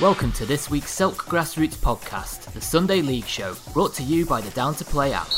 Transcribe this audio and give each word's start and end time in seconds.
Welcome 0.00 0.32
to 0.32 0.46
this 0.46 0.70
week's 0.70 0.92
Silk 0.92 1.26
Grassroots 1.26 1.76
podcast, 1.76 2.50
the 2.54 2.60
Sunday 2.62 3.02
League 3.02 3.26
Show, 3.26 3.54
brought 3.74 3.92
to 3.96 4.02
you 4.02 4.24
by 4.24 4.40
the 4.40 4.48
Down 4.52 4.74
to 4.76 4.84
Play 4.86 5.12
app. 5.12 5.28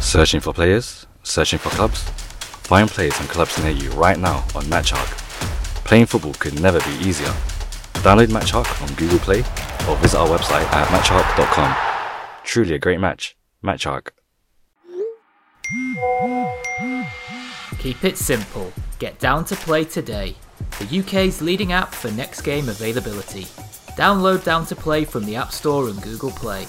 Searching 0.00 0.38
for 0.38 0.52
players? 0.52 1.08
Searching 1.24 1.58
for 1.58 1.70
clubs? 1.70 2.04
Find 2.62 2.88
players 2.88 3.18
and 3.18 3.28
clubs 3.28 3.60
near 3.60 3.72
you 3.72 3.90
right 3.94 4.20
now 4.20 4.36
on 4.54 4.62
MatchHawk. 4.66 5.18
Playing 5.84 6.06
football 6.06 6.34
could 6.34 6.60
never 6.60 6.78
be 6.78 6.94
easier. 7.04 7.34
Download 8.04 8.28
MatchHawk 8.28 8.82
on 8.88 8.94
Google 8.94 9.18
Play 9.18 9.40
or 9.88 9.96
visit 9.96 10.16
our 10.16 10.28
website 10.28 10.66
at 10.72 10.86
matchhawk.com. 10.86 11.74
Truly 12.44 12.74
a 12.74 12.78
great 12.78 13.00
match. 13.00 13.36
MatchHawk. 13.64 14.10
Keep 17.80 18.04
it 18.04 18.16
simple. 18.16 18.72
Get 18.98 19.18
Down 19.18 19.44
to 19.46 19.56
Play 19.56 19.84
today, 19.84 20.34
the 20.78 21.00
UK's 21.00 21.42
leading 21.42 21.70
app 21.70 21.94
for 21.94 22.10
next 22.12 22.40
game 22.40 22.70
availability. 22.70 23.42
Download 23.92 24.42
Down 24.42 24.64
to 24.66 24.74
Play 24.74 25.04
from 25.04 25.26
the 25.26 25.36
App 25.36 25.52
Store 25.52 25.90
and 25.90 26.00
Google 26.00 26.30
Play. 26.30 26.66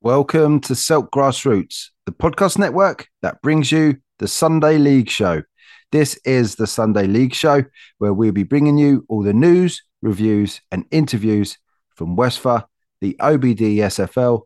Welcome 0.00 0.58
to 0.62 0.72
Selk 0.72 1.10
Grassroots, 1.10 1.90
the 2.06 2.12
podcast 2.12 2.58
network 2.58 3.06
that 3.20 3.40
brings 3.40 3.70
you 3.70 3.98
the 4.18 4.26
Sunday 4.26 4.78
League 4.78 5.08
Show. 5.08 5.44
This 5.92 6.18
is 6.24 6.56
the 6.56 6.66
Sunday 6.66 7.06
League 7.06 7.34
Show 7.34 7.64
where 7.98 8.12
we'll 8.12 8.32
be 8.32 8.42
bringing 8.42 8.76
you 8.76 9.06
all 9.08 9.22
the 9.22 9.32
news, 9.32 9.80
reviews, 10.00 10.62
and 10.72 10.84
interviews 10.90 11.58
from 11.94 12.16
Westphal, 12.16 12.68
the 13.00 13.14
OBD 13.20 13.76
SFL, 13.76 14.42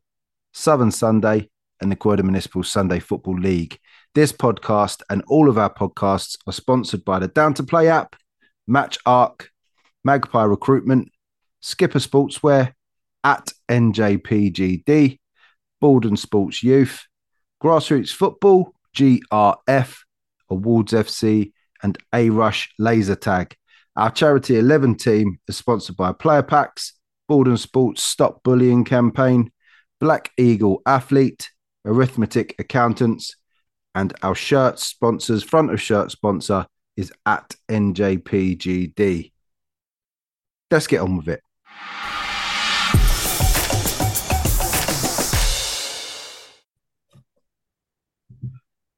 Southern 0.57 0.91
Sunday, 0.91 1.51
and 1.83 1.93
the 1.93 1.97
Croydon 1.97 2.25
Municipal 2.25 2.63
Sunday 2.63 2.99
Football 2.99 3.39
League. 3.39 3.79
This 4.15 4.33
podcast 4.33 5.03
and 5.11 5.23
all 5.29 5.51
of 5.51 5.59
our 5.59 5.73
podcasts 5.73 6.39
are 6.47 6.53
sponsored 6.53 7.05
by 7.05 7.19
the 7.19 7.29
Down 7.29 7.53
to 7.55 7.63
Play 7.63 7.89
app, 7.89 8.17
MatchHawk, 8.69 9.49
Magpie 10.03 10.45
Recruitment, 10.45 11.13
Skipper 11.61 11.99
Sportswear, 11.99 12.73
at 13.23 13.53
NJPGD, 13.69 15.19
Borden 15.79 16.17
Sports 16.17 16.63
Youth, 16.63 17.05
Grassroots 17.63 18.15
Football, 18.15 18.73
GRF, 18.97 19.97
Awards 20.49 20.93
FC, 20.95 21.53
and 21.83 21.99
A 22.15 22.31
Rush 22.31 22.73
Laser 22.79 23.17
Tag. 23.17 23.55
Our 23.95 24.11
charity 24.11 24.59
11 24.59 24.95
team 24.97 25.39
is 25.49 25.59
sponsored 25.59 25.99
by 25.99 26.13
Player 26.13 26.43
Packs, 26.43 26.95
Borden 27.29 27.59
Sports 27.59 28.03
Stop 28.03 28.43
Bullying 28.43 28.85
Campaign, 28.85 29.51
Black 29.99 30.31
Eagle 30.37 30.83
Athlete, 30.85 31.51
Arithmetic 31.87 32.55
Accountants, 32.59 33.35
and 33.95 34.13
our 34.23 34.35
shirt 34.35 34.79
sponsors, 34.79 35.43
front 35.43 35.73
of 35.73 35.81
shirt 35.81 36.11
sponsor 36.11 36.67
is 36.99 37.11
at 37.25 37.55
NJPGD. 37.71 39.33
Let's 40.71 40.87
get 40.87 41.01
on 41.01 41.17
with 41.17 41.29
it. 41.29 41.41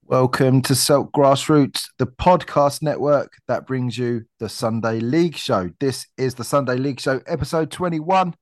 Welcome 0.02 0.62
to 0.62 0.72
Selk 0.72 1.12
Grassroots, 1.12 1.84
the 1.98 2.06
podcast 2.06 2.82
network 2.82 3.34
that 3.46 3.68
brings 3.68 3.96
you 3.96 4.24
the 4.40 4.48
Sunday 4.48 4.98
League 4.98 5.36
Show. 5.36 5.70
This 5.78 6.06
is 6.16 6.34
the 6.34 6.44
Sunday 6.44 6.76
League 6.76 6.98
Show, 6.98 7.20
episode 7.26 7.70
21. 7.70 8.34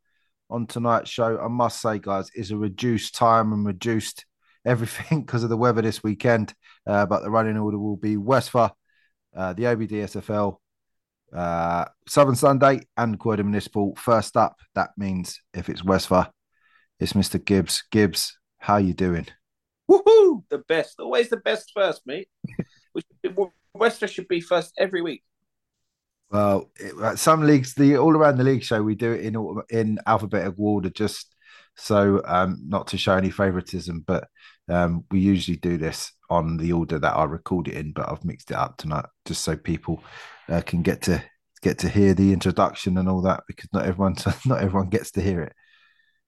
On 0.48 0.66
tonight's 0.66 1.10
show, 1.10 1.38
I 1.38 1.48
must 1.48 1.80
say, 1.80 1.98
guys, 1.98 2.30
is 2.34 2.50
a 2.50 2.56
reduced 2.56 3.14
time 3.14 3.52
and 3.52 3.66
reduced 3.66 4.24
everything 4.64 5.22
because 5.22 5.42
of 5.42 5.50
the 5.50 5.56
weather 5.56 5.82
this 5.82 6.02
weekend. 6.02 6.54
Uh, 6.86 7.06
but 7.06 7.22
the 7.22 7.30
running 7.30 7.56
order 7.56 7.78
will 7.78 7.96
be 7.96 8.16
Westphal, 8.16 8.76
uh, 9.36 9.52
the 9.52 9.64
OBD 9.64 9.90
SFL, 9.90 10.58
uh, 11.34 11.86
Southern 12.08 12.36
Sunday, 12.36 12.80
and 12.96 13.18
Croydon 13.18 13.46
Municipal. 13.46 13.94
First 13.96 14.36
up, 14.36 14.56
that 14.74 14.90
means 14.96 15.40
if 15.52 15.68
it's 15.68 15.84
Westphal, 15.84 16.26
it's 17.00 17.12
Mr. 17.14 17.44
Gibbs. 17.44 17.84
Gibbs, 17.90 18.38
how 18.58 18.76
you 18.76 18.94
doing? 18.94 19.26
Woohoo! 19.90 20.44
The 20.48 20.58
best. 20.58 20.98
Always 20.98 21.28
the 21.28 21.36
best 21.36 21.72
first, 21.74 22.02
mate. 22.06 22.28
Westphal 23.74 24.08
should 24.08 24.28
be 24.28 24.40
first 24.40 24.72
every 24.78 25.02
week. 25.02 25.22
Well, 26.30 26.70
it, 26.76 27.18
some 27.18 27.46
leagues, 27.46 27.74
the 27.74 27.98
all 27.98 28.16
around 28.16 28.38
the 28.38 28.44
league 28.44 28.64
show, 28.64 28.82
we 28.82 28.94
do 28.94 29.12
it 29.12 29.22
in 29.22 29.62
in 29.70 29.98
alphabetical 30.06 30.66
order, 30.66 30.90
just 30.90 31.34
so 31.76 32.20
um, 32.24 32.58
not 32.66 32.88
to 32.88 32.98
show 32.98 33.16
any 33.16 33.30
favoritism. 33.30 34.04
But 34.06 34.28
um, 34.68 35.04
we 35.10 35.20
usually 35.20 35.56
do 35.56 35.76
this 35.76 36.12
on 36.28 36.56
the 36.56 36.72
order 36.72 36.98
that 36.98 37.16
I 37.16 37.24
record 37.24 37.68
it 37.68 37.74
in. 37.74 37.92
But 37.92 38.10
I've 38.10 38.24
mixed 38.24 38.50
it 38.50 38.56
up 38.56 38.76
tonight 38.76 39.06
just 39.24 39.42
so 39.42 39.56
people 39.56 40.02
uh, 40.48 40.62
can 40.62 40.82
get 40.82 41.02
to 41.02 41.22
get 41.62 41.78
to 41.78 41.88
hear 41.88 42.14
the 42.14 42.32
introduction 42.32 42.98
and 42.98 43.08
all 43.08 43.22
that 43.22 43.42
because 43.46 43.68
not 43.72 43.86
everyone 43.86 44.16
not 44.46 44.62
everyone 44.62 44.88
gets 44.88 45.12
to 45.12 45.22
hear 45.22 45.42
it. 45.42 45.52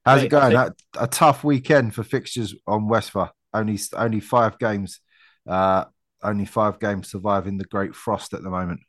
How's 0.04 0.22
it 0.22 0.28
going? 0.28 0.54
A, 0.54 0.72
a, 0.98 1.06
tough 1.06 1.44
weekend 1.44 1.94
for 1.94 2.03
fixtures 2.03 2.54
on 2.66 2.88
Westphal. 2.88 3.30
Only 3.53 3.78
only 3.94 4.20
five 4.20 4.59
games. 4.59 5.00
Uh, 5.47 5.84
only 6.22 6.44
five 6.44 6.80
games 6.80 7.10
surviving 7.10 7.59
the 7.59 7.65
great 7.65 7.94
frost 7.94 8.32
at 8.32 8.42
the 8.42 8.50
moment. 8.50 8.80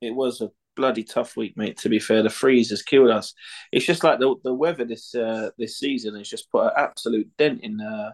It 0.00 0.14
was 0.14 0.40
a 0.40 0.50
bloody 0.76 1.04
tough 1.04 1.36
week, 1.36 1.56
mate. 1.56 1.76
To 1.78 1.88
be 1.88 1.98
fair, 1.98 2.22
the 2.22 2.30
freeze 2.30 2.70
has 2.70 2.82
killed 2.82 3.10
us. 3.10 3.34
It's 3.72 3.84
just 3.84 4.04
like 4.04 4.18
the 4.18 4.34
the 4.42 4.54
weather 4.54 4.84
this 4.84 5.14
uh, 5.14 5.50
this 5.58 5.78
season 5.78 6.16
has 6.16 6.28
just 6.28 6.50
put 6.50 6.66
an 6.66 6.72
absolute 6.76 7.28
dent 7.36 7.60
in 7.62 7.80
uh, 7.80 8.12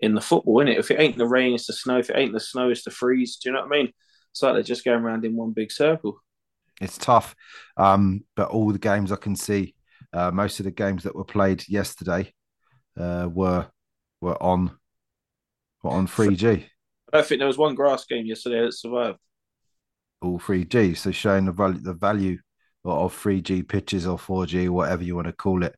in 0.00 0.14
the 0.14 0.20
football, 0.20 0.60
in 0.60 0.68
it. 0.68 0.78
If 0.78 0.90
it 0.90 1.00
ain't 1.00 1.16
the 1.16 1.26
rain, 1.26 1.54
it's 1.54 1.66
the 1.66 1.72
snow. 1.72 1.98
If 1.98 2.10
it 2.10 2.16
ain't 2.16 2.32
the 2.32 2.40
snow, 2.40 2.68
it's 2.70 2.84
the 2.84 2.90
freeze. 2.90 3.36
Do 3.36 3.48
you 3.48 3.54
know 3.54 3.62
what 3.62 3.74
I 3.74 3.78
mean? 3.78 3.92
It's 4.32 4.42
like 4.42 4.54
they're 4.54 4.62
just 4.62 4.84
going 4.84 5.02
around 5.02 5.24
in 5.24 5.36
one 5.36 5.52
big 5.52 5.72
circle. 5.72 6.20
It's 6.80 6.98
tough, 6.98 7.36
um, 7.76 8.24
but 8.34 8.48
all 8.48 8.72
the 8.72 8.78
games 8.78 9.12
I 9.12 9.16
can 9.16 9.36
see, 9.36 9.74
uh, 10.12 10.32
most 10.32 10.58
of 10.58 10.64
the 10.64 10.72
games 10.72 11.04
that 11.04 11.14
were 11.14 11.24
played 11.24 11.66
yesterday 11.68 12.32
uh, 12.98 13.28
were 13.32 13.68
were 14.20 14.40
on 14.42 14.76
were 15.82 15.92
on 15.92 16.06
three 16.06 16.34
G. 16.34 16.66
I 17.12 17.18
don't 17.18 17.26
think 17.26 17.38
there 17.38 17.46
was 17.46 17.58
one 17.58 17.76
grass 17.76 18.04
game 18.06 18.26
yesterday 18.26 18.60
that 18.60 18.72
survived 18.72 19.18
all 20.24 20.38
3G. 20.38 20.96
So 20.96 21.10
showing 21.10 21.44
the 21.44 21.52
value 21.52 21.80
the 21.80 21.94
value 21.94 22.38
of 22.84 23.14
3G 23.14 23.66
pitches 23.68 24.06
or 24.06 24.18
4G, 24.18 24.68
whatever 24.68 25.02
you 25.02 25.14
want 25.14 25.26
to 25.26 25.32
call 25.32 25.62
it, 25.62 25.74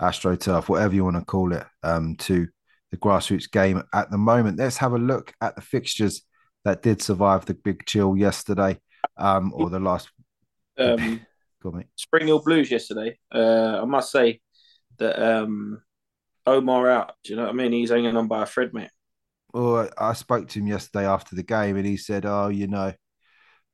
AstroTurf, 0.00 0.68
whatever 0.68 0.94
you 0.94 1.04
want 1.04 1.16
to 1.16 1.24
call 1.24 1.52
it, 1.52 1.64
um, 1.82 2.16
to 2.16 2.48
the 2.90 2.96
grassroots 2.96 3.50
game 3.50 3.82
at 3.94 4.10
the 4.10 4.18
moment. 4.18 4.58
Let's 4.58 4.78
have 4.78 4.92
a 4.92 4.98
look 4.98 5.32
at 5.40 5.54
the 5.54 5.62
fixtures 5.62 6.22
that 6.64 6.82
did 6.82 7.02
survive 7.02 7.44
the 7.44 7.54
big 7.54 7.84
chill 7.86 8.16
yesterday, 8.16 8.78
um, 9.16 9.52
or 9.54 9.70
the 9.70 9.80
last. 9.80 10.10
Um, 10.78 11.22
Spring 11.96 12.26
Hill 12.26 12.42
Blues 12.44 12.70
yesterday. 12.70 13.18
Uh, 13.34 13.80
I 13.80 13.86
must 13.86 14.12
say 14.12 14.42
that 14.98 15.18
um, 15.18 15.80
Omar 16.44 16.90
out. 16.90 17.14
Do 17.24 17.32
you 17.32 17.36
know 17.36 17.44
what 17.44 17.52
I 17.52 17.54
mean? 17.54 17.72
He's 17.72 17.88
hanging 17.88 18.14
on 18.14 18.28
by 18.28 18.42
a 18.42 18.46
thread, 18.46 18.74
mate. 18.74 18.90
Well, 19.54 19.88
I 19.96 20.12
spoke 20.12 20.48
to 20.48 20.58
him 20.58 20.66
yesterday 20.66 21.06
after 21.06 21.34
the 21.34 21.42
game, 21.42 21.76
and 21.76 21.86
he 21.86 21.96
said, 21.96 22.26
"Oh, 22.26 22.48
you 22.48 22.66
know, 22.66 22.92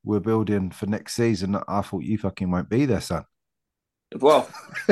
we're 0.04 0.20
building 0.20 0.70
for 0.70 0.86
next 0.86 1.14
season. 1.14 1.56
I 1.68 1.82
thought 1.82 2.02
you 2.02 2.18
fucking 2.18 2.50
won't 2.50 2.68
be 2.68 2.86
there, 2.86 3.00
son. 3.00 3.24
Well, 4.18 4.48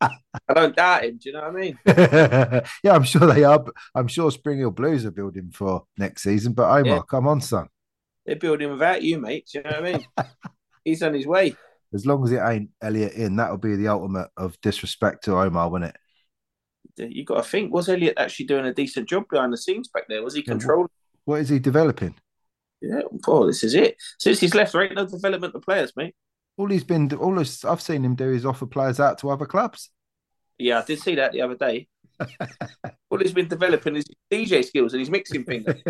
I 0.00 0.54
don't 0.54 0.76
doubt 0.76 1.04
him. 1.04 1.18
Do 1.18 1.28
you 1.28 1.32
know 1.32 1.40
what 1.40 1.56
I 1.56 1.60
mean? 1.60 1.78
yeah, 2.84 2.92
I'm 2.92 3.02
sure 3.02 3.32
they 3.32 3.44
are. 3.44 3.64
I'm 3.94 4.08
sure 4.08 4.30
Spring 4.30 4.58
Hill 4.58 4.70
Blues 4.70 5.04
are 5.04 5.10
building 5.10 5.50
for 5.52 5.84
next 5.98 6.22
season. 6.22 6.52
But 6.52 6.70
Omar, 6.70 6.84
yeah. 6.84 7.00
come 7.08 7.26
on, 7.26 7.40
son. 7.40 7.68
They're 8.26 8.36
building 8.36 8.70
without 8.70 9.02
you, 9.02 9.18
mate. 9.18 9.48
Do 9.52 9.58
you 9.58 9.64
know 9.64 9.80
what 9.80 9.88
I 9.88 9.92
mean? 9.92 10.06
He's 10.84 11.02
on 11.02 11.14
his 11.14 11.26
way. 11.26 11.56
As 11.92 12.06
long 12.06 12.22
as 12.24 12.30
it 12.30 12.40
ain't 12.44 12.70
Elliot 12.80 13.14
in, 13.14 13.36
that 13.36 13.50
would 13.50 13.60
be 13.60 13.74
the 13.74 13.88
ultimate 13.88 14.28
of 14.36 14.60
disrespect 14.60 15.24
to 15.24 15.36
Omar, 15.36 15.68
wouldn't 15.68 15.94
it? 16.96 17.12
You 17.12 17.24
got 17.24 17.42
to 17.42 17.42
think: 17.42 17.72
was 17.72 17.88
Elliot 17.88 18.14
actually 18.18 18.46
doing 18.46 18.66
a 18.66 18.74
decent 18.74 19.08
job 19.08 19.24
behind 19.30 19.52
the 19.52 19.58
scenes 19.58 19.88
back 19.88 20.04
there? 20.08 20.22
Was 20.22 20.34
he 20.34 20.42
controlling? 20.42 20.88
What 21.24 21.40
is 21.40 21.48
he 21.48 21.58
developing? 21.58 22.14
Yeah, 22.80 23.02
well, 23.26 23.46
this 23.46 23.62
is 23.62 23.74
it. 23.74 23.96
Since 24.18 24.40
he's 24.40 24.54
left, 24.54 24.72
there 24.72 24.82
ain't 24.82 24.94
no 24.94 25.06
development 25.06 25.54
of 25.54 25.62
players, 25.62 25.92
mate. 25.96 26.14
All 26.56 26.68
he's 26.68 26.84
been, 26.84 27.12
all 27.14 27.38
I've 27.38 27.80
seen 27.80 28.04
him 28.04 28.14
do 28.14 28.30
is 28.30 28.46
offer 28.46 28.66
players 28.66 29.00
out 29.00 29.18
to 29.18 29.30
other 29.30 29.46
clubs. 29.46 29.90
Yeah, 30.58 30.80
I 30.80 30.84
did 30.84 31.00
see 31.00 31.14
that 31.14 31.32
the 31.32 31.42
other 31.42 31.56
day. 31.56 31.88
all 33.10 33.18
he's 33.18 33.32
been 33.32 33.48
developing 33.48 33.96
is 33.96 34.04
DJ 34.30 34.64
skills 34.64 34.92
and 34.92 35.00
his 35.00 35.10
mixing 35.10 35.44
fingers. 35.44 35.80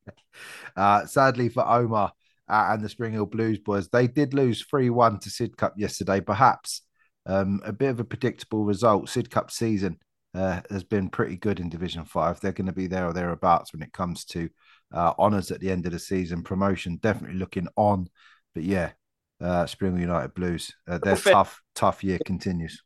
uh, 0.76 1.06
sadly 1.06 1.48
for 1.48 1.66
Omar 1.66 2.12
uh, 2.48 2.66
and 2.70 2.82
the 2.82 2.88
Spring 2.88 3.12
Hill 3.12 3.26
Blues 3.26 3.58
boys, 3.58 3.88
they 3.88 4.06
did 4.06 4.34
lose 4.34 4.62
3 4.62 4.90
1 4.90 5.18
to 5.20 5.30
Sidcup 5.30 5.72
yesterday. 5.76 6.20
Perhaps 6.20 6.82
um, 7.26 7.60
a 7.64 7.72
bit 7.72 7.90
of 7.90 8.00
a 8.00 8.04
predictable 8.04 8.64
result. 8.64 9.06
Sidcup 9.06 9.50
season 9.50 9.98
uh, 10.34 10.60
has 10.70 10.84
been 10.84 11.08
pretty 11.08 11.36
good 11.36 11.60
in 11.60 11.68
Division 11.68 12.04
5. 12.04 12.40
They're 12.40 12.52
going 12.52 12.66
to 12.66 12.72
be 12.72 12.86
there 12.86 13.08
or 13.08 13.12
thereabouts 13.12 13.72
when 13.72 13.82
it 13.82 13.92
comes 13.92 14.24
to 14.26 14.48
uh, 14.94 15.12
honours 15.18 15.50
at 15.50 15.60
the 15.60 15.70
end 15.70 15.86
of 15.86 15.92
the 15.92 15.98
season. 15.98 16.42
Promotion 16.42 16.98
definitely 17.02 17.38
looking 17.38 17.68
on, 17.76 18.08
but 18.54 18.62
yeah, 18.62 18.92
uh, 19.40 19.66
Spring 19.66 19.98
United 19.98 20.34
Blues, 20.34 20.72
uh, 20.88 20.98
their 20.98 21.16
tough, 21.16 21.60
tough 21.74 22.04
year 22.04 22.18
continues. 22.24 22.82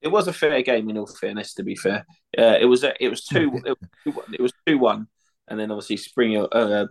It 0.00 0.08
was 0.08 0.28
a 0.28 0.32
fair 0.32 0.62
game, 0.62 0.88
in 0.88 0.96
all 0.96 1.06
fairness. 1.06 1.54
To 1.54 1.64
be 1.64 1.74
fair, 1.74 2.06
uh, 2.38 2.56
it 2.60 2.66
was 2.66 2.84
it 3.00 3.08
was 3.08 3.24
two 3.24 3.60
it, 4.32 4.40
was 4.40 4.52
two 4.66 4.78
one, 4.78 5.08
and 5.48 5.58
then 5.58 5.70
obviously 5.70 5.96
Springer 5.96 6.46
uh, 6.52 6.86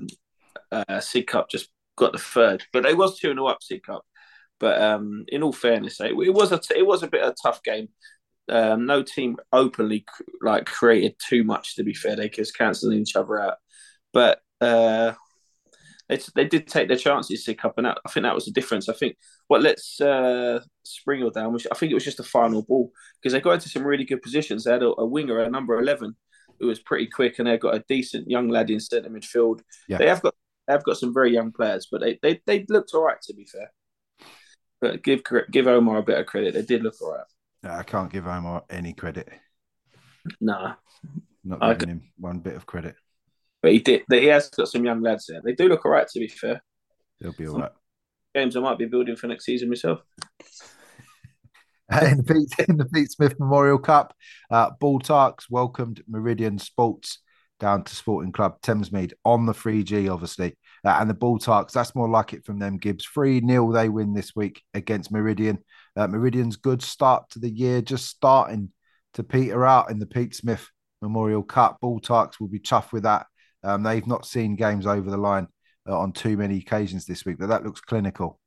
uh, 0.71 1.01
Cup 1.25 1.49
just 1.49 1.69
got 1.95 2.11
the 2.11 2.19
third, 2.19 2.63
but 2.73 2.85
it 2.85 2.97
was 2.97 3.17
two 3.17 3.33
0 3.33 3.47
up 3.47 3.59
Sidcup. 3.61 4.01
But 4.59 4.81
um, 4.81 5.25
in 5.27 5.43
all 5.43 5.53
fairness, 5.53 5.99
it, 5.99 6.11
it 6.11 6.33
was 6.33 6.51
a 6.51 6.59
it 6.75 6.85
was 6.85 7.03
a 7.03 7.07
bit 7.07 7.23
of 7.23 7.31
a 7.31 7.35
tough 7.41 7.63
game. 7.63 7.89
Um, 8.49 8.85
no 8.85 9.03
team 9.03 9.37
openly 9.51 10.05
like 10.41 10.65
created 10.65 11.15
too 11.25 11.43
much. 11.43 11.75
To 11.75 11.83
be 11.83 11.93
fair, 11.93 12.15
they 12.15 12.29
just 12.29 12.57
cancelling 12.57 12.99
each 12.99 13.15
other 13.15 13.39
out. 13.39 13.57
But 14.13 14.39
uh, 14.61 15.13
they, 16.09 16.19
they 16.35 16.45
did 16.45 16.67
take 16.67 16.87
their 16.87 16.97
chances, 16.97 17.45
Sidcup, 17.45 17.73
and 17.77 17.85
that, 17.85 17.97
I 18.05 18.09
think 18.09 18.23
that 18.23 18.35
was 18.35 18.45
the 18.45 18.51
difference. 18.51 18.87
I 18.87 18.93
think 18.93 19.17
what 19.47 19.61
lets 19.61 19.99
uh, 19.99 20.61
Springer 20.83 21.29
down 21.29 21.53
was 21.53 21.67
I 21.71 21.75
think 21.75 21.91
it 21.91 21.95
was 21.95 22.05
just 22.05 22.19
a 22.19 22.23
final 22.23 22.63
ball 22.63 22.91
because 23.21 23.33
they 23.33 23.41
got 23.41 23.53
into 23.53 23.69
some 23.69 23.83
really 23.83 24.05
good 24.05 24.21
positions. 24.21 24.63
They 24.63 24.71
had 24.71 24.83
a, 24.83 24.93
a 24.97 25.05
winger, 25.05 25.39
a 25.39 25.49
number 25.49 25.77
eleven, 25.77 26.15
who 26.59 26.67
was 26.67 26.79
pretty 26.79 27.07
quick, 27.07 27.39
and 27.39 27.47
they've 27.47 27.59
got 27.59 27.75
a 27.75 27.83
decent 27.87 28.29
young 28.29 28.49
lad 28.49 28.69
in 28.69 28.79
centre 28.79 29.09
midfield. 29.09 29.61
Yeah. 29.87 29.97
They 29.97 30.07
have 30.07 30.21
got 30.21 30.35
they 30.67 30.73
have 30.73 30.83
got 30.83 30.97
some 30.97 31.13
very 31.13 31.33
young 31.33 31.51
players, 31.51 31.87
but 31.91 32.01
they 32.01 32.19
they, 32.21 32.41
they 32.45 32.65
looked 32.69 32.93
all 32.93 33.03
right 33.03 33.21
to 33.23 33.33
be 33.33 33.45
fair. 33.45 33.71
But 34.79 35.03
give 35.03 35.21
give 35.51 35.67
Omar 35.67 35.97
a 35.97 36.03
bit 36.03 36.19
of 36.19 36.25
credit. 36.25 36.53
They 36.53 36.61
did 36.61 36.83
look 36.83 36.95
all 37.01 37.13
right. 37.13 37.25
No, 37.63 37.71
I 37.71 37.83
can't 37.83 38.11
give 38.11 38.27
Omar 38.27 38.63
any 38.69 38.93
credit. 38.93 39.29
Nah, 40.39 40.75
not 41.43 41.79
giving 41.79 41.95
him 41.95 42.03
one 42.17 42.39
bit 42.39 42.55
of 42.55 42.65
credit. 42.65 42.95
But 43.67 43.73
he 43.73 43.79
did. 43.79 44.03
He 44.09 44.27
has 44.27 44.49
got 44.49 44.69
some 44.69 44.85
young 44.85 45.01
lads 45.01 45.25
there. 45.27 45.41
They 45.43 45.51
do 45.51 45.67
look 45.67 45.85
all 45.85 45.91
right, 45.91 46.07
to 46.07 46.19
be 46.19 46.29
fair. 46.29 46.63
They'll 47.19 47.33
be 47.33 47.47
all 47.49 47.59
right. 47.59 47.71
Games 48.33 48.55
I 48.55 48.61
might 48.61 48.77
be 48.77 48.85
building 48.85 49.17
for 49.17 49.27
next 49.27 49.43
season 49.43 49.67
myself. 49.67 49.99
in, 52.01 52.15
the 52.15 52.23
Pete, 52.23 52.69
in 52.69 52.77
the 52.77 52.85
Pete 52.85 53.11
Smith 53.11 53.37
Memorial 53.37 53.77
Cup, 53.77 54.15
uh, 54.49 54.69
Bull 54.79 55.01
Tarks 55.01 55.47
welcomed 55.49 56.01
Meridian 56.07 56.59
Sports 56.59 57.19
down 57.59 57.83
to 57.83 57.93
Sporting 57.93 58.31
Club 58.31 58.61
Thamesmead 58.61 59.11
on 59.25 59.45
the 59.45 59.51
3G, 59.51 60.09
obviously. 60.09 60.55
Uh, 60.85 60.95
and 61.01 61.09
the 61.09 61.13
Bull 61.13 61.37
Tarks, 61.37 61.73
that's 61.73 61.93
more 61.93 62.07
like 62.07 62.31
it 62.31 62.45
from 62.45 62.59
them, 62.59 62.77
Gibbs. 62.77 63.03
3 63.03 63.45
0 63.45 63.73
they 63.73 63.89
win 63.89 64.13
this 64.13 64.33
week 64.33 64.61
against 64.73 65.11
Meridian. 65.11 65.57
Uh, 65.93 66.07
Meridian's 66.07 66.55
good 66.55 66.81
start 66.81 67.29
to 67.31 67.39
the 67.39 67.51
year, 67.51 67.81
just 67.81 68.05
starting 68.05 68.71
to 69.15 69.23
peter 69.23 69.65
out 69.65 69.91
in 69.91 69.99
the 69.99 70.05
Pete 70.05 70.35
Smith 70.35 70.69
Memorial 71.01 71.43
Cup. 71.43 71.79
Bull 71.81 71.99
Tarks 71.99 72.39
will 72.39 72.47
be 72.47 72.61
chuffed 72.61 72.93
with 72.93 73.03
that. 73.03 73.25
Um, 73.63 73.83
they've 73.83 74.07
not 74.07 74.25
seen 74.25 74.55
games 74.55 74.85
over 74.85 75.09
the 75.09 75.17
line 75.17 75.47
uh, 75.87 75.97
on 75.97 76.11
too 76.11 76.37
many 76.37 76.57
occasions 76.57 77.05
this 77.05 77.25
week, 77.25 77.37
but 77.39 77.49
that 77.49 77.63
looks 77.63 77.81
clinical. 77.81 78.39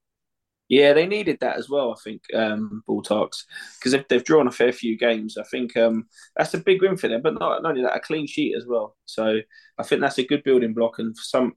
Yeah, 0.71 0.93
they 0.93 1.05
needed 1.05 1.39
that 1.41 1.57
as 1.57 1.69
well. 1.69 1.93
I 1.93 2.01
think 2.01 2.23
um, 2.33 2.85
Bull 2.87 3.03
Tarks 3.03 3.45
because 3.79 3.93
if 3.93 4.07
they've 4.07 4.23
drawn 4.23 4.47
a 4.47 4.53
fair 4.53 4.73
few 4.73 4.97
games, 4.97 5.37
I 5.37 5.43
think 5.43 5.77
um, 5.77 6.07
that's 6.37 6.55
a 6.55 6.59
big 6.59 6.81
win 6.81 6.97
for 6.97 7.09
them. 7.09 7.23
But 7.23 7.41
not, 7.41 7.63
not 7.63 7.71
only 7.71 7.83
that, 7.83 7.97
a 7.97 8.01
clean 8.01 8.29
sheet 8.29 8.55
as 8.57 8.67
well. 8.69 8.97
So 9.05 9.41
I 9.79 9.83
think 9.83 10.01
that's 10.01 10.19
a 10.19 10.25
good 10.25 10.45
building 10.45 10.73
block. 10.73 11.01
And 11.01 11.17
some, 11.17 11.55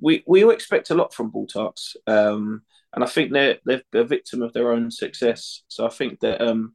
we 0.00 0.22
we 0.26 0.44
all 0.44 0.50
expect 0.50 0.90
a 0.90 0.94
lot 0.94 1.14
from 1.14 1.30
Bull 1.30 1.46
Tarks, 1.46 1.96
um, 2.06 2.60
and 2.92 3.02
I 3.02 3.06
think 3.06 3.32
they're 3.32 3.58
they're 3.64 3.82
a 3.94 4.04
victim 4.04 4.42
of 4.42 4.52
their 4.52 4.70
own 4.70 4.90
success. 4.90 5.62
So 5.68 5.86
I 5.86 5.90
think 5.90 6.20
that 6.20 6.42
um, 6.42 6.74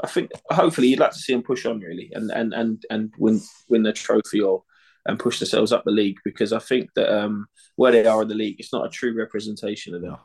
I 0.00 0.06
think 0.06 0.30
hopefully 0.50 0.86
you'd 0.86 1.00
like 1.00 1.10
to 1.10 1.18
see 1.18 1.32
them 1.32 1.42
push 1.42 1.66
on 1.66 1.80
really 1.80 2.12
and 2.14 2.30
and 2.30 2.54
and 2.54 2.84
and 2.88 3.12
win 3.18 3.40
win 3.68 3.82
the 3.82 3.92
trophy 3.92 4.40
or 4.42 4.62
and 5.06 5.18
push 5.18 5.38
themselves 5.38 5.72
up 5.72 5.84
the 5.84 5.90
league 5.90 6.18
because 6.24 6.52
I 6.52 6.58
think 6.58 6.90
that 6.94 7.16
um, 7.16 7.46
where 7.76 7.92
they 7.92 8.06
are 8.06 8.22
in 8.22 8.28
the 8.28 8.34
league, 8.34 8.56
it's 8.58 8.72
not 8.72 8.86
a 8.86 8.90
true 8.90 9.16
representation 9.16 9.94
of 9.94 10.02
them. 10.02 10.16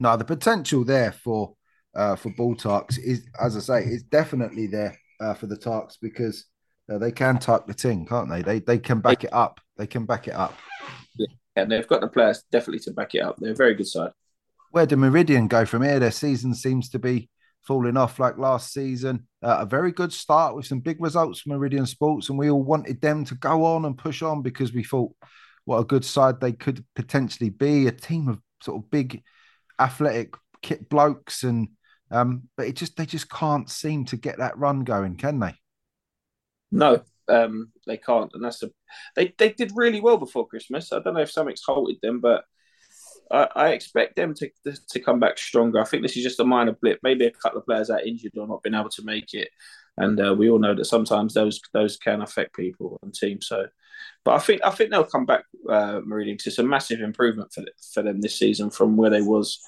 No, 0.00 0.16
the 0.16 0.24
potential 0.24 0.84
there 0.84 1.12
for 1.12 1.54
uh, 1.94 2.16
for 2.16 2.30
Bull 2.30 2.56
Tarks 2.56 2.98
is, 2.98 3.26
as 3.40 3.56
I 3.56 3.60
say, 3.60 3.88
is 3.88 4.02
definitely 4.02 4.66
there 4.66 4.98
uh, 5.20 5.34
for 5.34 5.46
the 5.46 5.56
Tarks 5.56 5.96
because 6.00 6.46
uh, 6.92 6.98
they 6.98 7.12
can 7.12 7.38
tuck 7.38 7.66
the 7.66 7.72
thing, 7.72 8.04
can't 8.06 8.28
they? 8.28 8.42
They 8.42 8.58
they 8.60 8.78
can 8.78 9.00
back 9.00 9.24
it 9.24 9.32
up. 9.32 9.60
They 9.76 9.86
can 9.86 10.04
back 10.04 10.28
it 10.28 10.34
up. 10.34 10.54
Yeah, 11.16 11.26
and 11.56 11.70
they've 11.70 11.86
got 11.86 12.00
the 12.00 12.08
players 12.08 12.42
definitely 12.50 12.80
to 12.80 12.92
back 12.92 13.14
it 13.14 13.22
up. 13.22 13.36
They're 13.38 13.52
a 13.52 13.56
very 13.56 13.74
good 13.74 13.86
side. 13.86 14.10
Where 14.72 14.86
do 14.86 14.96
Meridian 14.96 15.46
go 15.46 15.64
from 15.64 15.82
here? 15.82 16.00
Their 16.00 16.10
season 16.10 16.54
seems 16.54 16.88
to 16.90 16.98
be 16.98 17.28
falling 17.66 17.96
off 17.96 18.18
like 18.18 18.38
last 18.38 18.72
season. 18.72 19.26
Uh, 19.42 19.58
a 19.60 19.66
very 19.66 19.92
good 19.92 20.12
start 20.12 20.54
with 20.54 20.66
some 20.66 20.80
big 20.80 21.00
results 21.00 21.40
from 21.40 21.52
Meridian 21.52 21.86
Sports, 21.86 22.28
and 22.28 22.38
we 22.38 22.50
all 22.50 22.62
wanted 22.62 23.00
them 23.00 23.24
to 23.24 23.34
go 23.34 23.64
on 23.64 23.84
and 23.84 23.98
push 23.98 24.22
on 24.22 24.42
because 24.42 24.72
we 24.72 24.84
thought 24.84 25.12
what 25.64 25.78
a 25.78 25.84
good 25.84 26.04
side 26.04 26.40
they 26.40 26.52
could 26.52 26.84
potentially 26.94 27.50
be. 27.50 27.86
A 27.86 27.92
team 27.92 28.28
of 28.28 28.38
sort 28.62 28.82
of 28.82 28.90
big, 28.90 29.22
athletic 29.78 30.34
kit 30.62 30.88
blokes, 30.88 31.42
and 31.42 31.68
um, 32.10 32.44
but 32.56 32.66
it 32.66 32.76
just 32.76 32.96
they 32.96 33.06
just 33.06 33.30
can't 33.30 33.68
seem 33.70 34.04
to 34.06 34.16
get 34.16 34.38
that 34.38 34.58
run 34.58 34.84
going, 34.84 35.16
can 35.16 35.40
they? 35.40 35.54
No, 36.70 37.02
um, 37.28 37.72
they 37.86 37.96
can't, 37.96 38.30
and 38.34 38.44
that's 38.44 38.62
a 38.62 38.70
they 39.16 39.34
they 39.38 39.50
did 39.50 39.72
really 39.74 40.00
well 40.00 40.18
before 40.18 40.46
Christmas. 40.46 40.92
I 40.92 41.00
don't 41.00 41.14
know 41.14 41.20
if 41.20 41.30
something's 41.30 41.62
halted 41.64 41.98
them, 42.02 42.20
but 42.20 42.44
I, 43.30 43.48
I, 43.54 43.68
expect 43.70 44.16
them 44.16 44.34
to 44.34 44.50
to 44.64 45.00
come 45.00 45.18
back 45.18 45.38
stronger. 45.38 45.80
I 45.80 45.84
think 45.84 46.02
this 46.02 46.16
is 46.16 46.22
just 46.22 46.40
a 46.40 46.44
minor 46.44 46.72
blip. 46.72 47.00
Maybe 47.02 47.26
a 47.26 47.30
couple 47.30 47.58
of 47.58 47.66
players 47.66 47.90
are 47.90 48.00
injured 48.00 48.32
or 48.36 48.46
not 48.46 48.62
been 48.62 48.74
able 48.74 48.90
to 48.90 49.04
make 49.04 49.34
it, 49.34 49.48
and 49.96 50.20
uh, 50.20 50.34
we 50.36 50.50
all 50.50 50.58
know 50.58 50.74
that 50.74 50.84
sometimes 50.84 51.34
those 51.34 51.60
those 51.72 51.96
can 51.96 52.22
affect 52.22 52.54
people 52.54 52.98
and 53.02 53.14
teams. 53.14 53.46
So, 53.46 53.66
but 54.24 54.34
I 54.34 54.38
think 54.38 54.60
I 54.64 54.70
think 54.70 54.90
they'll 54.90 55.04
come 55.04 55.26
back, 55.26 55.44
uh, 55.68 56.00
Meridian. 56.04 56.38
It's 56.44 56.58
a 56.58 56.62
massive 56.62 57.00
improvement 57.00 57.52
for 57.52 57.64
for 57.92 58.02
them 58.02 58.20
this 58.20 58.38
season 58.38 58.70
from 58.70 58.96
where 58.96 59.10
they 59.10 59.22
was 59.22 59.60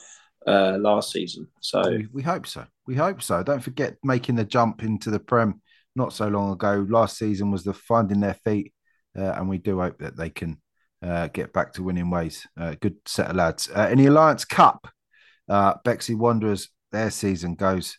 uh, 0.46 0.78
last 0.80 1.12
season. 1.12 1.48
So 1.60 1.98
we, 2.12 2.22
hope 2.22 2.46
so. 2.46 2.66
We 2.86 2.94
hope 2.94 3.22
so. 3.22 3.42
Don't 3.42 3.62
forget 3.62 3.96
making 4.04 4.36
the 4.36 4.44
jump 4.44 4.82
into 4.82 5.10
the 5.10 5.18
Prem 5.18 5.60
not 5.94 6.12
so 6.12 6.28
long 6.28 6.52
ago. 6.52 6.86
Last 6.88 7.18
season 7.18 7.50
was 7.50 7.64
the 7.64 7.74
finding 7.74 8.20
their 8.20 8.38
feet, 8.44 8.72
uh, 9.18 9.32
and 9.32 9.48
we 9.48 9.58
do 9.58 9.80
hope 9.80 9.98
that 9.98 10.16
they 10.16 10.30
can 10.30 10.60
uh, 11.02 11.28
get 11.28 11.52
back 11.52 11.72
to 11.74 11.82
winning 11.82 12.10
ways. 12.10 12.46
Uh, 12.58 12.74
good 12.80 12.96
set 13.06 13.30
of 13.30 13.36
lads. 13.36 13.68
Uh, 13.74 13.88
in 13.90 13.98
the 13.98 14.06
Alliance 14.06 14.44
Cup, 14.44 14.88
uh, 15.48 15.74
Bexley 15.84 16.14
Wanderers, 16.14 16.68
their 16.92 17.10
season 17.10 17.54
goes 17.54 17.98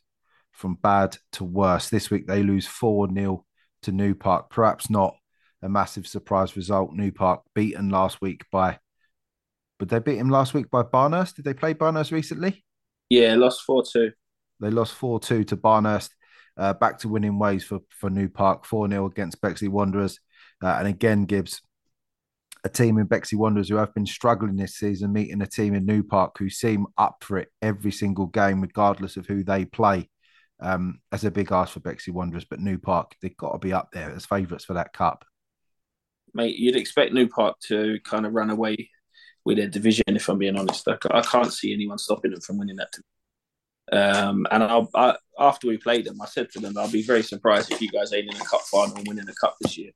from 0.51 0.75
bad 0.75 1.17
to 1.33 1.44
worse. 1.44 1.89
This 1.89 2.09
week 2.09 2.27
they 2.27 2.44
lose 2.44 2.67
4 2.67 3.07
0 3.13 3.45
to 3.83 3.91
New 3.91 4.15
Park. 4.15 4.49
Perhaps 4.49 4.89
not 4.89 5.15
a 5.61 5.69
massive 5.69 6.07
surprise 6.07 6.55
result. 6.55 6.94
New 6.94 7.11
Park 7.11 7.41
beaten 7.53 7.89
last 7.89 8.21
week 8.21 8.44
by, 8.51 8.79
but 9.79 9.89
they 9.89 10.00
beat 10.00 10.17
him 10.17 10.29
last 10.29 10.53
week 10.53 10.69
by 10.71 10.83
Barnehurst. 10.83 11.35
Did 11.35 11.45
they 11.45 11.53
play 11.53 11.73
Barnehurst 11.73 12.11
recently? 12.11 12.63
Yeah, 13.09 13.35
lost 13.35 13.61
4 13.63 13.83
2. 13.83 14.11
They 14.59 14.71
lost 14.71 14.93
4 14.95 15.19
2 15.19 15.43
to 15.45 15.57
Barnehurst. 15.57 16.09
Uh, 16.57 16.73
back 16.73 16.97
to 16.97 17.07
winning 17.07 17.38
ways 17.38 17.63
for, 17.63 17.81
for 17.89 18.09
New 18.09 18.27
Park, 18.27 18.65
4 18.65 18.89
0 18.89 19.05
against 19.05 19.39
Bexley 19.41 19.67
Wanderers. 19.67 20.19
Uh, 20.63 20.75
and 20.79 20.88
again, 20.88 21.25
Gibbs, 21.25 21.61
a 22.63 22.69
team 22.69 22.98
in 22.98 23.05
Bexley 23.05 23.38
Wanderers 23.38 23.70
who 23.70 23.75
have 23.75 23.93
been 23.93 24.05
struggling 24.05 24.55
this 24.55 24.75
season, 24.75 25.13
meeting 25.13 25.41
a 25.41 25.48
team 25.48 25.74
in 25.74 25.86
New 25.86 26.03
Park 26.03 26.38
who 26.38 26.50
seem 26.50 26.86
up 26.98 27.24
for 27.24 27.38
it 27.38 27.50
every 27.62 27.91
single 27.91 28.27
game, 28.27 28.62
regardless 28.62 29.17
of 29.17 29.25
who 29.27 29.43
they 29.43 29.65
play. 29.65 30.10
Um, 30.60 31.00
as 31.12 31.24
a 31.24 31.29
big 31.29 31.51
ask 31.51 31.74
for 31.74 31.81
Bexley 31.81 32.13
Wanderers, 32.13 32.46
but 32.46 32.60
New 32.60 32.79
Park, 32.79 33.15
they've 33.22 33.38
got 33.38 33.51
to 33.51 33.60
be 33.60 33.74
up 33.74 33.89
there 33.91 34.12
as 34.12 34.25
favourites 34.25 34.65
for 34.65 34.74
that 34.74 34.91
cup. 34.91 35.24
Mate, 36.34 36.58
you'd 36.58 36.75
expect 36.75 37.13
New 37.13 37.27
Park 37.27 37.60
to 37.67 38.00
kind 38.03 38.25
of 38.25 38.34
run 38.34 38.50
away 38.50 38.89
with 39.46 39.58
their 39.58 39.67
division, 39.67 40.03
if 40.08 40.27
I'm 40.27 40.38
being 40.38 40.58
honest. 40.58 40.88
I, 40.88 41.22
can't 41.22 41.53
see 41.53 41.74
anyone 41.74 41.98
stopping 41.98 42.31
them 42.31 42.41
from 42.41 42.58
winning 42.58 42.77
that. 42.77 42.93
Um, 43.89 44.46
and 44.51 44.63
I, 44.63 45.15
after 45.39 45.67
we 45.67 45.77
played 45.77 46.05
them, 46.05 46.22
I 46.22 46.25
said 46.25 46.51
to 46.51 46.60
them, 46.60 46.77
I'll 46.77 46.91
be 46.91 47.03
very 47.03 47.24
surprised 47.24 47.72
if 47.72 47.81
you 47.81 47.89
guys 47.89 48.12
ain't 48.13 48.34
in 48.34 48.41
a 48.41 48.46
cup 48.46 48.62
final 48.62 48.98
and 48.98 49.08
winning 49.08 49.29
a 49.29 49.34
cup 49.34 49.55
this 49.62 49.77
year 49.77 49.91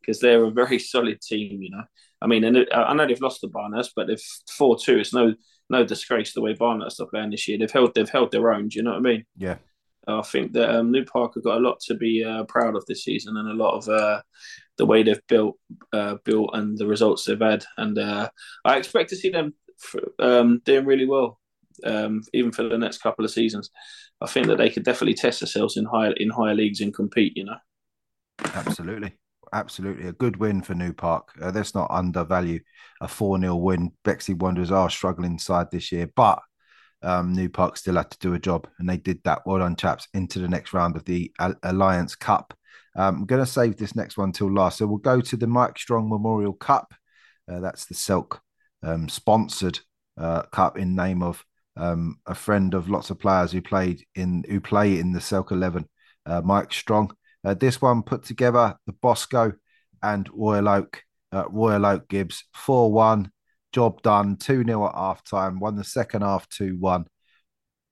because 0.00 0.20
they're 0.20 0.44
a 0.44 0.50
very 0.50 0.78
solid 0.94 1.20
team. 1.20 1.62
You 1.62 1.70
know, 1.70 1.84
I 2.22 2.26
mean, 2.26 2.44
and 2.44 2.66
I 2.72 2.94
know 2.94 3.06
they've 3.06 3.20
lost 3.20 3.40
to 3.40 3.48
Barnehurst, 3.48 3.90
but 3.96 4.06
they've 4.06 4.22
four 4.48 4.78
two. 4.78 4.98
It's 4.98 5.12
no 5.12 5.34
no 5.68 5.84
disgrace 5.84 6.32
the 6.32 6.40
way 6.40 6.54
Barnehurst 6.54 7.00
are 7.00 7.06
playing 7.06 7.30
this 7.30 7.48
year. 7.48 7.58
They've 7.58 7.70
held 7.70 7.94
they've 7.94 8.08
held 8.08 8.30
their 8.30 8.52
own. 8.52 8.68
Do 8.68 8.78
you 8.78 8.84
know 8.84 8.92
what 8.92 8.98
I 8.98 9.00
mean? 9.00 9.24
Yeah. 9.36 9.56
I 10.06 10.22
think 10.22 10.52
that 10.54 10.74
um, 10.74 10.90
New 10.90 11.04
Park 11.04 11.34
have 11.34 11.44
got 11.44 11.58
a 11.58 11.60
lot 11.60 11.78
to 11.86 11.94
be 11.94 12.24
uh, 12.24 12.44
proud 12.44 12.74
of 12.74 12.84
this 12.86 13.04
season, 13.04 13.36
and 13.36 13.48
a 13.48 13.54
lot 13.54 13.76
of 13.76 13.88
uh, 13.88 14.20
the 14.76 14.86
way 14.86 15.02
they've 15.02 15.26
built, 15.28 15.58
uh, 15.92 16.16
built, 16.24 16.50
and 16.54 16.76
the 16.76 16.86
results 16.86 17.24
they've 17.24 17.38
had. 17.38 17.64
And 17.76 17.98
uh, 17.98 18.28
I 18.64 18.78
expect 18.78 19.10
to 19.10 19.16
see 19.16 19.30
them 19.30 19.54
um, 20.18 20.60
doing 20.64 20.86
really 20.86 21.06
well, 21.06 21.38
um, 21.84 22.22
even 22.32 22.50
for 22.50 22.64
the 22.64 22.78
next 22.78 22.98
couple 22.98 23.24
of 23.24 23.30
seasons. 23.30 23.70
I 24.20 24.26
think 24.26 24.48
that 24.48 24.58
they 24.58 24.70
could 24.70 24.84
definitely 24.84 25.14
test 25.14 25.40
themselves 25.40 25.76
in 25.76 25.84
higher 25.84 26.12
in 26.12 26.30
higher 26.30 26.54
leagues 26.54 26.80
and 26.80 26.94
compete. 26.94 27.36
You 27.36 27.44
know. 27.44 27.58
Absolutely 28.54 29.16
absolutely 29.52 30.08
a 30.08 30.12
good 30.12 30.36
win 30.36 30.62
for 30.62 30.74
New 30.74 30.92
Park. 30.92 31.32
Uh, 31.40 31.50
not 31.74 31.90
undervalue 31.90 32.60
a 33.00 33.08
4 33.08 33.40
0 33.40 33.56
win. 33.56 33.92
Bexley 34.04 34.34
Wanderers 34.34 34.70
are 34.70 34.90
struggling 34.90 35.38
side 35.38 35.70
this 35.70 35.92
year, 35.92 36.10
but 36.14 36.40
um, 37.02 37.32
New 37.32 37.48
Park 37.48 37.76
still 37.76 37.96
had 37.96 38.10
to 38.10 38.18
do 38.18 38.34
a 38.34 38.38
job, 38.38 38.68
and 38.78 38.88
they 38.88 38.96
did 38.96 39.20
that. 39.24 39.42
Well 39.46 39.58
done, 39.58 39.76
chaps, 39.76 40.08
into 40.14 40.38
the 40.38 40.48
next 40.48 40.72
round 40.72 40.96
of 40.96 41.04
the 41.04 41.32
Alliance 41.62 42.14
Cup. 42.14 42.54
Um, 42.94 43.16
I'm 43.16 43.26
going 43.26 43.42
to 43.42 43.50
save 43.50 43.76
this 43.76 43.96
next 43.96 44.16
one 44.16 44.32
till 44.32 44.52
last. 44.52 44.78
So 44.78 44.86
we'll 44.86 44.98
go 44.98 45.20
to 45.20 45.36
the 45.36 45.46
Mike 45.46 45.78
Strong 45.78 46.08
Memorial 46.08 46.52
Cup. 46.52 46.92
Uh, 47.50 47.60
that's 47.60 47.86
the 47.86 47.94
Selk 47.94 48.38
um, 48.82 49.08
sponsored 49.08 49.80
uh, 50.18 50.42
cup 50.42 50.78
in 50.78 50.94
name 50.94 51.22
of 51.22 51.44
um, 51.76 52.18
a 52.26 52.34
friend 52.34 52.74
of 52.74 52.90
lots 52.90 53.10
of 53.10 53.18
players 53.18 53.52
who 53.52 53.62
played 53.62 54.04
in 54.14 54.44
who 54.48 54.60
play 54.60 54.98
in 54.98 55.12
the 55.12 55.20
Selk 55.20 55.50
11 55.50 55.88
uh, 56.26 56.42
Mike 56.42 56.72
Strong. 56.72 57.14
Uh, 57.44 57.54
this 57.54 57.82
one 57.82 58.02
put 58.02 58.24
together 58.24 58.76
the 58.86 58.92
Bosco 58.92 59.52
and 60.02 60.28
Royal 60.32 60.68
Oak. 60.68 61.02
Uh, 61.32 61.44
Royal 61.48 61.86
Oak 61.86 62.08
Gibbs 62.08 62.44
4 62.54 62.92
1. 62.92 63.30
Job 63.72 64.02
done. 64.02 64.36
2 64.36 64.64
0 64.64 64.86
at 64.86 64.94
half 64.94 65.24
time. 65.24 65.60
Won 65.60 65.76
the 65.76 65.84
second 65.84 66.22
half 66.22 66.48
2 66.48 66.76
1. 66.78 67.06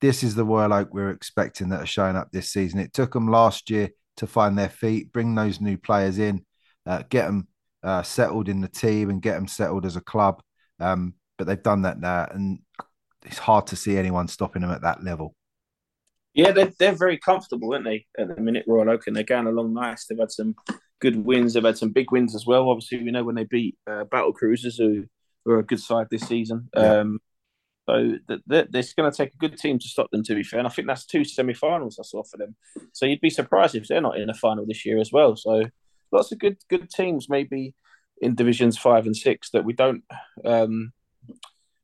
This 0.00 0.22
is 0.22 0.34
the 0.34 0.44
Royal 0.44 0.72
Oak 0.72 0.94
we 0.94 1.02
are 1.02 1.10
expecting 1.10 1.68
that 1.70 1.82
are 1.82 1.86
showing 1.86 2.16
up 2.16 2.30
this 2.30 2.50
season. 2.50 2.80
It 2.80 2.92
took 2.92 3.12
them 3.12 3.28
last 3.28 3.70
year 3.70 3.90
to 4.16 4.26
find 4.26 4.56
their 4.56 4.68
feet, 4.68 5.12
bring 5.12 5.34
those 5.34 5.60
new 5.60 5.76
players 5.76 6.18
in, 6.18 6.44
uh, 6.86 7.02
get 7.08 7.26
them 7.26 7.48
uh, 7.82 8.02
settled 8.02 8.48
in 8.48 8.60
the 8.60 8.68
team, 8.68 9.10
and 9.10 9.22
get 9.22 9.34
them 9.34 9.48
settled 9.48 9.84
as 9.84 9.96
a 9.96 10.00
club. 10.00 10.42
Um, 10.78 11.14
but 11.36 11.46
they've 11.46 11.62
done 11.62 11.82
that 11.82 11.98
now, 12.00 12.28
and 12.30 12.60
it's 13.24 13.38
hard 13.38 13.66
to 13.68 13.76
see 13.76 13.96
anyone 13.96 14.28
stopping 14.28 14.62
them 14.62 14.70
at 14.70 14.82
that 14.82 15.02
level. 15.02 15.34
Yeah, 16.32 16.52
they're, 16.52 16.72
they're 16.78 16.92
very 16.92 17.18
comfortable, 17.18 17.72
aren't 17.72 17.84
they, 17.84 18.06
at 18.18 18.34
the 18.34 18.40
minute, 18.40 18.64
Royal 18.68 18.90
Oak, 18.90 19.06
and 19.06 19.16
they're 19.16 19.24
going 19.24 19.48
along 19.48 19.74
nice. 19.74 20.06
They've 20.06 20.18
had 20.18 20.30
some 20.30 20.54
good 21.00 21.24
wins. 21.24 21.54
They've 21.54 21.64
had 21.64 21.78
some 21.78 21.90
big 21.90 22.12
wins 22.12 22.34
as 22.34 22.46
well. 22.46 22.68
Obviously, 22.68 23.02
we 23.02 23.10
know 23.10 23.24
when 23.24 23.34
they 23.34 23.44
beat 23.44 23.76
uh, 23.90 24.04
Battle 24.04 24.32
Cruisers, 24.32 24.76
who 24.76 25.06
were 25.44 25.58
a 25.58 25.64
good 25.64 25.80
side 25.80 26.06
this 26.10 26.28
season. 26.28 26.68
Yeah. 26.76 27.00
Um, 27.00 27.20
so 27.88 28.14
it's 28.28 28.92
going 28.92 29.10
to 29.10 29.16
take 29.16 29.34
a 29.34 29.38
good 29.38 29.56
team 29.58 29.80
to 29.80 29.88
stop 29.88 30.08
them, 30.12 30.22
to 30.22 30.34
be 30.36 30.44
fair. 30.44 30.60
And 30.60 30.68
I 30.68 30.70
think 30.70 30.86
that's 30.86 31.06
two 31.06 31.24
semi-finals 31.24 31.98
I 31.98 32.04
saw 32.04 32.22
for 32.22 32.36
them. 32.36 32.54
So 32.92 33.06
you'd 33.06 33.20
be 33.20 33.30
surprised 33.30 33.74
if 33.74 33.88
they're 33.88 34.00
not 34.00 34.18
in 34.20 34.30
a 34.30 34.34
final 34.34 34.64
this 34.64 34.86
year 34.86 35.00
as 35.00 35.10
well. 35.10 35.34
So 35.34 35.64
lots 36.12 36.30
of 36.30 36.38
good 36.38 36.58
good 36.68 36.88
teams, 36.90 37.28
maybe 37.28 37.74
in 38.20 38.36
divisions 38.36 38.78
five 38.78 39.06
and 39.06 39.16
six 39.16 39.50
that 39.50 39.64
we 39.64 39.72
don't 39.72 40.04
um, 40.44 40.92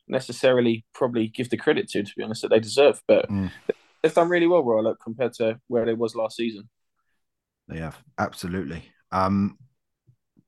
necessarily 0.06 0.84
probably 0.94 1.26
give 1.26 1.50
the 1.50 1.56
credit 1.56 1.88
to, 1.88 2.04
to 2.04 2.12
be 2.16 2.22
honest, 2.22 2.42
that 2.42 2.50
they 2.50 2.60
deserve. 2.60 3.00
But 3.08 3.28
mm. 3.28 3.50
They've 4.06 4.14
done 4.14 4.28
really 4.28 4.46
well, 4.46 4.62
Royal 4.62 4.88
Oak, 4.88 4.98
compared 5.02 5.32
to 5.34 5.58
where 5.66 5.84
they 5.84 5.94
was 5.94 6.14
last 6.14 6.36
season. 6.36 6.68
They 7.68 7.78
have 7.78 7.98
absolutely. 8.18 8.84
Um, 9.10 9.58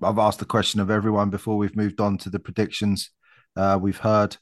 I've 0.01 0.19
asked 0.19 0.39
the 0.39 0.45
question 0.45 0.79
of 0.81 0.91
everyone 0.91 1.31
before 1.31 1.57
we've 1.57 1.77
moved 1.77 2.01
on 2.01 2.19
to 2.19 2.31
the 2.31 2.39
predictions. 2.39 3.11
Uh, 3.57 3.79
we've 3.81 3.99
heard, 3.99 4.37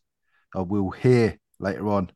or 0.55 0.65
we'll 0.65 0.91
hear 0.91 1.39
later 1.59 1.89
on 1.89 2.11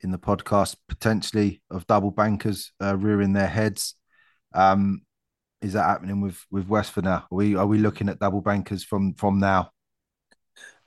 in 0.00 0.10
the 0.10 0.18
podcast, 0.18 0.74
potentially 0.88 1.62
of 1.70 1.86
double 1.86 2.10
bankers 2.10 2.72
uh, 2.82 2.96
rearing 2.96 3.32
their 3.32 3.46
heads. 3.46 3.94
Um, 4.52 5.02
is 5.60 5.74
that 5.74 5.84
happening 5.84 6.20
with 6.20 6.44
with 6.50 6.66
West 6.66 6.90
for 6.90 7.02
now? 7.02 7.26
Are 7.30 7.36
we 7.36 7.54
are 7.54 7.66
we 7.66 7.78
looking 7.78 8.08
at 8.08 8.18
double 8.18 8.40
bankers 8.40 8.82
from 8.82 9.14
from 9.14 9.38
now? 9.38 9.70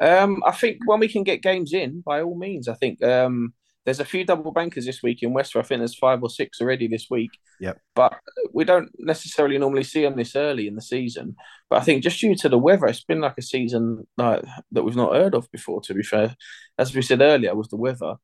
Um, 0.01 0.43
I 0.45 0.51
think 0.51 0.79
when 0.85 0.99
we 0.99 1.07
can 1.07 1.23
get 1.23 1.41
games 1.41 1.71
in, 1.71 2.01
by 2.01 2.21
all 2.21 2.37
means. 2.37 2.67
I 2.67 2.73
think 2.73 3.01
um, 3.01 3.53
there's 3.85 3.99
a 3.99 4.05
few 4.05 4.25
double 4.25 4.51
bankers 4.51 4.85
this 4.85 5.03
week 5.03 5.21
in 5.21 5.31
West. 5.31 5.55
I 5.55 5.61
think 5.61 5.79
there's 5.79 5.97
five 5.97 6.21
or 6.23 6.29
six 6.29 6.59
already 6.59 6.87
this 6.87 7.07
week. 7.09 7.31
Yep. 7.59 7.79
But 7.93 8.19
we 8.51 8.65
don't 8.65 8.89
necessarily 8.97 9.57
normally 9.59 9.83
see 9.83 10.01
them 10.01 10.15
this 10.15 10.35
early 10.35 10.67
in 10.67 10.75
the 10.75 10.81
season. 10.81 11.35
But 11.69 11.81
I 11.81 11.83
think 11.83 12.03
just 12.03 12.19
due 12.19 12.35
to 12.35 12.49
the 12.49 12.57
weather, 12.57 12.87
it's 12.87 13.03
been 13.03 13.21
like 13.21 13.37
a 13.37 13.43
season 13.43 14.07
like, 14.17 14.43
that 14.71 14.83
we've 14.83 14.95
not 14.95 15.13
heard 15.13 15.35
of 15.35 15.49
before. 15.51 15.81
To 15.81 15.93
be 15.93 16.01
fair, 16.03 16.35
as 16.79 16.95
we 16.95 17.03
said 17.03 17.21
earlier, 17.21 17.55
with 17.55 17.69
the 17.69 17.77
weather. 17.77 18.15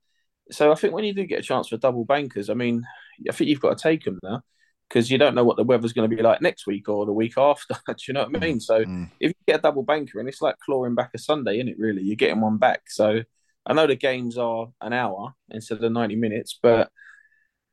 So 0.50 0.72
I 0.72 0.76
think 0.76 0.94
when 0.94 1.06
you 1.06 1.14
do 1.14 1.26
get 1.26 1.40
a 1.40 1.44
chance 1.44 1.70
for 1.70 1.78
double 1.78 2.06
bankers, 2.06 2.50
I 2.50 2.56
mean, 2.56 2.84
I 3.30 3.32
think 3.32 3.50
you've 3.50 3.62
got 3.62 3.78
to 3.78 3.84
take 3.84 4.04
them 4.04 4.20
now 4.24 4.42
because 4.90 5.10
you 5.10 5.18
don't 5.18 5.36
know 5.36 5.44
what 5.46 5.56
the 5.56 5.64
weather's 5.64 5.94
going 5.94 6.10
to 6.10 6.14
be 6.14 6.22
like 6.22 6.42
next 6.42 6.68
week 6.68 6.90
or 6.90 7.06
the 7.06 7.14
week 7.14 7.38
after. 7.38 7.76
do 7.88 7.96
you 8.08 8.14
know 8.14 8.26
what 8.26 8.36
I 8.36 8.40
mean? 8.40 8.60
So 8.60 8.84
mm. 8.84 9.10
if 9.20 9.30
you 9.30 9.36
get 9.48 9.60
a 9.60 9.62
double 9.62 9.84
banker 9.84 10.20
and 10.20 10.28
it's 10.28 10.42
like 10.42 10.56
clawing 10.66 10.96
back 10.96 11.12
a 11.14 11.20
Sunday, 11.20 11.58
isn't 11.58 11.70
it? 11.70 11.80
Really, 11.80 12.02
you're 12.02 12.16
getting 12.16 12.42
one 12.42 12.58
back. 12.58 12.82
So 12.88 13.22
I 13.66 13.74
know 13.74 13.88
the 13.88 13.96
games 13.96 14.38
are 14.38 14.70
an 14.82 14.94
hour 14.94 15.34
instead 15.50 15.84
of 15.84 15.92
ninety 15.92 16.16
minutes, 16.16 16.58
but 16.62 16.90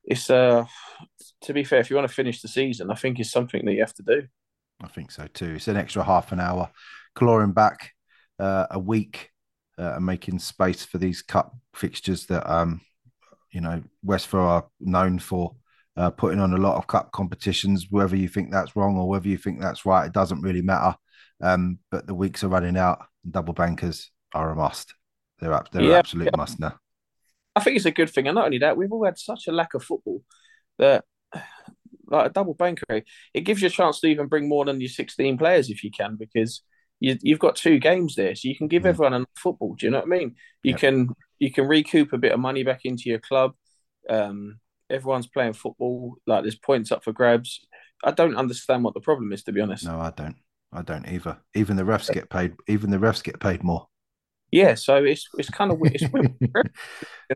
it's 0.04 0.30
uh 0.30 0.64
to 1.42 1.52
be 1.52 1.64
fair, 1.64 1.80
if 1.80 1.90
you 1.90 1.96
want 1.96 2.08
to 2.08 2.14
finish 2.14 2.42
the 2.42 2.48
season, 2.48 2.90
I 2.90 2.94
think 2.94 3.18
it's 3.18 3.30
something 3.30 3.64
that 3.64 3.72
you 3.72 3.80
have 3.80 3.94
to 3.94 4.02
do. 4.02 4.22
I 4.82 4.88
think 4.88 5.10
so 5.10 5.26
too. 5.26 5.54
It's 5.56 5.68
an 5.68 5.76
extra 5.76 6.04
half 6.04 6.32
an 6.32 6.40
hour, 6.40 6.70
clawing 7.14 7.52
back 7.52 7.92
uh, 8.38 8.66
a 8.70 8.78
week 8.78 9.30
uh, 9.78 9.94
and 9.96 10.06
making 10.06 10.38
space 10.38 10.84
for 10.84 10.98
these 10.98 11.22
cup 11.22 11.56
fixtures 11.74 12.26
that 12.26 12.50
um 12.50 12.80
you 13.50 13.60
know 13.60 13.82
Westford 14.02 14.40
are 14.40 14.66
known 14.80 15.18
for 15.18 15.56
uh, 15.96 16.10
putting 16.10 16.38
on 16.38 16.52
a 16.52 16.58
lot 16.58 16.76
of 16.76 16.86
cup 16.86 17.10
competitions. 17.12 17.88
Whether 17.90 18.16
you 18.16 18.28
think 18.28 18.52
that's 18.52 18.76
wrong 18.76 18.96
or 18.96 19.08
whether 19.08 19.28
you 19.28 19.36
think 19.36 19.60
that's 19.60 19.84
right, 19.84 20.06
it 20.06 20.12
doesn't 20.12 20.42
really 20.42 20.62
matter. 20.62 20.96
Um, 21.40 21.78
but 21.90 22.06
the 22.06 22.14
weeks 22.14 22.44
are 22.44 22.48
running 22.48 22.76
out. 22.76 23.04
And 23.24 23.32
double 23.32 23.52
bankers 23.52 24.10
are 24.32 24.50
a 24.50 24.54
must. 24.54 24.94
They're 25.40 25.52
up, 25.52 25.70
they're 25.70 25.82
yeah, 25.82 25.98
absolute 25.98 26.36
must 26.36 26.58
now. 26.58 26.78
I 27.54 27.60
think 27.60 27.76
it's 27.76 27.86
a 27.86 27.90
good 27.90 28.10
thing, 28.10 28.28
and 28.28 28.34
not 28.34 28.46
only 28.46 28.58
that, 28.58 28.76
we've 28.76 28.92
all 28.92 29.04
had 29.04 29.18
such 29.18 29.46
a 29.48 29.52
lack 29.52 29.74
of 29.74 29.84
football 29.84 30.22
that 30.78 31.04
like 32.06 32.30
a 32.30 32.32
double 32.32 32.54
banker, 32.54 33.02
it 33.34 33.40
gives 33.40 33.60
you 33.60 33.68
a 33.68 33.70
chance 33.70 34.00
to 34.00 34.06
even 34.06 34.28
bring 34.28 34.48
more 34.48 34.64
than 34.64 34.80
your 34.80 34.88
sixteen 34.88 35.36
players 35.38 35.70
if 35.70 35.84
you 35.84 35.90
can, 35.90 36.16
because 36.16 36.62
you, 37.00 37.16
have 37.28 37.38
got 37.38 37.56
two 37.56 37.78
games 37.78 38.14
there, 38.14 38.34
so 38.34 38.48
you 38.48 38.56
can 38.56 38.68
give 38.68 38.82
mm. 38.82 38.86
everyone 38.86 39.14
enough 39.14 39.28
football. 39.36 39.74
Do 39.74 39.86
you 39.86 39.90
know 39.90 39.98
what 39.98 40.06
I 40.06 40.18
mean? 40.18 40.34
You 40.62 40.72
yep. 40.72 40.80
can 40.80 41.08
you 41.38 41.52
can 41.52 41.66
recoup 41.66 42.12
a 42.12 42.18
bit 42.18 42.32
of 42.32 42.40
money 42.40 42.64
back 42.64 42.80
into 42.84 43.08
your 43.08 43.20
club. 43.20 43.52
Um, 44.08 44.58
everyone's 44.90 45.26
playing 45.26 45.52
football. 45.52 46.16
Like 46.26 46.42
there's 46.42 46.58
points 46.58 46.90
up 46.90 47.04
for 47.04 47.12
grabs. 47.12 47.64
I 48.04 48.10
don't 48.10 48.36
understand 48.36 48.84
what 48.84 48.94
the 48.94 49.00
problem 49.00 49.32
is, 49.32 49.42
to 49.44 49.52
be 49.52 49.60
honest. 49.60 49.84
No, 49.84 50.00
I 50.00 50.10
don't. 50.10 50.36
I 50.72 50.82
don't 50.82 51.08
either. 51.08 51.38
Even 51.54 51.76
the 51.76 51.82
refs 51.82 52.12
get 52.12 52.28
paid. 52.28 52.54
Even 52.66 52.90
the 52.90 52.98
refs 52.98 53.22
get 53.22 53.40
paid 53.40 53.62
more. 53.62 53.86
Yeah, 54.50 54.74
so 54.74 55.04
it's 55.04 55.28
it's 55.36 55.50
kind 55.50 55.70
of 55.70 55.78
it's 55.82 56.10
weird. 56.12 56.34
you 56.40 56.48
know 56.54 56.62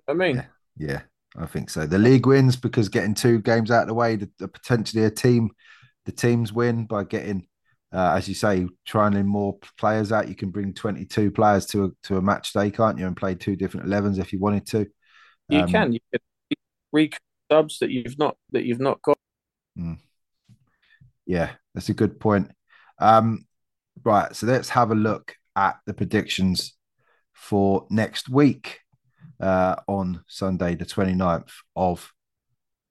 I 0.09 0.15
mean, 0.15 0.37
yeah, 0.37 0.45
yeah, 0.79 1.01
I 1.37 1.47
think 1.47 1.71
so. 1.71 1.87
The 1.87 1.99
league 1.99 2.27
wins 2.27 2.57
because 2.57 2.89
getting 2.89 3.15
two 3.15 3.41
games 3.41 3.71
out 3.71 3.83
of 3.83 3.89
the 3.89 3.95
way, 3.95 4.17
the, 4.17 4.31
the 4.39 4.49
potentially 4.49 5.05
a 5.05 5.11
team, 5.11 5.51
the 6.07 6.13
teams 6.13 6.53
win 6.53 6.87
by 6.87 7.05
getting, 7.05 7.47
uh, 7.93 8.15
as 8.17 8.29
you 8.29 8.35
say, 8.35 8.67
trying 8.87 9.15
in 9.15 9.27
more 9.27 9.59
players 9.79 10.11
out. 10.11 10.29
You 10.29 10.35
can 10.35 10.51
bring 10.51 10.73
twenty 10.73 11.05
two 11.05 11.31
players 11.31 11.67
to 11.67 11.85
a 11.85 11.91
to 12.05 12.17
a 12.17 12.23
match 12.23 12.53
day, 12.53 12.71
can't 12.71 12.99
you? 12.99 13.07
And 13.07 13.17
play 13.17 13.35
two 13.35 13.57
different 13.57 13.87
elevens 13.87 14.19
if 14.19 14.33
you 14.33 14.39
wanted 14.39 14.67
to. 14.69 14.87
You 15.49 15.61
um, 15.61 15.69
can. 15.69 15.93
You 15.93 16.01
can 16.11 16.21
recoup 16.93 17.21
subs 17.51 17.79
that 17.81 17.91
you've 17.91 18.19
not 18.19 18.37
that 18.53 18.65
you've 18.65 18.81
not 18.81 19.03
got. 19.03 19.19
Mm. 19.79 19.99
Yeah, 21.27 21.51
that's 21.75 21.91
a 21.91 21.95
good 21.95 22.19
point. 22.19 22.51
Um, 22.99 23.47
right, 24.03 24.35
so 24.35 24.47
let's 24.47 24.71
have 24.71 24.91
a 24.91 24.95
look 24.95 25.35
at 25.57 25.77
the 25.87 25.95
predictions 25.95 26.75
for 27.43 27.87
next 27.91 28.29
week 28.29 28.79
uh, 29.41 29.75
on 29.89 30.23
Sunday, 30.29 30.77
the 30.77 30.87
29th 30.87 31.51
of 31.75 32.13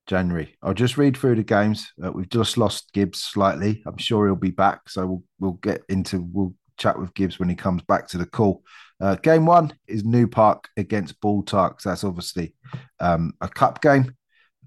January. 0.08 0.58
I'll 0.62 0.74
just 0.74 0.98
read 0.98 1.16
through 1.16 1.36
the 1.36 1.44
games. 1.44 1.90
Uh, 2.04 2.12
we've 2.12 2.30
just 2.30 2.58
lost 2.58 2.92
Gibbs 2.92 3.22
slightly. 3.22 3.82
I'm 3.86 3.98
sure 3.98 4.26
he'll 4.26 4.36
be 4.36 4.52
back, 4.52 4.90
so 4.90 5.08
we'll 5.08 5.24
we'll 5.40 5.52
get 5.54 5.84
into 5.88 6.28
we'll 6.34 6.54
chat 6.78 7.00
with 7.00 7.14
Gibbs 7.14 7.40
when 7.40 7.48
he 7.48 7.56
comes 7.56 7.82
back 7.84 8.10
to 8.10 8.18
the 8.18 8.26
call. 8.26 8.64
Uh, 9.00 9.16
game 9.16 9.46
one 9.46 9.74
is 9.88 10.04
New 10.04 10.28
Park 10.28 10.68
against 10.76 11.22
Bull 11.22 11.44
Tarks. 11.44 11.84
That's 11.84 12.04
obviously 12.04 12.54
um, 13.00 13.34
a 13.40 13.48
cup 13.48 13.82
game. 13.82 14.16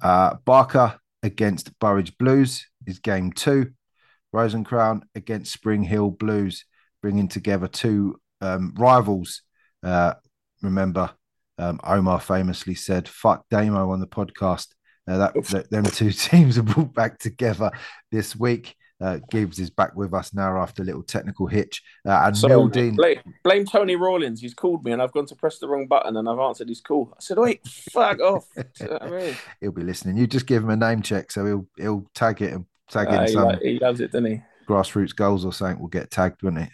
Uh, 0.00 0.36
Barker 0.46 0.98
against 1.22 1.78
Burridge 1.78 2.16
Blues 2.16 2.66
is 2.86 3.00
game 3.00 3.32
two. 3.32 3.72
Rose 4.32 4.54
and 4.54 4.64
Crown 4.64 5.04
against 5.14 5.52
Spring 5.52 5.82
Hill 5.82 6.10
Blues, 6.10 6.64
bringing 7.02 7.28
together 7.28 7.68
two 7.68 8.18
um, 8.40 8.74
rivals. 8.78 9.42
Uh, 9.84 10.14
remember, 10.62 11.10
um, 11.58 11.78
Omar 11.84 12.20
famously 12.20 12.74
said, 12.74 13.08
fuck 13.08 13.44
Damo 13.50 13.90
on 13.90 14.00
the 14.00 14.06
podcast. 14.06 14.68
Uh, 15.06 15.18
that, 15.18 15.34
that, 15.34 15.70
them 15.70 15.84
two 15.84 16.10
teams 16.12 16.56
are 16.58 16.62
brought 16.62 16.94
back 16.94 17.18
together 17.18 17.70
this 18.10 18.34
week. 18.34 18.74
Uh, 19.00 19.18
Gibbs 19.30 19.58
is 19.58 19.70
back 19.70 19.94
with 19.96 20.14
us 20.14 20.32
now 20.32 20.56
after 20.56 20.82
a 20.82 20.84
little 20.86 21.02
technical 21.02 21.46
hitch. 21.46 21.82
Uh, 22.06 22.22
and 22.24 22.36
so, 22.36 22.48
Mildeen... 22.48 22.96
blame, 22.96 23.20
blame, 23.42 23.66
Tony 23.66 23.96
Rawlins. 23.96 24.40
He's 24.40 24.54
called 24.54 24.84
me 24.84 24.92
and 24.92 25.02
I've 25.02 25.12
gone 25.12 25.26
to 25.26 25.34
press 25.34 25.58
the 25.58 25.68
wrong 25.68 25.86
button 25.86 26.16
and 26.16 26.28
I've 26.28 26.38
answered 26.38 26.68
his 26.68 26.80
call. 26.80 27.12
I 27.12 27.16
said, 27.20 27.36
"Wait, 27.36 27.66
fuck 27.66 28.20
off." 28.20 28.46
I 29.00 29.10
mean? 29.10 29.36
He'll 29.60 29.72
be 29.72 29.82
listening. 29.82 30.16
You 30.16 30.26
just 30.26 30.46
give 30.46 30.62
him 30.62 30.70
a 30.70 30.76
name 30.76 31.02
check, 31.02 31.32
so 31.32 31.44
he'll 31.44 31.66
he'll 31.76 32.10
tag 32.14 32.40
it 32.40 32.52
and 32.52 32.66
tag 32.88 33.08
uh, 33.08 33.12
in 33.12 33.26
he 33.26 33.32
some. 33.32 33.44
Like, 33.44 33.62
he 33.62 33.78
loves 33.78 34.00
it, 34.00 34.12
doesn't 34.12 34.30
he? 34.30 34.42
Grassroots 34.66 35.14
goals 35.14 35.44
or 35.44 35.52
something 35.52 35.80
will 35.80 35.88
get 35.88 36.10
tagged, 36.10 36.42
won't 36.42 36.58
it? 36.58 36.70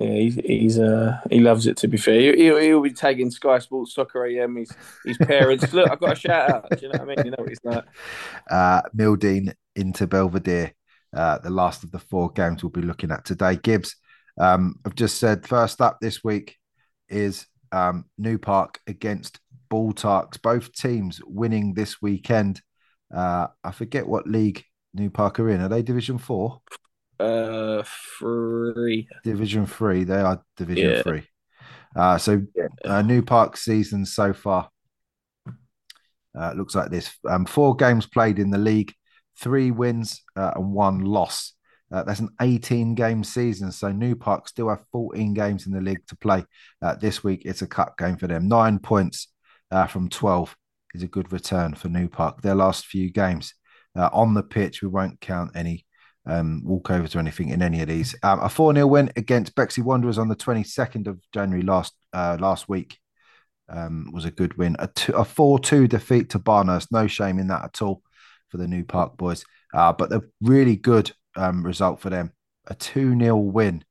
Yeah, 0.00 0.14
he's, 0.14 0.34
he's 0.36 0.78
uh 0.78 1.20
he 1.30 1.40
loves 1.40 1.66
it. 1.66 1.76
To 1.78 1.88
be 1.88 1.98
fair, 1.98 2.34
he'll, 2.34 2.56
he'll 2.56 2.80
be 2.80 2.92
tagging 2.92 3.30
Sky 3.30 3.58
Sports 3.58 3.94
Soccer 3.94 4.24
AM. 4.24 4.56
His 4.56 4.72
his 5.04 5.18
parents. 5.18 5.72
Look, 5.74 5.90
I've 5.90 6.00
got 6.00 6.12
a 6.12 6.16
shout 6.16 6.50
out. 6.50 6.70
Do 6.70 6.78
you 6.80 6.88
know 6.88 6.98
what 6.98 7.02
I 7.02 7.16
mean? 7.16 7.26
You 7.26 7.30
know 7.32 7.36
what 7.38 7.48
he's 7.48 7.58
like. 7.64 7.84
Uh, 8.50 8.82
Mildeen 8.96 9.52
into 9.76 10.06
Belvedere 10.06 10.72
uh, 11.14 11.38
the 11.38 11.50
last 11.50 11.84
of 11.84 11.90
the 11.90 11.98
four 11.98 12.30
games 12.30 12.62
we'll 12.62 12.70
be 12.70 12.82
looking 12.82 13.10
at 13.10 13.24
today. 13.24 13.56
Gibbs, 13.56 13.96
um, 14.38 14.76
I've 14.84 14.94
just 14.94 15.18
said 15.18 15.46
first 15.46 15.80
up 15.80 15.98
this 16.00 16.22
week 16.24 16.56
is 17.08 17.46
um, 17.72 18.06
New 18.18 18.38
Park 18.38 18.80
against 18.86 19.40
Bull 19.68 19.92
Tarks. 19.92 20.40
Both 20.40 20.72
teams 20.72 21.20
winning 21.24 21.74
this 21.74 22.00
weekend. 22.00 22.62
Uh, 23.14 23.48
I 23.62 23.72
forget 23.72 24.06
what 24.06 24.28
league 24.28 24.64
New 24.94 25.10
Park 25.10 25.40
are 25.40 25.50
in. 25.50 25.60
Are 25.60 25.68
they 25.68 25.82
Division 25.82 26.18
Four? 26.18 26.60
Uh, 27.20 27.82
three. 28.18 29.08
Division 29.24 29.66
Three. 29.66 30.04
They 30.04 30.20
are 30.20 30.42
Division 30.56 30.90
yeah. 30.90 31.02
Three. 31.02 31.22
Uh, 31.94 32.18
so 32.18 32.42
yeah. 32.54 32.68
uh, 32.84 33.02
New 33.02 33.22
Park 33.22 33.56
season 33.56 34.06
so 34.06 34.32
far 34.32 34.70
uh, 36.38 36.52
looks 36.56 36.74
like 36.74 36.90
this: 36.90 37.10
um, 37.28 37.44
four 37.44 37.76
games 37.76 38.06
played 38.06 38.38
in 38.38 38.50
the 38.50 38.58
league, 38.58 38.94
three 39.38 39.70
wins 39.70 40.22
uh, 40.36 40.52
and 40.56 40.72
one 40.72 41.00
loss. 41.00 41.54
Uh, 41.92 42.04
that's 42.04 42.20
an 42.20 42.30
18 42.40 42.94
game 42.94 43.24
season. 43.24 43.72
So 43.72 43.90
New 43.90 44.14
Park 44.14 44.46
still 44.48 44.68
have 44.68 44.84
14 44.92 45.34
games 45.34 45.66
in 45.66 45.72
the 45.72 45.80
league 45.80 46.06
to 46.06 46.16
play. 46.16 46.44
Uh, 46.80 46.94
this 46.94 47.24
week, 47.24 47.42
it's 47.44 47.62
a 47.62 47.66
cut 47.66 47.96
game 47.98 48.16
for 48.16 48.28
them. 48.28 48.46
Nine 48.46 48.78
points 48.78 49.28
uh, 49.72 49.88
from 49.88 50.08
12 50.08 50.56
is 50.94 51.02
a 51.02 51.08
good 51.08 51.32
return 51.32 51.74
for 51.74 51.88
New 51.88 52.08
Park. 52.08 52.42
Their 52.42 52.54
last 52.54 52.86
few 52.86 53.10
games 53.10 53.54
uh, 53.96 54.08
on 54.12 54.34
the 54.34 54.42
pitch, 54.44 54.82
we 54.82 54.88
won't 54.88 55.20
count 55.20 55.50
any 55.56 55.84
um, 56.30 56.62
walkovers 56.64 57.16
or 57.16 57.18
anything 57.18 57.48
in 57.50 57.60
any 57.60 57.82
of 57.82 57.88
these. 57.88 58.14
Um, 58.22 58.40
a 58.40 58.48
4 58.48 58.74
0 58.74 58.86
win 58.86 59.12
against 59.16 59.54
Bexley 59.54 59.82
Wanderers 59.82 60.18
on 60.18 60.28
the 60.28 60.36
22nd 60.36 61.06
of 61.06 61.20
January 61.32 61.62
last 61.62 61.94
uh, 62.12 62.36
last 62.40 62.68
week 62.68 62.98
um, 63.68 64.10
was 64.12 64.24
a 64.24 64.30
good 64.30 64.56
win. 64.56 64.76
A 64.78 65.24
4 65.24 65.58
2 65.58 65.88
defeat 65.88 66.30
to 66.30 66.38
Barnehurst. 66.38 66.88
No 66.92 67.06
shame 67.06 67.38
in 67.38 67.48
that 67.48 67.64
at 67.64 67.82
all 67.82 68.02
for 68.48 68.58
the 68.58 68.68
New 68.68 68.84
Park 68.84 69.16
boys. 69.16 69.44
Uh, 69.74 69.92
but 69.92 70.12
a 70.12 70.22
really 70.40 70.76
good 70.76 71.12
um, 71.36 71.64
result 71.64 72.00
for 72.00 72.10
them. 72.10 72.32
A 72.68 72.74
2 72.74 73.18
0 73.18 73.36
win 73.36 73.84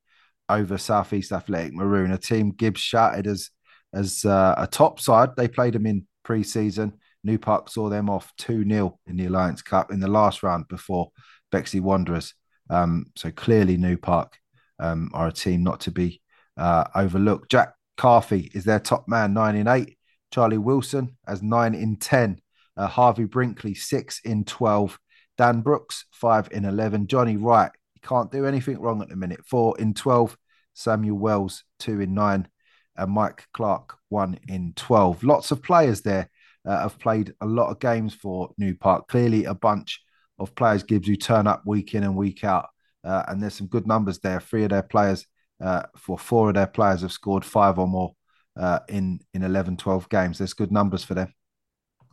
over 0.47 0.77
Southeast 0.77 1.31
Athletic 1.31 1.73
Maroon, 1.73 2.11
a 2.11 2.17
team 2.17 2.51
Gibbs 2.51 2.81
shouted 2.81 3.27
as 3.27 3.49
as 3.93 4.23
uh, 4.23 4.55
a 4.57 4.65
top 4.65 4.99
side. 4.99 5.35
They 5.35 5.47
played 5.47 5.73
them 5.73 5.85
in 5.85 6.07
pre 6.23 6.43
season. 6.43 6.93
New 7.21 7.37
Park 7.37 7.69
saw 7.69 7.89
them 7.89 8.09
off 8.09 8.31
2 8.37 8.63
0 8.63 8.97
in 9.07 9.17
the 9.17 9.25
Alliance 9.25 9.61
Cup 9.61 9.91
in 9.91 9.99
the 9.99 10.07
last 10.07 10.41
round 10.41 10.69
before 10.69 11.11
Bexley 11.51 11.79
Wanderers. 11.79 12.33
Um, 12.69 13.07
so 13.15 13.31
clearly, 13.31 13.77
New 13.77 13.97
Park 13.97 14.37
um, 14.79 15.09
are 15.13 15.27
a 15.27 15.31
team 15.33 15.63
not 15.63 15.81
to 15.81 15.91
be 15.91 16.21
uh, 16.57 16.85
overlooked. 16.95 17.51
Jack 17.51 17.73
Carthy 17.97 18.51
is 18.53 18.63
their 18.63 18.79
top 18.79 19.07
man, 19.07 19.33
9 19.33 19.55
in 19.55 19.67
8. 19.67 19.97
Charlie 20.31 20.57
Wilson 20.57 21.17
has 21.27 21.41
9 21.41 21.75
in 21.75 21.97
10. 21.97 22.39
Uh, 22.77 22.87
Harvey 22.87 23.25
Brinkley, 23.25 23.73
6 23.73 24.21
in 24.23 24.45
12. 24.45 24.99
Dan 25.37 25.61
Brooks, 25.61 26.05
5 26.11 26.49
in 26.51 26.65
11. 26.65 27.07
Johnny 27.07 27.37
Wright, 27.37 27.71
can't 28.03 28.31
do 28.31 28.45
anything 28.45 28.79
wrong 28.79 29.01
at 29.01 29.09
the 29.09 29.15
minute, 29.15 29.45
4 29.45 29.79
in 29.79 29.93
12. 29.93 30.37
Samuel 30.73 31.17
Wells, 31.17 31.63
2 31.79 32.01
in 32.01 32.13
9. 32.13 32.47
And 32.95 33.11
Mike 33.11 33.47
Clark, 33.53 33.95
1 34.09 34.39
in 34.47 34.73
12. 34.75 35.23
Lots 35.23 35.51
of 35.51 35.63
players 35.63 36.01
there 36.01 36.29
uh, 36.65 36.81
have 36.81 36.99
played 36.99 37.33
a 37.41 37.45
lot 37.45 37.69
of 37.69 37.79
games 37.79 38.13
for 38.13 38.51
New 38.57 38.75
Park. 38.75 39.07
Clearly, 39.07 39.45
a 39.45 39.53
bunch 39.53 40.01
of 40.39 40.55
players 40.55 40.83
Gibbs 40.83 41.07
who 41.07 41.15
turn 41.15 41.47
up 41.47 41.65
week 41.65 41.95
in 41.95 42.03
and 42.03 42.15
week 42.15 42.43
out. 42.43 42.69
Uh, 43.03 43.23
and 43.27 43.41
there's 43.41 43.55
some 43.55 43.67
good 43.67 43.87
numbers 43.87 44.19
there. 44.19 44.39
Three 44.39 44.63
of 44.63 44.69
their 44.69 44.83
players, 44.83 45.25
uh, 45.63 45.83
for 45.97 46.17
four 46.17 46.49
of 46.49 46.55
their 46.55 46.67
players, 46.67 47.01
have 47.01 47.11
scored 47.11 47.45
five 47.45 47.79
or 47.79 47.87
more 47.87 48.13
uh, 48.57 48.79
in 48.89 49.21
in 49.33 49.43
11, 49.43 49.77
12 49.77 50.09
games. 50.09 50.37
There's 50.37 50.53
good 50.53 50.71
numbers 50.71 51.03
for 51.03 51.13
them. 51.13 51.33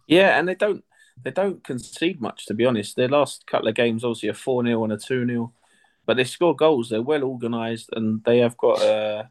Yeah, 0.07 0.39
and 0.39 0.49
they 0.49 0.55
don't 0.55 0.85
they 1.25 1.31
don't 1.33 1.65
concede 1.65 2.21
much 2.21 2.47
to 2.47 2.55
be 2.55 2.67
honest. 2.67 2.95
Their 2.95 3.09
last 3.09 3.47
couple 3.47 3.69
of 3.69 3.75
games, 3.75 4.05
obviously, 4.05 4.29
a 4.29 4.35
four 4.35 4.65
0 4.65 4.85
and 4.85 4.93
a 4.93 4.99
two 4.99 5.27
0 5.27 5.53
but 6.07 6.17
they 6.17 6.25
score 6.25 6.55
goals. 6.57 6.89
They're 6.89 7.03
well 7.03 7.25
organised 7.25 7.91
and 7.93 8.23
they 8.25 8.39
have 8.39 8.57
got 8.57 8.81
a 8.81 9.29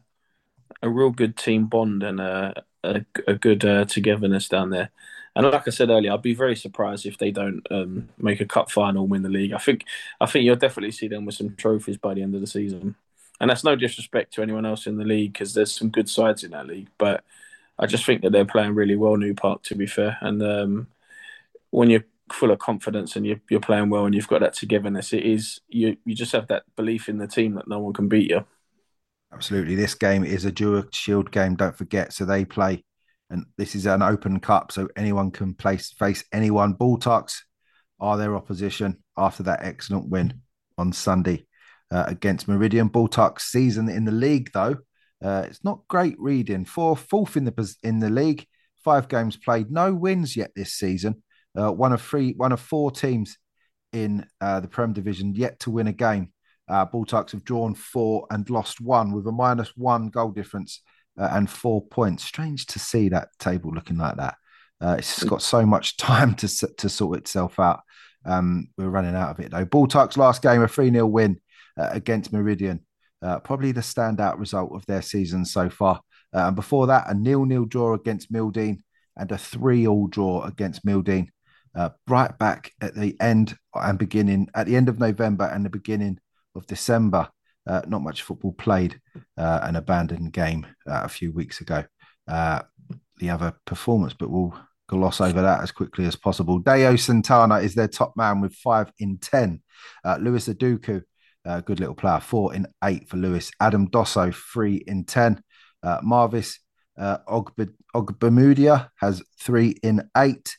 a 0.82 0.90
real 0.90 1.10
good 1.10 1.36
team 1.36 1.66
bond 1.66 2.02
and 2.02 2.20
a 2.20 2.62
a, 2.84 3.04
a 3.26 3.34
good 3.34 3.64
uh, 3.64 3.84
togetherness 3.86 4.48
down 4.48 4.70
there. 4.70 4.90
And 5.36 5.46
like 5.50 5.68
I 5.68 5.70
said 5.70 5.90
earlier, 5.90 6.12
I'd 6.12 6.22
be 6.22 6.34
very 6.34 6.56
surprised 6.56 7.04
if 7.06 7.18
they 7.18 7.30
don't 7.30 7.64
um, 7.70 8.08
make 8.18 8.40
a 8.40 8.46
cup 8.46 8.70
final, 8.70 9.06
win 9.06 9.22
the 9.22 9.28
league. 9.28 9.52
I 9.52 9.58
think 9.58 9.84
I 10.20 10.26
think 10.26 10.44
you'll 10.44 10.56
definitely 10.56 10.92
see 10.92 11.08
them 11.08 11.26
with 11.26 11.36
some 11.36 11.54
trophies 11.56 11.98
by 11.98 12.14
the 12.14 12.22
end 12.22 12.34
of 12.34 12.40
the 12.40 12.46
season. 12.46 12.96
And 13.38 13.50
that's 13.50 13.62
no 13.64 13.76
disrespect 13.76 14.32
to 14.34 14.42
anyone 14.42 14.64
else 14.64 14.86
in 14.86 14.96
the 14.96 15.04
league 15.04 15.34
because 15.34 15.52
there's 15.52 15.76
some 15.76 15.90
good 15.90 16.08
sides 16.08 16.42
in 16.42 16.52
that 16.52 16.66
league. 16.66 16.88
But 16.96 17.22
I 17.78 17.86
just 17.86 18.06
think 18.06 18.22
that 18.22 18.32
they're 18.32 18.46
playing 18.46 18.74
really 18.74 18.96
well, 18.96 19.16
New 19.18 19.34
Park, 19.34 19.62
to 19.64 19.74
be 19.74 19.86
fair. 19.86 20.16
And 20.22 20.42
um, 20.42 20.86
when 21.70 21.90
you're 21.90 22.06
full 22.32 22.50
of 22.50 22.58
confidence 22.58 23.14
and 23.14 23.26
you're, 23.26 23.40
you're 23.50 23.60
playing 23.60 23.90
well 23.90 24.06
and 24.06 24.14
you've 24.14 24.28
got 24.28 24.40
that 24.40 24.54
togetherness, 24.54 25.12
it 25.12 25.22
is 25.22 25.60
you 25.68 25.98
you 26.06 26.14
just 26.14 26.32
have 26.32 26.48
that 26.48 26.64
belief 26.76 27.10
in 27.10 27.18
the 27.18 27.26
team 27.26 27.54
that 27.54 27.68
no 27.68 27.78
one 27.78 27.92
can 27.92 28.08
beat 28.08 28.30
you. 28.30 28.46
Absolutely. 29.32 29.74
This 29.74 29.94
game 29.94 30.24
is 30.24 30.46
a 30.46 30.52
dual 30.52 30.84
shield 30.92 31.30
game, 31.30 31.56
don't 31.56 31.76
forget. 31.76 32.14
So 32.14 32.24
they 32.24 32.44
play, 32.46 32.82
and 33.30 33.46
this 33.56 33.74
is 33.74 33.86
an 33.86 34.02
open 34.02 34.40
cup, 34.40 34.72
so 34.72 34.88
anyone 34.96 35.30
can 35.30 35.54
place 35.54 35.90
face 35.92 36.24
anyone. 36.32 36.74
Baltarks 36.74 37.40
are 37.98 38.16
their 38.16 38.36
opposition 38.36 39.02
after 39.16 39.42
that 39.44 39.64
excellent 39.64 40.08
win 40.08 40.42
on 40.78 40.92
Sunday 40.92 41.46
uh, 41.90 42.04
against 42.06 42.48
Meridian. 42.48 42.90
Baltarks 42.90 43.42
season 43.42 43.88
in 43.88 44.04
the 44.04 44.12
league, 44.12 44.50
though, 44.52 44.76
uh, 45.24 45.44
it's 45.46 45.64
not 45.64 45.86
great 45.88 46.16
reading. 46.18 46.64
Four 46.64 46.96
fourth 46.96 47.36
in 47.36 47.44
the 47.44 47.76
in 47.82 48.00
the 48.00 48.10
league, 48.10 48.46
five 48.84 49.08
games 49.08 49.36
played, 49.36 49.70
no 49.70 49.92
wins 49.94 50.36
yet 50.36 50.52
this 50.54 50.74
season. 50.74 51.22
Uh, 51.58 51.72
one 51.72 51.92
of 51.92 52.02
three, 52.02 52.32
one 52.32 52.52
of 52.52 52.60
four 52.60 52.90
teams 52.90 53.38
in 53.92 54.26
uh, 54.40 54.60
the 54.60 54.68
Prem 54.68 54.92
Division 54.92 55.34
yet 55.34 55.58
to 55.60 55.70
win 55.70 55.86
a 55.86 55.92
game. 55.92 56.32
Uh, 56.68 56.84
Baltarks 56.84 57.30
have 57.30 57.44
drawn 57.44 57.74
four 57.74 58.26
and 58.30 58.48
lost 58.50 58.80
one 58.80 59.12
with 59.12 59.26
a 59.26 59.32
minus 59.32 59.72
one 59.76 60.08
goal 60.08 60.30
difference 60.30 60.82
uh, 61.18 61.28
and 61.32 61.48
four 61.48 61.82
points. 61.86 62.24
Strange 62.24 62.66
to 62.66 62.78
see 62.78 63.08
that 63.08 63.28
table 63.38 63.70
looking 63.72 63.98
like 63.98 64.16
that. 64.16 64.36
Uh, 64.80 64.96
it's 64.98 65.24
got 65.24 65.42
so 65.42 65.64
much 65.64 65.96
time 65.98 66.34
to 66.34 66.48
to 66.76 66.88
sort 66.88 67.18
itself 67.18 67.58
out. 67.58 67.80
Um, 68.24 68.68
we're 68.76 68.88
running 68.88 69.14
out 69.14 69.30
of 69.30 69.40
it 69.40 69.50
though. 69.50 69.64
Baltarks 69.64 70.16
last 70.16 70.42
game 70.42 70.62
a 70.62 70.68
3 70.68 70.90
0 70.90 71.06
win 71.06 71.40
uh, 71.78 71.90
against 71.92 72.32
Meridian. 72.32 72.80
Uh, 73.22 73.40
probably 73.40 73.72
the 73.72 73.80
standout 73.80 74.38
result 74.38 74.72
of 74.74 74.84
their 74.86 75.02
season 75.02 75.44
so 75.44 75.70
far. 75.70 76.00
Uh, 76.34 76.48
and 76.48 76.56
before 76.56 76.86
that, 76.88 77.08
a 77.08 77.14
nil-nil 77.14 77.64
draw 77.64 77.94
against 77.94 78.30
Mildeen 78.30 78.82
and 79.16 79.32
a 79.32 79.38
three-all 79.38 80.08
draw 80.08 80.42
against 80.42 80.84
Mildeen. 80.84 81.28
right 82.06 82.38
back 82.38 82.72
at 82.80 82.94
the 82.94 83.16
end 83.20 83.56
and 83.74 83.98
beginning 83.98 84.48
at 84.54 84.66
the 84.66 84.76
end 84.76 84.88
of 84.88 84.98
November 84.98 85.44
and 85.44 85.64
the 85.64 85.70
beginning 85.70 86.18
of 86.54 86.66
December. 86.66 87.28
Uh, 87.66 87.82
not 87.86 88.02
much 88.02 88.22
football 88.22 88.52
played, 88.52 89.00
uh, 89.36 89.60
an 89.62 89.76
abandoned 89.76 90.32
game 90.32 90.66
uh, 90.86 91.02
a 91.04 91.08
few 91.08 91.32
weeks 91.32 91.60
ago. 91.60 91.84
Uh, 92.28 92.62
the 93.18 93.30
other 93.30 93.54
performance, 93.64 94.14
but 94.16 94.30
we'll 94.30 94.56
gloss 94.88 95.20
over 95.20 95.42
that 95.42 95.62
as 95.62 95.72
quickly 95.72 96.04
as 96.04 96.14
possible. 96.14 96.58
Deo 96.58 96.94
Santana 96.96 97.56
is 97.56 97.74
their 97.74 97.88
top 97.88 98.16
man 98.16 98.40
with 98.40 98.54
five 98.54 98.92
in 98.98 99.18
10. 99.18 99.62
Uh, 100.04 100.18
Lewis 100.20 100.48
Aduku, 100.48 101.02
uh, 101.44 101.60
good 101.62 101.80
little 101.80 101.94
player, 101.94 102.20
four 102.20 102.54
in 102.54 102.66
eight 102.84 103.08
for 103.08 103.16
Lewis. 103.16 103.50
Adam 103.60 103.88
Dosso, 103.88 104.32
three 104.52 104.76
in 104.86 105.04
10. 105.04 105.42
Marvis 106.02 106.58
uh, 106.98 107.18
Ogbamudia 107.28 108.90
has 108.96 109.22
three 109.40 109.76
in 109.82 110.08
eight. 110.16 110.56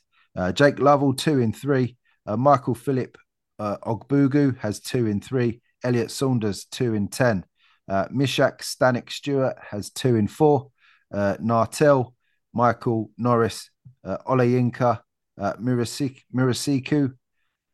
Jake 0.53 0.79
Lovell, 0.79 1.13
two 1.13 1.39
in 1.39 1.53
three. 1.53 1.97
Michael 2.25 2.75
Philip 2.75 3.17
Ogbugu 3.59 4.57
has 4.59 4.79
two 4.79 5.07
in 5.07 5.21
three. 5.21 5.61
Elliot 5.83 6.11
Saunders, 6.11 6.65
two 6.65 6.93
in 6.93 7.07
10. 7.07 7.45
Uh, 7.89 8.07
Mishak 8.07 8.59
Stanik 8.59 9.09
Stewart 9.09 9.57
has 9.71 9.89
two 9.89 10.15
in 10.15 10.27
four. 10.27 10.71
Uh, 11.13 11.37
Nartel, 11.41 12.13
Michael 12.53 13.11
Norris, 13.17 13.69
uh, 14.03 14.17
Oleyinka, 14.27 14.99
uh, 15.39 15.53
Murasiku, 15.53 17.13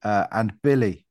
uh, 0.03 0.27
and 0.31 0.53
Billy 0.61 1.05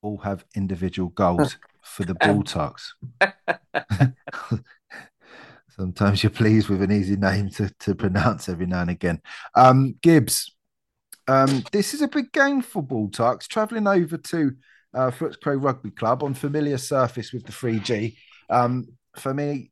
all 0.00 0.18
have 0.18 0.44
individual 0.56 1.10
goals 1.10 1.56
for 1.82 2.04
the 2.04 2.14
Baltarks. 2.14 2.88
Sometimes 5.76 6.22
you're 6.22 6.30
pleased 6.30 6.68
with 6.68 6.82
an 6.82 6.92
easy 6.92 7.16
name 7.16 7.48
to, 7.50 7.72
to 7.80 7.94
pronounce 7.94 8.48
every 8.48 8.66
now 8.66 8.82
and 8.82 8.90
again. 8.90 9.20
Um, 9.54 9.94
Gibbs, 10.02 10.54
um, 11.28 11.64
this 11.72 11.94
is 11.94 12.02
a 12.02 12.08
big 12.08 12.32
game 12.32 12.62
for 12.62 12.82
Baltarks, 12.82 13.46
travelling 13.46 13.86
over 13.86 14.16
to 14.16 14.52
uh, 14.94 15.10
Footscray 15.10 15.62
Rugby 15.62 15.90
Club 15.90 16.22
on 16.22 16.34
familiar 16.34 16.78
surface 16.78 17.32
with 17.32 17.44
the 17.44 17.52
3G. 17.52 18.16
Um, 18.50 18.88
for 19.16 19.32
me, 19.32 19.70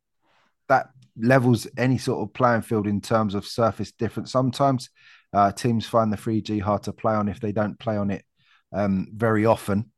that 0.68 0.90
levels 1.16 1.66
any 1.76 1.98
sort 1.98 2.22
of 2.22 2.32
playing 2.32 2.62
field 2.62 2.86
in 2.86 3.00
terms 3.00 3.34
of 3.34 3.46
surface 3.46 3.92
difference. 3.92 4.32
Sometimes 4.32 4.90
uh, 5.32 5.52
teams 5.52 5.86
find 5.86 6.12
the 6.12 6.16
3G 6.16 6.60
hard 6.60 6.84
to 6.84 6.92
play 6.92 7.14
on 7.14 7.28
if 7.28 7.40
they 7.40 7.52
don't 7.52 7.78
play 7.78 7.96
on 7.96 8.10
it 8.10 8.24
um, 8.72 9.08
very 9.14 9.46
often. 9.46 9.90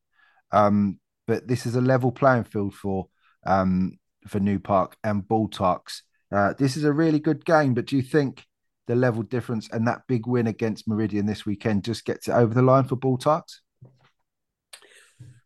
Um, 0.50 0.98
but 1.26 1.46
this 1.46 1.66
is 1.66 1.76
a 1.76 1.80
level 1.80 2.12
playing 2.12 2.44
field 2.44 2.74
for 2.74 3.08
um, 3.44 3.98
for 4.28 4.40
New 4.40 4.58
Park 4.58 4.96
and 5.02 5.22
Baltarks. 5.22 6.02
Uh, 6.30 6.54
this 6.58 6.76
is 6.76 6.84
a 6.84 6.92
really 6.92 7.18
good 7.18 7.44
game, 7.44 7.74
but 7.74 7.86
do 7.86 7.96
you 7.96 8.02
think 8.02 8.44
the 8.86 8.94
level 8.94 9.22
difference 9.22 9.68
and 9.70 9.86
that 9.86 10.02
big 10.08 10.26
win 10.26 10.46
against 10.46 10.88
Meridian 10.88 11.26
this 11.26 11.46
weekend 11.46 11.84
just 11.84 12.04
gets 12.04 12.28
it 12.28 12.32
over 12.32 12.54
the 12.54 12.62
line 12.62 12.84
for 12.84 12.96
Baltarks? 12.96 13.58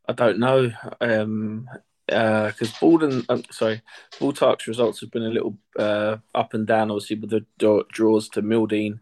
I 0.09 0.12
don't 0.12 0.38
know. 0.38 0.71
Um, 1.01 1.69
because 2.07 2.71
uh, 2.73 2.77
Borden, 2.81 3.25
um, 3.29 3.42
sorry, 3.51 3.83
Baltark's 4.21 4.69
results 4.69 5.01
have 5.01 5.11
been 5.11 5.25
a 5.25 5.31
little 5.31 5.59
uh, 5.77 6.19
up 6.35 6.55
and 6.55 6.66
down, 6.66 6.90
obviously 6.90 7.16
with 7.16 7.31
the 7.31 7.45
draws 7.92 8.29
to 8.31 8.42
Mildeen, 8.42 9.01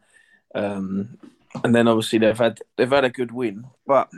um, 0.55 1.19
and 1.63 1.75
then 1.75 1.87
obviously 1.87 2.19
they've 2.19 2.39
had 2.39 2.61
they've 2.77 2.91
had 2.91 3.05
a 3.05 3.11
good 3.11 3.31
win, 3.31 3.67
but 3.87 4.09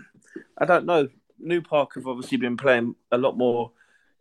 I 0.59 0.67
don't 0.67 0.87
know. 0.87 1.09
New 1.39 1.61
Park 1.63 1.97
have 1.97 2.07
obviously 2.07 2.39
been 2.39 2.57
playing 2.57 2.95
a 3.11 3.19
lot 3.19 3.37
more 3.37 3.73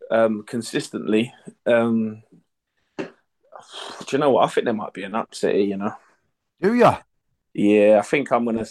um, 0.10 0.44
consistently. 0.44 1.32
Um, 1.66 2.24
do 2.98 3.08
you 4.12 4.18
know 4.18 4.32
what? 4.32 4.46
I 4.46 4.48
think 4.48 4.66
there 4.66 4.74
might 4.74 4.94
be 4.94 5.04
an 5.04 5.16
upset. 5.16 5.56
You 5.56 5.78
know. 5.78 5.94
Do 6.60 6.74
ya? 6.74 6.98
Yeah, 7.54 8.00
I 8.00 8.02
think 8.02 8.32
I'm 8.32 8.46
gonna. 8.46 8.66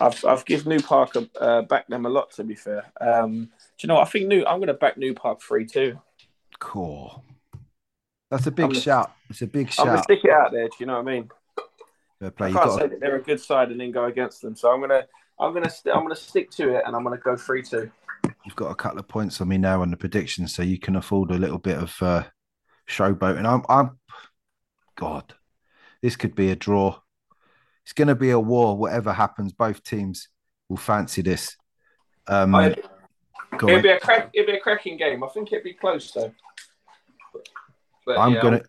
I've 0.00 0.24
I've 0.24 0.44
given 0.44 0.70
New 0.70 0.80
Park 0.80 1.16
a, 1.16 1.28
uh, 1.40 1.62
back 1.62 1.88
them 1.88 2.06
a 2.06 2.08
lot. 2.08 2.30
To 2.32 2.44
be 2.44 2.54
fair, 2.54 2.84
um, 3.00 3.44
do 3.44 3.48
you 3.80 3.88
know? 3.88 3.94
What? 3.96 4.06
I 4.08 4.10
think 4.10 4.26
New. 4.28 4.44
I'm 4.44 4.58
going 4.58 4.68
to 4.68 4.74
back 4.74 4.96
New 4.96 5.14
Park 5.14 5.40
three 5.40 5.66
two. 5.66 5.98
Cool. 6.58 7.24
That's 8.30 8.46
a 8.46 8.50
big 8.50 8.64
I'm 8.64 8.70
gonna- 8.70 8.80
shout. 8.80 9.12
It's 9.30 9.42
a 9.42 9.46
big 9.46 9.70
shout. 9.70 9.86
I'm 9.86 9.92
going 9.92 9.98
to 9.98 10.02
stick 10.04 10.24
it 10.24 10.30
out 10.30 10.52
there. 10.52 10.66
Do 10.68 10.74
you 10.80 10.86
know 10.86 10.94
what 10.94 11.08
I 11.08 11.12
mean? 11.12 11.30
I 12.20 12.30
can't 12.30 12.54
got 12.54 12.78
say 12.78 12.86
that 12.88 13.00
they're 13.00 13.16
a 13.16 13.22
good 13.22 13.40
side 13.40 13.70
and 13.70 13.80
then 13.80 13.90
go 13.92 14.06
against 14.06 14.40
them. 14.40 14.56
So 14.56 14.72
I'm 14.72 14.80
gonna 14.80 15.04
I'm 15.38 15.52
gonna 15.52 15.68
st- 15.68 15.94
I'm 15.94 16.02
gonna 16.02 16.16
stick 16.16 16.50
to 16.52 16.74
it 16.76 16.82
and 16.86 16.96
I'm 16.96 17.04
gonna 17.04 17.18
go 17.18 17.36
three 17.36 17.62
two. 17.62 17.90
you've 18.44 18.56
got 18.56 18.70
a 18.70 18.74
couple 18.74 18.98
of 18.98 19.06
points 19.08 19.40
on 19.40 19.48
me 19.48 19.58
now 19.58 19.82
on 19.82 19.90
the 19.90 19.96
predictions, 19.98 20.54
so 20.54 20.62
you 20.62 20.78
can 20.78 20.96
afford 20.96 21.30
a 21.30 21.38
little 21.38 21.58
bit 21.58 21.76
of 21.76 21.94
uh, 22.00 22.22
showboat. 22.88 23.36
And 23.36 23.46
I'm, 23.46 23.64
I'm, 23.68 23.98
God, 24.96 25.34
this 26.02 26.16
could 26.16 26.34
be 26.34 26.50
a 26.50 26.56
draw. 26.56 26.98
It's 27.86 27.92
going 27.92 28.08
to 28.08 28.16
be 28.16 28.30
a 28.30 28.40
war. 28.40 28.76
Whatever 28.76 29.12
happens, 29.12 29.52
both 29.52 29.84
teams 29.84 30.28
will 30.68 30.76
fancy 30.76 31.22
this. 31.22 31.56
Um, 32.26 32.52
it'd 32.56 32.84
on. 33.62 33.82
be 33.82 33.88
a 33.90 34.00
crack. 34.00 34.30
It'd 34.34 34.48
be 34.48 34.54
a 34.54 34.60
cracking 34.60 34.96
game. 34.96 35.22
I 35.22 35.28
think 35.28 35.52
it'd 35.52 35.62
be 35.62 35.72
close 35.72 36.10
though. 36.10 36.32
But, 38.04 38.18
I'm 38.18 38.34
yeah, 38.34 38.42
gonna, 38.42 38.62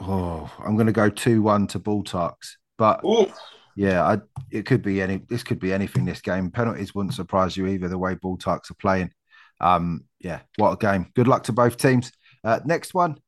oh, 0.00 0.52
I'm 0.64 0.76
gonna 0.76 0.90
go 0.90 1.08
two 1.08 1.40
one 1.40 1.68
to 1.68 1.78
Bull 1.78 2.02
Tarks. 2.02 2.56
But 2.76 3.04
Ooh, 3.04 3.30
yeah, 3.76 4.04
I, 4.04 4.18
it 4.50 4.66
could 4.66 4.82
be 4.82 5.00
any. 5.00 5.18
This 5.28 5.44
could 5.44 5.60
be 5.60 5.72
anything. 5.72 6.04
This 6.04 6.20
game 6.20 6.50
penalties 6.50 6.96
wouldn't 6.96 7.14
surprise 7.14 7.56
you 7.56 7.68
either. 7.68 7.86
The 7.86 7.96
way 7.96 8.16
Tarks 8.16 8.72
are 8.72 8.74
playing. 8.74 9.12
Um, 9.60 10.04
yeah, 10.18 10.40
what 10.56 10.72
a 10.72 10.76
game. 10.76 11.12
Good 11.14 11.28
luck 11.28 11.44
to 11.44 11.52
both 11.52 11.76
teams. 11.76 12.10
Uh, 12.42 12.58
next 12.64 12.92
one 12.92 13.18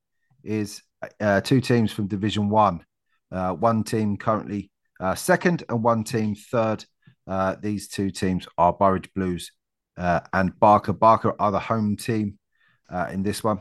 is 0.43 0.83
uh, 1.21 1.41
two 1.41 1.61
teams 1.61 1.93
from 1.93 2.09
Division 2.09 2.49
One. 2.49 2.85
Uh, 3.31 3.53
one 3.53 3.85
team 3.85 4.17
currently 4.17 4.71
uh, 5.01 5.15
second 5.15 5.65
and 5.69 5.83
one 5.83 6.05
team 6.05 6.35
third. 6.35 6.85
Uh, 7.27 7.57
these 7.61 7.89
two 7.89 8.11
teams 8.11 8.47
are 8.59 8.73
Burridge 8.73 9.09
Blues 9.15 9.53
uh, 9.97 10.21
and 10.33 10.59
Barker. 10.61 10.93
Barker 10.93 11.35
are 11.41 11.51
the 11.51 11.59
home 11.59 11.97
team 11.97 12.39
uh, 12.91 13.09
in 13.11 13.23
this 13.23 13.43
one. 13.43 13.61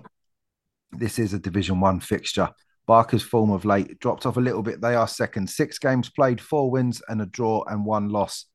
This 0.92 1.20
is 1.20 1.34
a 1.34 1.40
Division 1.40 1.80
One 1.80 2.00
fixture. 2.00 2.50
Barker's 2.88 3.22
form 3.22 3.52
of 3.52 3.66
late 3.66 4.00
dropped 4.00 4.26
off 4.26 4.38
a 4.38 4.42
little 4.42 4.64
bit. 4.64 4.82
They 4.82 4.96
are 4.96 5.08
second. 5.08 5.50
Six 5.50 5.78
games 5.78 6.10
played, 6.10 6.42
four 6.42 6.72
wins 6.72 7.02
and 7.08 7.22
a 7.22 7.28
draw 7.28 7.64
and 7.68 7.86
one 7.86 8.10
loss. 8.10 8.46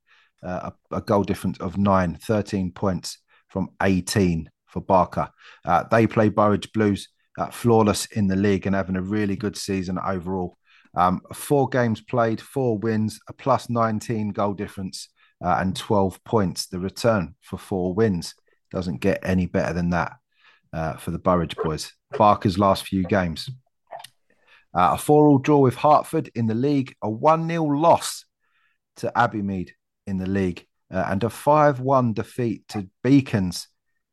Uh, 0.43 0.71
a, 0.91 0.97
a 0.97 1.01
goal 1.01 1.23
difference 1.23 1.59
of 1.61 1.79
nine, 1.79 2.19
13 2.21 2.73
points 2.73 3.19
from 3.49 3.71
18 3.83 4.51
for 4.67 4.81
Barker. 4.81 5.31
Uh, 5.65 5.85
they 5.91 6.07
play 6.07 6.29
Burridge 6.29 6.71
Blues, 6.73 7.09
flawless 7.51 8.07
in 8.07 8.27
the 8.27 8.37
league 8.37 8.67
and 8.67 8.75
having 8.75 8.97
a 8.97 9.03
really 9.03 9.37
good 9.37 9.57
season 9.57 9.99
overall. 9.99 10.59
Um, 10.97 11.21
four 11.33 11.69
games 11.69 12.01
played, 12.01 12.41
four 12.41 12.79
wins, 12.79 13.19
a 13.29 13.33
plus 13.33 13.69
19 13.69 14.31
goal 14.31 14.55
difference, 14.55 15.09
uh, 15.45 15.57
and 15.59 15.77
12 15.77 16.23
points. 16.25 16.67
The 16.67 16.79
return 16.79 17.35
for 17.43 17.59
four 17.59 17.95
wins 17.95 18.35
doesn't 18.71 19.01
get 19.01 19.21
any 19.23 19.47
better 19.47 19.73
than 19.73 19.91
that 19.91 20.13
uh, 20.73 20.95
for 20.95 21.11
the 21.11 21.19
Burridge 21.19 21.57
boys. 21.57 21.93
Barker's 22.17 22.59
last 22.59 22.87
few 22.87 23.05
games. 23.05 23.51
Uh, 24.77 24.91
a 24.93 24.99
four-all 24.99 25.39
draw 25.39 25.59
with 25.59 25.77
Hartford 25.77 26.31
in 26.35 26.47
the 26.47 26.55
league, 26.55 26.95
a 27.03 27.09
one-nil 27.09 27.79
loss 27.79 28.25
to 28.97 29.13
Abbeymead 29.15 29.71
in 30.07 30.19
the 30.19 30.27
league, 30.27 30.67
uh, 30.93 31.05
and 31.09 31.23
a 31.23 31.31
five-one 31.31 32.13
defeat 32.13 32.67
to 32.69 32.89
Beacons 33.05 33.69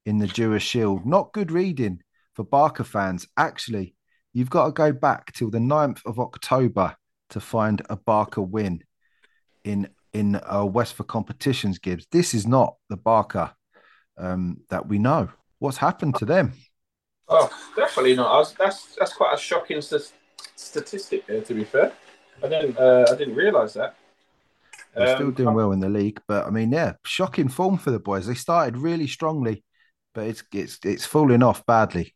in 0.06 0.20
the 0.20 0.28
Jewish 0.28 0.66
Shield. 0.66 1.06
Not 1.06 1.34
good 1.34 1.52
reading 1.52 2.02
for 2.36 2.44
Barker 2.44 2.84
fans. 2.84 3.28
Actually, 3.38 3.96
you've 4.34 4.50
got 4.50 4.66
to 4.66 4.72
go 4.72 4.92
back 4.92 5.34
till 5.34 5.50
the 5.50 5.60
9th 5.60 6.02
of 6.06 6.20
October 6.20 6.96
to 7.32 7.40
find 7.40 7.82
a 7.90 7.96
Barker 7.96 8.42
win 8.42 8.84
in 9.64 9.90
in 10.14 10.36
uh, 10.36 10.66
West 10.66 10.94
for 10.96 11.04
competitions. 11.06 11.80
Gibbs, 11.80 12.06
this 12.12 12.34
is 12.34 12.46
not 12.46 12.76
the 12.90 12.98
Barker 12.98 13.52
um, 14.18 14.58
that 14.70 14.88
we 14.88 15.00
know. 15.00 15.30
What's 15.60 15.78
happened 15.78 16.16
to 16.18 16.26
them? 16.26 16.54
oh, 17.30 17.50
definitely 17.76 18.16
not. 18.16 18.32
I 18.32 18.38
was, 18.40 18.54
that's 18.54 18.96
that's 18.96 19.14
quite 19.14 19.34
a 19.34 19.38
shocking 19.38 19.82
st- 19.82 20.12
statistic 20.56 21.26
there. 21.28 21.42
To 21.42 21.54
be 21.54 21.64
fair, 21.64 21.94
I 22.44 22.48
didn't 22.50 22.78
uh, 22.78 23.08
I 23.12 23.16
didn't 23.16 23.36
realise 23.36 23.74
that. 23.74 23.96
They're 24.96 25.08
still 25.08 25.28
Um, 25.28 25.34
doing 25.34 25.54
well 25.54 25.72
in 25.72 25.80
the 25.80 25.90
league, 25.90 26.22
but 26.28 26.46
I 26.46 26.50
mean, 26.50 26.72
yeah, 26.72 26.94
shocking 27.06 27.48
form 27.50 27.78
for 27.78 27.92
the 27.92 28.00
boys. 28.00 28.28
They 28.28 28.34
started 28.36 28.78
really 28.78 29.08
strongly, 29.08 29.64
but 30.14 30.28
it's 30.28 30.44
it's 30.54 30.80
it's 30.84 31.06
falling 31.06 31.44
off 31.44 31.66
badly. 31.66 32.14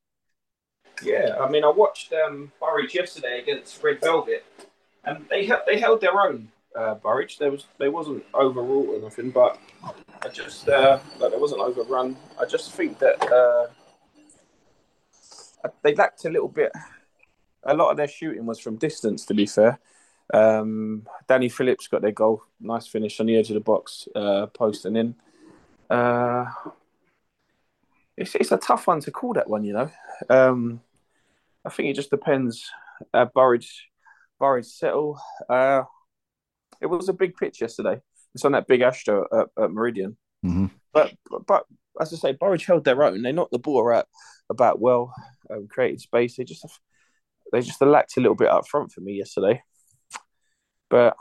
Yeah, 1.04 1.38
I 1.40 1.50
mean, 1.50 1.64
I 1.64 1.70
watched 1.70 2.14
um, 2.14 2.52
Burridge 2.60 2.96
yesterday 2.96 3.40
against 3.40 3.82
Red 3.84 4.02
Velvet, 4.02 4.46
and 5.04 5.26
they 5.30 5.46
held 5.46 5.62
they 5.66 5.80
held 5.80 6.02
their 6.02 6.20
own. 6.20 6.50
Uh, 6.76 6.96
Burridge, 6.96 7.38
there 7.38 7.52
was 7.52 7.66
they 7.78 7.90
wasn't 7.90 8.24
overruled 8.34 8.90
or 8.90 9.02
nothing, 9.02 9.30
but 9.30 9.58
I 10.22 10.28
just 10.30 10.68
uh, 10.68 11.00
like 11.20 11.32
they 11.32 11.38
wasn't 11.38 11.62
overrun. 11.62 12.18
I 12.40 12.46
just 12.46 12.72
think 12.72 13.00
that 13.00 13.22
uh, 13.32 13.68
they 15.84 15.96
lacked 15.96 16.26
a 16.26 16.30
little 16.30 16.50
bit. 16.50 16.72
A 17.64 17.74
lot 17.74 17.92
of 17.92 17.98
their 17.98 18.08
shooting 18.08 18.46
was 18.46 18.60
from 18.60 18.76
distance. 18.76 19.26
To 19.26 19.34
be 19.34 19.46
fair, 19.46 19.80
um, 20.34 21.08
Danny 21.28 21.50
Phillips 21.50 21.88
got 21.88 22.02
their 22.02 22.12
goal, 22.12 22.44
nice 22.60 22.88
finish 22.88 23.20
on 23.20 23.28
the 23.28 23.38
edge 23.38 23.50
of 23.50 23.56
the 23.56 23.60
box, 23.60 24.08
uh, 24.16 24.48
post 24.48 24.86
and 24.86 24.98
in. 24.98 25.16
Uh, 25.90 26.46
it's 28.18 28.36
it's 28.36 28.52
a 28.52 28.58
tough 28.58 28.88
one 28.88 29.00
to 29.02 29.12
call 29.12 29.34
that 29.34 29.50
one, 29.50 29.64
you 29.64 29.74
know. 29.74 29.92
Um, 30.30 30.82
I 31.65 31.69
think 31.69 31.89
it 31.89 31.95
just 31.95 32.10
depends. 32.10 32.69
Uh, 33.13 33.25
Burridge, 33.34 33.88
Burridge 34.39 34.65
settle. 34.65 35.19
Uh, 35.49 35.84
it 36.82 36.88
was 36.88 37.10
a 37.10 37.13
big 37.13 37.36
pitch 37.36 37.62
yesterday. 37.62 37.99
It's 38.34 38.45
on 38.45 38.51
that 38.51 38.67
big 38.67 38.82
Astro 38.82 39.25
at, 39.32 39.63
at 39.63 39.71
Meridian. 39.71 40.17
Mhm. 40.45 40.71
But, 40.93 41.13
but 41.30 41.45
but 41.47 41.65
as 41.99 42.13
I 42.13 42.17
say, 42.17 42.32
Burridge 42.34 42.65
held 42.65 42.84
their 42.84 43.04
own. 43.04 43.21
They 43.21 43.32
knocked 43.32 43.51
the 43.51 43.60
ball 43.60 43.91
out 43.91 44.08
about 44.49 44.80
well, 44.80 45.13
um, 45.49 45.67
created 45.67 46.01
space. 46.01 46.36
They 46.36 46.43
just 46.43 46.65
they 47.51 47.62
just 47.62 47.82
lacked 47.82 48.17
a 48.17 48.21
little 48.21 48.36
bit 48.36 48.49
up 48.49 48.67
front 48.67 48.91
for 48.91 49.01
me 49.01 49.13
yesterday. 49.13 49.62
But 50.89 51.15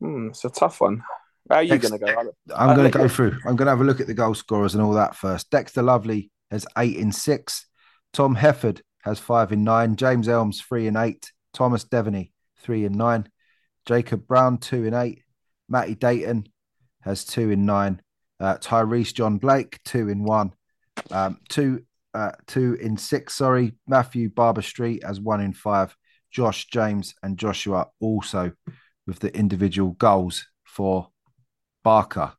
hmm, 0.00 0.28
it's 0.28 0.44
a 0.44 0.50
tough 0.50 0.80
one. 0.80 1.02
How 1.48 1.56
are 1.56 1.62
you 1.62 1.78
going 1.78 1.92
to 1.92 1.98
go? 1.98 2.32
I'm 2.54 2.76
going 2.76 2.90
to 2.90 2.98
go 2.98 3.08
through. 3.08 3.38
I'm 3.46 3.56
going 3.56 3.66
to 3.66 3.70
have 3.70 3.80
a 3.80 3.84
look 3.84 4.00
at 4.00 4.06
the 4.06 4.14
goal 4.14 4.34
scorers 4.34 4.74
and 4.74 4.82
all 4.82 4.92
that 4.92 5.16
first. 5.16 5.50
Dexter 5.50 5.82
Lovely 5.82 6.30
has 6.50 6.66
eight 6.76 6.96
in 6.96 7.10
six. 7.10 7.66
Tom 8.12 8.36
Hefford 8.36 8.80
has 9.02 9.18
five 9.18 9.52
in 9.52 9.64
nine. 9.64 9.96
James 9.96 10.28
Elms 10.28 10.60
three 10.60 10.86
in 10.86 10.96
eight. 10.96 11.32
Thomas 11.52 11.84
Devaney 11.84 12.32
three 12.60 12.84
in 12.84 12.92
nine. 12.92 13.28
Jacob 13.86 14.26
Brown 14.26 14.58
two 14.58 14.84
in 14.84 14.94
eight. 14.94 15.22
Matty 15.68 15.94
Dayton 15.94 16.46
has 17.02 17.24
two 17.24 17.50
in 17.50 17.66
nine. 17.66 18.00
Uh, 18.40 18.56
Tyrese 18.56 19.14
John 19.14 19.38
Blake 19.38 19.80
two 19.84 20.08
in 20.08 20.24
one. 20.24 20.52
Um, 21.10 21.38
two 21.48 21.84
uh, 22.14 22.32
two 22.46 22.74
in 22.80 22.96
six. 22.96 23.34
Sorry, 23.34 23.74
Matthew 23.86 24.30
Barber 24.30 24.62
Street 24.62 25.04
has 25.04 25.20
one 25.20 25.40
in 25.40 25.52
five. 25.52 25.94
Josh 26.30 26.66
James 26.66 27.14
and 27.22 27.38
Joshua 27.38 27.86
also 28.00 28.52
with 29.06 29.20
the 29.20 29.34
individual 29.34 29.92
goals 29.92 30.46
for 30.64 31.08
Barker. 31.82 32.32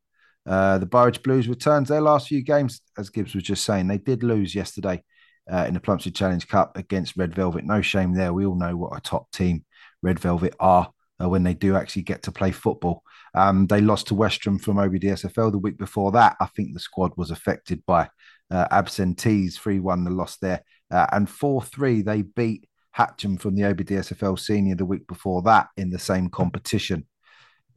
Uh, 0.45 0.77
the 0.77 0.85
Burridge 0.85 1.23
Blues 1.23 1.47
returns 1.47 1.89
their 1.89 2.01
last 2.01 2.27
few 2.27 2.43
games, 2.43 2.81
as 2.97 3.09
Gibbs 3.09 3.35
was 3.35 3.43
just 3.43 3.65
saying. 3.65 3.87
They 3.87 3.97
did 3.97 4.23
lose 4.23 4.53
yesterday 4.53 5.03
uh, 5.51 5.65
in 5.67 5.73
the 5.73 5.79
Plumstead 5.79 6.15
Challenge 6.15 6.47
Cup 6.47 6.77
against 6.77 7.17
Red 7.17 7.33
Velvet. 7.33 7.65
No 7.65 7.81
shame 7.81 8.13
there. 8.13 8.33
We 8.33 8.45
all 8.45 8.55
know 8.55 8.75
what 8.75 8.97
a 8.97 9.01
top 9.01 9.31
team 9.31 9.65
Red 10.01 10.19
Velvet 10.19 10.55
are 10.59 10.91
uh, 11.21 11.29
when 11.29 11.43
they 11.43 11.53
do 11.53 11.75
actually 11.75 12.03
get 12.03 12.23
to 12.23 12.31
play 12.31 12.51
football. 12.51 13.03
Um, 13.35 13.67
they 13.67 13.81
lost 13.81 14.07
to 14.07 14.15
Westerham 14.15 14.59
from 14.59 14.77
OBDSFL 14.77 15.51
the 15.51 15.57
week 15.57 15.77
before 15.77 16.11
that. 16.13 16.35
I 16.39 16.45
think 16.47 16.73
the 16.73 16.79
squad 16.79 17.11
was 17.17 17.31
affected 17.31 17.83
by 17.85 18.09
uh, 18.51 18.67
absentees. 18.71 19.57
3 19.57 19.79
1 19.79 20.03
the 20.03 20.11
loss 20.11 20.37
there. 20.37 20.63
Uh, 20.91 21.05
and 21.11 21.29
4 21.29 21.61
3, 21.61 22.01
they 22.01 22.21
beat 22.23 22.67
Hatcham 22.97 23.39
from 23.39 23.55
the 23.55 23.63
OBDSFL 23.63 24.39
senior 24.39 24.75
the 24.75 24.85
week 24.85 25.07
before 25.07 25.41
that 25.43 25.67
in 25.77 25.89
the 25.89 25.99
same 25.99 26.29
competition 26.29 27.05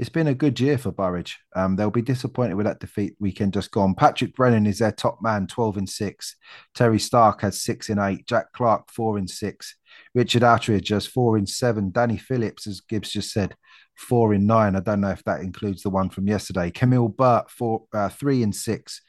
it's 0.03 0.09
been 0.09 0.27
a 0.27 0.35
good 0.35 0.59
year 0.59 0.79
for 0.79 0.91
Burridge. 0.91 1.39
Um, 1.55 1.77
they'll 1.77 1.89
be 1.89 2.03
disappointed 2.03 2.57
with 2.57 2.67
that 2.67 2.81
defeat 2.81 3.15
weekend 3.21 3.53
just 3.53 3.71
gone. 3.71 3.95
Patrick 3.95 4.35
Brennan 4.35 4.67
is 4.67 4.81
their 4.81 4.91
top 4.91 5.23
man, 5.23 5.47
12 5.47 5.77
and 5.77 5.89
6. 5.89 6.37
Terry 6.75 6.99
Stark 6.99 7.43
has 7.43 7.63
6 7.63 7.89
and 7.89 8.01
8. 8.01 8.27
Jack 8.27 8.47
Clark, 8.53 8.91
4 8.91 9.19
and 9.19 9.31
6. 9.31 9.77
Richard 10.13 10.43
Attridge 10.43 10.89
has 10.89 11.07
4 11.07 11.37
and 11.37 11.49
7. 11.49 11.93
Danny 11.93 12.17
Phillips, 12.17 12.67
as 12.67 12.81
Gibbs 12.81 13.13
just 13.13 13.33
said, 13.33 13.55
4 13.97 14.35
in 14.35 14.45
9. 14.45 14.75
I 14.75 14.81
don't 14.81 15.03
know 15.03 15.11
if 15.11 15.23
that 15.23 15.43
includes 15.43 15.85
the 15.85 15.91
one 15.91 16.11
from 16.11 16.27
yesterday. 16.27 16.73
Camille 16.73 17.07
Burt, 17.07 17.49
four, 17.49 17.85
uh, 17.95 18.09
3 18.09 18.43
and 18.43 18.57
6. 18.57 19.03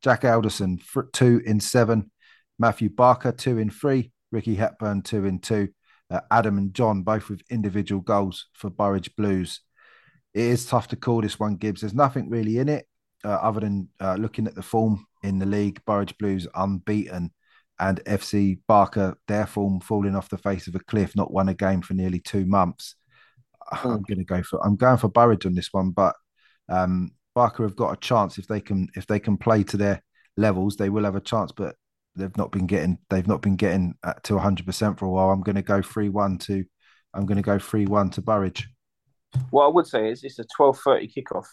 Jack 0.00 0.24
Alderson, 0.24 0.78
2 1.12 1.42
in 1.44 1.58
7. 1.58 2.08
Matthew 2.56 2.88
Barker, 2.88 3.32
2 3.32 3.58
in 3.58 3.68
3. 3.68 4.12
Ricky 4.30 4.54
Hepburn, 4.54 5.02
2 5.02 5.24
in 5.24 5.40
2. 5.40 5.70
Uh, 6.08 6.20
Adam 6.30 6.56
and 6.56 6.72
John, 6.72 7.02
both 7.02 7.28
with 7.28 7.42
individual 7.50 8.00
goals 8.00 8.46
for 8.54 8.70
Burridge 8.70 9.16
Blues 9.16 9.62
it 10.36 10.42
is 10.42 10.66
tough 10.66 10.88
to 10.88 10.96
call 10.96 11.22
this 11.22 11.40
one, 11.40 11.56
Gibbs. 11.56 11.80
There's 11.80 11.94
nothing 11.94 12.28
really 12.28 12.58
in 12.58 12.68
it 12.68 12.86
uh, 13.24 13.30
other 13.30 13.60
than 13.60 13.88
uh, 13.98 14.16
looking 14.16 14.46
at 14.46 14.54
the 14.54 14.62
form 14.62 15.06
in 15.22 15.38
the 15.38 15.46
league. 15.46 15.82
Burridge 15.86 16.14
Blues 16.18 16.46
unbeaten, 16.54 17.32
and 17.78 18.04
FC 18.04 18.58
Barker, 18.68 19.16
their 19.28 19.46
form 19.46 19.80
falling 19.80 20.14
off 20.14 20.28
the 20.28 20.36
face 20.36 20.66
of 20.66 20.74
a 20.74 20.80
cliff, 20.80 21.16
not 21.16 21.32
won 21.32 21.48
a 21.48 21.54
game 21.54 21.80
for 21.80 21.94
nearly 21.94 22.20
two 22.20 22.44
months. 22.44 22.96
I'm 23.72 24.02
going 24.02 24.18
to 24.18 24.24
go 24.24 24.42
for 24.42 24.62
I'm 24.62 24.76
going 24.76 24.98
for 24.98 25.08
Burridge 25.08 25.46
on 25.46 25.54
this 25.54 25.72
one, 25.72 25.92
but 25.92 26.14
um, 26.68 27.12
Barker 27.34 27.62
have 27.62 27.76
got 27.76 27.94
a 27.94 28.00
chance 28.00 28.36
if 28.36 28.46
they 28.46 28.60
can 28.60 28.88
if 28.94 29.06
they 29.06 29.18
can 29.18 29.38
play 29.38 29.62
to 29.64 29.78
their 29.78 30.02
levels, 30.36 30.76
they 30.76 30.90
will 30.90 31.04
have 31.04 31.16
a 31.16 31.20
chance. 31.20 31.50
But 31.50 31.76
they've 32.14 32.36
not 32.36 32.52
been 32.52 32.66
getting 32.66 32.98
they've 33.08 33.26
not 33.26 33.40
been 33.40 33.56
getting 33.56 33.94
to 34.24 34.34
100 34.34 34.66
percent 34.66 34.98
for 34.98 35.06
a 35.06 35.10
while. 35.10 35.30
I'm 35.30 35.40
going 35.40 35.56
to 35.56 35.62
go 35.62 35.80
three 35.80 36.10
one 36.10 36.36
to 36.40 36.62
I'm 37.14 37.24
going 37.24 37.36
to 37.36 37.42
go 37.42 37.58
three 37.58 37.86
one 37.86 38.10
to 38.10 38.20
Burridge. 38.20 38.68
What 39.50 39.66
I 39.66 39.68
would 39.68 39.86
say 39.86 40.10
is 40.10 40.24
it's 40.24 40.38
a 40.38 40.44
12:30 40.44 41.12
kickoff. 41.14 41.46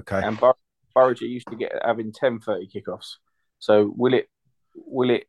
Okay. 0.00 0.26
And 0.26 0.38
Bur- 0.38 0.54
Burridge 0.94 1.20
used 1.20 1.48
to 1.48 1.56
get 1.56 1.72
having 1.84 2.12
10:30 2.12 2.68
kickoffs. 2.72 3.16
So 3.58 3.92
will 3.96 4.14
it 4.14 4.28
will 4.74 5.10
it 5.10 5.26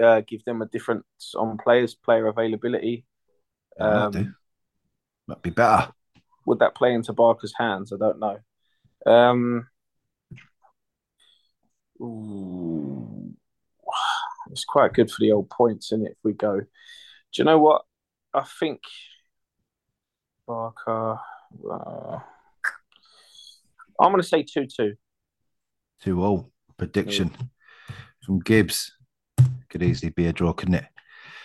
uh, 0.00 0.22
give 0.26 0.44
them 0.44 0.62
a 0.62 0.66
difference 0.66 1.04
on 1.36 1.58
players 1.58 1.94
player 1.94 2.26
availability? 2.26 3.04
Um, 3.78 4.12
might, 4.12 4.26
might 5.26 5.42
be 5.42 5.50
better. 5.50 5.92
Would 6.46 6.60
that 6.60 6.74
play 6.74 6.94
into 6.94 7.12
Barker's 7.12 7.54
hands? 7.56 7.92
I 7.92 7.96
don't 7.96 8.18
know. 8.18 8.38
Um, 9.06 9.68
ooh, 12.00 13.34
it's 14.50 14.64
quite 14.64 14.92
good 14.92 15.10
for 15.10 15.20
the 15.20 15.32
old 15.32 15.50
points, 15.50 15.92
in 15.92 16.04
it? 16.06 16.12
If 16.12 16.18
we 16.22 16.32
go, 16.32 16.60
do 16.60 16.66
you 17.34 17.44
know 17.44 17.58
what? 17.58 17.82
I 18.32 18.44
think 18.58 18.80
Barker. 20.50 21.20
Uh, 21.70 22.18
I'm 24.00 24.10
going 24.10 24.20
to 24.20 24.26
say 24.26 24.42
two-two. 24.42 24.94
Two 26.02 26.24
all 26.24 26.50
prediction 26.76 27.30
yeah. 27.38 27.94
from 28.26 28.40
Gibbs. 28.40 28.92
Could 29.68 29.84
easily 29.84 30.10
be 30.10 30.26
a 30.26 30.32
draw, 30.32 30.52
couldn't 30.52 30.74
it? 30.74 30.86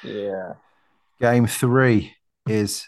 Yeah. 0.03 0.53
Game 1.21 1.45
three 1.45 2.15
is 2.47 2.87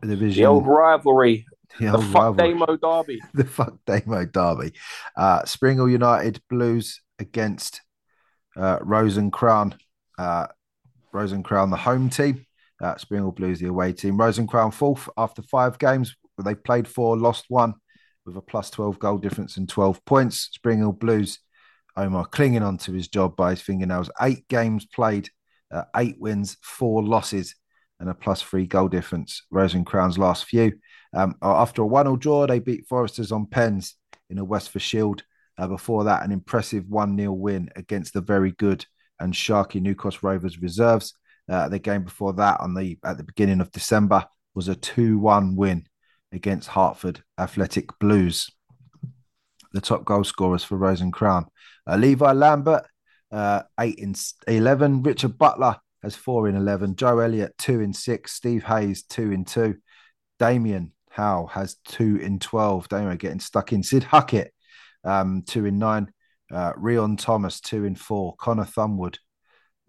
the 0.00 0.08
division. 0.08 0.42
The 0.42 0.48
old 0.48 0.66
rivalry. 0.66 1.44
The, 1.78 1.92
the 1.92 1.98
fuck 1.98 2.38
rivalry. 2.38 2.54
Damo 2.54 2.76
derby. 2.76 3.20
the 3.34 3.44
fuck 3.44 3.74
Damo 3.84 4.24
derby. 4.24 4.72
Uh, 5.14 5.44
Springhill 5.44 5.90
United 5.90 6.40
Blues 6.48 7.02
against 7.18 7.82
uh, 8.56 8.78
Rose 8.80 9.18
and 9.18 9.30
Crown. 9.30 9.74
Uh, 10.18 10.46
Rose 11.12 11.32
and 11.32 11.44
Crown, 11.44 11.68
the 11.68 11.76
home 11.76 12.08
team. 12.08 12.46
Uh, 12.80 12.96
Springhill 12.96 13.32
Blues, 13.32 13.60
the 13.60 13.68
away 13.68 13.92
team. 13.92 14.16
Rose 14.16 14.38
and 14.38 14.48
Crown 14.48 14.70
fourth 14.70 15.08
after 15.16 15.42
five 15.42 15.78
games. 15.78 16.16
They've 16.42 16.62
played 16.62 16.88
four, 16.88 17.18
lost 17.18 17.46
one 17.48 17.74
with 18.24 18.36
a 18.36 18.40
plus 18.40 18.70
12 18.70 18.98
goal 18.98 19.18
difference 19.18 19.56
and 19.56 19.68
12 19.68 20.04
points. 20.04 20.48
Springhill 20.52 20.92
Blues, 20.92 21.38
Omar 21.96 22.26
clinging 22.26 22.62
on 22.62 22.78
to 22.78 22.92
his 22.92 23.08
job 23.08 23.36
by 23.36 23.50
his 23.50 23.60
fingernails. 23.60 24.10
Eight 24.20 24.48
games 24.48 24.86
played, 24.86 25.28
uh, 25.70 25.84
eight 25.96 26.16
wins, 26.18 26.56
four 26.62 27.02
losses, 27.02 27.54
and 27.98 28.08
a 28.08 28.14
plus 28.14 28.42
three 28.42 28.66
goal 28.66 28.88
difference. 28.88 29.42
Rose 29.50 29.74
and 29.74 29.86
Crown's 29.86 30.18
last 30.18 30.46
few. 30.46 30.72
Um, 31.12 31.34
after 31.42 31.82
a 31.82 31.86
1 31.86 32.06
0 32.06 32.16
draw, 32.16 32.46
they 32.46 32.58
beat 32.58 32.86
Foresters 32.88 33.32
on 33.32 33.46
pens 33.46 33.96
in 34.30 34.38
a 34.38 34.44
Westford 34.44 34.82
Shield. 34.82 35.22
Uh, 35.58 35.66
before 35.66 36.04
that, 36.04 36.22
an 36.22 36.32
impressive 36.32 36.88
1 36.88 37.18
0 37.18 37.32
win 37.32 37.68
against 37.76 38.14
the 38.14 38.20
very 38.20 38.52
good 38.52 38.86
and 39.18 39.34
sharky 39.34 39.80
New 39.80 39.94
Cross 39.94 40.22
Rovers 40.22 40.62
reserves. 40.62 41.12
Uh, 41.50 41.68
the 41.68 41.78
game 41.78 42.04
before 42.04 42.32
that, 42.34 42.60
on 42.60 42.74
the 42.74 42.96
at 43.04 43.16
the 43.16 43.24
beginning 43.24 43.60
of 43.60 43.72
December, 43.72 44.24
was 44.54 44.68
a 44.68 44.74
2 44.74 45.18
1 45.18 45.56
win 45.56 45.86
against 46.32 46.68
Hartford 46.68 47.22
Athletic 47.38 47.98
Blues. 47.98 48.48
The 49.72 49.80
top 49.80 50.04
goal 50.04 50.24
scorers 50.24 50.64
for 50.64 50.76
Rose 50.76 51.00
and 51.00 51.12
Crown 51.12 51.46
uh, 51.86 51.96
Levi 51.96 52.32
Lambert, 52.32 52.86
uh, 53.32 53.62
8 53.78 53.98
in 53.98 54.14
11. 54.46 55.02
Richard 55.02 55.38
Butler 55.38 55.76
has 56.02 56.16
4 56.16 56.48
in 56.48 56.56
11. 56.56 56.96
Joe 56.96 57.18
Elliott, 57.18 57.56
2 57.58 57.80
in 57.80 57.92
6. 57.92 58.32
Steve 58.32 58.64
Hayes, 58.64 59.02
2 59.04 59.32
in 59.32 59.44
2. 59.44 59.76
Damien 60.38 60.92
Howe 61.10 61.46
has 61.46 61.76
2 61.86 62.16
in 62.16 62.38
12. 62.38 62.88
Damien 62.88 63.16
getting 63.16 63.40
stuck 63.40 63.72
in. 63.72 63.82
Sid 63.82 64.04
Huckett, 64.04 64.52
um, 65.04 65.42
2 65.46 65.66
in 65.66 65.78
9. 65.78 66.12
Uh, 66.52 66.72
Rion 66.76 67.16
Thomas, 67.16 67.60
2 67.60 67.84
in 67.84 67.94
4. 67.94 68.34
Connor 68.36 68.64
Thumwood, 68.64 69.18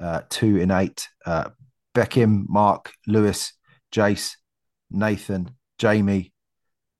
uh, 0.01 0.21
2 0.29 0.57
in 0.57 0.71
8. 0.71 1.07
Uh, 1.25 1.49
Beckham, 1.93 2.45
Mark, 2.47 2.91
Lewis, 3.07 3.53
Jace, 3.93 4.35
Nathan, 4.89 5.51
Jamie, 5.77 6.33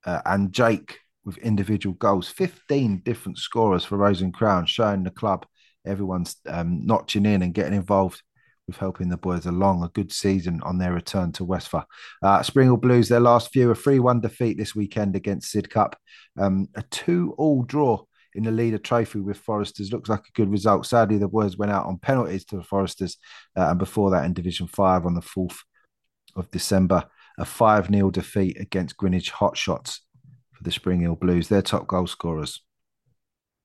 uh, 0.06 0.22
and 0.26 0.52
Jake 0.52 1.00
with 1.24 1.38
individual 1.38 1.96
goals. 1.96 2.30
15 2.30 3.02
different 3.04 3.38
scorers 3.38 3.86
for 3.86 3.98
Rose 3.98 4.22
and 4.22 4.34
Crown, 4.34 4.66
showing 4.66 5.04
the 5.04 5.12
club 5.12 5.46
everyone's 5.86 6.36
um, 6.48 6.86
notching 6.86 7.26
in 7.26 7.42
and 7.42 7.54
getting 7.54 7.74
involved 7.74 8.22
with 8.68 8.78
helping 8.78 9.10
the 9.10 9.18
boys 9.18 9.46
along. 9.46 9.84
A 9.84 9.90
good 9.90 10.12
season 10.12 10.62
on 10.64 10.78
their 10.78 10.94
return 10.94 11.32
to 11.34 11.44
Westphal. 11.44 11.86
Uh, 12.22 12.42
Springhill 12.42 12.78
Blues, 12.78 13.10
their 13.10 13.20
last 13.20 13.52
few, 13.52 13.70
a 13.72 13.76
3 13.76 14.00
1 14.00 14.22
defeat 14.22 14.58
this 14.58 14.76
weekend 14.76 15.16
against 15.16 15.54
Sidcup. 15.54 15.94
Um, 16.40 16.68
a 16.76 16.84
2 16.84 17.36
all 17.38 17.64
draw 17.64 18.04
in 18.36 18.44
the 18.44 18.52
leader 18.52 18.78
trophy 18.78 19.20
with 19.20 19.38
Foresters. 19.38 19.92
Looks 19.92 20.10
like 20.10 20.22
a 20.28 20.32
good 20.34 20.52
result. 20.52 20.86
Sadly, 20.86 21.18
the 21.18 21.28
boys 21.28 21.58
went 21.58 21.72
out 21.72 21.86
on 21.86 21.98
penalties 21.98 22.46
to 22.46 22.58
the 22.58 22.64
Foresters. 22.64 23.18
Uh, 23.58 23.70
and 23.70 23.80
before 23.80 24.12
that, 24.12 24.26
in 24.26 24.34
Division 24.34 24.68
5 24.68 25.06
on 25.06 25.14
the 25.14 25.22
4th 25.22 25.58
of 26.36 26.50
December, 26.52 27.06
a 27.38 27.46
5 27.46 27.88
0 27.88 28.12
defeat 28.12 28.60
against 28.60 28.98
Greenwich 28.98 29.32
Hotshots 29.32 30.00
for 30.52 30.64
the 30.64 30.72
Springhill 30.72 31.16
Blues. 31.16 31.48
Their 31.48 31.62
top 31.62 31.88
goal 31.88 32.08
scorers. 32.08 32.62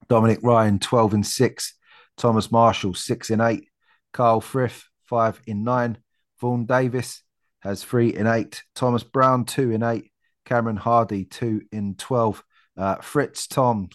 Dominic 0.09 0.41
Ryan, 0.43 0.79
12 0.79 1.15
and 1.15 1.27
6. 1.27 1.75
Thomas 2.17 2.51
Marshall, 2.51 2.95
6 2.95 3.31
in 3.31 3.41
8. 3.41 3.69
Carl 4.13 4.41
Frith, 4.41 4.85
5 5.05 5.41
in 5.47 5.65
9. 5.65 5.99
Vaughan 6.41 6.65
Davis 6.65 7.23
has 7.61 7.85
3 7.85 8.15
in 8.15 8.27
8. 8.27 8.63
Thomas 8.75 9.03
Brown, 9.03 9.45
2 9.45 9.73
in 9.73 9.83
8. 9.83 10.11
Cameron 10.45 10.77
Hardy, 10.77 11.25
2 11.25 11.63
in 11.73 11.95
12. 11.97 12.43
Uh, 12.77 12.97
Fritz, 12.97 13.47
Tom, 13.47 13.89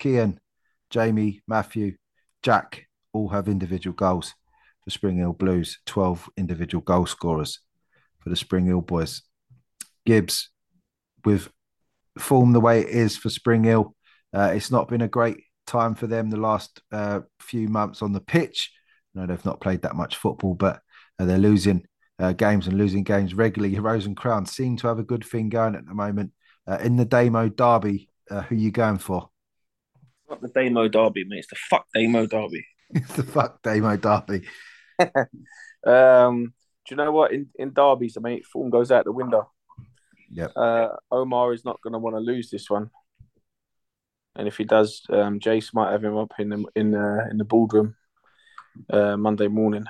Kian, 0.00 0.38
Jamie, 0.88 1.42
Matthew, 1.46 1.96
Jack 2.42 2.86
all 3.12 3.28
have 3.28 3.48
individual 3.48 3.94
goals 3.94 4.34
for 4.82 4.90
Springhill 4.90 5.34
Blues, 5.34 5.78
12 5.86 6.30
individual 6.36 6.82
goal 6.82 7.06
scorers 7.06 7.60
for 8.18 8.30
the 8.30 8.36
Springhill 8.36 8.80
boys. 8.80 9.22
Gibbs, 10.06 10.50
with 11.24 11.50
form 12.18 12.52
the 12.52 12.60
way 12.60 12.80
it 12.80 12.88
is 12.88 13.16
for 13.16 13.28
Springhill, 13.28 13.94
uh, 14.32 14.52
it's 14.54 14.70
not 14.70 14.88
been 14.88 15.02
a 15.02 15.08
great 15.08 15.44
time 15.66 15.94
for 15.94 16.06
them 16.06 16.30
the 16.30 16.36
last 16.36 16.80
uh, 16.92 17.20
few 17.38 17.68
months 17.68 18.02
on 18.02 18.12
the 18.12 18.20
pitch. 18.20 18.72
No, 19.14 19.26
they've 19.26 19.44
not 19.44 19.60
played 19.60 19.82
that 19.82 19.96
much 19.96 20.16
football, 20.16 20.54
but 20.54 20.80
uh, 21.18 21.24
they're 21.24 21.38
losing 21.38 21.84
uh, 22.18 22.32
games 22.32 22.66
and 22.66 22.78
losing 22.78 23.02
games 23.02 23.34
regularly. 23.34 23.78
Rose 23.78 24.06
and 24.06 24.16
Crown 24.16 24.46
seem 24.46 24.76
to 24.78 24.88
have 24.88 24.98
a 24.98 25.04
good 25.04 25.24
thing 25.24 25.48
going 25.48 25.74
at 25.74 25.86
the 25.86 25.94
moment. 25.94 26.32
Uh, 26.66 26.78
in 26.82 26.96
the 26.96 27.04
Damo 27.04 27.48
Derby, 27.48 28.08
uh, 28.30 28.42
who 28.42 28.54
are 28.54 28.58
you 28.58 28.70
going 28.70 28.98
for? 28.98 29.29
Not 30.30 30.40
the 30.40 30.48
Damo 30.48 30.88
Derby, 30.88 31.24
mate. 31.24 31.40
It's 31.40 31.48
the 31.48 31.56
fuck 31.56 31.86
Damo 31.92 32.26
Derby. 32.26 32.64
it's 32.90 33.14
the 33.14 33.24
fuck 33.24 33.60
Damo 33.62 33.96
Derby. 33.96 34.46
um, 35.86 36.54
do 36.86 36.94
you 36.94 36.96
know 36.96 37.10
what? 37.10 37.32
In, 37.32 37.48
in 37.58 37.72
derbies, 37.72 38.16
I 38.16 38.20
mean, 38.20 38.42
form 38.44 38.70
goes 38.70 38.92
out 38.92 39.04
the 39.04 39.12
window. 39.12 39.50
Yep. 40.30 40.52
Uh, 40.54 40.88
Omar 41.10 41.52
is 41.52 41.64
not 41.64 41.80
going 41.82 41.92
to 41.92 41.98
want 41.98 42.14
to 42.14 42.20
lose 42.20 42.50
this 42.50 42.70
one, 42.70 42.90
and 44.36 44.46
if 44.46 44.56
he 44.56 44.64
does, 44.64 45.02
um, 45.10 45.40
Jace 45.40 45.74
might 45.74 45.90
have 45.90 46.04
him 46.04 46.16
up 46.16 46.32
in 46.38 46.50
the 46.50 46.64
in 46.76 46.92
the 46.92 47.26
in 47.30 47.36
the 47.36 47.44
boardroom 47.44 47.96
uh, 48.88 49.16
Monday 49.16 49.48
morning. 49.48 49.86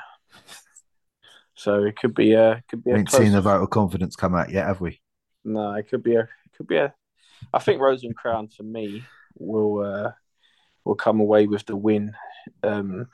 So 1.55 1.85
it 1.85 1.97
could 1.97 2.15
be 2.15 2.33
a 2.33 2.63
could 2.71 2.83
be. 2.83 2.93
We 2.93 3.01
ain't 3.01 3.11
seen 3.11 3.33
the 3.33 3.43
vote 3.43 3.63
of 3.63 3.69
confidence 3.69 4.17
come 4.17 4.35
out 4.35 4.51
yet, 4.51 4.67
have 4.67 4.81
we? 4.81 5.03
No, 5.45 5.75
it 5.75 5.89
could 5.91 6.03
be 6.03 6.15
a 6.15 6.21
it 6.21 6.57
could 6.57 6.67
be 6.67 6.77
a. 6.77 6.95
I 7.53 7.59
think 7.59 7.81
Rose 7.83 8.03
and 8.03 8.17
Crown 8.17 8.49
for 8.49 8.63
me 8.63 9.05
will 9.39 9.85
uh, 9.85 10.13
will 10.85 10.95
come 10.95 11.21
away 11.21 11.47
with 11.47 11.67
the 11.67 11.77
win. 11.77 12.13
Um, 12.63 13.07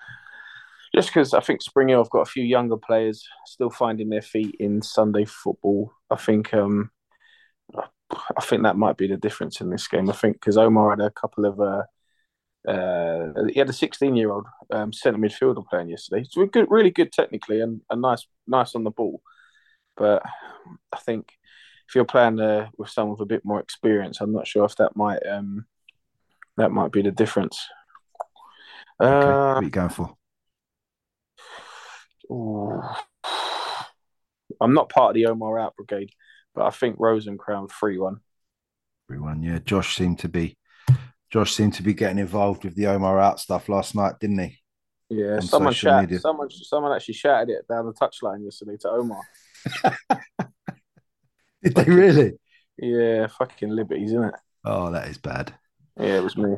just 0.95 1.09
because 1.09 1.35
I 1.35 1.41
think 1.41 1.63
Spring 1.63 1.89
Hill 1.89 2.03
have 2.03 2.11
got 2.11 2.21
a 2.21 2.31
few 2.31 2.45
younger 2.45 2.77
players 2.77 3.27
still 3.47 3.71
finding 3.71 4.09
their 4.09 4.23
feet 4.23 4.57
in 4.59 4.81
Sunday 4.83 5.25
football. 5.25 5.93
I 6.11 6.17
think 6.17 6.55
um, 6.55 6.91
I 7.75 8.41
think 8.43 8.63
that 8.63 8.77
might 8.77 8.97
be 8.97 9.09
the 9.09 9.17
difference 9.17 9.61
in 9.61 9.71
this 9.71 9.89
game. 9.89 10.09
I 10.09 10.15
think 10.15 10.37
because 10.37 10.57
Omar 10.57 10.91
had 10.91 11.01
a 11.01 11.11
couple 11.11 11.45
of 11.45 11.61
uh, 11.61 11.83
uh, 12.67 13.33
he 13.53 13.59
had 13.59 13.69
a 13.69 13.73
16 13.73 14.17
year 14.17 14.31
old 14.31 14.47
um, 14.71 14.93
centre 14.93 15.19
midfielder 15.19 15.67
playing 15.67 15.89
yesterday. 15.89 16.23
It's 16.23 16.37
really 16.37 16.51
good, 16.51 16.67
really 16.69 16.91
good 16.91 17.13
technically 17.13 17.61
and, 17.61 17.81
and 17.91 18.03
nice, 18.03 18.27
nice 18.47 18.75
on 18.75 18.85
the 18.85 18.91
ball. 18.91 19.23
But 19.97 20.23
I 20.93 20.99
think 20.99 21.33
if 21.89 21.95
you're 21.95 22.05
playing 22.05 22.41
uh, 22.41 22.69
with 22.77 22.91
someone 22.91 23.13
with 23.13 23.25
a 23.25 23.27
bit 23.27 23.45
more 23.45 23.61
experience, 23.61 24.21
I'm 24.21 24.33
not 24.33 24.47
sure 24.47 24.65
if 24.65 24.77
that 24.77 24.97
might 24.97 25.25
um, 25.27 25.67
that 26.57 26.71
might 26.71 26.93
be 26.93 27.03
the 27.03 27.11
difference. 27.11 27.67
Okay. 29.01 29.11
Uh, 29.11 29.55
what 29.55 29.57
are 29.57 29.63
you 29.63 29.71
going 29.71 29.89
for? 29.89 30.15
Ooh. 32.31 32.83
I'm 34.61 34.75
not 34.75 34.89
part 34.89 35.11
of 35.11 35.15
the 35.15 35.27
Omar 35.27 35.59
out 35.59 35.77
brigade, 35.77 36.11
but 36.55 36.65
I 36.65 36.71
think 36.71 36.97
Rose 36.99 37.27
and 37.27 37.39
Crown 37.39 37.69
three 37.69 37.99
one. 37.99 38.21
Three 39.09 39.19
one, 39.19 39.43
yeah. 39.43 39.59
Josh 39.59 39.97
seemed 39.97 40.21
to 40.21 40.29
be 40.29 40.57
Josh 41.31 41.53
seemed 41.53 41.75
to 41.75 41.83
be 41.83 41.95
getting 41.95 42.19
involved 42.19 42.65
with 42.65 42.75
the 42.75 42.87
Omar 42.87 43.21
out 43.21 43.41
stuff 43.41 43.69
last 43.69 43.95
night, 43.95 44.15
didn't 44.21 44.39
he? 44.39 44.59
Yeah, 45.09 45.41
someone 45.41 45.73
shouted, 45.73 46.21
someone 46.21 46.51
someone 46.51 46.93
actually 46.93 47.15
shouted 47.15 47.51
it 47.51 47.69
down 47.69 47.87
the 47.87 47.93
touchline 47.93 48.45
yesterday 48.45 48.77
to 48.81 48.89
Omar. 48.89 49.21
Did 51.63 51.75
they 51.75 51.85
really? 51.85 52.33
Yeah, 52.79 53.27
fucking 53.27 53.71
liberties, 53.71 54.11
isn't 54.11 54.25
it? 54.25 54.35
Oh, 54.65 54.91
that 54.91 55.09
is 55.09 55.19
bad. 55.19 55.55
Yeah, 55.99 56.19
it 56.19 56.23
was 56.23 56.37
me. 56.37 56.57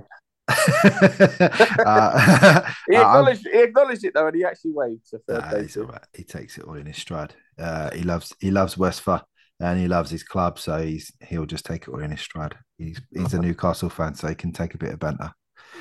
uh, 0.48 0.54
He 2.88 2.96
I'm- 2.96 3.06
acknowledged, 3.06 3.46
he 3.46 3.62
acknowledged 3.62 4.04
it 4.04 4.14
though, 4.14 4.26
and 4.26 4.36
he 4.36 4.44
actually 4.44 4.72
waved. 4.72 5.06
So 5.06 5.18
fair 5.26 5.40
Nah, 5.40 5.50
play 5.50 5.62
he's 5.62 5.74
to 5.74 5.80
all 5.80 5.84
him. 5.86 5.92
right. 5.92 6.04
He 6.14 6.24
takes 6.24 6.58
it 6.58 6.64
all 6.64 6.74
in 6.74 6.86
his 6.86 6.96
stride. 6.96 7.34
Uh, 7.58 7.90
he 7.92 8.02
loves 8.02 8.34
he 8.40 8.50
loves 8.50 8.78
Westphal 8.78 9.22
and 9.60 9.78
he 9.78 9.88
loves 9.88 10.10
his 10.10 10.22
club, 10.22 10.58
so 10.58 10.80
he's 10.80 11.12
he'll 11.20 11.46
just 11.46 11.64
take 11.66 11.82
it 11.82 11.88
all 11.90 12.00
in 12.00 12.10
his 12.10 12.20
stride. 12.20 12.56
He's 12.78 13.00
he's 13.12 13.34
a 13.34 13.38
Newcastle 13.40 13.90
fan, 13.90 14.14
so 14.14 14.28
he 14.28 14.34
can 14.34 14.52
take 14.52 14.74
a 14.74 14.78
bit 14.78 14.92
of 14.92 14.98
banter. 15.00 15.32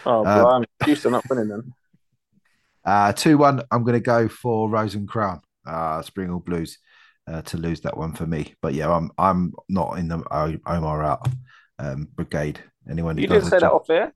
Oh, 0.05 0.25
Uh, 0.25 0.43
blimey. 0.43 0.65
Houston 0.85 1.11
not 1.11 1.23
winning 1.29 1.47
then. 1.49 1.73
Uh, 2.85 3.13
two 3.13 3.37
one. 3.37 3.61
I'm 3.71 3.83
going 3.83 3.93
to 3.93 3.99
go 3.99 4.27
for 4.27 4.69
Rose 4.69 4.95
and 4.95 5.07
Crown. 5.07 5.41
Uh, 5.65 6.01
Spring 6.01 6.29
All 6.31 6.39
Blues 6.39 6.77
uh, 7.27 7.41
to 7.43 7.57
lose 7.57 7.81
that 7.81 7.97
one 7.97 8.13
for 8.13 8.25
me. 8.25 8.55
But 8.61 8.73
yeah, 8.73 8.91
I'm 8.91 9.11
I'm 9.17 9.53
not 9.69 9.97
in 9.97 10.07
the 10.07 10.59
Omar 10.65 11.03
out 11.03 11.27
um, 11.79 12.07
brigade. 12.15 12.59
Anyone 12.89 13.17
You 13.17 13.27
didn't 13.27 13.45
say 13.45 13.59
that 13.59 13.71
off 13.71 13.87
there. 13.87 14.13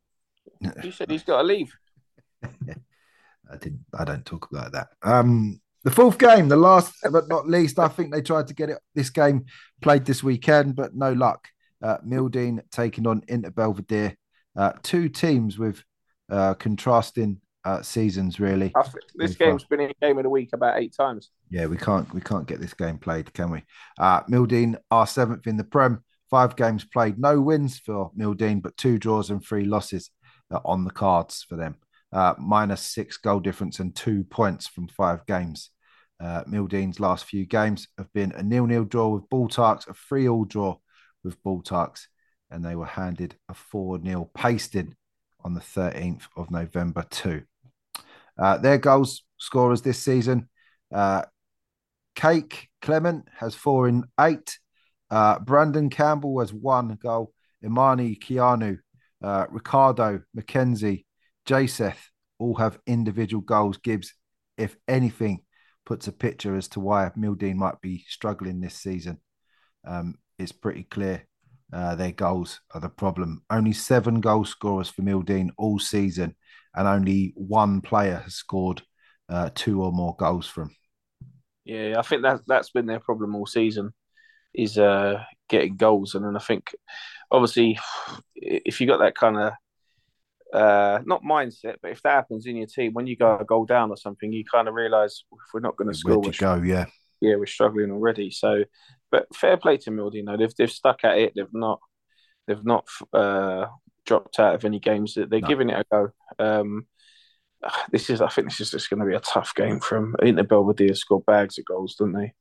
You 0.84 0.92
said 0.92 1.10
he's 1.10 1.24
got 1.24 1.38
to 1.38 1.44
leave. 1.44 1.76
I 2.44 3.58
didn't. 3.58 3.84
I 3.98 4.04
don't 4.06 4.26
talk 4.26 4.48
about 4.52 4.72
that. 4.74 4.90
Um, 5.02 5.60
the 5.84 5.92
fourth 5.92 6.20
game, 6.20 6.50
the 6.50 6.56
last 6.56 6.94
but 7.12 7.28
not 7.28 7.50
least, 7.50 7.80
I 7.80 7.88
think 7.88 8.14
they 8.14 8.22
tried 8.22 8.48
to 8.48 8.54
get 8.54 8.70
it. 8.70 8.78
This 8.94 9.10
game 9.10 9.46
played 9.82 10.06
this 10.06 10.24
weekend, 10.24 10.76
but 10.76 10.96
no 10.96 11.14
luck. 11.14 11.48
Uh, 11.82 11.98
Mildeen 12.06 12.62
taking 12.72 13.08
on 13.08 13.24
Inter 13.28 13.50
Belvedere. 13.50 14.16
Uh, 14.56 14.74
two 14.84 15.10
teams 15.10 15.58
with 15.58 15.84
uh, 16.30 16.54
contrasting 16.56 17.42
uh, 17.66 17.82
seasons, 17.82 18.40
really. 18.40 18.74
This 19.16 19.36
game's 19.36 19.64
been 19.64 19.80
in 19.80 19.92
game 20.02 20.18
of 20.18 20.24
the 20.24 20.30
week 20.30 20.50
about 20.54 20.80
eight 20.80 20.94
times. 20.96 21.32
Yeah, 21.50 21.66
we 21.66 21.78
can't 21.78 22.12
we 22.14 22.22
can't 22.22 22.48
get 22.48 22.60
this 22.60 22.74
game 22.74 22.98
played, 22.98 23.34
can 23.34 23.52
we? 23.52 23.64
Uh, 24.00 24.22
Mildeen 24.24 24.78
are 24.90 25.08
seventh 25.08 25.48
in 25.48 25.58
the 25.58 25.64
Prem. 25.64 26.04
Five 26.32 26.56
games 26.56 26.84
played, 26.86 27.20
no 27.20 27.40
wins 27.40 27.78
for 27.78 28.12
Mildeen, 28.18 28.62
but 28.62 28.78
two 28.78 28.98
draws 28.98 29.30
and 29.30 29.46
three 29.46 29.66
losses 29.66 30.10
uh, 30.50 30.60
on 30.66 30.84
the 30.84 30.92
cards 30.92 31.46
for 31.48 31.58
them. 31.58 31.76
Uh, 32.12 32.34
minus 32.40 32.82
six 32.82 33.18
goal 33.18 33.40
difference 33.40 33.80
and 33.80 33.96
two 33.96 34.24
points 34.24 34.68
from 34.68 34.88
five 34.88 35.26
games. 35.26 35.70
Uh, 36.20 36.44
Mildeen's 36.46 37.00
last 37.00 37.26
few 37.26 37.46
games 37.46 37.88
have 37.98 38.12
been 38.14 38.32
a 38.32 38.44
nil-nil 38.44 38.86
draw 38.86 39.10
with 39.10 39.30
Baltarks, 39.30 39.88
a 39.88 39.94
three-all 39.94 40.46
draw 40.46 40.78
with 41.24 41.42
Baltarks, 41.44 42.08
and 42.50 42.64
they 42.64 42.76
were 42.76 42.86
handed 42.86 43.36
a 43.50 43.54
4-0 43.54 44.30
pasting 44.34 44.96
on 45.44 45.54
the 45.54 45.62
13th 45.62 46.24
of 46.38 46.50
November 46.50 47.04
too. 47.10 47.44
Uh, 48.38 48.58
their 48.58 48.78
goals 48.78 49.24
scorers 49.38 49.82
this 49.82 50.00
season, 50.00 50.48
uh, 50.94 51.24
Cake 52.16 52.70
Clement 52.82 53.28
has 53.38 53.56
four 53.56 53.88
in 53.88 54.04
eight. 54.20 54.60
Uh, 55.12 55.38
Brandon 55.40 55.90
Campbell 55.90 56.40
has 56.40 56.54
one 56.54 56.98
goal. 57.02 57.34
Imani 57.64 58.16
Keanu, 58.16 58.80
uh, 59.22 59.46
Ricardo 59.52 60.22
McKenzie, 60.36 61.06
Jaseth 61.46 61.98
all 62.40 62.56
have 62.56 62.80
individual 62.88 63.42
goals. 63.42 63.78
Gibbs, 63.78 64.14
if 64.58 64.76
anything, 64.88 65.42
puts 65.86 66.08
a 66.08 66.12
picture 66.12 66.56
as 66.56 66.68
to 66.70 66.80
why 66.80 67.12
Mildeen 67.18 67.56
might 67.56 67.80
be 67.82 68.04
struggling 68.08 68.60
this 68.60 68.76
season. 68.76 69.20
Um, 69.86 70.16
it's 70.40 70.52
pretty 70.52 70.84
clear 70.84 71.28
uh, 71.74 71.96
their 71.96 72.12
goals 72.12 72.62
are 72.74 72.82
the 72.82 72.90
problem. 72.90 73.44
Only 73.50 73.74
seven 73.74 74.22
goal 74.22 74.46
scorers 74.46 74.90
for 74.90 75.02
Mildeen 75.02 75.50
all 75.58 75.80
season, 75.80 76.36
and 76.76 76.88
only 76.88 77.34
one 77.36 77.82
player 77.82 78.22
has 78.24 78.36
scored 78.36 78.82
uh, 79.30 79.50
two 79.54 79.84
or 79.84 79.92
more 79.92 80.16
goals 80.18 80.48
from. 80.48 80.76
Yeah, 81.64 81.96
I 81.98 82.02
think 82.02 82.24
that 82.24 82.42
that's 82.48 82.72
been 82.72 82.88
their 82.88 83.00
problem 83.00 83.36
all 83.36 83.46
season, 83.46 83.94
is 84.54 84.78
uh, 84.78 85.24
getting 85.50 85.78
goals, 85.78 86.16
and 86.16 86.26
then 86.26 86.36
I 86.36 86.40
think, 86.40 86.76
obviously, 87.30 87.80
if 88.36 88.82
you 88.82 88.88
got 88.88 89.00
that 89.00 89.16
kind 89.16 89.38
of 89.38 89.54
uh, 90.54 91.00
not 91.06 91.24
mindset, 91.24 91.76
but 91.82 91.92
if 91.92 92.02
that 92.04 92.12
happens 92.12 92.46
in 92.46 92.58
your 92.58 92.68
team 92.68 92.94
when 92.94 93.08
you 93.08 93.16
go 93.16 93.38
a 93.38 93.46
goal 93.46 93.66
down 93.66 93.90
or 93.90 93.98
something, 93.98 94.34
you 94.34 94.44
kind 94.44 94.68
of 94.68 94.74
realise 94.74 95.24
if 95.32 95.54
we're 95.54 95.60
not 95.62 95.78
going 95.78 95.92
to 95.92 95.98
score, 95.98 96.20
Where'd 96.20 96.38
go? 96.38 96.56
Yeah. 96.56 96.86
yeah, 97.22 97.36
we're 97.36 97.46
struggling 97.46 97.92
already. 97.92 98.32
So, 98.32 98.66
but 99.12 99.34
fair 99.36 99.58
play 99.58 99.78
to 99.78 99.92
Mildy. 99.92 100.18
You 100.20 100.26
know, 100.26 100.38
they've 100.38 100.56
they've 100.56 100.72
stuck 100.72 101.04
at 101.04 101.18
it. 101.18 101.34
They've 101.36 101.54
not 101.54 101.80
they've 102.48 102.66
not 102.66 102.88
uh, 103.14 103.68
dropped 104.06 104.40
out 104.40 104.56
of 104.56 104.66
any 104.66 104.80
games. 104.80 105.14
That 105.14 105.30
They're 105.30 105.42
No. 105.42 105.48
giving 105.48 105.70
it 105.70 105.80
a 105.80 105.86
go. 105.90 106.10
Um, 106.40 106.88
this 107.92 108.10
is, 108.10 108.22
I 108.22 108.28
think, 108.30 108.50
this 108.50 108.60
is 108.60 108.72
just 108.72 108.90
going 108.90 109.00
to 109.00 109.06
be 109.06 109.16
a 109.16 109.20
tough 109.20 109.54
game 109.56 109.80
for 109.80 110.00
them. 110.00 110.36
the 110.36 110.44
Belvedere 110.44 110.96
scored 110.96 111.26
bags 111.26 111.58
of 111.58 111.66
goals, 111.66 111.96
didn't 111.96 112.14
they? 112.14 112.34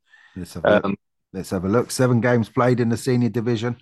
Have. 0.64 0.84
Um, 0.84 0.96
Let's 1.32 1.50
have 1.50 1.64
a 1.64 1.68
look. 1.68 1.90
Seven 1.90 2.20
games 2.20 2.48
played 2.48 2.80
in 2.80 2.88
the 2.88 2.96
senior 2.96 3.28
division, 3.28 3.76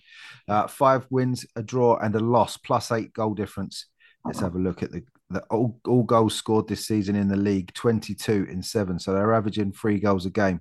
uh, 0.48 0.66
five 0.66 1.06
wins, 1.10 1.46
a 1.56 1.62
draw, 1.62 1.96
and 1.96 2.14
a 2.14 2.20
loss, 2.20 2.56
plus 2.56 2.92
eight 2.92 3.12
goal 3.14 3.34
difference. 3.34 3.86
Let's 4.24 4.40
have 4.40 4.54
a 4.54 4.58
look 4.58 4.82
at 4.82 4.92
the, 4.92 5.04
the 5.30 5.40
all, 5.44 5.80
all 5.86 6.02
goals 6.02 6.34
scored 6.34 6.68
this 6.68 6.86
season 6.86 7.16
in 7.16 7.28
the 7.28 7.36
league 7.36 7.72
22 7.72 8.48
in 8.50 8.62
seven. 8.62 8.98
So 8.98 9.12
they're 9.12 9.32
averaging 9.32 9.72
three 9.72 9.98
goals 9.98 10.26
a 10.26 10.30
game 10.30 10.60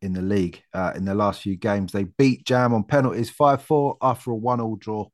in 0.00 0.14
the 0.14 0.22
league. 0.22 0.62
Uh, 0.72 0.92
in 0.96 1.04
the 1.04 1.14
last 1.14 1.42
few 1.42 1.56
games, 1.56 1.92
they 1.92 2.04
beat 2.04 2.46
Jam 2.46 2.72
on 2.72 2.84
penalties 2.84 3.30
5 3.30 3.62
4 3.62 3.96
after 4.00 4.30
a 4.30 4.34
one 4.34 4.60
all 4.60 4.76
draw 4.76 5.06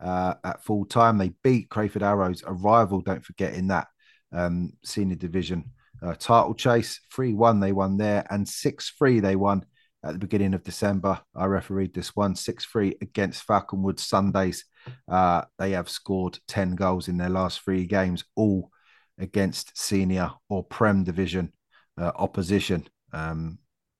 uh, 0.00 0.34
at 0.42 0.64
full 0.64 0.84
time. 0.84 1.18
They 1.18 1.32
beat 1.44 1.68
Crayford 1.68 2.02
Arrows, 2.02 2.42
a 2.44 2.52
rival, 2.52 3.00
don't 3.02 3.24
forget, 3.24 3.54
in 3.54 3.68
that 3.68 3.86
um, 4.32 4.72
senior 4.84 5.16
division 5.16 5.70
uh, 6.02 6.14
title 6.14 6.54
chase. 6.54 7.00
3 7.14 7.34
1 7.34 7.60
they 7.60 7.72
won 7.72 7.96
there, 7.96 8.26
and 8.30 8.48
6 8.48 8.94
3 8.98 9.20
they 9.20 9.36
won 9.36 9.64
at 10.04 10.12
the 10.12 10.18
beginning 10.18 10.54
of 10.54 10.64
December. 10.64 11.20
I 11.34 11.46
refereed 11.46 11.94
this 11.94 12.16
one 12.16 12.34
6 12.34 12.64
3 12.64 12.96
against 13.00 13.46
Falconwood 13.46 13.98
Sundays. 13.98 14.64
Uh, 15.08 15.42
they 15.58 15.72
have 15.72 15.88
scored 15.88 16.38
10 16.48 16.74
goals 16.74 17.08
in 17.08 17.18
their 17.18 17.28
last 17.28 17.60
three 17.60 17.84
games, 17.86 18.24
all 18.36 18.70
against 19.18 19.76
senior 19.76 20.32
or 20.48 20.64
Prem 20.64 21.04
division 21.04 21.52
uh, 21.98 22.12
opposition. 22.16 22.86
Um, 23.12 23.58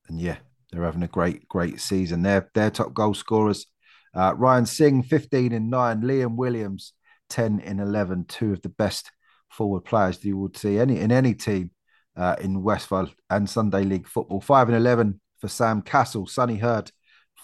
and 0.08 0.20
yeah, 0.20 0.38
they're 0.70 0.84
having 0.84 1.02
a 1.02 1.08
great, 1.08 1.46
great 1.48 1.80
season. 1.80 2.22
They're, 2.22 2.50
they're 2.54 2.70
top 2.70 2.94
goal 2.94 3.14
scorers. 3.14 3.66
Uh, 4.14 4.34
Ryan 4.36 4.66
Singh, 4.66 5.02
15 5.02 5.52
in 5.52 5.70
9. 5.70 6.02
Liam 6.02 6.36
Williams, 6.36 6.94
10 7.28 7.60
in 7.60 7.80
11. 7.80 8.24
Two 8.24 8.52
of 8.52 8.62
the 8.62 8.68
best 8.70 9.10
forward 9.48 9.84
players 9.84 10.24
you 10.24 10.38
would 10.38 10.56
see 10.56 10.78
any 10.78 11.00
in 11.00 11.10
any 11.12 11.34
team 11.34 11.70
uh, 12.16 12.36
in 12.40 12.62
Westphal 12.62 13.08
and 13.28 13.48
Sunday 13.48 13.82
League 13.82 14.08
football. 14.08 14.40
5 14.40 14.68
and 14.68 14.76
11 14.76 15.20
for 15.40 15.48
Sam 15.48 15.82
Castle. 15.82 16.26
Sonny 16.26 16.56
Hurd, 16.56 16.90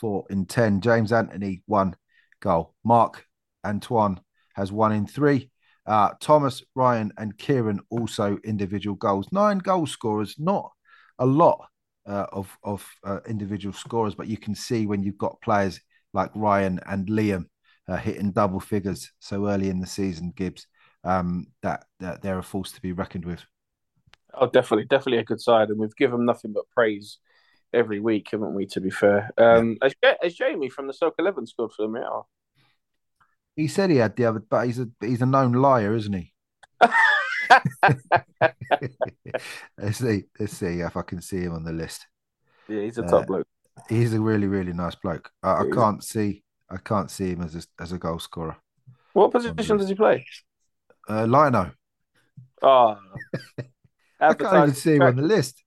4 0.01 0.27
in 0.31 0.47
10. 0.47 0.81
James 0.81 1.13
Anthony, 1.13 1.63
1 1.67 1.97
goal. 2.41 2.75
Mark 2.85 3.25
Antoine 3.65 4.21
has 4.55 4.71
1 4.71 4.93
in 4.93 5.07
3. 5.07 5.51
Uh, 5.87 6.11
Thomas, 6.21 6.63
Ryan, 6.75 7.13
and 7.17 7.37
Kieran 7.39 7.81
also 7.91 8.39
individual 8.45 8.97
goals. 8.97 9.29
Nine 9.31 9.59
goal 9.59 9.87
scorers, 9.87 10.35
not 10.39 10.73
a 11.19 11.27
lot 11.27 11.69
uh, 12.07 12.27
of 12.33 12.57
of 12.63 12.87
uh, 13.05 13.21
individual 13.29 13.73
scorers, 13.73 14.15
but 14.15 14.27
you 14.27 14.37
can 14.37 14.55
see 14.55 14.87
when 14.87 15.03
you've 15.03 15.19
got 15.19 15.41
players 15.43 15.81
like 16.13 16.31
Ryan 16.35 16.81
and 16.87 17.07
Liam 17.09 17.47
uh, 17.89 17.97
hitting 17.97 18.33
double 18.33 18.61
figures 18.61 19.13
so 19.21 19.47
early 19.49 19.69
in 19.69 19.81
the 19.81 19.87
season, 19.87 20.33
Gibbs, 20.35 20.67
um, 21.05 21.47
that 21.63 21.85
that 22.01 22.21
they're 22.23 22.39
a 22.39 22.43
force 22.43 22.73
to 22.73 22.83
be 22.83 22.93
reckoned 22.93 23.25
with. 23.25 23.45
Oh, 24.35 24.49
definitely, 24.49 24.85
definitely 24.87 25.19
a 25.19 25.25
good 25.25 25.41
side, 25.41 25.69
and 25.69 25.79
we've 25.79 25.97
given 25.97 26.25
nothing 26.25 26.53
but 26.53 26.69
praise 26.71 27.19
every 27.77 28.01
week, 28.01 28.29
haven't 28.33 28.55
we? 28.55 28.67
To 28.67 28.81
be 28.81 28.91
fair, 28.91 29.31
um, 29.39 29.79
has, 29.83 29.95
Ja- 30.03 30.15
has 30.23 30.35
Jamie 30.35 30.71
from 30.71 30.87
the 30.87 30.93
Stoke 30.95 31.15
Eleven 31.19 31.47
scored 31.47 31.73
for 31.73 31.83
them? 31.83 31.97
Yeah. 31.97 32.23
He 33.57 33.69
said 33.69 33.91
he 33.91 33.97
had 33.97 34.17
the 34.17 34.27
other, 34.27 34.41
but 34.41 34.67
he's 34.67 34.79
a 34.79 34.89
he's 35.01 35.23
a 35.23 35.27
known 35.27 35.53
liar, 35.53 35.95
isn't 35.95 36.13
he? 36.13 36.33
let's 39.79 39.99
see, 39.99 40.25
let's 40.39 40.57
see 40.57 40.81
if 40.81 40.97
I 40.97 41.03
can 41.03 41.21
see 41.23 41.41
him 41.41 41.53
on 41.55 41.65
the 41.65 41.73
list. 41.73 42.07
Yeah, 42.69 42.83
he's 42.83 42.99
a 42.99 43.03
Uh, 43.03 43.11
top 43.11 43.27
bloke. 43.27 43.47
He's 43.89 44.15
a 44.15 44.21
really 44.21 44.47
really 44.47 44.73
nice 44.73 44.95
bloke. 44.95 45.31
I, 45.43 45.63
I 45.63 45.65
Yeah, 45.65 45.75
can't 45.75 46.03
see 46.03 46.43
I 46.71 46.79
can't 46.79 47.11
see 47.11 47.31
him 47.31 47.43
as 47.43 47.55
a, 47.55 47.63
as 47.83 47.93
a 47.93 47.99
goal 47.99 48.19
scorer. 48.19 48.57
What 49.13 49.33
position 49.33 49.77
does 49.79 49.89
he 49.89 49.95
play? 49.95 50.25
Uh, 51.09 51.25
Lino, 51.27 51.73
Oh, 52.63 52.97
I 54.21 54.35
can't 54.35 54.59
even 54.59 54.75
see 54.75 54.95
him 54.97 55.03
on 55.07 55.17
the 55.17 55.23
list. 55.23 55.63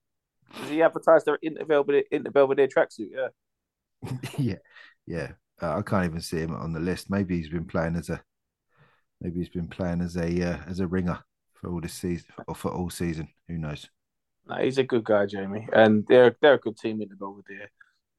Does 0.58 0.70
he 0.70 0.82
advertise 0.82 1.24
their 1.24 1.38
Inter 1.42 1.66
Belvedere, 1.66 2.04
Inter 2.12 2.32
Belvedere 2.32 2.68
tracksuit? 2.68 3.10
Yeah. 3.12 4.10
yeah, 4.38 4.56
yeah. 5.06 5.32
Uh, 5.62 5.78
I 5.78 5.82
can't 5.82 6.06
even 6.06 6.22
see 6.22 6.38
him 6.38 6.56
on 6.56 6.74
the 6.74 6.80
list. 6.80 7.10
Maybe 7.10 7.38
he's 7.38 7.50
been 7.50 7.66
playing 7.66 7.96
as 7.96 8.10
a, 8.10 8.22
maybe 9.22 9.40
he's 9.40 9.50
been 9.50 9.68
playing 9.68 10.02
as 10.02 10.16
a 10.16 10.54
uh, 10.54 10.58
as 10.68 10.80
a 10.80 10.88
ringer 10.88 11.20
for 11.54 11.70
all 11.70 11.82
this 11.82 11.94
season 11.94 12.28
or 12.48 12.56
for 12.56 12.72
all 12.72 12.90
season. 12.90 13.28
Who 13.48 13.58
knows? 13.58 13.90
No, 14.48 14.56
he's 14.56 14.78
a 14.78 14.84
good 14.84 15.04
guy, 15.04 15.26
Jamie, 15.26 15.68
and 15.74 16.06
they're 16.08 16.36
they're 16.42 16.54
a 16.56 16.60
good 16.60 16.78
team 16.78 17.02
in 17.02 17.10
the 17.10 17.16
Belvedere. 17.16 17.70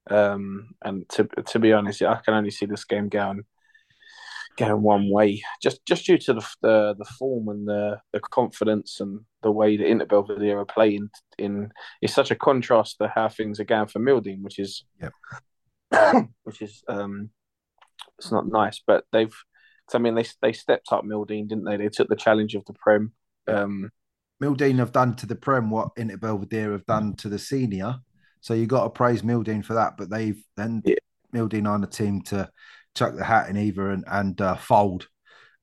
Um, 0.09 0.75
and 0.83 1.09
to 1.11 1.25
to 1.25 1.59
be 1.59 1.73
honest, 1.73 2.03
I 2.03 2.21
can 2.25 2.35
only 2.35 2.51
see 2.51 2.67
this 2.67 2.85
game 2.85 3.09
going 3.09 3.45
going 4.61 4.83
one 4.83 5.11
way, 5.11 5.43
just 5.63 5.85
just 5.87 6.07
due 6.07 6.19
to 6.19 6.35
the 6.35 6.49
the, 6.63 6.95
the 6.99 7.05
form 7.05 7.49
and 7.49 7.67
the 7.67 7.99
the 8.13 8.21
confidence 8.21 9.01
and 9.01 9.21
the 9.43 9.51
way 9.51 9.77
that 9.77 9.87
Inter 9.87 10.07
Belvedere 10.07 10.59
are 10.59 10.67
playing. 10.67 11.09
In 11.39 11.71
it's 12.01 12.15
such 12.15 12.31
a 12.31 12.37
contrast 12.37 12.99
to 12.99 13.09
how 13.09 13.29
things 13.29 13.59
are 13.59 13.65
going 13.65 13.89
for 13.89 13.99
Milding, 13.99 14.43
which 14.43 14.59
is 14.59 14.85
Yep. 15.01 15.13
which 16.45 16.63
is 16.63 16.83
um, 16.89 17.31
it's 18.19 18.31
not 18.31 18.47
nice. 18.47 18.83
But 18.87 19.05
they've, 19.13 19.35
I 19.93 19.99
mean, 19.99 20.15
they 20.15 20.25
they 20.43 20.53
stepped 20.53 20.93
up 20.93 21.05
Mildeen, 21.05 21.49
didn't 21.49 21.65
they? 21.65 21.77
They 21.77 21.89
took 21.89 22.09
the 22.09 22.17
challenge 22.17 22.55
of 22.55 22.65
the 22.67 22.75
Prem. 22.75 23.13
Um, 23.49 23.91
Mildeen 24.43 24.79
have 24.79 24.93
done 24.93 25.17
to 25.17 25.27
the 25.27 25.37
Prem 25.37 25.71
what 25.71 25.91
Inter 25.97 26.17
Belvedere 26.17 26.73
have 26.73 26.87
done 26.87 27.15
to 27.17 27.29
the 27.29 27.39
senior. 27.39 27.97
So 28.41 28.55
you 28.55 28.67
got 28.67 28.85
to 28.85 28.91
praise 28.91 29.23
Mildeen 29.23 29.65
for 29.65 29.75
that. 29.75 29.97
But 29.97 30.11
they've 30.11 30.43
then 30.57 30.83
yeah. 30.85 30.95
Mildeen 31.35 31.69
on 31.69 31.81
the 31.81 31.87
team 31.87 32.23
to 32.23 32.49
chuck 32.95 33.15
the 33.17 33.25
hat 33.25 33.49
in 33.49 33.57
either 33.57 33.91
and 33.91 34.05
and 34.07 34.41
uh, 34.41 34.57
fold. 34.57 35.09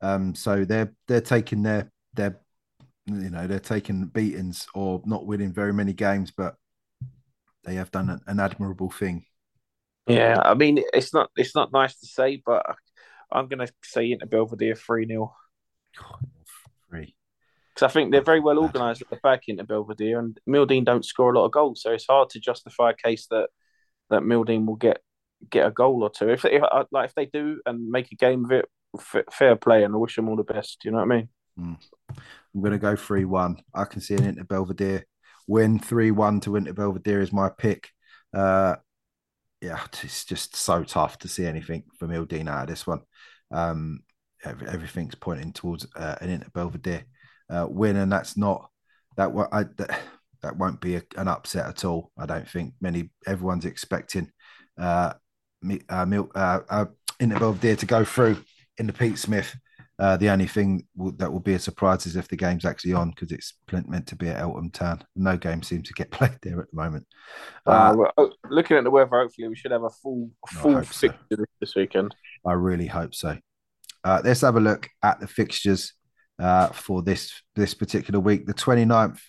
Um, 0.01 0.35
so 0.35 0.65
they're 0.65 0.93
they're 1.07 1.21
taking 1.21 1.63
their 1.63 1.91
their 2.13 2.39
you 3.05 3.29
know 3.29 3.47
they're 3.47 3.59
taking 3.59 4.05
beatings 4.05 4.67
or 4.73 5.01
not 5.05 5.25
winning 5.25 5.53
very 5.53 5.73
many 5.73 5.93
games, 5.93 6.31
but 6.35 6.55
they 7.63 7.75
have 7.75 7.91
done 7.91 8.09
an, 8.09 8.21
an 8.27 8.39
admirable 8.39 8.91
thing. 8.91 9.25
Yeah, 10.07 10.39
I 10.41 10.53
mean 10.53 10.83
it's 10.93 11.13
not 11.13 11.29
it's 11.35 11.55
not 11.55 11.71
nice 11.71 11.99
to 11.99 12.07
say, 12.07 12.41
but 12.45 12.65
I'm 13.31 13.47
going 13.47 13.65
to 13.65 13.73
say 13.83 14.11
Inter 14.11 14.25
Belvedere 14.25 14.75
three 14.75 15.05
0 15.05 15.33
Three. 16.89 17.15
Because 17.73 17.89
I 17.89 17.93
think 17.93 18.11
they're 18.11 18.21
very 18.21 18.39
well 18.39 18.59
organised 18.59 19.01
at 19.01 19.09
the 19.09 19.19
back 19.21 19.43
Inter 19.47 19.65
Belvedere, 19.65 20.19
and 20.19 20.39
Mildeen 20.47 20.85
don't 20.85 21.05
score 21.05 21.33
a 21.33 21.37
lot 21.37 21.45
of 21.45 21.51
goals, 21.51 21.81
so 21.81 21.91
it's 21.91 22.07
hard 22.07 22.29
to 22.31 22.39
justify 22.39 22.91
a 22.91 22.95
case 22.95 23.27
that 23.31 23.49
that 24.09 24.21
Mildeen 24.21 24.65
will 24.65 24.75
get 24.75 25.01
get 25.49 25.67
a 25.67 25.71
goal 25.71 26.03
or 26.03 26.09
two. 26.09 26.29
If, 26.29 26.45
if 26.45 26.63
like 26.91 27.09
if 27.09 27.15
they 27.15 27.25
do 27.25 27.61
and 27.65 27.89
make 27.89 28.11
a 28.11 28.15
game 28.15 28.45
of 28.45 28.51
it, 28.51 28.65
f- 28.97 29.25
fair 29.31 29.55
play, 29.55 29.83
and 29.83 29.93
I 29.93 29.97
wish 29.97 30.15
them 30.15 30.29
all 30.29 30.35
the 30.35 30.43
best. 30.43 30.85
You 30.85 30.91
know 30.91 30.97
what 30.97 31.11
I 31.11 31.15
mean? 31.15 31.29
Mm. 31.59 31.77
I'm 32.09 32.61
going 32.61 32.73
to 32.73 32.79
go 32.79 32.95
three 32.95 33.25
one. 33.25 33.57
I 33.73 33.85
can 33.85 34.01
see 34.01 34.15
an 34.15 34.23
Inter 34.23 34.43
Belvedere 34.43 35.05
win 35.47 35.79
three 35.79 36.11
one 36.11 36.39
to 36.41 36.55
Inter 36.55 36.73
Belvedere 36.73 37.21
is 37.21 37.33
my 37.33 37.49
pick. 37.49 37.89
Uh, 38.33 38.75
yeah, 39.61 39.79
it's 40.03 40.25
just 40.25 40.55
so 40.55 40.83
tough 40.83 41.17
to 41.19 41.27
see 41.27 41.45
anything 41.45 41.83
from 41.97 42.11
Mildeen 42.11 42.49
out 42.49 42.63
of 42.63 42.69
this 42.69 42.85
one. 42.85 43.01
Um, 43.51 44.01
everything's 44.43 45.15
pointing 45.15 45.53
towards 45.53 45.87
uh, 45.95 46.15
an 46.21 46.29
Inter 46.29 46.49
Belvedere 46.53 47.05
uh, 47.49 47.65
win, 47.69 47.95
and 47.95 48.11
that's 48.11 48.37
not 48.37 48.69
that. 49.15 49.31
What 49.31 49.49
I, 49.51 49.63
that, 49.77 49.99
that 50.43 50.57
won't 50.57 50.79
be 50.79 50.95
a, 50.95 51.03
an 51.15 51.27
upset 51.27 51.65
at 51.65 51.85
all. 51.85 52.11
I 52.17 52.25
don't 52.25 52.47
think 52.47 52.73
many 52.79 53.09
everyone's 53.25 53.65
expecting 53.65 54.31
uh, 54.79 55.13
uh, 55.89 56.05
uh, 56.35 56.59
uh, 56.69 56.85
Inter 57.19 57.39
Belvedere 57.39 57.75
to 57.77 57.85
go 57.85 58.03
through 58.03 58.37
in 58.77 58.87
the 58.87 58.93
Pete 58.93 59.17
Smith. 59.17 59.55
Uh, 59.99 60.15
the 60.15 60.29
only 60.29 60.45
thing 60.45 60.85
that 61.17 61.31
will 61.31 61.39
be 61.39 61.55
a 61.55 61.59
surprise 61.59 62.05
is 62.05 62.15
if 62.15 62.27
the 62.27 62.35
game's 62.35 62.65
actually 62.65 62.93
on 62.93 63.09
because 63.09 63.31
it's 63.31 63.53
meant 63.87 64.05
to 64.05 64.15
be 64.15 64.29
at 64.29 64.39
Eltham 64.39 64.69
Town. 64.69 65.03
No 65.15 65.37
game 65.37 65.63
seems 65.63 65.87
to 65.87 65.93
get 65.93 66.11
played 66.11 66.37
there 66.43 66.61
at 66.61 66.69
the 66.69 66.75
moment. 66.75 67.07
Uh, 67.65 67.71
uh, 67.71 67.93
well, 67.97 68.13
oh, 68.17 68.31
looking 68.49 68.77
at 68.77 68.83
the 68.83 68.91
weather, 68.91 69.09
hopefully 69.09 69.47
we 69.47 69.55
should 69.55 69.71
have 69.71 69.83
a 69.83 69.89
full 69.89 70.29
full 70.47 70.81
fixture 70.83 71.17
so. 71.31 71.45
this 71.59 71.75
weekend. 71.75 72.13
I 72.45 72.53
really 72.53 72.85
hope 72.85 73.15
so. 73.15 73.37
Uh, 74.03 74.21
let's 74.23 74.41
have 74.41 74.55
a 74.55 74.61
look 74.61 74.87
at 75.03 75.19
the 75.19 75.27
fixtures 75.27 75.93
uh, 76.39 76.67
for 76.67 77.01
this 77.01 77.33
this 77.55 77.73
particular 77.73 78.19
week, 78.19 78.45
the 78.45 78.53
29th 78.53 79.19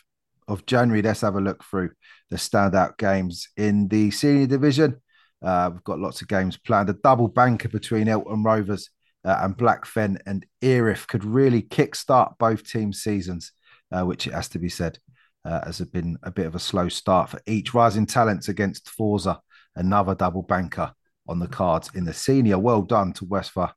of 0.48 0.66
January. 0.66 1.00
Let's 1.00 1.22
have 1.22 1.36
a 1.36 1.40
look 1.40 1.64
through 1.64 1.90
the 2.28 2.36
standout 2.36 2.98
games 2.98 3.48
in 3.56 3.88
the 3.88 4.10
senior 4.10 4.46
division. 4.46 5.00
Uh, 5.42 5.70
we've 5.72 5.84
got 5.84 5.98
lots 5.98 6.20
of 6.20 6.28
games 6.28 6.56
planned. 6.56 6.90
A 6.90 6.94
double 6.94 7.28
banker 7.28 7.68
between 7.68 8.08
Eltham 8.08 8.44
Rovers 8.44 8.90
uh, 9.24 9.38
and 9.42 9.56
Blackfen 9.56 10.18
and 10.26 10.44
Erith 10.62 11.06
could 11.06 11.24
really 11.24 11.62
kickstart 11.62 12.38
both 12.38 12.68
team 12.68 12.92
seasons, 12.92 13.52
uh, 13.92 14.02
which 14.04 14.26
it 14.26 14.34
has 14.34 14.48
to 14.50 14.58
be 14.58 14.68
said 14.68 14.98
uh, 15.44 15.64
has 15.64 15.80
been 15.80 16.16
a 16.22 16.30
bit 16.30 16.46
of 16.46 16.54
a 16.54 16.60
slow 16.60 16.88
start 16.88 17.30
for 17.30 17.40
each. 17.46 17.74
Rising 17.74 18.06
talents 18.06 18.48
against 18.48 18.90
Forza, 18.90 19.40
another 19.76 20.14
double 20.14 20.42
banker 20.42 20.92
on 21.28 21.38
the 21.38 21.48
cards 21.48 21.90
in 21.94 22.04
the 22.04 22.12
senior. 22.12 22.58
Well 22.58 22.82
done 22.82 23.12
to 23.14 23.24
Westphal 23.24 23.72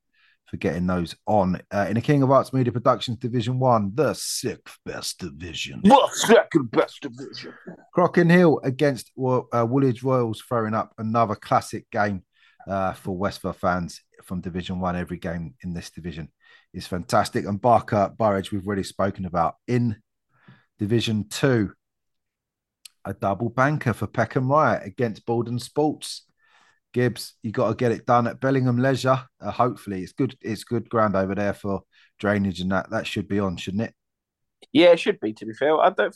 for 0.51 0.57
getting 0.57 0.85
those 0.85 1.15
on. 1.25 1.61
Uh, 1.73 1.85
in 1.87 1.95
the 1.95 2.01
King 2.01 2.23
of 2.23 2.29
Arts 2.29 2.51
Media 2.51 2.73
Productions 2.73 3.17
Division 3.17 3.57
1, 3.57 3.93
the 3.95 4.13
sixth 4.13 4.77
best 4.85 5.19
division. 5.19 5.79
The 5.81 6.09
second 6.13 6.69
best 6.71 7.01
division. 7.01 7.53
Crockenhill 7.95 8.59
against 8.65 9.11
uh, 9.17 9.65
Woolwich 9.65 10.03
Royals, 10.03 10.41
throwing 10.41 10.73
up 10.73 10.93
another 10.97 11.35
classic 11.35 11.89
game 11.89 12.23
uh, 12.67 12.91
for 12.91 13.15
Westphal 13.15 13.53
fans 13.53 14.01
from 14.23 14.41
Division 14.41 14.81
1. 14.81 14.97
Every 14.97 15.17
game 15.17 15.55
in 15.63 15.73
this 15.73 15.89
division 15.89 16.29
is 16.73 16.85
fantastic. 16.85 17.45
And 17.45 17.61
Barker 17.61 18.13
Burridge, 18.19 18.51
we've 18.51 18.67
already 18.67 18.83
spoken 18.83 19.25
about. 19.25 19.55
In 19.69 20.01
Division 20.79 21.29
2, 21.29 21.71
a 23.05 23.13
double 23.13 23.49
banker 23.49 23.93
for 23.93 24.05
Peckham 24.05 24.51
Riot 24.51 24.85
against 24.85 25.25
Baldon 25.25 25.59
Sports. 25.59 26.25
Gibbs, 26.93 27.35
you 27.41 27.51
got 27.51 27.69
to 27.69 27.75
get 27.75 27.91
it 27.91 28.05
done 28.05 28.27
at 28.27 28.39
Bellingham 28.39 28.77
Leisure. 28.77 29.23
Uh, 29.39 29.51
hopefully, 29.51 30.01
it's 30.03 30.13
good. 30.13 30.37
It's 30.41 30.63
good 30.63 30.89
ground 30.89 31.15
over 31.15 31.35
there 31.35 31.53
for 31.53 31.83
drainage, 32.19 32.59
and 32.59 32.71
that 32.71 32.89
that 32.91 33.07
should 33.07 33.27
be 33.27 33.39
on, 33.39 33.57
shouldn't 33.57 33.83
it? 33.83 33.93
Yeah, 34.71 34.91
it 34.91 34.99
should 34.99 35.19
be. 35.19 35.33
To 35.33 35.45
be 35.45 35.53
fair, 35.53 35.79
I 35.79 35.89
don't. 35.89 36.15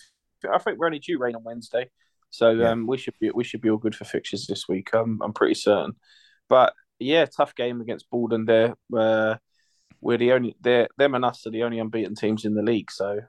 I 0.51 0.57
think 0.59 0.77
we're 0.77 0.87
only 0.87 0.99
due 0.99 1.17
rain 1.17 1.35
on 1.35 1.43
Wednesday, 1.43 1.89
so 2.29 2.51
yeah. 2.51 2.71
um, 2.71 2.87
we 2.87 2.97
should 2.97 3.15
be 3.19 3.31
we 3.31 3.43
should 3.43 3.61
be 3.61 3.69
all 3.69 3.77
good 3.77 3.95
for 3.95 4.05
fixtures 4.05 4.47
this 4.47 4.67
week. 4.67 4.93
Um, 4.93 5.19
I'm 5.23 5.33
pretty 5.33 5.55
certain. 5.55 5.93
But 6.49 6.73
yeah, 6.99 7.25
tough 7.25 7.55
game 7.55 7.81
against 7.81 8.09
Baldon. 8.09 8.45
There, 8.45 8.75
uh, 8.95 9.35
we're 10.01 10.17
the 10.17 10.33
only. 10.33 10.55
They're 10.61 10.89
them 10.97 11.15
and 11.15 11.25
us 11.25 11.47
are 11.47 11.51
the 11.51 11.63
only 11.63 11.79
unbeaten 11.79 12.15
teams 12.15 12.45
in 12.45 12.53
the 12.53 12.61
league. 12.61 12.91
So 12.91 13.21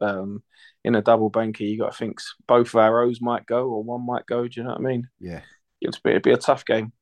um, 0.00 0.42
in 0.82 0.94
a 0.94 1.02
double 1.02 1.30
banker, 1.30 1.64
you 1.64 1.78
got 1.78 1.92
to 1.92 1.98
think 1.98 2.18
both 2.46 2.68
of 2.68 2.76
our 2.76 3.02
O's 3.02 3.20
might 3.20 3.46
go 3.46 3.68
or 3.68 3.82
one 3.82 4.04
might 4.04 4.26
go. 4.26 4.48
Do 4.48 4.60
you 4.60 4.64
know 4.64 4.70
what 4.70 4.80
I 4.80 4.82
mean? 4.82 5.08
Yeah 5.20 5.42
it'd 5.80 6.02
be, 6.02 6.10
it'd 6.10 6.22
be 6.22 6.32
a 6.32 6.36
tough 6.36 6.64
game. 6.64 6.92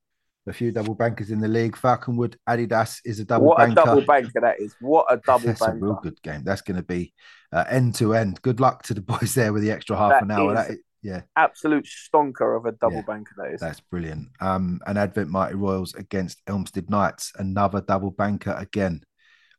A 0.46 0.52
few 0.52 0.72
double 0.72 0.94
bankers 0.94 1.30
in 1.30 1.40
the 1.40 1.48
league. 1.48 1.74
Falconwood 1.74 2.36
Adidas 2.46 2.98
is 3.04 3.18
a 3.18 3.24
double 3.24 3.46
what 3.46 3.58
banker. 3.58 3.80
What 3.80 3.82
a 3.82 3.86
double 3.86 4.06
banker 4.06 4.40
that 4.42 4.60
is. 4.60 4.76
What 4.78 5.06
a 5.08 5.16
double 5.16 5.46
That's 5.46 5.60
banker. 5.60 5.76
a 5.76 5.80
real 5.80 6.00
good 6.02 6.20
game. 6.20 6.42
That's 6.44 6.60
going 6.60 6.76
to 6.76 6.82
be 6.82 7.14
uh, 7.50 7.64
end 7.66 7.94
to 7.96 8.14
end. 8.14 8.42
Good 8.42 8.60
luck 8.60 8.82
to 8.84 8.94
the 8.94 9.00
boys 9.02 9.34
there 9.34 9.54
with 9.54 9.62
the 9.62 9.70
extra 9.70 9.96
half 9.96 10.10
that 10.10 10.22
an 10.22 10.30
hour. 10.30 10.54
That 10.54 10.70
is, 10.72 10.78
yeah. 11.04 11.22
Absolute 11.36 11.86
stonker 11.86 12.56
of 12.56 12.66
a 12.66 12.72
double 12.72 12.96
yeah, 12.96 13.02
banker 13.06 13.34
that 13.38 13.54
is. 13.54 13.60
That's 13.60 13.80
brilliant. 13.80 14.28
Um, 14.40 14.80
and 14.86 14.98
Advent 14.98 15.30
Mighty 15.30 15.54
Royals 15.54 15.94
against 15.94 16.44
Elmstead 16.46 16.90
Knights. 16.90 17.32
Another 17.36 17.80
double 17.80 18.10
banker 18.10 18.54
again. 18.58 19.02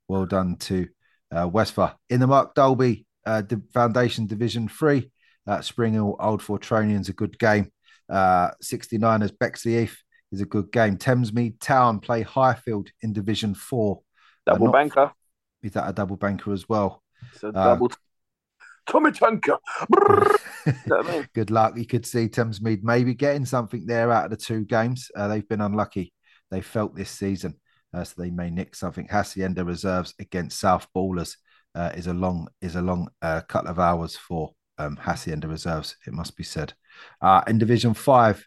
Well 0.08 0.28
done 0.28 0.58
to 0.58 0.88
uh, 1.32 1.48
Westphal. 1.48 1.94
In 2.12 2.20
the 2.20 2.28
Mark 2.28 2.54
Dolby 2.54 3.08
uh, 3.26 3.42
Foundation 3.74 4.28
Division 4.28 4.68
3, 4.68 5.10
uh, 5.48 5.62
Spring 5.62 5.94
Hill 5.94 6.16
Old 6.20 6.42
Fortronians, 6.42 7.10
a 7.10 7.14
good 7.14 7.38
game. 7.40 7.72
Uh, 8.10 8.52
69ers 8.64 9.32
Bexleyheath 9.32 9.98
is 10.32 10.42
a 10.42 10.46
good 10.46 10.72
game. 10.72 10.98
Thamesmead 10.98 11.60
Town 11.60 12.00
play 12.00 12.22
Highfield 12.22 12.90
in 13.02 13.14
Division 13.14 13.56
Four. 13.56 14.02
Double 14.46 14.68
not, 14.68 14.74
banker. 14.74 15.12
Is 15.64 15.72
that 15.74 15.90
a 15.90 15.94
double 15.94 16.18
banker 16.18 16.54
as 16.54 16.68
well? 16.70 17.02
It's 17.34 17.44
a 17.44 17.52
double. 17.52 17.88
Uh, 17.88 17.96
Tommy 18.88 19.12
Tanker. 19.12 19.58
Good 21.34 21.50
luck. 21.50 21.76
You 21.76 21.86
could 21.86 22.06
see 22.06 22.28
Thamesmead 22.28 22.84
maybe 22.84 23.16
getting 23.16 23.46
something 23.46 23.86
there 23.86 24.12
out 24.12 24.26
of 24.26 24.32
the 24.32 24.38
two 24.38 24.64
games. 24.64 25.10
Uh, 25.16 25.28
they've 25.28 25.48
been 25.48 25.62
unlucky. 25.62 26.14
They 26.52 26.62
felt 26.62 26.96
this 26.96 27.10
season, 27.10 27.56
uh, 27.94 28.04
so 28.04 28.22
they 28.22 28.30
may 28.30 28.52
nick 28.52 28.76
something. 28.76 29.08
Hacienda 29.10 29.66
reserves 29.66 30.14
against 30.20 30.60
South 30.60 30.88
Ballers 30.96 31.36
uh, 31.74 31.92
is 31.96 32.08
a 32.08 32.14
long 32.14 32.48
is 32.62 32.76
a 32.76 32.82
long 32.82 33.08
uh, 33.22 33.42
couple 33.42 33.72
of 33.72 33.80
hours 33.80 34.16
for 34.16 34.54
um, 34.78 34.96
Hacienda 34.98 35.48
reserves. 35.48 35.96
It 36.06 36.14
must 36.14 36.38
be 36.38 36.44
said. 36.44 36.74
Uh, 37.22 37.42
in 37.48 37.58
Division 37.58 37.94
Five, 37.94 38.46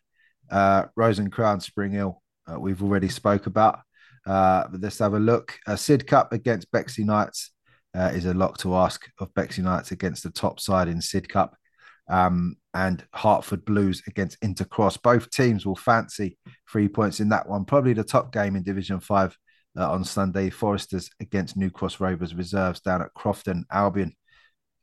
uh, 0.51 0.85
Rose 0.97 1.19
and 1.19 1.33
Crown 1.33 1.61
Spring 1.61 1.93
Hill, 1.93 2.23
uh, 2.51 2.59
we've 2.59 2.83
already 2.83 3.09
spoke 3.09 3.47
about. 3.47 3.81
Uh, 4.27 4.65
but 4.71 4.81
let's 4.81 4.99
have 4.99 5.15
a 5.15 5.19
look. 5.19 5.59
Uh, 5.67 5.73
Sidcup 5.73 6.33
against 6.33 6.71
Bexley 6.71 7.05
Knights 7.05 7.53
uh, 7.95 8.11
is 8.13 8.27
a 8.27 8.35
lot 8.35 8.59
to 8.61 8.77
ask 8.77 9.09
of 9.19 9.33
Bexley 9.35 9.65
Knights 9.65 9.91
against 9.91 10.23
the 10.23 10.31
top 10.31 10.61
side 10.61 10.89
in 10.89 10.99
Sidcup. 10.99 11.53
Um, 12.11 12.57
and 12.73 13.05
Hartford 13.13 13.65
Blues 13.65 14.03
against 14.07 14.41
Intercross. 14.41 15.03
Both 15.03 15.31
teams 15.31 15.67
will 15.67 15.77
fancy 15.77 16.39
three 16.71 16.89
points 16.89 17.21
in 17.21 17.29
that 17.31 17.49
one. 17.49 17.65
Probably 17.65 17.93
the 17.93 18.05
top 18.05 18.33
game 18.33 18.57
in 18.57 18.63
Division 18.63 19.01
Five 19.01 19.37
on 19.77 20.05
Sunday. 20.05 20.49
Foresters 20.49 21.11
against 21.21 21.57
New 21.57 21.71
Cross 21.71 22.01
Rovers 22.01 22.35
reserves 22.35 22.81
down 22.81 23.03
at 23.03 23.13
Crofton 23.15 23.65
Albion 23.71 24.15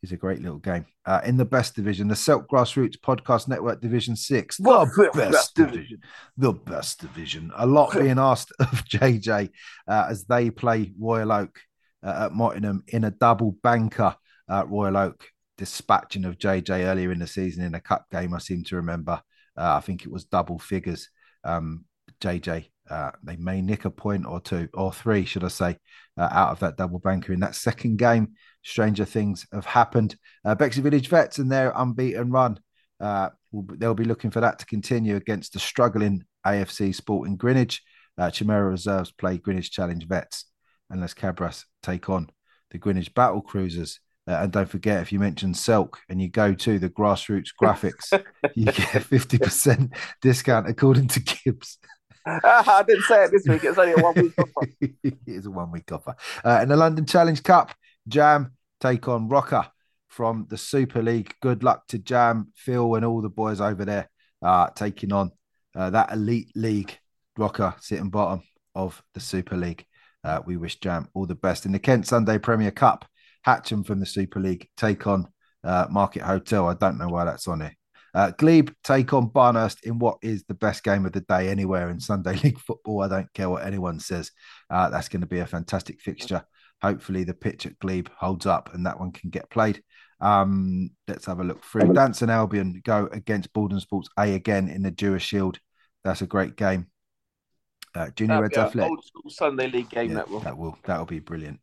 is 0.06 0.12
a 0.12 0.18
great 0.18 0.42
little 0.42 0.60
game. 0.60 0.86
Uh, 1.06 1.22
in 1.26 1.38
the 1.38 1.46
best 1.46 1.76
division, 1.76 2.08
the 2.08 2.16
Silk 2.16 2.48
Grassroots 2.50 2.98
Podcast 2.98 3.48
Network 3.48 3.82
Division 3.82 4.16
Six, 4.16 4.58
the 4.58 5.10
best, 5.14 5.32
best 5.32 5.56
division. 5.56 5.76
division. 5.76 6.02
the 6.38 6.54
best 6.54 7.00
division. 7.02 7.52
A 7.56 7.66
lot 7.66 7.94
being 7.94 8.20
asked 8.20 8.54
of 8.60 8.86
JJ 8.86 9.50
uh, 9.88 10.08
as 10.10 10.26
they 10.26 10.50
play 10.50 10.94
Royal 10.98 11.32
Oak 11.32 11.60
uh, 12.04 12.26
at 12.26 12.32
Mottingham 12.32 12.84
in 12.88 13.04
a 13.04 13.12
double 13.12 13.58
banker. 13.64 14.16
Royal 14.48 14.98
Oak 14.98 15.26
dispatching 15.58 16.26
of 16.26 16.38
JJ 16.38 16.86
earlier 16.86 17.12
in 17.12 17.20
the 17.20 17.28
season 17.28 17.64
in 17.64 17.76
a 17.76 17.82
cup 17.82 18.06
game. 18.12 18.34
I 18.34 18.40
seem 18.40 18.64
to 18.66 18.76
remember. 18.78 19.22
Uh, 19.58 19.76
I 19.76 19.80
think 19.80 20.04
it 20.06 20.12
was 20.12 20.26
double 20.26 20.60
figures. 20.60 21.10
Um, 21.44 21.86
JJ 22.22 22.68
uh, 22.90 23.12
they 23.24 23.36
may 23.38 23.62
nick 23.62 23.86
a 23.86 23.90
point 23.90 24.26
or 24.26 24.40
two 24.40 24.70
or 24.74 24.94
three, 24.94 25.26
should 25.26 25.44
I 25.44 25.48
say, 25.48 25.78
uh, 26.18 26.30
out 26.32 26.52
of 26.52 26.60
that 26.60 26.78
double 26.78 27.00
banker 27.00 27.34
in 27.34 27.40
that 27.40 27.56
second 27.56 27.98
game. 27.98 28.34
Stranger 28.66 29.06
things 29.06 29.46
have 29.54 29.66
happened. 29.66 30.18
Uh, 30.44 30.56
Bexley 30.56 30.82
Village 30.82 31.08
Vets 31.08 31.38
and 31.38 31.52
their 31.52 31.72
unbeaten 31.76 32.32
run. 32.32 32.60
Uh, 33.00 33.30
they'll 33.54 33.94
be 33.94 34.04
looking 34.04 34.32
for 34.32 34.42
that 34.42 34.58
to 34.60 34.66
continue 34.66 35.16
against 35.16 35.54
the 35.54 35.60
struggling 35.60 36.26
AFC 36.46 36.94
Sporting 36.94 37.38
Greenwich. 37.38 37.84
Uh, 38.18 38.32
Chimera 38.32 38.70
Reserves 38.70 39.12
play 39.12 39.38
Greenwich 39.38 39.72
Challenge 39.72 40.08
Vets, 40.08 40.46
and 40.90 41.00
Les 41.00 41.14
Cabras 41.14 41.66
take 41.84 42.10
on 42.10 42.28
the 42.72 42.80
Greenwich 42.80 43.14
Battle 43.14 43.42
Cruisers. 43.42 44.00
Uh, 44.28 44.40
and 44.42 44.52
don't 44.52 44.70
forget, 44.70 45.04
if 45.04 45.12
you 45.12 45.20
mention 45.20 45.54
Selk 45.54 45.98
and 46.10 46.20
you 46.20 46.28
go 46.28 46.56
to 46.56 46.80
the 46.80 46.90
grassroots 46.90 47.50
graphics, 47.62 48.12
you 48.56 48.66
get 48.66 48.76
50% 48.76 49.96
discount 50.24 50.68
according 50.68 51.08
to 51.10 51.20
Gibbs. 51.20 51.78
I 52.26 52.84
didn't 52.88 53.04
say 53.04 53.26
it 53.26 53.32
this 53.32 53.46
week. 53.48 53.64
It's 53.64 53.78
only 53.78 53.94
a 53.94 53.98
one 53.98 54.16
week 54.16 54.34
offer. 54.40 54.68
it 54.82 55.18
is 55.28 55.46
a 55.46 55.52
one 55.52 55.72
week 55.72 55.92
offer. 55.92 56.16
Uh, 56.44 56.60
in 56.64 56.70
the 56.70 56.76
London 56.76 57.06
Challenge 57.06 57.44
Cup, 57.44 57.76
Jam 58.08 58.54
take 58.80 59.08
on 59.08 59.28
Rocker 59.28 59.68
from 60.08 60.48
the 60.50 60.58
Super 60.58 61.02
League. 61.02 61.34
Good 61.42 61.64
luck 61.64 61.88
to 61.88 61.98
Jam, 61.98 62.52
Phil, 62.56 62.96
and 62.96 63.06
all 63.06 63.22
the 63.22 63.30
boys 63.30 63.60
over 63.62 63.86
there 63.86 64.10
uh, 64.42 64.70
taking 64.76 65.12
on 65.12 65.32
uh, 65.76 65.90
that 65.90 66.12
elite 66.12 66.52
league. 66.56 66.98
Rocker 67.38 67.76
sitting 67.82 68.10
bottom 68.10 68.44
of 68.76 69.02
the 69.14 69.20
Super 69.20 69.58
League. 69.58 69.86
Uh, 70.24 70.42
we 70.46 70.58
wish 70.58 70.80
Jam 70.80 71.10
all 71.14 71.26
the 71.26 71.36
best 71.36 71.66
in 71.66 71.72
the 71.72 71.80
Kent 71.80 72.08
Sunday 72.08 72.38
Premier 72.38 72.72
Cup. 72.72 73.06
Hatcham 73.46 73.86
from 73.86 74.00
the 74.00 74.06
Super 74.06 74.40
League 74.40 74.70
take 74.78 75.06
on 75.06 75.28
uh, 75.64 75.88
Market 75.90 76.24
Hotel. 76.24 76.68
I 76.68 76.74
don't 76.74 76.98
know 76.98 77.08
why 77.08 77.26
that's 77.26 77.48
on 77.48 77.62
here. 77.62 77.76
Uh, 78.14 78.32
Glebe 78.32 78.74
take 78.82 79.14
on 79.14 79.30
Barnehurst 79.30 79.84
in 79.84 80.00
what 80.00 80.18
is 80.22 80.46
the 80.46 80.54
best 80.54 80.84
game 80.84 81.06
of 81.06 81.12
the 81.12 81.20
day 81.22 81.50
anywhere 81.50 81.90
in 81.90 82.00
Sunday 82.00 82.38
League 82.44 82.60
football. 82.60 83.04
I 83.04 83.10
don't 83.10 83.34
care 83.34 83.50
what 83.50 83.66
anyone 83.66 84.00
says. 84.00 84.32
Uh, 84.70 84.90
that's 84.90 85.10
going 85.10 85.22
to 85.22 85.28
be 85.28 85.40
a 85.40 85.46
fantastic 85.46 86.00
fixture. 86.00 86.44
Hopefully, 86.82 87.24
the 87.24 87.34
pitch 87.34 87.66
at 87.66 87.80
Glebe 87.80 88.10
holds 88.18 88.46
up 88.46 88.74
and 88.74 88.86
that 88.86 89.00
one 89.00 89.12
can 89.12 89.30
get 89.30 89.50
played. 89.50 89.82
Um, 90.22 90.92
let's 91.08 91.26
have 91.26 91.40
a 91.40 91.44
look 91.44 91.64
through. 91.64 91.94
Danson 91.94 92.30
Albion 92.30 92.82
go 92.84 93.10
against 93.12 93.54
Borden 93.54 93.80
Sports 93.80 94.10
A 94.18 94.34
again 94.34 94.70
in 94.70 94.82
the 94.82 94.92
Dewar 94.92 95.20
Shield. 95.20 95.60
That's 96.04 96.22
a 96.22 96.28
great 96.28 96.56
game. 96.56 96.88
Uh, 97.94 98.10
Junior 98.16 98.42
Reds 98.42 98.58
Athletic. 98.58 98.90
Old 98.90 99.04
school 99.04 99.30
Sunday 99.30 99.68
League 99.68 99.90
game 99.90 100.10
Yeah, 100.10 100.18
that 100.18 100.30
will. 100.30 100.40
that 100.42 100.58
will 100.58 100.78
that 100.86 100.98
will 100.98 101.06
be 101.06 101.20
brilliant. 101.20 101.60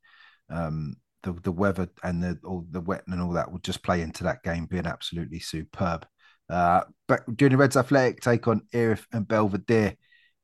Um, 0.51 0.97
the 1.23 1.33
the 1.33 1.53
weather 1.53 1.89
and 2.03 2.23
the 2.23 2.39
all 2.45 2.67
the 2.71 2.81
wet 2.81 3.05
and 3.07 3.21
all 3.21 3.33
that 3.33 3.51
will 3.51 3.61
just 3.61 3.83
play 3.83 4.01
into 4.01 4.25
that 4.25 4.43
game 4.43 4.67
being 4.67 4.87
absolutely 4.87 5.39
superb. 5.39 6.07
Uh, 6.49 6.83
but 7.07 7.21
Junior 7.37 7.59
Reds 7.59 7.77
Athletic 7.77 8.21
take 8.21 8.49
on 8.49 8.63
Erith 8.73 9.07
and 9.13 9.29
Belvedere 9.29 9.97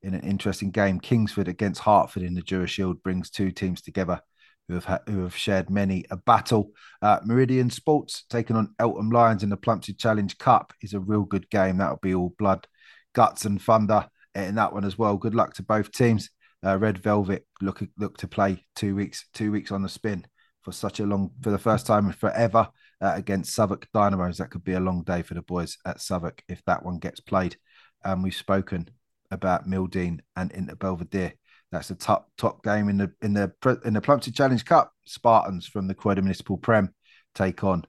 in 0.03 0.15
an 0.15 0.21
interesting 0.21 0.71
game. 0.71 1.01
Kingsford 1.01 1.49
against 1.49 1.81
Hartford 1.81 2.23
in 2.23 2.35
the 2.35 2.43
Dura 2.43 2.67
Shield 2.67 3.03
brings 3.03 3.31
two 3.31 3.51
teams 3.51 3.81
together 3.81 4.21
who 4.69 4.75
have 4.75 4.85
ha- 4.85 5.01
who 5.07 5.23
have 5.23 5.37
shared 5.37 5.71
many 5.71 6.05
a 6.11 6.17
battle. 6.17 6.71
Uh, 7.03 7.19
Meridian 7.25 7.71
Sports 7.71 8.25
taking 8.29 8.57
on 8.57 8.75
Eltham 8.79 9.11
Lions 9.11 9.43
in 9.43 9.49
the 9.49 9.57
Plumstead 9.57 9.99
Challenge 9.99 10.37
Cup 10.39 10.73
is 10.83 10.95
a 10.95 11.01
real 11.01 11.23
good 11.23 11.49
game. 11.51 11.79
That'll 11.79 11.97
be 11.97 12.15
all 12.15 12.35
blood, 12.39 12.67
guts, 13.15 13.45
and 13.45 13.61
thunder 13.61 14.09
in 14.35 14.55
that 14.57 14.73
one 14.73 14.85
as 14.85 14.99
well. 14.99 15.17
Good 15.17 15.35
luck 15.35 15.55
to 15.55 15.63
both 15.63 15.91
teams. 15.91 16.31
Uh, 16.65 16.79
Red 16.79 16.99
Velvet 16.99 17.47
look 17.61 17.83
look 17.97 18.17
to 18.19 18.29
play 18.29 18.65
two 18.75 18.95
weeks 18.95 19.27
two 19.33 19.53
weeks 19.53 19.73
on 19.73 19.83
the 19.83 19.89
spin 19.89 20.27
for 20.63 20.73
such 20.73 21.01
a 21.01 21.07
long 21.07 21.31
for 21.43 21.51
the 21.51 21.59
first 21.59 21.87
time 21.87 22.07
in 22.07 22.13
forever 22.13 22.69
uh, 23.01 23.13
against 23.15 23.55
Southwark 23.55 23.89
Dynamos. 23.95 24.39
That 24.39 24.51
could 24.51 24.65
be 24.65 24.75
a 24.75 24.81
long 24.81 25.03
day 25.03 25.23
for 25.23 25.35
the 25.35 25.43
boys 25.43 25.79
at 25.87 26.01
Southwark 26.01 26.43
if 26.49 26.63
that 26.67 26.85
one 26.85 26.99
gets 26.99 27.21
played. 27.21 27.57
And 28.05 28.23
we've 28.23 28.35
spoken 28.35 28.91
about 29.31 29.69
Mildeen 29.69 30.21
and 30.37 30.51
Inter 30.53 30.75
Belvedere. 30.75 31.35
That's 31.71 31.89
the 31.89 31.95
top 31.95 32.31
top 32.39 32.63
game 32.65 32.89
in 32.89 32.97
the 32.97 33.13
in 33.21 33.35
the 33.35 33.53
in 33.85 33.93
the 33.93 34.01
Plumstead 34.01 34.35
Challenge 34.35 34.65
Cup. 34.65 34.93
Spartans 35.07 35.67
from 35.67 35.87
the 35.87 35.95
Croydon 35.95 36.25
Municipal 36.25 36.57
Prem 36.57 36.95
take 37.35 37.63
on 37.63 37.85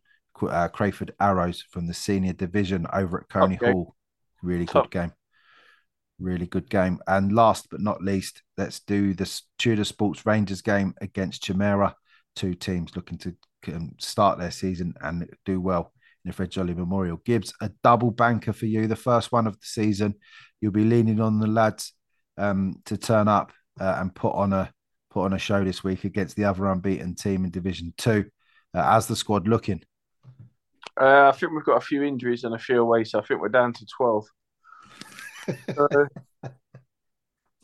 uh, 0.48 0.68
Crayford 0.68 1.14
Arrows 1.20 1.64
from 1.70 1.88
the 1.88 1.94
Senior 1.94 2.34
Division 2.34 2.86
over 2.94 3.22
at 3.22 3.30
Coney. 3.30 3.56
Hall. 3.56 3.96
Really 4.42 4.66
Top. 4.66 4.86
good 4.86 4.92
game. 4.92 5.14
Really 6.20 6.46
good 6.46 6.70
game. 6.70 7.00
And 7.08 7.34
last 7.34 7.70
but 7.70 7.82
not 7.82 8.02
least, 8.02 8.42
let's 8.58 8.80
do 8.82 9.14
the 9.14 9.42
Tudor 9.58 9.86
Sports 9.86 10.26
Rangers 10.26 10.62
game 10.62 10.94
against 11.02 11.44
Chimera. 11.44 11.96
Two 12.36 12.54
teams 12.54 12.96
looking 12.96 13.18
to 13.20 13.36
um, 13.68 13.96
start 13.98 14.40
their 14.40 14.52
season 14.52 14.94
and 15.02 15.30
do 15.46 15.60
well 15.60 15.94
in 16.24 16.30
the 16.30 16.34
Fred 16.34 16.52
Jolly 16.52 16.74
Memorial. 16.74 17.22
Gibbs, 17.26 17.54
a 17.62 17.72
double 17.84 18.12
banker 18.12 18.54
for 18.54 18.66
you, 18.66 18.88
the 18.88 18.96
first 18.96 19.32
one 19.32 19.48
of 19.48 19.54
the 19.54 19.66
season. 19.66 20.16
You'll 20.60 20.72
be 20.72 20.84
leaning 20.84 21.22
on 21.22 21.40
the 21.40 21.48
lads 21.48 21.94
um, 22.38 22.76
to 22.86 22.98
turn 22.98 23.28
up 23.28 23.52
uh, 23.80 23.98
and 24.00 24.14
put 24.14 24.34
on 24.34 24.54
a 24.54 24.72
put 25.10 25.24
on 25.26 25.34
a 25.34 25.40
show 25.40 25.64
this 25.64 25.84
week 25.84 26.04
against 26.04 26.36
the 26.36 26.46
other 26.46 26.68
unbeaten 26.68 27.16
team 27.16 27.46
in 27.46 27.52
Division 27.52 27.94
Two. 27.98 28.26
Uh, 28.74 28.84
as 28.96 29.08
the 29.08 29.16
squad 29.16 29.48
looking? 29.48 29.82
Uh, 31.00 31.28
I 31.28 31.32
think 31.32 31.54
we've 31.54 31.66
got 31.66 31.78
a 31.78 31.86
few 31.86 32.04
injuries 32.04 32.44
and 32.44 32.54
a 32.54 32.60
few 32.60 32.82
away, 32.82 33.04
so 33.04 33.20
I 33.20 33.24
think 33.24 33.42
we're 33.42 33.50
down 33.50 33.74
to 33.74 33.86
12. 33.98 34.26
Uh, 35.48 35.86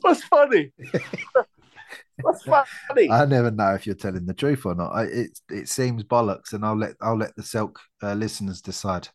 what's 0.02 0.24
funny? 0.24 0.72
what's 2.22 2.44
funny? 2.44 3.12
I 3.12 3.26
never 3.26 3.52
know 3.52 3.74
if 3.74 3.86
you're 3.86 3.96
telling 3.96 4.26
the 4.26 4.34
truth 4.34 4.66
or 4.66 4.74
not. 4.74 4.92
I, 4.92 5.04
it 5.04 5.40
it 5.50 5.70
seems 5.70 6.04
bollocks, 6.04 6.54
and 6.54 6.66
I'll 6.66 6.78
let 6.78 6.96
I'll 7.02 7.18
let 7.18 7.36
the 7.36 7.44
Selk 7.44 7.76
uh, 8.02 8.14
listeners 8.14 8.62
decide. 8.62 9.10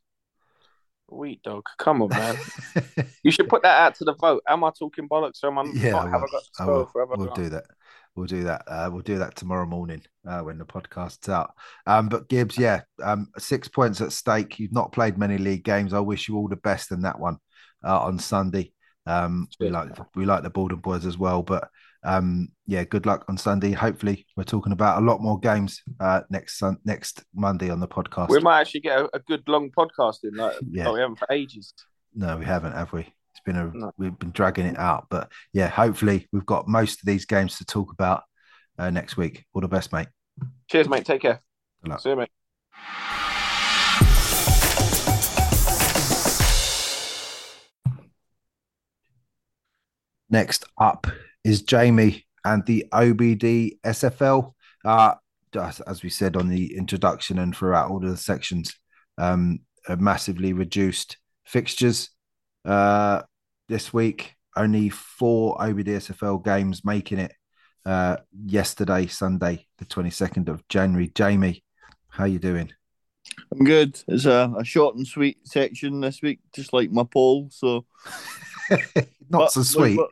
Wheat 1.10 1.42
dog, 1.42 1.64
come 1.78 2.02
on, 2.02 2.08
man. 2.08 2.36
You 3.22 3.30
should 3.30 3.50
put 3.50 3.62
that 3.62 3.78
out 3.78 3.94
to 3.96 4.04
the 4.04 4.14
vote. 4.14 4.42
Am 4.48 4.64
I 4.64 4.70
talking 4.78 5.06
bollocks 5.06 5.42
or 5.42 5.48
am 5.48 5.58
I 5.58 5.70
yeah, 5.74 5.90
not? 5.90 6.06
I 6.06 6.10
Have 6.10 6.22
I 6.58 6.66
will. 6.66 6.84
got 6.84 6.94
I 6.96 7.04
will. 7.04 7.16
We'll 7.16 7.34
do 7.34 7.48
that. 7.50 7.64
We'll 8.16 8.26
do 8.26 8.44
that. 8.44 8.62
Uh, 8.66 8.88
we'll 8.92 9.02
do 9.02 9.18
that 9.18 9.36
tomorrow 9.36 9.66
morning 9.66 10.02
uh, 10.26 10.40
when 10.40 10.58
the 10.58 10.64
podcast's 10.64 11.28
out. 11.28 11.52
Um, 11.86 12.08
but 12.08 12.28
Gibbs, 12.28 12.56
yeah, 12.56 12.82
um, 13.02 13.28
six 13.38 13.68
points 13.68 14.00
at 14.00 14.12
stake. 14.12 14.58
You've 14.58 14.72
not 14.72 14.92
played 14.92 15.18
many 15.18 15.38
league 15.38 15.64
games. 15.64 15.92
I 15.92 16.00
wish 16.00 16.28
you 16.28 16.36
all 16.36 16.48
the 16.48 16.56
best 16.56 16.92
in 16.92 17.02
that 17.02 17.20
one 17.20 17.36
uh, 17.84 18.00
on 18.00 18.18
Sunday. 18.18 18.72
Um, 19.06 19.48
we 19.58 19.70
like 19.70 19.90
we 20.14 20.24
like 20.24 20.42
the 20.42 20.50
Borden 20.50 20.78
boys 20.78 21.06
as 21.06 21.18
well, 21.18 21.42
but 21.42 21.68
um, 22.02 22.48
yeah, 22.66 22.84
good 22.84 23.06
luck 23.06 23.24
on 23.28 23.36
Sunday. 23.36 23.72
Hopefully, 23.72 24.26
we're 24.36 24.44
talking 24.44 24.72
about 24.72 25.02
a 25.02 25.04
lot 25.04 25.20
more 25.20 25.38
games 25.38 25.82
uh, 26.00 26.22
next 26.30 26.58
sun 26.58 26.78
next 26.84 27.24
Monday 27.34 27.70
on 27.70 27.80
the 27.80 27.88
podcast. 27.88 28.28
We 28.30 28.40
might 28.40 28.60
actually 28.60 28.80
get 28.80 28.98
a, 29.00 29.08
a 29.14 29.18
good 29.20 29.42
long 29.48 29.70
podcast 29.70 30.18
in. 30.24 30.34
Like, 30.34 30.54
Yeah. 30.70 30.88
oh, 30.88 30.94
we 30.94 31.00
haven't 31.00 31.18
for 31.18 31.28
ages. 31.30 31.74
No, 32.14 32.36
we 32.36 32.44
haven't, 32.44 32.72
have 32.72 32.92
we? 32.92 33.00
It's 33.02 33.40
been 33.44 33.56
a 33.56 33.70
No. 33.72 33.92
we've 33.98 34.18
been 34.18 34.32
dragging 34.32 34.66
it 34.66 34.78
out, 34.78 35.06
but 35.10 35.30
yeah, 35.52 35.68
hopefully 35.68 36.26
we've 36.32 36.46
got 36.46 36.66
most 36.68 37.00
of 37.00 37.06
these 37.06 37.24
games 37.26 37.58
to 37.58 37.64
talk 37.64 37.92
about 37.92 38.22
uh, 38.78 38.90
next 38.90 39.16
week. 39.16 39.44
All 39.52 39.60
the 39.60 39.68
best, 39.68 39.92
mate. 39.92 40.08
Cheers, 40.68 40.88
mate. 40.88 41.04
Take 41.04 41.22
care. 41.22 41.40
Good 41.82 41.90
luck. 41.90 42.00
See 42.00 42.08
you, 42.10 42.16
mate. 42.16 42.30
Next 50.28 50.64
up 50.78 51.06
is 51.44 51.62
Jamie 51.62 52.26
and 52.44 52.64
the 52.66 52.86
OBD 52.92 53.78
SFL. 53.84 54.52
Uh, 54.84 55.14
as 55.54 56.02
we 56.02 56.10
said 56.10 56.36
on 56.36 56.48
the 56.48 56.76
introduction 56.76 57.38
and 57.38 57.56
throughout 57.56 57.90
all 57.90 58.04
of 58.04 58.10
the 58.10 58.16
sections, 58.16 58.74
um, 59.18 59.60
a 59.88 59.96
massively 59.96 60.52
reduced 60.52 61.16
fixtures 61.44 62.10
uh, 62.64 63.22
this 63.68 63.92
week. 63.92 64.34
Only 64.56 64.88
four 64.88 65.56
OBD 65.58 65.86
SFL 65.86 66.44
games 66.44 66.84
making 66.84 67.18
it 67.18 67.32
uh, 67.86 68.16
yesterday, 68.44 69.06
Sunday, 69.06 69.66
the 69.78 69.84
22nd 69.84 70.48
of 70.48 70.66
January. 70.68 71.10
Jamie, 71.14 71.64
how 72.08 72.24
you 72.24 72.38
doing? 72.38 72.72
I'm 73.52 73.64
good. 73.64 74.00
It's 74.08 74.24
a, 74.24 74.52
a 74.58 74.64
short 74.64 74.96
and 74.96 75.06
sweet 75.06 75.38
section 75.46 76.00
this 76.00 76.20
week, 76.22 76.40
just 76.54 76.72
like 76.72 76.90
my 76.90 77.04
poll. 77.04 77.48
So 77.50 77.86
Not 79.30 79.38
but 79.38 79.52
so 79.52 79.62
sweet. 79.62 79.96
We're, 79.96 80.06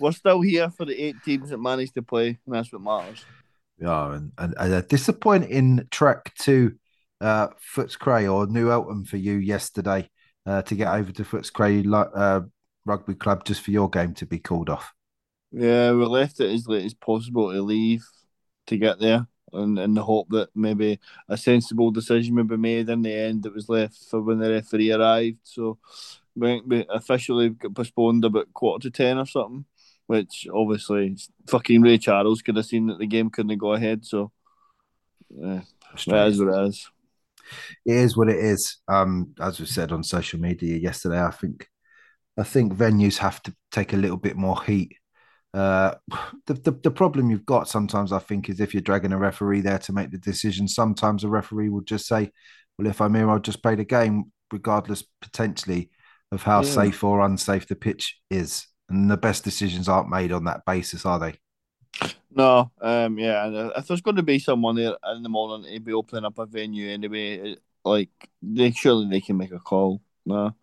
we're 0.00 0.12
still 0.12 0.40
here 0.40 0.70
for 0.70 0.84
the 0.84 1.00
eight 1.00 1.16
teams 1.24 1.50
that 1.50 1.58
managed 1.58 1.94
to 1.94 2.02
play, 2.02 2.38
and 2.46 2.54
that's 2.54 2.72
what 2.72 2.82
matters. 2.82 3.24
Yeah, 3.78 4.14
and, 4.14 4.32
and, 4.38 4.54
and 4.58 4.74
a 4.74 4.82
disappointing 4.82 5.86
trek 5.90 6.32
to 6.40 6.74
uh, 7.20 7.48
Footscray 7.74 8.32
or 8.32 8.46
New 8.46 8.70
Eltham 8.70 9.04
for 9.04 9.16
you 9.16 9.34
yesterday 9.34 10.08
uh, 10.46 10.62
to 10.62 10.74
get 10.74 10.92
over 10.92 11.12
to 11.12 11.24
Footscray 11.24 12.10
uh, 12.14 12.40
Rugby 12.84 13.14
Club 13.14 13.44
just 13.44 13.62
for 13.62 13.70
your 13.70 13.88
game 13.88 14.14
to 14.14 14.26
be 14.26 14.38
called 14.38 14.70
off. 14.70 14.92
Yeah, 15.52 15.92
we 15.92 16.04
left 16.06 16.40
it 16.40 16.50
as 16.50 16.66
late 16.66 16.84
as 16.84 16.94
possible 16.94 17.52
to 17.52 17.62
leave 17.62 18.04
to 18.66 18.76
get 18.76 18.98
there, 18.98 19.26
and 19.52 19.78
in 19.78 19.94
the 19.94 20.02
hope 20.02 20.28
that 20.30 20.48
maybe 20.54 20.98
a 21.28 21.36
sensible 21.36 21.90
decision 21.90 22.34
would 22.36 22.48
be 22.48 22.56
made. 22.56 22.88
In 22.88 23.02
the 23.02 23.12
end, 23.12 23.44
it 23.44 23.54
was 23.54 23.68
left 23.68 23.96
for 24.08 24.22
when 24.22 24.38
the 24.38 24.50
referee 24.50 24.92
arrived. 24.92 25.38
So 25.42 25.78
we, 26.34 26.60
we 26.66 26.86
officially 26.88 27.50
got 27.50 27.74
postponed 27.74 28.24
about 28.24 28.52
quarter 28.52 28.88
to 28.88 28.90
ten 28.90 29.18
or 29.18 29.26
something. 29.26 29.64
Which 30.06 30.46
obviously, 30.52 31.16
fucking 31.46 31.80
Ray 31.80 31.96
Charles 31.96 32.42
could 32.42 32.56
have 32.56 32.66
seen 32.66 32.88
that 32.88 32.98
the 32.98 33.06
game 33.06 33.30
couldn't 33.30 33.56
go 33.56 33.72
ahead. 33.72 34.04
So, 34.04 34.32
yeah, 35.30 35.62
that 36.06 36.26
is 36.28 36.38
what 36.40 36.48
it 36.48 36.66
is. 36.68 36.88
it 37.86 37.96
is 37.96 38.16
what 38.16 38.28
it 38.28 38.38
is. 38.38 38.78
Um, 38.88 39.34
as 39.40 39.60
we 39.60 39.66
said 39.66 39.92
on 39.92 40.02
social 40.02 40.40
media 40.40 40.76
yesterday, 40.76 41.22
I 41.22 41.30
think 41.30 41.68
I 42.38 42.42
think 42.42 42.74
venues 42.74 43.18
have 43.18 43.42
to 43.44 43.54
take 43.70 43.92
a 43.92 43.96
little 43.96 44.16
bit 44.16 44.36
more 44.36 44.62
heat. 44.64 44.96
Uh, 45.54 45.94
the, 46.46 46.54
the 46.54 46.72
the 46.82 46.90
problem 46.90 47.30
you've 47.30 47.46
got 47.46 47.68
sometimes, 47.68 48.12
I 48.12 48.18
think, 48.18 48.48
is 48.48 48.60
if 48.60 48.74
you're 48.74 48.80
dragging 48.80 49.12
a 49.12 49.18
referee 49.18 49.60
there 49.60 49.78
to 49.78 49.92
make 49.92 50.10
the 50.10 50.18
decision. 50.18 50.66
Sometimes 50.66 51.24
a 51.24 51.28
referee 51.28 51.68
will 51.68 51.82
just 51.82 52.06
say, 52.06 52.30
"Well, 52.76 52.88
if 52.88 53.00
I'm 53.00 53.14
here, 53.14 53.30
I'll 53.30 53.38
just 53.38 53.62
play 53.62 53.76
the 53.76 53.84
game, 53.84 54.32
regardless 54.52 55.04
potentially 55.20 55.90
of 56.32 56.42
how 56.42 56.62
Yeah. 56.62 56.68
safe 56.68 57.04
or 57.04 57.20
unsafe 57.20 57.68
the 57.68 57.76
pitch 57.76 58.18
is." 58.30 58.66
and 58.92 59.10
the 59.10 59.16
best 59.16 59.42
decisions 59.42 59.88
aren't 59.88 60.10
made 60.10 60.32
on 60.32 60.44
that 60.44 60.64
basis, 60.66 61.06
are 61.06 61.18
they? 61.18 61.34
No, 62.34 62.70
um, 62.80 63.18
yeah, 63.18 63.46
and 63.46 63.72
if 63.76 63.86
there's 63.86 64.00
going 64.00 64.16
to 64.16 64.22
be 64.22 64.38
someone 64.38 64.76
there 64.76 64.94
in 65.14 65.22
the 65.22 65.28
morning 65.28 65.72
to 65.72 65.80
be 65.80 65.92
opening 65.92 66.24
up 66.24 66.38
a 66.38 66.46
venue 66.46 66.90
anyway, 66.90 67.56
like 67.84 68.10
they 68.42 68.70
surely 68.70 69.08
they 69.08 69.20
can 69.20 69.36
make 69.36 69.52
a 69.52 69.58
call. 69.58 70.00
No, 70.24 70.54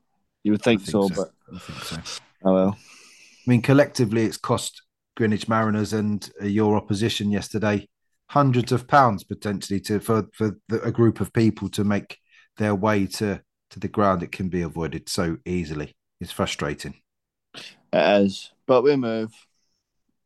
you 0.44 0.52
would 0.52 0.62
think, 0.62 0.82
think 0.82 0.92
so, 0.92 1.08
so, 1.08 1.16
but 1.16 1.56
I 1.56 1.60
think 1.60 1.84
so. 1.84 2.22
Oh 2.44 2.54
well. 2.54 2.78
I 2.80 3.50
mean, 3.50 3.62
collectively, 3.62 4.26
it's 4.26 4.38
cost 4.38 4.82
Greenwich 5.16 5.48
Mariners 5.48 5.94
and 5.94 6.30
uh, 6.42 6.46
your 6.46 6.76
opposition 6.76 7.32
yesterday 7.32 7.88
hundreds 8.30 8.72
of 8.72 8.88
pounds 8.88 9.24
potentially 9.24 9.80
to 9.80 10.00
for 10.00 10.28
for 10.34 10.56
the, 10.68 10.82
a 10.84 10.92
group 10.92 11.20
of 11.20 11.34
people 11.34 11.68
to 11.70 11.84
make 11.84 12.18
their 12.58 12.76
way 12.76 13.08
to 13.08 13.42
to 13.72 13.80
the 13.80 13.88
ground. 13.88 14.24
It 14.24 14.32
can 14.32 14.50
be 14.50 14.62
avoided 14.62 15.10
so 15.10 15.38
easily. 15.46 15.96
It's 16.20 16.32
frustrating. 16.32 16.96
It 17.56 18.22
is, 18.24 18.52
but 18.66 18.84
we 18.84 18.96
move 18.96 19.34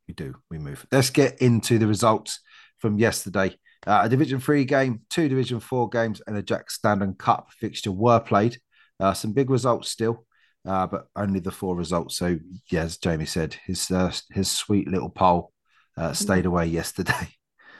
we 0.06 0.14
do. 0.14 0.34
We 0.50 0.58
move. 0.58 0.86
Let's 0.92 1.10
get 1.10 1.40
into 1.40 1.78
the 1.78 1.86
results 1.86 2.40
from 2.78 2.98
yesterday. 2.98 3.56
Uh, 3.86 4.02
a 4.04 4.08
Division 4.08 4.40
Three 4.40 4.64
game, 4.64 5.02
two 5.10 5.28
Division 5.28 5.60
Four 5.60 5.88
games, 5.88 6.22
and 6.26 6.36
a 6.36 6.42
Jack 6.42 6.70
Standen 6.70 7.14
Cup 7.14 7.48
fixture 7.52 7.92
were 7.92 8.20
played. 8.20 8.58
Uh, 9.00 9.12
some 9.12 9.32
big 9.32 9.50
results 9.50 9.90
still, 9.90 10.26
uh, 10.66 10.86
but 10.86 11.06
only 11.16 11.40
the 11.40 11.50
four 11.50 11.76
results. 11.76 12.16
So, 12.16 12.38
yeah, 12.70 12.82
as 12.82 12.96
Jamie 12.96 13.26
said, 13.26 13.56
his 13.66 13.90
uh, 13.90 14.12
his 14.30 14.50
sweet 14.50 14.88
little 14.88 15.10
pole 15.10 15.52
uh, 15.96 16.12
stayed 16.12 16.46
away 16.46 16.66
yesterday. 16.66 17.28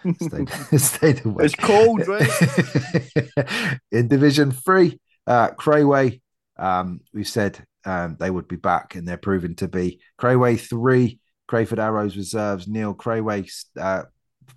stayed, 0.21 0.51
stayed 0.77 1.25
away. 1.25 1.47
It's 1.47 1.55
cold, 1.55 2.07
right? 2.07 3.79
In 3.93 4.09
Division 4.09 4.51
Three, 4.51 5.01
uh, 5.27 5.51
Crayway, 5.51 6.21
um, 6.57 7.01
we 7.13 7.25
said 7.25 7.65
um, 7.85 8.17
they 8.19 8.31
would 8.31 8.49
be 8.49 8.57
back, 8.57 8.95
and 8.95 9.07
they're 9.07 9.17
proving 9.17 9.55
to 9.57 9.69
be. 9.69 10.01
Crayway 10.21 10.59
three, 10.61 11.21
Crayford 11.47 11.79
Arrows 11.79 12.17
reserves. 12.17 12.69
Neil 12.69 12.95
Crayway 12.95 13.51
uh, 13.81 14.05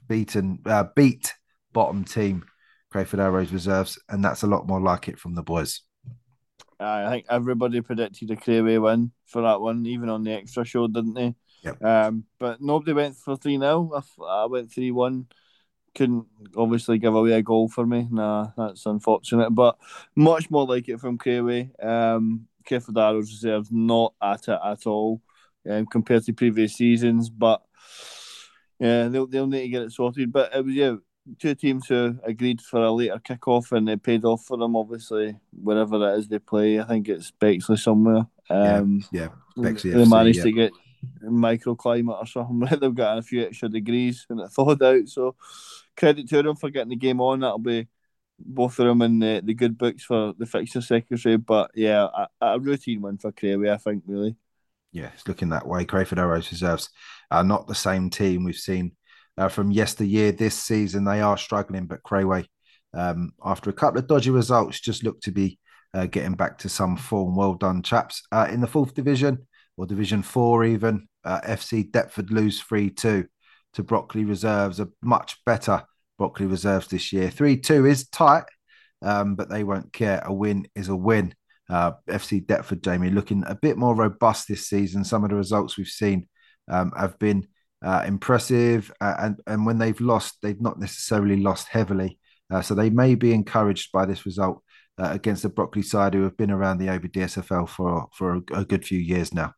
beaten 0.07 0.59
uh, 0.65 0.85
beat 0.95 1.33
bottom 1.73 2.03
team 2.03 2.43
Crayford 2.91 3.19
Arrows 3.19 3.51
reserves, 3.51 3.99
and 4.09 4.23
that's 4.23 4.43
a 4.43 4.47
lot 4.47 4.67
more 4.67 4.81
like 4.81 5.07
it 5.07 5.19
from 5.19 5.35
the 5.35 5.43
boys. 5.43 5.81
I 6.79 7.09
think 7.09 7.25
everybody 7.29 7.81
predicted 7.81 8.29
a 8.31 8.35
Crayway 8.35 8.81
win 8.81 9.11
for 9.25 9.41
that 9.41 9.61
one, 9.61 9.85
even 9.85 10.09
on 10.09 10.23
the 10.23 10.33
extra 10.33 10.63
show, 10.63 10.87
didn't 10.87 11.15
they? 11.15 11.35
Yep. 11.63 11.83
Um, 11.83 12.23
but 12.39 12.61
nobody 12.61 12.93
went 12.93 13.15
for 13.15 13.35
3 13.35 13.57
0. 13.57 14.03
I 14.27 14.45
went 14.45 14.71
3 14.71 14.91
1. 14.91 15.25
Couldn't 15.95 16.25
obviously 16.55 16.97
give 16.97 17.15
away 17.15 17.33
a 17.33 17.41
goal 17.41 17.69
for 17.69 17.85
me. 17.85 18.07
Nah, 18.09 18.49
that's 18.55 18.85
unfortunate. 18.85 19.51
But 19.51 19.77
much 20.15 20.49
more 20.49 20.65
like 20.65 20.89
it 20.89 20.99
from 20.99 21.17
Crayway. 21.17 21.71
Um, 21.83 22.47
Arrows 22.69 23.31
reserves 23.31 23.69
not 23.71 24.13
at 24.21 24.47
it 24.49 24.59
at 24.63 24.85
all 24.85 25.21
um, 25.69 25.85
compared 25.85 26.23
to 26.25 26.33
previous 26.33 26.75
seasons. 26.75 27.29
But 27.29 27.61
yeah, 28.79 29.07
they'll 29.07 29.27
they'll 29.27 29.47
need 29.47 29.61
to 29.63 29.69
get 29.69 29.81
it 29.83 29.91
sorted. 29.91 30.31
But 30.31 30.53
it 30.53 30.65
was 30.65 30.73
yeah, 30.73 30.95
two 31.39 31.55
teams 31.55 31.87
who 31.87 32.17
agreed 32.23 32.61
for 32.61 32.83
a 32.83 32.91
later 32.91 33.19
kickoff 33.19 33.71
and 33.71 33.89
it 33.89 34.03
paid 34.03 34.25
off 34.25 34.45
for 34.45 34.57
them. 34.57 34.75
Obviously, 34.75 35.37
wherever 35.51 35.95
it 36.09 36.19
is 36.19 36.27
they 36.27 36.39
play, 36.39 36.79
I 36.79 36.83
think 36.83 37.09
it's 37.09 37.31
Bexley 37.31 37.77
somewhere. 37.77 38.27
Um, 38.49 39.03
yeah, 39.11 39.29
yeah. 39.55 39.63
Bexley 39.63 39.91
they 39.91 40.03
FC, 40.03 40.09
managed 40.09 40.37
yeah. 40.39 40.43
to 40.43 40.51
get 40.51 40.71
microclimate 41.23 42.17
or 42.17 42.25
something. 42.25 42.59
where 42.59 42.75
They've 42.75 42.93
got 42.93 43.17
a 43.17 43.21
few 43.21 43.43
extra 43.45 43.69
degrees 43.69 44.25
and 44.29 44.39
it 44.39 44.49
thawed 44.49 44.81
out. 44.81 45.07
So 45.07 45.35
credit 45.95 46.29
to 46.29 46.43
them 46.43 46.55
for 46.55 46.69
getting 46.69 46.89
the 46.89 46.95
game 46.95 47.21
on. 47.21 47.41
That'll 47.41 47.59
be 47.59 47.87
both 48.39 48.77
of 48.79 48.85
them 48.85 49.01
in 49.01 49.19
the, 49.19 49.41
the 49.43 49.53
good 49.53 49.77
books 49.77 50.03
for 50.03 50.33
the 50.37 50.45
fixture 50.45 50.81
secretary. 50.81 51.37
But 51.37 51.71
yeah, 51.75 52.07
a, 52.41 52.45
a 52.45 52.59
routine 52.59 53.01
win 53.01 53.17
for 53.17 53.31
Crayway, 53.31 53.71
I 53.71 53.77
think, 53.77 54.03
really 54.05 54.35
yeah, 54.91 55.09
it's 55.13 55.27
looking 55.27 55.49
that 55.49 55.67
way. 55.67 55.85
Crayford 55.85 56.19
Arrows 56.19 56.51
reserves 56.51 56.89
are 57.29 57.43
not 57.43 57.67
the 57.67 57.75
same 57.75 58.09
team 58.09 58.43
we've 58.43 58.55
seen 58.55 58.93
uh, 59.37 59.47
from 59.47 59.71
yesteryear. 59.71 60.31
This 60.31 60.55
season, 60.55 61.03
they 61.03 61.21
are 61.21 61.37
struggling, 61.37 61.85
but 61.85 62.03
Crayway, 62.03 62.45
um, 62.93 63.31
after 63.43 63.69
a 63.69 63.73
couple 63.73 63.99
of 63.99 64.07
dodgy 64.07 64.31
results, 64.31 64.79
just 64.79 65.03
look 65.03 65.21
to 65.21 65.31
be 65.31 65.59
uh, 65.93 66.05
getting 66.05 66.33
back 66.33 66.57
to 66.59 66.69
some 66.69 66.97
form. 66.97 67.35
Well 67.35 67.53
done, 67.53 67.83
chaps. 67.83 68.23
Uh, 68.31 68.47
in 68.49 68.61
the 68.61 68.67
fourth 68.67 68.93
division, 68.93 69.46
or 69.77 69.85
Division 69.85 70.23
Four, 70.23 70.65
even, 70.65 71.07
uh, 71.23 71.41
FC 71.41 71.89
Deptford 71.89 72.31
lose 72.31 72.61
3 72.61 72.89
2 72.89 73.25
to 73.73 73.83
Brockley 73.83 74.25
Reserves, 74.25 74.79
a 74.79 74.89
much 75.01 75.37
better 75.45 75.83
Brockley 76.17 76.47
Reserves 76.47 76.87
this 76.87 77.13
year. 77.13 77.29
3 77.29 77.57
2 77.57 77.85
is 77.85 78.09
tight, 78.09 78.45
um, 79.01 79.35
but 79.35 79.49
they 79.49 79.63
won't 79.63 79.93
care. 79.93 80.21
A 80.25 80.33
win 80.33 80.67
is 80.75 80.89
a 80.89 80.95
win. 80.95 81.33
Uh, 81.69 81.91
FC 82.09 82.45
Deptford, 82.45 82.81
Jamie, 82.81 83.09
looking 83.09 83.43
a 83.45 83.55
bit 83.55 83.77
more 83.77 83.93
robust 83.93 84.47
this 84.47 84.67
season. 84.67 85.03
Some 85.03 85.23
of 85.23 85.29
the 85.29 85.35
results 85.35 85.77
we've 85.77 85.87
seen 85.87 86.27
um, 86.69 86.91
have 86.97 87.19
been 87.19 87.45
uh, 87.85 88.03
impressive, 88.07 88.91
uh, 89.01 89.15
and 89.19 89.39
and 89.45 89.65
when 89.65 89.77
they've 89.77 89.99
lost, 89.99 90.37
they've 90.41 90.61
not 90.61 90.79
necessarily 90.79 91.37
lost 91.37 91.67
heavily. 91.67 92.19
Uh, 92.49 92.61
so 92.61 92.73
they 92.73 92.89
may 92.89 93.15
be 93.15 93.33
encouraged 93.33 93.91
by 93.91 94.05
this 94.05 94.25
result 94.25 94.63
uh, 94.97 95.09
against 95.11 95.43
the 95.43 95.49
Brockley 95.49 95.81
side, 95.81 96.13
who 96.13 96.23
have 96.23 96.37
been 96.37 96.51
around 96.51 96.77
the 96.77 96.87
OBDSFL 96.87 97.67
for 97.67 98.07
for 98.13 98.35
a, 98.35 98.59
a 98.59 98.65
good 98.65 98.85
few 98.85 98.99
years 98.99 99.33
now. 99.33 99.53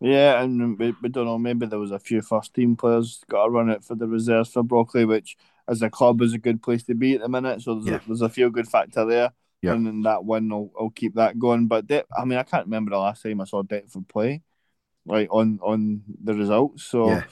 Yeah, 0.00 0.42
and 0.42 0.78
we, 0.78 0.94
we, 1.02 1.08
don't 1.08 1.26
know. 1.26 1.38
Maybe 1.38 1.66
there 1.66 1.78
was 1.78 1.92
a 1.92 1.98
few 1.98 2.20
first 2.20 2.52
team 2.52 2.76
players 2.76 3.22
got 3.30 3.44
to 3.44 3.50
run 3.50 3.70
it 3.70 3.84
for 3.84 3.94
the 3.94 4.08
reserves 4.08 4.50
for 4.50 4.62
Brockley, 4.62 5.04
which 5.04 5.36
as 5.68 5.82
a 5.82 5.90
club 5.90 6.20
is 6.20 6.32
a 6.32 6.38
good 6.38 6.62
place 6.62 6.82
to 6.84 6.94
be 6.94 7.14
at 7.14 7.20
the 7.20 7.28
minute. 7.28 7.62
So 7.62 7.74
there's, 7.74 7.86
yeah. 7.86 7.96
a, 7.96 8.00
there's 8.06 8.20
a 8.20 8.28
feel 8.28 8.50
good 8.50 8.68
factor 8.68 9.04
there 9.04 9.32
yep. 9.64 9.74
and 9.74 9.86
then 9.86 10.02
that 10.02 10.24
win 10.24 10.48
will, 10.48 10.70
will 10.78 10.90
keep 10.90 11.14
that 11.14 11.38
going. 11.38 11.66
But 11.66 11.86
De- 11.86 12.04
I 12.16 12.24
mean, 12.24 12.38
I 12.38 12.42
can't 12.42 12.66
remember 12.66 12.90
the 12.90 12.98
last 12.98 13.22
time 13.22 13.40
I 13.40 13.44
saw 13.44 13.62
Deptford 13.62 14.08
play, 14.08 14.42
like 15.06 15.28
on 15.32 15.58
on 15.62 16.02
the 16.22 16.34
results. 16.34 16.84
So. 16.84 17.08
Yeah. 17.08 17.24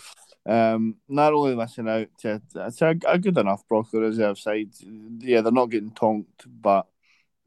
Um, 0.44 0.96
not 1.08 1.32
only 1.32 1.54
missing 1.54 1.88
out 1.88 2.08
to 2.18 2.42
it's 2.52 2.82
a, 2.82 2.96
a 3.06 3.16
good 3.16 3.38
enough 3.38 3.62
Brockley 3.68 4.00
reserve 4.00 4.40
side. 4.40 4.70
Yeah, 5.20 5.40
they're 5.40 5.52
not 5.52 5.70
getting 5.70 5.92
tonked, 5.92 6.46
but 6.48 6.88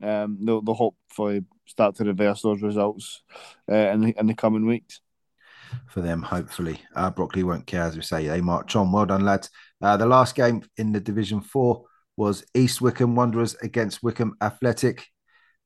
um, 0.01 0.37
they'll, 0.39 0.61
they'll 0.61 0.75
hopefully 0.75 1.43
start 1.65 1.95
to 1.95 2.05
reverse 2.05 2.41
those 2.41 2.61
results 2.61 3.21
uh, 3.69 3.75
in 3.75 3.99
the, 3.99 4.15
in 4.17 4.27
the 4.27 4.33
coming 4.33 4.65
weeks. 4.65 5.01
For 5.87 6.01
them, 6.01 6.21
hopefully, 6.21 6.81
uh, 6.95 7.09
Brockley 7.09 7.43
won't 7.43 7.67
care 7.67 7.83
as 7.83 7.95
we 7.95 8.01
say. 8.01 8.27
They 8.27 8.41
march 8.41 8.75
on. 8.75 8.91
Well 8.91 9.05
done, 9.05 9.23
lads. 9.25 9.49
Uh, 9.81 9.97
the 9.97 10.05
last 10.05 10.35
game 10.35 10.63
in 10.77 10.91
the 10.91 10.99
Division 10.99 11.41
Four 11.41 11.85
was 12.17 12.45
East 12.53 12.81
Wickham 12.81 13.15
Wanderers 13.15 13.55
against 13.55 14.03
Wickham 14.03 14.35
Athletic, 14.41 15.05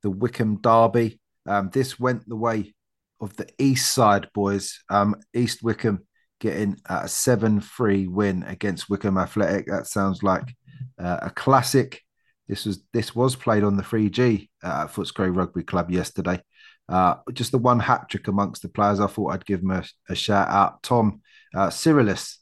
the 0.03 0.09
Wickham 0.09 0.61
Derby. 0.61 1.19
Um, 1.47 1.69
this 1.73 1.99
went 1.99 2.27
the 2.27 2.35
way 2.35 2.73
of 3.21 3.35
the 3.35 3.47
East 3.57 3.93
side 3.93 4.29
boys. 4.33 4.79
Um, 4.89 5.15
East 5.33 5.63
Wickham 5.63 6.05
getting 6.39 6.77
a 6.85 7.07
7 7.07 7.61
3 7.61 8.07
win 8.07 8.43
against 8.43 8.89
Wickham 8.89 9.17
Athletic. 9.17 9.67
That 9.67 9.87
sounds 9.87 10.23
like 10.23 10.55
uh, 10.97 11.19
a 11.23 11.29
classic. 11.29 12.01
This 12.47 12.65
was 12.65 12.83
this 12.93 13.15
was 13.15 13.35
played 13.35 13.63
on 13.63 13.77
the 13.77 13.83
3G 13.83 14.49
uh, 14.63 14.85
at 14.85 14.93
Footscray 14.93 15.35
Rugby 15.35 15.63
Club 15.63 15.91
yesterday. 15.91 16.41
Uh, 16.89 17.15
just 17.33 17.51
the 17.51 17.57
one 17.57 17.79
hat 17.79 18.09
trick 18.09 18.27
amongst 18.27 18.61
the 18.63 18.69
players. 18.69 18.99
I 18.99 19.07
thought 19.07 19.33
I'd 19.33 19.45
give 19.45 19.61
him 19.61 19.71
a, 19.71 19.83
a 20.09 20.15
shout 20.15 20.47
out. 20.49 20.81
Tom 20.81 21.21
uh, 21.53 21.67
Cyrilis 21.67 22.37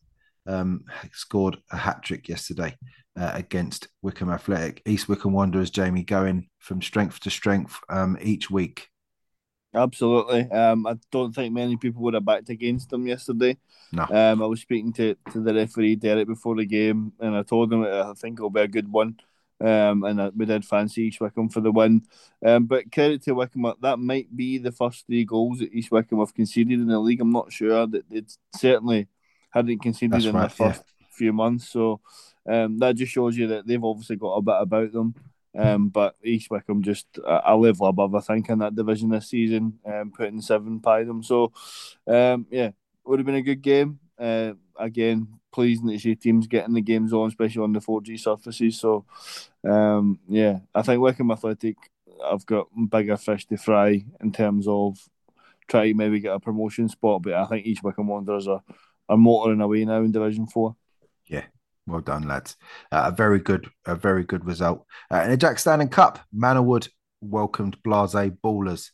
um, 0.46 0.86
scored 1.12 1.58
a 1.72 1.78
hat 1.78 2.02
trick 2.02 2.30
yesterday 2.30 2.76
uh, 3.18 3.32
against 3.34 3.90
Wickham 4.02 4.30
Athletic. 4.30 4.82
East 4.86 5.10
Wickham 5.10 5.34
Wanderers, 5.34 5.70
Jamie, 5.70 6.04
going 6.04 6.48
from 6.60 6.82
strength 6.82 7.20
to 7.22 7.30
strength 7.30 7.78
um, 7.90 8.18
each 8.22 8.50
week. 8.50 8.88
Absolutely. 9.74 10.50
Um, 10.50 10.88
I 10.88 10.96
don't 11.12 11.36
think 11.36 11.54
many 11.54 11.76
people 11.76 12.02
would 12.04 12.14
have 12.14 12.26
backed 12.26 12.50
against 12.50 12.90
them 12.90 13.06
yesterday. 13.06 13.58
No. 13.92 14.04
Um, 14.04 14.42
I 14.42 14.46
was 14.46 14.62
speaking 14.62 14.94
to, 14.94 15.16
to 15.32 15.42
the 15.42 15.54
referee 15.54 15.98
Derek 15.98 16.28
before 16.28 16.56
the 16.56 16.66
game, 16.66 17.12
and 17.20 17.36
I 17.36 17.44
told 17.44 17.72
him 17.72 17.84
I 17.84 18.14
think 18.18 18.40
it'll 18.40 18.50
be 18.50 18.62
a 18.62 18.68
good 18.68 18.92
one. 18.92 19.18
Um, 19.60 20.04
and 20.04 20.32
we 20.38 20.46
did 20.46 20.66
fancy 20.66 21.04
East 21.04 21.20
Wickham 21.20 21.50
for 21.50 21.62
the 21.62 21.72
win. 21.72 22.04
Um, 22.46 22.66
but 22.66 22.92
credit 22.92 23.24
to 23.24 23.34
Wickham, 23.34 23.74
that 23.82 23.98
might 23.98 24.36
be 24.36 24.58
the 24.60 24.72
first 24.72 25.06
three 25.08 25.26
goals 25.26 25.60
that 25.60 25.74
East 25.74 25.92
Wickham 25.92 26.20
have 26.20 26.34
conceded 26.34 26.80
in 26.80 26.88
the 26.88 27.00
league. 27.00 27.22
I'm 27.22 27.32
not 27.32 27.52
sure 27.52 27.88
that 27.88 28.10
they 28.10 28.24
certainly 28.56 29.08
hadn't 29.50 29.82
conceded 29.82 30.14
That's 30.14 30.26
in 30.26 30.36
right, 30.36 30.50
the 30.50 30.56
first 30.56 30.84
yeah. 31.00 31.08
few 31.12 31.34
months. 31.34 31.70
So 31.70 32.02
um, 32.48 32.78
that 32.80 32.96
just 32.96 33.12
shows 33.12 33.36
you 33.36 33.48
that 33.48 33.66
they've 33.66 33.84
obviously 33.84 34.16
got 34.16 34.36
a 34.36 34.42
bit 34.42 34.56
about 34.60 34.92
them. 34.92 35.16
Um, 35.58 35.90
but 35.90 36.16
East 36.24 36.52
Wickham 36.52 36.84
just 36.84 37.08
a, 37.18 37.54
a, 37.54 37.58
level 37.58 37.88
above, 37.88 38.14
I 38.14 38.20
think, 38.20 38.50
in 38.50 38.60
that 38.60 38.76
division 38.76 39.10
this 39.10 39.30
season, 39.30 39.80
um, 39.86 40.12
putting 40.16 40.40
seven 40.40 40.78
by 40.78 41.04
them. 41.04 41.24
So, 41.24 41.52
um, 42.06 42.46
yeah, 42.52 42.72
would 43.06 43.18
have 43.18 43.26
been 43.26 43.36
a 43.36 43.42
good 43.42 43.64
game. 43.64 44.00
Uh, 44.20 44.54
again, 44.78 45.28
pleasing 45.52 45.88
to 45.90 46.00
see 46.00 46.16
teams 46.16 46.48
getting 46.48 46.74
the 46.74 46.82
games 46.82 47.14
on, 47.14 47.28
especially 47.28 47.64
on 47.64 47.74
the 47.74 47.80
4G 47.80 48.20
surfaces. 48.20 48.80
So, 48.80 49.06
um, 49.68 50.20
yeah, 50.28 50.60
I 50.74 50.82
think 50.82 51.02
Wickham 51.02 51.32
Athletic 51.32 51.78
I've 52.24 52.46
got 52.46 52.68
bigger 52.90 53.18
fish 53.18 53.46
to 53.48 53.58
fry 53.58 54.04
in 54.22 54.32
terms 54.32 54.68
of 54.68 54.98
trying 55.68 55.92
to 55.92 55.98
maybe 55.98 56.20
get 56.20 56.34
a 56.34 56.40
promotion 56.40 56.90
spot. 56.90 57.24
But 57.24 57.34
I 57.34 57.46
think 57.46 57.66
East 57.66 57.84
Wickham 57.84 58.08
Wanderers 58.08 58.48
are, 58.48 58.64
are 59.10 59.18
motoring 59.18 59.62
away 59.62 59.86
now 59.86 59.98
in 59.98 60.12
Division 60.12 60.48
4. 60.48 60.76
Yeah, 61.28 61.46
well 61.86 62.02
done, 62.02 62.28
lads. 62.28 62.56
Uh, 62.92 63.10
a 63.12 63.16
very 63.16 63.40
good, 63.40 63.70
a 63.86 63.96
very 63.96 64.24
good 64.24 64.46
result. 64.46 64.86
Uh, 65.12 65.22
in 65.22 65.32
the 65.32 65.38
Jack 65.38 65.58
Standen 65.58 65.90
Cup, 65.92 66.20
Manorwood 66.36 66.90
welcomed 67.22 67.82
Blase 67.84 68.32
Ballers 68.44 68.92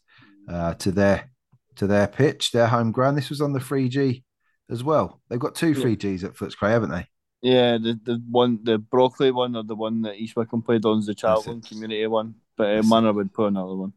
uh, 0.50 0.74
to 0.76 0.92
their 0.92 1.30
to 1.76 1.88
their 1.88 2.08
pitch, 2.08 2.52
their 2.52 2.68
home 2.68 2.92
ground. 2.92 3.18
This 3.18 3.32
was 3.32 3.42
on 3.42 3.52
the 3.52 3.60
3G 3.60 4.24
as 4.70 4.84
well. 4.84 5.22
They've 5.30 5.40
got 5.40 5.56
two 5.56 5.72
Yeah. 5.72 5.86
3Gs 5.86 6.24
at 6.24 6.36
Footscray, 6.36 6.70
haven't 6.70 6.92
they? 6.92 7.08
Yeah, 7.42 7.78
the 7.78 8.00
the 8.02 8.24
one 8.30 8.60
the 8.64 8.78
Broccoli 8.78 9.32
one 9.32 9.58
or 9.58 9.64
the 9.64 9.76
one 9.76 10.02
that 10.04 10.16
East 10.16 10.38
Wickham 10.38 10.62
played 10.62 10.86
on 10.86 11.00
is 11.00 11.08
the 11.08 11.14
Charlton 11.14 11.62
community 11.62 12.08
one, 12.08 12.36
but 12.56 12.78
uh. 12.78 12.84
Manor 12.84 13.12
would 13.12 13.34
put 13.34 13.48
another 13.48 13.76
one. 13.76 13.94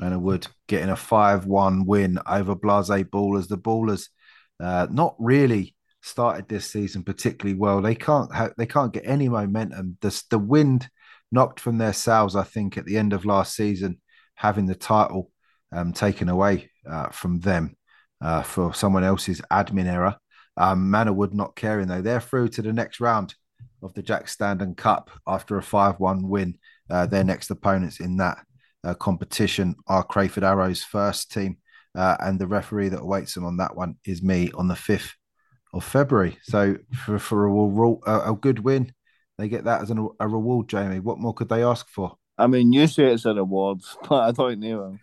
Manor 0.00 0.18
Wood 0.18 0.48
getting 0.66 0.88
a 0.88 0.96
5 0.96 1.46
1 1.46 1.86
win 1.86 2.18
over 2.26 2.56
Blase 2.56 3.04
Ballers. 3.04 3.46
The 3.46 3.56
Ballers 3.58 4.08
uh, 4.58 4.88
not 4.90 5.14
really 5.18 5.76
started 6.00 6.48
this 6.48 6.66
season 6.72 7.04
particularly 7.04 7.56
well. 7.56 7.80
They 7.80 7.94
can't 7.94 8.34
ha- 8.34 8.50
they 8.58 8.66
can't 8.66 8.92
get 8.92 9.06
any 9.06 9.28
momentum. 9.28 9.98
The, 10.00 10.22
the 10.30 10.38
wind 10.40 10.88
knocked 11.30 11.60
from 11.60 11.78
their 11.78 11.92
sails, 11.92 12.34
I 12.34 12.42
think, 12.42 12.76
at 12.76 12.84
the 12.84 12.96
end 12.98 13.12
of 13.12 13.24
last 13.24 13.54
season, 13.54 14.00
having 14.34 14.66
the 14.66 14.74
title 14.74 15.30
um, 15.70 15.92
taken 15.92 16.28
away 16.28 16.70
uh, 16.88 17.10
from 17.10 17.38
them 17.38 17.76
uh, 18.22 18.42
for 18.42 18.72
someone 18.72 19.04
else's 19.04 19.40
admin 19.50 19.86
error. 19.86 20.16
Um, 20.56 20.90
Manor 20.90 21.12
Wood 21.12 21.34
not 21.34 21.56
caring 21.56 21.88
though. 21.88 22.02
They're 22.02 22.20
through 22.20 22.48
to 22.50 22.62
the 22.62 22.72
next 22.72 23.00
round 23.00 23.34
of 23.82 23.94
the 23.94 24.02
Jack 24.02 24.26
Standen 24.26 24.76
Cup 24.76 25.10
after 25.26 25.58
a 25.58 25.62
5 25.62 25.98
1 25.98 26.28
win. 26.28 26.58
Uh, 26.90 27.06
their 27.06 27.24
next 27.24 27.50
opponents 27.50 28.00
in 28.00 28.16
that 28.18 28.38
uh, 28.84 28.94
competition 28.94 29.74
are 29.86 30.02
Crayford 30.02 30.44
Arrows 30.44 30.82
first 30.82 31.32
team, 31.32 31.56
uh, 31.94 32.16
and 32.20 32.38
the 32.38 32.46
referee 32.46 32.90
that 32.90 33.00
awaits 33.00 33.34
them 33.34 33.44
on 33.44 33.56
that 33.58 33.74
one 33.76 33.96
is 34.04 34.22
me 34.22 34.50
on 34.54 34.68
the 34.68 34.76
fifth 34.76 35.14
of 35.72 35.84
February. 35.84 36.38
So 36.42 36.76
for 37.04 37.18
for 37.18 37.46
a, 37.46 37.50
reward- 37.50 38.02
a, 38.06 38.30
a 38.30 38.36
good 38.36 38.58
win, 38.58 38.92
they 39.38 39.48
get 39.48 39.64
that 39.64 39.82
as 39.82 39.90
an, 39.90 40.08
a 40.20 40.28
reward. 40.28 40.68
Jamie, 40.68 41.00
what 41.00 41.18
more 41.18 41.34
could 41.34 41.48
they 41.48 41.64
ask 41.64 41.88
for? 41.88 42.16
I 42.36 42.46
mean, 42.46 42.72
you 42.72 42.86
say 42.86 43.12
it's 43.12 43.24
a 43.24 43.34
reward, 43.34 43.80
but 44.08 44.22
I 44.22 44.32
don't 44.32 44.60
know. 44.60 44.98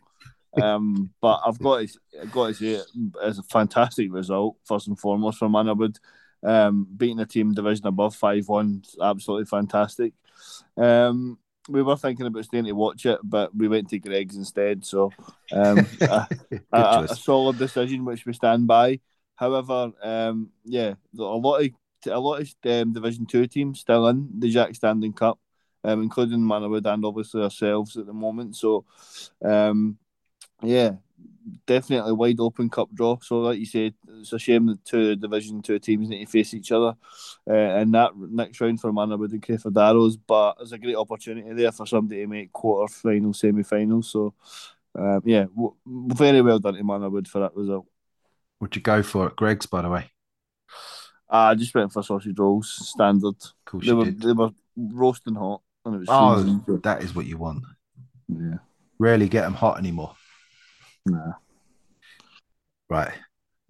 Um, 0.61 1.11
but 1.21 1.41
I've 1.45 1.59
got 1.59 1.87
to, 1.87 1.99
I've 2.21 2.31
got 2.31 2.47
to 2.47 2.53
say 2.53 2.67
it 2.67 2.85
as 3.23 3.39
a 3.39 3.43
fantastic 3.43 4.11
result 4.11 4.57
first 4.65 4.87
and 4.87 4.99
foremost 4.99 5.39
for 5.39 5.49
Mannerwood. 5.49 5.97
Um, 6.41 6.87
beating 6.95 7.19
a 7.19 7.25
team 7.25 7.53
division 7.53 7.87
above 7.87 8.15
five 8.15 8.47
one, 8.47 8.83
absolutely 9.01 9.45
fantastic. 9.45 10.13
Um, 10.77 11.37
we 11.67 11.83
were 11.83 11.97
thinking 11.97 12.25
about 12.25 12.45
staying 12.45 12.65
to 12.65 12.71
watch 12.71 13.05
it, 13.05 13.19
but 13.23 13.55
we 13.55 13.67
went 13.67 13.89
to 13.89 13.99
Greg's 13.99 14.35
instead. 14.35 14.85
So 14.85 15.11
um, 15.51 15.85
a, 16.01 16.27
a, 16.71 17.07
a 17.09 17.15
solid 17.15 17.57
decision, 17.57 18.05
which 18.05 18.25
we 18.25 18.33
stand 18.33 18.67
by. 18.67 18.99
However, 19.35 19.91
um, 20.01 20.49
yeah, 20.65 20.95
a 21.17 21.21
lot 21.21 21.59
of 21.59 21.71
a 22.07 22.19
lot 22.19 22.41
of 22.41 22.53
um, 22.65 22.93
Division 22.93 23.25
Two 23.25 23.47
teams 23.47 23.79
still 23.79 24.07
in 24.07 24.29
the 24.39 24.49
Jack 24.49 24.71
Standen 24.75 25.13
Cup, 25.13 25.39
um, 25.83 26.01
including 26.01 26.45
Mannerwood 26.45 26.85
and 26.85 27.05
obviously 27.05 27.41
ourselves 27.41 27.97
at 27.97 28.05
the 28.05 28.13
moment. 28.13 28.55
So, 28.55 28.85
um, 29.43 29.97
yeah, 30.61 30.91
definitely 31.65 32.11
wide 32.13 32.39
open 32.39 32.69
cup 32.69 32.89
draw. 32.93 33.17
So, 33.21 33.39
like 33.41 33.59
you 33.59 33.65
said, 33.65 33.93
it's 34.19 34.33
a 34.33 34.39
shame 34.39 34.67
that 34.67 34.83
two 34.85 35.15
Division 35.15 35.61
Two 35.61 35.79
teams 35.79 36.09
need 36.09 36.25
to 36.25 36.31
face 36.31 36.53
each 36.53 36.71
other 36.71 36.95
uh, 37.49 37.53
in 37.53 37.91
that 37.91 38.11
next 38.15 38.59
round 38.61 38.79
for 38.81 38.91
Mannerwood 38.91 39.31
and 39.31 39.41
Crayford 39.41 39.77
Arrows. 39.77 40.17
But 40.17 40.57
it's 40.61 40.71
a 40.71 40.77
great 40.77 40.95
opportunity 40.95 41.53
there 41.53 41.71
for 41.71 41.85
somebody 41.85 42.21
to 42.21 42.27
make 42.27 42.51
quarter 42.53 42.91
final, 42.93 43.33
semi 43.33 43.63
final. 43.63 44.01
So, 44.01 44.33
um, 44.97 45.21
yeah, 45.25 45.43
w- 45.55 45.75
very 45.85 46.41
well 46.41 46.59
done 46.59 46.75
to 46.75 46.83
Mannerwood 46.83 47.27
for 47.27 47.39
that 47.39 47.55
result. 47.55 47.85
Would 48.59 48.75
you 48.75 48.81
go 48.81 49.01
for 49.03 49.27
it, 49.27 49.35
Greg's? 49.35 49.65
By 49.65 49.81
the 49.81 49.89
way, 49.89 50.11
I 51.29 51.55
just 51.55 51.73
went 51.73 51.93
for 51.93 52.03
sausage 52.03 52.37
rolls, 52.37 52.69
standard. 52.89 53.35
They 53.81 53.93
were 53.93 54.05
did. 54.05 54.21
they 54.21 54.33
were 54.33 54.49
roasting 54.75 55.35
hot, 55.35 55.61
and 55.85 55.95
it 55.95 55.99
was 55.99 56.07
Oh, 56.09 56.77
that 56.83 57.03
is 57.03 57.15
what 57.15 57.25
you 57.25 57.37
want. 57.37 57.63
yeah, 58.27 58.57
Rarely 58.97 59.29
get 59.29 59.43
them 59.43 59.53
hot 59.53 59.77
anymore. 59.77 60.15
Nah. 61.05 61.33
Right. 62.89 63.13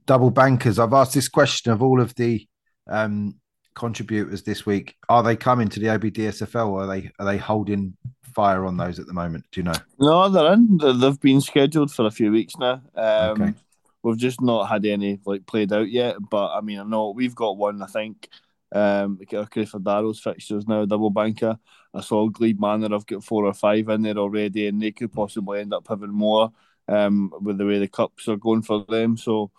Double 0.06 0.32
bankers. 0.32 0.80
I've 0.80 0.94
asked 0.94 1.14
this 1.14 1.28
question 1.30 1.72
of 1.72 1.82
all 1.82 2.00
of 2.02 2.16
the 2.16 2.48
um, 2.90 3.36
contributors 3.76 4.44
this 4.44 4.66
week. 4.66 4.96
Are 5.10 5.24
they 5.24 5.36
coming 5.36 5.68
to 5.70 5.80
the 5.80 5.88
OBDSFL 5.88 6.68
or 6.70 6.84
are 6.84 6.88
they 6.88 7.12
are 7.20 7.26
they 7.26 7.38
holding 7.38 7.96
fire 8.34 8.66
on 8.66 8.78
those 8.78 9.00
at 9.00 9.08
the 9.08 9.14
moment? 9.14 9.46
Do 9.52 9.60
you 9.60 9.66
know? 9.66 9.74
No, 10.00 10.30
they're 10.30 10.54
in. 10.54 10.78
They- 10.78 10.94
They've 10.98 11.20
been 11.20 11.42
scheduled 11.42 11.92
for 11.92 12.06
a 12.06 12.12
few 12.12 12.32
weeks 12.32 12.56
now. 12.58 12.82
Um, 12.96 13.42
Okay. 13.42 13.54
We've 14.02 14.18
just 14.18 14.40
not 14.40 14.70
had 14.70 14.86
any 14.86 15.20
like 15.26 15.46
played 15.46 15.74
out 15.74 15.92
yet. 15.92 16.16
But 16.32 16.54
I 16.56 16.62
mean, 16.62 16.80
I 16.80 16.84
know 16.84 17.10
we've 17.12 17.36
got 17.36 17.58
one. 17.58 17.82
I 17.82 17.88
think. 17.88 18.30
Um, 18.72 19.20
our 19.34 19.48
Crayford 19.48 19.88
Arrows 19.88 20.20
fixtures 20.20 20.68
now 20.68 20.86
double 20.86 21.10
banker. 21.10 21.58
I 21.94 22.02
saw 22.02 22.30
Glebe 22.30 22.60
Manor. 22.62 22.94
I've 22.94 23.06
got 23.08 23.24
four 23.24 23.46
or 23.46 23.54
five 23.54 23.90
in 23.90 24.04
there 24.04 24.16
already, 24.18 24.68
and 24.68 24.80
they 24.82 24.92
could 24.92 25.12
possibly 25.12 25.60
end 25.62 25.74
up 25.74 25.88
having 25.90 26.12
more. 26.14 26.52
Um, 26.90 27.32
with 27.42 27.60
the 27.60 27.66
way 27.66 27.78
the 27.78 27.88
cups 27.88 28.28
are 28.28 28.36
going 28.36 28.64
for 28.64 28.84
them, 28.90 29.16
so 29.16 29.52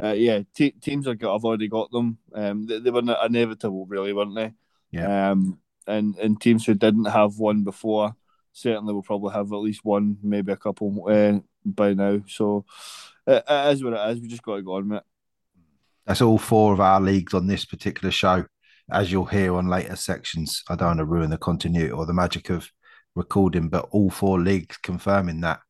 uh, 0.00 0.12
yeah, 0.12 0.42
te- 0.54 0.70
teams 0.80 1.06
have 1.06 1.18
got. 1.18 1.34
I've 1.34 1.44
already 1.44 1.66
got 1.66 1.90
them. 1.90 2.18
Um, 2.32 2.66
they, 2.66 2.78
they 2.78 2.90
were 2.90 3.00
inevitable, 3.24 3.86
really, 3.86 4.12
weren't 4.12 4.36
they? 4.36 4.52
Yeah. 4.92 5.30
Um, 5.30 5.58
and 5.86 6.16
and 6.18 6.40
teams 6.40 6.64
who 6.64 6.74
didn't 6.74 7.06
have 7.06 7.38
one 7.38 7.64
before 7.64 8.14
certainly 8.52 8.94
will 8.94 9.02
probably 9.02 9.32
have 9.32 9.52
at 9.52 9.56
least 9.56 9.84
one, 9.84 10.16
maybe 10.22 10.52
a 10.52 10.56
couple 10.56 11.06
uh, 11.08 11.40
by 11.64 11.94
now. 11.94 12.20
So 12.28 12.64
uh, 13.26 13.40
it 13.48 13.72
is 13.74 13.84
what 13.84 13.92
it 13.92 14.10
is. 14.10 14.20
We 14.20 14.28
just 14.28 14.42
got 14.42 14.56
to 14.56 14.62
go 14.62 14.74
on 14.74 14.88
with 14.88 14.98
it. 14.98 15.04
That's 16.06 16.22
all 16.22 16.38
four 16.38 16.72
of 16.72 16.80
our 16.80 17.00
leagues 17.00 17.34
on 17.34 17.46
this 17.46 17.64
particular 17.64 18.10
show. 18.10 18.46
As 18.90 19.10
you'll 19.10 19.24
hear 19.26 19.56
on 19.56 19.66
later 19.66 19.96
sections, 19.96 20.62
I 20.68 20.76
don't 20.76 20.88
want 20.88 20.98
to 21.00 21.04
ruin 21.04 21.30
the 21.30 21.38
continuity 21.38 21.90
or 21.90 22.06
the 22.06 22.14
magic 22.14 22.48
of 22.50 22.70
recording, 23.16 23.68
but 23.68 23.88
all 23.90 24.10
four 24.10 24.40
leagues 24.40 24.76
confirming 24.78 25.40
that 25.40 25.60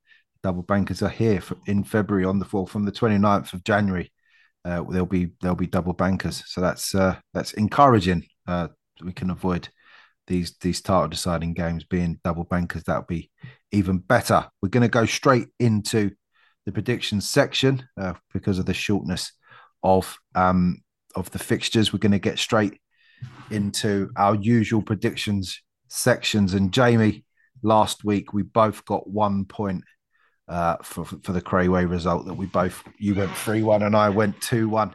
double 0.47 0.63
bankers 0.63 1.03
are 1.03 1.09
here 1.09 1.41
for, 1.41 1.57
in 1.67 1.83
February 1.83 2.25
on 2.25 2.39
the 2.39 2.45
fourth 2.45 2.71
from 2.71 2.85
the 2.85 2.93
29th 2.93 3.53
of 3.53 3.65
January. 3.65 4.13
Uh, 4.65 4.85
there'll 4.89 5.05
be 5.05 5.31
there'll 5.41 5.57
be 5.57 5.67
double 5.67 5.93
bankers, 5.93 6.45
so 6.47 6.61
that's 6.61 6.95
uh, 6.95 7.17
that's 7.35 7.53
encouraging. 7.55 8.25
Uh, 8.47 8.69
we 9.03 9.13
can 9.13 9.31
avoid 9.31 9.69
these 10.29 10.57
these 10.61 10.81
title 10.81 11.09
deciding 11.09 11.53
games 11.53 11.83
being 11.83 12.21
double 12.23 12.45
bankers. 12.45 12.85
That'll 12.85 13.03
be 13.03 13.29
even 13.73 13.99
better. 13.99 14.47
We're 14.63 14.69
going 14.69 14.83
to 14.83 14.89
go 14.89 15.05
straight 15.05 15.49
into 15.59 16.13
the 16.65 16.71
predictions 16.71 17.29
section 17.29 17.85
uh, 18.01 18.15
because 18.33 18.61
of 18.61 18.67
the 18.67 18.75
shortness 18.75 19.33
of 19.83 20.17
um 20.37 20.79
of 21.17 21.29
the 21.33 21.41
fixtures. 21.41 21.93
We're 21.93 21.99
going 21.99 22.13
to 22.13 22.21
get 22.21 22.39
straight 22.39 22.81
into 23.51 24.11
our 24.17 24.37
usual 24.37 24.83
predictions 24.83 25.61
sections. 25.89 26.55
And 26.55 26.73
Jamie, 26.73 27.25
last 27.65 28.05
week 28.05 28.33
we 28.33 28.43
both 28.43 28.85
got 28.85 29.11
one 29.11 29.45
point 29.45 29.83
uh, 30.49 30.77
for 30.83 31.05
for 31.05 31.33
the 31.33 31.43
Crayway 31.43 31.89
result 31.89 32.27
that 32.27 32.35
we 32.35 32.47
both 32.47 32.83
you 32.99 33.15
went 33.15 33.37
three 33.37 33.63
one 33.63 33.83
and 33.83 33.97
I 33.97 34.09
went 34.11 34.41
two 34.41 34.69
one. 34.69 34.95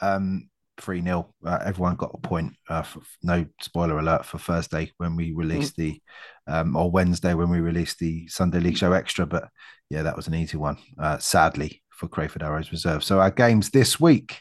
Um, 0.00 0.48
three 0.80 1.00
0 1.00 1.32
uh, 1.46 1.58
Everyone 1.64 1.94
got 1.94 2.10
a 2.14 2.18
point. 2.18 2.52
Uh, 2.68 2.82
for, 2.82 3.00
no 3.22 3.46
spoiler 3.60 3.98
alert 3.98 4.26
for 4.26 4.38
Thursday 4.38 4.90
when 4.96 5.16
we 5.16 5.32
released 5.32 5.76
the 5.76 6.00
um, 6.46 6.76
or 6.76 6.90
Wednesday 6.90 7.34
when 7.34 7.48
we 7.48 7.60
released 7.60 7.98
the 7.98 8.26
Sunday 8.28 8.60
League 8.60 8.76
Show 8.76 8.92
Extra. 8.92 9.26
But 9.26 9.48
yeah, 9.88 10.02
that 10.02 10.16
was 10.16 10.26
an 10.26 10.34
easy 10.34 10.56
one. 10.56 10.78
Uh, 10.98 11.18
sadly 11.18 11.82
for 11.90 12.08
Crayford 12.08 12.42
Arrows 12.42 12.72
Reserve. 12.72 13.04
So 13.04 13.20
our 13.20 13.30
games 13.30 13.70
this 13.70 14.00
week. 14.00 14.40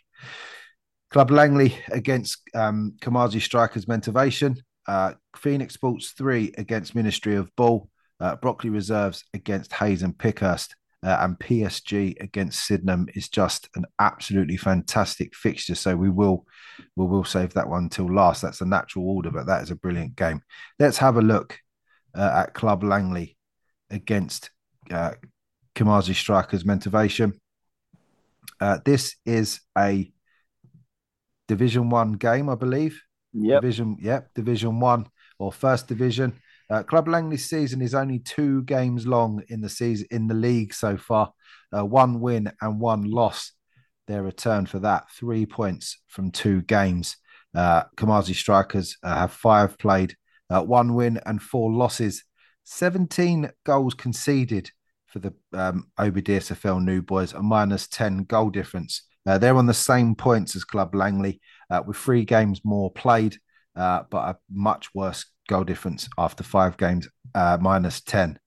Club 1.11 1.29
Langley 1.29 1.77
against 1.91 2.41
um, 2.55 2.95
Kamazi 2.99 3.39
Strikers 3.39 3.85
Mentivation. 3.85 4.57
Uh, 4.87 5.13
Phoenix 5.37 5.75
Sports 5.75 6.13
3 6.17 6.53
against 6.57 6.95
Ministry 6.95 7.35
of 7.35 7.55
Ball. 7.55 7.87
Uh, 8.23 8.37
Brockley 8.37 8.69
Reserves 8.69 9.25
against 9.33 9.73
Hayes 9.73 10.01
and 10.01 10.17
Pickhurst. 10.17 10.75
Uh, 11.05 11.17
and 11.19 11.37
PSG 11.37 12.15
against 12.21 12.65
Sydenham 12.65 13.09
is 13.13 13.27
just 13.27 13.67
an 13.75 13.83
absolutely 13.99 14.55
fantastic 14.55 15.35
fixture. 15.35 15.75
So 15.75 15.97
we 15.97 16.09
will 16.09 16.45
we 16.95 17.05
will 17.05 17.25
save 17.25 17.53
that 17.55 17.67
one 17.67 17.89
till 17.89 18.05
last. 18.09 18.41
That's 18.41 18.61
a 18.61 18.65
natural 18.65 19.09
order, 19.09 19.29
but 19.29 19.45
that 19.47 19.63
is 19.63 19.69
a 19.69 19.75
brilliant 19.75 20.15
game. 20.15 20.39
Let's 20.79 20.97
have 20.99 21.17
a 21.17 21.21
look 21.21 21.59
uh, 22.15 22.45
at 22.45 22.53
Club 22.53 22.85
Langley 22.85 23.35
against 23.89 24.51
uh, 24.89 25.15
Kamazi 25.75 26.15
Strikers 26.15 26.63
Mentivation. 26.63 27.33
Uh, 28.61 28.79
this 28.85 29.17
is 29.25 29.59
a 29.77 30.09
Division 31.49 31.89
One 31.89 32.13
game, 32.13 32.47
I 32.47 32.55
believe. 32.55 33.01
Yeah. 33.33 33.59
Division, 33.59 33.97
yep, 33.99 34.33
Division 34.35 34.79
One 34.79 35.07
or 35.37 35.51
First 35.51 35.89
Division. 35.89 36.39
Uh, 36.69 36.83
Club 36.83 37.07
Langley's 37.07 37.49
season 37.49 37.81
is 37.81 37.93
only 37.93 38.19
two 38.19 38.63
games 38.63 39.05
long 39.05 39.43
in 39.49 39.61
the 39.61 39.69
season 39.69 40.07
in 40.11 40.27
the 40.27 40.33
league 40.33 40.73
so 40.73 40.97
far. 40.97 41.33
Uh, 41.75 41.85
one 41.85 42.19
win 42.19 42.51
and 42.61 42.79
one 42.79 43.03
loss. 43.03 43.51
Their 44.07 44.23
return 44.23 44.65
for 44.65 44.79
that 44.79 45.09
three 45.11 45.45
points 45.45 45.99
from 46.07 46.31
two 46.31 46.61
games. 46.61 47.17
Uh, 47.55 47.83
Kamazi 47.95 48.35
Strikers 48.35 48.97
uh, 49.03 49.15
have 49.15 49.31
five 49.31 49.77
played, 49.77 50.15
uh, 50.49 50.61
one 50.61 50.93
win 50.93 51.19
and 51.25 51.41
four 51.41 51.71
losses. 51.71 52.23
Seventeen 52.63 53.51
goals 53.65 53.93
conceded 53.93 54.71
for 55.07 55.19
the 55.19 55.33
um, 55.53 55.87
OBDSFL 55.99 56.83
New 56.83 57.01
Boys, 57.01 57.33
a 57.33 57.41
minus 57.41 57.87
ten 57.87 58.23
goal 58.23 58.49
difference. 58.49 59.03
Uh, 59.25 59.37
they're 59.37 59.55
on 59.55 59.67
the 59.67 59.73
same 59.73 60.15
points 60.15 60.55
as 60.55 60.63
Club 60.63 60.95
Langley, 60.95 61.39
uh, 61.69 61.81
with 61.85 61.97
three 61.97 62.25
games 62.25 62.61
more 62.63 62.91
played, 62.91 63.37
but 63.75 64.13
a 64.13 64.37
much 64.51 64.93
worse 64.93 65.25
goal 65.47 65.63
difference 65.63 66.07
after 66.17 66.43
five 66.43 66.77
games, 66.77 67.07
uh, 67.35 67.57
minus 67.59 68.01
10 68.01 68.39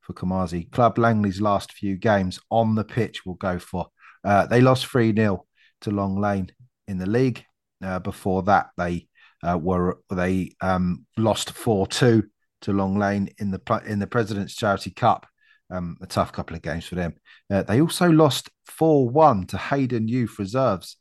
for 0.00 0.14
Kamazi. 0.14 0.70
Club 0.70 0.98
Langley's 0.98 1.40
last 1.40 1.72
few 1.72 1.96
games 1.96 2.40
on 2.50 2.74
the 2.74 2.84
pitch 2.84 3.24
will 3.26 3.34
go 3.34 3.58
for. 3.58 3.86
Uh, 4.24 4.46
they 4.46 4.60
lost 4.60 4.86
3 4.86 5.14
0 5.14 5.44
to 5.82 5.90
Long 5.90 6.20
Lane 6.20 6.50
in 6.86 6.98
the 6.98 7.06
league. 7.06 7.44
Uh, 7.84 7.98
before 8.00 8.42
that, 8.44 8.70
they 8.76 9.06
uh, 9.46 9.56
were 9.56 9.98
they 10.10 10.52
um, 10.60 11.06
lost 11.16 11.52
4 11.52 11.86
2 11.86 12.24
to 12.62 12.72
Long 12.72 12.98
Lane 12.98 13.28
in 13.38 13.50
the 13.50 13.82
in 13.86 13.98
the 13.98 14.06
President's 14.06 14.56
Charity 14.56 14.90
Cup. 14.90 15.26
Um, 15.70 15.98
a 16.00 16.06
tough 16.06 16.32
couple 16.32 16.56
of 16.56 16.62
games 16.62 16.86
for 16.86 16.94
them. 16.94 17.14
Uh, 17.50 17.62
they 17.62 17.82
also 17.82 18.08
lost 18.08 18.48
4 18.66 19.08
1 19.10 19.46
to 19.48 19.58
Hayden 19.58 20.08
Youth 20.08 20.38
Reserves 20.38 20.96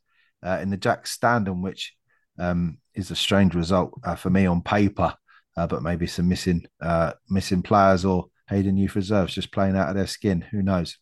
uh, 0.46 0.60
in 0.62 0.70
the 0.70 0.78
Jack 0.78 1.08
Standen, 1.08 1.62
which 1.62 1.96
um, 2.38 2.78
is 2.94 3.10
a 3.10 3.16
strange 3.16 3.56
result 3.56 3.94
for 4.18 4.30
me 4.30 4.46
on 4.46 4.62
paper, 4.62 5.16
uh, 5.58 5.68
but 5.68 5.82
maybe 5.82 6.08
some 6.08 6.30
missing 6.30 6.66
uh, 6.82 7.14
missing 7.30 7.62
players 7.62 8.06
or 8.06 8.28
Hayden 8.50 8.78
Youth 8.78 8.96
Reserves 8.96 9.34
just 9.34 9.52
playing 9.52 9.76
out 9.76 9.90
of 9.90 9.96
their 9.96 10.08
skin. 10.08 10.40
Who 10.40 10.62
knows? 10.62 10.98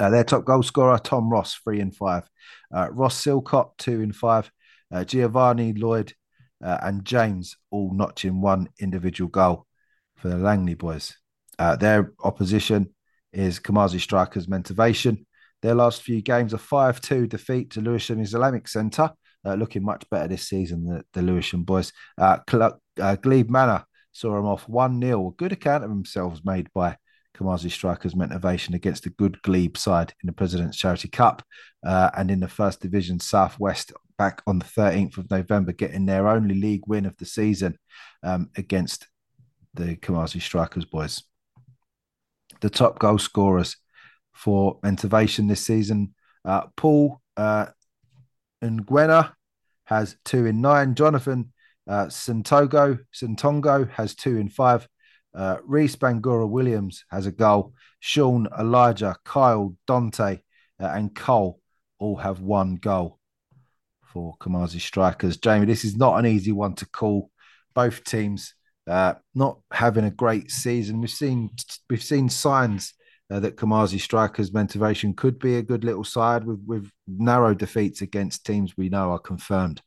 Uh, 0.00 0.10
their 0.10 0.24
top 0.24 0.44
goal 0.44 0.62
scorer, 0.62 0.98
Tom 0.98 1.30
Ross, 1.30 1.54
three 1.54 1.80
and 1.80 1.94
five. 1.94 2.28
Uh, 2.74 2.88
Ross 2.90 3.22
Silcott, 3.22 3.76
two 3.78 4.00
and 4.00 4.16
five. 4.16 4.50
Uh, 4.90 5.04
Giovanni 5.04 5.74
Lloyd 5.74 6.14
and 6.60 7.04
James 7.04 7.56
all 7.70 7.92
notching 7.92 8.40
one 8.40 8.68
individual 8.78 9.28
goal 9.28 9.66
for 10.16 10.28
the 10.28 10.38
Langley 10.38 10.74
boys. 10.74 11.16
their 11.58 12.12
opposition 12.22 12.88
is 13.32 13.60
Kamazi 13.60 14.00
Strikers 14.00 14.46
Mentivation. 14.46 15.24
Their 15.60 15.74
last 15.74 16.02
few 16.02 16.22
games, 16.22 16.52
a 16.52 16.58
5 16.58 17.00
2 17.00 17.26
defeat 17.26 17.70
to 17.70 17.80
Lewisham 17.80 18.20
Islamic 18.20 18.68
Centre, 18.68 19.12
uh, 19.44 19.54
looking 19.54 19.84
much 19.84 20.08
better 20.10 20.28
this 20.28 20.48
season, 20.48 20.84
the, 20.84 21.04
the 21.12 21.22
Lewisham 21.22 21.64
boys. 21.64 21.92
Uh, 22.18 22.38
uh, 23.00 23.16
Glebe 23.16 23.50
Manor 23.50 23.84
saw 24.12 24.36
them 24.36 24.46
off 24.46 24.68
1 24.68 25.00
0. 25.00 25.28
A 25.28 25.30
good 25.32 25.52
account 25.52 25.84
of 25.84 25.90
themselves 25.90 26.42
made 26.44 26.68
by 26.72 26.96
Kamazi 27.36 27.70
Strikers 27.70 28.14
Mentivation 28.14 28.74
against 28.74 29.06
a 29.06 29.10
good 29.10 29.40
Glebe 29.42 29.76
side 29.76 30.12
in 30.22 30.26
the 30.26 30.32
President's 30.32 30.76
Charity 30.76 31.08
Cup 31.08 31.42
uh, 31.84 32.10
and 32.16 32.30
in 32.30 32.40
the 32.40 32.48
First 32.48 32.80
Division 32.80 33.18
Southwest 33.20 33.92
back 34.18 34.42
on 34.46 34.58
the 34.58 34.64
13th 34.64 35.18
of 35.18 35.30
November, 35.30 35.72
getting 35.72 36.06
their 36.06 36.28
only 36.28 36.54
league 36.54 36.86
win 36.86 37.06
of 37.06 37.16
the 37.16 37.24
season 37.24 37.76
um, 38.22 38.50
against 38.56 39.08
the 39.74 39.96
Kamazi 39.96 40.40
Strikers 40.40 40.84
boys. 40.84 41.22
The 42.60 42.70
top 42.70 42.98
goal 42.98 43.18
scorers 43.18 43.76
for 44.32 44.78
Mentivation 44.80 45.48
this 45.48 45.64
season, 45.64 46.14
uh, 46.44 46.66
Paul 46.76 47.20
uh, 47.36 47.66
Nguena 48.62 49.32
has 49.84 50.16
two 50.24 50.46
in 50.46 50.60
nine. 50.60 50.94
Jonathan 50.94 51.52
uh, 51.88 52.06
Santogo 52.06 52.98
Santongo 53.12 53.90
has 53.90 54.14
two 54.14 54.36
in 54.36 54.48
five. 54.48 54.88
Uh, 55.34 55.56
Reese 55.64 55.96
Bangura 55.96 56.48
Williams 56.48 57.04
has 57.10 57.26
a 57.26 57.32
goal. 57.32 57.72
Sean, 58.00 58.48
Elijah, 58.58 59.16
Kyle, 59.24 59.74
Dante, 59.86 60.40
uh, 60.80 60.86
and 60.86 61.14
Cole 61.14 61.60
all 61.98 62.16
have 62.16 62.40
one 62.40 62.76
goal 62.76 63.18
for 64.02 64.36
Kamazi 64.38 64.80
Strikers. 64.80 65.38
Jamie, 65.38 65.66
this 65.66 65.84
is 65.84 65.96
not 65.96 66.18
an 66.18 66.26
easy 66.26 66.52
one 66.52 66.74
to 66.74 66.86
call. 66.86 67.30
Both 67.74 68.04
teams 68.04 68.54
uh, 68.86 69.14
not 69.34 69.60
having 69.72 70.04
a 70.04 70.10
great 70.10 70.50
season. 70.50 71.00
We've 71.00 71.10
seen 71.10 71.50
we've 71.88 72.02
seen 72.02 72.28
signs 72.28 72.94
uh, 73.32 73.40
that 73.40 73.56
Kamazi 73.56 73.98
Strikers 73.98 74.50
Mentivation 74.50 75.16
could 75.16 75.38
be 75.38 75.56
a 75.56 75.62
good 75.62 75.84
little 75.84 76.04
side 76.04 76.44
with 76.44 76.62
with 76.66 76.90
narrow 77.08 77.54
defeats 77.54 78.02
against 78.02 78.44
teams 78.44 78.76
we 78.76 78.90
know 78.90 79.10
are 79.12 79.18
confirmed 79.18 79.80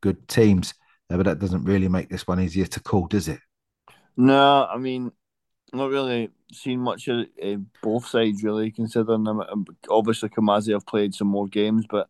good 0.00 0.28
teams. 0.28 0.74
Uh, 1.10 1.16
but 1.16 1.26
that 1.26 1.38
doesn't 1.40 1.64
really 1.64 1.88
make 1.88 2.08
this 2.08 2.26
one 2.26 2.40
easier 2.40 2.66
to 2.66 2.80
call, 2.80 3.06
does 3.06 3.28
it? 3.28 3.40
No, 4.16 4.64
I 4.64 4.78
mean, 4.78 5.10
not 5.72 5.90
really 5.90 6.30
seen 6.52 6.78
much 6.80 7.08
of 7.08 7.26
uh, 7.42 7.56
both 7.82 8.06
sides 8.06 8.44
really. 8.44 8.70
Considering 8.70 9.24
them, 9.24 9.40
um, 9.40 9.66
obviously 9.90 10.28
Kamazi 10.28 10.72
have 10.72 10.86
played 10.86 11.14
some 11.14 11.28
more 11.28 11.48
games, 11.48 11.86
but 11.90 12.08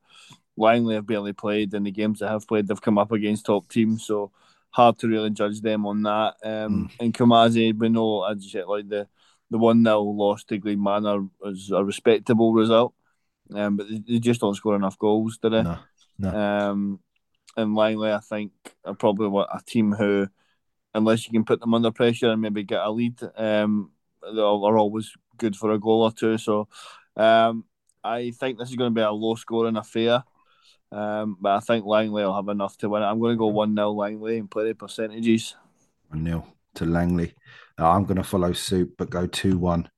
Langley 0.56 0.96
have 0.96 1.06
barely 1.06 1.32
played, 1.32 1.72
and 1.72 1.86
the 1.86 1.90
games 1.92 2.18
they 2.20 2.26
have 2.26 2.46
played, 2.46 2.68
they've 2.68 2.80
come 2.80 2.98
up 2.98 3.10
against 3.10 3.46
top 3.46 3.68
teams, 3.68 4.04
so 4.04 4.32
hard 4.70 4.98
to 4.98 5.08
really 5.08 5.30
judge 5.30 5.60
them 5.60 5.86
on 5.86 6.02
that. 6.02 6.34
Um, 6.44 6.90
mm. 6.90 6.90
And 7.00 7.14
Kamazi, 7.14 7.76
we 7.76 7.88
know, 7.88 8.24
as 8.24 8.44
you 8.44 8.50
said, 8.50 8.66
like 8.66 8.88
the 8.88 9.08
the 9.54 9.58
one 9.58 9.84
0 9.84 10.02
loss 10.02 10.42
to 10.42 10.58
Glebe 10.58 10.80
Manor 10.80 11.28
is 11.44 11.70
a 11.70 11.84
respectable 11.84 12.52
result, 12.52 12.92
um, 13.54 13.76
but 13.76 13.86
they, 13.88 14.18
just 14.18 14.40
don't 14.40 14.56
score 14.56 14.74
enough 14.74 14.98
goals, 14.98 15.38
do 15.38 15.48
they? 15.48 15.62
No, 15.62 15.78
no. 16.18 16.28
Um, 16.30 16.98
and 17.56 17.76
Langley, 17.76 18.10
I 18.10 18.18
think, 18.18 18.50
are 18.84 18.96
probably 18.96 19.28
a 19.52 19.60
team 19.64 19.92
who 19.92 20.26
unless 20.92 21.24
you 21.24 21.32
can 21.32 21.44
put 21.44 21.60
them 21.60 21.72
under 21.72 21.92
pressure 21.92 22.32
and 22.32 22.42
maybe 22.42 22.64
get 22.64 22.80
a 22.80 22.90
lead. 22.90 23.16
Um, 23.36 23.92
they 24.24 24.40
are 24.40 24.76
always 24.76 25.12
good 25.36 25.54
for 25.54 25.70
a 25.70 25.78
goal 25.78 26.02
or 26.02 26.10
two. 26.10 26.36
So 26.36 26.66
um, 27.16 27.64
I 28.02 28.32
think 28.32 28.58
this 28.58 28.70
is 28.70 28.76
going 28.76 28.90
to 28.90 28.94
be 28.94 29.02
a 29.02 29.12
low 29.12 29.36
scoring 29.36 29.76
affair. 29.76 30.24
Um, 30.90 31.36
but 31.40 31.52
I 31.52 31.60
think 31.60 31.86
Langley 31.86 32.24
will 32.24 32.34
have 32.34 32.48
enough 32.48 32.76
to 32.78 32.88
win 32.88 33.04
it. 33.04 33.06
I'm 33.06 33.20
going 33.20 33.34
to 33.34 33.38
go 33.38 33.46
1 33.46 33.76
0 33.76 33.92
Langley 33.92 34.38
and 34.38 34.50
play 34.50 34.66
the 34.66 34.74
percentages. 34.74 35.54
1 36.08 36.24
0 36.24 36.44
to 36.74 36.86
Langley. 36.86 37.34
Uh, 37.78 37.90
I'm 37.90 38.04
going 38.04 38.16
to 38.16 38.24
follow 38.24 38.52
suit, 38.52 38.94
but 38.96 39.10
go 39.10 39.26
2 39.26 39.58
1 39.58 39.88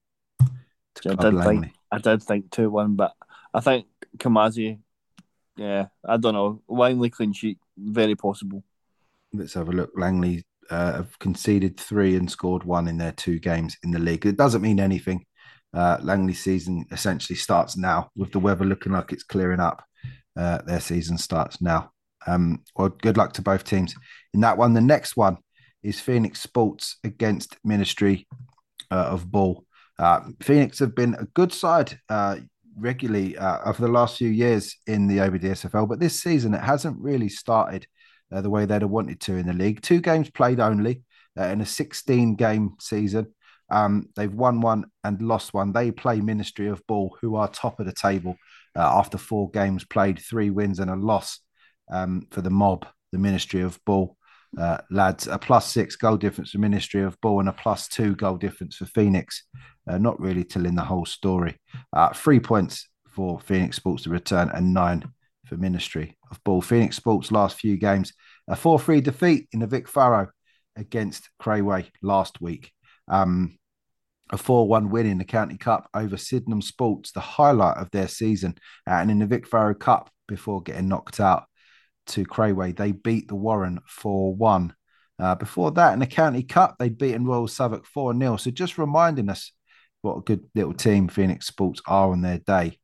I 1.07 1.15
did, 1.15 1.43
think, 1.43 1.73
I 1.93 1.99
did 1.99 2.23
think 2.23 2.51
2 2.51 2.71
1, 2.71 2.97
but 2.97 3.13
I 3.53 3.61
think 3.61 3.87
Kamazi, 4.19 4.79
yeah, 5.57 5.87
I 6.05 6.17
don't 6.17 6.35
know. 6.35 6.63
Langley 6.69 7.11
clean 7.11 7.33
sheet, 7.33 7.59
very 7.77 8.15
possible. 8.15 8.65
Let's 9.33 9.55
have 9.55 9.69
a 9.69 9.73
look. 9.73 9.91
Langley 9.95 10.45
uh, 10.71 10.93
have 10.95 11.19
conceded 11.19 11.79
three 11.79 12.17
and 12.17 12.31
scored 12.31 12.65
one 12.65 12.89
in 12.89 12.99
their 12.99 13.13
two 13.13 13.39
games 13.39 13.77
in 13.83 13.91
the 13.91 13.99
league. 13.99 14.25
It 14.25 14.37
doesn't 14.37 14.63
mean 14.63 14.81
anything. 14.81 15.25
Uh, 15.75 15.99
Langley 16.01 16.35
season 16.35 16.87
essentially 16.91 17.37
starts 17.37 17.77
now 17.77 18.11
with 18.17 18.33
the 18.33 18.39
weather 18.39 18.65
looking 18.65 18.93
like 18.93 19.13
it's 19.13 19.25
clearing 19.25 19.61
up. 19.61 19.85
Uh, 20.37 20.63
their 20.63 20.81
season 20.81 21.19
starts 21.19 21.61
now. 21.61 21.91
Um, 22.27 22.65
well, 22.75 22.89
good 22.89 23.17
luck 23.17 23.33
to 23.35 23.43
both 23.43 23.65
teams 23.65 23.95
in 24.35 24.41
that 24.41 24.59
one. 24.59 24.75
The 24.75 24.81
next 24.81 25.17
one 25.17 25.39
is 25.87 26.01
Phoenix 26.01 26.41
Sports 26.43 26.97
against 27.05 27.57
Ministry 27.65 28.27
uh, 28.91 29.07
of 29.11 29.31
Bull. 29.31 29.65
Uh, 29.99 30.21
Phoenix 30.43 30.81
have 30.81 30.97
been 30.97 31.15
a 31.15 31.27
good 31.27 31.53
side 31.53 31.99
uh, 32.09 32.39
regularly 32.77 33.39
uh, 33.39 33.59
over 33.65 33.81
the 33.81 33.93
last 33.93 34.19
few 34.19 34.29
years 34.29 34.77
in 34.89 35.07
the 35.07 35.19
OBDSFL, 35.19 35.89
but 35.89 36.01
this 36.01 36.21
season 36.21 36.55
it 36.55 36.61
hasn't 36.61 37.01
really 37.01 37.29
started 37.29 37.87
uh, 38.33 38.41
the 38.41 38.51
way 38.51 38.65
they'd 38.65 38.83
have 38.83 38.91
wanted 38.91 39.21
to 39.21 39.37
in 39.37 39.47
the 39.47 39.53
league. 39.53 39.81
Two 39.81 40.01
games 40.01 40.29
played 40.29 40.59
only 40.59 41.03
uh, 41.39 41.45
in 41.45 41.61
a 41.61 41.67
16 41.67 42.35
game 42.35 42.75
season. 42.81 43.33
Um, 43.71 44.09
they've 44.17 44.33
won 44.33 44.61
one 44.61 44.87
and 45.05 45.23
lost 45.23 45.55
one. 45.55 45.73
They 45.73 45.93
play 45.93 46.21
Ministry 46.21 46.67
of 46.67 46.85
Bull, 46.89 47.17
who 47.21 47.37
are 47.37 47.49
top 47.49 47.79
of 47.79 47.87
the 47.87 47.93
table 47.93 48.37
after 48.75 49.17
four 49.17 49.51
games 49.51 49.85
played, 49.85 50.19
three 50.19 50.51
wins 50.51 50.81
and 50.81 50.91
a 50.91 50.97
loss 50.97 51.41
um, 51.91 52.27
for 52.31 52.43
the 52.43 52.51
mob, 52.51 52.87
the 53.13 53.19
Ministry 53.19 53.63
of 53.63 53.83
Bull. 53.87 54.19
Uh, 54.59 54.79
lads, 54.91 55.27
a 55.27 55.39
plus 55.39 55.71
six 55.71 55.97
goal 55.97 56.17
difference 56.17 56.51
for 56.51 56.59
Ministry 56.59 57.03
of 57.03 57.21
Ball 57.21 57.41
and 57.41 57.49
a 57.49 57.53
plus 57.53 57.89
two 57.89 58.15
goal 58.15 58.37
difference 58.37 58.77
for 58.77 58.87
Phoenix. 58.87 59.45
Uh, 59.89 59.99
not 59.99 60.19
really 60.21 60.45
telling 60.45 60.75
the 60.75 60.83
whole 60.83 61.05
story. 61.05 61.57
Uh, 61.93 62.13
three 62.13 62.41
points 62.41 62.89
for 63.09 63.39
Phoenix 63.41 63.77
Sports 63.77 64.05
to 64.05 64.11
return 64.11 64.51
and 64.53 64.73
nine 64.75 65.05
for 65.47 65.57
Ministry 65.57 66.17
of 66.31 66.43
Ball. 66.45 66.61
Phoenix 66.61 66.97
Sports' 66.97 67.31
last 67.31 67.59
few 67.59 67.77
games, 67.77 68.13
a 68.49 68.57
4 68.57 68.81
3 68.81 69.01
defeat 69.01 69.49
in 69.53 69.61
the 69.61 69.67
Vic 69.67 69.89
Faro 69.89 70.29
against 70.77 71.29
Crayway 71.41 71.89
last 72.03 72.41
week. 72.41 72.73
Um, 73.09 73.59
a 74.31 74.39
4 74.39 74.67
1 74.67 74.91
win 74.91 75.07
in 75.07 75.19
the 75.19 75.25
County 75.25 75.57
Cup 75.57 75.89
over 75.95 76.17
Sydenham 76.17 76.63
Sports, 76.63 77.13
the 77.13 77.21
highlight 77.21 77.77
of 77.77 77.91
their 77.91 78.09
season. 78.09 78.57
and 78.87 79.11
in 79.11 79.19
the 79.19 79.27
Vic 79.27 79.47
Faro 79.47 79.75
Cup, 79.75 80.11
before 80.29 80.63
getting 80.63 80.89
knocked 80.89 81.21
out 81.21 81.45
to 82.09 82.25
Crayway, 82.25 82.77
they 82.77 82.93
beat 82.93 83.29
the 83.29 83.35
Warren 83.35 83.81
4 83.87 84.35
1. 84.35 84.75
Uh, 85.19 85.35
before 85.35 85.71
that, 85.73 85.95
in 85.95 85.99
the 85.99 86.07
County 86.07 86.43
Cup, 86.43 86.77
they'd 86.79 86.99
beaten 86.99 87.25
Royal 87.25 87.49
Southwark 87.49 87.87
4 87.87 88.19
0. 88.19 88.37
So 88.37 88.51
just 88.51 88.79
reminding 88.79 89.29
us 89.29 89.53
what 90.03 90.19
a 90.19 90.23
good 90.23 90.45
little 90.55 90.75
team 90.75 91.09
Phoenix 91.09 91.47
Sports 91.47 91.81
are 91.87 92.13
on 92.13 92.23
their 92.23 92.39
day. 92.39 92.79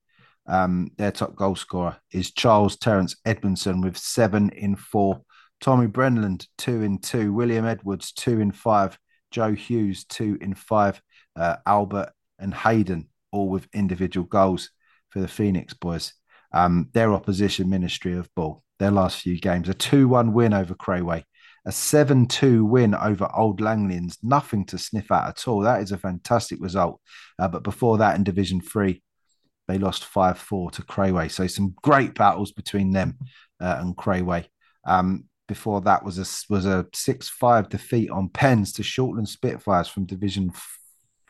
Um, 0.46 0.90
their 0.96 1.12
top 1.12 1.36
goal 1.36 1.54
scorer 1.54 1.96
is 2.10 2.32
Charles 2.32 2.76
Terence 2.76 3.16
Edmondson 3.24 3.80
with 3.80 3.96
seven 3.96 4.50
in 4.50 4.76
four. 4.76 5.22
Tommy 5.60 5.86
Brenland, 5.86 6.46
two 6.58 6.82
in 6.82 6.98
two. 6.98 7.32
William 7.32 7.64
Edwards, 7.64 8.12
two 8.12 8.40
in 8.40 8.50
five. 8.50 8.98
Joe 9.30 9.52
Hughes, 9.52 10.04
two 10.04 10.36
in 10.40 10.54
five. 10.54 11.00
Uh, 11.36 11.56
Albert 11.64 12.12
and 12.38 12.52
Hayden, 12.52 13.08
all 13.30 13.48
with 13.48 13.68
individual 13.72 14.26
goals 14.26 14.70
for 15.10 15.20
the 15.20 15.28
Phoenix 15.28 15.74
boys. 15.74 16.14
Um, 16.54 16.88
their 16.92 17.12
opposition, 17.12 17.70
Ministry 17.70 18.16
of 18.16 18.28
Bull, 18.34 18.62
their 18.78 18.90
last 18.90 19.20
few 19.20 19.38
games, 19.38 19.68
a 19.68 19.74
2 19.74 20.08
1 20.08 20.32
win 20.32 20.52
over 20.52 20.74
Crayway, 20.74 21.24
a 21.64 21.72
7 21.72 22.26
2 22.26 22.64
win 22.64 22.94
over 22.94 23.28
Old 23.34 23.60
Langlands. 23.60 24.18
Nothing 24.22 24.64
to 24.66 24.78
sniff 24.78 25.10
at 25.10 25.28
at 25.28 25.48
all. 25.48 25.60
That 25.60 25.82
is 25.82 25.92
a 25.92 25.98
fantastic 25.98 26.58
result. 26.60 27.00
Uh, 27.38 27.48
but 27.48 27.62
before 27.62 27.98
that, 27.98 28.16
in 28.16 28.24
Division 28.24 28.60
3, 28.60 29.02
they 29.68 29.78
lost 29.78 30.04
5 30.04 30.38
4 30.38 30.70
to 30.72 30.82
Crayway. 30.82 31.30
So 31.30 31.46
some 31.46 31.74
great 31.82 32.14
battles 32.14 32.52
between 32.52 32.92
them 32.92 33.18
uh, 33.60 33.76
and 33.80 33.96
Crayway. 33.96 34.46
Um, 34.84 35.24
before 35.48 35.80
that 35.82 36.04
was 36.04 36.18
a 36.18 36.52
was 36.52 36.66
a 36.66 36.86
6 36.94 37.28
5 37.28 37.68
defeat 37.68 38.10
on 38.10 38.28
Pens 38.28 38.72
to 38.74 38.82
Shortland 38.82 39.28
Spitfires 39.28 39.88
from 39.88 40.06
Division 40.06 40.52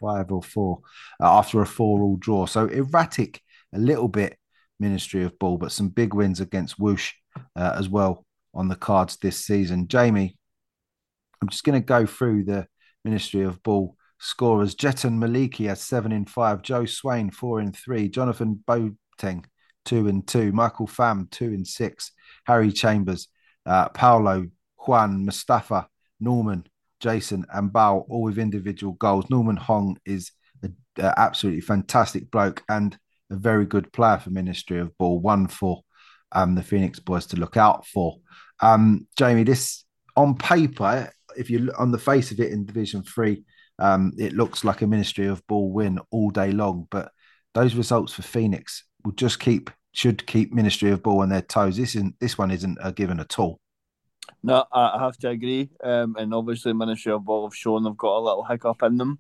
five 0.03 0.33
or 0.33 0.43
four 0.43 0.81
uh, 1.21 1.39
after 1.39 1.63
a 1.63 1.67
four-all 1.67 2.17
draw. 2.17 2.47
So 2.47 2.67
erratic 2.67 3.41
a 3.73 3.79
little 3.79 4.09
bit, 4.09 4.37
Ministry 4.83 5.23
of 5.25 5.39
Ball, 5.39 5.57
but 5.57 5.73
some 5.73 5.89
big 5.89 6.13
wins 6.13 6.41
against 6.41 6.79
Whoosh 6.79 7.13
uh, 7.57 7.73
as 7.77 7.89
well 7.89 8.27
on 8.53 8.69
the 8.69 8.77
cards 8.77 9.17
this 9.17 9.39
season. 9.45 9.89
Jamie, 9.89 10.37
I'm 11.41 11.49
just 11.49 11.65
going 11.65 11.81
to 11.81 11.87
go 11.87 12.05
through 12.05 12.45
the 12.45 12.67
Ministry 13.05 13.43
of 13.43 13.63
Ball 13.63 13.97
scorers. 14.21 14.75
Jeton 14.75 15.19
Maliki 15.19 15.69
has 15.69 15.81
seven 15.81 16.13
in 16.13 16.27
five. 16.27 16.63
Joe 16.63 16.85
Swain 16.85 17.31
four 17.31 17.61
in 17.61 17.73
three. 17.73 18.09
Jonathan 18.09 18.63
Boateng 18.69 19.45
two 19.85 20.09
and 20.09 20.27
two. 20.27 20.53
Michael 20.53 20.87
Pham 20.87 21.31
two 21.31 21.47
and 21.47 21.67
six. 21.67 22.13
Harry 22.45 22.73
Chambers, 22.73 23.29
uh, 23.67 23.89
Paolo, 23.91 24.49
Juan, 24.79 25.25
Mustafa, 25.25 25.89
Norman, 26.21 26.67
Jason, 27.01 27.45
and 27.53 27.71
Bao 27.73 28.05
all 28.09 28.23
with 28.23 28.39
individual 28.39 28.95
goals. 28.95 29.27
Norman 29.31 29.57
Hong 29.57 29.97
is 30.05 30.33
an 30.63 30.77
absolutely 30.99 31.61
fantastic 31.61 32.31
bloke 32.31 32.63
and 32.69 32.99
a 33.33 33.37
very 33.37 33.65
good 33.65 33.93
player 33.93 34.19
for 34.19 34.31
Ministry 34.31 34.79
of 34.79 34.97
Ball. 34.99 35.19
One 35.19 35.49
for 35.49 35.83
um, 36.33 36.55
the 36.55 36.63
Phoenix 36.63 37.01
boys 37.01 37.27
to 37.27 37.37
look 37.37 37.57
out 37.57 37.87
for. 37.87 38.17
Um, 38.61 39.07
Jamie, 39.17 39.45
this 39.45 39.85
on 40.17 40.37
paper, 40.37 41.11
if 41.37 41.51
you 41.51 41.61
look 41.61 41.81
on 41.81 41.91
the 41.91 41.99
face 41.99 42.31
of 42.31 42.41
it 42.41 42.53
in 42.53 42.67
Division 42.67 43.03
Three, 43.03 43.45
um, 43.79 44.13
it 44.19 44.35
looks 44.35 44.65
like 44.65 44.83
a 44.83 44.87
Ministry 44.87 45.27
of 45.27 45.45
Ball 45.47 45.73
win 45.73 45.99
all 46.11 46.31
day 46.31 46.53
long. 46.53 46.87
But 46.91 47.11
those 47.55 47.75
results 47.75 48.13
for 48.13 48.23
Phoenix 48.23 48.85
will 49.05 49.13
just 49.13 49.41
keep 49.41 49.71
should 49.93 50.27
keep 50.27 50.53
Ministry 50.53 50.91
of 50.91 51.03
Ball 51.03 51.23
on 51.23 51.31
their 51.31 51.43
toes. 51.43 51.77
This 51.77 51.95
isn't 51.97 52.19
this 52.21 52.39
one 52.39 52.51
isn't 52.51 52.79
a 52.83 52.93
given 52.93 53.21
at 53.21 53.39
all. 53.39 53.59
No, 54.43 54.65
I 54.73 54.99
have 54.99 55.17
to 55.19 55.29
agree. 55.31 55.71
Um, 55.83 56.17
and 56.19 56.35
obviously, 56.35 56.73
Ministry 56.73 57.13
of 57.13 57.25
Ball 57.25 57.47
have 57.47 57.57
shown 57.57 57.85
they've 57.85 57.97
got 57.97 58.19
a 58.19 58.21
little 58.21 58.45
hiccup 58.45 58.83
in 58.83 58.97
them. 58.99 59.19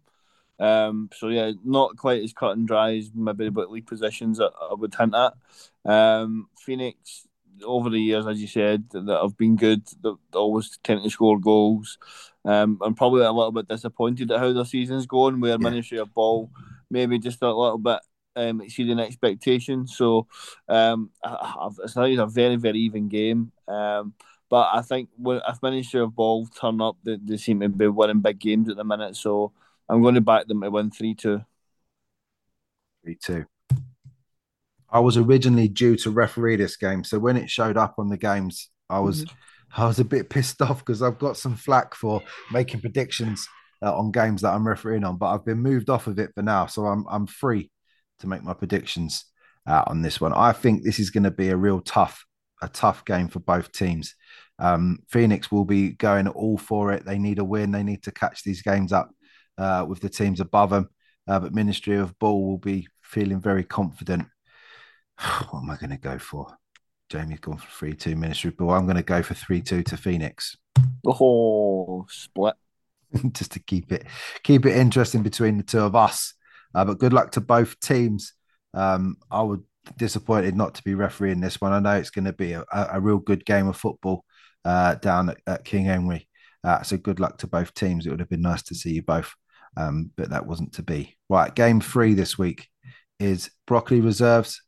Um, 0.62 1.10
so 1.12 1.26
yeah, 1.28 1.50
not 1.64 1.96
quite 1.96 2.22
as 2.22 2.32
cut 2.32 2.56
and 2.56 2.68
dry 2.68 2.96
as 2.96 3.10
maybe 3.12 3.46
about 3.46 3.72
league 3.72 3.86
positions 3.86 4.40
I, 4.40 4.44
I 4.44 4.74
would 4.74 4.94
hint 4.94 5.14
at. 5.14 5.34
Um, 5.84 6.48
Phoenix 6.56 7.26
over 7.64 7.90
the 7.90 7.98
years, 7.98 8.26
as 8.26 8.40
you 8.40 8.46
said, 8.46 8.84
that 8.90 9.20
have 9.20 9.36
been 9.36 9.56
good. 9.56 9.82
They 10.02 10.10
always 10.34 10.78
tend 10.84 11.02
to 11.02 11.10
score 11.10 11.38
goals. 11.38 11.98
Um, 12.44 12.78
I'm 12.80 12.94
probably 12.94 13.24
a 13.24 13.32
little 13.32 13.50
bit 13.50 13.66
disappointed 13.66 14.30
at 14.30 14.38
how 14.38 14.52
their 14.52 14.64
season's 14.64 15.06
going. 15.06 15.40
Where 15.40 15.52
yeah. 15.52 15.56
Ministry 15.56 15.98
of 15.98 16.14
Ball 16.14 16.48
maybe 16.90 17.18
just 17.18 17.42
a 17.42 17.46
little 17.46 17.78
bit 17.78 17.98
um, 18.36 18.60
exceeding 18.60 19.00
expectations. 19.00 19.96
So 19.96 20.28
um, 20.68 21.10
it's 21.24 21.96
a 21.96 22.26
very 22.26 22.56
very 22.56 22.78
even 22.78 23.08
game. 23.08 23.50
Um, 23.66 24.14
but 24.48 24.68
I 24.72 24.82
think 24.82 25.08
when, 25.16 25.40
if 25.48 25.62
Ministry 25.62 26.02
of 26.02 26.14
Ball 26.14 26.46
turn 26.46 26.80
up, 26.80 26.98
they, 27.02 27.16
they 27.16 27.36
seem 27.36 27.60
to 27.60 27.68
be 27.68 27.88
winning 27.88 28.20
big 28.20 28.38
games 28.38 28.68
at 28.68 28.76
the 28.76 28.84
minute. 28.84 29.16
So 29.16 29.52
I'm 29.92 30.00
going 30.00 30.14
to 30.14 30.22
back 30.22 30.46
them 30.46 30.62
to 30.62 30.70
win 30.70 30.90
three 30.90 31.14
two. 31.14 31.42
Three 33.04 33.16
two. 33.16 33.44
I 34.88 35.00
was 35.00 35.18
originally 35.18 35.68
due 35.68 35.96
to 35.96 36.10
referee 36.10 36.56
this 36.56 36.78
game, 36.78 37.04
so 37.04 37.18
when 37.18 37.36
it 37.36 37.50
showed 37.50 37.76
up 37.76 37.96
on 37.98 38.08
the 38.08 38.16
games, 38.16 38.70
I 38.88 39.00
was 39.00 39.26
mm-hmm. 39.26 39.82
I 39.82 39.86
was 39.86 39.98
a 39.98 40.04
bit 40.04 40.30
pissed 40.30 40.62
off 40.62 40.78
because 40.78 41.02
I've 41.02 41.18
got 41.18 41.36
some 41.36 41.56
flack 41.56 41.94
for 41.94 42.22
making 42.50 42.80
predictions 42.80 43.46
uh, 43.82 43.94
on 43.94 44.12
games 44.12 44.40
that 44.40 44.54
I'm 44.54 44.66
refereeing 44.66 45.04
on, 45.04 45.18
but 45.18 45.26
I've 45.26 45.44
been 45.44 45.58
moved 45.58 45.90
off 45.90 46.06
of 46.06 46.18
it 46.18 46.30
for 46.34 46.42
now, 46.42 46.64
so 46.64 46.86
I'm 46.86 47.04
I'm 47.10 47.26
free 47.26 47.70
to 48.20 48.26
make 48.26 48.42
my 48.42 48.54
predictions 48.54 49.26
uh, 49.66 49.84
on 49.88 50.00
this 50.00 50.22
one. 50.22 50.32
I 50.32 50.52
think 50.52 50.84
this 50.84 51.00
is 51.00 51.10
going 51.10 51.24
to 51.24 51.30
be 51.30 51.50
a 51.50 51.56
real 51.56 51.82
tough 51.82 52.24
a 52.62 52.68
tough 52.68 53.04
game 53.04 53.28
for 53.28 53.40
both 53.40 53.72
teams. 53.72 54.14
Um, 54.58 55.00
Phoenix 55.10 55.52
will 55.52 55.66
be 55.66 55.90
going 55.90 56.28
all 56.28 56.56
for 56.56 56.92
it. 56.92 57.04
They 57.04 57.18
need 57.18 57.40
a 57.40 57.44
win. 57.44 57.72
They 57.72 57.82
need 57.82 58.04
to 58.04 58.12
catch 58.12 58.42
these 58.42 58.62
games 58.62 58.90
up 58.90 59.10
uh, 59.58 59.84
with 59.88 60.00
the 60.00 60.08
teams 60.08 60.40
above 60.40 60.70
them. 60.70 60.88
Uh, 61.28 61.38
but 61.38 61.54
Ministry 61.54 61.96
of 61.96 62.18
Ball 62.18 62.44
will 62.44 62.58
be 62.58 62.88
feeling 63.02 63.40
very 63.40 63.64
confident 63.64 64.26
what 65.50 65.60
am 65.62 65.70
I 65.70 65.76
going 65.76 65.90
to 65.90 65.96
go 65.96 66.18
for? 66.18 66.56
Jamie's 67.08 67.40
gone 67.40 67.58
for 67.58 67.70
3 67.70 67.94
2 67.94 68.16
Ministry, 68.16 68.48
of 68.48 68.56
Ball. 68.56 68.72
I'm 68.72 68.86
going 68.86 68.96
to 68.96 69.02
go 69.02 69.22
for 69.22 69.34
3 69.34 69.60
2 69.60 69.82
to 69.84 69.96
Phoenix. 69.96 70.56
Oh, 71.06 72.06
split. 72.08 72.54
Just 73.32 73.52
to 73.52 73.60
keep 73.60 73.92
it 73.92 74.06
keep 74.42 74.64
it 74.64 74.76
interesting 74.76 75.22
between 75.22 75.58
the 75.58 75.62
two 75.62 75.80
of 75.80 75.94
us. 75.94 76.34
Uh, 76.74 76.84
but 76.84 76.98
good 76.98 77.12
luck 77.12 77.32
to 77.32 77.40
both 77.42 77.78
teams. 77.80 78.32
Um, 78.72 79.16
I 79.30 79.42
would 79.42 79.62
disappointed 79.98 80.56
not 80.56 80.74
to 80.76 80.82
be 80.82 80.94
refereeing 80.94 81.40
this 81.40 81.60
one. 81.60 81.72
I 81.72 81.80
know 81.80 81.96
it's 81.96 82.10
going 82.10 82.24
to 82.24 82.32
be 82.32 82.52
a, 82.52 82.64
a, 82.72 83.00
real 83.00 83.18
good 83.18 83.44
game 83.44 83.66
of 83.66 83.76
football 83.76 84.24
uh, 84.64 84.94
down 84.94 85.30
at, 85.30 85.38
at, 85.46 85.64
King 85.64 85.86
Henry. 85.86 86.28
Uh, 86.64 86.82
so 86.82 86.96
good 86.96 87.20
luck 87.20 87.38
to 87.38 87.46
both 87.48 87.74
teams. 87.74 88.06
It 88.06 88.10
would 88.10 88.20
have 88.20 88.28
been 88.28 88.42
nice 88.42 88.62
to 88.62 88.74
see 88.76 88.92
you 88.92 89.02
both, 89.02 89.34
um, 89.76 90.10
but 90.16 90.30
that 90.30 90.46
wasn't 90.46 90.74
to 90.74 90.82
be. 90.82 91.16
Right, 91.28 91.54
game 91.54 91.80
three 91.80 92.14
this 92.14 92.38
week 92.38 92.68
is 93.18 93.50
Brockley 93.66 94.00
Reserves 94.00 94.60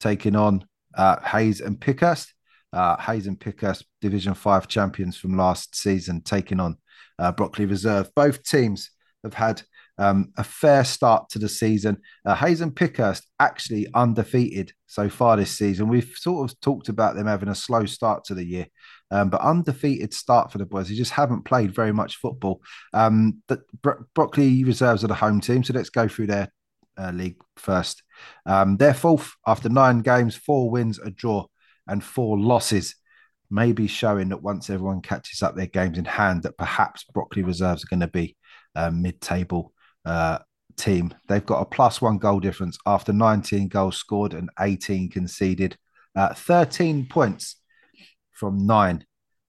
taking 0.00 0.36
on 0.36 0.64
uh, 0.94 1.20
Hayes 1.20 1.60
and 1.60 1.80
Pickhurst. 1.80 2.32
Uh, 2.72 2.96
Hayes 3.00 3.26
and 3.26 3.38
Pickhurst, 3.38 3.84
Division 4.00 4.34
5 4.34 4.68
champions 4.68 5.16
from 5.16 5.36
last 5.36 5.74
season, 5.74 6.20
taking 6.20 6.60
on 6.60 6.76
uh, 7.18 7.32
Brockley 7.32 7.64
Reserve. 7.64 8.10
Both 8.14 8.42
teams 8.42 8.90
have 9.22 9.34
had 9.34 9.62
um, 9.98 10.32
a 10.36 10.44
fair 10.44 10.84
start 10.84 11.28
to 11.30 11.38
the 11.38 11.48
season. 11.48 11.98
Uh, 12.24 12.34
Hayes 12.34 12.60
and 12.60 12.74
Pickhurst 12.74 13.26
actually 13.40 13.86
undefeated 13.94 14.72
so 14.86 15.08
far 15.08 15.36
this 15.36 15.56
season. 15.56 15.88
We've 15.88 16.12
sort 16.16 16.50
of 16.50 16.60
talked 16.60 16.88
about 16.88 17.16
them 17.16 17.26
having 17.26 17.48
a 17.48 17.54
slow 17.54 17.86
start 17.86 18.24
to 18.24 18.34
the 18.34 18.44
year, 18.44 18.66
um, 19.10 19.30
but 19.30 19.40
undefeated 19.40 20.12
start 20.12 20.50
for 20.50 20.58
the 20.58 20.66
boys. 20.66 20.88
They 20.88 20.94
just 20.94 21.12
haven't 21.12 21.44
played 21.44 21.74
very 21.74 21.92
much 21.92 22.16
football. 22.16 22.60
Um, 22.92 23.42
the, 23.48 23.62
Bro- 23.82 24.04
Brockley 24.14 24.64
Reserves 24.64 25.04
are 25.04 25.08
the 25.08 25.14
home 25.14 25.40
team, 25.40 25.62
so 25.62 25.74
let's 25.74 25.90
go 25.90 26.08
through 26.08 26.28
their 26.28 26.52
uh, 26.98 27.10
league 27.12 27.36
first. 27.56 28.02
Um, 28.46 28.76
they're 28.76 28.94
fourth 28.94 29.34
after 29.46 29.68
nine 29.68 30.00
games, 30.00 30.34
four 30.34 30.70
wins, 30.70 30.98
a 30.98 31.10
draw, 31.10 31.46
and 31.86 32.02
four 32.02 32.38
losses. 32.38 32.96
Maybe 33.48 33.86
showing 33.86 34.30
that 34.30 34.42
once 34.42 34.70
everyone 34.70 35.02
catches 35.02 35.42
up 35.42 35.54
their 35.54 35.66
games 35.66 35.98
in 35.98 36.04
hand, 36.04 36.42
that 36.42 36.58
perhaps 36.58 37.04
Brockley 37.04 37.42
reserves 37.42 37.84
are 37.84 37.88
going 37.88 38.00
to 38.00 38.08
be 38.08 38.36
a 38.74 38.90
mid-table 38.90 39.72
uh, 40.04 40.38
team. 40.76 41.14
They've 41.28 41.46
got 41.46 41.60
a 41.60 41.64
plus 41.64 42.00
one 42.00 42.18
goal 42.18 42.40
difference 42.40 42.76
after 42.86 43.12
19 43.12 43.68
goals 43.68 43.96
scored 43.96 44.34
and 44.34 44.50
18 44.58 45.10
conceded, 45.10 45.76
uh, 46.16 46.34
13 46.34 47.06
points 47.06 47.56
from 48.36 48.66
nine 48.66 49.04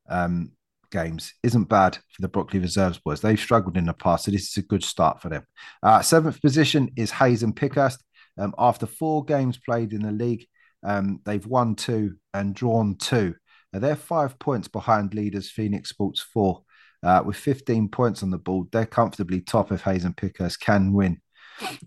um, 0.10 0.52
games 0.92 1.34
isn't 1.44 1.66
bad 1.66 1.96
for 1.96 2.22
the 2.22 2.28
Brockley 2.28 2.60
Reserves 2.60 3.00
boys. 3.00 3.22
They've 3.22 3.40
struggled 3.40 3.78
in 3.78 3.86
the 3.86 3.94
past, 3.94 4.26
so 4.26 4.32
this 4.32 4.50
is 4.50 4.58
a 4.58 4.68
good 4.68 4.84
start 4.84 5.22
for 5.22 5.30
them. 5.30 5.46
Uh, 5.84 6.02
seventh 6.02 6.42
position 6.42 6.90
is 6.96 7.12
Hayes 7.12 7.44
and 7.44 7.56
Pickhurst. 7.56 8.04
Um, 8.38 8.54
after 8.58 8.86
four 8.86 9.26
games 9.26 9.58
played 9.58 9.94
in 9.94 10.02
the 10.02 10.12
league, 10.12 10.46
um, 10.84 11.20
they've 11.26 11.46
won 11.46 11.76
two 11.76 12.16
and 12.34 12.56
drawn 12.56 12.96
two. 12.96 13.36
Now, 13.74 13.80
they're 13.80 13.96
five 13.96 14.40
points 14.40 14.68
behind 14.68 15.14
leaders 15.14 15.50
Phoenix 15.50 15.90
Sports 15.90 16.22
four. 16.22 16.64
Uh, 17.04 17.22
with 17.24 17.36
15 17.36 17.90
points 17.90 18.24
on 18.24 18.32
the 18.32 18.40
board, 18.40 18.68
they're 18.72 18.86
comfortably 18.86 19.40
top 19.40 19.72
if 19.72 19.82
Hayes 19.82 20.04
and 20.04 20.18
Pickhurst 20.18 20.60
can 20.60 20.94
win 20.94 21.22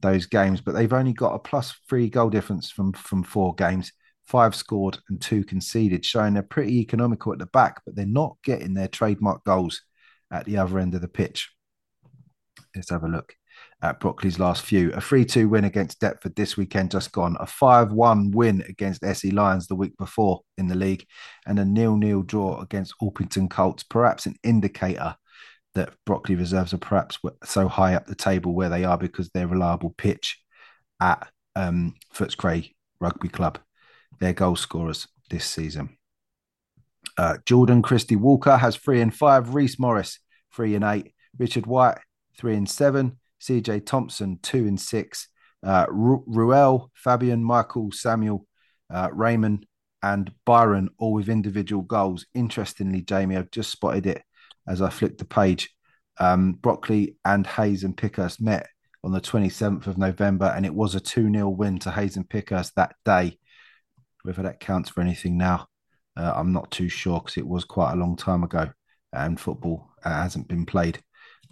those 0.01 0.27
games, 0.27 0.61
but 0.61 0.73
they've 0.73 0.93
only 0.93 1.13
got 1.13 1.35
a 1.35 1.39
plus 1.39 1.75
three 1.89 2.09
goal 2.09 2.31
difference 2.31 2.71
from 2.71 2.93
from 2.93 3.23
four 3.23 3.55
games 3.55 3.93
five 4.31 4.55
scored 4.55 4.97
and 5.09 5.21
two 5.21 5.43
conceded, 5.43 6.05
showing 6.05 6.35
they're 6.35 6.43
pretty 6.45 6.79
economical 6.81 7.33
at 7.33 7.41
the 7.41 7.47
back, 7.47 7.83
but 7.85 7.97
they're 7.97 8.07
not 8.07 8.37
getting 8.45 8.75
their 8.75 8.87
trademark 8.87 9.43
goals 9.45 9.83
at 10.31 10.45
the 10.45 10.57
other 10.57 10.79
end 10.79 10.95
of 10.95 11.01
the 11.01 11.09
pitch. 11.09 11.51
Let's 12.77 12.91
have 12.91 13.03
a 13.03 13.09
look 13.09 13.35
at 13.83 13.99
Brockley's 13.99 14.39
last 14.39 14.63
few. 14.63 14.93
A 14.93 15.01
3 15.01 15.25
2 15.25 15.49
win 15.49 15.65
against 15.65 16.01
Deptford 16.01 16.37
this 16.37 16.57
weekend, 16.57 16.93
just 16.93 17.11
gone. 17.11 17.37
A 17.41 17.47
5 17.47 17.91
1 17.91 18.31
win 18.31 18.63
against 18.69 19.03
SE 19.03 19.31
Lions 19.33 19.67
the 19.67 19.75
week 19.75 19.97
before 19.99 20.43
in 20.57 20.69
the 20.69 20.77
league, 20.77 21.05
and 21.45 21.59
a 21.59 21.65
nil 21.65 21.97
nil 21.97 22.23
draw 22.23 22.61
against 22.61 22.95
Orpington 23.03 23.51
Colts. 23.51 23.83
Perhaps 23.83 24.27
an 24.27 24.37
indicator 24.45 25.17
that 25.75 25.93
Brockley 26.07 26.37
reserves 26.37 26.73
are 26.73 26.79
perhaps 26.79 27.19
so 27.45 27.67
high 27.67 27.95
up 27.95 28.07
the 28.07 28.15
table 28.15 28.55
where 28.55 28.69
they 28.69 28.85
are 28.85 28.99
because 28.99 29.29
they're 29.31 29.49
reliable 29.49 29.91
pitch 29.99 30.41
at 31.01 31.29
um, 31.57 31.95
Footscray 32.15 32.73
Rugby 33.01 33.29
Club 33.29 33.59
their 34.21 34.33
goal 34.33 34.57
scorers 34.57 35.09
this 35.31 35.45
season. 35.45 35.97
Uh, 37.17 37.39
Jordan 37.45 37.83
Christie 37.83 38.17
Walker 38.17 38.57
has 38.57 38.77
three 38.77 39.01
and 39.01 39.15
five. 39.15 39.55
Reese 39.55 39.79
Morris, 39.79 40.19
three 40.55 40.75
and 40.75 40.85
eight. 40.85 41.13
Richard 41.39 41.67
White, 41.67 41.99
three 42.37 42.57
and 42.57 42.69
seven. 42.69 43.19
CJ 43.41 43.87
Thompson, 43.87 44.39
two 44.43 44.67
and 44.67 44.81
six. 44.81 45.29
Uh, 45.63 45.87
Ruel, 45.91 46.91
Fabian, 46.95 47.45
Michael, 47.45 47.91
Samuel, 47.93 48.47
uh, 48.93 49.09
Raymond, 49.13 49.67
and 50.03 50.33
Byron, 50.47 50.89
all 50.99 51.13
with 51.13 51.29
individual 51.29 51.83
goals. 51.83 52.27
Interestingly, 52.35 53.03
Jamie, 53.03 53.37
I've 53.37 53.51
just 53.51 53.71
spotted 53.71 54.07
it 54.07 54.23
as 54.67 54.81
I 54.81 54.91
flicked 54.91 55.19
the 55.19 55.25
page. 55.25 55.71
Um, 56.19 56.53
Brockley 56.53 57.17
and 57.25 57.47
Hayes 57.47 57.85
and 57.85 57.97
Pickhurst 57.97 58.41
met 58.41 58.67
on 59.03 59.13
the 59.13 59.21
27th 59.21 59.87
of 59.87 59.99
November, 59.99 60.53
and 60.55 60.65
it 60.67 60.75
was 60.75 60.95
a 60.95 61.01
2 61.01 61.31
0 61.33 61.49
win 61.49 61.79
to 61.81 61.91
Hayes 61.91 62.17
and 62.17 62.29
Pickhurst 62.29 62.75
that 62.77 62.95
day. 63.05 63.39
Whether 64.23 64.43
that 64.43 64.61
counts 64.61 64.91
for 64.91 65.01
anything 65.01 65.37
now, 65.37 65.67
uh, 66.17 66.33
I'm 66.35 66.53
not 66.53 66.71
too 66.71 66.89
sure 66.89 67.21
because 67.21 67.37
it 67.37 67.47
was 67.47 67.65
quite 67.65 67.93
a 67.93 67.97
long 67.97 68.17
time 68.17 68.43
ago 68.43 68.71
and 69.13 69.41
football 69.41 69.91
uh, 70.05 70.23
hasn't 70.23 70.49
been 70.49 70.67
played 70.67 71.01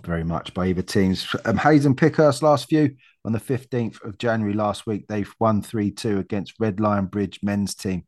very 0.05 0.25
much 0.25 0.55
by 0.55 0.67
either 0.67 0.83
teams. 0.83 1.35
Um, 1.45 1.57
Hayes 1.59 1.87
and 1.87 1.97
Pickhurst 1.97 2.43
last 2.43 2.69
few 2.69 2.95
on 3.25 3.33
the 3.33 3.41
15th 3.41 4.03
of 4.05 4.19
January 4.19 4.55
last 4.55 4.87
week. 4.87 5.07
They've 5.09 5.33
won 5.41 5.63
3 5.63 5.91
2 5.91 6.19
against 6.19 6.55
Red 6.61 6.81
Lion 6.81 7.07
Bridge 7.07 7.41
men's 7.43 7.75
team 7.75 8.05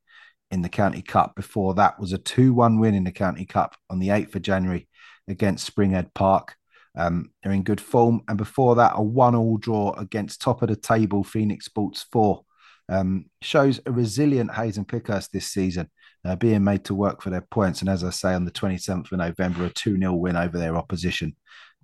in 0.50 0.62
the 0.62 0.68
County 0.68 1.02
Cup. 1.02 1.34
Before 1.34 1.74
that 1.74 1.98
was 1.98 2.12
a 2.12 2.18
2 2.18 2.54
1 2.54 2.78
win 2.78 2.94
in 2.94 3.04
the 3.04 3.12
County 3.12 3.44
Cup 3.44 3.76
on 3.88 3.98
the 3.98 4.08
8th 4.08 4.36
of 4.36 4.42
January 4.42 4.88
against 5.28 5.74
Springhead 5.74 6.14
Park. 6.14 6.56
Um, 6.96 7.30
they're 7.42 7.52
in 7.52 7.62
good 7.62 7.80
form. 7.80 8.22
And 8.28 8.36
before 8.36 8.76
that, 8.76 8.92
a 8.94 9.02
one 9.02 9.34
all 9.34 9.58
draw 9.58 9.92
against 9.92 10.40
top 10.40 10.62
of 10.62 10.68
the 10.68 10.76
table 10.76 11.24
Phoenix 11.24 11.66
Sports 11.66 12.06
4. 12.12 12.44
Um, 12.90 13.26
shows 13.40 13.80
a 13.86 13.92
resilient 13.92 14.52
Hayes 14.52 14.76
and 14.76 14.86
Pickhurst 14.86 15.32
this 15.32 15.46
season, 15.46 15.88
uh, 16.24 16.36
being 16.36 16.64
made 16.64 16.84
to 16.86 16.94
work 16.94 17.22
for 17.22 17.30
their 17.30 17.46
points. 17.50 17.80
And 17.80 17.88
as 17.88 18.02
I 18.02 18.10
say, 18.10 18.34
on 18.34 18.44
the 18.44 18.50
27th 18.50 19.12
of 19.12 19.18
November, 19.18 19.66
a 19.66 19.70
2 19.70 19.96
0 19.96 20.14
win 20.14 20.36
over 20.36 20.58
their 20.58 20.76
opposition 20.76 21.36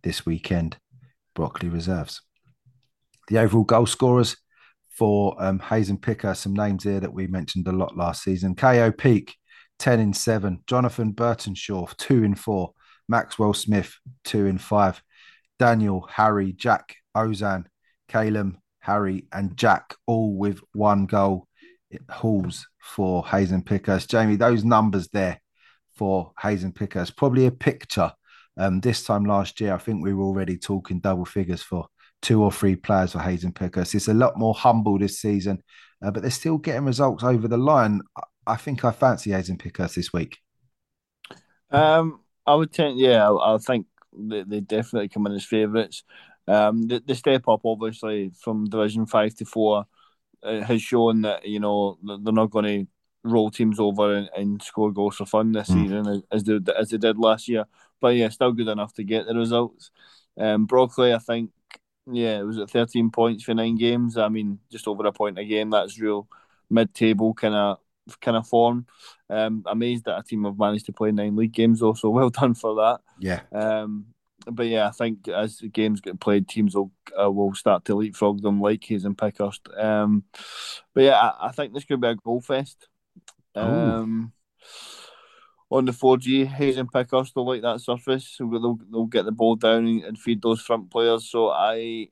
this 0.03 0.27
weekend, 0.27 0.77
Brockley 1.35 1.69
Reserves. 1.69 2.21
The 3.29 3.39
overall 3.39 3.65
goal 3.65 3.87
scorers 3.87 4.37
for 4.91 5.37
um, 5.43 5.59
Hayes 5.61 5.91
and 5.91 6.05
some 6.35 6.55
names 6.55 6.85
here 6.85 7.01
that 7.01 7.13
we 7.13 7.27
mentioned 7.27 7.69
a 7.69 7.73
lot 7.73 7.97
last 7.97 8.23
season. 8.25 8.55
KO 8.55 8.91
Peak, 8.91 9.35
10 9.79 10.01
in 10.01 10.13
7. 10.13 10.61
Jonathan 10.67 11.13
Burtonshaw, 11.13 11.97
2 11.97 12.25
in 12.25 12.35
4. 12.35 12.73
Maxwell 13.09 13.55
Smith, 13.55 13.95
2 14.25 14.47
in 14.47 14.59
5. 14.59 15.03
Daniel, 15.59 16.07
Harry, 16.11 16.53
Jack, 16.53 16.97
Ozan, 17.17 17.67
Calum, 18.09 18.59
Harry, 18.87 19.27
and 19.33 19.57
Jack, 19.57 19.95
all 20.07 20.37
with 20.37 20.61
one 20.73 21.07
goal. 21.07 21.49
It 21.91 22.03
hauls 22.09 22.69
for 22.79 23.27
Hayes 23.27 23.51
and 23.51 23.67
Pickhurst. 23.67 24.09
Jamie, 24.09 24.37
those 24.37 24.65
numbers 24.65 25.09
there 25.09 25.41
for 25.97 26.33
Hayes 26.41 26.63
and 26.63 26.73
Pickhurst, 26.75 27.17
probably 27.17 27.47
a 27.47 27.51
picture. 27.51 28.13
Um, 28.57 28.81
this 28.81 29.05
time 29.05 29.25
last 29.25 29.61
year, 29.61 29.75
I 29.75 29.79
think 29.79 30.05
we 30.05 30.15
were 30.15 30.25
already 30.25 30.57
talking 30.57 31.01
double 31.01 31.25
figures 31.25 31.63
for 31.63 31.89
two 32.23 32.41
or 32.43 32.53
three 32.53 32.77
players 32.77 33.13
for 33.13 33.19
Hayes 33.19 33.43
and 33.43 33.55
Pickhurst. 33.55 33.95
It's 33.95 34.09
a 34.09 34.15
lot 34.15 34.39
more 34.39 34.55
humble 34.55 34.99
this 34.99 35.19
season, 35.19 35.63
uh, 36.01 36.13
but 36.13 36.23
they're 36.23 36.31
still 36.31 36.59
getting 36.59 36.85
results 36.85 37.25
over 37.25 37.49
the 37.49 37.59
line. 37.59 38.01
I 38.47 38.57
think 38.57 38.85
I 38.85 38.93
fancy 38.93 39.33
Hayes 39.33 39.49
and 39.49 39.59
Pickhurst 39.59 39.97
this 39.97 40.13
week. 40.13 40.39
Um, 41.73 42.21
I 42.47 42.55
would 42.55 42.73
tend, 42.73 43.01
yeah, 43.01 43.29
I, 43.29 43.55
I 43.55 43.59
think 43.59 43.87
they, 44.17 44.45
they 44.45 44.61
definitely 44.61 45.09
come 45.09 45.27
in 45.27 45.33
as 45.33 45.45
favourites. 45.45 46.05
Um, 46.49 46.87
the, 46.87 47.03
the 47.05 47.15
step 47.15 47.49
up, 47.49 47.61
obviously, 47.65 48.33
from 48.41 48.67
Division 48.67 49.07
Five 49.07 49.35
to 49.37 49.45
Four, 49.45 49.87
uh, 50.43 50.61
has 50.61 50.83
shown 50.83 51.23
that 51.23 51.47
you 51.47 51.61
know 51.61 51.99
they're 52.03 52.33
not 52.33 52.51
going 52.51 52.65
to 52.65 52.87
roll 53.25 53.51
teams 53.51 53.81
over 53.81 54.15
and, 54.15 54.31
and, 54.37 54.63
score 54.63 54.93
goals 54.93 55.17
for 55.17 55.27
fun 55.27 55.51
this 55.51 55.69
mm. 55.69 55.83
season 55.83 56.23
as 56.31 56.45
they 56.45 56.59
as 56.79 56.91
they 56.91 56.99
did 56.99 57.19
last 57.19 57.49
year. 57.49 57.65
But 58.01 58.17
yeah, 58.17 58.29
still 58.29 58.53
good 58.53 58.69
enough 58.69 58.95
to 58.95 59.05
get 59.05 59.27
the 59.27 59.35
results. 59.35 59.91
Um, 60.39 60.67
Brockley, 60.67 61.15
I 61.15 61.19
think, 61.19 61.51
yeah, 62.11 62.39
it 62.39 62.43
was 62.43 62.59
at 62.59 62.71
13 62.71 63.11
points 63.11 63.43
for 63.43 63.55
nine 63.55 63.77
games. 63.77 64.17
I 64.19 64.29
mean, 64.29 64.59
just 64.71 64.87
over 64.87 65.07
a 65.07 65.13
point 65.13 65.39
a 65.39 65.45
game. 65.45 65.71
That's 65.71 65.99
real 65.99 66.29
mid-table 66.69 67.35
kind 67.35 67.55
of 67.55 67.79
kind 68.21 68.37
of 68.37 68.47
form. 68.47 68.87
Um, 69.29 69.65
amazed 69.67 70.05
that 70.05 70.19
a 70.19 70.23
team 70.23 70.45
have 70.45 70.59
managed 70.59 70.87
to 70.87 70.93
play 70.93 71.11
nine 71.11 71.37
league 71.37 71.53
games. 71.53 71.83
Also, 71.83 72.09
well 72.11 72.31
done 72.31 72.55
for 72.55 72.75
that. 72.77 73.01
Yeah. 73.19 73.41
Um, 73.53 74.07
but 74.51 74.67
yeah, 74.67 74.89
I 74.89 74.91
think 74.91 75.29
as 75.29 75.59
the 75.59 75.69
games 75.69 76.01
get 76.01 76.21
played, 76.21 76.49
teams 76.49 76.75
will 76.75 76.93
uh, 77.21 77.31
will 77.31 77.55
start 77.55 77.85
to 77.87 77.95
leapfrog 77.95 78.43
them 78.43 78.61
like 78.61 78.85
Hayes 78.85 79.05
and 79.05 79.19
Pickhurst. 79.19 79.69
Um, 79.77 80.25
but 80.95 81.05
yeah, 81.05 81.19
I, 81.19 81.49
I, 81.49 81.53
think 81.53 81.73
this 81.75 81.85
could 81.85 82.01
be 82.01 82.09
a 82.09 82.15
goal 82.15 82.41
fest. 82.41 82.89
Um, 83.55 84.33
on 85.71 85.85
the 85.85 85.93
4G, 85.93 86.47
Hayes 86.47 86.77
and 86.77 86.91
Pickhurst 86.91 87.35
will 87.35 87.47
like 87.47 87.63
that 87.63 87.81
surface. 87.81 88.29
So 88.29 88.49
they'll, 88.51 88.79
they'll 88.91 89.07
get 89.07 89.25
the 89.25 89.33
ball 89.33 89.57
down 89.57 90.03
and 90.07 90.19
feed 90.19 90.43
those 90.43 90.61
front 90.61 90.91
players. 90.91 91.29
So 91.29 91.51
I, 91.51 92.09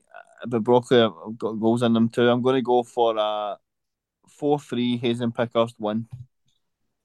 but 0.47 0.63
Brockley, 0.63 1.01
I've 1.01 1.37
got 1.37 1.59
goals 1.59 1.83
in 1.83 1.93
them 1.93 2.09
too. 2.09 2.27
I'm 2.27 2.41
going 2.41 2.55
to 2.55 2.61
go 2.61 2.83
for 2.83 3.15
a 3.17 3.57
4 4.27 4.59
3 4.59 4.97
Hayes 4.97 5.21
and 5.21 5.33
Pickhurst 5.33 5.75
win. 5.79 6.07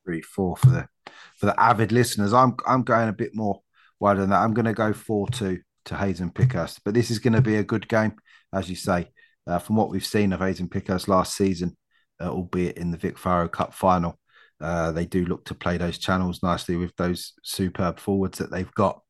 3 0.05 0.23
4 0.23 0.57
for 0.57 0.67
the 0.67 0.89
for 1.37 1.47
the 1.47 1.61
avid 1.61 1.93
listeners. 1.93 2.33
I'm 2.33 2.57
I'm 2.67 2.83
going 2.83 3.09
a 3.09 3.13
bit 3.13 3.35
more 3.35 3.63
wider 4.01 4.21
than 4.21 4.31
that. 4.31 4.43
I'm 4.43 4.55
going 4.55 4.67
to 4.67 4.73
go 4.73 4.93
4 4.93 5.29
2 5.29 5.61
to 5.87 5.97
Hayes 5.97 6.21
and 6.21 6.35
Pickhurst. 6.35 6.81
But 6.85 6.95
this 6.95 7.11
is 7.11 7.19
going 7.19 7.35
to 7.35 7.43
be 7.43 7.57
a 7.57 7.65
good 7.65 7.89
game, 7.89 8.15
as 8.53 8.69
you 8.69 8.77
say, 8.77 9.09
uh, 9.47 9.59
from 9.59 9.77
what 9.77 9.91
we've 9.91 10.05
seen 10.05 10.33
of 10.33 10.41
Hayes 10.41 10.61
and 10.61 10.71
Pickhurst 10.71 11.09
last 11.09 11.37
season, 11.37 11.77
uh, 12.21 12.31
albeit 12.31 12.79
in 12.79 12.91
the 12.91 12.99
Vic 12.99 13.19
Faro 13.19 13.49
Cup 13.49 13.75
final. 13.75 14.19
Uh, 14.61 14.93
they 14.93 15.07
do 15.07 15.25
look 15.25 15.45
to 15.47 15.55
play 15.55 15.79
those 15.79 15.99
channels 15.99 16.43
nicely 16.43 16.77
with 16.77 16.95
those 16.97 17.33
superb 17.43 17.99
forwards 17.99 18.39
that 18.39 18.51
they've 18.51 18.75
got, 18.75 19.01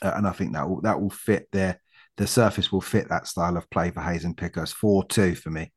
uh, 0.00 0.12
and 0.16 0.26
I 0.26 0.32
think 0.32 0.54
that 0.54 0.66
will 0.66 0.80
that 0.80 0.98
will 0.98 1.10
fit 1.10 1.46
their 1.52 1.78
the 2.16 2.26
surface 2.26 2.72
will 2.72 2.80
fit 2.80 3.10
that 3.10 3.26
style 3.26 3.58
of 3.58 3.68
play 3.68 3.90
for 3.90 4.00
and 4.00 4.34
Pickhurst. 4.34 4.74
Four 4.74 5.04
two 5.04 5.34
for 5.34 5.50
me, 5.50 5.72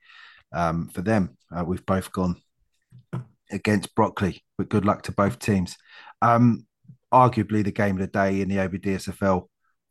um, 0.54 0.88
for 0.88 1.02
them. 1.02 1.38
Uh, 1.54 1.66
we've 1.66 1.86
both 1.86 2.12
gone 2.14 2.38
against 3.52 3.94
Brockley, 3.96 4.46
but 4.58 4.70
good 4.70 4.86
luck 4.86 5.04
to 5.04 5.12
both 5.12 5.40
teams. 5.40 5.76
Um, 6.22 6.66
arguably 7.14 7.64
the 7.64 7.72
game 7.72 7.96
of 7.96 8.02
the 8.02 8.08
day 8.08 8.42
in 8.42 8.50
the 8.50 8.58
OBDSFL 8.58 9.48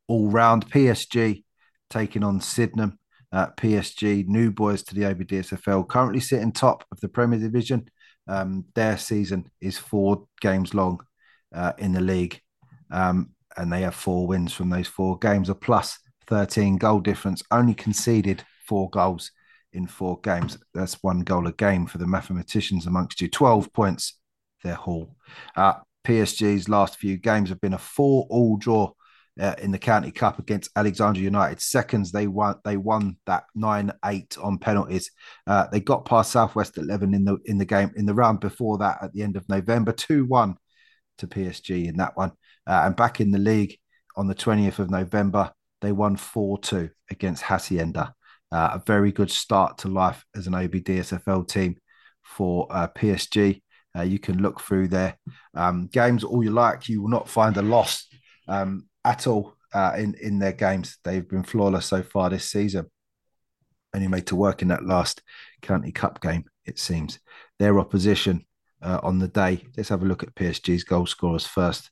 all 0.08 0.30
round. 0.30 0.70
PSG 0.70 1.44
taking 1.90 2.24
on 2.24 2.40
Sydenham. 2.40 2.98
Uh, 3.30 3.48
PSG, 3.58 4.26
new 4.26 4.50
boys 4.50 4.82
to 4.82 4.94
the 4.94 5.02
OBDSFL, 5.02 5.86
currently 5.86 6.18
sitting 6.20 6.50
top 6.50 6.84
of 6.90 6.98
the 7.00 7.08
Premier 7.08 7.38
Division. 7.38 7.86
Um, 8.26 8.64
their 8.74 8.96
season 8.96 9.50
is 9.60 9.76
four 9.76 10.26
games 10.40 10.72
long 10.72 11.00
uh, 11.54 11.74
in 11.76 11.92
the 11.92 12.00
league, 12.00 12.40
um, 12.90 13.30
and 13.58 13.70
they 13.70 13.82
have 13.82 13.94
four 13.94 14.26
wins 14.26 14.54
from 14.54 14.70
those 14.70 14.86
four 14.86 15.18
games, 15.18 15.50
a 15.50 15.54
plus 15.54 15.98
13 16.26 16.78
goal 16.78 17.00
difference, 17.00 17.42
only 17.50 17.74
conceded 17.74 18.42
four 18.66 18.88
goals 18.88 19.30
in 19.74 19.86
four 19.86 20.18
games. 20.20 20.56
That's 20.72 21.02
one 21.02 21.20
goal 21.20 21.46
a 21.46 21.52
game 21.52 21.86
for 21.86 21.98
the 21.98 22.06
mathematicians 22.06 22.86
amongst 22.86 23.20
you. 23.20 23.28
12 23.28 23.72
points, 23.74 24.18
their 24.62 24.74
haul. 24.74 25.16
Uh, 25.54 25.74
PSG's 26.08 26.68
last 26.68 26.96
few 26.96 27.18
games 27.18 27.50
have 27.50 27.60
been 27.60 27.74
a 27.74 27.78
four 27.78 28.26
all 28.30 28.56
draw 28.56 28.92
uh, 29.38 29.54
in 29.58 29.70
the 29.70 29.78
County 29.78 30.10
Cup 30.10 30.38
against 30.38 30.70
Alexandria 30.74 31.24
United. 31.24 31.60
Seconds 31.60 32.10
they 32.10 32.26
won 32.26 32.56
they 32.64 32.78
won 32.78 33.18
that 33.26 33.44
nine 33.54 33.92
eight 34.06 34.36
on 34.42 34.58
penalties. 34.58 35.10
Uh, 35.46 35.66
they 35.70 35.80
got 35.80 36.06
past 36.06 36.32
Southwest 36.32 36.78
Eleven 36.78 37.12
in 37.12 37.24
the 37.24 37.36
in 37.44 37.58
the 37.58 37.64
game 37.66 37.92
in 37.94 38.06
the 38.06 38.14
round 38.14 38.40
before 38.40 38.78
that 38.78 38.98
at 39.02 39.12
the 39.12 39.22
end 39.22 39.36
of 39.36 39.48
November 39.48 39.92
two 39.92 40.24
one 40.24 40.56
to 41.18 41.26
PSG 41.26 41.86
in 41.86 41.98
that 41.98 42.16
one. 42.16 42.32
Uh, 42.66 42.82
and 42.86 42.96
back 42.96 43.20
in 43.20 43.30
the 43.30 43.38
league 43.38 43.76
on 44.16 44.26
the 44.26 44.34
twentieth 44.34 44.78
of 44.78 44.90
November 44.90 45.52
they 45.82 45.92
won 45.92 46.16
four 46.16 46.58
two 46.58 46.88
against 47.10 47.42
Hacienda. 47.42 48.14
Uh, 48.50 48.70
a 48.72 48.82
very 48.86 49.12
good 49.12 49.30
start 49.30 49.76
to 49.76 49.88
life 49.88 50.24
as 50.34 50.46
an 50.46 50.54
OBDSFL 50.54 51.46
team 51.46 51.76
for 52.22 52.66
uh, 52.70 52.88
PSG. 52.88 53.60
Uh, 53.96 54.02
you 54.02 54.18
can 54.18 54.42
look 54.42 54.60
through 54.60 54.88
their 54.88 55.16
um, 55.54 55.88
games 55.92 56.24
all 56.24 56.44
you 56.44 56.50
like. 56.50 56.88
You 56.88 57.02
will 57.02 57.08
not 57.08 57.28
find 57.28 57.56
a 57.56 57.62
loss. 57.62 58.06
Um, 58.46 58.88
at 59.04 59.26
all 59.26 59.56
uh, 59.72 59.94
in 59.96 60.14
in 60.20 60.38
their 60.38 60.52
games. 60.52 60.98
They've 61.04 61.28
been 61.28 61.42
flawless 61.42 61.86
so 61.86 62.02
far 62.02 62.30
this 62.30 62.44
season. 62.44 62.86
Only 63.94 64.08
made 64.08 64.26
to 64.26 64.36
work 64.36 64.62
in 64.62 64.68
that 64.68 64.84
last 64.84 65.22
county 65.62 65.92
cup 65.92 66.20
game, 66.20 66.44
it 66.66 66.78
seems. 66.78 67.18
Their 67.58 67.80
opposition 67.80 68.44
uh, 68.82 69.00
on 69.02 69.18
the 69.18 69.28
day. 69.28 69.64
Let's 69.76 69.88
have 69.88 70.02
a 70.02 70.06
look 70.06 70.22
at 70.22 70.34
PSG's 70.34 70.84
goal 70.84 71.06
scorers 71.06 71.46
first. 71.46 71.90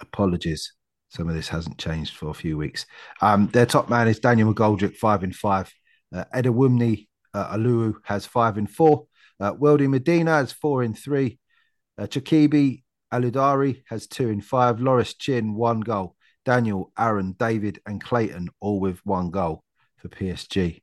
Apologies, 0.00 0.72
some 1.08 1.28
of 1.28 1.36
this 1.36 1.48
hasn't 1.48 1.78
changed 1.78 2.16
for 2.16 2.30
a 2.30 2.34
few 2.34 2.58
weeks. 2.58 2.84
Um, 3.20 3.48
their 3.52 3.66
top 3.66 3.88
man 3.88 4.08
is 4.08 4.18
Daniel 4.18 4.52
McGoldrick, 4.52 4.96
five 4.96 5.22
in 5.22 5.32
five. 5.32 5.72
Uh, 6.12 6.24
Edawumni 6.34 7.06
uh, 7.32 7.56
Aluu 7.56 7.94
has 8.02 8.26
five 8.26 8.58
in 8.58 8.66
four. 8.66 9.06
Uh, 9.40 9.52
Weldy 9.52 9.88
Medina 9.88 10.32
has 10.32 10.52
four 10.52 10.82
in 10.82 10.94
three. 10.94 11.38
Uh, 11.98 12.04
Chakibi 12.04 12.82
Aludari 13.12 13.82
has 13.88 14.06
two 14.06 14.28
in 14.28 14.40
five. 14.40 14.80
Loris 14.80 15.14
Chin, 15.14 15.54
one 15.54 15.80
goal. 15.80 16.16
Daniel, 16.44 16.92
Aaron, 16.98 17.34
David, 17.38 17.80
and 17.86 18.02
Clayton 18.02 18.48
all 18.60 18.80
with 18.80 19.00
one 19.04 19.30
goal 19.30 19.64
for 19.96 20.08
PSG. 20.08 20.82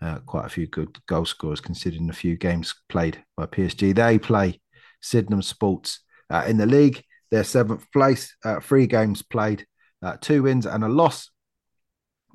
Uh, 0.00 0.18
quite 0.20 0.46
a 0.46 0.50
few 0.50 0.66
good 0.66 0.98
goal 1.06 1.24
scorers 1.24 1.60
considering 1.60 2.10
a 2.10 2.14
few 2.14 2.36
games 2.36 2.74
played 2.88 3.22
by 3.36 3.46
PSG. 3.46 3.94
They 3.94 4.18
play 4.18 4.60
Sydenham 5.00 5.42
Sports 5.42 6.00
uh, 6.30 6.44
in 6.46 6.56
the 6.56 6.66
league. 6.66 7.04
They're 7.30 7.44
seventh 7.44 7.90
place, 7.92 8.34
uh, 8.44 8.60
three 8.60 8.86
games 8.86 9.22
played, 9.22 9.66
uh, 10.02 10.16
two 10.20 10.42
wins 10.44 10.66
and 10.66 10.84
a 10.84 10.88
loss, 10.88 11.30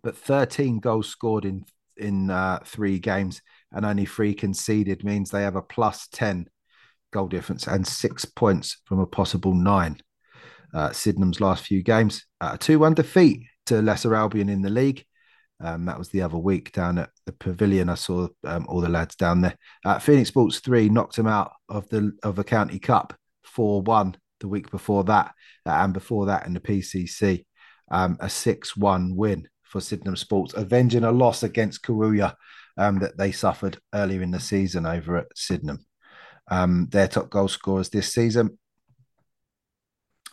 but 0.03 0.17
13 0.17 0.79
goals 0.79 1.07
scored 1.07 1.45
in 1.45 1.65
in 1.97 2.29
uh, 2.29 2.59
three 2.65 2.97
games 2.97 3.41
and 3.71 3.85
only 3.85 4.05
three 4.05 4.33
conceded 4.33 5.03
means 5.03 5.29
they 5.29 5.43
have 5.43 5.55
a 5.55 5.61
plus 5.61 6.07
10 6.11 6.47
goal 7.11 7.27
difference 7.27 7.67
and 7.67 7.85
six 7.85 8.25
points 8.25 8.77
from 8.85 8.99
a 8.99 9.07
possible 9.07 9.53
nine. 9.53 9.97
Uh, 10.73 10.91
Sydenham's 10.91 11.41
last 11.41 11.65
few 11.65 11.81
games, 11.81 12.25
uh, 12.41 12.51
a 12.53 12.57
2 12.57 12.79
1 12.79 12.93
defeat 12.93 13.41
to 13.67 13.81
Lesser 13.81 14.15
Albion 14.15 14.49
in 14.49 14.61
the 14.61 14.69
league. 14.69 15.03
Um, 15.61 15.85
that 15.85 15.97
was 15.97 16.09
the 16.09 16.21
other 16.21 16.37
week 16.37 16.71
down 16.71 16.99
at 16.99 17.09
the 17.25 17.33
pavilion. 17.33 17.89
I 17.89 17.95
saw 17.95 18.27
um, 18.45 18.65
all 18.69 18.79
the 18.79 18.87
lads 18.87 19.15
down 19.15 19.41
there. 19.41 19.55
Uh, 19.83 19.99
Phoenix 19.99 20.29
Sports 20.29 20.59
3 20.59 20.89
knocked 20.89 21.15
them 21.15 21.27
out 21.27 21.51
of 21.67 21.89
the 21.89 22.13
of 22.23 22.35
the 22.35 22.43
County 22.43 22.79
Cup 22.79 23.13
4 23.43 23.81
1 23.81 24.15
the 24.39 24.47
week 24.47 24.71
before 24.71 25.03
that, 25.05 25.33
uh, 25.65 25.71
and 25.71 25.93
before 25.93 26.27
that 26.27 26.45
in 26.45 26.53
the 26.53 26.59
PCC. 26.61 27.45
um, 27.91 28.17
a 28.19 28.29
6 28.29 28.77
1 28.77 29.15
win 29.15 29.47
for 29.63 29.81
Sydenham 29.81 30.15
Sports, 30.15 30.53
avenging 30.53 31.03
a 31.03 31.11
loss 31.11 31.43
against 31.43 31.83
Karuya 31.83 32.35
um, 32.79 32.99
that 32.99 33.17
they 33.17 33.31
suffered 33.31 33.77
earlier 33.93 34.21
in 34.21 34.31
the 34.31 34.39
season 34.39 34.85
over 34.85 35.17
at 35.17 35.27
Sydenham. 35.35 35.85
Um, 36.49 36.87
their 36.89 37.09
top 37.09 37.29
goal 37.29 37.49
scorers 37.49 37.89
this 37.89 38.11
season. 38.11 38.57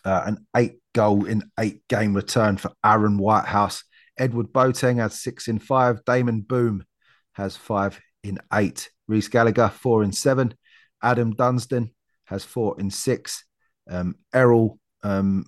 Uh, 0.04 0.22
an 0.26 0.46
eight 0.56 0.78
goal 0.94 1.26
in 1.26 1.50
eight 1.58 1.82
game 1.88 2.14
return 2.14 2.56
for 2.56 2.70
Aaron 2.84 3.18
Whitehouse. 3.18 3.82
Edward 4.16 4.52
Boateng 4.52 4.98
has 4.98 5.20
six 5.20 5.48
in 5.48 5.58
five. 5.58 6.04
Damon 6.04 6.40
Boom 6.40 6.84
has 7.32 7.56
five 7.56 8.00
in 8.22 8.38
eight. 8.54 8.90
Reese 9.08 9.28
Gallagher, 9.28 9.68
four 9.68 10.04
in 10.04 10.12
seven. 10.12 10.54
Adam 11.02 11.32
Dunstan 11.32 11.90
has 12.26 12.44
four 12.44 12.76
in 12.78 12.90
six. 12.90 13.44
Um, 13.90 14.14
Errol 14.32 14.78
um, 15.02 15.46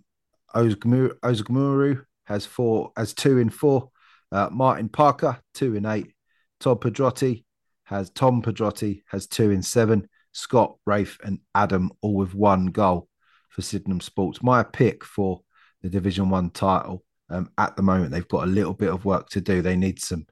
Ozgmuru 0.54 2.04
has 2.24 2.44
four, 2.44 2.92
has 2.96 3.14
two 3.14 3.38
in 3.38 3.50
four. 3.50 3.90
Uh, 4.32 4.48
Martin 4.50 4.88
Parker, 4.88 5.38
two 5.54 5.76
in 5.76 5.86
eight. 5.86 6.12
Todd 6.60 6.80
Pedrotti 6.80 7.44
has 7.84 8.10
Tom 8.10 8.42
Pedrotti 8.42 9.02
has 9.06 9.26
two 9.26 9.50
in 9.50 9.62
seven. 9.62 10.08
Scott, 10.32 10.76
Rafe, 10.86 11.18
and 11.24 11.40
Adam 11.54 11.90
all 12.00 12.14
with 12.14 12.34
one 12.34 12.66
goal 12.66 13.08
for 13.48 13.62
Sydenham 13.62 14.00
Sports. 14.00 14.42
My 14.42 14.62
pick 14.62 15.04
for 15.04 15.40
the 15.82 15.88
Division 15.88 16.30
One 16.30 16.50
title. 16.50 17.04
Um, 17.30 17.50
at 17.58 17.76
the 17.76 17.82
moment, 17.82 18.12
they've 18.12 18.28
got 18.28 18.44
a 18.44 18.50
little 18.50 18.74
bit 18.74 18.90
of 18.90 19.04
work 19.04 19.28
to 19.30 19.40
do. 19.40 19.62
They 19.62 19.76
need 19.76 20.00
some. 20.00 20.26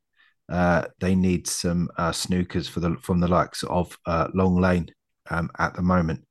Uh, 0.48 0.84
they 1.00 1.16
need 1.16 1.48
some 1.48 1.88
uh, 1.96 2.12
snookers 2.12 2.68
for 2.68 2.78
the 2.80 2.96
from 3.02 3.18
the 3.18 3.28
likes 3.28 3.64
of 3.64 3.98
uh, 4.06 4.28
Long 4.32 4.60
Lane 4.60 4.88
um, 5.28 5.50
at 5.58 5.74
the 5.74 5.82
moment 5.82 6.24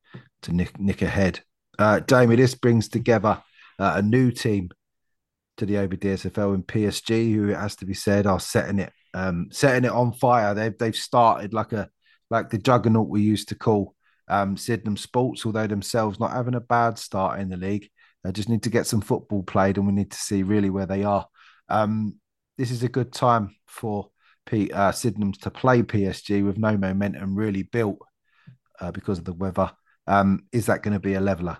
to 0.43 0.53
nick, 0.53 0.79
nick 0.79 1.01
ahead. 1.01 1.41
Uh, 1.77 1.99
Damien, 1.99 2.39
this 2.39 2.55
brings 2.55 2.87
together 2.87 3.41
uh, 3.77 3.93
a 3.97 4.01
new 4.01 4.31
team 4.31 4.69
to 5.57 5.65
the 5.65 5.75
OBDSFL 5.75 6.55
in 6.55 6.63
PSG, 6.63 7.33
who 7.33 7.49
it 7.49 7.57
has 7.57 7.75
to 7.77 7.85
be 7.85 7.93
said 7.93 8.25
are 8.25 8.39
setting 8.39 8.79
it 8.79 8.93
um, 9.15 9.47
setting 9.49 9.85
it 9.85 9.91
on 9.91 10.11
fire. 10.11 10.53
They've 10.53 10.77
they've 10.77 10.95
started 10.95 11.53
like 11.53 11.71
a 11.71 11.89
like 12.29 12.49
the 12.49 12.57
juggernaut 12.57 13.07
we 13.07 13.21
used 13.21 13.49
to 13.49 13.55
call 13.55 13.95
um, 14.27 14.57
Sydenham 14.57 14.97
Sports, 14.97 15.45
although 15.45 15.67
themselves 15.67 16.19
not 16.19 16.31
having 16.31 16.55
a 16.55 16.59
bad 16.59 16.99
start 16.99 17.39
in 17.39 17.49
the 17.49 17.57
league. 17.57 17.89
They 18.23 18.31
just 18.31 18.49
need 18.49 18.63
to 18.63 18.69
get 18.69 18.87
some 18.87 19.01
football 19.01 19.43
played, 19.43 19.77
and 19.77 19.87
we 19.87 19.93
need 19.93 20.11
to 20.11 20.17
see 20.17 20.43
really 20.43 20.69
where 20.69 20.85
they 20.85 21.03
are. 21.03 21.27
Um, 21.69 22.19
this 22.57 22.71
is 22.71 22.83
a 22.83 22.89
good 22.89 23.13
time 23.13 23.55
for 23.67 24.09
P- 24.45 24.71
uh, 24.71 24.91
Sydenham 24.91 25.31
to 25.33 25.49
play 25.49 25.81
PSG 25.81 26.43
with 26.43 26.57
no 26.57 26.77
momentum 26.77 27.35
really 27.35 27.63
built 27.63 27.99
uh, 28.81 28.91
because 28.91 29.17
of 29.17 29.25
the 29.25 29.33
weather. 29.33 29.71
Um, 30.07 30.45
is 30.51 30.65
that 30.65 30.83
going 30.83 30.93
to 30.93 30.99
be 30.99 31.13
a 31.13 31.21
leveler? 31.21 31.57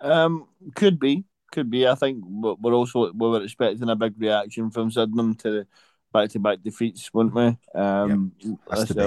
Um, 0.00 0.46
could 0.74 0.98
be, 0.98 1.24
could 1.52 1.70
be. 1.70 1.86
I 1.86 1.94
think 1.96 2.24
we're 2.26 2.74
also 2.74 3.12
we 3.12 3.28
were 3.28 3.42
expecting 3.42 3.90
a 3.90 3.96
big 3.96 4.14
reaction 4.18 4.70
from 4.70 4.90
Sydenham 4.90 5.34
to 5.36 5.66
back 6.12 6.30
to 6.30 6.38
back 6.38 6.62
defeats, 6.62 7.12
weren't 7.12 7.34
we? 7.34 7.56
Um, 7.74 8.32
yep, 8.40 8.58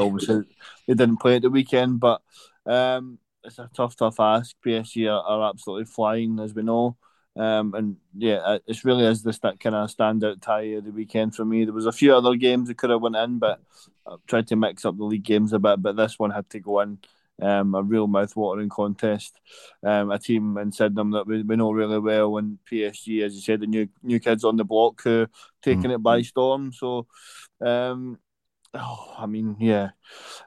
obviously 0.01 0.43
they 0.87 0.93
didn't 0.93 1.17
play 1.17 1.35
at 1.37 1.41
the 1.41 1.49
weekend, 1.49 1.99
but 1.99 2.21
um, 2.65 3.19
it's 3.43 3.59
a 3.59 3.69
tough, 3.73 3.95
tough 3.95 4.19
ask. 4.19 4.55
PSG 4.65 5.09
are, 5.11 5.21
are 5.23 5.49
absolutely 5.49 5.85
flying, 5.85 6.39
as 6.39 6.53
we 6.53 6.63
know. 6.63 6.97
Um, 7.35 7.73
and 7.73 7.97
yeah, 8.15 8.35
uh, 8.35 8.59
it's 8.67 8.85
really 8.85 9.05
is 9.05 9.23
this 9.23 9.39
that 9.39 9.59
kind 9.59 9.75
of 9.75 9.89
standout 9.89 10.41
tie 10.41 10.75
of 10.75 10.85
the 10.85 10.91
weekend 10.91 11.35
for 11.35 11.43
me. 11.43 11.65
There 11.65 11.73
was 11.73 11.87
a 11.87 11.91
few 11.91 12.15
other 12.15 12.35
games 12.35 12.67
that 12.67 12.77
could 12.77 12.91
have 12.91 13.01
went 13.01 13.15
in, 13.15 13.39
but 13.39 13.59
I 14.07 14.15
tried 14.27 14.47
to 14.47 14.55
mix 14.55 14.85
up 14.85 14.97
the 14.97 15.03
league 15.03 15.23
games 15.23 15.51
a 15.51 15.59
bit. 15.59 15.81
But 15.81 15.95
this 15.95 16.19
one 16.19 16.31
had 16.31 16.49
to 16.51 16.59
go 16.59 16.81
in 16.81 16.99
um, 17.41 17.75
a 17.75 17.81
real 17.81 18.07
mouth-watering 18.07 18.69
contest. 18.69 19.39
Um, 19.83 20.11
a 20.11 20.19
team 20.19 20.57
in 20.57 20.71
Sydenham 20.71 21.11
that 21.11 21.27
we, 21.27 21.41
we 21.43 21.55
know 21.55 21.71
really 21.71 21.99
well, 21.99 22.37
and 22.37 22.57
PSG, 22.69 23.23
as 23.23 23.35
you 23.35 23.41
said, 23.41 23.61
the 23.61 23.67
new 23.67 23.87
new 24.01 24.19
kids 24.19 24.43
on 24.43 24.57
the 24.57 24.63
block 24.63 25.01
who 25.03 25.27
taking 25.61 25.85
mm. 25.85 25.95
it 25.95 26.03
by 26.03 26.21
storm. 26.21 26.71
So, 26.71 27.07
um, 27.61 28.19
oh, 28.73 29.15
I 29.17 29.25
mean, 29.25 29.57
yeah, 29.59 29.89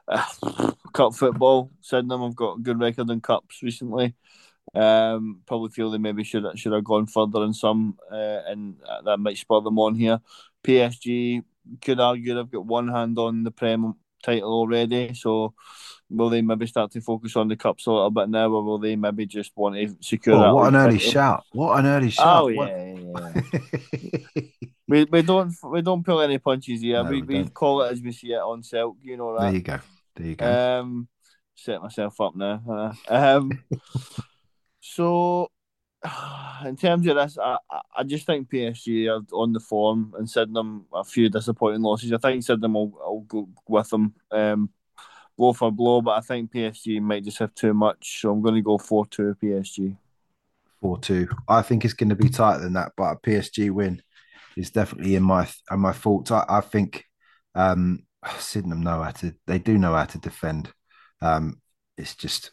uh, 0.07 0.71
cup 0.93 1.13
football. 1.13 1.71
Sydenham 1.81 2.21
have 2.21 2.35
got 2.35 2.57
a 2.57 2.61
good 2.61 2.79
record 2.79 3.09
in 3.09 3.21
cups 3.21 3.61
recently. 3.61 4.15
Um, 4.73 5.41
probably 5.45 5.69
feel 5.69 5.89
they 5.89 5.97
maybe 5.97 6.23
should 6.23 6.45
should 6.59 6.73
have 6.73 6.83
gone 6.83 7.07
further 7.07 7.43
in 7.43 7.53
some, 7.53 7.97
uh, 8.11 8.41
and 8.47 8.75
that 9.05 9.17
might 9.17 9.37
spur 9.37 9.61
them 9.61 9.79
on 9.79 9.95
here. 9.95 10.19
PSG 10.63 11.43
could 11.81 11.99
argue 11.99 12.35
they've 12.35 12.51
got 12.51 12.65
one 12.65 12.87
hand 12.87 13.17
on 13.17 13.43
the 13.43 13.51
Prem 13.51 13.95
title 14.23 14.51
already, 14.51 15.13
so 15.13 15.53
will 16.09 16.29
they 16.29 16.41
maybe 16.41 16.67
start 16.67 16.91
to 16.91 17.01
focus 17.01 17.35
on 17.35 17.47
the 17.47 17.55
cups 17.55 17.85
a 17.85 17.91
little 17.91 18.11
bit 18.11 18.29
now, 18.29 18.49
or 18.49 18.63
will 18.63 18.79
they 18.79 18.95
maybe 18.95 19.25
just 19.25 19.51
want 19.55 19.75
to 19.75 19.95
secure 20.01 20.35
oh, 20.35 20.41
that? 20.41 20.53
What 20.53 20.67
an 20.69 20.75
early 20.75 20.97
title? 20.97 21.11
shout! 21.11 21.43
What 21.51 21.79
an 21.79 21.85
early 21.85 22.09
shout! 22.09 22.43
Oh 22.43 22.47
yeah, 22.47 22.95
yeah. 22.95 24.41
we 24.87 25.03
we 25.05 25.21
don't 25.21 25.53
we 25.63 25.81
don't 25.81 26.05
pull 26.05 26.21
any 26.21 26.37
punches 26.37 26.81
here. 26.81 27.03
No, 27.03 27.09
we, 27.09 27.21
we, 27.21 27.43
we 27.43 27.49
call 27.49 27.81
it 27.83 27.91
as 27.91 28.01
we 28.01 28.11
see 28.11 28.33
it 28.33 28.39
on 28.39 28.63
Silk. 28.63 28.97
You 29.01 29.17
know 29.17 29.33
that. 29.37 29.45
There 29.45 29.53
you 29.53 29.61
go. 29.61 29.79
There 30.15 30.27
you 30.27 30.35
go. 30.35 30.79
Um, 30.79 31.07
set 31.55 31.81
myself 31.81 32.19
up 32.21 32.35
now. 32.35 32.93
Um, 33.07 33.51
so 34.79 35.49
in 36.65 36.75
terms 36.75 37.07
of 37.07 37.15
this, 37.15 37.37
I, 37.37 37.57
I 37.95 38.03
just 38.03 38.25
think 38.25 38.49
PSG 38.49 39.07
are 39.09 39.23
on 39.35 39.53
the 39.53 39.59
form 39.59 40.13
and 40.17 40.29
Sydenham 40.29 40.85
a 40.93 41.03
few 41.03 41.29
disappointing 41.29 41.81
losses. 41.81 42.13
I 42.13 42.17
think 42.17 42.43
Sydenham 42.43 42.73
will, 42.73 42.89
will 42.89 43.25
go 43.27 43.49
with 43.67 43.89
them 43.89 44.13
um, 44.31 44.69
blow 45.37 45.53
for 45.53 45.71
blow, 45.71 46.01
but 46.01 46.17
I 46.17 46.21
think 46.21 46.51
PSG 46.51 47.01
might 47.01 47.23
just 47.23 47.39
have 47.39 47.53
too 47.53 47.73
much. 47.73 48.21
So 48.21 48.31
I'm 48.31 48.41
going 48.41 48.55
to 48.55 48.61
go 48.61 48.77
4 48.77 49.05
2 49.07 49.35
PSG. 49.41 49.97
4 50.81 50.99
2. 50.99 51.27
I 51.47 51.61
think 51.61 51.85
it's 51.85 51.93
going 51.93 52.09
to 52.09 52.15
be 52.15 52.29
tighter 52.29 52.63
than 52.63 52.73
that, 52.73 52.93
but 52.95 53.11
a 53.11 53.15
PSG 53.17 53.71
win 53.71 54.01
is 54.55 54.71
definitely 54.71 55.15
in 55.15 55.23
my 55.23 55.47
in 55.71 55.79
my 55.79 55.93
thoughts. 55.93 56.31
I, 56.31 56.45
I 56.47 56.61
think 56.61 57.05
um, 57.55 58.03
Sydenham 58.39 58.81
know 58.81 59.03
how 59.03 59.11
to, 59.11 59.33
they 59.45 59.59
do 59.59 59.77
know 59.77 59.95
how 59.95 60.05
to 60.05 60.19
defend. 60.19 60.71
Um, 61.21 61.61
it's 61.97 62.15
just 62.15 62.51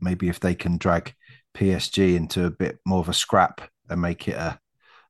maybe 0.00 0.28
if 0.28 0.40
they 0.40 0.54
can 0.54 0.76
drag 0.76 1.14
PSG 1.54 2.16
into 2.16 2.46
a 2.46 2.50
bit 2.50 2.78
more 2.84 3.00
of 3.00 3.08
a 3.08 3.14
scrap 3.14 3.60
and 3.88 4.00
make 4.00 4.28
it 4.28 4.36
a, 4.36 4.58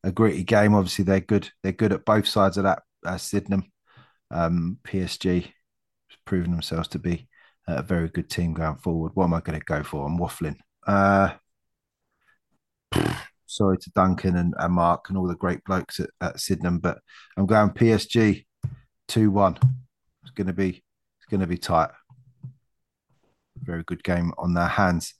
a 0.03 0.13
gritty 0.13 0.45
game. 0.45 0.75
Obviously, 0.75 1.05
they're 1.05 1.21
good. 1.21 1.51
They're 1.63 1.73
good 1.73 1.93
at 1.93 2.05
both 2.05 2.29
sides 2.29 2.57
of 2.57 2.65
that. 2.65 2.83
Uh, 3.05 3.19
Sydenham, 3.19 3.65
um, 4.31 4.79
PSG, 4.85 5.53
proven 6.25 6.53
themselves 6.53 6.89
to 6.89 6.99
be 6.99 7.29
a 7.67 7.83
very 7.83 8.09
good 8.09 8.31
team 8.31 8.55
going 8.55 8.77
forward. 8.77 9.13
What 9.15 9.25
am 9.25 9.35
I 9.35 9.41
going 9.41 9.59
to 9.59 9.65
go 9.65 9.83
for? 9.83 10.07
I'm 10.07 10.19
waffling. 10.19 10.57
Uh, 10.87 11.33
sorry 13.47 13.79
to 13.79 13.91
Duncan 13.91 14.37
and, 14.37 14.55
and, 14.59 14.73
Mark 14.73 15.09
and 15.09 15.19
all 15.19 15.27
the 15.27 15.35
great 15.35 15.63
blokes 15.65 16.01
at, 16.01 16.11
at 16.21 16.41
Sydenham, 16.41 16.79
but 16.79 16.99
I'm 17.37 17.47
going 17.47 17.71
PSG 17.71 18.45
two 19.09 19.31
one. 19.31 19.59
It's 20.23 20.33
going 20.33 20.47
to 20.47 20.53
be 20.53 20.83
it's 21.19 21.27
going 21.31 21.41
to 21.41 21.47
be 21.47 21.59
tight. 21.59 21.91
Very 23.63 23.83
good 23.85 24.03
game 24.03 24.33
on 24.37 24.55
their 24.55 24.69
hands 24.69 25.15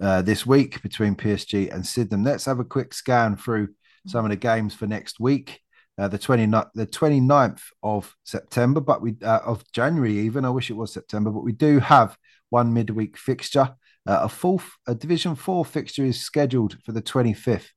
uh, 0.00 0.22
this 0.22 0.46
week 0.46 0.82
between 0.82 1.14
PSG 1.14 1.72
and 1.72 1.86
Sydenham. 1.86 2.24
Let's 2.24 2.44
have 2.44 2.60
a 2.60 2.64
quick 2.64 2.94
scan 2.94 3.36
through 3.36 3.68
some 4.06 4.24
of 4.24 4.30
the 4.30 4.36
games 4.36 4.74
for 4.74 4.86
next 4.86 5.20
week. 5.20 5.60
Uh, 5.98 6.06
the 6.06 6.18
29th, 6.18 6.70
the 6.74 6.86
29th 6.86 7.60
of 7.82 8.14
September, 8.24 8.80
but 8.80 9.02
we 9.02 9.16
uh, 9.22 9.40
of 9.44 9.64
January 9.72 10.18
even. 10.20 10.44
I 10.44 10.50
wish 10.50 10.70
it 10.70 10.76
was 10.76 10.92
September, 10.92 11.30
but 11.30 11.42
we 11.42 11.52
do 11.52 11.80
have 11.80 12.16
one 12.50 12.72
midweek 12.72 13.16
fixture. 13.16 13.74
Uh, 14.06 14.20
a 14.22 14.28
fourth, 14.28 14.70
a 14.86 14.94
Division 14.94 15.34
Four 15.34 15.64
fixture 15.64 16.04
is 16.04 16.20
scheduled 16.20 16.78
for 16.84 16.92
the 16.92 17.02
25th 17.02 17.70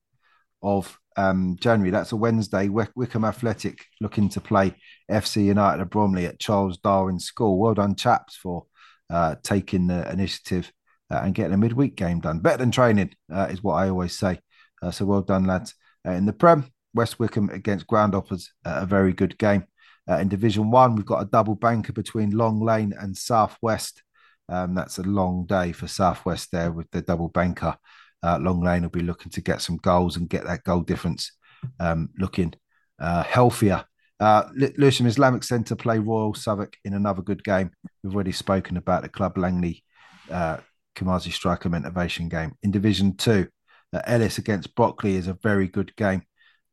of 0.62 1.00
um, 1.18 1.58
January. 1.60 1.90
That's 1.90 2.12
a 2.12 2.16
Wednesday. 2.16 2.68
Wick- 2.70 2.92
Wickham 2.96 3.26
Athletic 3.26 3.86
looking 4.00 4.30
to 4.30 4.40
play 4.40 4.76
FC 5.10 5.44
United 5.46 5.82
of 5.82 5.90
Bromley 5.90 6.26
at 6.26 6.40
Charles 6.40 6.78
Darwin 6.78 7.20
School. 7.20 7.60
Well 7.60 7.74
done, 7.74 7.96
chaps, 7.96 8.36
for 8.36 8.66
uh, 9.10 9.36
taking 9.44 9.88
the 9.88 10.10
initiative 10.12 10.72
and 11.20 11.36
getting 11.36 11.54
a 11.54 11.58
midweek 11.58 11.96
game 11.96 12.20
done. 12.20 12.40
Better 12.40 12.58
than 12.58 12.72
training 12.72 13.14
uh, 13.32 13.48
is 13.50 13.64
what 13.64 13.76
I 13.76 13.90
always 13.90 14.18
say. 14.18 14.40
Uh, 14.82 14.92
so 14.92 15.06
well 15.06 15.22
done, 15.22 15.46
lads. 15.46 15.76
Uh, 16.08 16.12
in 16.12 16.26
the 16.26 16.34
Prem, 16.34 16.72
West 16.94 17.20
Wickham 17.20 17.50
against 17.50 17.88
Groundhoppers, 17.88 18.48
uh, 18.66 18.80
a 18.82 18.86
very 18.86 19.14
good 19.14 19.38
game. 19.38 19.66
Uh, 20.10 20.18
in 20.18 20.30
Division 20.30 20.72
One, 20.72 20.96
we've 20.96 21.06
got 21.06 21.22
a 21.22 21.30
double 21.30 21.56
banker 21.56 21.94
between 21.94 22.32
Long 22.32 22.60
Lane 22.60 22.94
and 23.00 23.16
Southwest. 23.16 24.04
Um, 24.50 24.74
that's 24.74 24.98
a 24.98 25.04
long 25.04 25.46
day 25.46 25.72
for 25.72 25.88
Southwest 25.88 26.52
there 26.52 26.72
with 26.72 26.90
the 26.92 27.02
double 27.02 27.30
banker. 27.30 27.76
Long 28.24 28.62
Lane 28.62 28.84
will 28.84 28.90
be 28.90 29.02
looking 29.02 29.32
to 29.32 29.42
get 29.42 29.62
some 29.62 29.78
goals 29.78 30.18
and 30.18 30.30
get 30.30 30.46
that 30.46 30.64
goal 30.64 30.82
difference 30.82 31.32
um, 31.80 32.10
looking 32.18 32.54
healthier. 33.00 33.86
Uh, 34.22 34.48
Lewisham 34.54 35.08
Islamic 35.08 35.44
Centre 35.44 35.76
play 35.76 35.98
Royal 35.98 36.36
Southwark 36.36 36.78
in 36.86 36.94
another 36.94 37.24
good 37.24 37.44
game. 37.44 37.72
We've 38.04 38.14
already 38.14 38.32
spoken 38.32 38.78
about 38.78 39.02
the 39.02 39.10
Club 39.10 39.36
Langley 39.36 39.84
uh, 40.30 40.58
Kimazi 40.96 41.32
Striker 41.32 41.70
Motivation 41.70 42.30
game. 42.30 42.54
In 42.64 42.72
Division 42.72 43.16
Two, 43.16 43.48
uh, 43.94 44.02
Ellis 44.06 44.38
against 44.38 44.76
Brockley 44.76 45.16
is 45.16 45.28
a 45.28 45.34
very 45.34 45.68
good 45.68 45.96
game. 45.96 46.24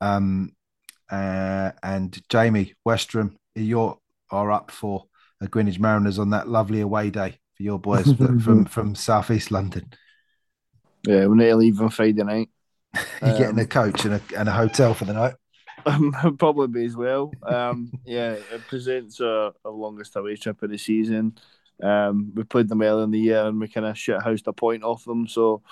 Um, 0.00 0.52
uh, 1.10 1.72
and 1.82 2.20
Jamie 2.28 2.74
Westerham, 2.84 3.36
you 3.54 3.98
are 4.30 4.52
up 4.52 4.70
for 4.70 5.06
a 5.40 5.48
Greenwich 5.48 5.80
Mariners 5.80 6.18
on 6.18 6.30
that 6.30 6.48
lovely 6.48 6.80
away 6.80 7.10
day 7.10 7.38
for 7.56 7.62
your 7.62 7.78
boys 7.78 8.12
from 8.12 8.64
from 8.66 8.94
Southeast 8.94 9.50
London. 9.50 9.92
Yeah, 11.06 11.26
we're 11.26 11.36
nearly 11.36 11.66
leave 11.66 11.80
on 11.80 11.90
Friday 11.90 12.22
night. 12.22 12.50
you're 13.22 13.38
getting 13.38 13.58
a 13.58 13.66
coach 13.66 14.04
and 14.04 14.14
a, 14.14 14.20
and 14.36 14.48
a 14.48 14.52
hotel 14.52 14.94
for 14.94 15.04
the 15.04 15.12
night? 15.14 15.34
Um, 15.86 16.12
probably 16.38 16.84
as 16.84 16.96
well. 16.96 17.32
Um, 17.44 17.92
yeah, 18.04 18.32
it 18.32 18.66
presents 18.66 19.20
a, 19.20 19.54
a 19.64 19.70
longest 19.70 20.16
away 20.16 20.34
trip 20.34 20.60
of 20.62 20.70
the 20.70 20.76
season. 20.76 21.38
Um, 21.82 22.32
we 22.34 22.44
played 22.44 22.68
them 22.68 22.82
early 22.82 23.04
in 23.04 23.10
the 23.10 23.18
year 23.18 23.46
and 23.46 23.60
we 23.60 23.68
kind 23.68 23.86
of 23.86 23.96
shit 23.96 24.22
housed 24.22 24.46
a 24.46 24.52
point 24.52 24.82
off 24.82 25.04
them. 25.04 25.28
So 25.28 25.62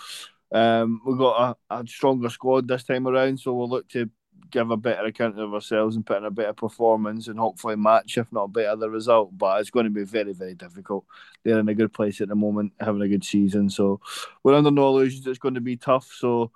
um, 0.52 1.00
we've 1.04 1.18
got 1.18 1.58
a, 1.70 1.76
a 1.78 1.86
stronger 1.86 2.28
squad 2.30 2.68
this 2.68 2.84
time 2.84 3.06
around. 3.06 3.40
So 3.40 3.52
we'll 3.52 3.68
look 3.68 3.88
to 3.90 4.08
give 4.50 4.70
a 4.70 4.76
better 4.76 5.06
account 5.06 5.38
of 5.38 5.52
ourselves 5.52 5.96
and 5.96 6.06
put 6.06 6.18
in 6.18 6.24
a 6.24 6.30
better 6.30 6.52
performance 6.52 7.26
and 7.28 7.38
hopefully 7.38 7.76
match, 7.76 8.16
if 8.16 8.30
not 8.32 8.52
better, 8.52 8.76
the 8.76 8.88
result. 8.88 9.36
But 9.36 9.60
it's 9.60 9.70
going 9.70 9.84
to 9.84 9.90
be 9.90 10.04
very, 10.04 10.32
very 10.32 10.54
difficult. 10.54 11.04
They're 11.42 11.58
in 11.58 11.68
a 11.68 11.74
good 11.74 11.92
place 11.92 12.20
at 12.20 12.28
the 12.28 12.36
moment, 12.36 12.72
having 12.80 13.02
a 13.02 13.08
good 13.08 13.24
season. 13.24 13.68
So 13.68 14.00
we're 14.42 14.54
under 14.54 14.70
no 14.70 14.88
illusions 14.88 15.26
it's 15.26 15.38
going 15.38 15.54
to 15.54 15.60
be 15.60 15.76
tough. 15.76 16.10
So 16.16 16.52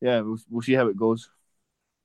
yeah, 0.00 0.20
we'll, 0.20 0.38
we'll 0.50 0.62
see 0.62 0.74
how 0.74 0.86
it 0.88 0.96
goes. 0.96 1.30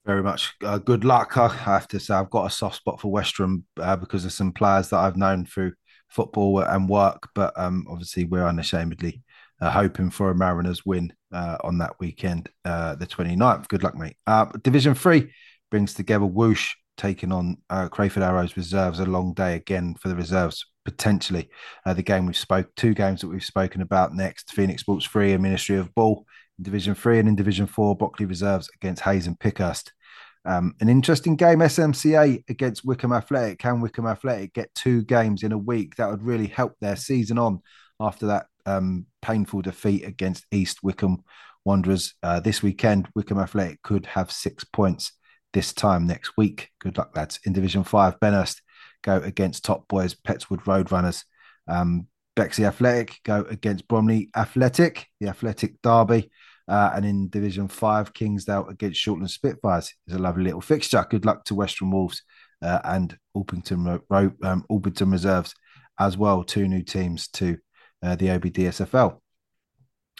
Very 0.05 0.23
much. 0.23 0.55
Uh, 0.63 0.77
good 0.77 1.03
luck. 1.03 1.35
I 1.37 1.49
have 1.49 1.87
to 1.89 1.99
say, 1.99 2.13
I've 2.13 2.29
got 2.29 2.45
a 2.45 2.49
soft 2.49 2.77
spot 2.77 3.01
for 3.01 3.11
Westerham 3.11 3.65
uh, 3.77 3.97
because 3.97 4.23
of 4.23 4.31
some 4.31 4.53
players 4.53 4.89
that 4.89 4.99
I've 4.99 5.17
known 5.17 5.45
through 5.45 5.73
football 6.07 6.59
and 6.59 6.89
work. 6.89 7.29
But 7.35 7.53
um, 7.57 7.85
obviously, 7.89 8.25
we're 8.25 8.47
unashamedly 8.47 9.23
uh, 9.61 9.71
hoping 9.71 10.09
for 10.09 10.29
a 10.29 10.35
Mariners 10.35 10.85
win 10.85 11.13
uh, 11.31 11.57
on 11.63 11.77
that 11.79 11.99
weekend, 11.99 12.49
uh, 12.65 12.95
the 12.95 13.07
29th. 13.07 13.67
Good 13.67 13.83
luck, 13.83 13.95
mate. 13.95 14.17
Uh, 14.25 14.45
Division 14.63 14.95
3 14.95 15.31
brings 15.71 15.93
together 15.93 16.25
Whoosh 16.25 16.75
taking 16.97 17.31
on 17.31 17.57
uh, 17.69 17.87
Crayford 17.87 18.23
Arrows 18.23 18.57
reserves. 18.57 18.99
A 18.99 19.05
long 19.05 19.33
day 19.33 19.55
again 19.55 19.95
for 19.95 20.09
the 20.09 20.15
reserves, 20.15 20.65
potentially. 20.85 21.49
Uh, 21.85 21.93
the 21.93 22.03
game 22.03 22.25
we've 22.25 22.37
spoke, 22.37 22.73
two 22.75 22.93
games 22.93 23.21
that 23.21 23.27
we've 23.27 23.43
spoken 23.43 23.81
about 23.81 24.13
next 24.13 24.51
Phoenix 24.51 24.81
Sports 24.81 25.05
3 25.05 25.33
and 25.33 25.43
Ministry 25.43 25.77
of 25.77 25.93
Ball 25.95 26.25
in 26.57 26.63
Division 26.63 26.95
3 26.95 27.19
and 27.19 27.29
in 27.29 27.35
Division 27.35 27.67
4, 27.67 27.95
Brockley 27.95 28.25
Reserves 28.25 28.69
against 28.75 29.03
Hayes 29.03 29.27
and 29.27 29.39
Pickhurst. 29.39 29.93
Um, 30.47 30.75
an 30.79 30.87
interesting 30.87 31.35
game, 31.35 31.59
SMCA 31.59 32.41
against 32.49 32.85
Wickham 32.85 33.11
Athletic. 33.11 33.59
Can 33.59 33.81
Wickham 33.81 34.07
Athletic 34.07 34.53
get 34.53 34.73
two 34.73 35.03
games 35.03 35.43
in 35.43 35.51
a 35.51 35.57
week? 35.57 35.97
That 35.97 36.09
would 36.09 36.23
really 36.23 36.47
help 36.47 36.75
their 36.79 36.95
season 36.95 37.37
on 37.37 37.61
after 37.99 38.27
that 38.27 38.45
um, 38.65 39.07
painful 39.21 39.61
defeat 39.61 40.05
against 40.05 40.45
East 40.51 40.83
Wickham 40.83 41.23
Wanderers 41.65 42.13
uh, 42.23 42.39
this 42.39 42.63
weekend. 42.63 43.09
Wickham 43.13 43.39
Athletic 43.39 43.81
could 43.81 44.05
have 44.05 44.31
six 44.31 44.63
points 44.63 45.11
this 45.51 45.73
time 45.73 46.07
next 46.07 46.31
week. 46.37 46.69
Good 46.79 46.97
luck, 46.97 47.15
lads. 47.15 47.41
In 47.45 47.51
Division 47.51 47.83
5, 47.83 48.17
Benhurst 48.21 48.61
go 49.03 49.17
against 49.17 49.65
Top 49.65 49.85
Boys, 49.89 50.15
Pettswood 50.15 50.63
Roadrunners. 50.63 51.25
Um, 51.67 52.07
Bexley 52.37 52.65
Athletic 52.65 53.19
go 53.25 53.45
against 53.49 53.87
Bromley 53.89 54.29
Athletic, 54.33 55.07
the 55.19 55.27
Athletic 55.27 55.81
Derby. 55.81 56.31
Uh, 56.67 56.91
and 56.95 57.05
in 57.05 57.29
Division 57.29 57.67
5, 57.67 58.13
Kingsdale 58.13 58.67
against 58.67 59.03
Shortland 59.03 59.29
Spitfires 59.29 59.93
is 60.07 60.15
a 60.15 60.19
lovely 60.19 60.43
little 60.43 60.61
fixture. 60.61 61.05
Good 61.09 61.25
luck 61.25 61.45
to 61.45 61.55
Western 61.55 61.91
Wolves 61.91 62.23
uh, 62.61 62.79
and 62.83 63.17
Orpington, 63.35 64.01
um, 64.43 64.65
Orpington 64.69 65.11
Reserves 65.11 65.53
as 65.99 66.17
well. 66.17 66.43
Two 66.43 66.67
new 66.67 66.83
teams 66.83 67.29
to 67.29 67.57
uh, 68.03 68.15
the 68.15 68.27
OBDSFL. 68.27 69.19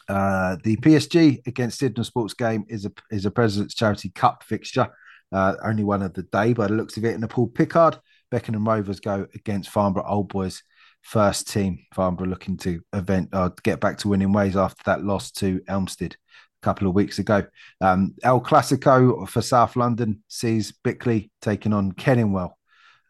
Uh, 0.07 0.55
the 0.63 0.77
PSG 0.77 1.45
against 1.47 1.79
Sydenham 1.79 2.05
Sports 2.05 2.33
game 2.33 2.63
is 2.69 2.85
a 2.85 2.91
is 3.11 3.25
a 3.25 3.31
President's 3.31 3.75
Charity 3.75 4.09
Cup 4.09 4.43
fixture. 4.43 4.87
Uh, 5.33 5.55
only 5.65 5.83
one 5.83 6.01
of 6.01 6.13
the 6.13 6.23
day, 6.23 6.53
by 6.53 6.67
the 6.67 6.73
looks 6.73 6.95
of 6.95 7.03
it. 7.03 7.13
In 7.13 7.19
the 7.19 7.27
Paul 7.27 7.47
Pickard, 7.47 7.97
Beckenham 8.31 8.65
Rovers 8.65 9.01
go 9.01 9.27
against 9.35 9.69
Farnborough 9.69 10.07
Old 10.07 10.29
Boys 10.29 10.63
first 11.01 11.51
team. 11.51 11.79
Farnborough 11.93 12.27
looking 12.27 12.57
to 12.57 12.81
event 12.93 13.29
uh, 13.33 13.49
get 13.63 13.79
back 13.79 13.97
to 13.99 14.07
winning 14.07 14.33
ways 14.33 14.55
after 14.55 14.81
that 14.85 15.03
loss 15.03 15.31
to 15.31 15.61
Elmstead 15.67 16.13
a 16.13 16.65
couple 16.65 16.87
of 16.87 16.93
weeks 16.93 17.19
ago. 17.19 17.43
Um, 17.81 18.15
El 18.23 18.41
Clasico 18.41 19.27
for 19.27 19.41
South 19.41 19.75
London 19.75 20.23
sees 20.27 20.73
Bickley 20.83 21.31
taking 21.41 21.73
on 21.73 21.93
Kenningwell 21.93 22.51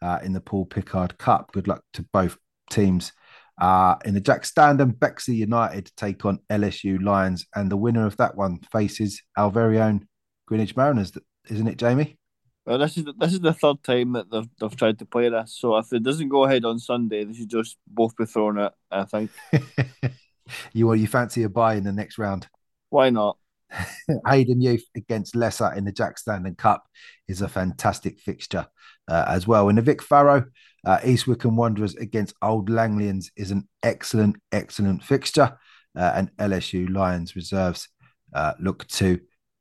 uh, 0.02 0.18
in 0.22 0.32
the 0.32 0.40
Paul 0.40 0.66
Pickard 0.66 1.18
Cup. 1.18 1.52
Good 1.52 1.68
luck 1.68 1.82
to 1.94 2.06
both 2.12 2.36
teams. 2.70 3.12
Uh, 3.60 3.96
in 4.04 4.14
the 4.14 4.20
Jack 4.20 4.44
Standen, 4.44 4.90
Bexley 4.90 5.34
United 5.34 5.90
take 5.96 6.24
on 6.24 6.38
LSU 6.50 7.02
Lions, 7.02 7.46
and 7.54 7.70
the 7.70 7.76
winner 7.76 8.06
of 8.06 8.16
that 8.18 8.36
one 8.36 8.60
faces 8.70 9.20
our 9.36 9.50
very 9.50 9.80
own 9.80 10.06
Greenwich 10.46 10.76
Mariners, 10.76 11.12
isn't 11.50 11.66
it, 11.66 11.76
Jamie? 11.76 12.17
Well, 12.68 12.76
this 12.76 12.98
is 12.98 13.04
the, 13.04 13.14
this 13.14 13.32
is 13.32 13.40
the 13.40 13.54
third 13.54 13.82
time 13.82 14.12
that 14.12 14.30
they've, 14.30 14.46
they've 14.60 14.76
tried 14.76 14.98
to 14.98 15.06
play 15.06 15.30
this. 15.30 15.56
So 15.58 15.78
if 15.78 15.90
it 15.90 16.02
doesn't 16.02 16.28
go 16.28 16.44
ahead 16.44 16.66
on 16.66 16.78
Sunday, 16.78 17.24
they 17.24 17.32
should 17.32 17.48
just 17.48 17.78
both 17.86 18.14
be 18.14 18.26
thrown 18.26 18.58
out. 18.58 18.74
I 18.90 19.04
think. 19.04 19.30
you 20.74 20.92
you 20.92 21.06
fancy 21.06 21.44
a 21.44 21.48
buy 21.48 21.76
in 21.76 21.84
the 21.84 21.92
next 21.92 22.18
round? 22.18 22.46
Why 22.90 23.08
not? 23.08 23.38
Hayden 24.26 24.60
Youth 24.60 24.84
against 24.94 25.34
Lesser 25.34 25.72
in 25.72 25.86
the 25.86 25.92
Jack 25.92 26.18
Standen 26.18 26.56
Cup 26.58 26.84
is 27.26 27.40
a 27.40 27.48
fantastic 27.48 28.20
fixture 28.20 28.66
uh, 29.08 29.24
as 29.28 29.46
well. 29.46 29.70
In 29.70 29.76
the 29.76 29.82
Vic 29.82 30.02
Farrow, 30.02 30.44
uh, 30.86 30.98
East 31.02 31.26
Wickham 31.26 31.56
Wanderers 31.56 31.94
against 31.94 32.34
Old 32.42 32.68
Langlians 32.68 33.30
is 33.34 33.50
an 33.50 33.66
excellent, 33.82 34.36
excellent 34.52 35.02
fixture. 35.02 35.58
Uh, 35.96 36.12
and 36.16 36.36
LSU 36.36 36.94
Lions 36.94 37.34
reserves 37.34 37.88
uh, 38.34 38.52
look 38.60 38.86
to 38.88 39.18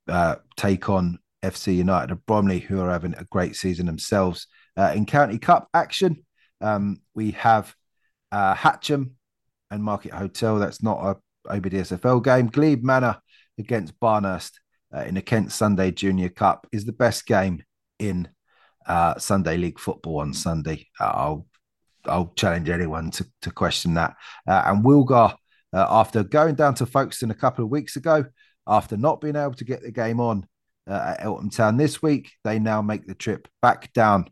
uh, 0.10 0.36
take 0.58 0.90
on 0.90 1.20
FC 1.44 1.76
United 1.76 2.12
of 2.12 2.26
Bromley, 2.26 2.60
who 2.60 2.80
are 2.82 2.90
having 2.90 3.14
a 3.16 3.26
great 3.26 3.56
season 3.56 3.86
themselves. 3.86 4.48
Uh, 4.76 4.92
in 4.96 5.06
County 5.06 5.38
Cup 5.38 5.68
action, 5.74 6.26
um, 6.62 6.98
we 7.14 7.32
have 7.32 7.74
Hatcham 8.34 9.12
and 9.72 9.84
Market 9.84 10.14
Hotel. 10.14 10.60
That's 10.60 10.84
not 10.84 11.04
a 11.04 11.16
OBDSFL 11.48 12.24
game. 12.24 12.48
Glebe 12.48 12.84
Manor 12.84 13.18
against 13.58 14.00
Barnehurst 14.00 14.54
uh, 14.96 15.02
in 15.02 15.16
the 15.16 15.22
Kent 15.22 15.52
Sunday 15.52 15.92
Junior 15.92 16.30
Cup 16.30 16.68
is 16.72 16.86
the 16.86 16.94
best 16.94 17.26
game 17.26 17.64
in 18.00 18.28
uh, 18.86 19.18
Sunday 19.18 19.58
League 19.58 19.80
football 19.80 20.20
on 20.20 20.34
Sunday. 20.34 20.88
Uh, 21.00 21.12
I'll 21.14 21.48
I'll 22.06 22.32
challenge 22.38 22.70
anyone 22.70 23.12
to, 23.12 23.26
to 23.42 23.52
question 23.52 23.96
that. 23.96 24.16
Uh, 24.48 24.64
and 24.66 24.84
Wilgar, 24.86 25.36
uh, 25.74 25.88
after 25.90 26.24
going 26.24 26.56
down 26.56 26.74
to 26.76 26.86
Folkestone 26.86 27.32
a 27.32 27.36
couple 27.36 27.66
of 27.66 27.72
weeks 27.72 27.98
ago, 27.98 28.24
after 28.66 28.96
not 28.96 29.20
being 29.20 29.36
able 29.36 29.56
to 29.56 29.66
get 29.66 29.82
the 29.82 29.92
game 29.92 30.22
on 30.22 30.48
uh, 30.88 31.16
at 31.18 31.24
Eltham 31.24 31.50
Town 31.50 31.78
this 31.78 32.02
week, 32.02 32.32
they 32.44 32.60
now 32.60 32.82
make 32.82 33.06
the 33.06 33.16
trip 33.16 33.48
back 33.62 33.92
down 33.94 34.30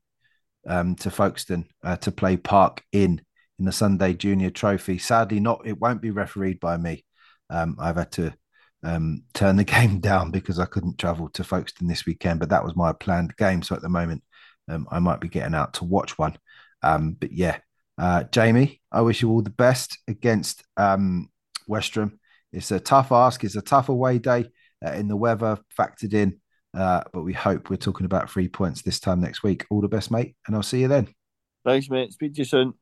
um, 0.68 0.96
to 0.96 1.12
Folkestone 1.12 1.66
to 2.02 2.12
play 2.12 2.38
Park 2.38 2.84
Inn 2.92 3.22
in 3.60 3.66
the 3.66 3.72
Sunday 3.72 4.14
Junior 4.14 4.50
Trophy. 4.50 4.98
Sadly, 4.98 5.40
not 5.40 5.62
it 5.66 5.80
won't 5.80 6.02
be 6.02 6.12
refereed 6.12 6.60
by 6.60 6.78
me. 6.78 7.06
Um, 7.50 7.78
I've 7.80 7.98
had 7.98 8.12
to 8.14 8.34
um, 8.84 9.24
turn 9.34 9.56
the 9.56 9.64
game 9.64 10.00
down 10.00 10.32
because 10.32 10.60
I 10.60 10.66
couldn't 10.66 10.98
travel 10.98 11.30
to 11.30 11.44
Folkestone 11.44 11.88
this 11.88 12.06
weekend. 12.06 12.40
But 12.40 12.50
that 12.50 12.64
was 12.64 12.76
my 12.76 12.94
planned 12.94 13.36
game. 13.38 13.62
So 13.62 13.76
at 13.76 13.82
the 13.82 13.90
moment, 13.90 14.24
um, 14.68 14.88
I 14.92 15.00
might 15.00 15.20
be 15.20 15.30
getting 15.30 15.56
out 15.56 15.76
to 15.76 15.86
watch 15.86 16.18
one. 16.18 16.38
Um, 16.82 17.14
but 17.14 17.32
yeah, 17.32 17.58
uh, 17.98 18.24
Jamie, 18.24 18.82
I 18.92 19.02
wish 19.02 19.22
you 19.22 19.30
all 19.30 19.42
the 19.42 19.50
best 19.50 19.98
against 20.08 20.64
um, 20.78 21.30
Western. 21.68 22.20
It's 22.52 22.72
a 22.72 22.80
tough 22.80 23.12
ask. 23.12 23.44
It's 23.44 23.56
a 23.56 23.62
tough 23.62 23.90
away 23.90 24.20
day 24.20 24.46
uh, 24.86 24.92
in 24.92 25.08
the 25.08 25.16
weather 25.16 25.58
factored 25.78 26.14
in. 26.14 26.40
Uh, 26.76 27.02
but 27.14 27.24
we 27.24 27.34
hope 27.34 27.70
we're 27.70 27.78
talking 27.78 28.06
about 28.06 28.30
three 28.30 28.50
points 28.50 28.82
this 28.82 29.00
time 29.00 29.22
next 29.22 29.44
week. 29.44 29.66
All 29.70 29.82
the 29.82 29.88
best, 29.88 30.12
mate. 30.12 30.36
And 30.46 30.56
I'll 30.56 30.64
see 30.64 30.82
you 30.82 30.88
then. 30.88 31.08
Thanks, 31.64 31.90
mate. 31.90 32.12
Speak 32.12 32.34
to 32.34 32.40
you 32.40 32.46
soon. 32.46 32.74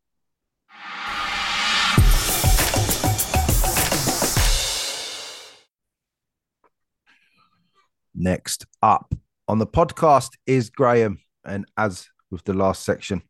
Next 8.16 8.66
up 8.82 9.14
on 9.48 9.60
the 9.60 9.68
podcast 9.68 10.30
is 10.46 10.70
Graham. 10.70 11.20
And 11.46 11.66
as 11.78 12.08
with 12.32 12.44
the 12.46 12.54
last 12.54 12.84
section, 12.84 13.22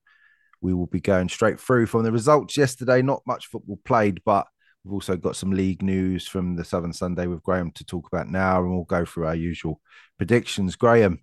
we 0.62 0.74
will 0.74 0.88
be 0.88 1.02
going 1.02 1.30
straight 1.30 1.60
through 1.60 1.88
from 1.88 2.04
the 2.04 2.12
results 2.12 2.56
yesterday. 2.56 3.02
Not 3.02 3.22
much 3.26 3.48
football 3.48 3.80
played, 3.84 4.22
but 4.24 4.48
we've 4.84 4.94
also 4.94 5.16
got 5.16 5.36
some 5.36 5.52
league 5.52 5.82
news 5.82 6.28
from 6.28 6.56
the 6.56 6.64
Southern 6.64 6.94
Sunday 6.94 7.28
with 7.28 7.44
Graham 7.44 7.72
to 7.72 7.86
talk 7.86 8.08
about 8.08 8.30
now. 8.30 8.62
And 8.62 8.72
we'll 8.72 8.84
go 8.84 9.06
through 9.06 9.28
our 9.28 9.36
usual 9.36 9.80
predictions. 10.18 10.76
Graham, 10.76 11.20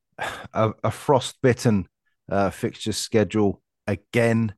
a, 0.54 0.72
a 0.82 0.90
frost 0.90 1.36
bitten 1.42 1.86
uh, 2.30 2.50
fixture 2.50 2.92
schedule 2.92 3.62
again, 3.86 4.54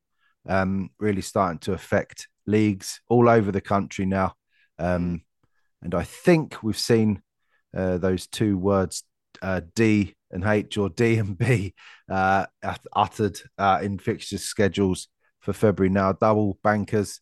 um, 0.49 0.91
really 0.99 1.23
starting 1.23 1.59
to 1.61 1.73
affect 1.73 2.29
leagues 2.47 3.01
all 3.09 3.29
over 3.29 3.51
the 3.51 3.61
country 3.61 4.07
now. 4.07 4.35
Um, 4.79 5.23
and 5.83 5.95
I 5.95 6.05
think 6.05 6.63
we've 6.63 6.79
seen 6.79 7.23
uh, 7.77 7.99
those 7.99 8.27
two 8.27 8.57
words 8.57 9.03
uh, 9.43 9.61
D 9.75 10.15
and 10.31 10.45
H 10.45 10.79
or 10.79 10.89
D 10.89 11.19
and 11.19 11.37
B 11.37 11.75
uh, 12.11 12.47
uttered 12.95 13.39
uh, 13.59 13.81
in 13.83 13.99
fixture 13.99 14.39
schedules 14.39 15.09
for 15.41 15.53
February. 15.53 15.91
Now, 15.91 16.13
double 16.13 16.59
bankers 16.63 17.21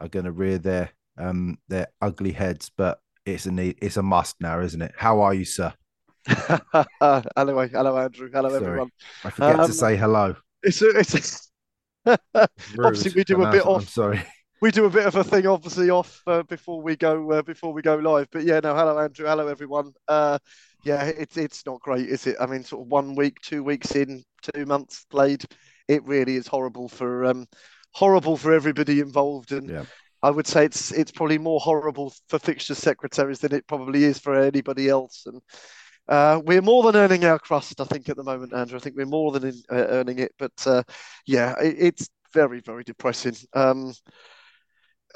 are 0.00 0.08
going 0.08 0.24
to 0.24 0.32
rear 0.32 0.58
their 0.58 0.90
um, 1.18 1.58
their 1.68 1.88
ugly 2.00 2.32
heads, 2.32 2.70
but 2.76 3.00
it's 3.24 3.46
a 3.46 3.50
need, 3.50 3.78
it's 3.80 3.96
a 3.96 4.02
must 4.02 4.36
now, 4.40 4.60
isn't 4.60 4.82
it? 4.82 4.92
How 4.96 5.20
are 5.20 5.34
you, 5.34 5.44
sir? 5.44 5.72
hello, 6.26 7.22
hello, 7.36 7.98
Andrew. 7.98 8.30
Hello, 8.32 8.50
Sorry. 8.50 8.64
everyone. 8.64 8.90
I 9.24 9.30
forget 9.30 9.60
um, 9.60 9.66
to 9.66 9.72
say 9.72 9.96
hello. 9.96 10.36
It's 10.62 10.82
a, 10.82 10.90
it's 10.90 11.50
a... 12.06 12.18
obviously 12.78 13.12
we 13.14 13.24
do 13.24 13.42
a 13.42 13.50
bit 13.50 13.64
off. 13.64 13.82
I'm 13.82 13.88
sorry. 13.88 14.22
we 14.60 14.70
do 14.70 14.86
a 14.86 14.90
bit 14.90 15.06
of 15.06 15.14
a 15.16 15.24
thing, 15.24 15.46
obviously, 15.46 15.90
off 15.90 16.22
uh, 16.26 16.42
before 16.42 16.82
we 16.82 16.96
go 16.96 17.30
uh, 17.32 17.42
before 17.42 17.72
we 17.72 17.82
go 17.82 17.96
live. 17.96 18.28
But 18.30 18.44
yeah, 18.44 18.60
no, 18.60 18.74
hello 18.74 18.98
Andrew, 18.98 19.26
hello 19.26 19.48
everyone. 19.48 19.92
Uh, 20.08 20.38
yeah, 20.84 21.04
it's 21.04 21.36
it's 21.36 21.66
not 21.66 21.80
great, 21.80 22.08
is 22.08 22.26
it? 22.26 22.36
I 22.40 22.46
mean, 22.46 22.64
sort 22.64 22.82
of 22.82 22.88
one 22.88 23.14
week, 23.14 23.40
two 23.40 23.62
weeks 23.62 23.94
in, 23.96 24.22
two 24.54 24.66
months 24.66 25.04
played. 25.10 25.44
It 25.88 26.04
really 26.04 26.36
is 26.36 26.46
horrible 26.46 26.88
for 26.88 27.26
um, 27.26 27.46
horrible 27.96 28.36
for 28.36 28.52
everybody 28.52 29.00
involved, 29.00 29.52
and 29.52 29.70
Yeah. 29.70 29.84
I 30.22 30.30
would 30.30 30.46
say 30.46 30.64
it's 30.66 30.92
it's 30.92 31.12
probably 31.12 31.38
more 31.38 31.60
horrible 31.60 32.12
for 32.28 32.38
fixture 32.38 32.74
secretaries 32.74 33.38
than 33.40 33.54
it 33.54 33.66
probably 33.66 34.04
is 34.04 34.18
for 34.18 34.34
anybody 34.34 34.88
else. 34.88 35.24
And 35.26 35.40
uh, 36.08 36.40
we're 36.44 36.62
more 36.62 36.82
than 36.84 36.96
earning 36.96 37.24
our 37.24 37.38
crust, 37.38 37.80
I 37.80 37.84
think, 37.84 38.08
at 38.08 38.16
the 38.16 38.22
moment, 38.24 38.52
Andrew. 38.54 38.76
I 38.78 38.80
think 38.80 38.96
we're 38.96 39.06
more 39.18 39.32
than 39.32 39.44
in, 39.50 39.62
uh, 39.70 39.86
earning 39.98 40.18
it. 40.18 40.32
But 40.38 40.66
uh, 40.66 40.82
yeah, 41.26 41.54
it, 41.60 41.76
it's 41.78 42.08
very 42.34 42.60
very 42.60 42.84
depressing. 42.84 43.36
Um, 43.54 43.94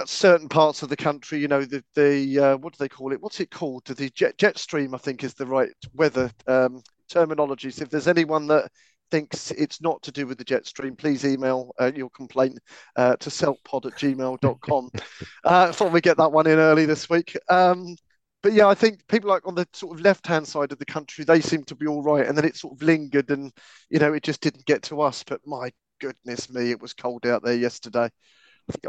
certain 0.07 0.49
parts 0.49 0.83
of 0.83 0.89
the 0.89 0.97
country, 0.97 1.39
you 1.39 1.49
know, 1.49 1.65
the 1.65 1.83
the 1.95 2.39
uh, 2.39 2.57
what 2.59 2.73
do 2.73 2.79
they 2.79 2.89
call 2.89 3.13
it? 3.13 3.21
What's 3.21 3.41
it 3.41 3.51
called? 3.51 3.85
The 3.85 4.11
jet 4.11 4.39
jet 4.39 4.59
stream, 4.59 4.95
I 4.95 4.99
think, 4.99 5.23
is 5.25 5.35
the 5.35 5.47
right 5.47 5.71
weather 5.95 6.31
um, 6.47 6.83
terminology. 7.09 7.71
So 7.71 7.83
if 7.83 7.91
there's 7.91 8.09
anyone 8.09 8.47
that 8.47 8.71
thinks 9.11 9.51
it's 9.51 9.81
not 9.81 10.03
to 10.03 10.13
do 10.13 10.27
with 10.27 10.39
the 10.39 10.45
jet 10.45 10.67
stream, 10.67 10.97
please 10.97 11.25
email 11.25 11.73
uh, 11.81 11.91
your 11.95 12.11
complaint 12.11 12.59
uh, 12.97 13.17
to 13.17 13.31
selfpod 13.31 13.87
at 13.87 13.99
gmail.com. 13.99 14.91
uh, 15.45 15.73
thought 15.73 15.93
we 15.93 16.01
get 16.01 16.17
that 16.17 16.33
one 16.33 16.47
in 16.47 16.59
early 16.59 16.87
this 16.87 17.09
week. 17.11 17.37
Um, 17.49 17.97
but 18.43 18.53
yeah, 18.53 18.67
I 18.67 18.75
think 18.75 19.07
people 19.09 19.29
like 19.29 19.47
on 19.47 19.55
the 19.55 19.69
sort 19.73 19.99
of 19.99 20.05
left 20.05 20.27
hand 20.27 20.47
side 20.47 20.73
of 20.73 20.79
the 20.79 20.87
country, 20.87 21.25
they 21.25 21.41
seem 21.41 21.63
to 21.65 21.75
be 21.75 21.87
all 21.87 22.03
right. 22.03 22.27
And 22.27 22.37
then 22.37 22.45
it 22.45 22.57
sort 22.57 22.75
of 22.75 22.83
lingered 22.83 23.31
and, 23.31 23.53
you 23.91 23.99
know, 23.99 24.15
it 24.15 24.23
just 24.23 24.41
didn't 24.41 24.65
get 24.65 24.83
to 24.85 25.03
us. 25.03 25.23
But 25.23 25.41
my 25.47 25.71
goodness 26.01 26.51
me, 26.51 26.71
it 26.71 26.81
was 26.81 26.95
cold 26.95 27.27
out 27.27 27.45
there 27.45 27.57
yesterday. 27.57 28.09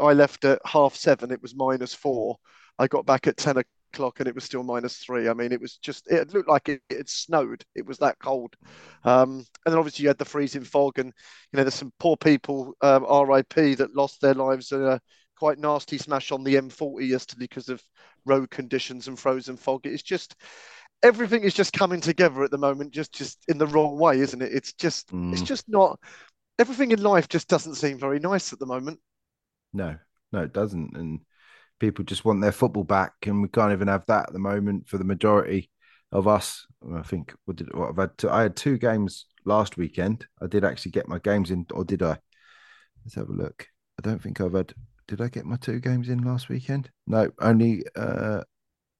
I 0.00 0.12
left 0.12 0.44
at 0.44 0.60
half 0.64 0.94
seven, 0.94 1.30
it 1.30 1.42
was 1.42 1.54
minus 1.54 1.92
four. 1.92 2.36
I 2.78 2.86
got 2.86 3.04
back 3.04 3.26
at 3.26 3.36
10 3.36 3.50
o'clock 3.52 3.66
and 3.98 4.28
it 4.28 4.34
was 4.34 4.44
still 4.44 4.62
minus 4.62 4.96
three. 4.98 5.28
I 5.28 5.34
mean, 5.34 5.52
it 5.52 5.60
was 5.60 5.76
just, 5.78 6.10
it 6.10 6.32
looked 6.32 6.48
like 6.48 6.68
it, 6.68 6.80
it 6.90 6.98
had 6.98 7.08
snowed. 7.08 7.64
It 7.74 7.86
was 7.86 7.98
that 7.98 8.18
cold. 8.18 8.54
Um, 9.04 9.44
and 9.64 9.72
then 9.72 9.78
obviously 9.78 10.04
you 10.04 10.08
had 10.08 10.18
the 10.18 10.24
freezing 10.24 10.64
fog 10.64 10.98
and, 10.98 11.12
you 11.52 11.56
know, 11.56 11.64
there's 11.64 11.74
some 11.74 11.92
poor 11.98 12.16
people, 12.16 12.74
um, 12.80 13.04
RIP, 13.04 13.74
that 13.76 13.94
lost 13.94 14.20
their 14.20 14.34
lives 14.34 14.72
in 14.72 14.82
a 14.82 15.00
quite 15.36 15.58
nasty 15.58 15.98
smash 15.98 16.32
on 16.32 16.44
the 16.44 16.56
M40 16.56 17.06
yesterday 17.06 17.44
because 17.44 17.68
of 17.68 17.82
road 18.24 18.50
conditions 18.50 19.08
and 19.08 19.18
frozen 19.18 19.56
fog. 19.56 19.86
It's 19.86 20.02
just, 20.02 20.36
everything 21.02 21.42
is 21.42 21.54
just 21.54 21.72
coming 21.72 22.00
together 22.00 22.44
at 22.44 22.50
the 22.50 22.58
moment, 22.58 22.92
just, 22.92 23.12
just 23.12 23.38
in 23.48 23.58
the 23.58 23.66
wrong 23.66 23.98
way, 23.98 24.20
isn't 24.20 24.42
it? 24.42 24.52
It's 24.52 24.72
just, 24.74 25.12
it's 25.30 25.42
Mm. 25.42 25.46
just 25.46 25.68
not, 25.68 25.98
everything 26.58 26.92
in 26.92 27.02
life 27.02 27.28
just 27.28 27.48
doesn't 27.48 27.74
seem 27.76 27.98
very 27.98 28.20
nice 28.20 28.52
at 28.52 28.58
the 28.58 28.66
moment. 28.66 29.00
No, 29.72 29.98
no, 30.32 30.42
it 30.42 30.52
doesn't. 30.52 30.96
And 30.96 31.20
people 31.82 32.04
just 32.04 32.24
want 32.24 32.40
their 32.40 32.52
football 32.52 32.84
back, 32.84 33.12
and 33.26 33.42
we 33.42 33.48
can't 33.48 33.72
even 33.72 33.88
have 33.88 34.06
that 34.06 34.28
at 34.28 34.32
the 34.32 34.38
moment 34.38 34.86
for 34.86 34.98
the 34.98 35.04
majority 35.04 35.68
of 36.12 36.28
us. 36.28 36.64
I 36.94 37.02
think 37.02 37.34
what 37.44 37.56
did 37.56 37.74
what 37.74 37.88
I've 37.88 37.96
had? 37.96 38.16
Two, 38.16 38.30
I 38.30 38.42
had 38.42 38.54
two 38.54 38.78
games 38.78 39.26
last 39.44 39.76
weekend. 39.76 40.24
I 40.40 40.46
did 40.46 40.64
actually 40.64 40.92
get 40.92 41.08
my 41.08 41.18
games 41.18 41.50
in, 41.50 41.66
or 41.72 41.84
did 41.84 42.00
I? 42.04 42.16
Let's 43.04 43.16
have 43.16 43.28
a 43.28 43.32
look. 43.32 43.66
I 43.98 44.08
don't 44.08 44.22
think 44.22 44.40
I've 44.40 44.54
had. 44.54 44.72
Did 45.08 45.20
I 45.20 45.26
get 45.26 45.44
my 45.44 45.56
two 45.56 45.80
games 45.80 46.08
in 46.08 46.22
last 46.22 46.48
weekend? 46.48 46.88
No, 47.08 47.32
only 47.40 47.82
uh 47.96 48.42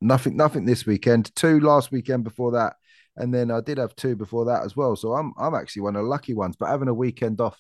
nothing. 0.01 0.37
Nothing 0.37 0.65
this 0.65 0.85
weekend. 0.85 1.33
Two 1.37 1.61
last 1.61 1.93
weekend 1.93 2.25
before 2.25 2.51
that, 2.51 2.75
and 3.17 3.33
then 3.33 3.53
I 3.53 3.61
did 3.61 3.79
have 3.79 3.95
two 3.95 4.17
before 4.17 4.47
that 4.47 4.65
as 4.65 4.75
well. 4.77 4.97
So 4.97 5.13
I'm 5.13 5.33
I'm 5.39 5.55
actually 5.55 5.83
one 5.83 5.95
of 5.95 6.03
the 6.03 6.09
lucky 6.09 6.35
ones. 6.35 6.57
But 6.59 6.71
having 6.71 6.89
a 6.89 6.95
weekend 6.95 7.41
off 7.41 7.57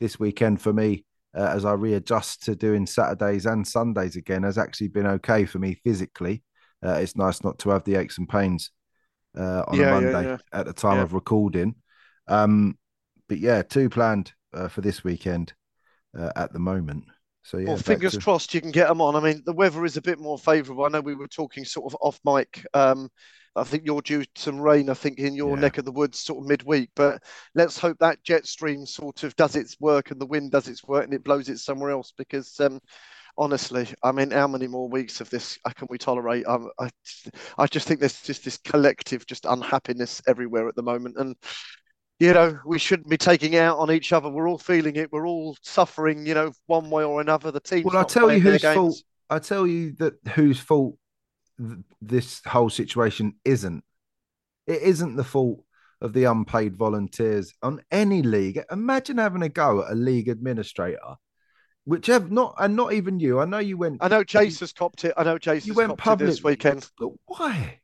this 0.00 0.18
weekend 0.18 0.60
for 0.60 0.72
me 0.72 1.04
uh, 1.36 1.48
as 1.54 1.64
I 1.64 1.72
readjust 1.74 2.44
to 2.44 2.56
doing 2.56 2.86
Saturdays 2.86 3.46
and 3.46 3.66
Sundays 3.66 4.16
again 4.16 4.42
has 4.44 4.58
actually 4.58 4.88
been 4.88 5.06
okay 5.06 5.44
for 5.44 5.58
me 5.58 5.74
physically. 5.84 6.42
Uh, 6.84 6.94
it's 6.94 7.16
nice 7.16 7.44
not 7.44 7.58
to 7.60 7.70
have 7.70 7.84
the 7.84 7.96
aches 7.96 8.18
and 8.18 8.28
pains 8.28 8.70
uh, 9.38 9.64
on 9.68 9.80
Yeah, 9.80 9.88
a 9.88 9.90
Monday 9.90 10.22
yeah. 10.22 10.38
at 10.52 10.66
the 10.66 10.72
time 10.72 10.96
Yeah. 10.96 11.02
of 11.04 11.12
recording. 11.12 11.74
Um, 12.28 12.78
but 13.28 13.38
yeah, 13.38 13.62
two 13.62 13.88
planned 13.88 14.32
uh, 14.54 14.68
for 14.68 14.80
this 14.80 15.04
weekend 15.04 15.52
uh, 16.18 16.32
at 16.36 16.52
the 16.52 16.58
moment. 16.58 17.04
So 17.42 17.58
yeah, 17.58 17.74
well, 17.74 17.76
fingers 17.78 18.12
to- 18.12 18.24
crossed 18.24 18.54
you 18.54 18.60
can 18.60 18.70
get 18.70 18.88
them 18.88 19.00
on. 19.00 19.16
I 19.16 19.20
mean, 19.20 19.42
the 19.44 19.52
weather 19.52 19.84
is 19.84 19.96
a 19.96 20.02
bit 20.02 20.18
more 20.18 20.38
favourable. 20.38 20.84
I 20.84 20.88
know 20.88 21.00
we 21.00 21.14
were 21.14 21.28
talking 21.28 21.64
sort 21.64 21.92
of 21.92 21.98
off 22.00 22.20
mic. 22.24 22.64
Um, 22.74 23.10
I 23.56 23.64
think 23.64 23.84
you're 23.86 24.02
due 24.02 24.24
some 24.34 24.60
rain, 24.60 24.90
I 24.90 24.94
think, 24.94 25.18
in 25.18 25.34
your 25.34 25.56
Yeah. 25.56 25.62
neck 25.62 25.78
of 25.78 25.84
the 25.84 25.92
woods 25.92 26.20
sort 26.20 26.42
of 26.44 26.48
midweek. 26.48 26.90
But 26.94 27.22
let's 27.54 27.78
hope 27.78 27.98
that 28.00 28.22
jet 28.22 28.46
stream 28.46 28.86
sort 28.86 29.22
of 29.22 29.34
does 29.36 29.56
its 29.56 29.80
work 29.80 30.10
and 30.10 30.20
the 30.20 30.26
wind 30.26 30.52
does 30.52 30.68
its 30.68 30.84
work 30.84 31.04
and 31.04 31.14
it 31.14 31.24
blows 31.24 31.48
it 31.48 31.58
somewhere 31.58 31.90
else. 31.90 32.12
Because 32.16 32.58
um, 32.60 32.80
honestly, 33.38 33.88
I 34.02 34.12
mean, 34.12 34.30
how 34.30 34.46
many 34.48 34.66
more 34.66 34.88
weeks 34.88 35.20
of 35.20 35.30
this 35.30 35.58
uh, 35.64 35.70
can 35.70 35.88
we 35.90 35.98
tolerate? 35.98 36.46
Um, 36.46 36.70
I, 36.78 36.90
I 37.58 37.66
just 37.66 37.88
think 37.88 38.00
there's 38.00 38.22
just 38.22 38.44
this 38.44 38.58
collective 38.58 39.26
just 39.26 39.44
unhappiness 39.46 40.22
everywhere 40.26 40.68
at 40.68 40.76
the 40.76 40.82
moment. 40.82 41.16
And 41.18 41.36
you 42.18 42.32
know, 42.32 42.58
we 42.64 42.78
shouldn't 42.78 43.08
be 43.10 43.18
taking 43.18 43.56
out 43.56 43.78
on 43.78 43.90
each 43.90 44.12
other. 44.12 44.30
We're 44.30 44.48
all 44.48 44.58
feeling 44.58 44.96
it. 44.96 45.12
We're 45.12 45.26
all 45.26 45.56
suffering, 45.62 46.24
you 46.24 46.34
know, 46.34 46.50
one 46.66 46.88
way 46.88 47.04
or 47.04 47.20
another. 47.20 47.50
The 47.50 47.60
team's 47.60 47.84
Well, 47.84 47.98
I'll 47.98 48.06
tell 48.06 48.32
you 48.32 48.40
whose 48.40 48.62
fault. 48.62 49.02
I 49.28 49.38
tell 49.38 49.66
you 49.66 49.92
that 49.98 50.14
whose 50.34 50.58
fault 50.58 50.96
th- 51.58 51.80
this 52.00 52.42
whole 52.46 52.70
situation 52.70 53.34
isn't. 53.44 53.84
It 54.66 54.82
isn't 54.82 55.16
the 55.16 55.24
fault 55.24 55.62
of 56.00 56.12
the 56.12 56.24
unpaid 56.24 56.76
volunteers 56.76 57.54
on 57.62 57.80
any 57.90 58.22
league. 58.22 58.62
Imagine 58.70 59.18
having 59.18 59.42
a 59.42 59.48
go 59.48 59.84
at 59.84 59.92
a 59.92 59.94
league 59.94 60.28
administrator, 60.28 61.16
whichever 61.84 62.28
not, 62.28 62.54
and 62.58 62.76
not 62.76 62.92
even 62.92 63.20
you. 63.20 63.40
I 63.40 63.44
know 63.44 63.58
you 63.58 63.76
went. 63.76 63.98
I 64.00 64.08
know 64.08 64.24
Jace 64.24 64.60
has 64.60 64.72
copped 64.72 65.04
it. 65.04 65.14
I 65.16 65.24
know 65.24 65.38
Jace 65.38 65.66
You 65.66 65.72
has 65.72 65.76
went 65.76 65.90
copped 65.90 66.00
it 66.00 66.04
public 66.04 66.30
this 66.30 66.44
weekend. 66.44 66.90
But 66.98 67.10
why? 67.26 67.80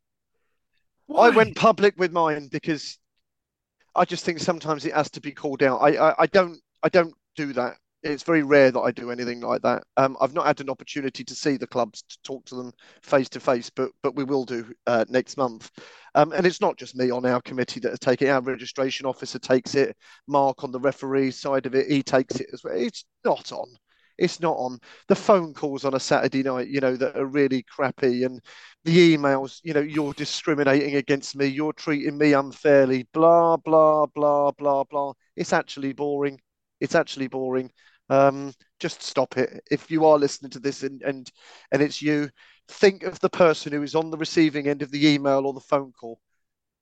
I 1.16 1.30
went 1.30 1.56
public 1.56 1.94
with 1.98 2.12
mine 2.12 2.48
because 2.50 2.98
I 3.94 4.04
just 4.04 4.24
think 4.24 4.38
sometimes 4.38 4.84
it 4.86 4.94
has 4.94 5.10
to 5.10 5.20
be 5.20 5.32
called 5.32 5.62
out. 5.62 5.78
I, 5.78 6.10
I, 6.10 6.14
I 6.20 6.26
don't 6.26 6.58
I 6.82 6.88
don't 6.88 7.14
do 7.36 7.52
that. 7.54 7.76
It's 8.04 8.24
very 8.24 8.42
rare 8.42 8.72
that 8.72 8.80
I 8.80 8.90
do 8.90 9.12
anything 9.12 9.40
like 9.40 9.62
that. 9.62 9.84
Um, 9.96 10.16
I've 10.20 10.34
not 10.34 10.46
had 10.46 10.60
an 10.60 10.70
opportunity 10.70 11.22
to 11.22 11.34
see 11.36 11.56
the 11.56 11.68
clubs 11.68 12.02
to 12.02 12.18
talk 12.24 12.44
to 12.46 12.56
them 12.56 12.72
face 13.02 13.28
to 13.30 13.40
face, 13.40 13.70
but 13.70 13.90
but 14.02 14.16
we 14.16 14.24
will 14.24 14.44
do 14.44 14.72
uh, 14.88 15.04
next 15.08 15.36
month. 15.36 15.70
Um, 16.16 16.32
and 16.32 16.44
it's 16.44 16.60
not 16.60 16.76
just 16.76 16.96
me 16.96 17.10
on 17.10 17.24
our 17.24 17.40
committee 17.40 17.78
that 17.80 17.92
are 17.92 17.96
taking 17.98 18.26
it. 18.26 18.32
Our 18.32 18.40
registration 18.40 19.06
officer 19.06 19.38
takes 19.38 19.76
it. 19.76 19.96
Mark 20.26 20.64
on 20.64 20.72
the 20.72 20.80
referee 20.80 21.30
side 21.30 21.64
of 21.66 21.74
it, 21.76 21.88
he 21.90 22.02
takes 22.02 22.40
it 22.40 22.48
as 22.52 22.64
well. 22.64 22.74
It's 22.76 23.04
not 23.24 23.52
on. 23.52 23.68
It's 24.18 24.40
not 24.40 24.56
on. 24.56 24.78
The 25.08 25.14
phone 25.14 25.54
calls 25.54 25.84
on 25.84 25.94
a 25.94 26.00
Saturday 26.00 26.42
night, 26.42 26.68
you 26.68 26.80
know, 26.80 26.96
that 26.96 27.16
are 27.16 27.26
really 27.26 27.62
crappy, 27.62 28.24
and 28.24 28.40
the 28.84 29.16
emails, 29.16 29.60
you 29.62 29.74
know, 29.74 29.80
you're 29.80 30.12
discriminating 30.14 30.96
against 30.96 31.34
me, 31.36 31.46
you're 31.46 31.72
treating 31.72 32.18
me 32.18 32.32
unfairly, 32.34 33.06
blah, 33.12 33.56
blah, 33.56 34.06
blah, 34.06 34.50
blah, 34.52 34.84
blah. 34.84 35.12
It's 35.36 35.52
actually 35.52 35.92
boring. 35.92 36.40
It's 36.80 36.94
actually 36.94 37.28
boring. 37.28 37.70
Um, 38.12 38.52
just 38.78 39.02
stop 39.02 39.36
it. 39.38 39.62
If 39.70 39.90
you 39.90 40.04
are 40.04 40.18
listening 40.18 40.50
to 40.50 40.60
this 40.60 40.82
and 40.82 41.02
and 41.02 41.30
and 41.70 41.82
it's 41.82 42.02
you, 42.02 42.28
think 42.68 43.04
of 43.04 43.18
the 43.20 43.30
person 43.30 43.72
who 43.72 43.82
is 43.82 43.94
on 43.94 44.10
the 44.10 44.18
receiving 44.18 44.68
end 44.68 44.82
of 44.82 44.90
the 44.90 45.06
email 45.06 45.46
or 45.46 45.52
the 45.54 45.60
phone 45.60 45.92
call, 45.92 46.20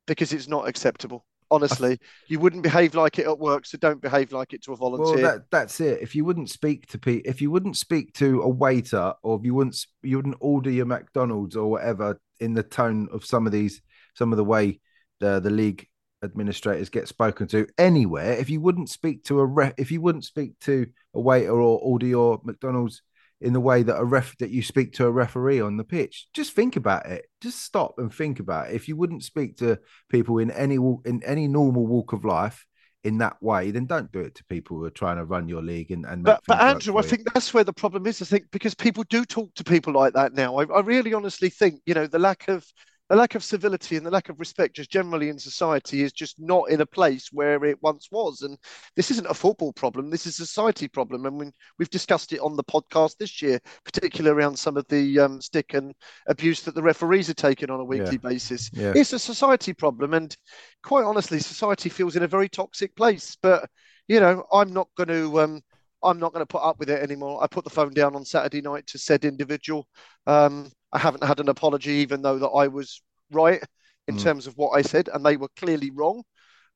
because 0.06 0.32
it's 0.32 0.48
not 0.48 0.68
acceptable. 0.68 1.24
Honestly, 1.52 1.98
you 2.28 2.38
wouldn't 2.40 2.62
behave 2.62 2.94
like 2.94 3.18
it 3.18 3.26
at 3.26 3.38
work, 3.38 3.66
so 3.66 3.78
don't 3.78 4.00
behave 4.00 4.32
like 4.32 4.52
it 4.52 4.62
to 4.64 4.72
a 4.72 4.76
Well, 4.76 4.80
volunteer. 4.90 5.22
that 5.22 5.50
that's 5.50 5.80
it. 5.80 6.00
If 6.02 6.14
you 6.14 6.24
wouldn't 6.24 6.50
speak 6.50 6.86
to 6.88 6.98
Pete, 6.98 7.22
if 7.26 7.40
you 7.40 7.50
wouldn't 7.50 7.76
speak 7.76 8.12
to 8.14 8.42
a 8.42 8.48
waiter, 8.48 9.14
or 9.22 9.38
if 9.38 9.44
you 9.44 9.54
wouldn't 9.54 9.76
you 10.02 10.16
wouldn't 10.16 10.36
order 10.40 10.70
your 10.70 10.86
McDonald's 10.86 11.56
or 11.56 11.70
whatever 11.70 12.20
in 12.40 12.54
the 12.54 12.62
tone 12.62 13.08
of 13.12 13.24
some 13.24 13.46
of 13.46 13.52
these, 13.52 13.82
some 14.14 14.32
of 14.32 14.36
the 14.36 14.44
way 14.44 14.80
the 15.20 15.40
the 15.40 15.50
league 15.50 15.86
administrators 16.22 16.88
get 16.88 17.08
spoken 17.08 17.46
to 17.48 17.66
anywhere. 17.78 18.32
If 18.32 18.50
you 18.50 18.60
wouldn't 18.60 18.90
speak 18.90 19.24
to 19.24 19.40
a 19.40 19.46
ref, 19.46 19.74
if 19.78 19.90
you 19.90 20.00
wouldn't 20.00 20.24
speak 20.24 20.58
to 20.60 20.86
a 21.14 21.20
waiter 21.20 21.52
or 21.52 21.78
order 21.78 22.06
your 22.06 22.40
McDonald's 22.44 23.02
in 23.40 23.54
the 23.54 23.60
way 23.60 23.82
that 23.82 23.98
a 23.98 24.04
ref 24.04 24.36
that 24.38 24.50
you 24.50 24.62
speak 24.62 24.92
to 24.92 25.06
a 25.06 25.10
referee 25.10 25.60
on 25.60 25.78
the 25.78 25.84
pitch, 25.84 26.26
just 26.34 26.52
think 26.52 26.76
about 26.76 27.06
it. 27.06 27.24
Just 27.40 27.62
stop 27.62 27.94
and 27.98 28.12
think 28.12 28.38
about 28.38 28.68
it. 28.68 28.74
If 28.74 28.86
you 28.86 28.96
wouldn't 28.96 29.24
speak 29.24 29.56
to 29.58 29.78
people 30.10 30.38
in 30.38 30.50
any 30.50 30.76
in 30.76 31.22
any 31.24 31.48
normal 31.48 31.86
walk 31.86 32.12
of 32.12 32.24
life 32.24 32.66
in 33.02 33.16
that 33.18 33.42
way, 33.42 33.70
then 33.70 33.86
don't 33.86 34.12
do 34.12 34.20
it 34.20 34.34
to 34.34 34.44
people 34.44 34.76
who 34.76 34.84
are 34.84 34.90
trying 34.90 35.16
to 35.16 35.24
run 35.24 35.48
your 35.48 35.62
league 35.62 35.90
and, 35.90 36.04
and 36.04 36.22
But 36.22 36.42
but 36.46 36.60
Andrew, 36.60 36.98
I 36.98 37.02
think 37.02 37.32
that's 37.32 37.54
where 37.54 37.64
the 37.64 37.72
problem 37.72 38.06
is. 38.06 38.20
I 38.20 38.26
think 38.26 38.44
because 38.50 38.74
people 38.74 39.04
do 39.08 39.24
talk 39.24 39.54
to 39.54 39.64
people 39.64 39.94
like 39.94 40.12
that 40.12 40.34
now. 40.34 40.58
I, 40.58 40.64
I 40.64 40.80
really 40.80 41.14
honestly 41.14 41.48
think, 41.48 41.80
you 41.86 41.94
know, 41.94 42.06
the 42.06 42.18
lack 42.18 42.48
of 42.48 42.66
the 43.10 43.16
lack 43.16 43.34
of 43.34 43.42
civility 43.42 43.96
and 43.96 44.06
the 44.06 44.10
lack 44.10 44.28
of 44.28 44.38
respect 44.38 44.76
just 44.76 44.88
generally 44.88 45.30
in 45.30 45.38
society 45.38 46.02
is 46.02 46.12
just 46.12 46.38
not 46.38 46.70
in 46.70 46.80
a 46.80 46.86
place 46.86 47.30
where 47.32 47.64
it 47.64 47.82
once 47.82 48.08
was. 48.12 48.42
And 48.42 48.56
this 48.94 49.10
isn't 49.10 49.26
a 49.26 49.34
football 49.34 49.72
problem. 49.72 50.10
This 50.10 50.26
is 50.26 50.38
a 50.38 50.46
society 50.46 50.86
problem. 50.86 51.26
And 51.26 51.36
when 51.36 51.52
we've 51.76 51.90
discussed 51.90 52.32
it 52.32 52.38
on 52.38 52.56
the 52.56 52.62
podcast 52.62 53.16
this 53.18 53.42
year, 53.42 53.58
particularly 53.84 54.38
around 54.38 54.56
some 54.56 54.76
of 54.76 54.86
the 54.86 55.18
um, 55.18 55.40
stick 55.40 55.74
and 55.74 55.92
abuse 56.28 56.62
that 56.62 56.76
the 56.76 56.82
referees 56.84 57.28
are 57.28 57.34
taking 57.34 57.68
on 57.68 57.80
a 57.80 57.84
weekly 57.84 58.16
basis. 58.16 58.70
Yeah. 58.72 58.92
It's 58.94 59.12
a 59.12 59.18
society 59.18 59.72
problem. 59.72 60.14
And 60.14 60.36
quite 60.84 61.04
honestly, 61.04 61.40
society 61.40 61.88
feels 61.88 62.14
in 62.14 62.22
a 62.22 62.28
very 62.28 62.48
toxic 62.48 62.94
place. 62.94 63.36
But, 63.42 63.68
you 64.06 64.20
know, 64.20 64.44
I'm 64.52 64.72
not 64.72 64.86
going 64.96 65.08
to 65.08 65.40
um, 65.40 65.60
I'm 66.04 66.20
not 66.20 66.32
going 66.32 66.46
to 66.46 66.46
put 66.46 66.62
up 66.62 66.78
with 66.78 66.90
it 66.90 67.02
anymore. 67.02 67.42
I 67.42 67.48
put 67.48 67.64
the 67.64 67.70
phone 67.70 67.92
down 67.92 68.14
on 68.14 68.24
Saturday 68.24 68.60
night 68.60 68.86
to 68.86 68.98
said 68.98 69.24
individual. 69.24 69.88
Um, 70.28 70.70
I 70.92 70.98
haven't 70.98 71.24
had 71.24 71.40
an 71.40 71.48
apology, 71.48 71.92
even 71.92 72.22
though 72.22 72.38
that 72.38 72.48
I 72.48 72.68
was 72.68 73.02
right 73.30 73.62
in 74.08 74.16
Mm. 74.16 74.22
terms 74.24 74.46
of 74.46 74.56
what 74.56 74.70
I 74.70 74.82
said, 74.82 75.08
and 75.12 75.24
they 75.24 75.36
were 75.36 75.50
clearly 75.56 75.90
wrong. 75.90 76.24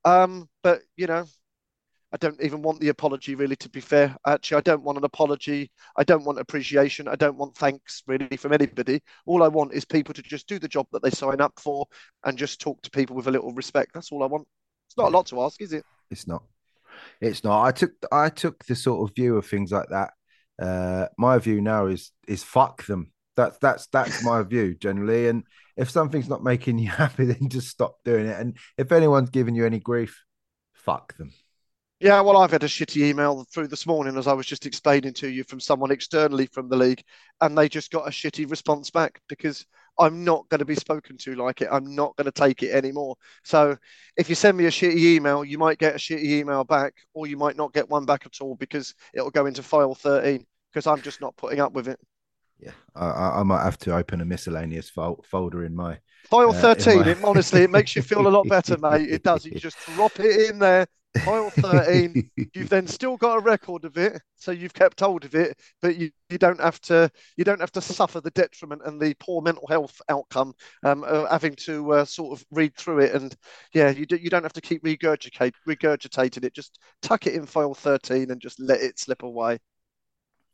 Um, 0.05 0.49
but 0.63 0.83
you 0.97 1.07
know, 1.07 1.27
I 2.13 2.17
don't 2.19 2.41
even 2.41 2.63
want 2.63 2.81
the 2.81 2.91
apology, 2.91 3.35
really, 3.35 3.57
to 3.57 3.69
be 3.69 3.81
fair. 3.81 4.17
Actually, 4.27 4.59
I 4.59 4.63
don't 4.63 4.85
want 4.85 4.99
an 4.99 5.05
apology. 5.05 5.71
I 5.97 6.05
don't 6.05 6.25
want 6.25 6.39
appreciation. 6.39 7.09
I 7.09 7.17
don't 7.17 7.37
want 7.37 7.57
thanks, 7.57 8.03
really, 8.07 8.37
from 8.37 8.53
anybody. 8.53 9.03
All 9.27 9.43
I 9.43 9.49
want 9.49 9.75
is 9.75 9.85
people 9.85 10.15
to 10.15 10.23
just 10.23 10.47
do 10.47 10.61
the 10.61 10.69
job 10.69 10.87
that 10.93 11.03
they 11.03 11.11
sign 11.11 11.41
up 11.41 11.55
for 11.59 11.87
and 12.25 12.39
just 12.39 12.61
talk 12.61 12.81
to 12.83 12.91
people 12.91 13.17
with 13.17 13.27
a 13.27 13.33
little 13.33 13.53
respect. 13.53 13.93
That's 13.95 14.13
all 14.13 14.23
I 14.23 14.27
want. 14.27 14.47
It's 14.89 14.97
not 14.97 15.09
a 15.09 15.17
lot 15.17 15.27
to 15.27 15.43
ask, 15.43 15.61
is 15.61 15.73
it? 15.73 15.85
It's 16.11 16.29
not. 16.29 16.45
It's 17.21 17.45
not. 17.45 17.65
I 17.65 17.73
took 17.73 17.93
I 18.13 18.29
took 18.29 18.65
the 18.67 18.77
sort 18.77 19.09
of 19.09 19.17
view 19.17 19.37
of 19.37 19.47
things 19.47 19.73
like 19.73 19.89
that. 19.91 20.13
Uh, 20.61 21.09
my 21.19 21.39
view 21.39 21.61
now 21.63 21.87
is 21.87 22.13
is 22.29 22.45
fuck 22.45 22.87
them. 22.87 23.13
That's 23.37 23.59
that's 23.59 23.87
that's 23.89 24.25
my 24.25 24.43
view 24.43 24.75
generally. 24.75 25.29
And 25.29 25.45
if 25.77 25.91
something's 25.91 26.29
not 26.29 26.45
making 26.45 26.79
you 26.79 26.89
happy, 26.91 27.25
then 27.25 27.49
just 27.49 27.69
stop 27.69 27.97
doing 28.05 28.27
it. 28.27 28.39
And 28.39 28.57
if 28.79 28.93
anyone's 28.93 29.31
giving 29.31 29.55
you 29.55 29.67
any 29.67 29.81
grief, 29.81 30.23
fuck 30.73 31.17
them. 31.17 31.33
Yeah, 32.01 32.21
well, 32.21 32.37
I've 32.37 32.51
had 32.51 32.65
a 32.65 32.69
shitty 32.69 33.07
email 33.07 33.47
through 33.51 33.69
this 33.69 33.87
morning, 33.87 34.19
as 34.19 34.27
I 34.27 34.33
was 34.33 34.47
just 34.47 34.67
explaining 34.67 35.15
to 35.15 35.29
you, 35.29 35.45
from 35.45 35.61
someone 35.61 35.91
externally 35.91 36.47
from 36.47 36.69
the 36.69 36.77
league, 36.77 37.03
and 37.41 37.57
they 37.57 37.69
just 37.69 37.91
got 37.91 38.07
a 38.07 38.11
shitty 38.11 38.51
response 38.51 38.91
back 38.91 39.21
because 39.29 39.65
I'm 39.99 40.25
not 40.25 40.49
going 40.49 40.59
to 40.59 40.65
be 40.65 40.75
spoken 40.75 41.17
to 41.19 41.35
like 41.37 41.61
it. 41.63 41.69
I'm 41.71 41.95
not 41.95 42.17
going 42.17 42.27
to 42.27 42.33
take 42.33 42.63
it 42.63 42.73
anymore. 42.73 43.17
So 43.45 43.77
if 44.17 44.29
you 44.29 44.35
send 44.35 44.57
me 44.57 44.67
a 44.67 44.71
shitty 44.71 44.97
email, 44.97 45.45
you 45.45 45.57
might 45.57 45.79
get 45.79 45.95
a 45.95 45.99
shitty 45.99 46.25
email 46.25 46.65
back, 46.65 46.95
or 47.15 47.27
you 47.27 47.37
might 47.37 47.57
not 47.57 47.73
get 47.73 47.89
one 47.89 48.05
back 48.05 48.27
at 48.27 48.41
all 48.41 48.57
because 48.57 48.95
it'll 49.15 49.31
go 49.31 49.47
into 49.47 49.63
file 49.63 49.95
13 49.95 50.45
because 50.73 50.87
I'm 50.87 51.01
just 51.01 51.21
not 51.21 51.37
putting 51.37 51.61
up 51.61 51.73
with 51.73 51.89
it. 51.89 52.01
Yeah, 52.61 52.73
I, 52.95 53.41
I 53.41 53.43
might 53.43 53.65
have 53.65 53.79
to 53.79 53.95
open 53.97 54.21
a 54.21 54.25
miscellaneous 54.25 54.91
folder 54.91 55.65
in 55.65 55.75
my. 55.75 55.99
File 56.31 56.51
Uh, 56.51 56.61
13, 56.61 57.01
my- 57.01 57.09
it, 57.11 57.19
honestly, 57.25 57.63
it 57.63 57.71
makes 57.71 57.95
you 57.95 58.03
feel 58.03 58.27
a 58.27 58.29
lot 58.29 58.49
better, 58.49 58.77
mate. 58.79 59.11
It 59.11 59.23
does. 59.23 59.45
You 59.45 59.53
just 59.61 59.77
drop 59.95 60.19
it 60.21 60.51
in 60.51 60.59
there. 60.59 60.87
File 61.19 61.51
13. 61.51 62.31
You've 62.55 62.69
then 62.69 62.87
still 62.87 63.17
got 63.17 63.39
a 63.39 63.41
record 63.41 63.85
of 63.85 63.99
it, 63.99 64.21
so 64.37 64.51
you've 64.53 64.75
kept 64.75 65.01
hold 65.01 65.25
of 65.25 65.35
it, 65.35 65.59
but 65.83 65.97
you, 65.97 66.11
you 66.31 66.39
don't 66.39 66.61
have 66.61 66.81
to 66.83 67.11
you 67.37 67.45
don't 67.45 67.61
have 67.61 67.73
to 67.73 67.81
suffer 67.81 68.21
the 68.21 68.31
detriment 68.31 68.83
and 68.85 69.01
the 69.01 69.15
poor 69.19 69.43
mental 69.43 69.67
health 69.69 70.01
outcome 70.09 70.55
um, 70.85 71.03
of 71.05 71.29
having 71.29 71.55
to 71.57 71.93
uh, 71.93 72.05
sort 72.05 72.39
of 72.39 72.47
read 72.53 72.75
through 72.77 73.01
it. 73.01 73.15
And 73.15 73.35
yeah, 73.75 73.91
you 73.91 74.07
do, 74.07 74.17
you 74.17 74.31
don't 74.31 74.45
have 74.45 74.53
to 74.55 74.61
keep 74.61 74.85
regurgitate 74.85 75.53
regurgitating 75.69 76.45
it. 76.45 76.55
Just 76.55 76.79
tuck 77.03 77.27
it 77.27 77.35
in 77.35 77.45
file 77.47 77.75
13 77.75 78.31
and 78.31 78.41
just 78.41 78.61
let 78.61 78.81
it 78.81 78.99
slip 78.99 79.25
away. 79.25 79.59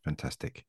Fantastic. 0.03 0.65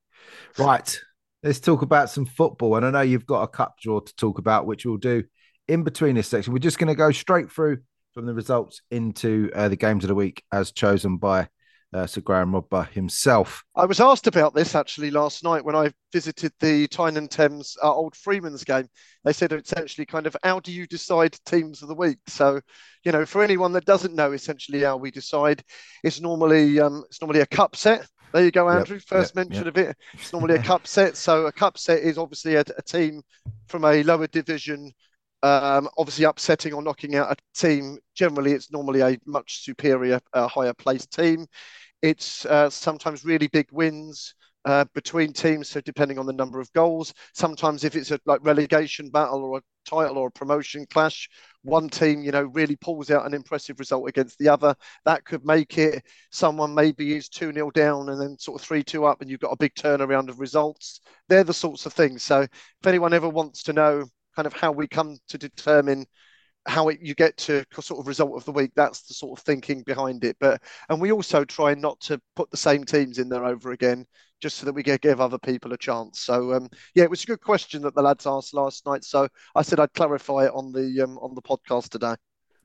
Right. 0.59 1.01
Let's 1.43 1.61
talk 1.61 1.83
about 1.83 2.11
some 2.11 2.25
football. 2.25 2.77
And 2.77 2.87
I 2.87 2.91
know 2.91 3.01
you've 3.01 3.27
got 3.27 3.43
a 3.43 3.49
cup 3.49 3.79
draw 3.81 4.01
to 4.01 4.15
talk 4.17 4.39
about, 4.39 4.67
which 4.67 4.87
we'll 4.87 4.97
do 4.97 5.25
in 5.69 5.83
between 5.83 6.15
this 6.15 6.29
section. 6.29 6.53
We're 6.53 6.61
just 6.61 6.79
going 6.79 6.89
to 6.89 6.95
go 6.95 7.11
straight 7.11 7.51
through 7.51 7.79
from 8.15 8.27
the 8.27 8.35
results 8.35 8.83
into 8.91 9.51
uh, 9.55 9.69
the 9.69 9.77
games 9.77 10.05
of 10.05 10.09
the 10.09 10.15
week 10.15 10.45
as 10.53 10.71
chosen 10.71 11.17
by 11.17 11.49
uh, 11.93 12.07
Sir 12.07 12.21
Graham 12.21 12.53
Rodber 12.53 12.89
himself. 12.89 13.63
I 13.77 13.85
was 13.85 14.01
asked 14.01 14.27
about 14.27 14.55
this 14.55 14.75
actually 14.75 15.11
last 15.11 15.45
night 15.45 15.65
when 15.65 15.77
I 15.77 15.93
visited 16.13 16.53
the 16.61 16.87
Tyne 16.89 17.17
and 17.17 17.31
Thames 17.31 17.77
uh, 17.83 17.93
Old 17.93 18.17
Freeman's 18.17 18.65
game. 18.65 18.89
They 19.25 19.33
said 19.33 19.53
essentially 19.53 20.07
kind 20.07 20.27
of 20.27 20.37
how 20.43 20.61
do 20.61 20.73
you 20.73 20.87
decide 20.87 21.37
teams 21.45 21.83
of 21.83 21.89
the 21.89 21.95
week? 21.95 22.19
So, 22.29 22.61
you 23.05 23.13
know, 23.13 23.27
for 23.27 23.43
anyone 23.43 23.73
that 23.73 23.85
doesn't 23.85 24.15
know 24.15 24.33
essentially 24.33 24.83
how 24.83 24.97
we 24.97 25.11
decide, 25.11 25.63
it's 26.03 26.21
normally 26.21 26.81
um, 26.81 27.05
it's 27.09 27.21
normally 27.21 27.41
a 27.41 27.47
cup 27.47 27.77
set. 27.77 28.07
There 28.33 28.45
you 28.45 28.51
go, 28.51 28.69
Yep, 28.69 28.79
Andrew. 28.79 28.99
First 28.99 29.37
yep, 29.37 29.47
mention 29.49 29.65
yep. 29.67 29.77
of 29.77 29.89
it. 29.89 29.97
It's 30.15 30.33
normally 30.33 30.55
a 30.55 30.63
cup 30.63 30.87
set. 30.87 31.17
So 31.17 31.47
a 31.47 31.53
cup 31.53 31.79
set 31.79 32.01
is 32.01 32.19
obviously 32.19 32.55
a, 32.55 32.65
a 32.77 32.83
team 32.83 33.23
from 33.67 33.85
a 33.85 34.03
lower 34.03 34.27
division 34.27 34.93
um, 35.43 35.89
obviously 35.99 36.25
upsetting 36.25 36.73
or 36.73 36.83
knocking 36.83 37.17
out 37.17 37.33
a 37.33 37.37
team. 37.55 37.99
Generally, 38.15 38.53
it's 38.53 38.71
normally 38.71 39.01
a 39.01 39.19
much 39.27 39.65
superior, 39.65 40.21
uh, 40.33 40.47
higher 40.47 40.75
placed 40.75 41.13
team. 41.13 41.47
It's 42.01 42.47
uh, 42.47 42.71
sometimes 42.71 43.25
really 43.25 43.49
big 43.49 43.67
wins 43.73 44.35
uh, 44.65 44.85
between 44.95 45.33
teams, 45.33 45.69
so 45.69 45.81
depending 45.81 46.19
on 46.19 46.27
the 46.27 46.33
number 46.33 46.61
of 46.61 46.73
goals. 46.73 47.13
Sometimes, 47.35 47.85
if 47.85 47.97
it's 47.97 48.11
a 48.11 48.21
like 48.27 48.41
relegation 48.45 49.11
battle 49.11 49.45
or 49.45 49.59
a 49.59 49.63
title 49.85 50.19
or 50.19 50.29
a 50.29 50.33
promotion 50.33 50.87
clash, 50.87 51.29
one 51.63 51.89
team, 51.89 52.23
you 52.23 52.31
know, 52.31 52.45
really 52.45 52.77
pulls 52.77 53.11
out 53.11 53.27
an 53.27 53.35
impressive 53.35 53.79
result 53.79 54.09
against 54.09 54.39
the 54.39 54.49
other. 54.49 54.75
That 55.05 55.25
could 55.25 55.45
make 55.45 55.79
it. 55.79 56.05
Someone 56.31 56.75
maybe 56.75 57.15
is 57.15 57.29
2 57.29 57.53
0 57.53 57.71
down 57.71 58.09
and 58.09 58.21
then 58.21 58.39
sort 58.39 58.61
of 58.61 58.67
3 58.67 58.83
2 58.85 59.05
up, 59.05 59.21
and 59.21 59.31
you've 59.31 59.41
got 59.41 59.53
a 59.53 59.57
big 59.57 59.75
turnaround 59.75 60.29
of 60.29 60.41
results. 60.41 61.01
They're 61.29 61.45
the 61.45 61.55
sorts 61.55 61.87
of 61.87 61.93
things. 61.93 62.23
So, 62.23 62.43
if 62.43 62.87
anyone 62.87 63.15
ever 63.15 63.29
wants 63.29 63.63
to 63.65 63.73
know 63.73 64.05
kind 64.37 64.47
of 64.47 64.53
how 64.53 64.73
we 64.73 64.89
come 64.89 65.19
to 65.29 65.39
determine 65.39 66.07
how 66.67 66.89
it, 66.89 67.01
you 67.03 67.15
get 67.15 67.37
to 67.37 67.65
sort 67.81 68.01
of 68.01 68.07
result 68.07 68.37
of 68.37 68.45
the 68.45 68.53
week. 68.53 68.73
That's 68.75 69.03
the 69.03 69.15
sort 69.15 69.39
of 69.39 69.45
thinking 69.45 69.83
behind 69.83 70.25
it. 70.25 70.37
But 70.41 70.63
and 70.89 71.01
we 71.01 71.13
also 71.13 71.45
try 71.45 71.75
not 71.75 72.01
to 72.03 72.21
put 72.37 72.51
the 72.51 72.57
same 72.57 72.85
teams 72.85 73.19
in 73.19 73.29
there 73.29 73.45
over 73.45 73.73
again, 73.73 74.07
just 74.43 74.59
so 74.59 74.67
that 74.67 74.75
we 74.75 74.83
can 74.83 74.99
give 75.01 75.21
other 75.21 75.39
people 75.39 75.73
a 75.73 75.79
chance. 75.79 76.21
So 76.21 76.53
um, 76.53 76.69
yeah, 76.95 77.05
it 77.05 77.11
was 77.11 77.23
a 77.23 77.27
good 77.27 77.41
question 77.41 77.83
that 77.83 77.95
the 77.95 78.03
lads 78.03 78.27
asked 78.27 78.53
last 78.53 78.85
night. 78.85 79.05
So 79.05 79.29
I 79.55 79.63
said 79.63 79.81
I'd 79.81 79.95
clarify 79.95 80.47
it 80.47 80.53
on 80.53 80.73
the 80.73 81.03
um, 81.03 81.17
on 81.19 81.35
the 81.35 81.43
podcast 81.43 81.91
today. 81.91 82.15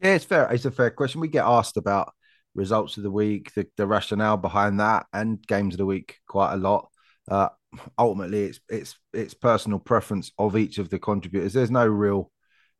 Yeah, 0.01 0.15
it's 0.15 0.25
fair. 0.25 0.51
It's 0.51 0.65
a 0.65 0.71
fair 0.71 0.89
question. 0.89 1.21
We 1.21 1.27
get 1.27 1.45
asked 1.45 1.77
about 1.77 2.13
results 2.55 2.97
of 2.97 3.03
the 3.03 3.11
week, 3.11 3.53
the, 3.53 3.67
the 3.77 3.87
rationale 3.87 4.37
behind 4.37 4.79
that, 4.79 5.05
and 5.13 5.41
games 5.47 5.75
of 5.75 5.77
the 5.77 5.85
week 5.85 6.17
quite 6.27 6.53
a 6.53 6.57
lot. 6.57 6.89
Uh, 7.29 7.49
ultimately, 7.97 8.45
it's 8.45 8.59
it's 8.67 8.97
it's 9.13 9.33
personal 9.33 9.79
preference 9.79 10.31
of 10.37 10.57
each 10.57 10.79
of 10.79 10.89
the 10.89 10.99
contributors. 10.99 11.53
There's 11.53 11.71
no 11.71 11.85
real 11.87 12.31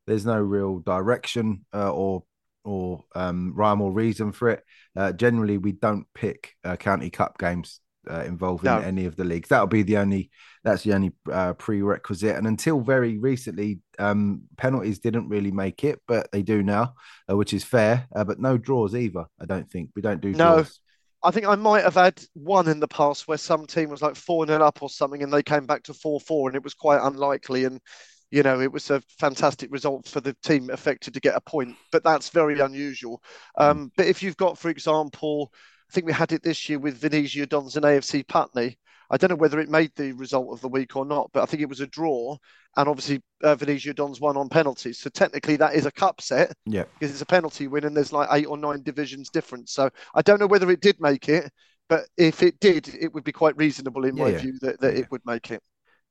there's 0.07 0.26
no 0.26 0.40
real 0.40 0.80
direction 0.80 1.65
uh, 1.74 1.91
or 1.91 2.24
or 2.64 3.06
um, 3.15 3.53
rhyme 3.56 3.82
or 3.82 3.91
reason 3.91 4.32
for 4.32 4.49
it. 4.49 4.64
Uh, 4.95 5.11
generally, 5.11 5.57
we 5.57 5.72
don't 5.72 6.07
pick 6.14 6.56
uh, 6.64 6.76
county 6.76 7.10
cup 7.10 7.38
games 7.38 7.80
uh, 8.10 8.24
involving 8.24 8.66
No. 8.66 8.80
any 8.80 9.06
of 9.06 9.16
the 9.16 9.24
leagues. 9.24 9.50
That'll 9.50 9.68
be 9.68 9.84
the 9.84 9.98
only 9.98 10.30
that's 10.64 10.84
the 10.84 10.94
only 10.94 11.12
uh, 11.32 11.54
prerequisite. 11.54 12.36
And 12.36 12.46
until 12.48 12.82
very 12.82 13.18
recently, 13.18 13.80
um, 14.00 14.42
penalties 14.58 15.00
didn't 15.00 15.30
really 15.30 15.52
make 15.52 15.84
it, 15.84 16.02
but 16.08 16.30
they 16.32 16.42
do 16.42 16.62
now, 16.62 16.94
uh, 17.30 17.38
which 17.38 17.54
is 17.54 17.64
fair. 17.64 18.08
Uh, 18.16 18.24
but 18.24 18.40
no 18.40 18.58
draws 18.58 18.94
either. 18.96 19.26
I 19.40 19.46
don't 19.46 19.70
think 19.72 19.92
we 19.96 20.02
don't 20.02 20.22
do 20.22 20.32
No. 20.32 20.56
draws. 20.56 20.80
I 21.24 21.32
think 21.32 21.48
I 21.48 21.56
might 21.56 21.84
have 21.84 21.96
had 21.96 22.22
one 22.34 22.68
in 22.68 22.80
the 22.80 22.88
past 22.88 23.28
where 23.28 23.38
some 23.40 23.66
team 23.66 23.90
was 23.90 24.02
like 24.02 24.16
4 24.16 24.46
0 24.46 24.62
up 24.64 24.84
or 24.84 24.90
something 24.90 25.24
and 25.24 25.34
they 25.34 25.42
came 25.44 25.66
back 25.66 25.84
to 25.84 25.94
4 25.94 26.20
4 26.22 26.50
and 26.50 26.56
it 26.56 26.64
was 26.64 26.74
quite 26.76 27.02
unlikely. 27.02 27.66
And, 27.66 27.82
you 28.30 28.44
know, 28.44 28.60
it 28.62 28.72
was 28.72 28.92
a 28.92 29.02
fantastic 29.20 29.72
result 29.72 30.08
for 30.08 30.22
the 30.22 30.36
team 30.44 30.70
affected 30.70 31.14
to 31.16 31.20
get 31.20 31.36
a 31.36 31.42
point, 31.42 31.76
but 31.92 32.04
that's 32.04 32.30
very 32.30 32.60
unusual. 32.60 33.22
Um, 33.58 33.92
but 33.98 34.06
if 34.06 34.22
you've 34.22 34.38
got, 34.38 34.58
for 34.60 34.70
example, 34.70 35.52
I 35.90 35.94
think 35.94 36.06
we 36.06 36.14
had 36.14 36.32
it 36.32 36.44
this 36.44 36.68
year 36.68 36.80
with 36.80 36.98
Venezia 36.98 37.46
Dons 37.46 37.76
and 37.76 37.86
AFC 37.86 38.28
Putney. 38.28 38.78
I 39.10 39.16
don't 39.16 39.30
know 39.30 39.38
whether 39.38 39.60
it 39.60 39.70
made 39.70 39.92
the 39.96 40.12
result 40.12 40.52
of 40.52 40.60
the 40.60 40.68
week 40.68 40.98
or 40.98 41.06
not, 41.06 41.30
but 41.34 41.42
I 41.42 41.46
think 41.46 41.62
it 41.62 41.70
was 41.70 41.80
a 41.80 41.88
draw. 41.88 42.36
And 42.76 42.90
obviously, 42.90 43.22
uh, 43.42 43.56
Venezia 43.56 43.94
Dons 43.94 44.20
won 44.20 44.36
on 44.36 44.50
penalties. 44.50 45.00
So 45.00 45.10
technically, 45.10 45.56
that 45.56 45.76
is 45.76 45.86
a 45.86 45.92
cup 45.92 46.20
set 46.20 46.52
Yeah. 46.66 46.84
because 47.00 47.14
it's 47.14 47.22
a 47.22 47.26
penalty 47.26 47.68
win 47.68 47.86
and 47.86 47.96
there's 47.96 48.12
like 48.12 48.28
eight 48.34 48.48
or 48.48 48.58
nine 48.58 48.84
divisions 48.84 49.30
difference. 49.30 49.72
So 49.72 49.90
I 50.14 50.22
don't 50.22 50.40
know 50.42 50.48
whether 50.48 50.70
it 50.72 50.82
did 50.82 51.00
make 51.00 51.30
it, 51.30 51.50
but 51.88 52.02
if 52.18 52.44
it 52.44 52.60
did, 52.60 52.94
it 53.00 53.14
would 53.14 53.24
be 53.24 53.32
quite 53.32 53.56
reasonable 53.56 54.04
in 54.04 54.16
my 54.16 54.28
Yeah, 54.28 54.34
yeah. 54.34 54.42
view 54.42 54.60
that, 54.62 54.82
that 54.82 54.94
Yeah. 54.96 55.00
it 55.02 55.12
would 55.12 55.26
make 55.26 55.52
it. 55.52 55.64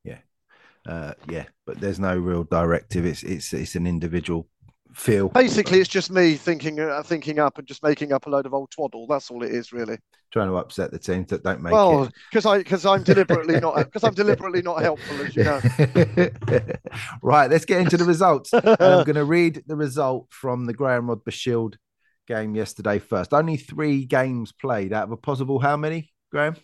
Yeah. 0.03 0.19
Uh, 0.87 1.13
yeah, 1.29 1.45
but 1.67 1.81
there's 1.81 1.99
no 2.01 2.17
real 2.17 2.45
directive. 2.45 3.05
It's 3.05 3.23
it's 3.25 3.53
it's 3.53 3.75
an 3.75 3.87
individual 3.87 4.49
feel. 4.97 5.29
Basically, 5.29 5.79
it's 5.79 5.89
just 5.89 6.11
me 6.11 6.35
thinking 6.35 6.81
uh, 6.81 7.03
thinking 7.03 7.39
up 7.39 7.59
and 7.59 7.67
just 7.67 7.83
making 7.83 8.13
up 8.13 8.27
a 8.27 8.31
load 8.31 8.47
of 8.47 8.55
old 8.55 8.71
twaddle. 8.71 9.07
That's 9.07 9.31
all 9.31 9.43
it 9.43 9.53
is, 9.53 9.73
really. 9.73 9.99
Trying 10.33 10.49
to 10.49 10.57
upset 10.57 10.91
the 10.91 10.99
teams 10.99 11.29
that 11.29 11.45
don't 11.45 11.61
make 11.61 11.73
well, 11.73 12.05
it. 12.05 12.13
because 12.31 12.47
I 12.47 12.59
because 12.59 12.87
I'm 12.87 13.03
deliberately 13.03 13.61
not 13.61 13.77
because 13.77 14.05
I'm 14.05 14.15
deliberately 14.15 14.63
not 14.63 14.83
helpful, 14.83 15.25
as 15.25 15.37
you 15.37 15.45
know. 15.45 15.61
right, 17.23 17.51
let's 17.51 17.65
get 17.65 17.81
into 17.81 17.97
the 17.97 18.05
results. 18.05 18.53
I'm 18.55 19.05
going 19.05 19.15
to 19.15 19.25
read 19.25 19.63
the 19.67 19.77
result 19.77 20.29
from 20.31 20.65
the 20.65 20.75
Graham 20.75 21.07
Rodber 21.09 21.33
Shield 21.33 21.77
game 22.27 22.55
yesterday 22.55 22.99
first. 22.99 23.33
Only 23.33 23.57
three 23.57 24.05
games 24.05 24.53
played 24.53 24.93
out 24.93 25.05
of 25.05 25.13
a 25.13 25.17
possible 25.17 25.59
how 25.59 25.77
many, 25.77 26.13
Graham? 26.31 26.57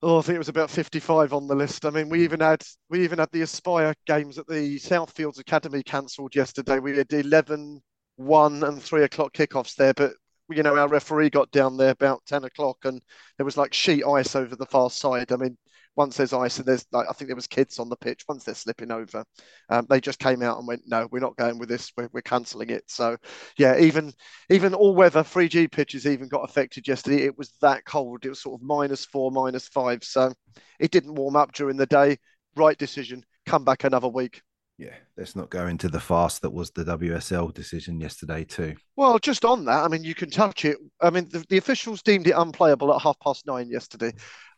Oh, 0.00 0.18
I 0.18 0.22
think 0.22 0.36
it 0.36 0.38
was 0.38 0.48
about 0.48 0.70
55 0.70 1.32
on 1.32 1.48
the 1.48 1.54
list. 1.56 1.84
I 1.84 1.90
mean, 1.90 2.08
we 2.08 2.22
even 2.22 2.40
had 2.40 2.62
we 2.88 3.02
even 3.04 3.18
had 3.18 3.30
the 3.32 3.42
Aspire 3.42 3.94
games 4.06 4.38
at 4.38 4.46
the 4.46 4.78
Southfields 4.78 5.38
Academy 5.40 5.82
cancelled 5.82 6.34
yesterday. 6.36 6.78
We 6.78 6.96
had 6.96 7.12
11, 7.12 7.80
1 8.16 8.62
and 8.64 8.82
3 8.82 9.02
o'clock 9.04 9.32
kickoffs 9.32 9.74
there, 9.74 9.94
but 9.94 10.12
you 10.50 10.62
know, 10.62 10.76
our 10.78 10.88
referee 10.88 11.30
got 11.30 11.50
down 11.50 11.76
there 11.76 11.90
about 11.90 12.24
10 12.26 12.44
o'clock 12.44 12.78
and 12.84 13.02
there 13.36 13.44
was 13.44 13.56
like 13.56 13.74
sheet 13.74 14.04
ice 14.04 14.36
over 14.36 14.54
the 14.56 14.66
far 14.66 14.88
side. 14.90 15.32
I 15.32 15.36
mean, 15.36 15.58
once 15.98 16.16
there's 16.16 16.32
ice 16.32 16.58
and 16.58 16.66
there's 16.66 16.86
like 16.92 17.06
I 17.10 17.12
think 17.12 17.28
there 17.28 17.36
was 17.36 17.48
kids 17.48 17.80
on 17.80 17.88
the 17.88 17.96
pitch. 17.96 18.24
Once 18.28 18.44
they're 18.44 18.54
slipping 18.54 18.92
over, 18.92 19.24
um, 19.68 19.84
they 19.90 20.00
just 20.00 20.20
came 20.20 20.42
out 20.42 20.56
and 20.56 20.66
went, 20.66 20.82
"No, 20.86 21.08
we're 21.10 21.18
not 21.18 21.36
going 21.36 21.58
with 21.58 21.68
this. 21.68 21.92
We're, 21.96 22.08
we're 22.12 22.22
cancelling 22.22 22.70
it." 22.70 22.84
So, 22.86 23.16
yeah, 23.58 23.76
even 23.78 24.12
even 24.48 24.74
all 24.74 24.94
weather 24.94 25.24
3G 25.24 25.70
pitches 25.72 26.06
even 26.06 26.28
got 26.28 26.48
affected 26.48 26.86
yesterday. 26.86 27.24
It 27.24 27.36
was 27.36 27.52
that 27.60 27.84
cold. 27.84 28.24
It 28.24 28.28
was 28.28 28.40
sort 28.40 28.60
of 28.60 28.66
minus 28.66 29.04
four, 29.04 29.32
minus 29.32 29.66
five. 29.66 30.04
So 30.04 30.32
it 30.78 30.92
didn't 30.92 31.16
warm 31.16 31.34
up 31.34 31.52
during 31.52 31.76
the 31.76 31.86
day. 31.86 32.18
Right 32.54 32.78
decision. 32.78 33.24
Come 33.44 33.64
back 33.64 33.82
another 33.82 34.08
week. 34.08 34.40
Yeah, 34.78 34.94
let's 35.16 35.34
not 35.34 35.50
go 35.50 35.66
into 35.66 35.88
the 35.88 35.98
fast 35.98 36.40
that 36.42 36.52
was 36.52 36.70
the 36.70 36.84
WSL 36.84 37.52
decision 37.52 38.00
yesterday 38.00 38.44
too. 38.44 38.76
Well, 38.94 39.18
just 39.18 39.44
on 39.44 39.64
that, 39.64 39.84
I 39.84 39.88
mean, 39.88 40.04
you 40.04 40.14
can 40.14 40.30
touch 40.30 40.64
it. 40.64 40.78
I 41.00 41.10
mean, 41.10 41.28
the, 41.30 41.44
the 41.48 41.58
officials 41.58 42.00
deemed 42.00 42.28
it 42.28 42.36
unplayable 42.36 42.94
at 42.94 43.02
half 43.02 43.18
past 43.18 43.44
nine 43.44 43.68
yesterday. 43.70 44.12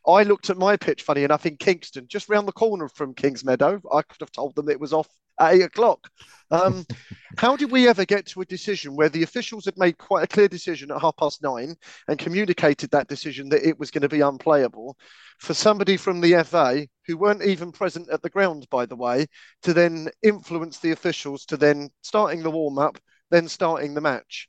I 0.06 0.22
looked 0.22 0.50
at 0.50 0.56
my 0.56 0.76
pitch, 0.76 1.02
funny 1.02 1.24
enough, 1.24 1.46
in 1.46 1.56
Kingston, 1.56 2.06
just 2.08 2.28
round 2.28 2.48
the 2.48 2.52
corner 2.52 2.88
from 2.88 3.14
Kings 3.14 3.44
Meadow. 3.44 3.80
I 3.92 4.02
could 4.02 4.20
have 4.20 4.32
told 4.32 4.54
them 4.54 4.68
it 4.68 4.80
was 4.80 4.92
off 4.92 5.08
at 5.38 5.54
eight 5.54 5.62
o'clock. 5.62 6.10
Um, 6.50 6.86
how 7.38 7.56
did 7.56 7.70
we 7.70 7.88
ever 7.88 8.04
get 8.04 8.26
to 8.26 8.40
a 8.40 8.46
decision 8.46 8.96
where 8.96 9.08
the 9.08 9.22
officials 9.22 9.64
had 9.64 9.76
made 9.78 9.98
quite 9.98 10.24
a 10.24 10.28
clear 10.28 10.48
decision 10.48 10.90
at 10.90 11.00
half 11.00 11.16
past 11.16 11.42
nine 11.42 11.74
and 12.08 12.18
communicated 12.18 12.90
that 12.90 13.08
decision 13.08 13.48
that 13.50 13.66
it 13.66 13.78
was 13.78 13.90
going 13.90 14.02
to 14.02 14.08
be 14.08 14.20
unplayable 14.20 14.96
for 15.38 15.54
somebody 15.54 15.96
from 15.96 16.20
the 16.20 16.42
FA 16.44 16.86
who 17.06 17.16
weren't 17.16 17.42
even 17.42 17.72
present 17.72 18.08
at 18.10 18.22
the 18.22 18.30
ground, 18.30 18.66
by 18.70 18.86
the 18.86 18.96
way, 18.96 19.26
to 19.62 19.72
then 19.72 20.08
influence 20.22 20.78
the 20.78 20.92
officials 20.92 21.44
to 21.46 21.56
then 21.56 21.90
starting 22.02 22.42
the 22.42 22.50
warm 22.50 22.78
up, 22.78 22.98
then 23.30 23.48
starting 23.48 23.94
the 23.94 24.00
match? 24.00 24.48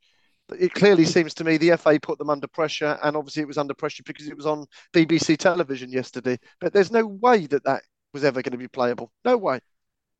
It 0.60 0.74
clearly 0.74 1.06
seems 1.06 1.34
to 1.36 1.44
me 1.44 1.58
the 1.58 1.78
FA 1.78 2.00
put 2.02 2.18
them 2.18 2.30
under 2.30 2.48
pressure, 2.48 2.98
and 3.04 3.16
obviously 3.16 3.42
it 3.42 3.48
was 3.48 3.58
under 3.58 3.74
pressure 3.74 4.04
because 4.06 4.28
it 4.28 4.36
was 4.38 4.46
on 4.46 4.66
BBC 4.94 5.38
television 5.38 5.92
yesterday. 5.92 6.38
But 6.60 6.74
there's 6.74 6.92
no 6.92 7.06
way 7.06 7.48
that 7.48 7.64
that 7.66 7.84
was 8.14 8.24
ever 8.24 8.42
going 8.42 8.52
to 8.52 8.58
be 8.58 8.68
playable. 8.68 9.12
No 9.26 9.38
way. 9.38 9.60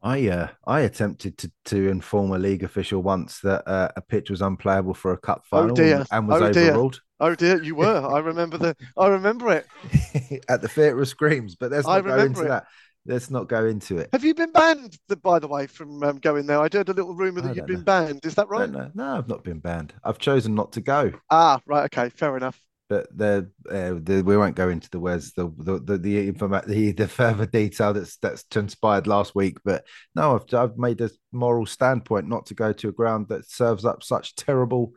I 0.04 0.28
uh, 0.30 0.48
I 0.66 0.82
attempted 0.82 1.38
to, 1.40 1.52
to 1.66 1.90
inform 1.90 2.32
a 2.32 2.40
league 2.40 2.64
official 2.64 3.04
once 3.04 3.40
that 3.42 3.68
uh, 3.68 3.90
a 3.96 4.02
pitch 4.02 4.30
was 4.32 4.42
unplayable 4.42 4.96
for 4.96 5.12
a 5.14 5.18
cup 5.18 5.44
Oh 5.54 5.58
final 5.58 5.76
dear. 5.76 6.06
and 6.12 6.28
was 6.28 6.42
Oh 6.42 6.52
dear. 6.52 6.90
Oh 7.20 7.36
dear, 7.36 7.62
you 7.62 7.76
were. 7.76 8.08
I 8.08 8.20
remember 8.20 8.58
the. 8.58 8.76
I 8.98 9.08
remember 9.10 9.52
it. 9.52 10.42
at 10.50 10.62
the 10.62 10.68
Theatre 10.68 11.00
of 11.00 11.08
Screams. 11.08 11.56
But 11.56 11.70
there's 11.70 11.86
no 11.86 11.92
I 11.92 12.02
not 12.02 12.04
go 12.04 12.20
into 12.24 12.42
it. 12.42 12.48
that. 12.48 12.66
Let's 13.06 13.32
not 13.32 13.50
go 13.50 13.66
into 13.66 13.98
it. 13.98 14.10
Have 14.14 14.24
you 14.24 14.36
been 14.36 14.52
banned, 14.52 14.98
by 15.24 15.40
the 15.40 15.48
way, 15.48 15.66
from 15.66 16.04
um, 16.04 16.20
going 16.20 16.46
there? 16.46 16.60
I 16.60 16.70
heard 16.72 16.90
a 16.90 16.94
little 16.94 17.16
rumor 17.16 17.42
that 17.42 17.56
you've 17.56 17.66
don't 17.66 17.78
been 17.78 17.84
banned. 17.84 18.26
Is 18.26 18.36
that 18.36 18.48
right? 18.48 18.70
no, 18.70 18.92
no, 18.94 19.18
I've 19.18 19.28
not 19.28 19.44
been 19.44 19.60
banned. 19.60 19.94
I've 20.04 20.20
chosen 20.20 20.54
not 20.54 20.74
to 20.74 20.82
go. 20.82 21.12
Ah, 21.32 21.60
right. 21.66 21.86
Okay, 21.86 22.10
fair 22.10 22.38
enough. 22.38 22.62
But 22.90 23.08
the, 23.18 23.50
uh, 23.70 23.94
the 24.04 24.22
we 24.24 24.38
won't 24.38 24.56
go 24.56 24.70
into 24.70 24.90
the 24.90 25.00
where's 25.00 25.32
the 25.32 25.52
the 25.58 25.80
the 25.80 25.98
the, 25.98 26.32
informa- 26.32 26.66
the 26.66 26.92
the 26.92 27.08
further 27.08 27.46
detail 27.46 27.94
that's 27.94 28.18
that's 28.18 28.44
transpired 28.44 29.08
last 29.08 29.34
week. 29.34 29.58
But 29.64 29.86
no, 30.14 30.36
I've 30.36 30.54
I've 30.54 30.78
made 30.78 31.02
a 31.02 31.10
moral 31.32 31.66
standpoint 31.66 32.28
not 32.28 32.48
to 32.48 32.54
go 32.54 32.72
to 32.74 32.90
a 32.90 32.94
ground 32.94 33.30
that 33.30 33.50
serves 33.50 33.86
up 33.86 34.04
such 34.04 34.36
terrible 34.36 34.92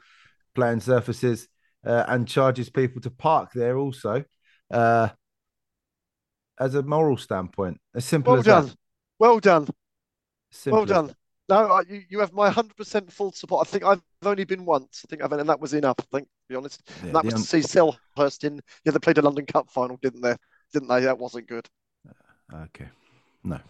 playing 0.55 0.81
surfaces 0.81 1.49
uh, 1.87 2.05
and 2.09 2.29
charges 2.29 2.69
people 2.69 3.01
to 3.03 3.11
park 3.11 3.53
there 3.55 3.79
also. 3.79 4.25
Uh, 4.71 5.09
as 6.59 6.75
a 6.75 6.83
moral 6.83 7.17
standpoint, 7.17 7.81
as 7.95 8.05
simple 8.05 8.33
Well 8.35 8.41
as 8.41 8.47
done. 8.47 8.67
that. 8.67 8.77
Well 9.19 9.41
done. 9.41 9.69
Simple 10.51 10.79
Well 10.79 10.87
done. 10.87 11.15
No, 11.49 11.57
I, 11.73 11.83
you, 11.89 12.03
you 12.09 12.21
have 12.21 12.33
my 12.33 12.49
100% 12.51 13.13
full 13.13 13.31
support. 13.33 13.67
I 13.67 13.71
think 13.71 13.85
I've 13.85 14.01
only 14.25 14.45
been 14.45 14.65
once. 14.65 15.03
I 15.05 15.09
think 15.09 15.23
I've, 15.23 15.31
and 15.33 15.49
that 15.49 15.61
was 15.61 15.75
enough, 15.75 15.97
I 15.99 16.05
think, 16.11 16.27
to 16.27 16.31
be 16.49 16.55
honest. 16.57 16.81
Yeah, 17.05 17.13
that 17.13 17.25
was 17.25 17.35
un- 17.35 17.41
to 17.41 17.47
see 17.47 17.59
Selhurst 17.59 18.45
in, 18.45 18.61
yeah, 18.85 18.93
they 18.93 18.99
played 18.99 19.19
a 19.19 19.23
London 19.23 19.45
Cup 19.45 19.69
final, 19.71 19.99
didn't 20.01 20.23
they? 20.23 20.37
Didn't 20.73 20.89
they? 20.89 21.01
That 21.01 21.19
wasn't 21.19 21.47
good. 21.49 21.69
okay, 22.53 22.89
no. 23.43 23.61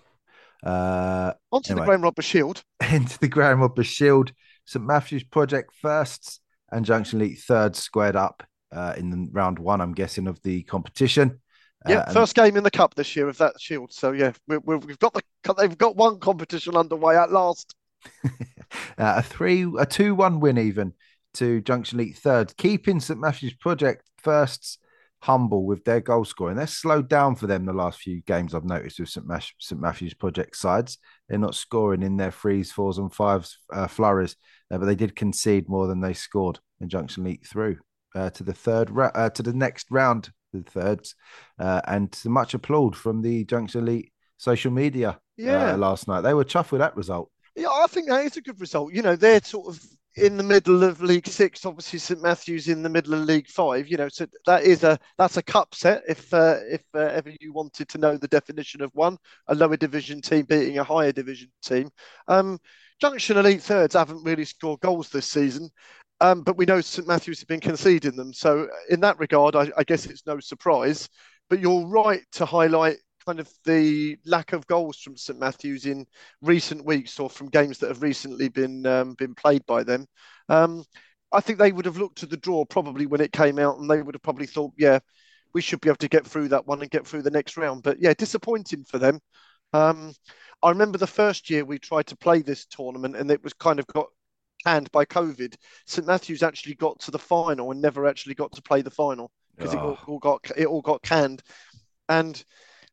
Uh, 0.62 1.32
On 1.52 1.62
to 1.62 1.72
Anyway. 1.72 1.82
the 1.84 1.86
Graham 1.88 2.02
Roberts 2.02 2.28
Shield. 2.28 2.62
into 2.92 3.18
the 3.18 3.28
Graham 3.28 3.60
Roberts 3.60 3.88
Shield. 3.88 4.32
St 4.66 4.84
Matthews 4.84 5.24
Project 5.24 5.72
firsts 5.82 6.40
and 6.70 6.84
Junction 6.86 7.20
Elite 7.20 7.38
third 7.40 7.76
squared 7.76 8.16
up 8.16 8.42
uh, 8.72 8.94
in 8.96 9.10
the 9.10 9.28
round 9.32 9.58
one, 9.58 9.80
I'm 9.80 9.92
guessing, 9.94 10.26
of 10.26 10.40
the 10.42 10.62
competition. 10.62 11.40
Yeah, 11.86 11.98
Uh, 11.98 12.12
first 12.12 12.34
game 12.34 12.56
in 12.56 12.64
the 12.64 12.70
cup 12.70 12.94
this 12.94 13.14
year 13.16 13.28
of 13.28 13.38
that 13.38 13.60
Shield. 13.60 13.92
So 13.92 14.12
yeah, 14.12 14.32
we, 14.48 14.58
we've 14.58 14.98
got 14.98 15.14
the 15.14 15.22
they've 15.56 15.76
got 15.76 15.96
one 15.96 16.18
competition 16.18 16.76
underway 16.76 17.16
at 17.16 17.30
last. 17.30 17.74
uh, 18.24 18.38
a 18.98 19.22
three, 19.22 19.66
a 19.78 19.86
two-one 19.86 20.40
win 20.40 20.58
even 20.58 20.92
to 21.34 21.60
Junction 21.62 21.98
Elite 22.00 22.16
third, 22.16 22.56
keeping 22.56 23.00
St 23.00 23.18
Matthews 23.20 23.54
Project 23.54 24.08
firsts 24.18 24.78
humble 25.20 25.64
with 25.64 25.84
their 25.84 26.00
goal 26.00 26.24
scoring. 26.24 26.56
They're 26.56 26.66
slowed 26.66 27.08
down 27.08 27.34
for 27.34 27.46
them 27.46 27.64
the 27.64 27.72
last 27.72 27.98
few 28.00 28.20
games. 28.22 28.54
I've 28.54 28.64
noticed 28.64 29.00
with 29.00 29.08
St, 29.08 29.26
Mas- 29.26 29.54
St 29.58 29.80
Matthews 29.80 30.12
Project 30.14 30.54
sides, 30.54 30.98
they're 31.28 31.38
not 31.38 31.54
scoring 31.54 32.02
in 32.02 32.18
their 32.18 32.30
threes, 32.30 32.70
fours, 32.70 32.98
and 32.98 33.12
fives 33.12 33.58
uh, 33.72 33.86
flurries, 33.86 34.36
uh, 34.70 34.78
but 34.78 34.84
they 34.84 34.94
did 34.94 35.16
concede 35.16 35.68
more 35.68 35.86
than 35.86 36.00
they 36.00 36.12
scored. 36.12 36.58
in 36.80 36.88
Junction 36.90 37.24
Elite 37.24 37.46
through 37.46 37.78
uh, 38.14 38.30
to 38.30 38.44
the 38.44 38.52
third, 38.52 38.90
ra- 38.90 39.10
uh, 39.14 39.30
to 39.30 39.42
the 39.42 39.54
next 39.54 39.86
round, 39.90 40.30
the 40.62 40.70
thirds, 40.70 41.14
uh, 41.58 41.80
and 41.86 42.16
much 42.26 42.54
applaud 42.54 42.96
from 42.96 43.22
the 43.22 43.44
Junction 43.44 43.82
Elite 43.82 44.12
social 44.36 44.70
media 44.70 45.18
Yeah. 45.36 45.74
uh, 45.74 45.76
last 45.76 46.08
night. 46.08 46.22
They 46.22 46.34
were 46.34 46.44
chuffed 46.44 46.72
with 46.72 46.80
that 46.80 46.96
result. 46.96 47.30
Yeah, 47.56 47.68
I 47.68 47.86
think 47.88 48.08
that 48.08 48.24
is 48.24 48.36
a 48.36 48.42
good 48.42 48.60
result. 48.60 48.92
You 48.92 49.02
know, 49.02 49.16
they're 49.16 49.40
sort 49.42 49.68
of 49.68 49.80
in 50.16 50.36
the 50.36 50.42
middle 50.42 50.82
of 50.84 51.00
League 51.02 51.26
Six. 51.26 51.64
Obviously, 51.64 51.98
St 51.98 52.20
Matthews 52.20 52.68
in 52.68 52.82
the 52.82 52.88
middle 52.88 53.14
of 53.14 53.20
League 53.20 53.48
Five. 53.48 53.88
You 53.88 53.96
know, 53.96 54.08
so 54.08 54.26
that 54.46 54.64
is 54.64 54.82
a 54.84 54.98
that's 55.18 55.36
a 55.36 55.42
cup 55.42 55.74
set. 55.74 56.02
If 56.08 56.32
uh, 56.34 56.58
if 56.68 56.82
uh, 56.94 56.98
ever 57.00 57.32
you 57.40 57.52
wanted 57.52 57.88
to 57.90 57.98
know 57.98 58.16
the 58.16 58.28
definition 58.28 58.80
of 58.82 58.90
one, 58.94 59.16
a 59.48 59.54
lower 59.54 59.76
division 59.76 60.20
team 60.20 60.44
beating 60.46 60.78
a 60.78 60.84
higher 60.84 61.12
division 61.12 61.50
team. 61.62 61.90
Um, 62.28 62.58
Junction 63.00 63.36
Elite 63.38 63.62
thirds 63.62 63.94
haven't 63.94 64.24
really 64.24 64.44
scored 64.44 64.80
goals 64.80 65.08
this 65.10 65.26
season. 65.26 65.68
Um, 66.20 66.42
but 66.42 66.56
we 66.56 66.64
know 66.64 66.80
St 66.80 67.06
Matthews 67.06 67.40
have 67.40 67.48
been 67.48 67.60
conceding 67.60 68.16
them. 68.16 68.32
So 68.32 68.68
in 68.88 69.00
that 69.00 69.18
regard, 69.18 69.56
I, 69.56 69.70
I 69.76 69.84
guess 69.84 70.06
it's 70.06 70.26
no 70.26 70.40
surprise. 70.40 71.08
But 71.50 71.60
you're 71.60 71.86
right 71.86 72.22
to 72.32 72.46
highlight 72.46 72.96
kind 73.26 73.40
of 73.40 73.50
the 73.64 74.16
lack 74.24 74.52
of 74.52 74.66
goals 74.66 74.98
from 74.98 75.16
St 75.16 75.38
Matthews 75.38 75.86
in 75.86 76.06
recent 76.42 76.84
weeks 76.84 77.18
or 77.18 77.28
from 77.30 77.48
games 77.48 77.78
that 77.78 77.88
have 77.88 78.02
recently 78.02 78.48
been 78.48 78.86
um, 78.86 79.14
been 79.14 79.34
played 79.34 79.64
by 79.66 79.82
them. 79.82 80.06
Um, 80.48 80.84
I 81.32 81.40
think 81.40 81.58
they 81.58 81.72
would 81.72 81.86
have 81.86 81.98
looked 81.98 82.18
to 82.18 82.26
the 82.26 82.36
draw 82.36 82.64
probably 82.64 83.06
when 83.06 83.20
it 83.20 83.32
came 83.32 83.58
out, 83.58 83.78
and 83.78 83.90
they 83.90 84.02
would 84.02 84.14
have 84.14 84.22
probably 84.22 84.46
thought, 84.46 84.72
yeah, 84.78 85.00
we 85.52 85.60
should 85.60 85.80
be 85.80 85.88
able 85.88 85.96
to 85.96 86.08
get 86.08 86.26
through 86.26 86.48
that 86.48 86.66
one 86.66 86.80
and 86.80 86.90
get 86.90 87.06
through 87.06 87.22
the 87.22 87.30
next 87.30 87.56
round. 87.56 87.82
But 87.82 87.98
yeah, 88.00 88.14
disappointing 88.16 88.84
for 88.84 88.98
them. 88.98 89.20
Um, 89.72 90.12
I 90.62 90.70
remember 90.70 90.98
the 90.98 91.06
first 91.06 91.50
year 91.50 91.64
we 91.64 91.78
tried 91.78 92.06
to 92.08 92.16
play 92.16 92.42
this 92.42 92.66
tournament, 92.66 93.16
and 93.16 93.30
it 93.30 93.42
was 93.42 93.52
kind 93.54 93.78
of 93.78 93.86
got 93.88 94.06
canned 94.64 94.90
by 94.92 95.04
COVID. 95.04 95.54
St 95.86 96.06
Matthews 96.06 96.42
actually 96.42 96.74
got 96.74 96.98
to 97.00 97.10
the 97.10 97.18
final 97.18 97.70
and 97.70 97.80
never 97.80 98.06
actually 98.06 98.34
got 98.34 98.52
to 98.52 98.62
play 98.62 98.82
the 98.82 98.90
final 98.90 99.30
because 99.56 99.74
it 99.74 99.78
all, 99.80 99.98
Oh. 100.02 100.12
all 100.12 100.18
got 100.18 100.50
it 100.56 100.66
all 100.66 100.82
got 100.82 101.02
canned. 101.02 101.42
And 102.08 102.42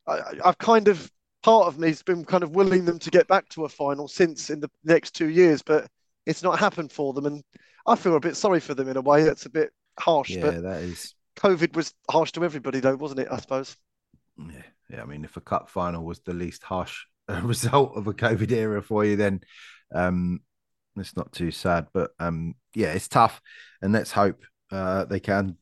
I, 0.06 0.20
I've 0.44 0.58
kind 0.58 0.88
of 0.88 1.10
part 1.42 1.66
of 1.66 1.78
me 1.78 1.88
has 1.88 2.02
been 2.02 2.24
kind 2.24 2.42
of 2.44 2.54
willing 2.54 2.84
them 2.84 2.98
to 3.00 3.10
get 3.10 3.26
back 3.28 3.48
to 3.50 3.64
a 3.64 3.68
final 3.68 4.08
since 4.08 4.50
in 4.50 4.60
the 4.60 4.70
next 4.84 5.12
two 5.12 5.28
years, 5.28 5.62
but 5.62 5.88
it's 6.26 6.42
not 6.42 6.58
happened 6.58 6.92
for 6.92 7.12
them, 7.12 7.26
and 7.26 7.42
I 7.84 7.96
feel 7.96 8.14
a 8.14 8.20
bit 8.20 8.36
sorry 8.36 8.60
for 8.60 8.74
them 8.74 8.88
in 8.88 8.96
a 8.96 9.00
way. 9.00 9.24
That's 9.24 9.46
a 9.46 9.50
bit 9.50 9.72
harsh, 9.98 10.30
Yeah, 10.30 10.42
but 10.42 10.62
that 10.62 10.82
is. 10.82 11.14
COVID 11.36 11.74
was 11.74 11.92
harsh 12.08 12.30
to 12.32 12.44
everybody, 12.44 12.78
though, 12.78 12.94
wasn't 12.94 13.20
it? 13.20 13.28
I 13.30 13.38
suppose. 13.40 13.76
Yeah, 14.38 14.62
yeah. 14.88 15.02
I 15.02 15.04
mean, 15.04 15.24
if 15.24 15.36
a 15.36 15.40
cup 15.40 15.68
final 15.68 16.04
was 16.04 16.20
the 16.20 16.32
least 16.32 16.62
harsh 16.62 17.06
result 17.42 17.96
of 17.96 18.06
a 18.06 18.14
COVID 18.14 18.52
era 18.52 18.80
for 18.82 19.04
you, 19.04 19.16
then 19.16 19.40
um, 19.92 20.40
it's 20.96 21.16
not 21.16 21.32
too 21.32 21.50
sad. 21.50 21.86
But 21.92 22.12
um, 22.18 22.54
yeah, 22.74 22.92
it's 22.92 23.08
tough, 23.08 23.40
and 23.80 23.92
let's 23.92 24.12
hope 24.12 24.42
uh, 24.70 25.04
they 25.04 25.20
can 25.20 25.56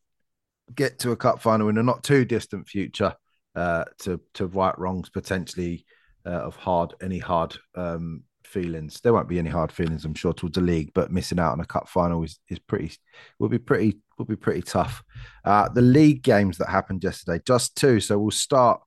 get 0.75 0.99
to 1.01 1.11
a 1.11 1.17
cup 1.17 1.41
final 1.41 1.69
in 1.69 1.79
a 1.79 1.83
not 1.83 2.03
too 2.03 2.25
distant 2.25 2.69
future 2.69 3.15
uh, 3.55 3.85
to 3.99 4.21
to 4.35 4.47
right 4.47 4.79
wrongs 4.79 5.11
potentially 5.11 5.85
uh, 6.27 6.31
of 6.31 6.57
hard 6.57 6.95
any 7.03 7.19
hard 7.19 7.57
um, 7.75 8.23
feelings. 8.45 9.01
There 9.01 9.13
won't 9.13 9.29
be 9.29 9.39
any 9.39 9.51
hard 9.51 9.73
feelings, 9.73 10.05
I'm 10.05 10.15
sure, 10.15 10.33
towards 10.33 10.55
the 10.55 10.61
league, 10.61 10.93
but 10.95 11.13
missing 11.13 11.39
out 11.39 11.53
on 11.53 11.61
a 11.61 11.67
cup 11.67 11.89
final 11.89 12.23
is 12.23 12.39
is 12.49 12.59
pretty 12.59 12.97
will 13.39 13.49
be 13.49 13.59
pretty 13.59 13.99
will 14.19 14.27
be 14.27 14.37
pretty 14.37 14.63
tough. 14.63 15.03
Uh, 15.45 15.69
the 15.69 15.83
league 15.83 16.23
games 16.23 16.59
that 16.59 16.69
happened 16.69 17.03
yesterday, 17.03 17.41
just 17.47 17.77
two. 17.77 18.01
So 18.01 18.19
we'll 18.19 18.31
start 18.31 18.81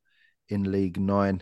in 0.50 0.72
League 0.72 1.00
Nine. 1.00 1.42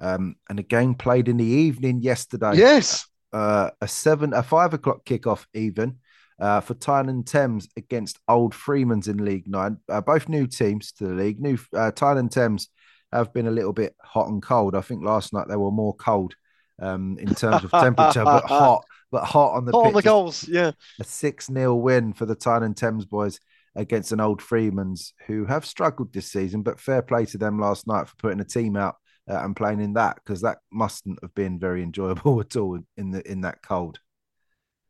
Um, 0.00 0.36
and 0.50 0.58
a 0.58 0.62
game 0.64 0.94
played 0.94 1.28
in 1.28 1.36
the 1.36 1.44
evening 1.44 2.02
yesterday. 2.02 2.56
Yes. 2.56 3.06
Uh, 3.34 3.70
a 3.80 3.88
seven, 3.88 4.32
a 4.32 4.42
five 4.42 4.72
o'clock 4.74 5.04
kickoff 5.04 5.44
even 5.54 5.96
uh, 6.40 6.60
for 6.60 6.74
Tyne 6.74 7.22
Thames 7.24 7.68
against 7.76 8.18
Old 8.28 8.54
Freeman's 8.54 9.08
in 9.08 9.24
League 9.24 9.48
Nine. 9.48 9.78
Uh, 9.88 10.00
both 10.00 10.28
new 10.28 10.46
teams 10.46 10.92
to 10.92 11.08
the 11.08 11.14
league. 11.14 11.40
New 11.40 11.58
uh, 11.76 11.90
Tyne 11.90 12.28
Thames 12.28 12.68
have 13.12 13.32
been 13.32 13.48
a 13.48 13.50
little 13.50 13.72
bit 13.72 13.96
hot 14.02 14.28
and 14.28 14.40
cold. 14.42 14.74
I 14.76 14.80
think 14.82 15.02
last 15.04 15.32
night 15.32 15.48
they 15.48 15.56
were 15.56 15.70
more 15.72 15.94
cold 15.96 16.34
um, 16.80 17.16
in 17.18 17.34
terms 17.34 17.64
of 17.64 17.70
temperature, 17.72 18.24
but 18.24 18.44
hot, 18.48 18.84
but 19.10 19.24
hot 19.24 19.54
on 19.56 19.64
the 19.64 19.72
Oh, 19.72 19.84
pitch. 19.86 19.94
the 19.94 20.02
goals. 20.02 20.48
Yeah. 20.48 20.70
A 21.00 21.04
6 21.04 21.46
0 21.46 21.74
win 21.74 22.12
for 22.12 22.26
the 22.26 22.34
Tyne 22.36 22.72
Thames 22.74 23.04
boys 23.04 23.40
against 23.76 24.12
an 24.12 24.20
old 24.20 24.40
Freemans 24.40 25.12
who 25.26 25.44
have 25.46 25.66
struggled 25.66 26.12
this 26.12 26.30
season, 26.30 26.62
but 26.62 26.78
fair 26.78 27.02
play 27.02 27.24
to 27.26 27.38
them 27.38 27.58
last 27.58 27.86
night 27.88 28.08
for 28.08 28.14
putting 28.16 28.40
a 28.40 28.44
team 28.44 28.76
out 28.76 28.94
uh, 29.28 29.40
and 29.42 29.56
playing 29.56 29.80
in 29.80 29.94
that 29.94 30.16
because 30.16 30.40
that 30.42 30.58
mustn't 30.70 31.18
have 31.22 31.34
been 31.34 31.58
very 31.58 31.82
enjoyable 31.82 32.40
at 32.40 32.56
all 32.56 32.78
in 32.96 33.10
the 33.10 33.30
in 33.30 33.40
that 33.42 33.62
cold. 33.62 33.98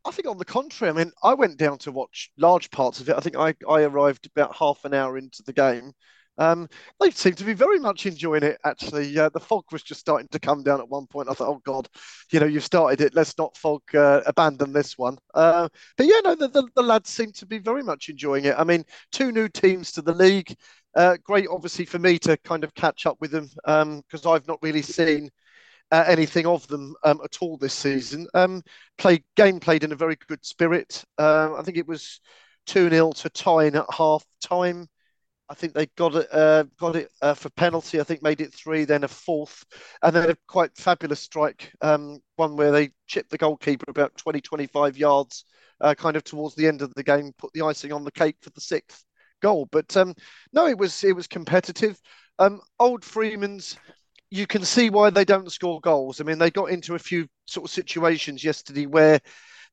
I 0.07 0.11
think 0.11 0.29
on 0.29 0.37
the 0.37 0.45
contrary, 0.45 0.91
I 0.91 0.97
mean, 0.97 1.13
I 1.23 1.33
went 1.33 1.57
down 1.57 1.79
to 1.79 1.93
watch 1.93 2.31
large 2.37 2.71
parts 2.71 3.01
of 3.01 3.09
it. 3.09 3.17
I 3.17 3.21
think 3.21 3.37
I, 3.37 3.55
I 3.67 3.83
arrived 3.85 4.27
about 4.27 4.55
half 4.55 4.85
an 4.85 4.93
hour 4.93 5.17
into 5.17 5.43
the 5.43 5.55
game. 5.55 5.93
Um, 6.37 6.69
they 7.01 7.11
seem 7.11 7.35
to 7.35 7.45
be 7.45 7.55
very 7.55 7.79
much 7.79 8.07
enjoying 8.07 8.43
it. 8.43 8.59
Actually, 8.65 9.17
uh, 9.19 9.29
the 9.29 9.41
fog 9.41 9.65
was 9.71 9.83
just 9.83 10.01
starting 10.01 10.29
to 10.33 10.39
come 10.39 10.63
down 10.63 10.81
at 10.81 10.89
one 10.89 11.07
point. 11.07 11.29
I 11.31 11.35
thought, 11.35 11.49
oh 11.49 11.61
God, 11.65 11.89
you 12.33 12.41
know, 12.41 12.47
you've 12.47 12.65
started 12.65 13.01
it. 13.01 13.15
Let's 13.15 13.39
not 13.39 13.57
fog 13.57 13.83
uh, 13.95 14.21
abandon 14.27 14.73
this 14.73 14.99
one. 14.99 15.17
Uh, 15.33 15.69
but 15.97 16.07
yeah, 16.07 16.21
no, 16.25 16.35
the, 16.35 16.49
the, 16.49 16.69
the, 16.75 16.83
lads 16.83 17.11
seem 17.11 17.33
to 17.33 17.47
be 17.47 17.59
very 17.59 17.83
much 17.83 18.09
enjoying 18.09 18.47
it. 18.47 18.57
I 18.59 18.65
mean, 18.65 18.85
two 19.13 19.33
new 19.33 19.49
teams 19.49 19.93
to 19.93 20.03
the 20.03 20.15
league. 20.15 20.55
Uh, 20.95 21.17
great, 21.25 21.49
obviously, 21.51 21.85
for 21.85 21.99
me 21.99 22.19
to 22.21 22.37
kind 22.39 22.65
of 22.65 22.75
catch 22.75 23.07
up 23.07 23.17
with 23.21 23.31
them 23.31 23.49
because 23.57 24.27
um, 24.27 24.33
I've 24.33 24.47
not 24.47 24.63
really 24.63 24.83
seen 24.83 25.31
uh, 25.91 26.05
anything 26.07 26.47
of 26.47 26.67
them 26.69 26.95
um, 27.03 27.21
at 27.25 27.39
all 27.41 27.57
this 27.57 27.75
season. 27.75 28.27
Um, 28.35 28.63
game 29.37 29.61
played 29.61 29.85
in 29.85 29.93
a 29.93 29.97
very 29.97 30.17
good 30.29 30.45
spirit. 30.45 31.05
Uh, 31.19 31.55
I 31.57 31.63
think 31.63 31.79
it 31.79 31.89
was 31.89 32.21
two 32.67 32.89
0 32.89 33.13
to 33.13 33.29
Tyne 33.31 33.77
at 33.77 33.87
half 33.93 34.25
time. 34.43 34.89
I 35.49 35.55
think 35.55 35.75
they 35.75 35.87
got 35.97 36.15
it 36.15 36.29
uh, 36.33 36.65
got 36.79 36.97
it 36.97 37.11
uh, 37.21 37.35
for 37.35 37.51
penalty. 37.51 38.01
I 38.01 38.05
think 38.05 38.23
made 38.23 38.41
it 38.41 38.55
three, 38.55 38.85
then 38.85 39.05
a 39.05 39.09
fourth, 39.09 39.65
and 40.03 40.15
then 40.15 40.31
a 40.31 40.37
quite 40.49 40.77
fabulous 40.77 41.21
strike, 41.21 41.73
um, 41.83 42.19
one 42.37 42.57
where 42.57 42.73
they 42.73 42.91
chipped 43.07 43.31
the 43.31 43.39
goalkeeper 43.39 43.85
about 43.89 44.17
20, 44.17 44.41
25 44.41 44.97
yards, 44.97 45.45
uh, 45.81 45.95
kind 45.95 46.17
of 46.17 46.25
towards 46.25 46.55
the 46.55 46.67
end 46.67 46.81
of 46.83 46.95
the 46.95 47.03
game, 47.03 47.33
put 47.37 47.53
the 47.53 47.63
icing 47.63 47.93
on 47.93 48.05
the 48.05 48.13
cake 48.13 48.37
for 48.41 48.51
the 48.51 48.61
sixth 48.61 49.05
goal. 49.45 49.69
But 49.71 49.97
um, 49.97 50.15
no, 50.53 50.67
it 50.67 50.79
was 50.79 51.05
it 51.05 51.15
was 51.15 51.27
competitive. 51.27 52.01
Um, 52.39 52.61
Old 52.79 53.05
Freeman's 53.05 53.77
you 54.31 54.47
can 54.47 54.65
see 54.65 54.91
why 54.91 55.11
they 55.11 55.25
don't 55.25 55.53
score 55.53 55.81
goals. 55.81 56.21
I 56.21 56.25
mean, 56.25 56.39
they 56.39 56.51
got 56.51 56.71
into 56.71 56.95
a 56.97 56.99
few 56.99 57.29
sort 57.47 57.67
of 57.67 57.71
situations 57.73 58.43
yesterday 58.43 58.87
where 58.87 59.21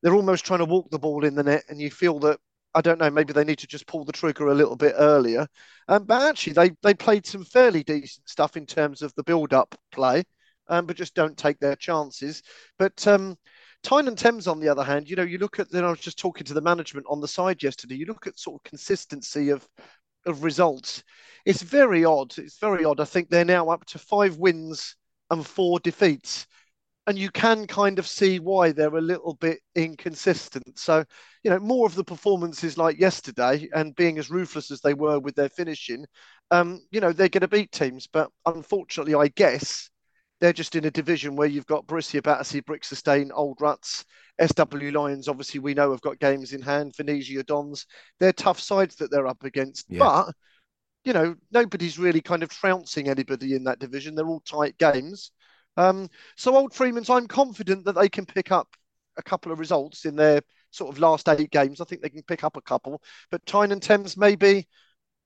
they're 0.02 0.14
almost 0.14 0.44
trying 0.44 0.60
to 0.60 0.72
walk 0.74 0.90
the 0.90 0.98
ball 0.98 1.24
in 1.24 1.34
the 1.34 1.42
net, 1.42 1.64
and 1.68 1.80
you 1.80 1.90
feel 1.90 2.18
that 2.20 2.38
I 2.74 2.80
don't 2.80 2.98
know, 2.98 3.10
maybe 3.10 3.32
they 3.32 3.44
need 3.44 3.58
to 3.58 3.66
just 3.66 3.86
pull 3.86 4.04
the 4.04 4.12
trigger 4.12 4.48
a 4.48 4.54
little 4.54 4.76
bit 4.76 4.94
earlier. 4.96 5.46
Um, 5.88 6.04
but 6.04 6.22
actually, 6.22 6.54
they 6.54 6.70
they 6.82 6.94
played 6.94 7.26
some 7.26 7.44
fairly 7.44 7.82
decent 7.82 8.28
stuff 8.28 8.56
in 8.56 8.66
terms 8.66 9.02
of 9.02 9.12
the 9.14 9.24
build-up 9.24 9.74
play, 9.90 10.24
um, 10.68 10.86
but 10.86 10.96
just 10.96 11.14
don't 11.14 11.36
take 11.36 11.58
their 11.58 11.76
chances. 11.76 12.42
But 12.78 13.06
um, 13.06 13.36
Tyne 13.82 14.08
and 14.08 14.16
Thames, 14.18 14.46
on 14.46 14.60
the 14.60 14.68
other 14.68 14.84
hand, 14.84 15.08
you 15.10 15.16
know, 15.16 15.22
you 15.22 15.38
look 15.38 15.58
at. 15.58 15.70
Then 15.70 15.84
I 15.84 15.90
was 15.90 16.00
just 16.00 16.18
talking 16.18 16.44
to 16.46 16.54
the 16.54 16.60
management 16.60 17.06
on 17.08 17.20
the 17.20 17.28
side 17.28 17.62
yesterday. 17.62 17.96
You 17.96 18.06
look 18.06 18.26
at 18.26 18.38
sort 18.38 18.60
of 18.60 18.68
consistency 18.68 19.50
of 19.50 19.66
of 20.26 20.44
results. 20.44 21.02
It's 21.44 21.62
very 21.62 22.04
odd. 22.04 22.36
It's 22.38 22.58
very 22.58 22.84
odd. 22.84 23.00
I 23.00 23.04
think 23.04 23.28
they're 23.28 23.44
now 23.44 23.68
up 23.68 23.84
to 23.86 23.98
five 23.98 24.36
wins 24.36 24.96
and 25.30 25.44
four 25.46 25.80
defeats. 25.80 26.46
And 27.08 27.18
you 27.18 27.30
can 27.32 27.66
kind 27.66 27.98
of 27.98 28.06
see 28.06 28.38
why 28.38 28.70
they're 28.70 28.94
a 28.94 29.00
little 29.00 29.34
bit 29.34 29.58
inconsistent. 29.74 30.78
So, 30.78 31.04
you 31.42 31.50
know, 31.50 31.58
more 31.58 31.84
of 31.84 31.96
the 31.96 32.04
performances 32.04 32.78
like 32.78 33.00
yesterday 33.00 33.68
and 33.74 33.96
being 33.96 34.18
as 34.18 34.30
ruthless 34.30 34.70
as 34.70 34.80
they 34.80 34.94
were 34.94 35.18
with 35.18 35.34
their 35.34 35.48
finishing, 35.48 36.06
um, 36.52 36.80
you 36.92 37.00
know, 37.00 37.12
they're 37.12 37.28
going 37.28 37.40
to 37.40 37.48
beat 37.48 37.72
teams. 37.72 38.06
But 38.06 38.30
unfortunately, 38.46 39.16
I 39.16 39.28
guess 39.28 39.90
they're 40.42 40.52
just 40.52 40.74
in 40.74 40.84
a 40.86 40.90
division 40.90 41.36
where 41.36 41.46
you've 41.46 41.66
got 41.66 41.86
Borussia 41.86 42.20
Battersea, 42.20 42.60
Brick 42.60 42.82
Sustain, 42.82 43.30
Old 43.32 43.58
Ruts, 43.60 44.04
SW 44.44 44.90
Lions, 44.92 45.28
obviously, 45.28 45.60
we 45.60 45.72
know 45.72 45.92
have 45.92 46.00
got 46.00 46.18
games 46.18 46.52
in 46.52 46.60
hand. 46.60 46.96
Venezia 46.96 47.44
Dons, 47.44 47.86
they're 48.18 48.32
tough 48.32 48.58
sides 48.58 48.96
that 48.96 49.12
they're 49.12 49.28
up 49.28 49.44
against. 49.44 49.86
Yeah. 49.88 50.00
But, 50.00 50.34
you 51.04 51.12
know, 51.12 51.36
nobody's 51.52 51.96
really 51.96 52.20
kind 52.20 52.42
of 52.42 52.48
trouncing 52.48 53.08
anybody 53.08 53.54
in 53.54 53.62
that 53.64 53.78
division. 53.78 54.16
They're 54.16 54.26
all 54.26 54.40
tight 54.40 54.76
games. 54.78 55.30
Um, 55.76 56.08
so, 56.36 56.56
Old 56.56 56.74
Freeman's, 56.74 57.08
I'm 57.08 57.28
confident 57.28 57.84
that 57.84 57.94
they 57.94 58.08
can 58.08 58.26
pick 58.26 58.50
up 58.50 58.66
a 59.16 59.22
couple 59.22 59.52
of 59.52 59.60
results 59.60 60.06
in 60.06 60.16
their 60.16 60.40
sort 60.72 60.92
of 60.92 60.98
last 60.98 61.28
eight 61.28 61.52
games. 61.52 61.80
I 61.80 61.84
think 61.84 62.02
they 62.02 62.08
can 62.08 62.24
pick 62.24 62.42
up 62.42 62.56
a 62.56 62.62
couple. 62.62 63.00
But 63.30 63.46
Tyne 63.46 63.70
and 63.70 63.80
Thames 63.80 64.16
maybe 64.16 64.66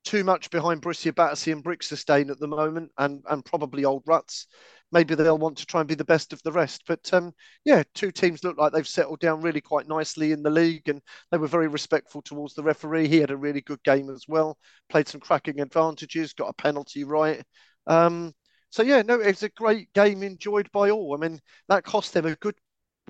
too 0.06 0.24
much 0.24 0.50
behind 0.50 0.80
Borussia 0.82 1.14
Battersea 1.14 1.52
and 1.52 1.64
Brixestein 1.64 2.30
at 2.30 2.38
the 2.38 2.48
moment, 2.48 2.90
and 2.98 3.22
and 3.28 3.44
probably 3.44 3.84
Old 3.84 4.04
Ruts 4.06 4.46
maybe 4.92 5.14
they'll 5.14 5.38
want 5.38 5.58
to 5.58 5.66
try 5.66 5.80
and 5.80 5.88
be 5.88 5.94
the 5.94 6.04
best 6.04 6.32
of 6.32 6.42
the 6.42 6.52
rest. 6.52 6.82
But 6.86 7.12
um, 7.12 7.32
yeah, 7.64 7.82
two 7.94 8.10
teams 8.10 8.44
look 8.44 8.56
like 8.56 8.72
they've 8.72 8.86
settled 8.86 9.20
down 9.20 9.40
really 9.40 9.60
quite 9.60 9.88
nicely 9.88 10.32
in 10.32 10.42
the 10.42 10.50
league, 10.50 10.88
and 10.88 11.00
they 11.30 11.38
were 11.38 11.46
very 11.48 11.68
respectful 11.68 12.22
towards 12.22 12.54
the 12.54 12.62
referee. 12.62 13.08
He 13.08 13.18
had 13.18 13.30
a 13.30 13.36
really 13.36 13.60
good 13.60 13.82
game 13.84 14.10
as 14.10 14.24
well, 14.28 14.58
played 14.88 15.08
some 15.08 15.20
cracking 15.20 15.60
advantages, 15.60 16.32
got 16.32 16.48
a 16.50 16.54
penalty 16.54 17.04
right. 17.04 17.42
Um, 17.86 18.32
so 18.70 18.82
yeah, 18.82 19.02
no, 19.02 19.20
it's 19.20 19.42
a 19.42 19.48
great 19.50 19.92
game 19.92 20.22
enjoyed 20.22 20.70
by 20.72 20.90
all. 20.90 21.14
I 21.14 21.28
mean, 21.28 21.40
that 21.68 21.84
cost 21.84 22.14
them 22.14 22.26
a 22.26 22.34
good, 22.36 22.54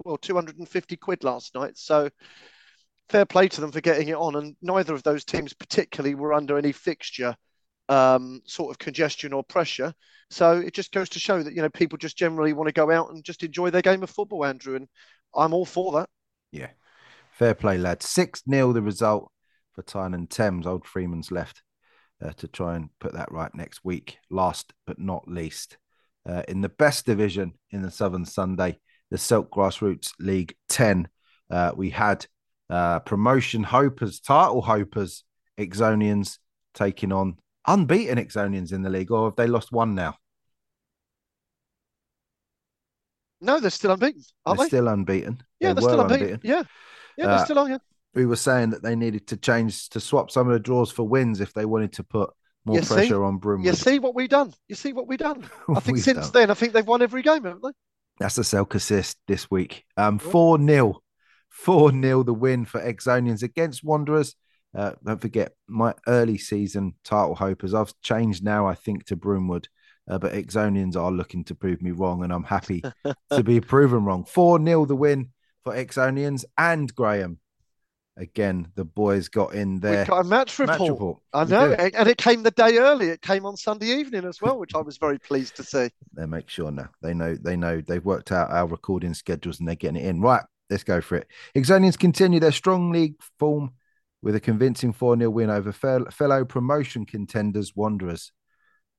well, 0.05 0.16
250 0.18 0.97
quid 0.97 1.24
last 1.24 1.55
night. 1.55 1.77
So 1.77 2.09
fair 3.09 3.24
play 3.24 3.49
to 3.49 3.61
them 3.61 3.73
for 3.73 3.81
getting 3.81 4.09
it 4.09 4.16
on. 4.16 4.37
And 4.37 4.57
neither 4.62 4.95
of 4.95 5.03
those 5.03 5.24
teams 5.24 5.53
particularly 5.53 6.15
were 6.15 6.33
under 6.33 6.59
any 6.59 6.73
fixture 6.73 7.37
um, 7.89 8.43
sort 8.45 8.70
of 8.70 8.78
congestion 8.78 9.33
or 9.33 9.45
pressure. 9.45 9.95
So 10.31 10.59
it 10.59 10.74
just 10.74 10.93
goes 10.93 11.09
to 11.11 11.20
show 11.20 11.43
that 11.43 11.55
you 11.55 11.62
know 11.62 11.70
people 11.70 11.99
just 11.99 12.16
generally 12.16 12.53
want 12.53 12.69
to 12.69 12.73
go 12.73 12.91
out 12.91 13.11
and 13.11 13.24
just 13.24 13.43
enjoy 13.43 13.70
their 13.70 13.83
game 13.83 14.03
of 14.03 14.11
football, 14.11 14.45
Andrew, 14.45 14.77
and 14.77 14.89
I'm 15.35 15.55
all 15.55 15.65
for 15.65 15.93
that. 15.93 16.09
Yeah, 16.51 16.70
fair 17.33 17.55
play, 17.55 17.78
lads. 17.78 18.09
Six 18.09 18.43
0 18.49 18.73
the 18.73 18.83
result 18.83 19.31
for 19.73 19.83
Tyne 19.83 20.15
and 20.15 20.28
Thames. 20.28 20.66
Old 20.66 20.85
Freeman's 20.85 21.31
left 21.31 21.62
uh, 22.23 22.33
to 22.39 22.49
try 22.49 22.74
and 22.74 22.91
put 22.99 23.12
that 23.15 23.31
right 23.31 23.55
next 23.55 23.85
week. 23.85 24.19
Last 24.31 24.73
but 24.87 24.99
not 24.99 25.28
least, 25.28 25.78
uh, 26.28 26.43
in 26.49 26.61
the 26.61 26.69
best 26.69 27.07
division 27.07 27.53
in 27.70 27.83
the 27.83 27.91
Southern 27.91 28.24
Sunday, 28.24 28.78
the 29.11 29.19
Silk 29.19 29.51
Grassroots 29.53 30.11
League 30.19 30.57
Ten, 30.69 31.09
uh, 31.51 31.70
we 31.77 31.91
had 31.91 32.27
uh, 32.70 33.01
promotion 33.01 33.62
hopers, 33.62 34.20
title 34.20 34.62
hopers, 34.62 35.22
Exonians 35.59 36.38
taking 36.74 37.12
on 37.12 37.36
unbeaten 37.66 38.18
Exonians 38.18 38.72
in 38.72 38.82
the 38.82 38.90
league, 38.90 39.10
or 39.10 39.28
have 39.28 39.36
they 39.36 39.47
lost 39.47 39.72
one 39.72 39.94
now? 39.94 40.16
No, 43.40 43.60
they're 43.60 43.70
still 43.70 43.93
unbeaten, 43.93 44.22
aren't 44.44 44.59
they're 44.59 44.64
they? 44.64 44.68
Still 44.68 44.88
unbeaten. 44.88 45.43
Yeah, 45.60 45.74
they 45.74 45.80
are 45.80 45.82
still 45.82 46.01
unbeaten. 46.01 46.22
unbeaten. 46.22 46.40
Yeah, 46.43 46.62
yeah, 47.16 47.26
they're 47.26 47.34
uh, 47.34 47.44
still 47.44 47.59
on. 47.59 47.70
Yeah. 47.70 47.78
We 48.14 48.24
were 48.24 48.36
saying 48.36 48.70
that 48.70 48.82
they 48.82 48.97
needed 48.97 49.26
to 49.28 49.36
change 49.36 49.90
to 49.90 50.01
swap 50.01 50.30
some 50.30 50.47
of 50.47 50.55
the 50.55 50.59
draws 50.59 50.90
for 50.90 51.06
wins 51.06 51.40
if 51.40 51.52
they 51.52 51.66
wanted 51.66 51.93
to 51.94 52.02
put 52.02 52.30
more 52.64 52.76
you 52.76 52.82
pressure 52.82 53.06
see? 53.09 53.14
on 53.14 53.38
Broom. 53.38 53.62
You 53.62 53.74
see 53.74 53.98
what 53.98 54.14
we've 54.14 54.28
done. 54.28 54.55
You 54.68 54.74
see 54.74 54.93
what 54.93 55.06
we've 55.06 55.18
done. 55.18 55.48
I 55.74 55.80
think 55.80 55.98
since 55.98 56.30
done. 56.30 56.32
then, 56.32 56.51
I 56.51 56.55
think 56.55 56.72
they've 56.72 56.86
won 56.86 57.02
every 57.02 57.22
game, 57.22 57.44
haven't 57.44 57.62
they? 57.62 57.70
That's 58.18 58.36
the 58.36 58.43
Selk 58.43 58.74
assist 58.74 59.18
this 59.28 59.51
week. 59.51 59.84
Um, 59.98 60.18
four 60.18 60.59
0 60.59 61.02
four 61.57 61.91
0 61.91 62.23
the 62.23 62.35
win 62.35 62.65
for 62.65 62.81
Exonians 62.81 63.43
against 63.43 63.83
Wanderers. 63.83 64.37
Uh, 64.74 64.93
don't 65.05 65.20
forget 65.20 65.53
my 65.66 65.95
early 66.07 66.37
season 66.37 66.95
title 67.03 67.35
hopers. 67.35 67.73
I've 67.73 67.99
changed 68.03 68.45
now, 68.45 68.66
I 68.66 68.74
think, 68.74 69.07
to 69.07 69.16
Broomwood, 69.16 69.69
uh, 70.09 70.19
but 70.19 70.35
Exonians 70.35 70.97
are 70.97 71.11
looking 71.11 71.45
to 71.45 71.55
prove 71.55 71.81
me 71.81 71.93
wrong, 71.93 72.23
and 72.23 72.33
I'm 72.33 72.45
happy 72.45 72.85
to 73.33 73.43
be 73.43 73.61
proven 73.61 74.05
wrong. 74.05 74.24
4 74.24 74.62
0 74.62 74.85
the 74.85 74.95
win 74.95 75.31
for 75.65 75.74
Exonians 75.74 76.45
and 76.59 76.95
Graham. 76.95 77.41
Again, 78.19 78.69
the 78.74 78.85
boys 78.85 79.28
got 79.28 79.55
in 79.55 79.81
there. 79.81 80.01
We 80.01 80.07
got 80.07 80.20
a 80.20 80.24
match 80.24 80.59
report. 80.59 80.81
Match 80.81 80.89
report. 80.89 81.19
I 81.33 81.45
know, 81.45 81.73
and 81.73 82.09
it 82.09 82.19
came 82.19 82.43
the 82.43 82.51
day 82.51 82.78
early. 82.78 83.09
It 83.09 83.23
came 83.23 83.45
on 83.45 83.57
Sunday 83.57 83.89
evening 83.89 84.24
as 84.24 84.41
well, 84.41 84.59
which 84.59 84.74
I 84.74 84.81
was 84.81 84.99
very 84.99 85.19
pleased 85.19 85.57
to 85.57 85.65
see. 85.65 85.89
They 86.15 86.27
make 86.27 86.49
sure 86.49 86.70
now. 86.70 86.91
They 87.03 87.12
know. 87.12 87.35
They 87.35 87.57
know. 87.57 87.81
They've 87.81 88.05
worked 88.05 88.33
out 88.33 88.51
our 88.51 88.66
recording 88.66 89.15
schedules, 89.15 89.59
and 89.59 89.69
they're 89.69 89.74
getting 89.74 90.03
it 90.03 90.07
in. 90.07 90.23
Right, 90.23 90.45
let's 90.70 90.84
go 90.84 91.01
for 91.01 91.16
it. 91.16 91.28
Exonians 91.55 91.98
continue 91.98 92.40
their 92.40 92.52
strong 92.52 92.93
league 92.93 93.14
form 93.38 93.72
with 94.22 94.34
a 94.34 94.40
convincing 94.40 94.93
4 94.93 95.18
0 95.18 95.30
win 95.30 95.51
over 95.51 95.72
fellow 95.72 96.44
promotion 96.44 97.06
contenders 97.06 97.74
Wanderers. 97.76 98.32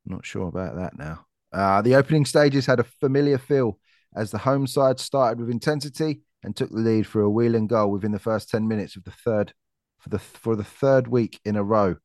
Not 0.06 0.26
sure 0.26 0.48
about 0.48 0.77
that 0.77 0.98
now. 0.98 1.26
Uh, 1.52 1.81
the 1.81 1.95
opening 1.95 2.26
stages 2.26 2.65
had 2.65 2.80
a 2.80 2.85
familiar 2.85 3.38
feel 3.38 3.80
as 4.15 4.31
the 4.31 4.38
home 4.38 4.68
side 4.68 4.99
started 4.99 5.39
with 5.39 5.49
intensity 5.49 6.22
and 6.44 6.56
took 6.56 6.69
the 6.69 6.77
lead 6.77 7.06
for 7.06 7.22
a 7.22 7.30
wheeling 7.30 7.68
goal 7.68 7.91
within 7.91 8.11
the 8.11 8.19
first 8.19 8.49
10 8.49 8.68
minutes 8.68 8.95
of 8.95 9.03
the 9.03 9.11
third 9.11 9.53
for 9.99 10.10
the 10.10 10.19
for 10.19 10.56
the 10.56 10.64
third 10.64 11.07
week 11.07 11.39
in 11.44 11.56
a 11.56 11.64
row. 11.64 11.95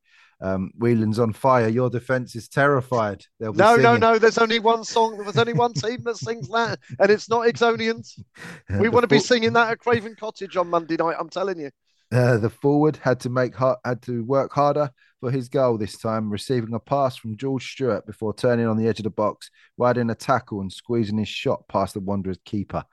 Um, 0.42 0.72
Whelan's 0.76 1.20
on 1.20 1.32
fire. 1.32 1.68
Your 1.68 1.88
defense 1.88 2.34
is 2.34 2.48
terrified. 2.48 3.24
no, 3.38 3.52
singing. 3.52 3.82
no, 3.82 3.96
no. 3.96 4.18
There's 4.18 4.38
only 4.38 4.58
one 4.58 4.82
song. 4.82 5.16
There's 5.18 5.38
only 5.38 5.52
one 5.52 5.72
team 5.72 6.02
that 6.02 6.16
sings 6.16 6.48
that, 6.48 6.80
and 6.98 7.10
it's 7.10 7.30
not 7.30 7.46
Exonians. 7.46 8.18
We 8.80 8.88
want 8.88 9.04
to 9.04 9.08
be 9.08 9.20
singing 9.20 9.52
that 9.52 9.70
at 9.70 9.78
Craven 9.78 10.16
Cottage 10.18 10.56
on 10.56 10.68
Monday 10.68 10.96
night. 10.96 11.16
I'm 11.18 11.28
telling 11.28 11.60
you. 11.60 11.70
Uh, 12.12 12.36
the 12.36 12.50
forward 12.50 12.98
had 12.98 13.20
to 13.20 13.30
make 13.30 13.54
had 13.56 14.02
to 14.02 14.24
work 14.24 14.52
harder 14.52 14.90
for 15.20 15.30
his 15.30 15.48
goal 15.48 15.78
this 15.78 15.96
time, 15.96 16.28
receiving 16.28 16.74
a 16.74 16.80
pass 16.80 17.16
from 17.16 17.36
George 17.36 17.72
Stewart 17.72 18.04
before 18.04 18.34
turning 18.34 18.66
on 18.66 18.76
the 18.76 18.88
edge 18.88 18.98
of 18.98 19.04
the 19.04 19.10
box, 19.10 19.50
riding 19.78 20.10
a 20.10 20.14
tackle 20.14 20.60
and 20.60 20.72
squeezing 20.72 21.18
his 21.18 21.28
shot 21.28 21.68
past 21.68 21.94
the 21.94 22.00
Wanderers 22.00 22.40
keeper. 22.44 22.84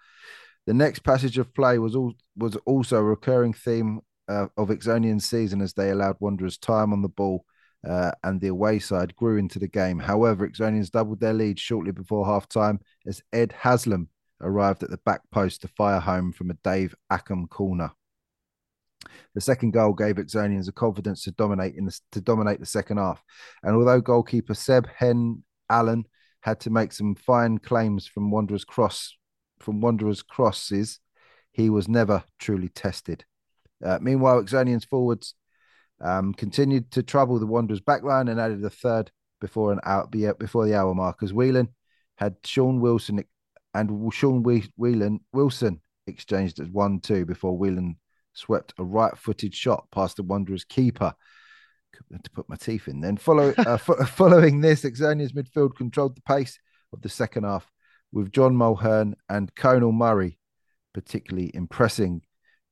The 0.67 0.73
next 0.76 0.99
passage 0.99 1.39
of 1.39 1.53
play 1.55 1.80
was 1.80 1.95
all, 1.95 2.13
was 2.38 2.55
also 2.67 2.97
a 2.97 3.03
recurring 3.03 3.53
theme 3.53 4.01
uh, 4.30 4.47
of 4.57 4.69
Exonian's 4.69 5.27
season 5.27 5.61
as 5.61 5.73
they 5.73 5.89
allowed 5.89 6.18
Wanderers 6.19 6.57
time 6.57 6.93
on 6.93 7.01
the 7.01 7.10
ball 7.10 7.45
uh, 7.88 8.11
and 8.23 8.39
the 8.39 8.47
away 8.47 8.80
side 8.80 9.15
grew 9.15 9.38
into 9.38 9.60
the 9.60 9.68
game. 9.68 9.99
However, 9.99 10.47
Exonians 10.47 10.91
doubled 10.91 11.19
their 11.19 11.34
lead 11.34 11.60
shortly 11.60 11.91
before 11.91 12.26
half 12.26 12.47
time 12.47 12.80
as 13.07 13.23
Ed 13.34 13.53
Haslam 13.57 14.10
arrived 14.41 14.84
at 14.84 14.89
the 14.89 14.97
back 14.97 15.22
post 15.31 15.61
to 15.61 15.68
fire 15.69 15.99
home 15.99 16.31
from 16.31 16.51
a 16.51 16.57
Dave 16.64 16.95
Ackham 17.11 17.49
corner. 17.49 17.91
The 19.34 19.41
second 19.41 19.72
goal 19.72 19.93
gave 19.93 20.15
Exonians 20.15 20.65
the 20.65 20.72
confidence 20.72 21.23
to 21.23 21.31
dominate 21.31 21.76
in 21.76 21.85
the, 21.85 21.99
to 22.11 22.22
dominate 22.22 22.60
the 22.60 22.65
second 22.65 22.97
half. 22.97 23.23
And 23.64 23.76
although 23.76 24.01
goalkeeper 24.01 24.53
Seb 24.53 24.88
Hen 24.88 25.43
Allen 25.69 26.06
had 26.41 26.60
to 26.61 26.69
make 26.69 26.91
some 26.91 27.15
fine 27.15 27.57
claims 27.57 28.07
from 28.07 28.31
Wanderers 28.31 28.65
cross 28.65 29.15
from 29.60 29.81
Wanderers 29.81 30.22
crosses, 30.22 30.99
he 31.51 31.69
was 31.69 31.88
never 31.88 32.23
truly 32.39 32.69
tested. 32.69 33.26
Uh, 33.84 33.99
meanwhile, 34.01 34.41
Exonians 34.41 34.88
forwards 34.88 35.35
um, 36.01 36.34
continued 36.34 36.91
to 36.91 37.03
trouble 37.03 37.39
the 37.39 37.45
Wanderers 37.45 37.81
backline 37.81 38.30
and 38.30 38.39
added 38.39 38.64
a 38.64 38.69
third 38.69 39.11
before 39.41 39.72
an 39.72 39.80
hour 39.84 40.07
before 40.07 40.65
the 40.65 40.76
hour 40.76 40.93
mark 40.93 41.23
as 41.23 41.34
Whelan 41.34 41.69
had 42.18 42.35
Sean 42.43 42.81
Wilson 42.81 43.23
and 43.73 44.14
Sean 44.14 44.43
Whelan 44.43 45.19
Wilson 45.31 45.81
exchanged 46.07 46.60
as 46.60 46.69
one 46.69 46.99
two 46.99 47.26
before 47.26 47.57
Whelan 47.57 47.97
swept 48.34 48.73
a 48.77 48.84
right-footed 48.84 49.53
shot 49.53 49.88
past 49.91 50.18
the 50.18 50.23
Wanderers 50.23 50.64
keeper. 50.64 51.14
To 52.23 52.30
put 52.30 52.47
my 52.47 52.56
teeth 52.56 52.88
in. 52.88 53.01
Then 53.01 53.18
follow, 53.18 53.53
uh, 53.57 53.76
following 53.77 54.61
this, 54.61 54.84
Exonian's 54.84 55.34
midfield 55.34 55.76
controlled 55.76 56.15
the 56.15 56.22
pace 56.22 56.57
of 56.93 57.01
the 57.01 57.10
second 57.10 57.43
half, 57.43 57.69
with 58.14 58.31
John 58.31 58.56
Mulhern 58.56 59.15
and 59.27 59.53
Conal 59.53 59.91
Murray 59.91 60.39
particularly 60.93 61.51
impressing, 61.53 62.22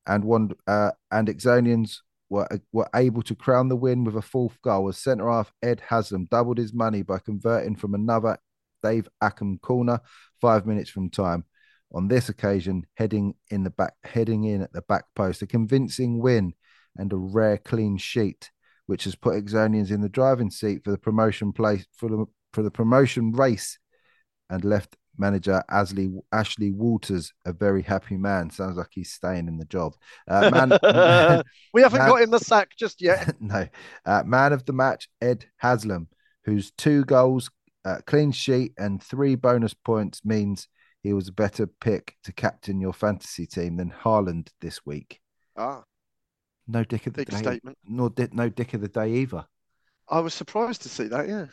and 0.08 0.24
one 0.24 0.52
uh, 0.68 0.92
and 1.12 1.28
Exonians 1.28 1.98
were 2.30 2.48
were 2.72 2.90
able 2.96 3.22
to 3.24 3.36
crown 3.36 3.70
the 3.70 3.76
win 3.76 4.04
with 4.04 4.16
a 4.16 4.22
fourth 4.22 4.62
goal 4.62 4.90
as 4.90 4.98
centre 4.98 5.30
half 5.30 5.52
Ed 5.62 5.82
Haslam 5.88 6.26
doubled 6.26 6.58
his 6.58 6.74
money 6.74 7.02
by 7.02 7.20
converting 7.20 7.76
from 7.76 7.94
another 7.94 8.38
Dave 8.84 9.08
Ackham 9.22 9.60
corner 9.62 10.00
five 10.42 10.66
minutes 10.66 10.90
from 10.90 11.10
time. 11.10 11.46
On 11.94 12.08
this 12.08 12.28
occasion, 12.28 12.86
heading 12.96 13.36
in 13.50 13.64
the 13.64 13.70
back, 13.70 13.94
heading 14.04 14.44
in 14.44 14.62
at 14.62 14.74
the 14.74 14.82
back 14.82 15.06
post, 15.16 15.42
a 15.42 15.48
convincing 15.48 16.20
win 16.20 16.54
and 16.98 17.14
a 17.14 17.18
rare 17.18 17.58
clean 17.58 17.98
sheet, 17.98 18.52
which 18.88 19.06
has 19.06 19.16
put 19.16 19.36
Exonians 19.36 19.90
in 19.90 20.02
the 20.02 20.10
driving 20.10 20.50
seat 20.50 20.84
for 20.84 20.92
the 20.92 20.98
promotion 20.98 21.54
place 21.54 21.86
for 21.94 22.10
the 22.10 22.26
for 22.52 22.62
the 22.62 22.72
promotion 22.72 23.32
race, 23.32 23.80
and 24.50 24.66
left 24.66 24.98
manager 25.18 25.64
Ashley 25.70 26.12
Ashley 26.32 26.72
Walters 26.72 27.34
a 27.46 27.54
very 27.54 27.82
happy 27.82 28.18
man. 28.18 28.50
Sounds 28.50 28.78
like 28.78 28.90
he's 28.92 29.12
staying 29.12 29.48
in 29.48 29.58
the 29.58 29.66
job. 29.66 29.96
Uh, 30.28 30.50
man, 30.52 30.70
man, 30.84 31.44
we 31.74 31.82
haven't 31.82 32.00
man, 32.00 32.10
got 32.10 32.22
him 32.22 32.32
the 32.32 32.40
sack 32.40 32.70
just 32.78 33.02
yet. 33.02 33.36
no, 33.42 33.68
uh, 34.06 34.24
man 34.26 34.54
of 34.54 34.66
the 34.66 34.74
match 34.74 35.10
Ed 35.22 35.46
Haslam, 35.58 36.08
whose 36.44 36.72
two 36.72 37.06
goals, 37.06 37.50
uh, 37.86 37.98
clean 38.06 38.32
sheet, 38.32 38.74
and 38.78 39.02
three 39.02 39.36
bonus 39.36 39.74
points 39.74 40.24
means 40.26 40.68
he 41.02 41.14
was 41.14 41.28
a 41.28 41.34
better 41.34 41.68
pick 41.68 42.16
to 42.24 42.34
captain 42.34 42.82
your 42.82 42.94
fantasy 42.94 43.46
team 43.46 43.78
than 43.78 43.92
Haaland 43.92 44.50
this 44.62 44.86
week. 44.86 45.22
Ah, 45.56 45.84
no 46.68 46.84
dick 46.84 47.08
of 47.08 47.14
the 47.14 47.22
big 47.22 47.30
day. 47.30 47.38
statement. 47.38 47.78
Nor 47.88 48.10
did 48.10 48.34
no 48.34 48.50
dick 48.50 48.74
of 48.74 48.82
the 48.82 48.88
day 48.88 49.14
either. 49.14 49.46
I 50.10 50.20
was 50.20 50.34
surprised 50.34 50.84
to 50.84 50.90
see 50.90 51.08
that. 51.08 51.28
Yeah, 51.28 51.48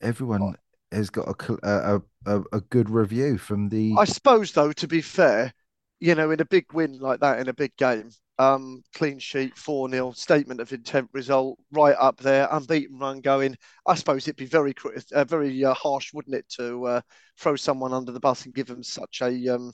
everyone 0.00 0.42
oh. 0.42 0.54
Has 0.92 1.10
got 1.10 1.28
a, 1.28 1.96
a 1.96 2.02
a, 2.28 2.42
a 2.52 2.60
good 2.60 2.90
review 2.90 3.38
from 3.38 3.68
the. 3.68 3.94
I 3.98 4.04
suppose, 4.04 4.52
though, 4.52 4.72
to 4.72 4.86
be 4.86 5.00
fair, 5.00 5.52
you 6.00 6.14
know, 6.14 6.30
in 6.30 6.40
a 6.40 6.44
big 6.44 6.72
win 6.72 6.98
like 6.98 7.20
that 7.20 7.40
in 7.40 7.48
a 7.48 7.54
big 7.54 7.76
game, 7.76 8.10
um, 8.38 8.82
clean 8.94 9.18
sheet, 9.18 9.56
4 9.56 9.90
0, 9.90 10.12
statement 10.12 10.60
of 10.60 10.72
intent 10.72 11.08
result, 11.12 11.58
right 11.72 11.96
up 11.98 12.18
there, 12.18 12.48
unbeaten 12.50 12.98
run 12.98 13.20
going. 13.20 13.56
I 13.86 13.94
suppose 13.94 14.28
it'd 14.28 14.36
be 14.36 14.46
very 14.46 14.74
uh, 15.12 15.24
very 15.24 15.64
uh, 15.64 15.74
harsh, 15.74 16.12
wouldn't 16.12 16.36
it, 16.36 16.48
to 16.58 16.84
uh, 16.86 17.00
throw 17.38 17.56
someone 17.56 17.92
under 17.92 18.12
the 18.12 18.20
bus 18.20 18.44
and 18.44 18.54
give 18.54 18.66
them 18.66 18.82
such 18.82 19.20
a, 19.22 19.48
um, 19.48 19.72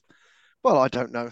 well, 0.63 0.79
I 0.79 0.89
don't 0.89 1.13
know. 1.13 1.31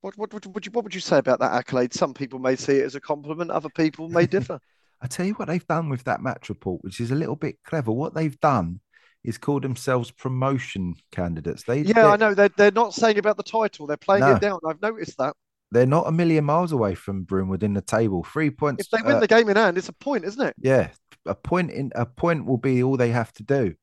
What, 0.00 0.16
what, 0.16 0.32
what, 0.32 0.46
would 0.46 0.64
you, 0.64 0.72
what 0.72 0.84
would 0.84 0.94
you 0.94 1.00
say 1.00 1.18
about 1.18 1.40
that 1.40 1.52
accolade? 1.52 1.92
Some 1.92 2.14
people 2.14 2.38
may 2.38 2.54
see 2.54 2.76
it 2.76 2.84
as 2.84 2.94
a 2.94 3.00
compliment, 3.00 3.50
other 3.50 3.70
people 3.70 4.08
may 4.08 4.26
differ. 4.26 4.60
I 5.00 5.06
tell 5.06 5.26
you 5.26 5.34
what 5.34 5.46
they've 5.46 5.66
done 5.66 5.88
with 5.88 6.02
that 6.04 6.22
match 6.22 6.48
report, 6.48 6.82
which 6.82 7.00
is 7.00 7.12
a 7.12 7.16
little 7.16 7.36
bit 7.36 7.58
clever. 7.64 7.92
What 7.92 8.14
they've 8.14 8.38
done 8.40 8.80
is 9.24 9.38
called 9.38 9.62
themselves 9.62 10.10
promotion 10.10 10.94
candidates. 11.12 11.64
They 11.64 11.82
yeah, 11.82 12.08
I 12.08 12.16
know 12.16 12.34
they're 12.34 12.50
they're 12.56 12.70
not 12.70 12.94
saying 12.94 13.18
about 13.18 13.36
the 13.36 13.42
title. 13.42 13.86
They're 13.86 13.96
playing 13.96 14.22
no. 14.22 14.36
it 14.36 14.40
down. 14.40 14.60
I've 14.66 14.80
noticed 14.80 15.18
that 15.18 15.34
they're 15.70 15.86
not 15.86 16.08
a 16.08 16.12
million 16.12 16.44
miles 16.44 16.72
away 16.72 16.94
from 16.94 17.24
Broomwood 17.24 17.62
in 17.62 17.74
the 17.74 17.82
table. 17.82 18.24
Three 18.24 18.50
points. 18.50 18.84
If 18.84 18.90
they 18.90 19.06
win 19.06 19.16
uh, 19.16 19.20
the 19.20 19.26
game 19.26 19.48
in 19.48 19.56
hand, 19.56 19.76
it's 19.76 19.88
a 19.88 19.92
point, 19.92 20.24
isn't 20.24 20.46
it? 20.46 20.54
Yeah, 20.58 20.88
a 21.26 21.34
point 21.34 21.70
in 21.70 21.92
a 21.94 22.06
point 22.06 22.46
will 22.46 22.58
be 22.58 22.82
all 22.82 22.96
they 22.96 23.10
have 23.10 23.32
to 23.34 23.42
do 23.42 23.74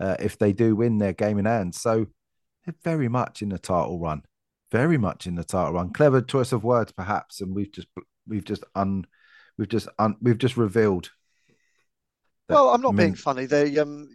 uh, 0.00 0.16
if 0.20 0.38
they 0.38 0.52
do 0.52 0.76
win 0.76 0.98
their 0.98 1.12
game 1.12 1.38
in 1.38 1.46
hand. 1.46 1.74
So 1.74 2.06
they're 2.64 2.74
very 2.84 3.08
much 3.08 3.42
in 3.42 3.48
the 3.48 3.58
title 3.58 3.98
run. 3.98 4.22
Very 4.70 4.98
much 4.98 5.26
in 5.26 5.34
the 5.34 5.44
title 5.44 5.74
run. 5.74 5.92
Clever 5.92 6.22
choice 6.22 6.52
of 6.52 6.64
words, 6.64 6.92
perhaps, 6.92 7.40
and 7.40 7.54
we've 7.54 7.72
just 7.72 7.88
we've 8.26 8.44
just 8.44 8.64
un 8.74 9.06
we've 9.58 9.68
just 9.68 9.88
un, 9.98 10.16
we've 10.20 10.38
just 10.38 10.56
revealed 10.56 11.10
well, 12.52 12.70
I'm 12.70 12.80
not 12.80 12.96
being 12.96 13.14
funny. 13.14 13.46
They 13.46 13.78
um, 13.78 14.08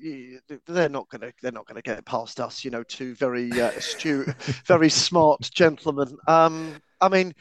they're 0.68 0.90
not 0.90 1.10
gonna 1.10 1.32
they're 1.42 1.52
not 1.52 1.66
gonna 1.66 1.82
get 1.82 2.06
past 2.06 2.40
us. 2.40 2.64
You 2.64 2.72
know, 2.72 2.84
two 2.84 3.16
very 3.16 3.52
uh, 3.52 3.72
astute, 3.78 4.34
very 4.66 4.90
smart 4.90 5.50
gentlemen. 5.54 6.18
Um, 6.28 6.82
I 7.02 7.10
mean, 7.10 7.34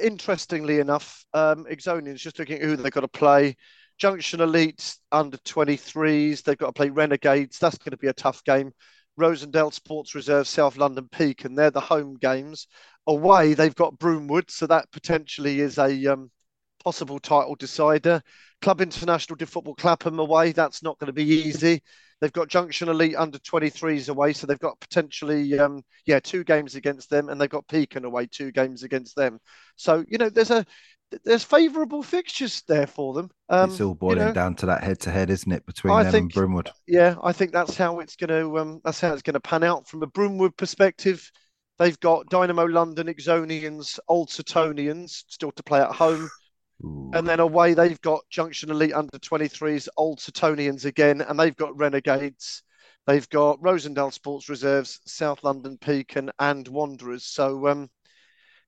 interestingly 0.00 0.80
enough, 0.80 1.24
um, 1.34 1.64
Exonians 1.64 2.16
just 2.16 2.38
looking 2.38 2.56
at 2.56 2.62
who 2.62 2.76
they've 2.76 2.92
got 2.92 3.00
to 3.00 3.08
play. 3.08 3.56
Junction 3.96 4.40
Elite 4.40 4.96
under 5.12 5.36
23s. 5.38 6.42
They've 6.42 6.58
got 6.58 6.66
to 6.66 6.72
play 6.72 6.90
Renegades. 6.90 7.58
That's 7.58 7.78
going 7.78 7.92
to 7.92 7.96
be 7.96 8.08
a 8.08 8.12
tough 8.12 8.42
game. 8.44 8.72
Rosendale 9.18 9.72
Sports 9.72 10.14
Reserve, 10.14 10.48
South 10.48 10.76
London 10.76 11.08
Peak, 11.10 11.44
and 11.44 11.56
they're 11.56 11.70
the 11.70 11.80
home 11.80 12.16
games. 12.16 12.66
Away, 13.06 13.54
they've 13.54 13.74
got 13.74 13.98
Broomwood, 13.98 14.50
so 14.50 14.66
that 14.66 14.90
potentially 14.90 15.60
is 15.60 15.78
a 15.78 16.06
um, 16.06 16.30
possible 16.84 17.18
title 17.18 17.56
decider. 17.56 18.22
Club 18.62 18.80
International 18.80 19.36
did 19.36 19.48
football 19.48 19.74
Clapham 19.74 20.18
away. 20.18 20.52
That's 20.52 20.82
not 20.82 20.98
going 20.98 21.08
to 21.08 21.12
be 21.12 21.24
easy. 21.24 21.82
They've 22.20 22.32
got 22.32 22.48
Junction 22.48 22.88
Elite 22.88 23.16
under 23.16 23.38
23s 23.38 24.08
away, 24.08 24.32
so 24.32 24.46
they've 24.46 24.58
got 24.58 24.78
potentially, 24.80 25.58
um, 25.58 25.82
yeah, 26.06 26.20
two 26.20 26.44
games 26.44 26.74
against 26.74 27.10
them, 27.10 27.28
and 27.28 27.40
they've 27.40 27.50
got 27.50 27.66
Pekin 27.66 28.04
away, 28.04 28.26
two 28.26 28.52
games 28.52 28.82
against 28.82 29.16
them. 29.16 29.40
So 29.76 30.04
you 30.08 30.18
know, 30.18 30.30
there's 30.30 30.50
a 30.50 30.64
there's 31.24 31.44
favourable 31.44 32.02
fixtures 32.02 32.62
there 32.66 32.86
for 32.86 33.14
them. 33.14 33.30
Um, 33.48 33.70
it's 33.70 33.80
all 33.80 33.94
boiling 33.94 34.18
you 34.18 34.24
know, 34.26 34.32
down 34.32 34.54
to 34.56 34.66
that 34.66 34.82
head-to-head, 34.82 35.30
isn't 35.30 35.52
it, 35.52 35.66
between 35.66 35.92
I 35.92 36.02
them 36.02 36.12
think, 36.12 36.22
and 36.24 36.32
Broomwood? 36.32 36.70
Yeah, 36.86 37.16
I 37.22 37.32
think 37.32 37.52
that's 37.52 37.76
how 37.76 38.00
it's 38.00 38.16
going 38.16 38.30
to 38.30 38.58
um, 38.58 38.80
that's 38.84 39.00
how 39.00 39.12
it's 39.12 39.22
going 39.22 39.34
to 39.34 39.40
pan 39.40 39.62
out 39.62 39.88
from 39.88 40.02
a 40.02 40.06
Broomwood 40.06 40.56
perspective. 40.56 41.30
They've 41.78 41.98
got 42.00 42.28
Dynamo 42.28 42.64
London, 42.64 43.08
Exonians, 43.08 43.98
Old 44.08 44.28
Suttonians 44.28 45.24
still 45.28 45.50
to 45.52 45.62
play 45.62 45.80
at 45.80 45.90
home. 45.90 46.28
Ooh. 46.82 47.10
And 47.14 47.26
then 47.26 47.40
away, 47.40 47.74
they've 47.74 48.00
got 48.00 48.28
Junction 48.30 48.70
Elite 48.70 48.94
under 48.94 49.18
23s, 49.18 49.88
Old 49.96 50.18
Suttonians 50.18 50.84
again, 50.84 51.20
and 51.20 51.38
they've 51.38 51.56
got 51.56 51.76
Renegades. 51.78 52.62
They've 53.06 53.28
got 53.28 53.60
Rosendale 53.60 54.12
Sports 54.12 54.48
Reserves, 54.48 55.00
South 55.06 55.44
London 55.44 55.76
Pekin, 55.78 56.30
and 56.38 56.66
Wanderers. 56.66 57.26
So, 57.26 57.68
um, 57.68 57.90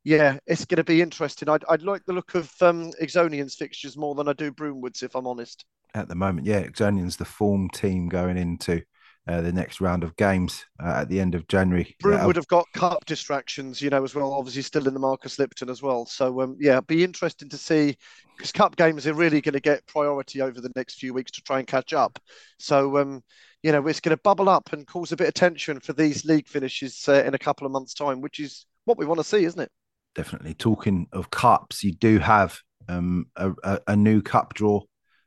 yeah, 0.05 0.39
it's 0.47 0.67
going 0.67 0.77
to 0.77 0.85
be 0.85 1.03
interesting. 1.03 1.49
I'd, 1.49 1.65
I'd 1.69 1.83
like 1.83 2.05
the 2.05 2.13
look 2.13 2.35
of 2.35 2.53
um, 2.61 2.93
Exonians 3.03 3.55
fixtures 3.55 3.97
more 3.97 4.15
than 4.15 4.29
I 4.29 4.35
do 4.35 4.53
Broomwoods, 4.53 5.03
if 5.03 5.15
I'm 5.15 5.27
honest. 5.27 5.65
At 5.95 6.09
the 6.09 6.15
moment, 6.15 6.47
yeah, 6.47 6.63
Exonian's 6.63 7.17
the 7.17 7.25
form 7.25 7.71
team 7.71 8.09
going 8.09 8.37
into 8.37 8.83
uh, 9.29 9.41
the 9.41 9.53
next 9.53 9.81
round 9.81 10.05
of 10.05 10.15
games 10.17 10.65
uh, 10.83 11.01
at 11.01 11.09
the 11.09 11.21
end 11.21 11.35
of 11.35 11.47
January. 11.49 11.97
Broomwood 12.01 12.37
have 12.37 12.47
got 12.47 12.67
cup 12.73 13.05
distractions, 13.07 13.83
you 13.83 13.91
know, 13.91 14.05
as 14.05 14.15
well. 14.15 14.33
Obviously, 14.33 14.63
still 14.63 14.87
in 14.87 14.95
the 14.95 15.01
Marcus 15.01 15.39
Lipton 15.39 15.69
as 15.69 15.83
well. 15.83 16.07
So, 16.07 16.41
um, 16.41 16.57
yeah, 16.61 16.81
be 16.81 17.03
interesting 17.03 17.49
to 17.49 17.57
see 17.57 17.97
because 18.37 18.53
cup 18.53 18.77
games 18.77 19.07
are 19.07 19.15
really 19.15 19.41
going 19.41 19.55
to 19.55 19.61
get 19.61 19.87
priority 19.87 20.43
over 20.43 20.61
the 20.61 20.73
next 20.77 21.01
few 21.01 21.13
weeks 21.13 21.33
to 21.33 21.43
try 21.43 21.59
and 21.59 21.67
catch 21.67 21.93
up. 21.93 22.19
So, 22.59 22.99
um, 22.99 23.23
you 23.63 23.73
know, 23.73 23.87
it's 23.89 24.01
going 24.01 24.17
to 24.17 24.23
bubble 24.23 24.49
up 24.49 24.73
and 24.73 24.87
cause 24.87 25.11
a 25.11 25.17
bit 25.17 25.29
of 25.29 25.35
tension 25.35 25.81
for 25.81 25.93
these 25.93 26.25
league 26.25 26.47
finishes 26.47 27.05
uh, 27.09 27.25
in 27.27 27.35
a 27.35 27.39
couple 27.39 27.67
of 27.67 27.73
months' 27.73 27.95
time, 27.95 28.21
which 28.21 28.39
is 28.39 28.67
what 28.85 28.99
we 28.99 29.07
want 29.07 29.19
to 29.19 29.25
see, 29.25 29.45
isn't 29.45 29.61
it? 29.61 29.71
Definitely. 30.15 30.55
Talking 30.55 31.09
of 31.13 31.31
cups, 31.31 31.83
you 31.83 31.93
do 31.93 32.19
have 32.19 32.59
um, 32.89 33.27
a, 33.35 33.53
a, 33.65 33.81
a 33.89 33.97
new 33.97 34.23
cup 34.23 34.55
draw 34.55 34.83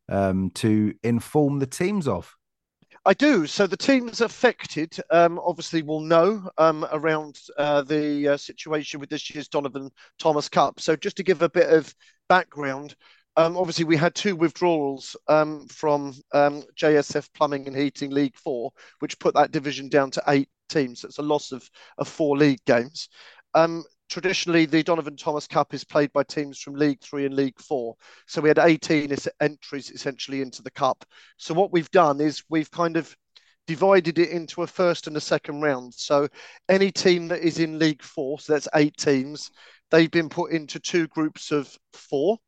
um, 0.08 0.52
to 0.56 0.94
inform 1.04 1.60
the 1.60 1.68
teams 1.68 2.08
of. 2.08 2.34
I 3.10 3.14
do. 3.14 3.48
So 3.48 3.66
the 3.66 3.76
teams 3.76 4.22
affected, 4.22 4.96
um, 5.10 5.40
obviously, 5.44 5.82
will 5.82 6.02
know 6.02 6.48
um, 6.60 6.86
around 6.92 7.40
uh, 7.58 7.82
the 7.82 8.28
uh, 8.28 8.38
situation 8.38 9.00
with 9.00 9.10
this 9.10 9.34
year's 9.34 9.48
Donovan 9.48 9.90
Thomas 10.20 10.48
Cup. 10.48 10.80
So 10.80 10.96
just 10.96 11.18
to 11.18 11.24
give 11.24 11.42
a 11.42 11.50
bit 11.50 11.72
of 11.74 11.92
background, 12.28 12.96
um, 13.36 13.58
obviously 13.58 13.86
we 13.86 13.98
had 13.98 14.14
two 14.14 14.36
withdrawals 14.36 15.16
um, 15.28 15.66
from 15.70 16.14
um, 16.34 16.62
JSF 16.80 17.28
Plumbing 17.34 17.66
and 17.66 17.76
Heating 17.76 18.12
League 18.12 18.38
Four, 18.38 18.74
which 19.00 19.18
put 19.18 19.34
that 19.34 19.50
division 19.50 19.90
down 19.90 20.12
to 20.12 20.24
eight 20.28 20.50
teams. 20.70 21.02
So 21.02 21.08
it's 21.08 21.18
a 21.18 21.24
loss 21.24 21.52
of, 21.52 21.68
of 21.98 22.08
four 22.08 22.38
league 22.38 22.64
games. 22.68 23.10
Traditionally 24.10 24.66
the 24.66 24.84
Donovan 24.84 25.16
Thomas 25.16 25.48
Cup 25.48 25.74
is 25.74 25.84
played 25.84 26.12
by 26.12 26.24
teams 26.24 26.60
from 26.60 26.74
League 26.74 27.00
Three 27.02 27.26
and 27.26 27.36
League 27.36 27.60
Four. 27.60 27.96
So 28.28 28.42
we 28.42 28.50
had 28.50 28.58
18 28.58 29.16
entries 29.40 29.92
essentially 29.92 30.42
into 30.42 30.64
the 30.64 30.72
cup. 30.72 31.06
So 31.38 31.54
what 31.54 31.72
we've 31.72 31.92
done 31.92 32.20
is 32.20 32.44
we've 32.50 32.72
kind 32.72 32.98
of 32.98 33.16
divided 33.68 34.18
it 34.18 34.30
into 34.30 34.64
a 34.64 34.68
first 34.68 35.06
and 35.06 35.16
a 35.16 35.22
second 35.22 35.62
round. 35.62 35.94
So 35.94 36.28
any 36.68 36.92
team 36.92 37.28
that 37.28 37.42
is 37.42 37.60
in 37.60 37.78
League 37.78 38.02
Four, 38.02 38.40
so 38.40 38.54
that's 38.54 38.68
eight 38.74 38.98
teams, 38.98 39.52
they've 39.92 40.10
been 40.10 40.28
put 40.28 40.52
into 40.52 40.80
two 40.80 41.08
groups 41.08 41.52
of 41.52 41.78
four. 41.94 42.40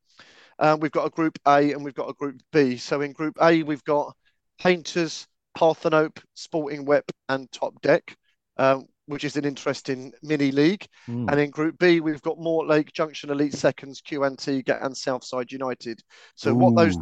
Um, 0.57 0.79
we've 0.79 0.91
got 0.91 1.05
a 1.05 1.11
Group 1.11 1.37
A 1.47 1.73
and 1.73 1.83
we've 1.83 1.93
got 1.93 2.09
a 2.09 2.13
Group 2.13 2.41
B. 2.51 2.77
So 2.77 3.01
in 3.01 3.13
Group 3.13 3.37
A, 3.39 3.61
we've 3.61 3.83
got 3.83 4.15
Painters, 4.59 5.27
Parthenope, 5.55 6.19
Sporting 6.33 6.85
Wep, 6.85 7.11
and 7.29 7.51
Top 7.51 7.79
Deck. 7.81 8.15
Um, 8.57 8.87
which 9.11 9.25
is 9.25 9.35
an 9.35 9.43
interesting 9.43 10.13
mini 10.23 10.51
league. 10.51 10.87
Mm. 11.07 11.29
And 11.29 11.39
in 11.39 11.49
Group 11.49 11.77
B, 11.77 11.99
we've 11.99 12.21
got 12.21 12.37
Mortlake, 12.37 12.93
Junction 12.93 13.29
Elite 13.29 13.53
Seconds, 13.53 13.99
Q 13.99 14.23
Antigua, 14.23 14.79
and 14.81 14.95
Southside 14.95 15.51
United. 15.51 16.01
So 16.35 16.51
Ooh. 16.51 16.55
what 16.55 16.75
those 16.75 16.97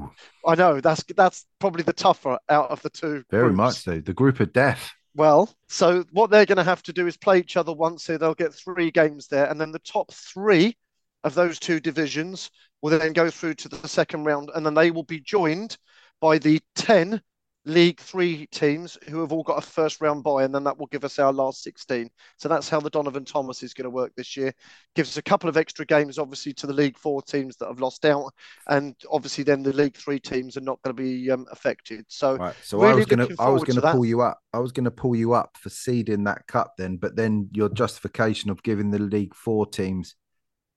I 0.45 0.56
know 0.56 0.81
that's 0.81 1.03
that's 1.15 1.45
probably 1.60 1.84
the 1.84 1.94
tougher 1.94 2.40
out 2.49 2.72
of 2.72 2.81
the 2.81 2.90
two. 2.90 3.23
Very 3.30 3.49
groups. 3.49 3.57
much 3.57 3.76
so. 3.76 3.99
The 3.99 4.14
group 4.14 4.40
of 4.40 4.52
death. 4.52 4.91
Well, 5.15 5.53
so 5.68 6.03
what 6.11 6.31
they're 6.31 6.45
going 6.45 6.57
to 6.57 6.64
have 6.64 6.84
to 6.84 6.94
do 6.94 7.06
is 7.06 7.18
play 7.18 7.40
each 7.40 7.57
other 7.57 7.73
once, 7.73 8.06
so 8.06 8.18
they'll 8.18 8.34
get 8.34 8.53
three 8.53 8.90
games 8.90 9.27
there, 9.27 9.45
and 9.45 9.60
then 9.60 9.72
the 9.72 9.80
top 9.80 10.11
three 10.11 10.76
of 11.23 11.36
those 11.36 11.60
two 11.60 11.80
divisions 11.80 12.49
will 12.81 12.98
then 12.98 13.14
go 13.14 13.30
through 13.30 13.56
to 13.56 13.69
the 13.69 13.88
second 13.88 14.23
round, 14.23 14.49
and 14.56 14.65
then 14.65 14.73
they 14.73 14.91
will 14.91 15.03
be 15.03 15.19
joined 15.19 15.77
by 16.22 16.38
the 16.38 16.60
ten 16.76 17.22
League 17.65 17.99
Three 17.99 18.48
teams 18.48 18.98
who 19.10 19.19
have 19.19 19.31
all 19.31 19.44
got 19.44 19.57
a 19.57 19.61
first 19.61 19.99
round 20.02 20.23
bye, 20.23 20.44
and 20.44 20.56
then 20.56 20.64
that 20.64 20.77
will 20.77 20.88
give 20.88 21.03
us 21.03 21.19
our 21.19 21.34
last 21.34 21.61
16. 21.64 22.10
So 22.38 22.48
that's 22.48 22.69
how 22.69 22.80
the 22.80 22.90
Donovan 22.90 23.26
Thomas 23.26 23.64
is 23.64 23.73
going 23.73 23.84
to 23.84 23.90
work 23.90 24.14
this 24.15 24.38
year. 24.38 24.53
Gives 24.95 25.10
us 25.10 25.18
a 25.18 25.22
couple 25.22 25.49
of 25.49 25.57
extra 25.57 25.86
games, 25.86 26.18
obviously, 26.18 26.53
to 26.53 26.68
the 26.68 26.73
League 26.73 26.98
Four 26.98 27.22
teams 27.22 27.57
that 27.57 27.68
have 27.68 27.81
lost 27.81 28.06
out, 28.06 28.31
and 28.68 28.95
obviously 29.11 29.44
then 29.44 29.61
the 29.61 29.73
League 29.73 29.98
Three 29.98 30.19
teams 30.19 30.56
are 30.56 30.61
not 30.61 30.81
going 30.81 30.95
to 30.95 31.02
be 31.02 31.30
um, 31.30 31.45
affected. 31.52 32.06
So, 32.07 32.38
right. 32.38 32.56
so 32.64 32.80
really 32.80 32.91
I 32.91 32.95
was 32.95 33.06
going 33.06 33.27
to, 33.27 33.36
I 33.40 33.49
was 33.49 33.64
going 33.64 33.81
to 33.81 33.91
pull 33.91 34.06
you 34.06 34.22
up. 34.22 34.40
I 34.53 34.60
was 34.60 34.72
going 34.72 34.86
to 34.86 34.91
pull 34.91 35.15
you 35.15 35.34
up 35.34 35.57
for 35.57 35.69
seeding 35.69 36.23
that 36.26 36.48
cup 36.48 36.76
then, 36.77 36.98
but 36.98 37.15
then 37.15 37.49
your 37.52 37.69
justification 37.69 38.49
of 38.49 38.64
giving 38.64 38.90
the 38.91 38.99
League 38.99 39.36
Four 39.36 39.65
teams 39.65 40.15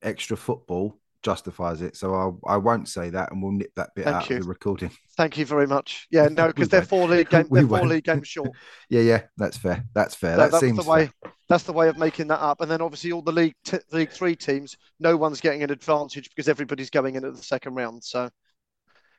extra 0.03 0.37
football 0.37 0.99
justifies 1.23 1.83
it. 1.83 1.97
So 1.97 2.15
I 2.15 2.55
I 2.55 2.57
won't 2.57 2.89
say 2.89 3.11
that, 3.11 3.33
and 3.33 3.43
we'll 3.43 3.53
nip 3.53 3.73
that 3.77 3.91
bit 3.95 4.05
Thank 4.05 4.17
out 4.17 4.31
you. 4.31 4.37
of 4.37 4.43
the 4.43 4.49
recording. 4.49 4.91
Thank 5.17 5.39
you 5.39 5.47
very 5.47 5.67
much. 5.67 6.07
Yeah, 6.11 6.29
no, 6.29 6.47
because 6.49 6.69
they're 6.69 6.83
four 6.83 7.09
league 7.09 7.31
game, 7.31 7.47
they're 7.51 7.67
four 7.67 7.87
league 7.87 8.05
games 8.05 8.29
short. 8.29 8.51
yeah, 8.89 9.01
yeah, 9.01 9.23
that's 9.37 9.57
fair. 9.57 9.85
That's 9.95 10.15
fair. 10.15 10.37
that, 10.37 10.53
that 10.53 10.61
seems 10.61 10.83
the 10.85 10.91
way. 10.91 11.11
Fair. 11.23 11.33
That's 11.49 11.65
the 11.65 11.73
way 11.73 11.89
of 11.89 11.99
making 11.99 12.29
that 12.29 12.41
up. 12.41 12.61
And 12.61 12.71
then 12.71 12.81
obviously 12.81 13.13
all 13.13 13.23
the 13.23 13.33
league 13.33 13.55
t- 13.65 13.79
league 13.93 14.11
three 14.11 14.35
teams, 14.35 14.77
no 15.01 15.17
one's 15.17 15.41
getting 15.41 15.63
an 15.63 15.71
advantage 15.71 16.31
because 16.31 16.49
everybody's 16.49 16.91
going 16.91 17.15
in 17.15 17.25
at 17.25 17.37
the 17.37 17.43
second 17.43 17.75
round. 17.75 18.03
So 18.03 18.31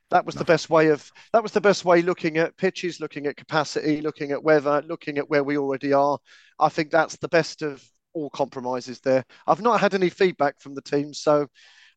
that 0.10 0.26
was 0.26 0.36
the 0.36 0.46
best 0.46 0.70
way 0.70 0.88
of 0.88 1.12
that 1.32 1.44
was 1.44 1.52
the 1.52 1.62
best 1.62 1.86
way 1.86 2.02
looking 2.02 2.38
at 2.38 2.58
pitches, 2.58 3.00
looking 3.00 3.26
at 3.28 3.38
capacity, 3.38 4.02
looking 4.02 4.32
at 4.32 4.44
weather, 4.44 4.84
looking 4.88 5.18
at 5.18 5.30
where 5.30 5.44
we 5.44 5.58
already 5.58 5.94
are. 5.94 6.18
I 6.60 6.70
think 6.70 6.92
that's 6.92 7.18
the 7.18 7.30
best 7.30 7.62
of 7.62 7.84
all 8.14 8.30
compromises 8.30 9.00
there. 9.00 9.26
I've 9.48 9.62
not 9.62 9.80
had 9.80 9.94
any 9.94 10.10
feedback 10.10 10.60
from 10.60 10.76
the 10.76 10.82
team, 10.82 11.14
so 11.14 11.48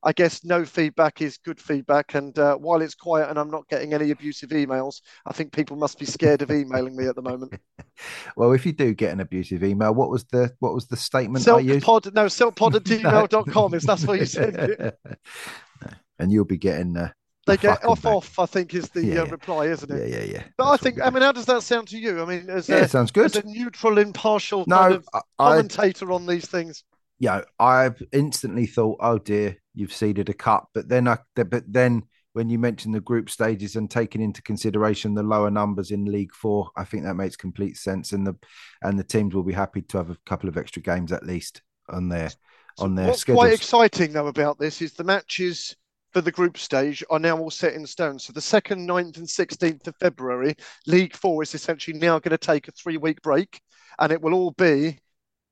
I 0.02 0.12
guess 0.12 0.44
no 0.44 0.64
feedback 0.64 1.20
is 1.20 1.38
good 1.38 1.60
feedback. 1.60 2.14
And 2.14 2.38
uh, 2.38 2.56
while 2.56 2.82
it's 2.82 2.94
quiet 2.94 3.28
and 3.30 3.38
I'm 3.38 3.50
not 3.50 3.68
getting 3.68 3.92
any 3.94 4.10
abusive 4.10 4.50
emails, 4.50 5.00
I 5.26 5.32
think 5.32 5.52
people 5.52 5.76
must 5.76 5.98
be 5.98 6.06
scared 6.06 6.42
of 6.42 6.50
emailing 6.50 6.96
me 6.96 7.06
at 7.06 7.16
the 7.16 7.22
moment. 7.22 7.54
well, 8.36 8.52
if 8.52 8.66
you 8.66 8.72
do 8.72 8.94
get 8.94 9.12
an 9.12 9.20
abusive 9.20 9.64
email, 9.64 9.94
what 9.94 10.10
was 10.10 10.24
the 10.24 10.52
what 10.60 10.74
was 10.74 10.86
the 10.86 10.96
statement 10.96 11.44
Silk 11.44 11.58
I 11.58 11.62
used? 11.62 11.86
Pod, 11.86 12.14
no, 12.14 12.26
silkpod 12.26 12.74
at 12.74 12.84
gmail.com 12.84 13.74
is 13.74 13.84
that's 13.84 14.04
what 14.04 14.18
you 14.18 14.26
said. 14.26 14.96
and 16.18 16.32
you'll 16.32 16.44
be 16.44 16.58
getting 16.58 16.96
uh, 16.96 17.10
they 17.46 17.56
get 17.56 17.84
off 17.84 18.02
back. 18.02 18.12
off. 18.12 18.38
I 18.38 18.46
think 18.46 18.74
is 18.74 18.88
the 18.90 19.04
yeah, 19.04 19.22
uh, 19.22 19.26
reply, 19.26 19.66
isn't 19.66 19.90
it? 19.90 20.08
Yeah, 20.08 20.18
yeah, 20.18 20.24
yeah. 20.24 20.42
But 20.58 20.70
That's 20.70 20.82
I 20.82 20.84
think. 20.84 21.00
I 21.02 21.10
mean, 21.10 21.22
how 21.22 21.32
does 21.32 21.46
that 21.46 21.62
sound 21.62 21.88
to 21.88 21.98
you? 21.98 22.20
I 22.20 22.24
mean, 22.24 22.50
as 22.50 22.68
yeah, 22.68 22.78
a, 22.78 22.88
sounds 22.88 23.12
good. 23.12 23.26
As 23.26 23.36
a 23.36 23.46
neutral, 23.46 23.98
impartial 23.98 24.64
no, 24.66 24.76
kind 24.76 24.94
of 24.94 25.08
I, 25.14 25.20
commentator 25.38 26.10
on 26.10 26.26
these 26.26 26.46
things. 26.46 26.82
Yeah, 27.18 27.42
I've 27.58 28.02
instantly 28.12 28.66
thought, 28.66 28.98
oh 29.00 29.18
dear, 29.18 29.56
you've 29.76 29.92
seeded 29.92 30.28
a 30.28 30.34
cup. 30.34 30.70
But 30.74 30.88
then 30.88 31.06
I, 31.06 31.18
but 31.36 31.64
then 31.68 32.02
when 32.32 32.48
you 32.48 32.58
mention 32.58 32.90
the 32.90 33.00
group 33.00 33.30
stages 33.30 33.76
and 33.76 33.88
taking 33.88 34.20
into 34.20 34.42
consideration 34.42 35.14
the 35.14 35.22
lower 35.22 35.50
numbers 35.50 35.92
in 35.92 36.06
League 36.06 36.34
Four, 36.34 36.70
I 36.76 36.84
think 36.84 37.04
that 37.04 37.14
makes 37.14 37.36
complete 37.36 37.76
sense. 37.76 38.12
And 38.12 38.26
the 38.26 38.34
and 38.82 38.98
the 38.98 39.04
teams 39.04 39.34
will 39.34 39.44
be 39.44 39.52
happy 39.52 39.82
to 39.82 39.98
have 39.98 40.10
a 40.10 40.18
couple 40.26 40.48
of 40.48 40.56
extra 40.56 40.82
games 40.82 41.12
at 41.12 41.24
least 41.24 41.62
on 41.88 42.08
their 42.08 42.30
so 42.30 42.36
on 42.78 42.94
their 42.96 43.08
what's 43.08 43.20
schedules. 43.20 43.44
Quite 43.44 43.54
exciting 43.54 44.12
though 44.12 44.26
about 44.26 44.58
this 44.58 44.82
is 44.82 44.94
the 44.94 45.04
matches 45.04 45.76
for 46.12 46.22
the 46.22 46.32
group 46.32 46.56
stage 46.56 47.04
are 47.10 47.18
now 47.18 47.36
all 47.36 47.50
set 47.50 47.74
in 47.74 47.86
stone. 47.86 48.18
So 48.18 48.32
the 48.32 48.40
2nd, 48.40 48.86
9th, 48.86 49.18
and 49.18 49.26
16th 49.26 49.86
of 49.86 49.96
February, 49.96 50.54
League 50.86 51.14
Four 51.14 51.42
is 51.42 51.54
essentially 51.54 51.98
now 51.98 52.18
going 52.18 52.30
to 52.30 52.38
take 52.38 52.68
a 52.68 52.72
three 52.72 52.96
week 52.96 53.20
break 53.20 53.60
and 53.98 54.10
it 54.10 54.22
will 54.22 54.34
all 54.34 54.52
be 54.52 54.98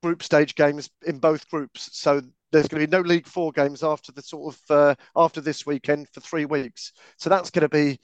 group 0.03 0.23
stage 0.23 0.55
games 0.55 0.91
in 1.07 1.19
both 1.19 1.49
groups. 1.51 1.91
So 1.93 2.23
there's 2.55 2.69
going 2.69 2.81
to 2.81 2.87
be 2.87 2.97
no 2.97 3.03
League 3.03 3.27
Four 3.27 3.53
games 3.53 3.83
after 3.83 4.13
the 4.13 4.23
sort 4.23 4.55
of 4.55 4.71
uh, 4.71 4.95
after 5.17 5.41
this 5.41 5.67
weekend 5.67 6.09
for 6.11 6.21
three 6.21 6.45
weeks. 6.45 6.93
So 7.19 7.29
that's 7.29 7.51
going 7.51 7.63
to 7.63 7.69
be 7.69 7.99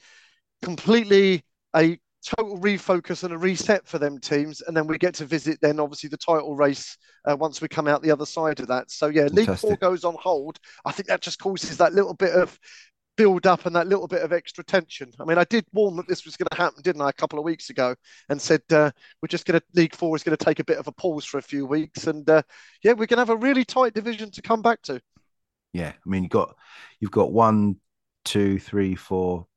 completely 0.61 1.43
a 1.75 1.97
total 2.23 2.59
refocus 2.59 3.23
and 3.23 3.33
a 3.33 3.37
reset 3.37 3.87
for 3.87 3.97
them 3.97 4.19
teams, 4.19 4.61
and 4.61 4.75
then 4.75 4.87
we 4.87 4.97
get 4.97 5.15
to 5.15 5.25
visit 5.25 5.57
then 5.61 5.79
obviously 5.79 6.09
the 6.09 6.17
title 6.17 6.55
race 6.55 6.97
uh, 7.25 7.35
once 7.35 7.61
we 7.61 7.67
come 7.67 7.87
out 7.87 8.01
the 8.01 8.11
other 8.11 8.25
side 8.25 8.59
of 8.59 8.67
that. 8.67 8.91
So 8.91 9.07
yeah, 9.07 9.27
Fantastic. 9.27 9.47
League 9.47 9.57
Four 9.57 9.77
goes 9.77 10.03
on 10.03 10.15
hold. 10.19 10.59
I 10.85 10.91
think 10.91 11.07
that 11.07 11.21
just 11.21 11.39
causes 11.39 11.77
that 11.77 11.93
little 11.93 12.13
bit 12.13 12.33
of 12.33 12.59
build 13.17 13.45
up 13.45 13.65
and 13.65 13.75
that 13.75 13.87
little 13.87 14.07
bit 14.07 14.21
of 14.21 14.33
extra 14.33 14.63
tension. 14.63 15.11
I 15.19 15.25
mean, 15.25 15.37
I 15.37 15.43
did 15.43 15.65
warn 15.73 15.95
that 15.97 16.07
this 16.07 16.25
was 16.25 16.37
going 16.37 16.47
to 16.51 16.57
happen, 16.57 16.81
didn't 16.81 17.01
I, 17.01 17.09
a 17.09 17.13
couple 17.13 17.39
of 17.39 17.45
weeks 17.45 17.69
ago, 17.69 17.95
and 18.29 18.41
said 18.41 18.61
uh, 18.71 18.91
we're 19.21 19.27
just 19.27 19.45
going 19.45 19.59
to 19.59 19.65
League 19.73 19.95
Four 19.95 20.15
is 20.15 20.23
going 20.23 20.35
to 20.35 20.45
take 20.45 20.59
a 20.59 20.65
bit 20.65 20.77
of 20.77 20.87
a 20.87 20.91
pause 20.91 21.25
for 21.25 21.37
a 21.37 21.43
few 21.43 21.65
weeks, 21.65 22.07
and 22.07 22.29
uh, 22.29 22.41
yeah, 22.83 22.93
we're 22.93 23.07
going 23.07 23.17
to 23.17 23.21
have 23.21 23.29
a 23.29 23.35
really 23.35 23.65
tight 23.65 23.93
division 23.93 24.31
to 24.31 24.41
come 24.41 24.61
back 24.61 24.81
to. 24.83 25.01
Yeah, 25.73 25.89
I 25.89 26.09
mean, 26.09 26.23
you've 26.23 26.31
got 26.31 26.55
you've 26.99 27.11
got 27.11 27.31
one, 27.31 27.77
two, 28.25 28.59
three, 28.59 28.95
four, 28.95 29.47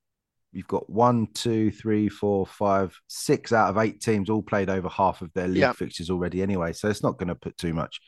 you've 0.54 0.68
got 0.68 0.88
one, 0.88 1.26
two, 1.34 1.70
three, 1.70 2.08
four, 2.08 2.46
five, 2.46 2.96
six 3.08 3.52
out 3.52 3.70
of 3.70 3.78
eight 3.78 4.00
teams 4.00 4.30
all 4.30 4.42
played 4.42 4.70
over 4.70 4.88
half 4.88 5.20
of 5.20 5.32
their 5.34 5.48
league 5.48 5.58
yeah. 5.58 5.72
fixtures 5.72 6.10
already 6.10 6.42
anyway. 6.42 6.72
So 6.72 6.88
it's 6.88 7.02
not 7.02 7.18
going 7.18 7.28
to 7.28 7.34
put 7.34 7.56
too 7.58 7.74
much 7.74 8.00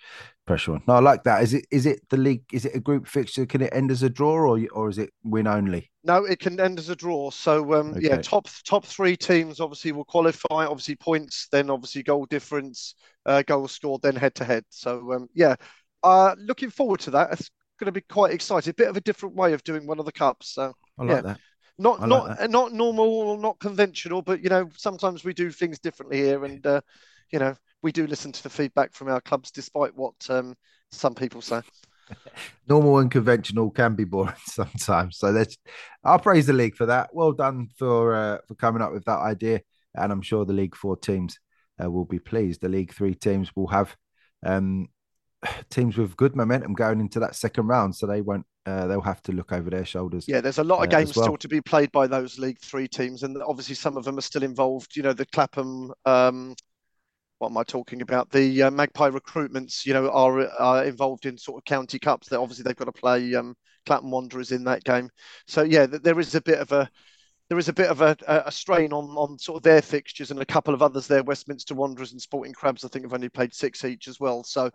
pressure 0.46 0.74
on. 0.74 0.82
No, 0.86 0.94
I 0.94 1.00
like 1.00 1.24
that. 1.24 1.42
Is 1.42 1.54
it 1.54 1.66
is 1.70 1.86
it 1.86 2.08
the 2.08 2.16
league? 2.16 2.44
Is 2.52 2.64
it 2.64 2.76
a 2.76 2.80
group 2.80 3.06
fixture? 3.06 3.46
Can 3.46 3.62
it 3.62 3.72
end 3.72 3.90
as 3.90 4.02
a 4.02 4.10
draw 4.10 4.34
or 4.34 4.60
or 4.72 4.88
is 4.88 4.98
it 4.98 5.10
win 5.24 5.46
only? 5.46 5.90
No, 6.04 6.24
it 6.24 6.38
can 6.38 6.60
end 6.60 6.78
as 6.78 6.88
a 6.88 6.96
draw. 6.96 7.30
So 7.30 7.74
um, 7.74 7.90
okay. 7.90 8.08
yeah, 8.08 8.22
top 8.22 8.48
top 8.64 8.84
three 8.84 9.16
teams 9.16 9.60
obviously 9.60 9.92
will 9.92 10.04
qualify. 10.04 10.66
Obviously 10.66 10.96
points, 10.96 11.48
then 11.50 11.68
obviously 11.68 12.02
goal 12.02 12.26
difference, 12.26 12.94
uh, 13.26 13.42
goals 13.42 13.72
scored, 13.72 14.02
then 14.02 14.16
head 14.16 14.34
to 14.36 14.44
head. 14.44 14.64
So 14.70 15.12
um, 15.12 15.28
yeah, 15.34 15.56
uh, 16.02 16.34
looking 16.38 16.70
forward 16.70 17.00
to 17.00 17.10
that. 17.10 17.32
It's 17.32 17.50
going 17.78 17.86
to 17.86 17.92
be 17.92 18.02
quite 18.02 18.32
exciting. 18.32 18.70
A 18.70 18.74
bit 18.74 18.88
of 18.88 18.96
a 18.96 19.02
different 19.02 19.34
way 19.34 19.52
of 19.52 19.64
doing 19.64 19.86
one 19.86 19.98
of 19.98 20.06
the 20.06 20.12
cups. 20.12 20.54
So 20.54 20.72
I 20.98 21.02
like 21.02 21.16
yeah. 21.16 21.20
that. 21.22 21.40
Not 21.78 22.00
like 22.00 22.08
not 22.08 22.38
that. 22.38 22.50
not 22.50 22.72
normal, 22.72 23.36
not 23.36 23.58
conventional, 23.58 24.22
but 24.22 24.42
you 24.42 24.48
know 24.48 24.70
sometimes 24.76 25.24
we 25.24 25.34
do 25.34 25.50
things 25.50 25.78
differently 25.78 26.18
here, 26.18 26.44
and 26.44 26.66
uh, 26.66 26.80
you 27.30 27.38
know 27.38 27.54
we 27.82 27.92
do 27.92 28.06
listen 28.06 28.32
to 28.32 28.42
the 28.42 28.50
feedback 28.50 28.94
from 28.94 29.08
our 29.08 29.20
clubs, 29.20 29.50
despite 29.50 29.94
what 29.94 30.14
um, 30.30 30.54
some 30.90 31.14
people 31.14 31.42
say. 31.42 31.60
Normal 32.68 32.98
and 32.98 33.10
conventional 33.10 33.70
can 33.70 33.94
be 33.94 34.04
boring 34.04 34.34
sometimes. 34.46 35.18
So 35.18 35.30
let's. 35.30 35.56
I'll 36.02 36.18
praise 36.18 36.46
the 36.46 36.52
league 36.52 36.76
for 36.76 36.86
that. 36.86 37.10
Well 37.12 37.32
done 37.32 37.68
for 37.76 38.14
uh, 38.14 38.38
for 38.48 38.54
coming 38.54 38.80
up 38.80 38.92
with 38.92 39.04
that 39.04 39.18
idea, 39.18 39.60
and 39.94 40.10
I'm 40.10 40.22
sure 40.22 40.44
the 40.44 40.54
League 40.54 40.76
Four 40.76 40.96
teams 40.96 41.38
uh, 41.82 41.90
will 41.90 42.06
be 42.06 42.18
pleased. 42.18 42.62
The 42.62 42.70
League 42.70 42.94
Three 42.94 43.14
teams 43.14 43.54
will 43.54 43.68
have 43.68 43.94
um, 44.44 44.88
teams 45.70 45.96
with 45.96 46.16
good 46.16 46.36
momentum 46.36 46.74
going 46.74 47.00
into 47.00 47.20
that 47.20 47.34
second 47.34 47.66
round, 47.66 47.94
so 47.94 48.06
they 48.06 48.20
won't 48.20 48.46
uh, 48.66 48.86
they'll 48.86 49.00
have 49.00 49.22
to 49.22 49.32
look 49.32 49.52
over 49.52 49.70
their 49.70 49.84
shoulders. 49.84 50.26
Yeah, 50.26 50.40
there's 50.40 50.58
a 50.58 50.64
lot 50.64 50.78
of 50.78 50.84
uh, 50.92 50.98
games 50.98 51.16
well. 51.16 51.24
still 51.24 51.36
to 51.36 51.48
be 51.48 51.60
played 51.60 51.92
by 51.92 52.06
those 52.06 52.38
League 52.38 52.58
Three 52.60 52.88
teams, 52.88 53.22
and 53.22 53.40
obviously 53.42 53.74
some 53.74 53.96
of 53.96 54.04
them 54.04 54.18
are 54.18 54.22
still 54.22 54.42
involved. 54.42 54.96
You 54.96 55.02
know, 55.02 55.12
the 55.12 55.26
Clapham. 55.26 55.92
Um, 56.04 56.54
what 57.38 57.50
am 57.50 57.58
I 57.58 57.64
talking 57.64 58.00
about? 58.00 58.30
The 58.30 58.62
uh, 58.62 58.70
Magpie 58.70 59.10
recruitments, 59.10 59.84
you 59.84 59.92
know, 59.92 60.08
are, 60.08 60.48
are 60.58 60.84
involved 60.86 61.26
in 61.26 61.36
sort 61.36 61.58
of 61.58 61.66
county 61.66 61.98
cups. 61.98 62.28
That 62.28 62.40
obviously 62.40 62.62
they've 62.62 62.74
got 62.74 62.86
to 62.86 62.92
play 62.92 63.34
um, 63.34 63.54
Clapham 63.84 64.10
Wanderers 64.10 64.52
in 64.52 64.64
that 64.64 64.84
game. 64.84 65.10
So 65.46 65.62
yeah, 65.62 65.86
there 65.86 66.18
is 66.18 66.34
a 66.34 66.40
bit 66.40 66.60
of 66.60 66.72
a 66.72 66.88
there 67.48 67.58
is 67.58 67.68
a 67.68 67.72
bit 67.72 67.88
of 67.88 68.00
a, 68.00 68.16
a, 68.26 68.50
strain 68.50 68.92
on 68.92 69.04
on 69.16 69.38
sort 69.38 69.58
of 69.58 69.62
their 69.62 69.82
fixtures 69.82 70.30
and 70.30 70.40
a 70.40 70.46
couple 70.46 70.74
of 70.74 70.82
others 70.82 71.06
there. 71.06 71.22
Westminster 71.22 71.74
Wanderers 71.74 72.12
and 72.12 72.20
Sporting 72.20 72.52
Crabs, 72.52 72.84
I 72.84 72.88
think, 72.88 73.04
have 73.04 73.14
only 73.14 73.28
played 73.28 73.54
six 73.54 73.84
each 73.84 74.08
as 74.08 74.18
well. 74.18 74.42
So 74.42 74.70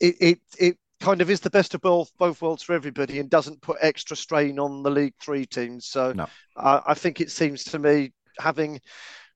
it 0.00 0.16
it 0.20 0.40
it 0.58 0.78
kind 1.00 1.22
of 1.22 1.30
is 1.30 1.40
the 1.40 1.50
best 1.50 1.74
of 1.74 1.80
both 1.80 2.10
both 2.18 2.42
worlds 2.42 2.62
for 2.62 2.74
everybody 2.74 3.20
and 3.20 3.30
doesn't 3.30 3.62
put 3.62 3.78
extra 3.80 4.16
strain 4.16 4.58
on 4.58 4.82
the 4.82 4.90
League 4.90 5.14
Three 5.20 5.46
teams. 5.46 5.86
So 5.86 6.12
no. 6.12 6.26
uh, 6.56 6.80
I 6.86 6.94
think 6.94 7.20
it 7.20 7.30
seems 7.30 7.64
to 7.64 7.78
me 7.78 8.12
having 8.38 8.80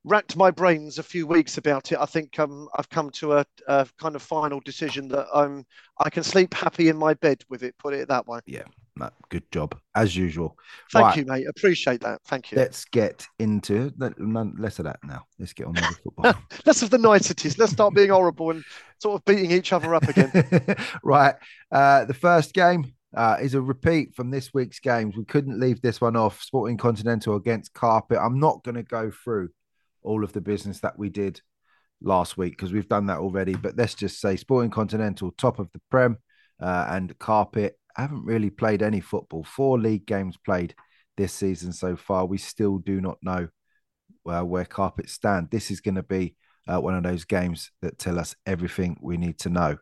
racked 0.04 0.36
my 0.36 0.50
brains 0.50 0.98
a 0.98 1.02
few 1.02 1.26
weeks 1.26 1.56
about 1.56 1.90
it. 1.90 1.98
I 1.98 2.04
think 2.04 2.38
um, 2.38 2.68
I've 2.76 2.90
come 2.90 3.10
to 3.12 3.34
a, 3.34 3.46
a, 3.66 3.86
kind 3.98 4.14
of 4.14 4.22
final 4.22 4.60
decision 4.60 5.08
that 5.08 5.26
I'm 5.34 5.64
I 5.98 6.10
can 6.10 6.22
sleep 6.22 6.52
happy 6.52 6.88
in 6.88 6.96
my 6.96 7.14
bed 7.14 7.42
with 7.48 7.62
it. 7.62 7.74
Put 7.78 7.94
it 7.94 8.08
that 8.08 8.26
way. 8.26 8.40
Yeah, 8.46 8.64
good 9.28 9.50
job 9.50 9.76
as 9.94 10.16
usual. 10.16 10.56
Thank 10.92 11.06
right. 11.06 11.16
you, 11.16 11.24
mate. 11.24 11.46
Appreciate 11.48 12.00
that. 12.02 12.20
Thank 12.26 12.52
you. 12.52 12.58
Let's 12.58 12.84
get 12.84 13.26
into 13.38 13.92
none 13.98 14.54
less 14.58 14.78
of 14.78 14.84
that 14.84 15.00
now. 15.04 15.24
Let's 15.38 15.52
get 15.52 15.66
on 15.66 15.74
with 15.74 15.82
the 15.82 15.96
football. 16.02 16.34
less 16.66 16.82
of 16.82 16.90
the 16.90 16.98
niceties. 16.98 17.58
Let's 17.58 17.72
start 17.72 17.94
being 17.94 18.10
horrible 18.10 18.50
and 18.50 18.64
sort 19.00 19.20
of 19.20 19.24
beating 19.24 19.50
each 19.50 19.72
other 19.72 19.94
up 19.94 20.04
again. 20.04 20.76
right. 21.02 21.34
Uh, 21.70 22.04
the 22.04 22.14
first 22.14 22.54
game 22.54 22.92
uh, 23.16 23.38
is 23.40 23.54
a 23.54 23.60
repeat 23.60 24.14
from 24.14 24.30
this 24.30 24.52
week's 24.54 24.80
games. 24.80 25.16
We 25.16 25.24
couldn't 25.24 25.60
leave 25.60 25.80
this 25.80 26.00
one 26.00 26.16
off. 26.16 26.42
Sporting 26.42 26.76
Continental 26.76 27.36
against 27.36 27.74
Carpet. 27.74 28.18
I'm 28.20 28.38
not 28.38 28.64
going 28.64 28.76
to 28.76 28.82
go 28.82 29.10
through 29.10 29.50
all 30.02 30.24
of 30.24 30.32
the 30.32 30.40
business 30.40 30.80
that 30.80 30.98
we 30.98 31.08
did 31.08 31.40
last 32.00 32.36
week 32.36 32.56
because 32.56 32.72
we've 32.72 32.88
done 32.88 33.06
that 33.06 33.18
already. 33.18 33.54
But 33.54 33.76
let's 33.76 33.94
just 33.94 34.20
say 34.20 34.36
Sporting 34.36 34.70
Continental, 34.70 35.32
top 35.32 35.58
of 35.58 35.70
the 35.72 35.80
Prem, 35.90 36.18
uh, 36.60 36.86
and 36.90 37.18
Carpet 37.18 37.78
haven't 38.02 38.24
really 38.24 38.50
played 38.50 38.82
any 38.82 39.00
football. 39.00 39.44
Four 39.44 39.78
league 39.78 40.06
games 40.06 40.36
played 40.36 40.74
this 41.16 41.32
season 41.32 41.72
so 41.72 41.96
far. 41.96 42.26
We 42.26 42.38
still 42.38 42.78
do 42.78 43.00
not 43.00 43.18
know 43.22 43.48
uh, 44.26 44.42
where 44.42 44.64
Carpet 44.64 45.08
stand. 45.08 45.48
This 45.50 45.70
is 45.70 45.80
going 45.80 45.94
to 45.96 46.02
be 46.02 46.36
uh, 46.66 46.80
one 46.80 46.94
of 46.94 47.02
those 47.02 47.24
games 47.24 47.70
that 47.82 47.98
tell 47.98 48.18
us 48.18 48.34
everything 48.46 48.98
we 49.00 49.16
need 49.16 49.38
to 49.40 49.50
know. 49.50 49.78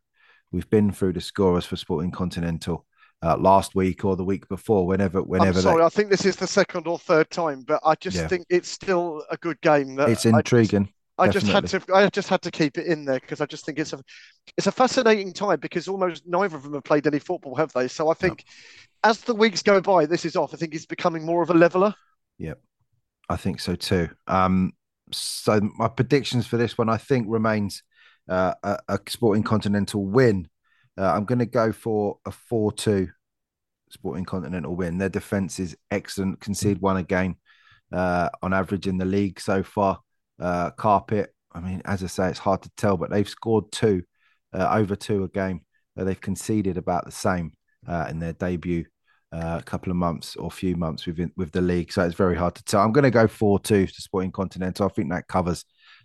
We've 0.50 0.68
been 0.68 0.92
through 0.92 1.14
the 1.14 1.20
scorers 1.20 1.64
for 1.64 1.76
Sporting 1.76 2.10
Continental. 2.10 2.86
Uh, 3.24 3.36
last 3.36 3.76
week 3.76 4.04
or 4.04 4.16
the 4.16 4.24
week 4.24 4.48
before, 4.48 4.84
whenever, 4.84 5.22
whenever. 5.22 5.58
I'm 5.58 5.62
sorry, 5.62 5.78
they... 5.78 5.84
I 5.84 5.88
think 5.90 6.10
this 6.10 6.26
is 6.26 6.34
the 6.34 6.48
second 6.48 6.88
or 6.88 6.98
third 6.98 7.30
time, 7.30 7.62
but 7.64 7.80
I 7.84 7.94
just 7.94 8.16
yeah. 8.16 8.26
think 8.26 8.46
it's 8.50 8.68
still 8.68 9.22
a 9.30 9.36
good 9.36 9.60
game. 9.60 9.94
That 9.94 10.08
it's 10.08 10.26
intriguing. 10.26 10.92
I 11.22 11.28
just 11.28 11.46
had 11.46 11.66
to 11.68 11.82
I 11.94 12.08
just 12.08 12.28
had 12.28 12.42
to 12.42 12.50
keep 12.50 12.78
it 12.78 12.86
in 12.86 13.04
there 13.04 13.20
because 13.20 13.40
I 13.40 13.46
just 13.46 13.64
think 13.64 13.78
it's 13.78 13.92
a 13.92 14.00
it's 14.56 14.66
a 14.66 14.72
fascinating 14.72 15.32
time 15.32 15.60
because 15.60 15.88
almost 15.88 16.24
neither 16.26 16.56
of 16.56 16.64
them 16.64 16.74
have 16.74 16.84
played 16.84 17.06
any 17.06 17.18
football, 17.18 17.54
have 17.54 17.72
they? 17.72 17.88
So 17.88 18.10
I 18.10 18.14
think 18.14 18.44
no. 19.04 19.10
as 19.10 19.20
the 19.20 19.34
weeks 19.34 19.62
go 19.62 19.80
by, 19.80 20.06
this 20.06 20.24
is 20.24 20.36
off. 20.36 20.52
I 20.52 20.56
think 20.56 20.74
it's 20.74 20.86
becoming 20.86 21.24
more 21.24 21.42
of 21.42 21.50
a 21.50 21.54
leveler. 21.54 21.94
Yep, 22.38 22.60
I 23.28 23.36
think 23.36 23.60
so 23.60 23.74
too. 23.74 24.08
Um, 24.26 24.72
so 25.12 25.60
my 25.78 25.88
predictions 25.88 26.46
for 26.46 26.56
this 26.56 26.76
one, 26.76 26.88
I 26.88 26.96
think, 26.96 27.26
remains 27.28 27.82
uh, 28.28 28.54
a, 28.62 28.78
a, 28.88 28.98
Sporting 29.08 29.42
Continental 29.42 30.04
win. 30.04 30.48
Uh, 30.98 31.12
I'm 31.12 31.24
going 31.24 31.38
to 31.38 31.46
go 31.46 31.72
for 31.72 32.18
a 32.26 32.30
four-two 32.30 33.08
Sporting 33.90 34.24
Continental 34.24 34.74
win. 34.74 34.98
Their 34.98 35.08
defense 35.08 35.58
is 35.58 35.76
excellent. 35.90 36.40
Concede 36.40 36.80
one 36.80 36.96
again 36.96 37.36
uh, 37.92 38.30
on 38.42 38.52
average 38.52 38.86
in 38.86 38.98
the 38.98 39.04
league 39.04 39.38
so 39.38 39.62
far 39.62 40.00
uh, 40.42 40.70
Carpet. 40.72 41.32
I 41.52 41.60
mean, 41.60 41.82
as 41.84 42.02
I 42.02 42.06
say, 42.08 42.28
it's 42.28 42.38
hard 42.38 42.62
to 42.62 42.70
tell, 42.76 42.96
but 42.96 43.10
they've 43.10 43.28
scored 43.28 43.70
two, 43.72 44.02
uh, 44.52 44.68
over 44.72 44.96
two 44.96 45.24
a 45.24 45.28
game. 45.28 45.62
Uh, 45.96 46.04
they've 46.04 46.20
conceded 46.20 46.76
about 46.76 47.04
the 47.04 47.12
same 47.12 47.52
uh, 47.86 48.06
in 48.10 48.18
their 48.18 48.32
debut 48.32 48.84
uh, 49.32 49.58
a 49.60 49.62
couple 49.62 49.90
of 49.90 49.96
months 49.96 50.36
or 50.36 50.50
few 50.50 50.76
months 50.76 51.06
within 51.06 51.32
with 51.36 51.52
the 51.52 51.60
league. 51.60 51.92
So 51.92 52.04
it's 52.04 52.14
very 52.14 52.36
hard 52.36 52.54
to 52.56 52.64
tell. 52.64 52.80
I'm 52.80 52.92
going 52.92 53.04
to 53.04 53.10
go 53.10 53.26
four 53.26 53.58
two 53.58 53.86
to 53.86 54.02
Sporting 54.02 54.32
Continental. 54.32 54.86
I 54.86 54.90
think 54.90 55.10
that 55.10 55.28
covers 55.28 55.64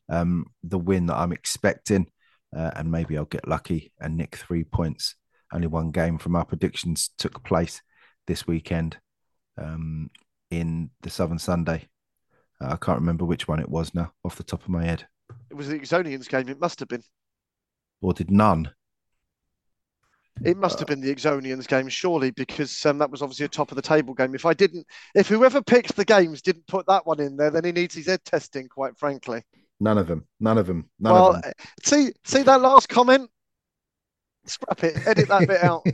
um, 0.09 0.45
the 0.63 0.77
win 0.79 1.07
that 1.07 1.17
I'm 1.17 1.33
expecting, 1.33 2.07
uh, 2.55 2.71
and 2.75 2.91
maybe 2.91 3.17
I'll 3.17 3.25
get 3.25 3.47
lucky 3.47 3.91
and 3.99 4.17
nick 4.17 4.35
three 4.35 4.63
points. 4.63 5.15
Only 5.51 5.67
one 5.67 5.91
game 5.91 6.17
from 6.17 6.35
our 6.35 6.45
predictions 6.45 7.09
took 7.17 7.43
place 7.43 7.81
this 8.27 8.45
weekend 8.45 8.97
um, 9.57 10.09
in 10.51 10.89
the 11.01 11.09
Southern 11.09 11.39
Sunday. 11.39 11.87
I 12.59 12.75
can't 12.77 12.99
remember 12.99 13.25
which 13.25 13.47
one 13.47 13.59
it 13.59 13.69
was 13.69 13.93
now 13.93 14.11
off 14.23 14.35
the 14.35 14.43
top 14.43 14.63
of 14.63 14.69
my 14.69 14.83
head. 14.83 15.05
It 15.49 15.55
was 15.55 15.67
the 15.67 15.79
Exonians 15.79 16.27
game. 16.27 16.49
It 16.49 16.59
must 16.59 16.79
have 16.79 16.89
been. 16.89 17.03
Or 18.01 18.13
did 18.13 18.31
none? 18.31 18.71
It 20.43 20.57
must 20.57 20.77
have 20.79 20.87
been 20.87 21.01
the 21.01 21.13
Exonians 21.13 21.67
game, 21.67 21.89
surely, 21.89 22.31
because 22.31 22.85
um, 22.85 22.99
that 22.99 23.09
was 23.09 23.21
obviously 23.21 23.45
a 23.45 23.49
top 23.49 23.71
of 23.71 23.75
the 23.75 23.81
table 23.81 24.13
game. 24.13 24.35
If 24.35 24.45
I 24.45 24.53
didn't, 24.53 24.85
if 25.15 25.27
whoever 25.27 25.61
picked 25.61 25.95
the 25.95 26.05
games 26.05 26.41
didn't 26.41 26.67
put 26.67 26.85
that 26.87 27.05
one 27.07 27.19
in 27.19 27.37
there, 27.37 27.49
then 27.49 27.63
he 27.63 27.71
needs 27.71 27.95
his 27.95 28.07
head 28.07 28.23
testing, 28.23 28.67
quite 28.67 28.97
frankly. 28.97 29.41
None 29.79 29.97
of 29.97 30.07
them. 30.07 30.27
None 30.39 30.57
of 30.57 30.67
them. 30.67 30.89
None 30.99 31.13
well, 31.13 31.35
of 31.35 31.41
them. 31.41 31.53
see, 31.83 32.11
see 32.23 32.43
that 32.43 32.61
last 32.61 32.89
comment. 32.89 33.29
Scrap 34.45 34.83
it. 34.83 35.07
Edit 35.07 35.27
that 35.27 35.47
bit 35.47 35.63
out. 35.63 35.85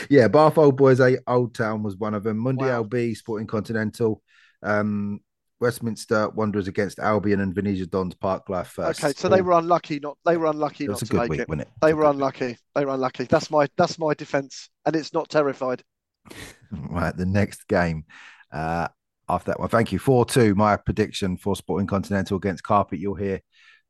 yeah, 0.10 0.28
Bath 0.28 0.58
Old 0.58 0.76
Boys 0.76 1.00
A 1.00 1.18
Old 1.26 1.54
Town 1.54 1.82
was 1.82 1.96
one 1.96 2.14
of 2.14 2.22
them. 2.22 2.38
Monday 2.38 2.66
wow. 2.66 2.84
LB 2.84 3.16
Sporting 3.16 3.46
Continental. 3.46 4.22
Um, 4.62 5.20
Westminster 5.60 6.28
Wanderers 6.30 6.68
against 6.68 6.98
Albion 6.98 7.40
and 7.40 7.54
Venezia 7.54 7.86
Dons 7.86 8.14
Parklife 8.14 8.66
first. 8.66 9.02
Okay, 9.02 9.12
so 9.16 9.28
they 9.28 9.40
were 9.40 9.52
unlucky. 9.52 9.98
Not 10.00 10.18
they 10.24 10.36
were 10.36 10.46
unlucky 10.46 10.86
not 10.86 10.98
to 10.98 11.14
make 11.14 11.30
week, 11.30 11.40
it. 11.40 11.48
it. 11.48 11.68
They 11.80 11.94
were 11.94 12.04
unlucky. 12.04 12.46
Week. 12.46 12.58
They 12.74 12.84
were 12.84 12.92
unlucky. 12.92 13.24
That's 13.24 13.50
my 13.50 13.66
that's 13.76 13.98
my 13.98 14.14
defence, 14.14 14.68
and 14.84 14.94
it's 14.94 15.12
not 15.12 15.28
terrified. 15.28 15.82
right, 16.70 17.16
the 17.16 17.26
next 17.26 17.68
game 17.68 18.04
uh, 18.52 18.88
after 19.28 19.52
that 19.52 19.60
one. 19.60 19.68
Thank 19.68 19.92
you. 19.92 19.98
Four 19.98 20.26
two. 20.26 20.54
My 20.54 20.76
prediction 20.76 21.36
for 21.36 21.56
Sporting 21.56 21.86
Continental 21.86 22.36
against 22.36 22.62
Carpet. 22.62 23.00
You'll 23.00 23.14
hear 23.14 23.40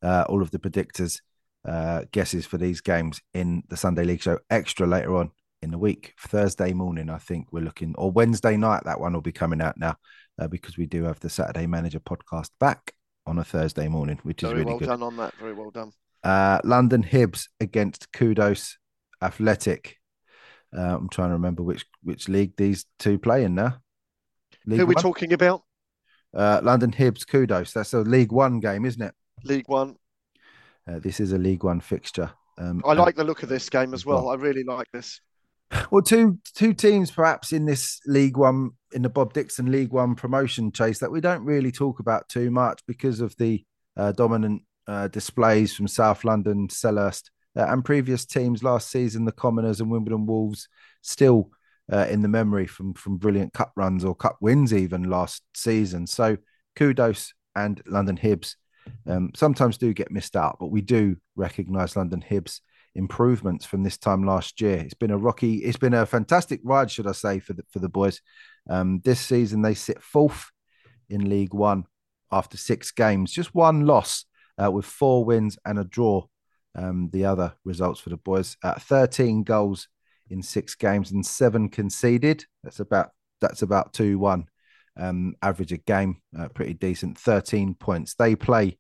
uh, 0.03 0.25
all 0.29 0.43
of 0.43 0.53
the 0.53 0.59
predictors' 0.59 1.21
uh, 1.65 2.05
guesses 2.13 2.47
for 2.47 2.59
these 2.59 2.81
games 2.81 3.21
in 3.35 3.65
the 3.69 3.77
Sunday 3.77 4.05
League 4.05 4.23
Show 4.23 4.39
extra 4.51 4.87
later 4.87 5.17
on 5.17 5.33
in 5.63 5.73
the 5.73 5.79
week. 5.79 6.15
Thursday 6.21 6.73
morning, 6.73 7.11
I 7.11 7.19
think 7.19 7.49
we're 7.51 7.65
looking, 7.65 7.95
or 7.97 8.13
Wednesday 8.13 8.57
night. 8.57 8.85
That 8.85 9.01
one 9.01 9.15
will 9.15 9.21
be 9.21 9.33
coming 9.33 9.61
out 9.61 9.77
now 9.79 9.97
uh, 10.39 10.49
because 10.49 10.77
we 10.77 10.87
do 10.87 11.05
have 11.05 11.21
the 11.21 11.31
Saturday 11.31 11.67
Manager 11.67 12.01
podcast 12.01 12.51
back 12.61 12.93
on 13.27 13.39
a 13.39 13.45
Thursday 13.45 13.89
morning, 13.89 14.19
which 14.23 14.43
Very 14.43 14.53
is 14.53 14.59
really 14.59 14.71
well 14.71 14.79
good. 14.79 14.89
done 14.89 15.03
on 15.03 15.17
that. 15.17 15.35
Very 15.35 15.55
well 15.55 15.71
done. 15.71 15.93
Uh, 16.23 16.61
London 16.65 17.03
Hibs 17.05 17.49
against 17.61 18.13
Kudos 18.13 18.79
Athletic. 19.23 19.97
Uh, 20.77 20.97
I'm 20.97 21.09
trying 21.09 21.29
to 21.29 21.35
remember 21.35 21.63
which 21.63 21.87
which 22.03 22.29
league 22.29 22.57
these 22.57 22.85
two 22.99 23.19
play 23.19 23.45
in 23.45 23.55
now. 23.55 23.79
League 24.67 24.79
Who 24.79 24.85
are 24.85 24.89
we 24.89 24.95
one? 24.95 25.03
talking 25.03 25.33
about? 25.33 25.63
Uh, 26.35 26.61
London 26.63 26.91
Hibs 26.93 27.27
Kudos. 27.27 27.73
That's 27.73 27.95
a 27.95 28.01
League 28.01 28.33
One 28.33 28.61
game, 28.61 28.85
isn't 28.85 29.01
it? 29.03 29.15
League 29.45 29.69
One. 29.69 29.97
Uh, 30.89 30.99
this 30.99 31.21
is 31.21 31.33
a 31.33 31.39
League 31.39 31.65
One 31.65 31.81
fixture. 31.81 32.31
Um, 32.59 32.83
I 32.85 32.95
like 32.95 33.17
the 33.17 33.25
look 33.25 33.43
of 33.43 33.49
this 33.49 33.69
game 33.71 33.95
as 33.95 34.05
well. 34.05 34.25
well. 34.25 34.31
I 34.31 34.35
really 34.35 34.65
like 34.65 34.91
this. 34.93 35.21
Well, 35.91 36.03
two 36.03 36.39
two 36.55 36.73
teams 36.73 37.11
perhaps 37.11 37.53
in 37.53 37.67
this 37.67 38.01
League 38.07 38.37
One 38.37 38.71
in 38.93 39.03
the 39.03 39.09
Bob 39.09 39.33
Dixon 39.33 39.71
League 39.71 39.93
One 39.93 40.15
promotion 40.15 40.71
chase 40.71 40.99
that 41.01 41.11
we 41.11 41.21
don't 41.21 41.45
really 41.45 41.73
talk 41.73 41.99
about 41.99 42.29
too 42.29 42.51
much 42.51 42.81
because 42.87 43.21
of 43.21 43.35
the 43.37 43.65
uh, 43.97 44.13
dominant 44.13 44.63
uh, 44.87 45.09
displays 45.09 45.75
from 45.75 45.89
South 45.89 46.25
London, 46.25 46.69
Selhurst, 46.69 47.31
uh, 47.57 47.67
and 47.69 47.85
previous 47.85 48.25
teams 48.25 48.63
last 48.63 48.91
season, 48.91 49.25
the 49.25 49.33
Commoners 49.33 49.81
and 49.81 49.91
Wimbledon 49.91 50.27
Wolves, 50.27 50.69
still 51.03 51.51
uh, 51.93 52.07
in 52.09 52.23
the 52.23 52.29
memory 52.29 52.67
from 52.67 52.95
from 52.95 53.17
brilliant 53.17 53.53
cup 53.53 53.73
runs 53.77 54.05
or 54.05 54.15
cup 54.15 54.37
wins 54.41 54.73
even 54.73 55.11
last 55.11 55.43
season. 55.55 56.07
So 56.07 56.37
kudos 56.77 57.33
and 57.55 57.83
London 57.87 58.17
Hibs 58.17 58.55
um, 59.07 59.31
sometimes 59.35 59.79
do 59.79 59.93
get 59.93 60.11
missed 60.11 60.37
out, 60.37 60.59
but 60.61 60.71
we 60.71 60.81
do 60.81 61.17
recognise 61.35 61.97
London 61.97 62.25
Hibs 62.29 62.61
improvements 62.97 63.65
from 63.65 63.83
this 63.83 63.99
time 63.99 64.25
last 64.25 64.61
year. 64.61 64.79
It's 64.79 64.95
been 64.95 65.11
a 65.11 65.19
rocky, 65.19 65.57
it's 65.57 65.77
been 65.77 65.95
a 65.95 66.07
fantastic 66.07 66.61
ride, 66.65 66.91
should 66.91 67.07
I 67.07 67.13
say, 67.13 67.39
for 67.39 67.53
the 67.53 67.65
for 67.71 67.79
the 67.79 67.89
boys. 67.89 68.21
Um, 68.69 69.01
this 69.05 69.21
season 69.21 69.63
they 69.63 69.75
sit 69.75 70.03
fourth 70.03 70.51
in 71.09 71.29
League 71.29 71.55
One 71.55 71.85
after 72.33 72.57
six 72.57 72.91
games, 72.91 73.33
just 73.33 73.55
one 73.55 73.87
loss 73.87 74.25
uh, 74.63 74.71
with 74.71 74.85
four 74.85 75.25
wins 75.25 75.59
and 75.65 75.79
a 75.79 75.85
draw. 75.85 76.27
Um, 76.75 77.09
the 77.13 77.25
other 77.25 77.55
results 77.65 78.01
for 78.01 78.11
the 78.11 78.17
boys: 78.17 78.57
uh, 78.63 78.75
thirteen 78.75 79.45
goals 79.45 79.89
in 80.29 80.43
six 80.43 80.75
games 80.75 81.13
and 81.13 81.25
seven 81.25 81.69
conceded. 81.69 82.45
That's 82.65 82.81
about 82.81 83.11
that's 83.41 83.63
about 83.63 83.93
two 83.93 84.19
one 84.19 84.47
um, 84.99 85.35
average 85.43 85.73
a 85.73 85.79
game, 85.79 86.23
uh, 86.39 86.49
pretty 86.49 86.75
decent. 86.75 87.19
Thirteen 87.19 87.75
points. 87.75 88.15
They 88.15 88.35
play 88.35 88.79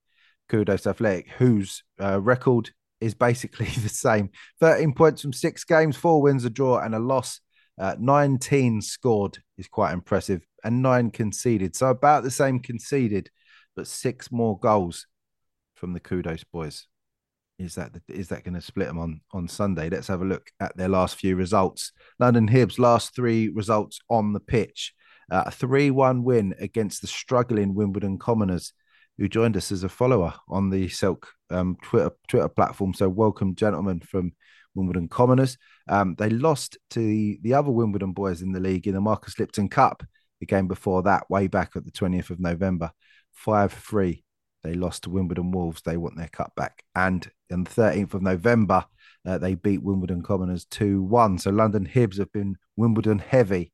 Kudos 0.48 0.86
Athletic, 0.86 1.28
whose 1.38 1.82
uh, 2.00 2.20
record 2.20 2.70
is 3.00 3.14
basically 3.14 3.66
the 3.82 3.88
same 3.88 4.30
13 4.60 4.92
points 4.94 5.22
from 5.22 5.32
six 5.32 5.64
games, 5.64 5.96
four 5.96 6.22
wins, 6.22 6.44
a 6.44 6.50
draw, 6.50 6.78
and 6.78 6.94
a 6.94 6.98
loss. 6.98 7.40
Uh, 7.78 7.94
19 7.98 8.80
scored 8.80 9.38
is 9.58 9.68
quite 9.68 9.92
impressive, 9.92 10.46
and 10.64 10.82
nine 10.82 11.10
conceded. 11.10 11.76
So 11.76 11.88
about 11.88 12.22
the 12.22 12.30
same 12.30 12.58
conceded, 12.60 13.30
but 13.74 13.86
six 13.86 14.32
more 14.32 14.58
goals 14.58 15.06
from 15.74 15.92
the 15.92 16.00
Kudos 16.00 16.44
boys. 16.44 16.86
Is 17.58 17.74
that 17.76 17.92
is 18.08 18.28
that 18.28 18.44
going 18.44 18.54
to 18.54 18.60
split 18.60 18.86
them 18.86 18.98
on 18.98 19.20
on 19.32 19.48
Sunday? 19.48 19.88
Let's 19.88 20.08
have 20.08 20.20
a 20.20 20.26
look 20.26 20.50
at 20.60 20.76
their 20.76 20.88
last 20.88 21.16
few 21.16 21.36
results. 21.36 21.92
London 22.18 22.48
Hibs 22.48 22.78
last 22.78 23.14
three 23.14 23.48
results 23.48 23.98
on 24.10 24.34
the 24.34 24.40
pitch: 24.40 24.92
uh, 25.30 25.44
a 25.46 25.50
three-one 25.50 26.22
win 26.22 26.54
against 26.58 27.00
the 27.00 27.06
struggling 27.06 27.74
Wimbledon 27.74 28.18
Commoners 28.18 28.74
who 29.18 29.28
joined 29.28 29.56
us 29.56 29.72
as 29.72 29.84
a 29.84 29.88
follower 29.88 30.34
on 30.48 30.70
the 30.70 30.88
Silk 30.88 31.28
um, 31.50 31.76
Twitter 31.82 32.10
Twitter 32.28 32.48
platform. 32.48 32.94
So 32.94 33.08
welcome, 33.08 33.54
gentlemen 33.54 34.00
from 34.00 34.32
Wimbledon 34.74 35.08
Commoners. 35.08 35.56
Um, 35.88 36.14
they 36.18 36.30
lost 36.30 36.76
to 36.90 37.00
the, 37.00 37.38
the 37.42 37.54
other 37.54 37.70
Wimbledon 37.70 38.12
boys 38.12 38.42
in 38.42 38.52
the 38.52 38.60
league 38.60 38.86
in 38.86 38.94
the 38.94 39.00
Marcus 39.00 39.38
Lipton 39.38 39.68
Cup, 39.68 40.02
the 40.40 40.46
game 40.46 40.68
before 40.68 41.02
that, 41.04 41.30
way 41.30 41.46
back 41.46 41.72
at 41.76 41.84
the 41.84 41.90
20th 41.90 42.30
of 42.30 42.40
November, 42.40 42.90
5 43.32 43.72
3. 43.72 44.22
They 44.62 44.74
lost 44.74 45.04
to 45.04 45.10
Wimbledon 45.10 45.52
Wolves. 45.52 45.82
They 45.82 45.96
want 45.96 46.16
their 46.16 46.28
cut 46.28 46.54
back. 46.56 46.82
And 46.94 47.28
on 47.52 47.64
the 47.64 47.70
13th 47.70 48.14
of 48.14 48.22
November, 48.22 48.84
uh, 49.24 49.38
they 49.38 49.54
beat 49.54 49.82
Wimbledon 49.82 50.22
Commoners 50.22 50.64
2 50.66 51.02
1. 51.02 51.38
So 51.38 51.50
London 51.50 51.86
Hibs 51.86 52.18
have 52.18 52.32
been 52.32 52.56
Wimbledon 52.76 53.20
heavy 53.20 53.72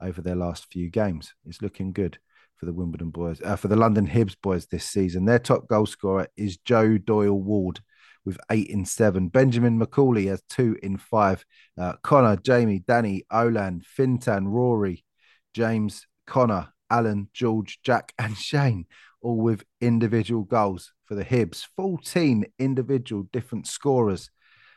over 0.00 0.20
their 0.20 0.36
last 0.36 0.66
few 0.70 0.90
games. 0.90 1.32
It's 1.46 1.62
looking 1.62 1.92
good 1.92 2.18
for 2.56 2.66
the 2.66 2.72
Wimbledon 2.72 3.10
boys, 3.10 3.40
uh, 3.42 3.56
for 3.56 3.68
the 3.68 3.76
London 3.76 4.06
Hibs 4.06 4.36
boys 4.42 4.66
this 4.66 4.84
season. 4.84 5.24
Their 5.24 5.38
top 5.38 5.68
goal 5.68 5.86
scorer 5.86 6.28
is 6.36 6.56
Joe 6.58 6.98
Doyle 6.98 7.40
Ward 7.40 7.80
with 8.24 8.38
eight 8.50 8.68
in 8.68 8.84
seven. 8.84 9.28
Benjamin 9.28 9.78
McCauley 9.78 10.28
has 10.28 10.42
two 10.48 10.76
in 10.82 10.96
five. 10.96 11.44
Uh, 11.78 11.94
Connor, 12.02 12.36
Jamie, 12.36 12.82
Danny, 12.86 13.24
Olan, 13.32 13.84
Fintan, 13.84 14.48
Rory, 14.48 15.04
James, 15.52 16.06
Connor, 16.26 16.72
Alan, 16.90 17.28
George, 17.32 17.80
Jack, 17.82 18.12
and 18.18 18.36
Shane, 18.36 18.86
all 19.20 19.36
with 19.36 19.64
individual 19.80 20.44
goals 20.44 20.92
for 21.04 21.14
the 21.14 21.24
Hibs. 21.24 21.66
14 21.76 22.46
individual 22.58 23.28
different 23.32 23.66
scorers 23.66 24.30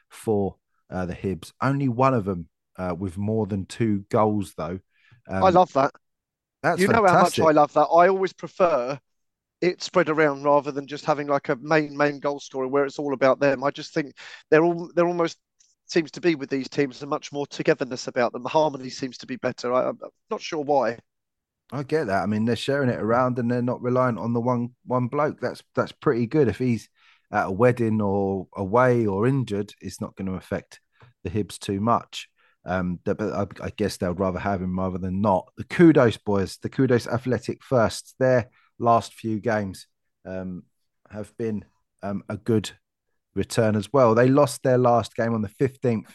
for 0.10 0.58
uh, 0.90 1.06
the 1.06 1.16
Hibs. 1.16 1.52
Only 1.62 1.88
one 1.90 2.14
of 2.14 2.26
them 2.26 2.49
uh, 2.78 2.95
with 2.98 3.18
more 3.18 3.45
than 3.45 3.66
two 3.66 4.06
goals, 4.10 4.54
though. 4.58 4.80
Um, 5.30 5.44
I 5.44 5.49
love 5.49 5.72
that. 5.74 5.91
That's 6.63 6.81
you 6.81 6.88
fantastic. 6.88 7.03
know 7.05 7.17
how 7.17 7.23
much 7.23 7.39
I 7.39 7.59
love 7.59 7.73
that. 7.73 7.81
I 7.81 8.07
always 8.07 8.34
prefer 8.34 8.99
it 9.61 9.81
spread 9.81 10.09
around 10.09 10.43
rather 10.43 10.71
than 10.71 10.88
just 10.88 11.05
having 11.05 11.27
like 11.27 11.49
a 11.49 11.55
main 11.57 11.95
main 11.97 12.19
goal 12.19 12.39
scorer 12.39 12.67
where 12.67 12.85
it's 12.85 12.99
all 12.99 13.13
about 13.13 13.39
them. 13.39 13.63
I 13.63 13.71
just 13.71 13.93
think 13.93 14.15
they're 14.49 14.63
all 14.63 14.91
they're 14.95 15.07
almost 15.07 15.38
seems 15.85 16.11
to 16.11 16.21
be 16.21 16.35
with 16.35 16.49
these 16.49 16.67
teams 16.67 17.01
and 17.01 17.09
much 17.09 17.31
more 17.31 17.47
togetherness 17.47 18.07
about 18.07 18.34
them. 18.34 18.43
The 18.43 18.49
harmony 18.49 18.89
seems 18.89 19.17
to 19.19 19.25
be 19.25 19.38
better. 19.38 19.73
I, 19.73 19.89
am 19.89 19.99
not 20.29 20.41
sure 20.41 20.63
why. 20.63 20.99
I 21.71 21.84
get 21.84 22.07
that. 22.07 22.23
I 22.23 22.25
mean, 22.25 22.45
they're 22.45 22.55
sharing 22.55 22.89
it 22.89 22.99
around 22.99 23.39
and 23.39 23.49
they're 23.49 23.61
not 23.61 23.81
reliant 23.81 24.19
on 24.19 24.34
the 24.34 24.41
one 24.41 24.71
one 24.85 25.07
bloke. 25.07 25.39
That's 25.41 25.63
that's 25.75 25.91
pretty 25.91 26.27
good. 26.27 26.47
If 26.47 26.57
he's 26.57 26.89
at 27.31 27.47
a 27.47 27.51
wedding 27.51 28.01
or 28.01 28.47
away 28.55 29.05
or 29.05 29.27
injured, 29.27 29.73
it's 29.81 29.99
not 29.99 30.15
going 30.15 30.27
to 30.27 30.38
affect 30.38 30.79
the 31.23 31.29
Hibs 31.29 31.57
too 31.57 31.81
much. 31.81 32.29
Um, 32.68 32.99
but 33.06 33.22
I, 33.22 33.48
I 33.64 33.69
guess 33.69 33.98
they 33.98 34.07
would 34.07 34.19
rather 34.19 34.39
have 34.39 34.61
him 34.61 34.77
rather 34.77 34.98
than 34.98 35.22
not. 35.22 35.48
The 35.57 35.64
kudos 35.64 36.18
boys, 36.18 36.57
the 36.61 36.69
kudos 36.69 37.07
athletic 37.07 37.64
first. 37.64 38.14
Their 38.19 38.49
last 38.77 39.14
few 39.14 39.39
games 39.39 39.88
um, 40.26 40.64
have 41.10 41.35
been 41.38 41.64
um, 42.03 42.23
a 42.27 42.35
good 42.35 42.69
return 43.35 43.77
as 43.77 43.91
well. 43.94 44.14
They 44.14 44.27
lost 44.27 44.64
their 44.64 44.77
last 44.77 45.15
game 45.15 45.34
on 45.34 45.41
the 45.41 45.48
fifteenth 45.48 46.14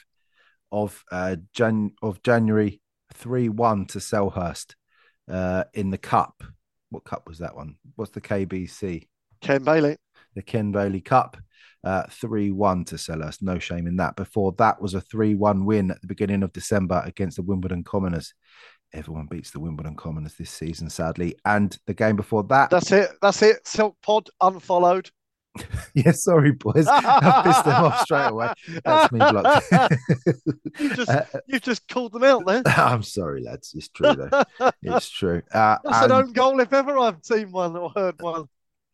of 0.70 1.02
uh, 1.10 1.36
Jan- 1.54 1.94
of 2.02 2.22
January, 2.22 2.82
three 3.14 3.48
one 3.48 3.86
to 3.86 3.98
Selhurst 3.98 4.74
uh, 5.30 5.64
in 5.72 5.90
the 5.90 5.98
cup. 5.98 6.42
What 6.90 7.04
cup 7.04 7.26
was 7.26 7.38
that 7.38 7.56
one? 7.56 7.76
What's 7.96 8.12
the 8.12 8.20
KBC? 8.20 9.08
Ken 9.40 9.64
Bailey. 9.64 9.96
The 10.34 10.42
Ken 10.42 10.70
Bailey 10.70 11.00
Cup. 11.00 11.38
Uh, 11.84 12.04
3 12.10 12.52
1 12.52 12.84
to 12.86 12.94
Selhurst. 12.94 13.42
No 13.42 13.58
shame 13.58 13.86
in 13.86 13.96
that. 13.96 14.14
Before 14.16 14.52
that 14.58 14.80
was 14.80 14.94
a 14.94 15.00
3 15.00 15.34
1 15.34 15.64
win 15.64 15.90
at 15.90 16.00
the 16.00 16.06
beginning 16.06 16.42
of 16.42 16.52
December 16.52 17.02
against 17.04 17.36
the 17.36 17.42
Wimbledon 17.42 17.82
Commoners. 17.82 18.34
Everyone 18.94 19.26
beats 19.26 19.50
the 19.50 19.60
Wimbledon 19.60 19.96
Commoners 19.96 20.34
this 20.34 20.50
season, 20.50 20.90
sadly. 20.90 21.36
And 21.44 21.76
the 21.86 21.94
game 21.94 22.14
before 22.14 22.44
that. 22.44 22.70
That's 22.70 22.92
it. 22.92 23.10
That's 23.20 23.42
it. 23.42 23.66
Silk 23.66 23.96
Pod 24.02 24.28
unfollowed. 24.40 25.10
yeah, 25.94 26.12
sorry, 26.12 26.52
boys. 26.52 26.86
I 26.88 27.42
pissed 27.44 27.64
them 27.64 27.84
off 27.84 28.00
straight 28.02 28.28
away. 28.28 28.52
That's 28.84 29.12
me 29.12 29.18
blocked. 29.18 29.66
you 30.78 30.94
just 30.94 31.10
uh, 31.10 31.24
you 31.46 31.60
just 31.60 31.86
called 31.88 32.12
them 32.12 32.24
out 32.24 32.46
there. 32.46 32.62
I'm 32.66 33.02
sorry, 33.02 33.42
lads. 33.42 33.74
It's 33.74 33.88
true 33.88 34.14
though. 34.14 34.72
it's 34.82 35.10
true. 35.10 35.42
Uh, 35.52 35.76
That's 35.84 36.04
and, 36.04 36.12
an 36.12 36.12
own 36.12 36.32
goal 36.32 36.60
if 36.60 36.72
ever 36.72 36.98
I've 36.98 37.18
seen 37.22 37.52
one 37.52 37.76
or 37.76 37.90
heard 37.94 38.20
one. 38.20 38.48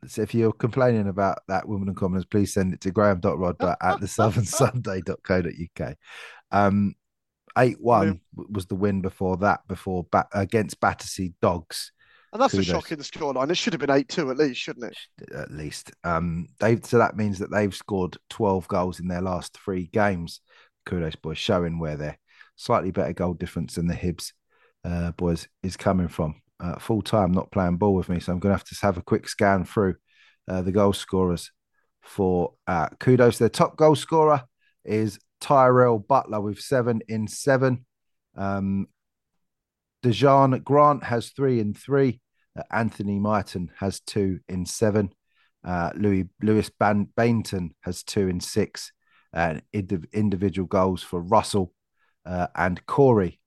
So 0.06 0.22
if 0.22 0.34
you're 0.34 0.52
complaining 0.52 1.08
about 1.08 1.40
that 1.48 1.66
Wimbledon 1.66 1.94
Commoners, 1.94 2.24
please 2.24 2.52
send 2.52 2.72
it 2.72 2.80
to 2.82 2.90
graham.rod 2.90 3.56
at 3.60 4.00
the 4.00 4.06
southernsunday.co.uk. 4.06 5.96
Um, 6.50 6.94
8 7.56 7.80
1 7.80 8.20
was 8.50 8.66
the 8.66 8.76
win 8.76 9.00
before 9.00 9.36
that, 9.38 9.66
before 9.66 10.06
ba- 10.10 10.28
against 10.32 10.80
Battersea 10.80 11.32
Dogs. 11.42 11.92
And 12.32 12.42
that's 12.42 12.52
Kudos. 12.52 12.68
a 12.68 12.70
shocking 12.70 12.98
scoreline. 12.98 13.50
It 13.50 13.56
should 13.56 13.72
have 13.72 13.80
been 13.80 13.90
8 13.90 14.08
2 14.08 14.30
at 14.30 14.36
least, 14.36 14.60
shouldn't 14.60 14.92
it? 14.92 15.34
At 15.34 15.50
least. 15.50 15.92
Um, 16.04 16.48
they 16.60 16.78
so 16.80 16.98
that 16.98 17.16
means 17.16 17.38
that 17.38 17.50
they've 17.50 17.74
scored 17.74 18.16
12 18.30 18.68
goals 18.68 19.00
in 19.00 19.08
their 19.08 19.22
last 19.22 19.56
three 19.56 19.88
games. 19.92 20.40
Kudos, 20.86 21.16
boys, 21.16 21.38
showing 21.38 21.78
where 21.78 21.96
their 21.96 22.18
slightly 22.56 22.90
better 22.90 23.12
goal 23.12 23.34
difference 23.34 23.74
than 23.74 23.86
the 23.86 23.94
Hibs 23.94 24.32
uh, 24.84 25.12
boys 25.12 25.48
is 25.62 25.76
coming 25.76 26.08
from 26.08 26.36
uh, 26.60 26.78
full 26.78 27.02
time, 27.02 27.32
not 27.32 27.50
playing 27.50 27.76
ball 27.76 27.94
with 27.94 28.08
me. 28.08 28.20
So 28.20 28.32
I'm 28.32 28.38
going 28.38 28.52
to 28.52 28.58
have 28.58 28.68
to 28.68 28.76
have 28.82 28.96
a 28.96 29.02
quick 29.02 29.28
scan 29.28 29.64
through 29.64 29.96
uh, 30.48 30.62
the 30.62 30.72
goal 30.72 30.92
scorers 30.92 31.50
for 32.02 32.54
uh, 32.66 32.88
kudos. 33.00 33.38
Their 33.38 33.48
top 33.48 33.76
goal 33.76 33.94
scorer 33.94 34.44
is 34.84 35.18
Tyrell 35.40 35.98
Butler 35.98 36.40
with 36.40 36.60
seven 36.60 37.00
in 37.08 37.28
seven. 37.28 37.84
Um, 38.36 38.88
Dejan 40.02 40.62
Grant 40.64 41.04
has 41.04 41.30
three 41.30 41.60
in 41.60 41.74
three. 41.74 42.20
Uh, 42.58 42.62
Anthony 42.70 43.18
Myton 43.18 43.68
has 43.78 44.00
two 44.00 44.40
in 44.48 44.66
seven. 44.66 45.10
Uh, 45.64 45.90
Louis 45.96 46.28
Lewis 46.40 46.70
Ban- 46.70 47.08
Bainton 47.16 47.70
has 47.82 48.02
two 48.02 48.28
in 48.28 48.40
six. 48.40 48.92
And 49.32 49.60
ind- 49.74 50.08
individual 50.12 50.66
goals 50.66 51.02
for 51.02 51.20
Russell 51.20 51.74
uh, 52.24 52.46
and 52.54 52.84
Corey 52.86 53.38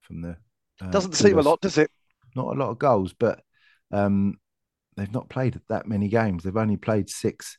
from 0.00 0.22
the. 0.22 0.36
Uh, 0.80 0.90
Doesn't 0.90 1.12
seem 1.12 1.38
a 1.38 1.42
lot, 1.42 1.60
does 1.60 1.78
it? 1.78 1.90
Not 2.34 2.54
a 2.54 2.58
lot 2.58 2.70
of 2.70 2.78
goals, 2.78 3.14
but 3.18 3.40
um, 3.92 4.36
they've 4.96 5.12
not 5.12 5.28
played 5.28 5.60
that 5.68 5.86
many 5.86 6.08
games. 6.08 6.42
They've 6.42 6.56
only 6.56 6.76
played 6.76 7.08
six. 7.08 7.58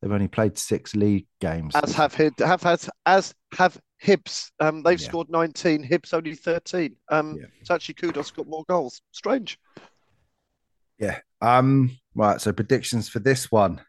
They've 0.00 0.12
only 0.12 0.28
played 0.28 0.56
six 0.56 0.94
league 0.94 1.26
games. 1.40 1.74
As 1.74 1.94
have 1.94 2.14
have 2.14 2.62
has 2.62 2.88
as 3.04 3.34
have 3.56 3.78
Hibs. 4.02 4.50
Um, 4.60 4.82
they've 4.82 5.00
yeah. 5.00 5.08
scored 5.08 5.28
nineteen. 5.28 5.86
Hibs 5.86 6.14
only 6.14 6.34
thirteen. 6.34 6.96
Um, 7.08 7.36
yeah. 7.38 7.46
so 7.64 7.74
actually, 7.74 7.94
Kudos 7.94 8.30
got 8.30 8.46
more 8.46 8.64
goals. 8.68 9.00
Strange. 9.12 9.58
Yeah. 10.98 11.18
Um. 11.40 11.96
Right. 12.14 12.40
So 12.40 12.52
predictions 12.52 13.08
for 13.08 13.18
this 13.18 13.50
one. 13.50 13.80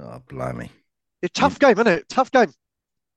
Oh, 0.00 0.22
blimey. 0.28 0.70
It's 1.22 1.38
tough 1.38 1.58
game, 1.58 1.72
isn't 1.72 1.86
it? 1.86 2.08
Tough 2.08 2.30
game. 2.30 2.52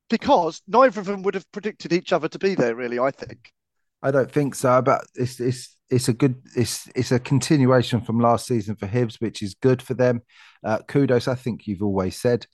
Because 0.10 0.62
neither 0.68 1.00
of 1.00 1.06
them 1.06 1.22
would 1.24 1.36
have 1.36 1.50
predicted 1.52 1.94
each 1.94 2.12
other 2.12 2.28
to 2.30 2.40
be 2.40 2.56
there. 2.56 2.76
Really, 2.76 3.00
I 3.00 3.12
think. 3.12 3.52
I 4.02 4.12
don't 4.12 4.32
think 4.32 4.56
so. 4.56 4.82
But 4.82 5.06
it's 5.16 5.40
it's 5.40 5.78
it's 5.92 6.08
a 6.08 6.14
good 6.14 6.42
it's 6.56 6.88
it's 6.96 7.12
a 7.12 7.20
continuation 7.20 8.00
from 8.00 8.20
last 8.20 8.48
season 8.48 8.76
for 8.76 8.88
Hibs, 8.88 9.20
which 9.20 9.44
is 9.44 9.54
good 9.56 9.82
for 9.82 9.94
them. 9.94 10.22
Uh, 10.64 10.80
kudos, 10.88 11.28
I 11.28 11.36
think 11.36 11.68
you've 11.68 11.84
always 11.84 12.20
said 12.20 12.48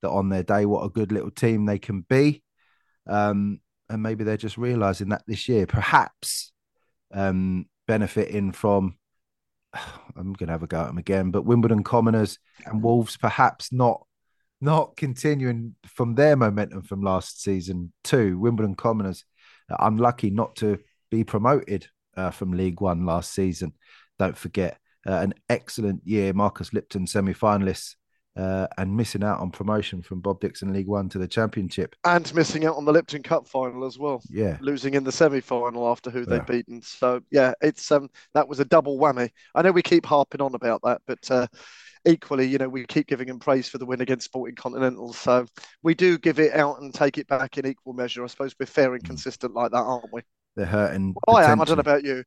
that 0.00 0.10
on 0.10 0.28
their 0.28 0.44
day, 0.44 0.64
what 0.64 0.84
a 0.84 0.90
good 0.90 1.10
little 1.10 1.32
team 1.32 1.66
they 1.66 1.78
can 1.78 2.02
be, 2.08 2.42
um, 3.08 3.60
and 3.90 4.02
maybe 4.02 4.22
they're 4.22 4.36
just 4.36 4.56
realizing 4.56 5.08
that 5.08 5.24
this 5.26 5.48
year, 5.48 5.66
perhaps 5.66 6.52
um, 7.12 7.66
benefiting 7.86 8.52
from. 8.52 8.96
I'm 10.16 10.32
going 10.32 10.46
to 10.46 10.52
have 10.52 10.62
a 10.62 10.68
go 10.68 10.82
at 10.82 10.86
them 10.86 10.98
again, 10.98 11.32
but 11.32 11.44
Wimbledon 11.44 11.82
Commoners 11.82 12.38
and 12.64 12.80
Wolves 12.80 13.16
perhaps 13.16 13.72
not 13.72 14.06
not 14.60 14.96
continuing 14.96 15.74
from 15.84 16.14
their 16.14 16.36
momentum 16.36 16.82
from 16.82 17.02
last 17.02 17.42
season 17.42 17.92
too. 18.04 18.38
Wimbledon 18.38 18.76
Commoners 18.76 19.24
unlucky 19.80 20.30
not 20.30 20.54
to 20.56 20.78
be 21.10 21.24
promoted 21.24 21.88
uh, 22.16 22.30
from 22.30 22.52
League 22.52 22.80
One 22.80 23.06
last 23.06 23.32
season. 23.32 23.72
Don't 24.18 24.36
forget 24.36 24.78
uh, 25.06 25.14
an 25.14 25.34
excellent 25.48 26.02
year, 26.04 26.32
Marcus 26.32 26.72
Lipton 26.72 27.06
semi 27.06 27.34
finalists. 27.34 27.94
Uh, 28.36 28.66
and 28.78 28.96
missing 28.96 29.22
out 29.22 29.38
on 29.38 29.48
promotion 29.48 30.02
from 30.02 30.18
Bob 30.18 30.40
Dixon 30.40 30.72
League 30.72 30.88
One 30.88 31.08
to 31.10 31.18
the 31.18 31.28
Championship, 31.28 31.94
and 32.04 32.34
missing 32.34 32.66
out 32.66 32.74
on 32.74 32.84
the 32.84 32.90
Lipton 32.90 33.22
Cup 33.22 33.46
final 33.46 33.84
as 33.84 33.96
well. 33.96 34.20
Yeah, 34.28 34.58
losing 34.60 34.94
in 34.94 35.04
the 35.04 35.12
semi-final 35.12 35.88
after 35.88 36.10
who 36.10 36.26
they'd 36.26 36.44
beaten. 36.44 36.82
So 36.82 37.20
yeah, 37.30 37.52
it's 37.60 37.92
um 37.92 38.08
that 38.32 38.48
was 38.48 38.58
a 38.58 38.64
double 38.64 38.98
whammy. 38.98 39.30
I 39.54 39.62
know 39.62 39.70
we 39.70 39.82
keep 39.82 40.04
harping 40.04 40.40
on 40.40 40.56
about 40.56 40.80
that, 40.82 41.00
but 41.06 41.30
uh, 41.30 41.46
equally, 42.06 42.46
you 42.46 42.58
know, 42.58 42.68
we 42.68 42.84
keep 42.86 43.06
giving 43.06 43.28
him 43.28 43.38
praise 43.38 43.68
for 43.68 43.78
the 43.78 43.86
win 43.86 44.00
against 44.00 44.26
Sporting 44.26 44.56
Continental. 44.56 45.12
So 45.12 45.46
we 45.82 45.94
do 45.94 46.18
give 46.18 46.38
it 46.38 46.54
out 46.54 46.80
and 46.80 46.92
take 46.92 47.18
it 47.18 47.28
back 47.28 47.56
in 47.56 47.66
equal 47.66 47.92
measure. 47.92 48.24
I 48.24 48.26
suppose 48.26 48.54
we're 48.58 48.66
fair 48.66 48.94
and 48.94 49.02
mm. 49.04 49.06
consistent 49.06 49.54
like 49.54 49.70
that, 49.70 49.78
aren't 49.78 50.12
we? 50.12 50.22
They're 50.56 50.66
hurting. 50.66 51.14
Well, 51.26 51.36
I 51.36 51.50
am. 51.50 51.60
I 51.60 51.64
don't 51.64 51.76
know 51.76 51.80
about 51.80 52.04
you. 52.04 52.24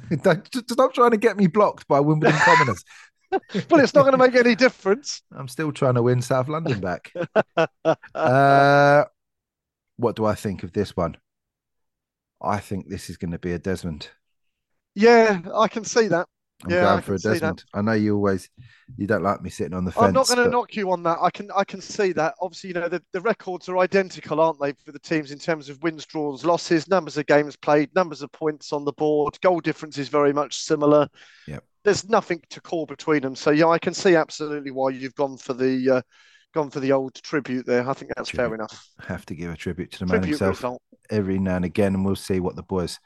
don't, 0.22 0.48
stop 0.70 0.94
trying 0.94 1.10
to 1.12 1.16
get 1.16 1.36
me 1.36 1.46
blocked 1.46 1.86
by 1.86 2.00
Wimbledon 2.00 2.38
Commoners. 2.40 2.84
well, 3.70 3.80
it's 3.80 3.94
not 3.94 4.02
going 4.02 4.12
to 4.12 4.18
make 4.18 4.34
any 4.34 4.54
difference. 4.54 5.22
I'm 5.36 5.48
still 5.48 5.72
trying 5.72 5.94
to 5.94 6.02
win 6.02 6.22
South 6.22 6.48
London 6.48 6.80
back. 6.80 7.12
uh, 8.14 9.04
what 9.96 10.16
do 10.16 10.24
I 10.24 10.34
think 10.34 10.62
of 10.62 10.72
this 10.72 10.96
one? 10.96 11.16
I 12.40 12.58
think 12.58 12.88
this 12.88 13.08
is 13.08 13.16
going 13.16 13.30
to 13.30 13.38
be 13.38 13.52
a 13.52 13.58
Desmond. 13.58 14.08
Yeah, 14.94 15.40
I 15.54 15.68
can 15.68 15.84
see 15.84 16.08
that. 16.08 16.26
I'm 16.64 16.70
yeah, 16.70 16.82
going 16.82 17.02
for 17.02 17.14
a 17.14 17.18
Desmond. 17.18 17.64
I 17.74 17.82
know 17.82 17.92
you 17.92 18.14
always 18.14 18.48
you 18.96 19.06
don't 19.06 19.22
like 19.22 19.42
me 19.42 19.50
sitting 19.50 19.74
on 19.74 19.84
the 19.84 19.90
fence. 19.90 20.06
I'm 20.06 20.12
not 20.12 20.26
going 20.28 20.38
to 20.38 20.44
but... 20.44 20.50
knock 20.50 20.76
you 20.76 20.92
on 20.92 21.02
that. 21.02 21.18
I 21.20 21.30
can 21.30 21.50
I 21.56 21.64
can 21.64 21.80
see 21.80 22.12
that. 22.12 22.34
Obviously, 22.40 22.68
you 22.68 22.74
know 22.74 22.88
the, 22.88 23.02
the 23.12 23.20
records 23.20 23.68
are 23.68 23.78
identical, 23.78 24.40
aren't 24.40 24.60
they, 24.60 24.72
for 24.84 24.92
the 24.92 24.98
teams 24.98 25.32
in 25.32 25.38
terms 25.38 25.68
of 25.68 25.82
wins, 25.82 26.06
draws, 26.06 26.44
losses, 26.44 26.88
numbers 26.88 27.16
of 27.16 27.26
games 27.26 27.56
played, 27.56 27.94
numbers 27.94 28.22
of 28.22 28.30
points 28.32 28.72
on 28.72 28.84
the 28.84 28.92
board. 28.92 29.36
Goal 29.40 29.60
difference 29.60 29.98
is 29.98 30.08
very 30.08 30.32
much 30.32 30.58
similar. 30.58 31.08
Yep. 31.46 31.64
there's 31.84 32.08
nothing 32.08 32.40
to 32.50 32.60
call 32.60 32.86
between 32.86 33.22
them. 33.22 33.34
So 33.34 33.50
yeah, 33.50 33.66
I 33.66 33.78
can 33.78 33.94
see 33.94 34.14
absolutely 34.14 34.70
why 34.70 34.90
you've 34.90 35.14
gone 35.16 35.36
for 35.36 35.54
the 35.54 35.90
uh, 35.90 36.02
gone 36.52 36.70
for 36.70 36.80
the 36.80 36.92
old 36.92 37.14
tribute 37.22 37.66
there. 37.66 37.88
I 37.88 37.92
think 37.94 38.12
that's 38.16 38.30
Tribute. 38.30 38.46
fair 38.46 38.54
enough. 38.54 38.88
Have 39.00 39.26
to 39.26 39.34
give 39.34 39.50
a 39.50 39.56
tribute 39.56 39.90
to 39.92 40.00
the 40.00 40.06
man 40.06 40.22
himself 40.22 40.58
result. 40.58 40.82
every 41.10 41.38
now 41.38 41.56
and 41.56 41.64
again, 41.64 41.94
and 41.94 42.04
we'll 42.04 42.14
see 42.14 42.40
what 42.40 42.56
the 42.56 42.62
boys 42.62 43.00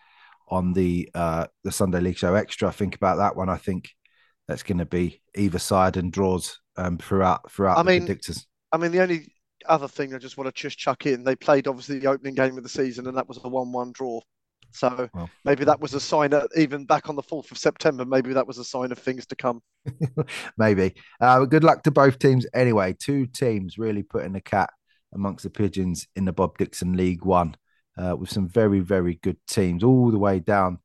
on 0.49 0.73
the 0.73 1.09
uh 1.15 1.47
the 1.65 1.73
Sunday 1.73 2.01
League 2.01 2.19
Show 2.19 2.35
extra 2.35 2.71
think 2.73 2.95
about 2.95 3.17
that 3.17 3.37
one. 3.37 3.49
I 3.49 3.57
think 3.57 3.91
that's 4.49 4.63
going 4.63 4.79
to 4.79 4.87
be 4.87 5.23
either 5.35 5.59
side 5.59 5.97
and 5.97 6.13
draws 6.13 6.61
um 6.77 6.99
throughout 6.99 7.51
throughout 7.51 7.79
I 7.79 7.83
the 7.83 7.89
mean, 8.01 8.07
predictors. 8.07 8.45
I 8.73 8.77
mean, 8.77 8.93
the 8.93 9.01
only 9.03 9.33
other 9.67 9.89
thing 9.89 10.15
I 10.15 10.19
just 10.19 10.37
want 10.37 10.55
to 10.55 10.61
just 10.63 10.79
chuck 10.79 11.07
in, 11.07 11.25
they 11.25 11.37
played 11.37 11.67
obviously 11.67 11.99
the 11.99 12.09
opening 12.09 12.35
game 12.35 12.57
of 12.57 12.63
the 12.63 12.69
season, 12.69 13.07
and 13.07 13.17
that 13.17 13.29
was 13.29 13.39
a 13.43 13.49
one-one 13.49 13.93
draw. 13.93 14.21
So 14.73 15.09
Well. 15.15 15.31
maybe 15.45 15.65
that 15.65 15.81
was 15.81 15.95
a 15.95 16.01
sign 16.01 16.31
that 16.31 16.49
even 16.57 16.85
back 16.85 17.09
on 17.09 17.17
the 17.17 17.23
fourth 17.23 17.51
of 17.51 17.59
September, 17.59 18.05
maybe 18.05 18.35
that 18.35 18.47
was 18.47 18.59
a 18.59 18.65
sign 18.65 18.93
of 18.93 18.99
things 18.99 19.25
to 19.27 19.37
come. 19.37 19.63
Maybe. 20.59 20.95
Uh, 21.21 21.45
good 21.45 21.65
luck 21.65 21.83
to 21.85 21.91
both 21.91 22.19
teams 22.19 22.47
anyway. 22.53 22.95
Two 22.99 23.27
teams 23.27 23.79
really 23.79 24.03
putting 24.03 24.33
the 24.33 24.41
cat 24.41 24.71
amongst 25.15 25.45
the 25.45 25.51
pigeons 25.51 26.07
in 26.17 26.25
the 26.25 26.33
Bob 26.33 26.59
Dixon 26.59 26.95
League 26.95 27.25
One, 27.25 27.57
uh, 27.97 28.17
with 28.17 28.31
some 28.31 28.49
very 28.49 28.81
very 28.81 29.19
good 29.23 29.39
teams 29.47 29.83
all 29.83 30.11
the 30.11 30.19
way 30.19 30.39
down 30.39 30.79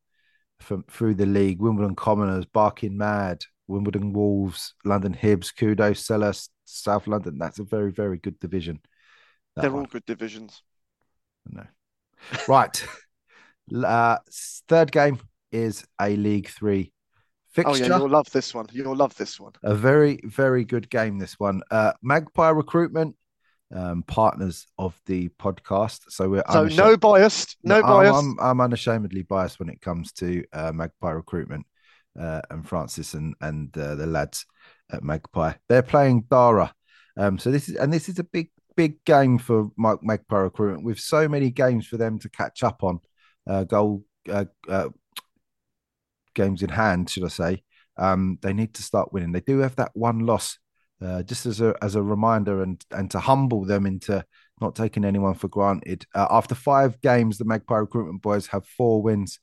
from 0.60 0.84
through 0.90 1.14
the 1.14 1.26
league. 1.26 1.60
Wimbledon 1.60 1.94
Commoners, 1.94 2.46
Barking 2.46 2.96
Mad, 2.96 3.42
Wimbledon 3.66 4.12
Wolves, 4.12 4.74
London 4.84 5.14
Hibs, 5.14 5.54
Kudos, 5.54 6.04
Sellers, 6.04 6.48
South 6.64 7.06
London. 7.06 7.38
That's 7.38 7.58
a 7.58 7.64
very 7.64 7.92
very 7.92 8.18
good 8.18 8.38
division. 8.38 8.80
They're 9.56 9.70
one. 9.70 9.80
all 9.80 9.86
good 9.86 10.06
divisions. 10.06 10.62
No. 11.48 11.66
Right. 12.48 12.86
uh, 13.84 14.18
third 14.68 14.92
game 14.92 15.18
is 15.50 15.84
a 16.00 16.16
League 16.16 16.48
Three 16.48 16.92
fixture. 17.52 17.70
Oh 17.70 17.76
yeah, 17.76 17.98
you'll 17.98 18.08
love 18.08 18.30
this 18.30 18.54
one. 18.54 18.66
You'll 18.72 18.96
love 18.96 19.14
this 19.16 19.38
one. 19.38 19.52
A 19.62 19.74
very, 19.74 20.20
very 20.24 20.64
good 20.64 20.90
game, 20.90 21.18
this 21.18 21.38
one. 21.38 21.62
Uh, 21.70 21.92
Magpie 22.02 22.50
Recruitment, 22.50 23.14
um, 23.72 24.02
partners 24.04 24.66
of 24.78 24.98
the 25.06 25.28
podcast. 25.30 26.00
So 26.08 26.28
we're 26.28 26.42
So 26.50 26.64
no 26.64 26.96
biased, 26.96 27.56
no 27.62 27.82
bias. 27.82 28.14
I'm, 28.14 28.36
I'm 28.40 28.60
unashamedly 28.60 29.22
biased 29.22 29.58
when 29.58 29.68
it 29.68 29.80
comes 29.80 30.12
to 30.14 30.44
uh, 30.52 30.72
Magpie 30.72 31.10
Recruitment 31.10 31.66
uh, 32.18 32.42
and 32.50 32.68
Francis 32.68 33.14
and 33.14 33.34
and 33.40 33.76
uh, 33.76 33.94
the 33.94 34.06
lads 34.06 34.46
at 34.90 35.02
Magpie. 35.02 35.54
They're 35.68 35.82
playing 35.82 36.26
Dara. 36.30 36.74
Um, 37.16 37.38
so 37.38 37.50
this 37.50 37.68
is 37.68 37.76
and 37.76 37.92
this 37.92 38.08
is 38.08 38.18
a 38.18 38.24
big, 38.24 38.50
big 38.76 39.02
game 39.04 39.38
for 39.38 39.70
Mag- 39.76 40.02
Magpie 40.02 40.38
Recruitment 40.38 40.84
with 40.84 40.98
so 40.98 41.28
many 41.28 41.50
games 41.50 41.86
for 41.86 41.96
them 41.96 42.18
to 42.20 42.28
catch 42.28 42.62
up 42.62 42.82
on. 42.82 43.00
Uh, 43.44 43.64
goal 43.64 44.04
uh, 44.30 44.44
uh, 44.68 44.88
games 46.34 46.62
in 46.62 46.68
hand, 46.68 47.10
should 47.10 47.24
I 47.24 47.28
say? 47.28 47.62
Um, 47.96 48.38
they 48.40 48.52
need 48.52 48.74
to 48.74 48.82
start 48.82 49.12
winning. 49.12 49.32
They 49.32 49.40
do 49.40 49.58
have 49.58 49.76
that 49.76 49.90
one 49.94 50.20
loss, 50.20 50.58
uh, 51.02 51.22
just 51.22 51.46
as 51.46 51.60
a 51.60 51.74
as 51.82 51.94
a 51.94 52.02
reminder 52.02 52.62
and 52.62 52.84
and 52.90 53.10
to 53.10 53.18
humble 53.18 53.64
them 53.64 53.86
into 53.86 54.24
not 54.60 54.74
taking 54.74 55.04
anyone 55.04 55.34
for 55.34 55.48
granted. 55.48 56.06
Uh, 56.14 56.26
after 56.30 56.54
five 56.54 57.00
games, 57.00 57.38
the 57.38 57.44
Magpie 57.44 57.78
Recruitment 57.78 58.22
Boys 58.22 58.46
have 58.48 58.66
four 58.66 59.02
wins 59.02 59.38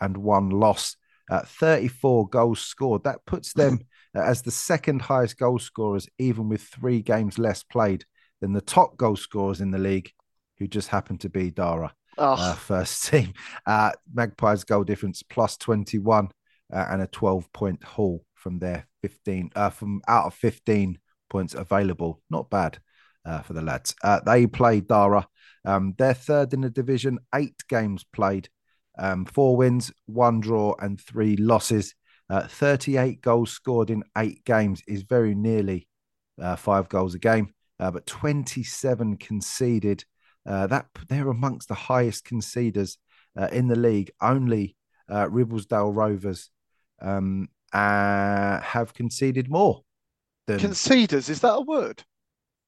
and 0.00 0.16
one 0.16 0.50
loss. 0.50 0.96
Uh, 1.30 1.42
34 1.42 2.28
goals 2.28 2.60
scored. 2.60 3.04
That 3.04 3.24
puts 3.26 3.52
them 3.52 3.80
as 4.14 4.42
the 4.42 4.50
second 4.50 5.02
highest 5.02 5.38
goal 5.38 5.58
scorers, 5.58 6.08
even 6.18 6.48
with 6.48 6.62
three 6.62 7.02
games 7.02 7.38
less 7.38 7.62
played 7.62 8.04
than 8.40 8.52
the 8.52 8.60
top 8.60 8.96
goal 8.96 9.16
scorers 9.16 9.60
in 9.60 9.70
the 9.70 9.78
league, 9.78 10.10
who 10.58 10.66
just 10.66 10.88
happen 10.88 11.18
to 11.18 11.28
be 11.28 11.50
Dara 11.50 11.92
Oh, 12.18 12.34
uh, 12.34 12.54
first 12.54 13.04
team. 13.10 13.32
Uh, 13.64 13.92
Magpies 14.12 14.64
goal 14.64 14.84
difference 14.84 15.22
plus 15.22 15.56
21 15.56 16.30
uh, 16.72 16.86
and 16.90 17.00
a 17.00 17.06
12 17.06 17.50
point 17.52 17.82
haul 17.84 18.24
from 18.34 18.58
their 18.58 18.87
15 19.02 19.50
uh, 19.54 19.70
from 19.70 20.00
out 20.08 20.26
of 20.26 20.34
15 20.34 20.98
points 21.28 21.54
available. 21.54 22.20
Not 22.30 22.50
bad 22.50 22.78
uh, 23.24 23.42
for 23.42 23.52
the 23.52 23.62
lads. 23.62 23.94
Uh, 24.02 24.20
they 24.24 24.46
play 24.46 24.80
Dara. 24.80 25.26
Um, 25.64 25.94
they're 25.98 26.14
third 26.14 26.54
in 26.54 26.62
the 26.62 26.70
division, 26.70 27.18
eight 27.34 27.62
games 27.68 28.04
played, 28.12 28.48
um, 28.98 29.24
four 29.26 29.56
wins, 29.56 29.92
one 30.06 30.40
draw, 30.40 30.74
and 30.80 31.00
three 31.00 31.36
losses. 31.36 31.94
Uh, 32.30 32.46
38 32.46 33.20
goals 33.20 33.50
scored 33.50 33.90
in 33.90 34.02
eight 34.16 34.44
games 34.44 34.82
is 34.86 35.02
very 35.02 35.34
nearly 35.34 35.88
uh, 36.40 36.56
five 36.56 36.88
goals 36.88 37.14
a 37.14 37.18
game, 37.18 37.52
uh, 37.80 37.90
but 37.90 38.06
27 38.06 39.16
conceded. 39.16 40.04
That 40.44 40.86
they're 41.08 41.28
amongst 41.28 41.68
the 41.68 41.74
highest 41.74 42.24
conceders 42.24 42.96
in 43.52 43.68
the 43.68 43.76
league. 43.76 44.10
Only 44.18 44.76
Ribblesdale 45.10 45.94
Rovers 45.94 46.48
um, 47.02 47.48
uh, 47.72 48.60
have 48.60 48.94
conceded 48.94 49.50
more 49.50 49.82
than 50.46 50.58
conceders, 50.58 51.28
is 51.28 51.40
that 51.40 51.54
a 51.54 51.60
word? 51.60 52.02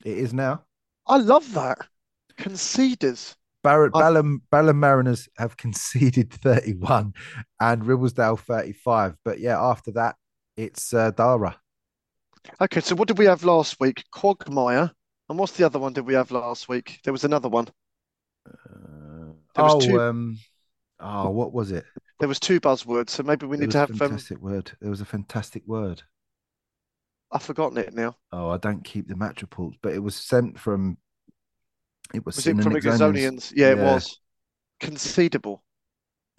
it 0.05 0.17
is 0.19 0.33
now. 0.33 0.65
I 1.07 1.17
love 1.19 1.53
that. 1.55 1.79
Conceders. 2.39 3.35
Barrett, 3.63 3.93
I- 3.95 4.01
Balham, 4.01 4.41
Balham 4.51 4.77
Mariners 4.77 5.29
have 5.37 5.57
conceded 5.57 6.33
31 6.43 7.13
and 7.61 7.83
Ribblesdale 7.83 8.39
35. 8.39 9.17
But 9.25 9.41
yeah, 9.41 9.61
after 9.61 9.91
that, 9.93 10.17
it's 10.57 10.95
uh, 10.95 11.11
Dara. 11.11 11.57
Okay, 12.61 12.81
so 12.81 12.95
what 12.95 13.09
did 13.09 13.19
we 13.19 13.27
have 13.27 13.45
last 13.45 13.79
week? 13.81 14.05
Quagmire. 14.13 14.91
And 15.29 15.39
what's 15.39 15.53
the 15.53 15.65
other 15.65 15.79
one 15.79 15.93
did 15.93 16.07
we 16.07 16.15
have 16.15 16.31
last 16.31 16.69
week? 16.69 17.01
There 17.05 17.13
was 17.13 17.25
another 17.25 17.49
one. 17.49 17.69
Uh, 18.49 19.33
There 19.55 19.65
was 19.65 19.75
oh, 19.75 19.81
two- 19.81 20.01
um, 20.01 20.39
oh, 20.99 21.31
what 21.31 21.53
was 21.53 21.71
it? 21.71 21.85
There 22.21 22.29
was 22.29 22.39
two 22.39 22.61
buzzwords, 22.61 23.11
so 23.11 23.23
maybe 23.23 23.47
we 23.47 23.57
need 23.57 23.63
to 23.63 23.67
was 23.69 23.75
a 23.75 23.79
have 23.81 23.91
um 23.91 23.97
fantastic 23.97 24.41
word. 24.41 24.73
There 24.81 24.91
was 24.91 25.01
a 25.01 25.07
fantastic 25.07 25.67
word. 25.67 26.03
I've 27.33 27.43
forgotten 27.43 27.79
it 27.79 27.95
now. 27.95 28.17
Oh, 28.33 28.51
I 28.51 28.59
don't 28.59 28.85
keep 28.85 29.09
the 29.09 29.17
match 29.17 29.43
reports, 29.43 29.79
but 29.83 29.95
it 29.95 30.01
was 30.01 30.15
sent 30.15 30.59
from. 30.59 30.99
It 32.13 32.27
was, 32.27 32.37
Was 32.37 32.45
sent 32.45 32.61
it 32.61 32.63
from 32.63 32.75
Exonians? 32.75 33.53
Yeah, 33.55 33.71
it 33.71 33.79
was. 33.79 34.19
Concedable. 34.81 35.61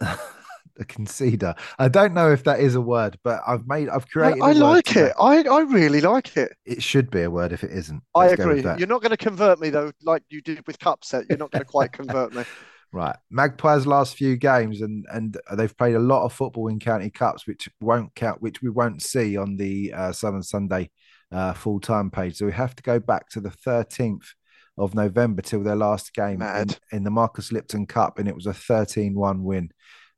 a 0.78 0.84
conceder. 0.84 1.56
I 1.78 1.88
don't 1.88 2.14
know 2.14 2.30
if 2.30 2.44
that 2.44 2.60
is 2.60 2.74
a 2.74 2.80
word, 2.80 3.18
but 3.22 3.40
I've 3.46 3.66
made, 3.66 3.88
I've 3.88 4.08
created. 4.08 4.42
I 4.42 4.52
like 4.52 4.86
today. 4.86 5.06
it. 5.06 5.12
I, 5.18 5.42
I 5.42 5.60
really 5.60 6.00
like 6.00 6.36
it. 6.36 6.52
It 6.64 6.82
should 6.82 7.10
be 7.10 7.22
a 7.22 7.30
word 7.30 7.52
if 7.52 7.64
it 7.64 7.70
isn't. 7.70 8.02
I 8.14 8.28
Let's 8.28 8.44
with 8.44 8.58
agree. 8.58 8.78
You're 8.78 8.88
not 8.88 9.02
going 9.02 9.10
to 9.10 9.16
convert 9.16 9.60
me 9.60 9.70
though, 9.70 9.92
like 10.02 10.22
you 10.28 10.40
did 10.40 10.66
with 10.66 10.78
Cupset. 10.78 11.26
You're 11.28 11.38
not 11.38 11.50
going 11.50 11.64
to 11.64 11.70
quite 11.70 11.92
convert 11.92 12.34
me. 12.34 12.44
Right, 12.94 13.16
Magpies' 13.30 13.86
last 13.86 14.16
few 14.16 14.36
games, 14.36 14.82
and 14.82 15.06
and 15.10 15.38
they've 15.56 15.76
played 15.76 15.94
a 15.94 15.98
lot 15.98 16.24
of 16.24 16.32
football 16.34 16.68
in 16.68 16.78
county 16.78 17.08
cups, 17.08 17.46
which 17.46 17.66
won't 17.80 18.14
count, 18.14 18.42
which 18.42 18.60
we 18.60 18.68
won't 18.68 19.00
see 19.02 19.36
on 19.38 19.56
the 19.56 19.94
uh, 19.94 20.12
Southern 20.12 20.42
Sunday 20.42 20.90
uh, 21.30 21.54
full 21.54 21.80
time 21.80 22.10
page. 22.10 22.36
So 22.36 22.44
we 22.44 22.52
have 22.52 22.76
to 22.76 22.82
go 22.82 23.00
back 23.00 23.30
to 23.30 23.40
the 23.40 23.50
thirteenth 23.50 24.34
of 24.76 24.94
November 24.94 25.40
till 25.40 25.62
their 25.62 25.76
last 25.76 26.12
game 26.12 26.42
in, 26.42 26.68
in 26.92 27.04
the 27.04 27.10
Marcus 27.10 27.50
Lipton 27.50 27.86
Cup, 27.86 28.18
and 28.18 28.26
it 28.28 28.34
was 28.34 28.46
a 28.46 28.52
13-1 28.52 29.42
win 29.42 29.70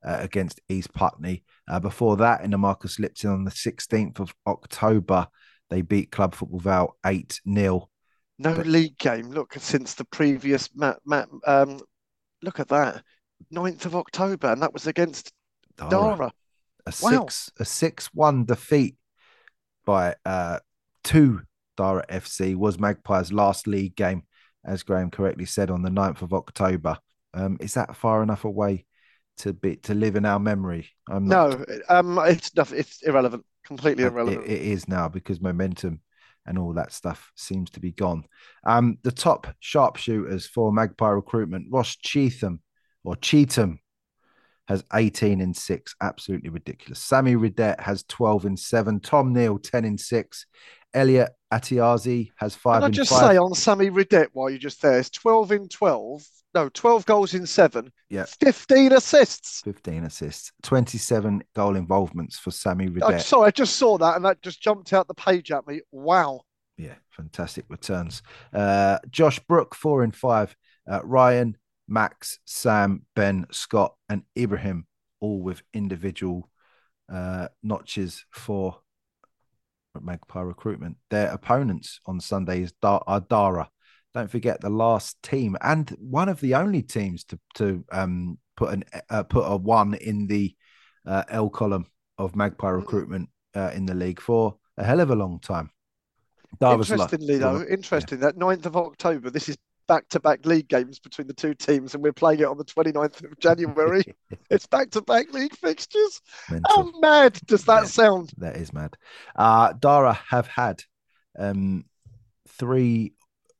uh, 0.04 0.18
against 0.20 0.60
East 0.68 0.92
Putney. 0.92 1.42
Uh, 1.68 1.80
before 1.80 2.16
that, 2.18 2.42
in 2.42 2.52
the 2.52 2.58
Marcus 2.58 2.98
Lipton 2.98 3.30
on 3.30 3.44
the 3.44 3.50
sixteenth 3.50 4.20
of 4.20 4.34
October, 4.46 5.26
they 5.70 5.82
beat 5.82 6.10
Club 6.12 6.34
Football 6.34 6.60
Vale 6.60 6.96
eight 7.06 7.40
0 7.52 7.88
No 8.38 8.54
But- 8.54 8.66
league 8.66 8.98
game. 8.98 9.30
Look, 9.30 9.54
since 9.58 9.94
the 9.94 10.04
previous 10.06 10.68
Matt, 10.74 10.98
Matt, 11.06 11.28
um, 11.46 11.80
look 12.44 12.60
at 12.60 12.68
that. 12.68 13.02
9th 13.52 13.84
of 13.86 13.96
October, 13.96 14.52
and 14.52 14.62
that 14.62 14.72
was 14.72 14.86
against 14.86 15.32
Dara. 15.76 16.32
a 16.86 16.92
Wow. 17.02 17.26
six 17.26 17.50
a 17.58 17.64
six 17.64 18.06
one 18.14 18.44
defeat 18.44 18.96
by 19.84 20.14
uh 20.24 20.60
two 21.02 21.42
Dara 21.76 22.04
FC 22.08 22.54
was 22.54 22.78
Magpies 22.78 23.32
last 23.32 23.66
league 23.66 23.96
game, 23.96 24.22
as 24.64 24.82
Graham 24.82 25.10
correctly 25.10 25.44
said 25.46 25.70
on 25.70 25.82
the 25.82 25.90
9th 25.90 26.22
of 26.22 26.32
October. 26.32 26.98
Um, 27.34 27.56
is 27.60 27.74
that 27.74 27.96
far 27.96 28.22
enough 28.22 28.44
away 28.44 28.86
to 29.38 29.52
be 29.52 29.76
to 29.76 29.94
live 29.94 30.14
in 30.14 30.24
our 30.24 30.38
memory? 30.38 30.90
I'm 31.08 31.26
not. 31.26 31.58
No, 31.58 31.64
um, 31.88 32.18
it's. 32.24 32.52
It's 32.72 33.02
irrelevant. 33.02 33.44
Completely 33.64 34.04
Uh, 34.04 34.08
irrelevant. 34.10 34.46
It, 34.46 34.52
it 34.52 34.62
is 34.62 34.86
now 34.86 35.08
because 35.08 35.40
momentum 35.40 36.00
and 36.46 36.58
all 36.58 36.74
that 36.74 36.92
stuff 36.92 37.32
seems 37.34 37.70
to 37.70 37.80
be 37.80 37.92
gone. 37.92 38.24
Um, 38.64 38.98
the 39.02 39.12
top 39.12 39.46
sharpshooters 39.60 40.46
for 40.46 40.72
Magpie 40.72 41.08
recruitment, 41.08 41.68
Ross 41.70 41.96
Cheatham 41.96 42.60
or 43.02 43.16
Cheatham 43.16 43.80
has 44.68 44.84
18 44.92 45.40
in 45.40 45.54
six. 45.54 45.94
Absolutely 46.00 46.50
ridiculous. 46.50 46.98
Sammy 46.98 47.34
Ridet 47.36 47.80
has 47.80 48.02
12 48.04 48.46
in 48.46 48.56
seven. 48.56 49.00
Tom 49.00 49.32
Neal, 49.32 49.58
10 49.58 49.84
in 49.84 49.98
six. 49.98 50.46
Elliot 50.94 51.30
Atiazi 51.52 52.30
has 52.36 52.54
five 52.54 52.82
Can 52.82 52.84
I 52.84 52.90
just 52.90 53.10
five. 53.10 53.32
say 53.32 53.36
on 53.36 53.54
Sammy 53.54 53.90
Ridet 53.90 54.28
while 54.32 54.48
you're 54.48 54.58
just 54.58 54.80
there, 54.80 54.98
it's 54.98 55.10
12 55.10 55.52
in 55.52 55.68
12. 55.68 56.24
No, 56.54 56.68
12 56.68 57.04
goals 57.04 57.34
in 57.34 57.46
seven. 57.46 57.92
Yeah. 58.08 58.26
15 58.40 58.92
assists. 58.92 59.60
15 59.62 60.04
assists, 60.04 60.52
27 60.62 61.42
goal 61.54 61.74
involvements 61.74 62.38
for 62.38 62.52
Sammy 62.52 62.88
I'm 63.02 63.18
sorry, 63.18 63.48
I 63.48 63.50
just 63.50 63.76
saw 63.76 63.98
that 63.98 64.16
and 64.16 64.24
that 64.24 64.40
just 64.42 64.62
jumped 64.62 64.92
out 64.92 65.08
the 65.08 65.14
page 65.14 65.50
at 65.50 65.66
me. 65.66 65.80
Wow. 65.90 66.42
Yeah, 66.76 66.94
fantastic 67.10 67.64
returns. 67.68 68.22
Uh, 68.52 68.98
Josh 69.10 69.38
Brook, 69.40 69.74
four 69.74 70.04
in 70.04 70.12
five. 70.12 70.54
Uh, 70.90 71.00
Ryan, 71.02 71.56
Max, 71.88 72.38
Sam, 72.44 73.02
Ben, 73.16 73.46
Scott, 73.50 73.94
and 74.08 74.22
Ibrahim, 74.38 74.86
all 75.20 75.40
with 75.40 75.62
individual 75.72 76.50
uh, 77.12 77.48
notches 77.62 78.24
for 78.30 78.78
Magpie 80.00 80.40
recruitment. 80.40 80.96
Their 81.10 81.28
opponents 81.30 82.00
on 82.06 82.20
Sunday 82.20 82.62
is 82.62 82.72
Dar- 82.82 83.04
are 83.06 83.20
Dara. 83.20 83.70
Don't 84.14 84.30
forget 84.30 84.60
the 84.60 84.70
last 84.70 85.20
team 85.22 85.56
and 85.60 85.90
one 85.98 86.28
of 86.28 86.40
the 86.40 86.54
only 86.54 86.82
teams 86.82 87.24
to 87.24 87.38
to 87.56 87.84
um, 87.90 88.38
put 88.56 88.72
an 88.72 88.84
uh, 89.10 89.24
put 89.24 89.44
a 89.44 89.56
one 89.56 89.94
in 89.94 90.26
the 90.28 90.54
uh, 91.06 91.24
L 91.28 91.50
column 91.50 91.86
of 92.16 92.36
Magpie 92.36 92.70
Mm. 92.70 92.76
recruitment 92.76 93.28
uh, 93.54 93.72
in 93.74 93.86
the 93.86 93.94
league 93.94 94.20
for 94.20 94.56
a 94.76 94.84
hell 94.84 95.00
of 95.00 95.10
a 95.10 95.16
long 95.16 95.40
time. 95.40 95.70
Interestingly, 96.62 97.38
though, 97.38 97.60
Yeah. 97.60 97.64
interesting 97.68 98.20
that 98.20 98.36
9th 98.36 98.66
of 98.66 98.76
October, 98.76 99.30
this 99.30 99.48
is 99.48 99.56
back 99.86 100.08
to 100.10 100.20
back 100.20 100.46
league 100.46 100.68
games 100.68 100.98
between 100.98 101.26
the 101.26 101.34
two 101.34 101.54
teams, 101.54 101.94
and 101.94 102.02
we're 102.02 102.12
playing 102.12 102.40
it 102.40 102.46
on 102.46 102.56
the 102.56 102.64
29th 102.64 103.22
of 103.24 103.38
January. 103.38 104.04
it's 104.50 104.66
back 104.66 104.90
to 104.90 105.02
back 105.02 105.32
league 105.32 105.56
fixtures. 105.56 106.20
How 106.48 106.52
Mental. 106.52 107.00
mad 107.00 107.40
does 107.46 107.64
that 107.64 107.82
Yeah. 107.82 107.88
sound? 107.88 108.32
That 108.38 108.56
is 108.56 108.72
mad. 108.72 108.96
Uh, 109.36 109.72
Dara 109.72 110.18
have 110.30 110.46
had 110.46 110.82
um, 111.38 111.84
three 112.48 113.12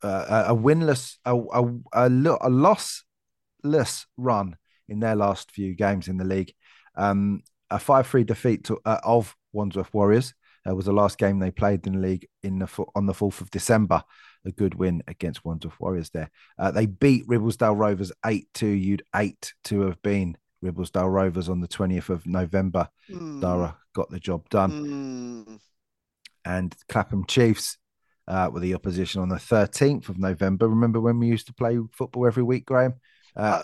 uh, 0.05 0.45
a 0.49 0.55
winless 0.55 1.17
a 1.25 1.35
a, 1.35 1.65
a, 1.93 2.07
a 2.07 2.51
lossless 2.51 4.07
run 4.17 4.57
in 4.89 5.01
their 5.01 5.17
last 5.17 5.51
few 5.51 5.75
games 5.75 6.09
in 6.09 6.17
the 6.17 6.25
league. 6.25 6.53
Um, 6.97 7.43
a 7.71 7.79
five 7.79 8.07
three 8.07 8.25
defeat 8.25 8.65
to, 8.65 8.79
uh, 8.85 9.01
of 9.03 9.35
Wandsworth 9.53 9.93
Warriors. 9.95 10.35
Uh, 10.67 10.75
was 10.75 10.87
the 10.87 10.93
last 10.93 11.19
game 11.19 11.39
they 11.39 11.51
played 11.51 11.87
in 11.87 11.95
the 11.95 11.99
league 12.09 12.27
in 12.43 12.59
the 12.59 12.69
on 12.95 13.07
the 13.07 13.15
fourth 13.15 13.41
of 13.41 13.51
December. 13.51 14.03
A 14.47 14.53
good 14.53 14.75
win 14.75 15.03
against 15.09 15.45
Wandsworth 15.45 15.79
Warriors 15.81 16.11
there. 16.11 16.31
Uh, 16.59 16.71
they 16.71 16.87
beat 16.87 17.27
Ribblesdale 17.27 17.79
Rovers 17.79 18.13
eight 18.25 18.49
two. 18.55 18.69
You'd 18.69 19.03
eight 19.15 19.53
to 19.65 19.83
have 19.83 20.01
been 20.03 20.37
Ribblesdale 20.65 21.13
Rovers 21.13 21.49
on 21.49 21.61
the 21.61 21.69
twentieth 21.69 22.09
of 22.09 22.27
November. 22.27 22.89
Hmm. 23.11 23.41
Dara 23.41 23.77
got 23.95 24.11
the 24.11 24.21
job 24.21 24.49
done 24.49 24.71
Hmm. 24.71 25.57
and 26.45 26.75
Clapham 26.89 27.25
Chiefs 27.27 27.79
uh, 28.27 28.51
were 28.53 28.61
the 28.61 28.75
opposition 28.75 29.21
on 29.21 29.29
the 29.29 29.37
13th 29.37 30.09
of 30.09 30.19
November. 30.19 30.69
Remember 30.69 31.01
when 31.01 31.19
we 31.19 31.27
used 31.27 31.47
to 31.47 31.55
play 31.55 31.79
football 31.93 32.27
every 32.27 32.43
week, 32.43 32.67
Graham? 32.67 32.95
Uh, 33.37 33.63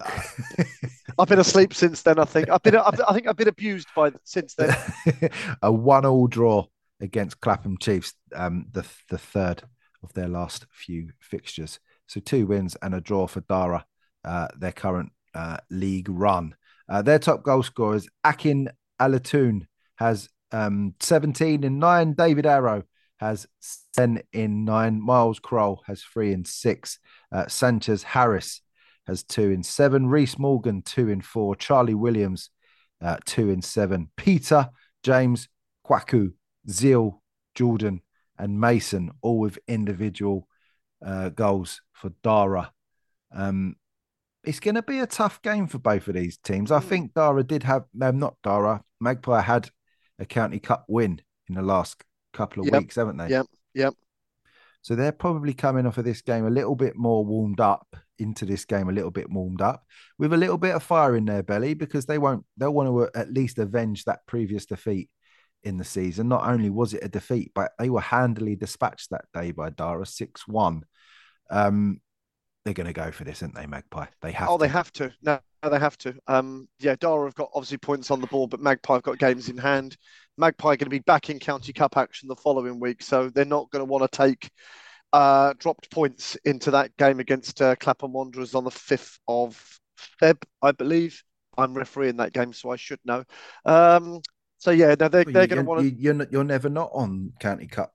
I've 1.19 1.29
been 1.29 1.39
asleep 1.39 1.75
since 1.75 2.03
then. 2.03 2.19
I 2.19 2.25
think 2.25 2.51
I've 2.51 2.63
been. 2.63 2.77
I've, 2.77 3.01
I 3.09 3.13
think 3.13 3.29
I've 3.29 3.37
been 3.37 3.49
abused 3.49 3.89
by 3.95 4.13
since 4.25 4.55
then. 4.55 4.77
a 5.63 5.71
one-all 5.71 6.27
draw 6.27 6.67
against 7.01 7.41
Clapham 7.41 7.79
Chiefs, 7.79 8.15
um, 8.35 8.67
the 8.73 8.85
the 9.09 9.19
third 9.19 9.63
of 10.03 10.13
their 10.15 10.29
last 10.29 10.67
few 10.73 11.11
fixtures. 11.21 11.79
So 12.07 12.21
two 12.21 12.47
wins 12.47 12.77
and 12.83 12.95
a 12.95 13.01
draw 13.01 13.27
for 13.29 13.43
Dara, 13.43 13.85
uh, 14.25 14.49
their 14.59 14.73
current 14.73 15.13
uh, 15.35 15.59
league 15.71 16.09
run. 16.09 16.57
Uh, 16.89 17.03
their 17.03 17.21
top 17.21 17.45
goal 17.45 17.63
scorer 17.63 17.97
is 17.97 18.09
Akin 18.25 18.69
Alatoon, 19.01 19.67
has 19.97 20.29
um, 20.51 20.95
17 20.99 21.63
and 21.63 21.79
nine. 21.79 22.15
David 22.15 22.47
Arrow 22.47 22.83
has 23.21 23.47
10 23.95 24.23
in 24.33 24.65
nine. 24.65 25.01
Miles 25.01 25.39
Kroll 25.39 25.83
has 25.87 26.03
three 26.03 26.33
in 26.33 26.45
six. 26.45 26.99
Uh, 27.31 27.47
Sanchez 27.47 28.03
Harris 28.03 28.63
has 29.07 29.23
two 29.23 29.51
in 29.51 29.63
seven. 29.63 30.07
Reese 30.09 30.39
Morgan, 30.39 30.81
two 30.83 31.09
in 31.11 31.21
four. 31.21 31.55
Charlie 31.55 31.95
Williams, 31.95 32.51
uh, 33.03 33.19
two 33.27 33.51
in 33.51 33.61
seven. 33.61 34.11
Peter, 34.17 34.71
James, 35.03 35.49
Kwaku, 35.87 36.33
Zeal, 36.69 37.23
Jordan, 37.55 38.01
and 38.39 38.59
Mason, 38.59 39.11
all 39.21 39.39
with 39.39 39.59
individual 39.69 40.49
uh, 41.05 41.29
goals 41.29 41.83
for 41.93 42.13
Dara. 42.23 42.73
Um, 43.35 43.77
it's 44.45 44.61
going 44.61 44.77
to 44.77 44.83
be 44.83 44.99
a 45.01 45.07
tough 45.07 45.43
game 45.43 45.67
for 45.67 45.79
both 45.79 46.09
of 46.09 46.15
these 46.15 46.39
teams. 46.39 46.73
I 46.73 46.81
Mm. 46.81 46.85
think 46.85 47.15
Dara 47.15 47.45
did 47.45 47.65
have, 47.65 47.85
um, 48.01 48.19
not 48.19 48.37
Dara, 48.43 48.83
Magpie 48.99 49.43
had 49.43 49.69
a 50.19 50.25
County 50.25 50.59
Cup 50.59 50.87
win 50.89 51.21
in 51.49 51.55
the 51.55 51.63
last 51.63 52.03
couple 52.33 52.63
of 52.63 52.71
Yep, 52.73 52.73
weeks, 52.73 52.97
haven't 52.97 53.17
they? 53.19 53.31
yep, 53.31 53.47
yep. 53.75 53.95
So 54.83 54.95
they're 54.95 55.13
probably 55.13 55.53
coming 55.53 55.87
off 55.87 55.99
of 55.99 56.05
this 56.05 56.23
game 56.23 56.47
a 56.47 56.51
little 56.51 56.75
bit 56.75 56.97
more 56.97 57.25
warmed 57.25 57.61
up 57.61 57.97
into 58.19 58.47
this 58.47 58.65
game, 58.65 58.89
a 58.89 58.93
little 58.93 59.11
bit 59.11 59.31
warmed 59.31 59.61
up 59.61 59.85
with 60.19 60.33
a 60.33 60.37
little 60.37 60.59
bit 60.59 60.75
of 60.75 60.83
fire 60.83 61.17
in 61.17 61.25
their 61.27 61.43
belly 61.43 61.75
because 61.75 62.07
they 62.07 62.19
won't, 62.19 62.45
they'll 62.57 62.73
want 62.73 62.89
to 62.89 63.19
at 63.19 63.33
least 63.33 63.59
avenge 63.59 64.05
that 64.05 64.27
previous 64.27 64.67
defeat 64.67 65.11
in 65.63 65.77
the 65.77 65.85
season. 65.85 66.29
Not 66.29 66.47
only 66.49 66.71
was 66.71 66.95
it 66.95 67.05
a 67.05 67.09
defeat, 67.09 67.53
but 67.55 67.73
they 67.79 67.91
were 67.91 68.01
handily 68.01 68.57
dispatched 68.57 69.11
that 69.11 69.27
day 69.35 69.51
by 69.53 69.71
Dara 69.71 70.07
6 70.07 70.49
1. 70.49 70.85
Um, 71.51 72.01
they're 72.65 72.75
going 72.75 72.87
to 72.87 72.93
go 72.93 73.11
for 73.13 73.25
this, 73.25 73.43
aren't 73.43 73.55
they, 73.57 73.67
Magpie? 73.67 74.07
They 74.23 74.33
have 74.33 74.49
Oh, 74.49 74.59
to. 74.59 74.59
they 74.59 74.69
have 74.69 74.93
to. 74.93 75.13
No, 75.23 75.41
no, 75.63 75.71
they 75.71 75.79
have 75.79 75.97
to. 75.99 76.15
Um, 76.27 76.69
yeah, 76.79 76.97
Dara 76.99 77.27
have 77.27 77.35
got 77.35 77.51
obviously 77.55 77.79
points 77.79 78.11
on 78.11 78.21
the 78.21 78.27
board, 78.27 78.51
but 78.51 78.61
Magpie 78.61 78.95
have 78.95 79.03
got 79.03 79.19
games 79.19 79.49
in 79.49 79.59
hand. 79.59 79.97
Magpie 80.41 80.71
are 80.73 80.77
going 80.77 80.87
to 80.87 80.91
be 80.91 80.99
back 81.01 81.31
in 81.31 81.39
County 81.39 81.73
Cup 81.73 81.97
action 81.97 82.29
the 82.29 82.37
following 82.37 82.81
week, 82.81 83.03
so 83.03 83.29
they're 83.29 83.45
not 83.45 83.71
going 83.71 83.81
to 83.81 83.91
want 83.91 84.11
to 84.11 84.17
take 84.17 84.51
uh, 85.13 85.53
dropped 85.59 85.91
points 85.91 86.37
into 86.45 86.71
that 86.73 86.97
game 86.97 87.21
against 87.21 87.61
uh, 87.63 87.77
Clapham 87.77 88.13
Wanderers 88.13 88.55
on 88.55 88.65
the 88.65 88.71
fifth 88.71 89.19
of 89.29 89.63
Feb, 90.21 90.43
I 90.63 90.73
believe. 90.73 91.23
I'm 91.59 91.75
refereeing 91.75 92.17
that 92.17 92.33
game, 92.33 92.53
so 92.53 92.71
I 92.71 92.77
should 92.77 93.01
know. 93.05 93.25
Um, 93.65 94.21
so 94.59 94.71
yeah, 94.71 94.95
no, 94.99 95.09
they're, 95.09 95.25
Well, 95.25 95.33
they're 95.35 95.47
going 95.47 95.63
to 95.65 95.69
want 95.69 95.81
to. 95.81 95.87
you- 95.87 96.15
You're, 96.15 96.27
you're 96.31 96.45
never 96.45 96.69
not 96.69 96.91
on 96.95 97.33
County 97.39 97.67
Cup 97.67 97.93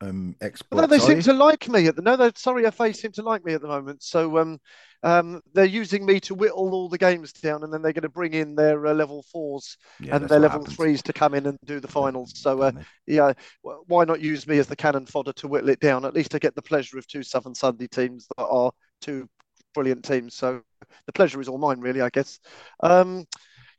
um, 0.00 0.34
exploits. 0.40 0.80
No, 0.82 0.86
they 0.86 0.98
seem 0.98 1.16
you? 1.16 1.22
to 1.22 1.32
like 1.32 1.68
me 1.68 1.86
at 1.86 1.96
the 1.96 2.02
no. 2.02 2.16
They 2.16 2.30
sorry, 2.34 2.68
FA 2.70 2.92
seem 2.94 3.12
to 3.12 3.22
like 3.22 3.44
me 3.44 3.54
at 3.54 3.60
the 3.60 3.68
moment. 3.68 4.02
So 4.02 4.38
um, 4.38 4.58
um, 5.02 5.40
they're 5.52 5.64
using 5.64 6.06
me 6.06 6.20
to 6.20 6.34
whittle 6.34 6.72
all 6.72 6.88
the 6.88 6.98
games 6.98 7.32
down, 7.32 7.64
and 7.64 7.72
then 7.72 7.82
they're 7.82 7.92
going 7.92 8.02
to 8.02 8.08
bring 8.08 8.34
in 8.34 8.54
their 8.54 8.86
uh, 8.86 8.94
level 8.94 9.24
fours 9.32 9.76
Yeah, 10.00 10.16
and 10.16 10.28
their 10.28 10.40
level 10.40 10.60
happens. 10.60 10.76
threes 10.76 11.02
to 11.02 11.12
come 11.12 11.34
in 11.34 11.46
and 11.46 11.58
do 11.64 11.80
the 11.80 11.88
finals. 11.88 12.32
So 12.36 12.60
uh, 12.62 12.72
yeah, 13.06 13.32
why 13.62 14.04
not 14.04 14.20
use 14.20 14.46
me 14.46 14.58
as 14.58 14.66
the 14.66 14.76
cannon 14.76 15.06
fodder 15.06 15.32
to 15.34 15.48
whittle 15.48 15.70
it 15.70 15.80
down? 15.80 16.04
At 16.04 16.14
least 16.14 16.34
I 16.34 16.38
get 16.38 16.54
the 16.54 16.62
pleasure 16.62 16.98
of 16.98 17.06
two 17.06 17.22
Southern 17.22 17.54
Sunday 17.54 17.86
teams 17.86 18.26
that 18.36 18.44
are 18.44 18.72
two 19.00 19.28
brilliant 19.74 20.04
teams. 20.04 20.34
So 20.34 20.62
the 21.06 21.12
pleasure 21.12 21.40
is 21.40 21.48
all 21.48 21.58
mine, 21.58 21.80
really, 21.80 22.00
I 22.00 22.10
guess. 22.10 22.38
Um, 22.82 23.24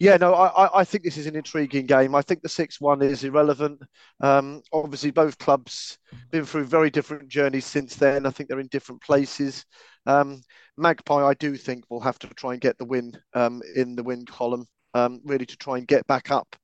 yeah, 0.02 0.18
no, 0.18 0.34
I, 0.34 0.80
I- 0.82 0.84
think 0.84 1.04
this 1.04 1.18
is 1.18 1.28
an 1.28 1.36
intriguing 1.36 1.86
game. 1.86 2.16
I 2.16 2.22
think 2.22 2.42
the 2.42 2.50
six-one 2.50 3.02
is 3.04 3.24
irrelevant. 3.24 3.82
Um, 4.20 4.62
obviously, 4.74 5.12
both 5.12 5.38
clubs 5.38 5.98
been 6.32 6.46
through 6.46 6.66
very 6.66 6.90
different 6.90 7.30
journeys 7.30 7.66
since 7.66 7.96
then. 7.96 8.26
I 8.26 8.32
think 8.32 8.50
they're 8.50 8.60
in 8.60 8.68
different 8.68 9.02
places. 9.02 9.64
Um, 10.08 10.42
Magpie, 10.78 11.24
I 11.24 11.36
do 11.36 11.56
think 11.56 11.86
will 11.90 12.02
have 12.02 12.18
to 12.20 12.28
try 12.30 12.54
and 12.54 12.62
get 12.62 12.78
the 12.80 12.86
win 12.86 13.14
um, 13.34 13.62
in 13.76 13.96
the 13.96 14.04
win 14.04 14.26
column, 14.26 14.66
um, 14.96 15.22
really 15.24 15.46
to 15.46 15.58
try 15.58 15.78
and 15.78 15.88
get 15.88 16.08
back 16.08 16.32
up 16.32 16.56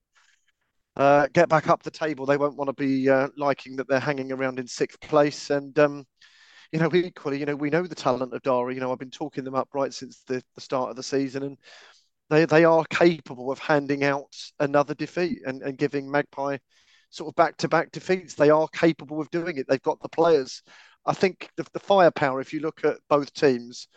uh, 0.96 1.28
get 1.34 1.50
back 1.50 1.70
up 1.70 1.84
the 1.84 1.92
table. 1.92 2.26
They 2.26 2.38
won't 2.38 2.58
want 2.58 2.70
to 2.70 2.74
be 2.74 3.10
uh, 3.10 3.28
liking 3.38 3.76
that 3.76 3.88
they're 3.88 4.00
hanging 4.00 4.32
around 4.32 4.60
in 4.60 4.68
sixth 4.68 5.00
place. 5.02 5.50
And 5.50 5.78
um, 5.78 6.06
you 6.72 6.80
know, 6.80 6.90
equally, 6.94 7.40
you 7.40 7.46
know, 7.46 7.56
we 7.56 7.70
know 7.70 7.84
the 7.88 7.96
talent 7.96 8.34
of 8.34 8.42
Dara. 8.42 8.74
You 8.74 8.80
know, 8.80 8.92
I've 8.92 9.00
been 9.00 9.12
talking 9.12 9.44
them 9.44 9.56
up 9.56 9.70
right 9.74 9.94
since 9.94 10.24
the, 10.28 10.44
the 10.56 10.62
start 10.62 10.90
of 10.90 10.96
the 10.96 11.04
season, 11.04 11.44
and 11.44 11.58
they 12.30 12.46
they 12.46 12.66
are 12.66 12.86
capable 12.86 13.52
of 13.52 13.60
handing 13.60 14.04
out 14.04 14.36
another 14.60 14.94
defeat 14.94 15.40
and, 15.46 15.62
and 15.62 15.78
giving 15.78 16.10
Magpie 16.10 16.58
sort 17.10 17.30
of 17.30 17.36
back 17.36 17.58
to 17.58 17.68
back 17.70 17.92
defeats. 17.92 18.34
They 18.34 18.50
are 18.50 18.68
capable 18.70 19.22
of 19.22 19.30
doing 19.32 19.58
it. 19.58 19.68
They've 19.68 19.82
got 19.82 20.02
the 20.02 20.10
players. 20.10 20.62
I 21.06 21.14
think 21.14 21.50
the, 21.56 21.66
the 21.74 21.80
firepower. 21.80 22.42
If 22.42 22.54
you 22.54 22.60
look 22.60 22.84
at 22.84 22.98
both 23.10 23.34
teams, 23.34 23.88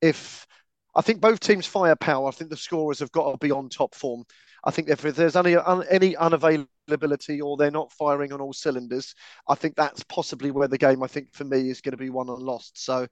if 0.00 0.46
I 0.94 1.02
think 1.02 1.20
both 1.20 1.40
teams' 1.40 1.66
firepower, 1.66 2.28
I 2.28 2.30
think 2.30 2.50
the 2.50 2.56
scorers 2.56 3.00
have 3.00 3.12
got 3.12 3.30
to 3.32 3.38
be 3.38 3.52
on 3.52 3.68
top 3.68 3.94
form. 3.94 4.24
I 4.64 4.70
think 4.70 4.88
if 4.88 5.02
there's 5.02 5.36
any 5.36 5.54
un, 5.56 5.84
any 5.88 6.14
unavailability 6.14 7.40
or 7.42 7.56
they're 7.56 7.70
not 7.70 7.92
firing 7.92 8.32
on 8.32 8.40
all 8.40 8.52
cylinders, 8.52 9.14
I 9.48 9.54
think 9.54 9.76
that's 9.76 10.02
possibly 10.04 10.50
where 10.50 10.68
the 10.68 10.78
game. 10.78 11.02
I 11.02 11.06
think 11.06 11.32
for 11.32 11.44
me 11.44 11.70
is 11.70 11.80
going 11.80 11.92
to 11.92 11.98
be 11.98 12.10
won 12.10 12.28
and 12.28 12.42
lost. 12.42 12.82
So 12.82 13.06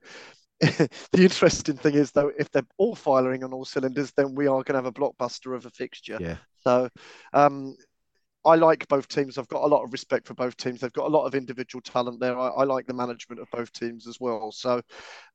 the 0.59 0.89
interesting 1.13 1.77
thing 1.77 1.93
is 1.93 2.11
though, 2.11 2.31
if 2.37 2.51
they're 2.51 2.65
all 2.77 2.95
firing 2.95 3.43
on 3.43 3.53
all 3.53 3.65
cylinders, 3.65 4.11
then 4.13 4.33
we 4.33 4.47
are 4.47 4.63
going 4.63 4.73
to 4.73 4.75
have 4.75 4.85
a 4.85 4.91
blockbuster 4.91 5.55
of 5.55 5.65
a 5.65 5.69
fixture. 5.69 6.17
Yeah. 6.19 6.37
So 6.63 6.89
um, 7.33 7.75
I 8.43 8.55
like 8.55 8.87
both 8.87 9.07
teams. 9.07 9.37
I've 9.37 9.47
got 9.49 9.63
a 9.63 9.67
lot 9.67 9.83
of 9.83 9.91
respect 9.91 10.27
for 10.27 10.33
both 10.33 10.57
teams. 10.57 10.79
They've 10.79 10.93
got 10.93 11.07
a 11.07 11.15
lot 11.15 11.25
of 11.25 11.35
individual 11.35 11.81
talent 11.81 12.19
there. 12.19 12.37
I, 12.37 12.47
I 12.47 12.63
like 12.63 12.87
the 12.87 12.93
management 12.93 13.41
of 13.41 13.47
both 13.51 13.71
teams 13.71 14.07
as 14.07 14.19
well. 14.19 14.51
So 14.51 14.81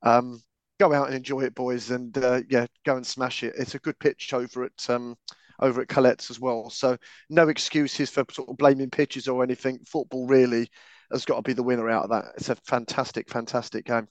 um, 0.01 0.41
go 0.79 0.93
out 0.93 1.07
and 1.07 1.15
enjoy 1.15 1.41
it, 1.41 1.55
boys, 1.55 1.91
and 1.91 2.17
uh, 2.17 2.41
yeah, 2.49 2.65
go 2.85 2.97
and 2.97 3.05
smash 3.05 3.43
it. 3.43 3.53
It's 3.57 3.75
a 3.75 3.79
good 3.79 3.97
pitch 3.99 4.33
over 4.33 4.65
at 4.65 4.89
um, 4.89 5.15
over 5.59 5.81
at 5.81 5.87
Colette's 5.87 6.31
as 6.31 6.39
well. 6.39 6.69
So 6.69 6.97
no 7.29 7.47
excuses 7.47 8.09
for 8.09 8.25
sort 8.31 8.49
of 8.49 8.57
blaming 8.57 8.89
pitches 8.89 9.27
or 9.27 9.43
anything. 9.43 9.79
Football 9.85 10.27
really 10.27 10.69
has 11.11 11.25
got 11.25 11.37
to 11.37 11.41
be 11.43 11.53
the 11.53 11.63
winner 11.63 11.89
out 11.89 12.05
of 12.05 12.09
that. 12.09 12.25
It's 12.35 12.49
a 12.49 12.55
fantastic, 12.55 13.29
fantastic 13.29 13.85
game. 13.85 14.07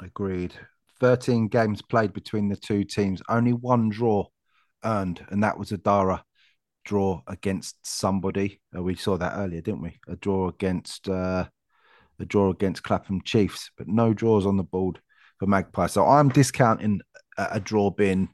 Agreed. 0.00 0.54
13 1.00 1.48
games 1.48 1.82
played 1.82 2.12
between 2.12 2.48
the 2.48 2.56
two 2.56 2.84
teams, 2.84 3.22
only 3.28 3.52
one 3.52 3.88
draw 3.88 4.26
earned, 4.84 5.24
and 5.30 5.42
that 5.42 5.58
was 5.58 5.72
a 5.72 5.78
Dara 5.78 6.24
draw 6.84 7.22
against 7.26 7.76
somebody. 7.82 8.60
Uh, 8.76 8.82
we 8.82 8.94
saw 8.94 9.16
that 9.16 9.36
earlier, 9.36 9.60
didn't 9.60 9.82
we? 9.82 9.98
A 10.08 10.16
draw 10.16 10.48
against 10.48 11.08
uh, 11.08 11.46
a 12.18 12.24
draw 12.24 12.50
against 12.50 12.82
Clapham 12.82 13.20
Chiefs, 13.22 13.70
but 13.76 13.86
no 13.86 14.12
draws 14.12 14.46
on 14.46 14.56
the 14.56 14.64
board 14.64 15.00
for 15.38 15.46
Magpie. 15.46 15.86
So 15.86 16.04
I'm 16.04 16.28
discounting 16.30 17.00
a, 17.36 17.48
a 17.52 17.60
draw 17.60 17.90
being 17.90 18.28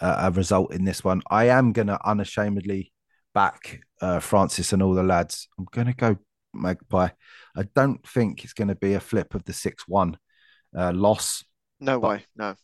uh, 0.00 0.16
a 0.22 0.30
result 0.30 0.72
in 0.72 0.84
this 0.84 1.02
one. 1.02 1.22
I 1.30 1.46
am 1.46 1.72
going 1.72 1.88
to 1.88 1.98
unashamedly 2.06 2.92
back 3.34 3.80
uh, 4.00 4.20
Francis 4.20 4.72
and 4.72 4.82
all 4.82 4.94
the 4.94 5.02
lads. 5.02 5.48
I'm 5.58 5.66
going 5.72 5.88
to 5.88 5.94
go 5.94 6.16
Magpie. 6.54 7.08
I 7.56 7.62
don't 7.74 8.06
think 8.06 8.44
it's 8.44 8.52
going 8.52 8.68
to 8.68 8.76
be 8.76 8.94
a 8.94 9.00
flip 9.00 9.34
of 9.34 9.44
the 9.44 9.52
6 9.52 9.88
1 9.88 10.16
uh, 10.76 10.92
loss, 10.92 11.44
No 11.80 11.98
But- 12.00 12.08
way. 12.08 12.24
No. 12.36 12.54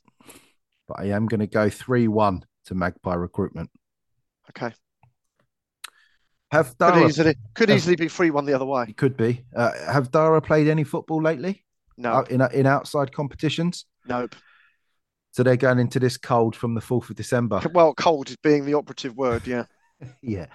but 0.88 1.00
I 1.00 1.06
am 1.06 1.26
going 1.26 1.40
to 1.40 1.46
go 1.46 1.68
3 1.70 2.08
1 2.08 2.44
to 2.66 2.74
Magpie 2.74 3.14
recruitment. 3.14 3.70
Okay. 4.50 4.74
Have 6.52 6.78
Could 6.78 7.06
easily 7.08 7.34
could 7.54 7.68
Have- 7.68 7.78
easily 7.78 7.96
be 7.96 8.08
three 8.08 8.30
one 8.30 8.44
the 8.44 8.54
other 8.54 8.64
way. 8.64 8.86
it 8.88 8.96
could 8.96 9.16
be. 9.16 9.44
Uh, 9.54 9.72
have 9.92 10.10
Dara 10.12 10.40
played 10.40 10.68
any 10.68 10.84
football 10.84 11.20
lately 11.20 11.64
No. 11.96 12.12
uh, 12.12 12.22
in, 12.30 12.40
in 12.52 12.66
outside 12.66 13.12
competitions? 13.12 13.84
Nope. 14.06 14.36
So 15.32 15.42
they're 15.42 15.56
going 15.56 15.80
into 15.80 15.98
this 15.98 16.16
cold 16.16 16.54
from 16.54 16.74
the 16.74 16.80
4th 16.80 17.10
of 17.10 17.16
December. 17.16 17.60
Well, 17.74 17.94
cold 17.94 18.30
is 18.30 18.36
being 18.36 18.64
the 18.64 18.74
operative 18.74 19.16
word. 19.16 19.46
Yeah. 19.46 19.64
Yeah. 20.22 20.46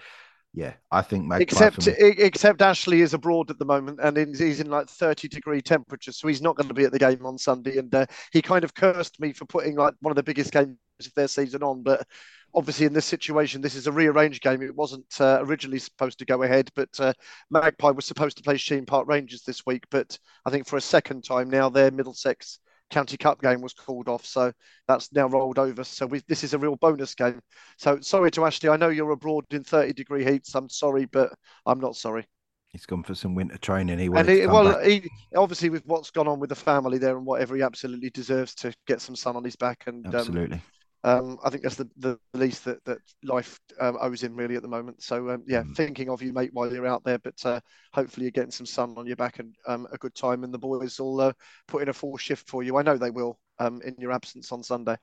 Yeah. 0.54 0.74
I 0.92 1.02
think 1.02 1.26
Magpie. 1.26 1.44
except 1.44 1.88
except 1.88 2.62
Ashley 2.62 3.02
is 3.02 3.14
abroad 3.14 3.50
at 3.50 3.58
the 3.58 3.66
moment 3.66 4.00
and 4.02 4.18
in, 4.18 4.36
he's 4.36 4.60
in 4.60 4.70
like 4.70 4.90
30 4.90 5.30
degree 5.30 5.62
temperatures 5.62 6.18
so 6.18 6.28
he's 6.28 6.42
not 6.42 6.58
going 6.58 6.68
to 6.68 6.74
be 6.74 6.84
at 6.84 6.92
the 6.92 7.00
game 7.00 7.26
on 7.26 7.38
Sunday 7.38 7.78
and 7.78 7.94
uh, 7.96 8.06
he 8.34 8.42
kind 8.42 8.64
of 8.64 8.74
cursed 8.74 9.20
me 9.20 9.32
for 9.32 9.46
putting 9.46 9.76
like 9.76 9.94
one 10.02 10.12
of 10.12 10.18
the 10.18 10.24
biggest 10.24 10.52
games 10.52 10.78
of 11.00 11.14
their 11.16 11.30
season 11.30 11.64
on 11.64 11.84
but 11.84 12.06
obviously 12.54 12.86
in 12.86 12.92
this 12.92 13.06
situation 13.06 13.62
this 13.62 13.76
is 13.76 13.88
a 13.88 13.92
rearranged 13.92 14.44
game 14.44 14.62
it 14.62 14.76
wasn't 14.76 15.06
uh, 15.22 15.40
originally 15.42 15.80
supposed 15.80 16.20
to 16.20 16.26
go 16.26 16.44
ahead 16.44 16.70
but 16.76 16.90
uh, 17.00 17.14
Magpie 17.50 17.92
was 17.92 18.06
supposed 18.06 18.36
to 18.36 18.44
play 18.44 18.58
Sheen 18.58 18.86
Park 18.86 19.08
Rangers 19.08 19.44
this 19.44 19.66
week 19.66 19.86
but 19.90 20.20
I 20.46 20.50
think 20.50 20.68
for 20.68 20.76
a 20.76 20.82
second 20.82 21.24
time 21.24 21.50
now 21.50 21.70
they're 21.70 21.92
Middlesex 21.92 22.60
County 22.92 23.18
Cup 23.18 23.42
game 23.42 23.62
was 23.62 23.74
called 23.74 24.08
off 24.08 24.26
so 24.26 24.52
that's 24.88 25.12
now 25.14 25.28
rolled 25.28 25.58
over 25.58 25.84
so 25.84 26.06
we, 26.06 26.22
this 26.28 26.44
is 26.44 26.54
a 26.54 26.60
real 26.60 26.76
bonus 26.76 27.16
game 27.16 27.42
so 27.78 28.00
sorry 28.02 28.30
to 28.32 28.46
Ashley. 28.46 28.70
I 28.70 28.78
know 28.78 28.90
you're 28.90 29.12
abroad 29.12 29.46
in 29.52 29.64
30 29.64 29.94
degree 29.94 30.24
heats. 30.24 30.54
I'm 30.56 30.70
sorry, 30.70 31.06
but 31.06 31.32
I'm 31.66 31.80
not 31.80 31.96
sorry. 31.96 32.28
He's 32.70 32.86
gone 32.86 33.04
for 33.04 33.16
some 33.16 33.36
winter 33.36 33.58
training. 33.58 34.00
He 34.00 34.08
And 34.08 34.30
he, 34.30 34.46
well, 34.46 34.64
back. 34.64 34.86
he 34.86 35.10
obviously 35.36 35.70
with 35.70 35.86
what's 35.86 36.12
gone 36.12 36.28
on 36.28 36.40
with 36.40 36.50
the 36.50 36.56
family 36.56 36.98
there 36.98 37.18
and 37.18 37.26
whatever, 37.26 37.56
he 37.56 37.62
absolutely 37.62 38.10
deserves 38.10 38.56
to 38.56 38.74
get 38.88 39.02
some 39.02 39.16
sun 39.16 39.36
on 39.36 39.44
his 39.44 39.56
back. 39.56 39.84
And 39.88 40.06
um, 40.06 40.14
Absolutely. 40.16 40.56
um, 40.58 40.62
I 41.04 41.50
think 41.50 41.64
that's 41.64 41.76
the, 41.76 41.90
the 41.98 42.20
least 42.34 42.66
that 42.66 42.84
that 42.86 43.00
life 43.24 43.60
um, 43.80 43.98
owes 44.00 44.22
him 44.22 44.36
really 44.36 44.56
at 44.56 44.62
the 44.62 44.68
moment. 44.68 45.02
So 45.02 45.30
um, 45.32 45.44
yeah, 45.48 45.64
Mm. 45.64 45.76
thinking 45.76 46.10
of 46.10 46.22
you, 46.22 46.32
mate, 46.34 46.52
while 46.54 46.72
you're 46.72 46.88
out 46.88 47.04
there. 47.04 47.18
But 47.20 47.44
uh, 47.46 47.60
hopefully 47.94 48.26
you're 48.26 48.32
getting 48.32 48.52
some 48.52 48.66
sun 48.66 48.94
on 48.98 49.08
your 49.08 49.16
back 49.16 49.40
and 49.40 49.56
um, 49.68 49.88
a 49.92 49.98
good 49.98 50.14
time. 50.14 50.44
And 50.44 50.54
the 50.54 50.60
boys 50.60 51.00
will 51.00 51.20
uh, 51.22 51.34
put 51.68 51.82
in 51.82 51.90
a 51.90 51.94
full 51.94 52.18
shift 52.18 52.48
for 52.48 52.64
you. 52.64 52.78
I 52.78 52.84
know 52.84 52.98
they 52.98 53.10
will 53.10 53.40
um, 53.60 53.82
in 53.84 53.96
your 53.98 54.12
absence 54.12 54.52
on 54.52 54.64
Sunday. 54.64 54.96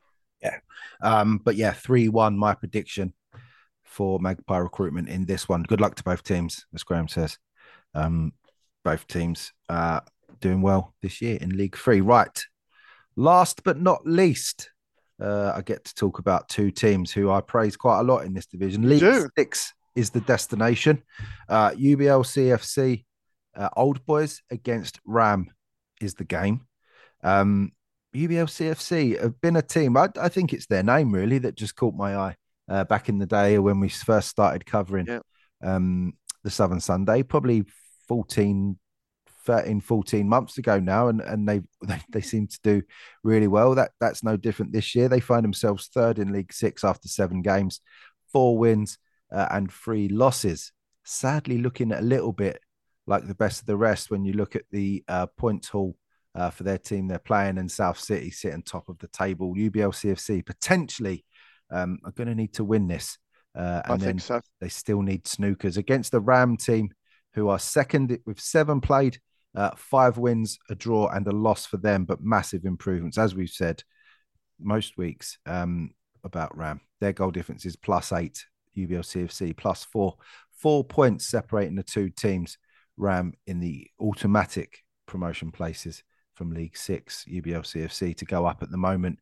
Yeah. 0.43 0.59
Um, 1.03 1.41
but 1.45 1.57
yeah, 1.57 1.73
3 1.73 2.09
1, 2.09 2.39
my 2.39 2.55
prediction 2.55 3.13
for 3.83 4.21
Magpie 4.21 4.59
recruitment 4.59 5.09
in 5.09 5.25
this 5.25 5.49
one. 5.49 5.65
Good 5.65 5.81
luck 5.81 5.97
to 5.97 6.05
both 6.05 6.23
teams, 6.23 6.65
as 6.75 6.85
Graham 6.85 7.09
says. 7.09 7.39
Um, 7.95 8.33
both 8.85 9.07
teams 9.09 9.53
uh, 9.69 10.01
doing 10.41 10.63
well 10.63 10.95
this 11.03 11.21
year 11.21 11.39
in 11.41 11.57
League 11.57 11.77
Three. 11.77 12.01
Right. 12.01 12.45
Last 13.17 13.65
but 13.65 13.81
not 13.81 14.07
least, 14.07 14.71
uh, 15.21 15.53
I 15.55 15.63
get 15.63 15.85
to 15.85 15.95
talk 15.95 16.19
about 16.19 16.49
two 16.49 16.71
teams 16.71 17.13
who 17.13 17.31
I 17.31 17.41
praise 17.41 17.77
quite 17.77 18.01
a 18.01 18.03
lot 18.03 18.25
in 18.25 18.35
this 18.35 18.47
division. 18.47 18.89
League. 18.89 19.01
Six 19.37 19.73
is 19.95 20.11
the 20.11 20.21
destination. 20.21 21.03
Uh, 21.49 21.71
UBL 21.71 22.25
CFC 22.25 23.05
uh, 23.57 23.69
Old 23.77 24.05
Boys 24.07 24.43
against 24.51 25.01
Ram 25.05 25.51
is 26.01 26.15
the 26.15 26.25
game. 26.25 26.61
Um, 27.25 27.73
UBL 28.15 28.47
CFC 28.47 29.21
have 29.21 29.41
been 29.41 29.57
a 29.57 29.63
team. 29.63 29.97
I, 29.97 30.09
I 30.21 30.29
think 30.29 30.53
it's 30.53 30.67
their 30.67 30.83
name 30.83 31.13
really 31.13 31.39
that 31.39 31.57
just 31.57 31.75
caught 31.77 31.95
my 31.95 32.17
eye 32.17 32.37
uh, 32.69 32.85
back 32.85 33.09
in 33.09 33.19
the 33.19 33.27
day 33.27 33.59
when 33.59 33.81
we 33.81 33.89
first 33.89 34.29
started 34.29 34.65
covering 34.65 35.07
Yeah. 35.07 35.21
um, 35.63 36.15
the 36.45 36.51
Southern 36.51 36.81
Sunday, 36.81 37.23
probably 37.25 37.65
14, 38.07 38.79
13, 39.49 39.81
14 39.81 40.29
months 40.29 40.59
ago 40.59 40.79
now, 40.79 41.09
and 41.09 41.23
and 41.23 41.49
they 41.49 41.63
they, 41.87 42.01
they 42.11 42.21
seem 42.21 42.47
to 42.47 42.59
do 42.63 42.83
really 43.25 43.49
well. 43.49 43.75
That 43.75 43.93
that's 43.99 44.23
no 44.23 44.37
different 44.37 44.73
this 44.73 44.95
year. 44.95 45.09
They 45.09 45.21
find 45.21 45.43
themselves 45.43 45.89
third 45.89 46.19
in 46.19 46.35
League 46.35 46.53
Six 46.53 46.85
after 46.85 47.09
seven 47.09 47.41
games, 47.41 47.81
four 48.31 48.59
wins 48.59 48.99
uh, 49.33 49.49
and 49.51 49.73
three 49.73 50.09
losses. 50.09 50.71
Sadly, 51.05 51.57
looking 51.57 51.93
a 51.93 52.03
little 52.03 52.33
bit 52.33 52.61
like 53.07 53.27
the 53.27 53.35
best 53.35 53.63
of 53.63 53.67
the 53.67 53.77
rest 53.77 54.11
when 54.11 54.27
you 54.27 54.35
look 54.35 54.55
at 54.55 54.65
the 54.71 55.03
uh, 55.09 55.27
points 55.39 55.69
haul 55.69 55.97
uh, 56.35 56.51
for 56.51 56.65
their 56.65 56.77
team 56.77 57.09
they're 57.09 57.19
playing, 57.19 57.57
and 57.57 57.71
South 57.71 57.99
City 57.99 58.31
sitting 58.31 58.63
top 58.63 58.91
of 58.91 58.99
the 58.99 59.09
table. 59.09 59.55
UBL 59.55 59.95
CFC 59.95 60.45
potentially 60.45 61.25
um, 61.71 61.99
are 62.05 62.13
going 62.13 62.29
to 62.29 62.35
need 62.35 62.53
to 62.53 62.65
win 62.65 62.87
this, 62.87 63.17
uh, 63.57 63.81
I 63.87 63.95
and 63.95 64.03
then 64.03 64.09
think 64.09 64.21
so. 64.21 64.41
they 64.61 64.69
still 64.69 65.01
need 65.01 65.25
snookers 65.25 65.79
against 65.79 66.13
the 66.13 66.21
Ram 66.21 66.59
team, 66.59 66.91
who 67.33 67.49
are 67.49 67.59
second 67.59 68.19
with 68.27 68.41
seven 68.41 68.83
played, 68.83 69.19
uh, 69.55 69.71
five 69.77 70.19
wins, 70.19 70.59
a 70.71 70.75
draw, 70.75 71.09
and 71.09 71.27
a 71.27 71.33
loss 71.33 71.67
for 71.67 71.77
them, 71.79 72.05
but 72.05 72.23
massive 72.23 72.65
improvements. 72.65 73.19
As 73.19 73.35
we've 73.35 73.49
said 73.49 73.83
most 74.61 74.97
weeks 74.97 75.39
um, 75.47 75.91
about 76.25 76.57
Ram, 76.57 76.81
their 77.01 77.13
goal 77.13 77.31
difference 77.31 77.65
is 77.65 77.77
plus 77.77 78.13
eight, 78.13 78.45
UBL 78.77 79.01
CFC 79.01 79.57
plus 79.57 79.85
four, 79.85 80.17
four 80.53 80.85
points 80.85 81.27
separating 81.27 81.77
the 81.77 81.83
two 81.83 82.11
teams. 82.11 82.59
Ram 82.97 83.33
in 83.47 83.61
the 83.61 83.87
automatic 84.01 84.79
promotion 85.07 85.53
places 85.53 86.03
from 86.35 86.53
League 86.53 86.77
Six, 86.77 87.25
UBL 87.29 87.63
CFC 87.63 88.17
to 88.17 88.25
go 88.25 88.45
up 88.45 88.63
at 88.63 88.71
the 88.71 88.77
moment. 88.77 89.19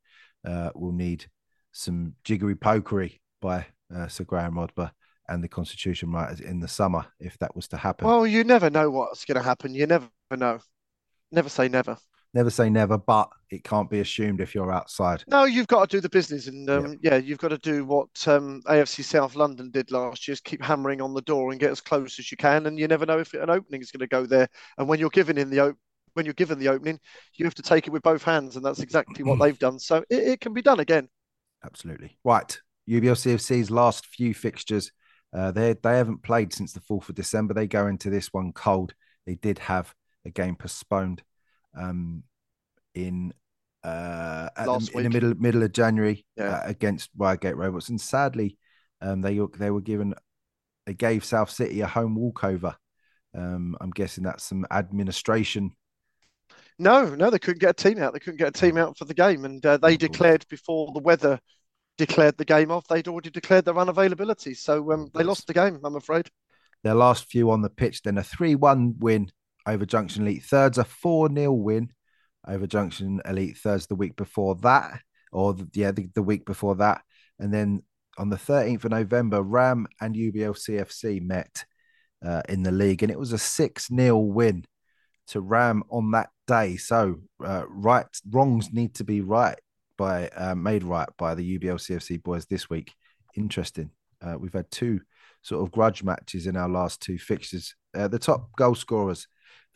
Uh, 0.46 0.70
will 0.74 0.92
need 0.92 1.26
some 1.72 2.14
jiggery 2.24 2.54
pokery 2.54 3.18
by 3.42 3.66
uh, 3.94 4.06
Sir 4.08 4.24
Graham 4.24 4.54
Rodber 4.54 4.90
and 5.28 5.42
the 5.42 5.48
Constitution 5.48 6.10
writers 6.12 6.40
in 6.40 6.60
the 6.60 6.68
summer 6.68 7.04
if 7.18 7.38
that 7.38 7.54
was 7.54 7.68
to 7.68 7.76
happen. 7.76 8.06
Well, 8.06 8.26
you 8.26 8.44
never 8.44 8.70
know 8.70 8.90
what's 8.90 9.24
going 9.24 9.36
to 9.36 9.42
happen. 9.42 9.74
You 9.74 9.86
never 9.86 10.08
know. 10.34 10.58
Never 11.30 11.48
say 11.48 11.68
never. 11.68 11.96
never 12.34 12.50
say 12.50 12.68
never, 12.68 12.98
but 12.98 13.28
it 13.50 13.64
can't 13.64 13.88
be 13.88 14.00
assumed 14.00 14.40
if 14.40 14.54
you're 14.54 14.72
outside. 14.72 15.22
No, 15.28 15.44
you've 15.44 15.68
got 15.68 15.88
to 15.88 15.96
do 15.96 16.00
the 16.00 16.08
business, 16.08 16.48
and 16.48 16.68
um, 16.68 16.98
yeah. 17.02 17.16
you've 17.16 17.38
got 17.38 17.48
to 17.48 17.58
do 17.58 17.84
what 17.84 18.08
um, 18.26 18.62
AFC 18.66 19.04
South 19.04 19.36
London 19.36 19.70
did 19.70 19.90
last 19.90 20.26
year: 20.26 20.32
is 20.32 20.40
keep 20.40 20.62
hammering 20.62 21.00
on 21.00 21.14
the 21.14 21.22
door 21.22 21.50
and 21.50 21.60
get 21.60 21.70
as 21.70 21.80
close 21.80 22.18
as 22.18 22.30
you 22.30 22.36
can. 22.36 22.66
And 22.66 22.78
you 22.78 22.88
never 22.88 23.06
know 23.06 23.18
if 23.18 23.32
an 23.34 23.50
opening 23.50 23.80
is 23.80 23.90
going 23.90 24.00
to 24.00 24.06
go 24.06 24.26
there. 24.26 24.48
And 24.78 24.88
when 24.88 24.98
you're 24.98 25.10
given 25.10 25.38
in 25.38 25.50
the 25.50 25.60
op- 25.60 25.78
when 26.14 26.24
you're 26.24 26.34
given 26.34 26.58
the 26.58 26.68
opening, 26.68 26.98
you 27.34 27.44
have 27.44 27.54
to 27.54 27.62
take 27.62 27.86
it 27.86 27.90
with 27.90 28.02
both 28.02 28.22
hands, 28.22 28.56
and 28.56 28.64
that's 28.64 28.80
exactly 28.80 29.22
what 29.22 29.38
they've 29.42 29.58
done. 29.58 29.78
So 29.78 30.04
it, 30.10 30.28
it 30.28 30.40
can 30.40 30.52
be 30.52 30.62
done 30.62 30.80
again. 30.80 31.08
Absolutely. 31.64 32.18
Right. 32.24 32.58
UBL 32.88 33.16
CFC's 33.16 33.70
last 33.70 34.06
few 34.06 34.32
fixtures, 34.32 34.92
uh, 35.36 35.50
they 35.50 35.74
they 35.82 35.96
haven't 35.96 36.22
played 36.22 36.52
since 36.52 36.72
the 36.72 36.80
4th 36.80 37.08
of 37.08 37.14
December. 37.14 37.54
They 37.54 37.66
go 37.66 37.88
into 37.88 38.10
this 38.10 38.32
one 38.32 38.52
cold. 38.52 38.94
They 39.26 39.34
did 39.34 39.58
have 39.58 39.92
a 40.26 40.30
game 40.30 40.56
postponed 40.56 41.22
um, 41.76 42.24
in 42.94 43.32
uh, 43.84 44.48
the, 44.56 44.90
in 44.94 45.02
the 45.04 45.10
middle 45.10 45.34
middle 45.36 45.62
of 45.62 45.72
January 45.72 46.26
Yeah. 46.36 46.56
uh, 46.56 46.62
against 46.64 47.10
Reigate 47.16 47.56
Robots, 47.56 47.88
and 47.88 48.00
sadly, 48.00 48.58
um, 49.00 49.20
they 49.22 49.38
they 49.58 49.70
were 49.70 49.80
given 49.80 50.14
they 50.86 50.94
gave 50.94 51.24
South 51.24 51.50
City 51.50 51.80
a 51.80 51.86
home 51.86 52.16
walkover. 52.16 52.76
Um, 53.34 53.76
I'm 53.80 53.90
guessing 53.90 54.24
that's 54.24 54.44
some 54.44 54.66
administration. 54.70 55.72
No, 56.78 57.14
no, 57.14 57.30
they 57.30 57.38
couldn't 57.38 57.60
get 57.60 57.70
a 57.70 57.82
team 57.88 57.98
out. 58.02 58.12
They 58.12 58.18
couldn't 58.18 58.38
get 58.38 58.48
a 58.48 58.60
team 58.60 58.76
out 58.76 58.98
for 58.98 59.04
the 59.06 59.14
game, 59.14 59.44
and 59.44 59.64
uh, 59.64 59.76
they 59.78 59.96
declared 59.96 60.46
before 60.48 60.92
the 60.92 61.00
weather 61.00 61.40
declared 61.98 62.36
the 62.36 62.44
game 62.44 62.70
off. 62.70 62.86
They'd 62.88 63.08
already 63.08 63.30
declared 63.30 63.64
their 63.64 63.74
unavailability, 63.74 64.56
so 64.56 64.92
um, 64.92 65.08
they 65.14 65.22
lost 65.24 65.46
the 65.46 65.54
game. 65.54 65.80
I'm 65.84 65.96
afraid. 65.96 66.28
their 66.82 66.94
last 66.94 67.24
few 67.30 67.50
on 67.50 67.62
the 67.62 67.70
pitch, 67.70 68.02
then 68.02 68.18
a 68.18 68.22
3 68.22 68.54
1 68.54 68.96
win 68.98 69.30
over 69.66 69.84
Junction 69.84 70.22
Elite 70.22 70.44
Thirds, 70.44 70.78
a 70.78 70.84
4 70.84 71.28
0 71.32 71.52
win 71.52 71.90
over 72.47 72.66
Junction 72.66 73.20
Elite 73.24 73.59
Thirds 73.59 73.86
the 73.86 73.94
week 73.94 74.16
before 74.16 74.55
that, 74.56 75.01
or 75.32 75.55
the, 75.55 75.68
yeah, 75.74 75.90
the, 75.90 76.09
the 76.14 76.22
week 76.22 76.47
before 76.47 76.76
that. 76.76 77.02
And 77.38 77.52
then 77.52 77.82
on 78.18 78.30
the 78.30 78.36
13th 78.36 78.84
of 78.84 78.90
November, 78.93 79.43
Ram 79.43 79.86
and 80.01 80.14
UBL 80.14 80.56
CFC 80.56 81.20
met 81.20 81.64
uh, 82.24 82.43
in 82.48 82.62
the 82.62 82.72
league, 82.72 83.02
and 83.02 83.12
it 83.12 83.18
was 83.18 83.32
a 83.32 83.38
6 83.38 83.88
0 83.88 84.18
win 84.18 84.64
to 85.28 85.40
Ram 85.40 85.82
on 85.90 86.12
that 86.12 86.30
day. 86.47 86.76
So, 86.76 87.16
uh, 87.44 87.64
right, 87.68 88.06
wrongs 88.30 88.72
need 88.72 88.94
to 88.97 89.05
be 89.05 89.20
right 89.20 89.59
by 89.98 90.28
uh, 90.28 90.55
made 90.55 90.84
right 90.84 91.09
by 91.18 91.34
the 91.34 91.59
UBL 91.59 91.76
CFC 91.76 92.22
boys 92.22 92.47
this 92.47 92.70
week. 92.70 92.93
Interesting. 93.34 93.90
Uh, 94.22 94.36
we've 94.38 94.52
had 94.52 94.70
two 94.70 95.01
sort 95.43 95.62
of 95.62 95.72
grudge 95.72 96.02
matches 96.02 96.47
in 96.47 96.56
our 96.56 96.68
last 96.68 97.01
two 97.01 97.18
fixtures. 97.18 97.74
Uh, 97.94 98.09
the 98.09 98.18
top 98.18 98.51
goal 98.56 98.74
scorers 98.74 99.26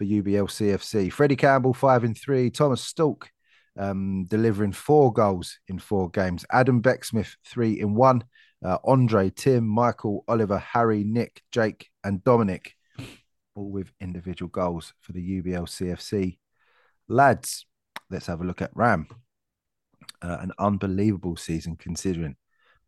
for 0.01 0.07
UBL 0.07 0.49
CFC: 0.49 1.13
Freddie 1.13 1.37
Campbell 1.37 1.75
five 1.75 2.05
in 2.05 2.15
three, 2.15 2.49
Thomas 2.49 2.81
Stalk 2.81 3.31
um, 3.79 4.25
delivering 4.25 4.73
four 4.73 5.13
goals 5.13 5.59
in 5.69 5.79
four 5.79 6.09
games, 6.09 6.47
Adam 6.51 6.81
Becksmith 6.81 7.37
three 7.45 7.79
in 7.79 7.95
one, 7.95 8.25
uh, 8.65 8.79
Andre, 8.83 9.29
Tim, 9.29 9.69
Michael, 9.69 10.25
Oliver, 10.27 10.57
Harry, 10.57 11.05
Nick, 11.05 11.43
Jake, 11.53 11.91
and 12.03 12.25
Dominic, 12.25 12.77
all 13.55 13.71
with 13.71 13.93
individual 14.01 14.49
goals 14.49 14.95
for 15.01 15.13
the 15.13 15.43
UBL 15.43 15.69
CFC 15.69 16.39
lads. 17.07 17.67
Let's 18.09 18.27
have 18.27 18.41
a 18.41 18.45
look 18.45 18.63
at 18.63 18.75
Ram. 18.75 19.07
Uh, 20.23 20.39
an 20.41 20.53
unbelievable 20.59 21.37
season 21.37 21.77
considering 21.77 22.37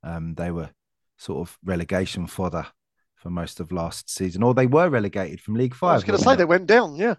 um, 0.02 0.34
they 0.34 0.50
were 0.50 0.70
sort 1.18 1.46
of 1.46 1.58
relegation 1.62 2.26
fodder 2.26 2.68
for 3.22 3.30
most 3.30 3.60
of 3.60 3.70
last 3.72 4.10
season, 4.10 4.42
or 4.42 4.52
they 4.52 4.66
were 4.66 4.88
relegated 4.90 5.40
from 5.40 5.54
League 5.54 5.74
Five. 5.74 5.90
I 5.90 5.94
was 5.94 6.04
going 6.04 6.18
to 6.18 6.24
say 6.24 6.34
they 6.36 6.44
went 6.44 6.66
down. 6.66 6.96
Yeah, 6.96 7.14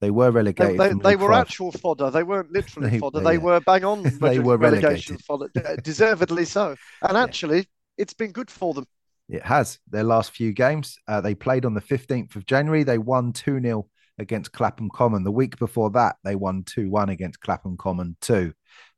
they 0.00 0.10
were 0.10 0.30
relegated. 0.30 0.78
they, 0.78 0.90
from 0.90 1.00
they 1.00 1.16
were 1.16 1.30
Five. 1.30 1.40
actual 1.46 1.72
fodder. 1.72 2.10
They 2.10 2.22
weren't 2.22 2.52
literally 2.52 2.90
They- 2.90 2.98
fodder. 3.00 3.20
they- 3.20 3.32
They 3.32 3.38
were 3.38 3.60
bang 3.60 3.84
on. 3.84 4.02
They 4.20 4.38
were 4.38 4.56
relegation 4.56 5.18
relegated. 5.18 5.24
fodder, 5.24 5.76
deservedly 5.82 6.44
so. 6.44 6.76
And 7.02 7.16
actually, 7.16 7.66
it's 7.96 8.14
been 8.14 8.32
good 8.32 8.50
for 8.50 8.72
them. 8.74 8.86
It 9.28 9.42
has. 9.42 9.78
Their 9.90 10.04
last 10.04 10.30
few 10.30 10.52
games, 10.52 10.96
uh, 11.08 11.20
they 11.20 11.34
played 11.34 11.66
on 11.66 11.74
the 11.74 11.82
15th 11.82 12.36
of 12.36 12.46
January. 12.46 12.82
They 12.84 12.96
won 12.98 13.32
2 13.32 13.60
0 13.60 13.86
against 14.18 14.52
Clapham 14.52 14.88
Common. 14.94 15.22
The 15.24 15.30
week 15.32 15.58
before 15.58 15.90
that, 15.90 16.16
they 16.24 16.34
won 16.34 16.62
2 16.64 16.88
1 16.90 17.08
against 17.10 17.40
Clapham 17.40 17.76
Common, 17.76 18.16
too. 18.20 18.52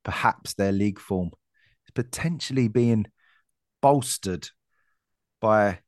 Perhaps 0.05 0.55
their 0.55 0.71
league 0.73 1.01
form 1.01 1.31
is 1.87 1.91
potentially 1.95 2.69
being 2.69 3.07
bolstered 3.83 4.49
by 5.41 5.81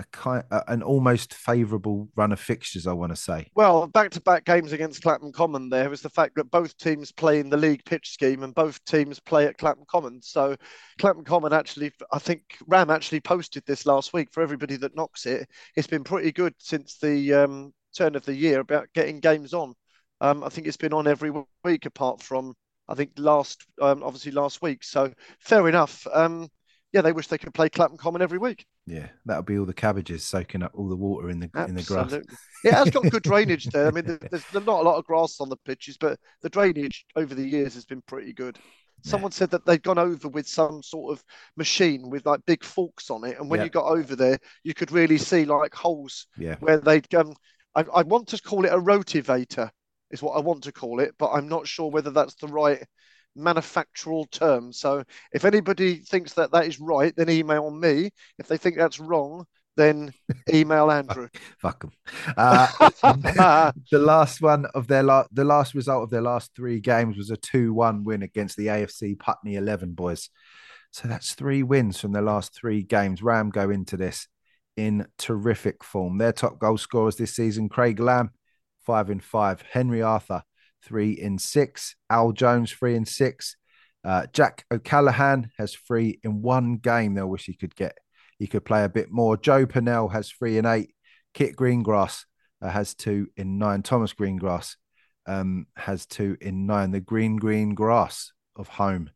a 0.00 0.04
kind, 0.12 0.42
an 0.68 0.82
almost 0.82 1.34
favourable 1.34 2.08
run 2.16 2.32
of 2.32 2.40
fixtures, 2.40 2.86
I 2.86 2.92
want 2.92 3.12
to 3.12 3.16
say. 3.16 3.46
Well, 3.54 3.86
back-to-back 3.86 4.44
games 4.44 4.72
against 4.72 5.02
Clapham 5.02 5.30
Common. 5.30 5.68
There 5.68 5.90
was 5.90 6.02
the 6.02 6.10
fact 6.10 6.34
that 6.36 6.50
both 6.50 6.76
teams 6.76 7.12
play 7.12 7.38
in 7.38 7.50
the 7.50 7.56
league 7.56 7.84
pitch 7.84 8.10
scheme, 8.10 8.42
and 8.42 8.54
both 8.54 8.82
teams 8.84 9.20
play 9.20 9.46
at 9.46 9.58
Clapham 9.58 9.84
Common. 9.88 10.20
So, 10.22 10.56
Clapham 10.98 11.24
Common 11.24 11.52
actually, 11.52 11.92
I 12.12 12.18
think 12.18 12.42
Ram 12.66 12.90
actually 12.90 13.20
posted 13.20 13.64
this 13.66 13.86
last 13.86 14.12
week 14.12 14.32
for 14.32 14.42
everybody 14.42 14.76
that 14.76 14.96
knocks 14.96 15.26
it. 15.26 15.48
It's 15.76 15.86
been 15.86 16.04
pretty 16.04 16.32
good 16.32 16.54
since 16.58 16.98
the 16.98 17.34
um, 17.34 17.72
turn 17.96 18.16
of 18.16 18.24
the 18.24 18.34
year 18.34 18.60
about 18.60 18.88
getting 18.94 19.20
games 19.20 19.54
on. 19.54 19.74
Um, 20.20 20.42
I 20.42 20.48
think 20.48 20.66
it's 20.66 20.76
been 20.76 20.92
on 20.92 21.06
every 21.06 21.32
week 21.64 21.86
apart 21.86 22.22
from 22.22 22.54
I 22.90 22.94
think 22.94 23.12
last, 23.16 23.64
um, 23.80 24.02
obviously 24.02 24.32
last 24.32 24.60
week. 24.62 24.82
So 24.82 25.12
fair 25.38 25.68
enough. 25.68 26.06
Um, 26.12 26.48
yeah, 26.92 27.02
they 27.02 27.12
wish 27.12 27.28
they 27.28 27.38
could 27.38 27.54
play 27.54 27.68
Clapham 27.68 27.96
Common 27.96 28.22
every 28.22 28.38
week. 28.38 28.66
Yeah, 28.86 29.08
that'll 29.26 29.42
be 29.42 29.58
all 29.58 29.64
the 29.66 29.72
cabbages 29.74 30.24
soaking 30.24 30.62
up 30.62 30.72
all 30.74 30.88
the 30.88 30.96
water 30.96 31.30
in 31.30 31.40
the 31.40 31.50
in 31.68 31.74
the 31.74 31.82
grass. 31.82 32.12
it 32.12 32.72
has 32.72 32.90
got 32.90 33.08
good 33.10 33.22
drainage 33.22 33.66
there. 33.66 33.86
I 33.88 33.90
mean, 33.90 34.04
there- 34.06 34.18
there's 34.30 34.52
not 34.52 34.66
a 34.66 34.82
lot 34.82 34.96
of 34.98 35.04
grass 35.04 35.40
on 35.40 35.48
the 35.48 35.56
pitches, 35.64 35.96
but 35.96 36.18
the 36.42 36.48
drainage 36.50 37.04
over 37.16 37.34
the 37.34 37.46
years 37.48 37.74
has 37.74 37.84
been 37.84 38.02
pretty 38.02 38.32
good. 38.32 38.58
Someone 39.02 39.32
said 39.32 39.50
that 39.50 39.64
they'd 39.64 39.82
gone 39.82 39.98
over 39.98 40.28
with 40.28 40.46
some 40.46 40.82
sort 40.82 41.12
of 41.16 41.24
machine 41.56 42.10
with 42.10 42.26
like 42.26 42.40
big 42.46 42.62
forks 42.62 43.08
on 43.08 43.24
it, 43.24 43.38
and 43.38 43.48
when 43.48 43.60
Yeah. 43.60 43.64
you 43.64 43.70
got 43.70 43.86
over 43.86 44.14
there, 44.14 44.38
you 44.62 44.74
could 44.74 44.92
really 44.92 45.16
see 45.16 45.44
like 45.46 45.74
holes 45.74 46.26
Yeah, 46.36 46.56
where 46.60 46.78
they'd 46.78 47.12
um. 47.14 47.34
I, 47.74 47.84
I 47.94 48.02
want 48.02 48.26
to 48.28 48.42
call 48.42 48.64
it 48.64 48.72
a 48.72 48.78
rotivator, 48.78 49.70
is 50.10 50.20
what 50.22 50.32
I 50.36 50.40
want 50.40 50.64
to 50.64 50.72
call 50.72 50.98
it, 51.00 51.14
but 51.18 51.30
I'm 51.30 51.48
not 51.48 51.68
sure 51.68 51.88
whether 51.88 52.10
that's 52.10 52.34
the 52.34 52.48
right 52.48 52.82
manufactural 53.36 54.26
term. 54.26 54.72
So 54.72 55.04
if 55.32 55.44
anybody 55.44 55.96
thinks 55.96 56.34
that 56.34 56.52
that 56.52 56.66
is 56.66 56.80
right, 56.80 57.14
then 57.16 57.30
email 57.30 57.70
me. 57.70 58.10
If 58.38 58.48
they 58.48 58.56
think 58.56 58.76
that's 58.76 59.00
wrong, 59.00 59.46
then 59.76 60.12
email 60.52 60.90
Andrew. 60.90 61.28
fuck 61.58 61.80
them. 61.80 61.92
Uh, 62.36 62.66
the 63.90 63.98
last 63.98 64.40
one 64.40 64.66
of 64.74 64.86
their 64.86 65.02
la- 65.02 65.26
the 65.32 65.44
last 65.44 65.74
result 65.74 66.04
of 66.04 66.10
their 66.10 66.22
last 66.22 66.50
three 66.54 66.80
games 66.80 67.16
was 67.16 67.30
a 67.30 67.36
2-1 67.36 68.04
win 68.04 68.22
against 68.22 68.56
the 68.56 68.66
AFC 68.66 69.18
Putney 69.18 69.54
11 69.54 69.92
boys. 69.92 70.28
So 70.92 71.06
that's 71.06 71.34
three 71.34 71.62
wins 71.62 72.00
from 72.00 72.12
their 72.12 72.22
last 72.22 72.52
three 72.54 72.82
games. 72.82 73.22
Ram 73.22 73.50
go 73.50 73.70
into 73.70 73.96
this 73.96 74.26
in 74.76 75.06
terrific 75.18 75.84
form. 75.84 76.18
Their 76.18 76.32
top 76.32 76.58
goal 76.58 76.78
scorers 76.78 77.16
this 77.16 77.34
season, 77.34 77.68
Craig 77.68 78.00
Lamb, 78.00 78.30
five 78.84 79.08
in 79.08 79.20
five. 79.20 79.62
Henry 79.70 80.02
Arthur, 80.02 80.42
three 80.82 81.12
in 81.12 81.38
six. 81.38 81.96
Al 82.08 82.32
Jones, 82.32 82.72
three 82.72 82.96
in 82.96 83.04
six. 83.04 83.56
Uh, 84.04 84.26
Jack 84.32 84.64
O'Callaghan 84.72 85.50
has 85.58 85.74
three 85.74 86.20
in 86.22 86.42
one 86.42 86.76
game. 86.76 87.14
They'll 87.14 87.28
wish 87.28 87.46
he 87.46 87.54
could 87.54 87.74
get 87.74 87.98
he 88.38 88.46
could 88.46 88.64
play 88.64 88.84
a 88.84 88.88
bit 88.88 89.10
more. 89.10 89.36
Joe 89.36 89.66
Purnell 89.66 90.08
has 90.08 90.30
three 90.30 90.56
in 90.56 90.64
eight. 90.64 90.94
Kit 91.34 91.54
Greengrass 91.54 92.24
uh, 92.62 92.70
has 92.70 92.94
two 92.94 93.28
in 93.36 93.58
nine. 93.58 93.82
Thomas 93.82 94.14
Greengrass 94.14 94.76
um, 95.26 95.66
has 95.76 96.06
two 96.06 96.38
in 96.40 96.66
nine. 96.66 96.90
The 96.90 97.00
green, 97.00 97.36
green 97.36 97.74
grass 97.74 98.32
of 98.56 98.68
home 98.68 99.10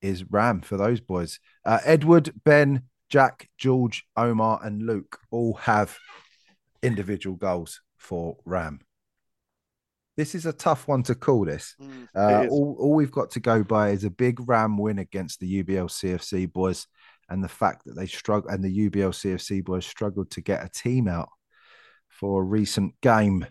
is 0.00 0.24
Ram 0.30 0.62
for 0.62 0.78
those 0.78 1.00
boys. 1.00 1.38
Uh, 1.66 1.80
Edward, 1.84 2.32
Ben, 2.44 2.84
Jack, 3.10 3.50
George, 3.58 4.06
Omar, 4.16 4.60
and 4.62 4.82
Luke 4.82 5.18
all 5.30 5.54
have 5.54 5.98
individual 6.82 7.36
goals 7.36 7.82
for 7.98 8.38
Ram. 8.46 8.80
This 10.16 10.34
is 10.34 10.44
a 10.46 10.52
tough 10.52 10.88
one 10.88 11.02
to 11.04 11.14
call 11.14 11.44
this. 11.44 11.74
Mm, 11.80 12.08
Uh, 12.14 12.46
all, 12.50 12.76
all 12.78 12.94
we've 12.94 13.10
got 13.10 13.30
to 13.32 13.40
go 13.40 13.62
by 13.62 13.90
is 13.90 14.04
a 14.04 14.10
big 14.10 14.46
Ram 14.46 14.76
win 14.76 14.98
against 14.98 15.40
the 15.40 15.62
UBL 15.62 15.88
CFC 15.88 16.52
boys 16.52 16.86
and 17.28 17.42
the 17.42 17.48
fact 17.48 17.84
that 17.86 17.94
they 17.94 18.06
struggle 18.06 18.50
and 18.50 18.62
the 18.62 18.90
UBL 18.90 19.12
CFC 19.12 19.64
boys 19.64 19.86
struggled 19.86 20.30
to 20.32 20.42
get 20.42 20.64
a 20.64 20.68
team 20.68 21.08
out 21.08 21.30
for 22.08 22.42
a 22.42 22.44
recent 22.44 23.00
game. 23.00 23.46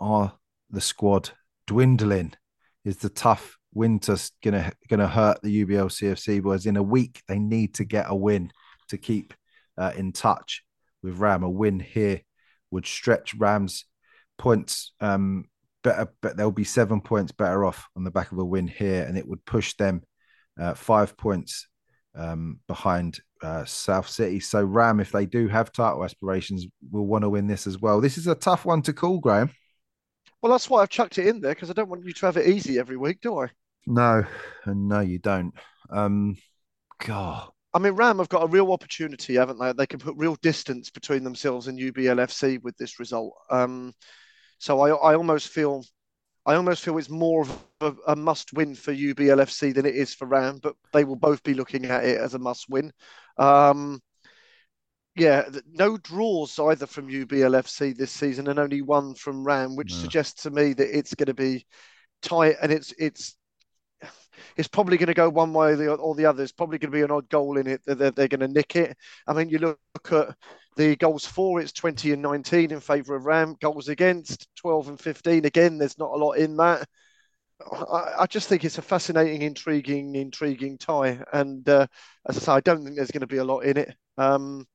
Are 0.00 0.34
the 0.70 0.80
squad 0.80 1.30
dwindling? 1.66 2.34
Is 2.84 2.96
the 2.96 3.08
tough 3.08 3.56
winter 3.72 4.16
gonna 4.42 4.72
gonna 4.88 5.06
hurt 5.08 5.40
the 5.42 5.64
UBL 5.64 5.90
CFC 5.90 6.42
boys? 6.42 6.66
In 6.66 6.76
a 6.76 6.82
week, 6.82 7.22
they 7.28 7.38
need 7.38 7.74
to 7.74 7.84
get 7.84 8.06
a 8.08 8.16
win 8.16 8.50
to 8.88 8.98
keep 8.98 9.32
uh, 9.78 9.92
in 9.96 10.12
touch 10.12 10.64
with 11.02 11.18
Ram. 11.18 11.44
A 11.44 11.48
win 11.48 11.78
here 11.78 12.20
would 12.72 12.84
stretch 12.86 13.34
Ram's 13.34 13.84
points 14.36 14.92
um, 15.00 15.44
better, 15.84 16.08
but 16.20 16.36
they'll 16.36 16.50
be 16.50 16.64
seven 16.64 17.00
points 17.00 17.30
better 17.30 17.64
off 17.64 17.86
on 17.96 18.02
the 18.02 18.10
back 18.10 18.32
of 18.32 18.38
a 18.38 18.44
win 18.44 18.66
here, 18.66 19.04
and 19.04 19.16
it 19.16 19.28
would 19.28 19.44
push 19.44 19.74
them 19.74 20.02
uh, 20.60 20.74
five 20.74 21.16
points 21.16 21.68
um, 22.16 22.58
behind 22.66 23.20
uh, 23.42 23.64
South 23.64 24.08
City. 24.08 24.40
So 24.40 24.64
Ram, 24.64 24.98
if 24.98 25.12
they 25.12 25.26
do 25.26 25.46
have 25.46 25.70
title 25.70 26.04
aspirations, 26.04 26.66
will 26.90 27.06
want 27.06 27.22
to 27.22 27.30
win 27.30 27.46
this 27.46 27.68
as 27.68 27.78
well. 27.78 28.00
This 28.00 28.18
is 28.18 28.26
a 28.26 28.34
tough 28.34 28.64
one 28.64 28.82
to 28.82 28.92
call, 28.92 29.20
Graham. 29.20 29.50
Well, 30.42 30.50
that's 30.50 30.68
why 30.68 30.82
I've 30.82 30.90
chucked 30.90 31.18
it 31.18 31.28
in 31.28 31.40
there 31.40 31.54
because 31.54 31.70
I 31.70 31.74
don't 31.74 31.88
want 31.88 32.04
you 32.04 32.12
to 32.12 32.26
have 32.26 32.36
it 32.36 32.48
easy 32.48 32.78
every 32.78 32.96
week, 32.96 33.20
do 33.20 33.40
I? 33.40 33.48
No, 33.86 34.24
and 34.64 34.88
no, 34.88 35.00
you 35.00 35.18
don't. 35.18 35.54
Um, 35.90 36.36
God, 36.98 37.48
I 37.74 37.80
mean, 37.80 37.94
Ram 37.94 38.18
have 38.18 38.28
got 38.28 38.44
a 38.44 38.48
real 38.48 38.72
opportunity, 38.72 39.34
haven't 39.34 39.58
they? 39.58 39.72
They 39.72 39.86
can 39.86 39.98
put 39.98 40.16
real 40.16 40.36
distance 40.36 40.90
between 40.90 41.24
themselves 41.24 41.66
and 41.66 41.78
UBLFC 41.78 42.62
with 42.62 42.76
this 42.76 43.00
result. 43.00 43.34
Um, 43.50 43.92
so 44.64 44.80
I, 44.80 45.12
I 45.12 45.14
almost 45.14 45.48
feel, 45.48 45.84
I 46.46 46.54
almost 46.54 46.82
feel 46.82 46.96
it's 46.96 47.10
more 47.10 47.42
of 47.42 47.54
a, 47.82 48.12
a 48.12 48.16
must-win 48.16 48.74
for 48.74 48.92
UBLFC 48.92 49.72
than 49.72 49.84
it 49.84 49.94
is 49.94 50.14
for 50.14 50.26
Ram, 50.26 50.58
but 50.62 50.74
they 50.94 51.04
will 51.04 51.16
both 51.16 51.42
be 51.42 51.52
looking 51.52 51.84
at 51.84 52.02
it 52.04 52.18
as 52.18 52.32
a 52.32 52.38
must-win. 52.38 52.90
Um, 53.36 54.00
yeah, 55.16 55.44
no 55.70 55.98
draws 55.98 56.58
either 56.58 56.86
from 56.86 57.10
UBLFC 57.10 57.92
this 57.92 58.10
season, 58.10 58.48
and 58.48 58.58
only 58.58 58.80
one 58.80 59.14
from 59.14 59.44
Ram, 59.44 59.76
which 59.76 59.92
No. 59.92 59.96
suggests 59.96 60.44
to 60.44 60.50
me 60.50 60.72
that 60.72 60.96
it's 60.98 61.14
going 61.14 61.26
to 61.26 61.34
be 61.34 61.66
tight, 62.22 62.56
and 62.62 62.72
it's 62.72 62.94
it's 62.98 63.36
it's 64.56 64.68
probably 64.68 64.96
going 64.96 65.08
to 65.08 65.14
go 65.14 65.28
one 65.28 65.52
way 65.52 65.72
or 65.72 65.76
the, 65.76 65.94
or 65.94 66.14
the 66.14 66.26
other. 66.26 66.42
It's 66.42 66.52
probably 66.52 66.78
going 66.78 66.90
to 66.90 66.96
be 66.96 67.02
an 67.02 67.10
odd 67.10 67.28
goal 67.28 67.58
in 67.58 67.66
it. 67.66 67.82
that 67.86 67.98
They're, 67.98 68.10
they're 68.10 68.28
going 68.28 68.40
to 68.40 68.48
nick 68.48 68.76
it. 68.76 68.96
I 69.26 69.32
mean, 69.32 69.50
you 69.50 69.58
look 69.58 69.78
at 70.12 70.34
the 70.76 70.96
goals 70.96 71.26
for, 71.26 71.60
it's 71.60 71.72
20 71.72 72.12
and 72.12 72.22
19 72.22 72.70
in 72.72 72.80
favour 72.80 73.16
of 73.16 73.26
Ram. 73.26 73.56
Goals 73.60 73.88
against, 73.88 74.48
12 74.56 74.88
and 74.88 75.00
15. 75.00 75.44
Again, 75.44 75.78
there's 75.78 75.98
not 75.98 76.12
a 76.12 76.16
lot 76.16 76.32
in 76.34 76.56
that. 76.58 76.88
I, 77.72 78.14
I 78.20 78.26
just 78.26 78.48
think 78.48 78.64
it's 78.64 78.78
a 78.78 78.82
fascinating, 78.82 79.42
intriguing, 79.42 80.14
intriguing 80.16 80.78
tie. 80.78 81.22
And 81.32 81.68
uh, 81.68 81.86
as 82.28 82.36
I 82.38 82.40
say, 82.40 82.52
I 82.52 82.60
don't 82.60 82.84
think 82.84 82.96
there's 82.96 83.10
going 83.10 83.20
to 83.22 83.26
be 83.26 83.38
a 83.38 83.44
lot 83.44 83.60
in 83.60 83.76
it. 83.78 83.94
Um, 84.18 84.66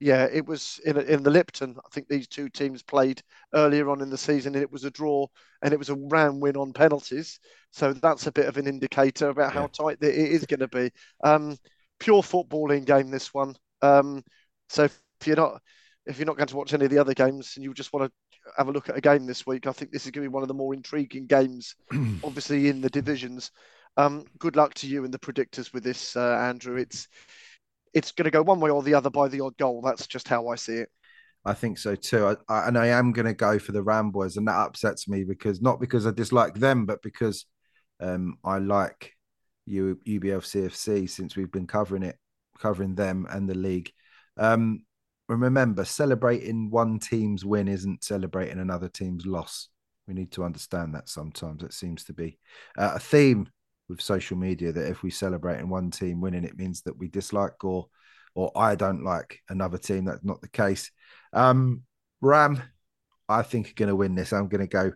yeah, 0.00 0.26
it 0.32 0.46
was 0.46 0.80
in 0.86 0.96
in 0.98 1.22
the 1.22 1.30
Lipton. 1.30 1.76
I 1.78 1.88
think 1.92 2.08
these 2.08 2.26
two 2.26 2.48
teams 2.48 2.82
played 2.82 3.22
earlier 3.54 3.90
on 3.90 4.00
in 4.00 4.08
the 4.08 4.16
season, 4.16 4.54
and 4.54 4.62
it 4.62 4.72
was 4.72 4.84
a 4.84 4.90
draw, 4.90 5.26
and 5.62 5.74
it 5.74 5.78
was 5.78 5.90
a 5.90 5.94
round 5.94 6.40
win 6.40 6.56
on 6.56 6.72
penalties. 6.72 7.38
So 7.70 7.92
that's 7.92 8.26
a 8.26 8.32
bit 8.32 8.46
of 8.46 8.56
an 8.56 8.66
indicator 8.66 9.28
about 9.28 9.52
how 9.52 9.62
Yeah. 9.62 9.68
tight 9.68 9.98
it 10.02 10.14
is 10.14 10.46
going 10.46 10.60
to 10.60 10.68
be. 10.68 10.90
Um, 11.22 11.58
pure 11.98 12.22
footballing 12.22 12.86
game, 12.86 13.10
this 13.10 13.34
one. 13.34 13.54
Um, 13.82 14.24
so 14.70 14.88
if 15.20 15.26
you're 15.26 15.36
not 15.36 15.60
if 16.06 16.18
you're 16.18 16.26
not 16.26 16.36
going 16.36 16.46
to 16.46 16.56
watch 16.56 16.72
any 16.72 16.86
of 16.86 16.90
the 16.90 16.98
other 16.98 17.14
games 17.14 17.52
and 17.56 17.64
you 17.64 17.74
just 17.74 17.92
want 17.92 18.06
to 18.06 18.52
have 18.56 18.68
a 18.68 18.72
look 18.72 18.88
at 18.88 18.96
a 18.96 19.00
game 19.00 19.26
this 19.26 19.46
week, 19.46 19.66
I 19.66 19.72
think 19.72 19.92
this 19.92 20.06
is 20.06 20.10
going 20.10 20.24
to 20.24 20.30
be 20.30 20.32
one 20.32 20.42
of 20.42 20.48
the 20.48 20.54
more 20.54 20.74
intriguing 20.74 21.26
games, 21.26 21.76
obviously 22.24 22.68
in 22.68 22.80
the 22.80 22.90
divisions. 22.90 23.50
Um, 23.96 24.24
good 24.38 24.56
luck 24.56 24.74
to 24.74 24.86
you 24.86 25.04
and 25.04 25.12
the 25.12 25.18
predictors 25.18 25.74
with 25.74 25.84
this, 25.84 26.16
uh, 26.16 26.36
Andrew. 26.40 26.76
It's 26.76 27.06
it's 27.92 28.12
going 28.12 28.24
to 28.24 28.30
go 28.30 28.42
one 28.42 28.60
way 28.60 28.70
or 28.70 28.82
the 28.82 28.94
other 28.94 29.10
by 29.10 29.28
the 29.28 29.40
odd 29.40 29.56
goal. 29.58 29.82
That's 29.82 30.06
just 30.06 30.28
how 30.28 30.48
I 30.48 30.54
see 30.54 30.74
it. 30.74 30.88
I 31.44 31.54
think 31.54 31.78
so 31.78 31.94
too. 31.94 32.26
I, 32.26 32.36
I, 32.48 32.68
and 32.68 32.78
I 32.78 32.88
am 32.88 33.12
going 33.12 33.26
to 33.26 33.34
go 33.34 33.58
for 33.58 33.72
the 33.72 33.82
Ram 33.82 34.10
boys, 34.10 34.36
and 34.36 34.46
that 34.48 34.58
upsets 34.58 35.08
me 35.08 35.24
because 35.24 35.60
not 35.60 35.80
because 35.80 36.06
I 36.06 36.12
dislike 36.12 36.54
them, 36.54 36.86
but 36.86 37.02
because 37.02 37.46
um, 38.00 38.38
I 38.44 38.58
like 38.58 39.12
U, 39.66 39.98
UBL 40.06 40.40
CFC 40.40 41.08
since 41.08 41.36
we've 41.36 41.52
been 41.52 41.66
covering 41.66 42.02
it, 42.02 42.16
covering 42.58 42.94
them 42.94 43.26
and 43.28 43.48
the 43.48 43.54
league. 43.54 43.90
Um, 44.36 44.84
remember, 45.36 45.84
celebrating 45.84 46.70
one 46.70 46.98
team's 46.98 47.44
win 47.44 47.68
isn't 47.68 48.04
celebrating 48.04 48.58
another 48.58 48.88
team's 48.88 49.26
loss. 49.26 49.68
We 50.06 50.14
need 50.14 50.32
to 50.32 50.44
understand 50.44 50.94
that 50.94 51.08
sometimes. 51.08 51.62
It 51.62 51.72
seems 51.72 52.04
to 52.04 52.12
be 52.12 52.38
uh, 52.76 52.92
a 52.94 52.98
theme 52.98 53.48
with 53.88 54.00
social 54.00 54.36
media 54.36 54.72
that 54.72 54.88
if 54.88 55.02
we 55.02 55.10
celebrate 55.10 55.60
in 55.60 55.68
one 55.68 55.90
team 55.90 56.20
winning, 56.20 56.44
it 56.44 56.56
means 56.56 56.82
that 56.82 56.96
we 56.96 57.08
dislike 57.08 57.64
or 57.64 57.88
or 58.34 58.52
I 58.56 58.76
don't 58.76 59.02
like 59.02 59.40
another 59.48 59.78
team. 59.78 60.04
That's 60.04 60.24
not 60.24 60.40
the 60.40 60.48
case. 60.48 60.90
Um, 61.32 61.82
Ram, 62.20 62.62
I 63.28 63.42
think 63.42 63.70
are 63.70 63.74
going 63.74 63.88
to 63.88 63.96
win 63.96 64.14
this. 64.14 64.32
I'm 64.32 64.48
going 64.48 64.60
to 64.60 64.66
go 64.66 64.92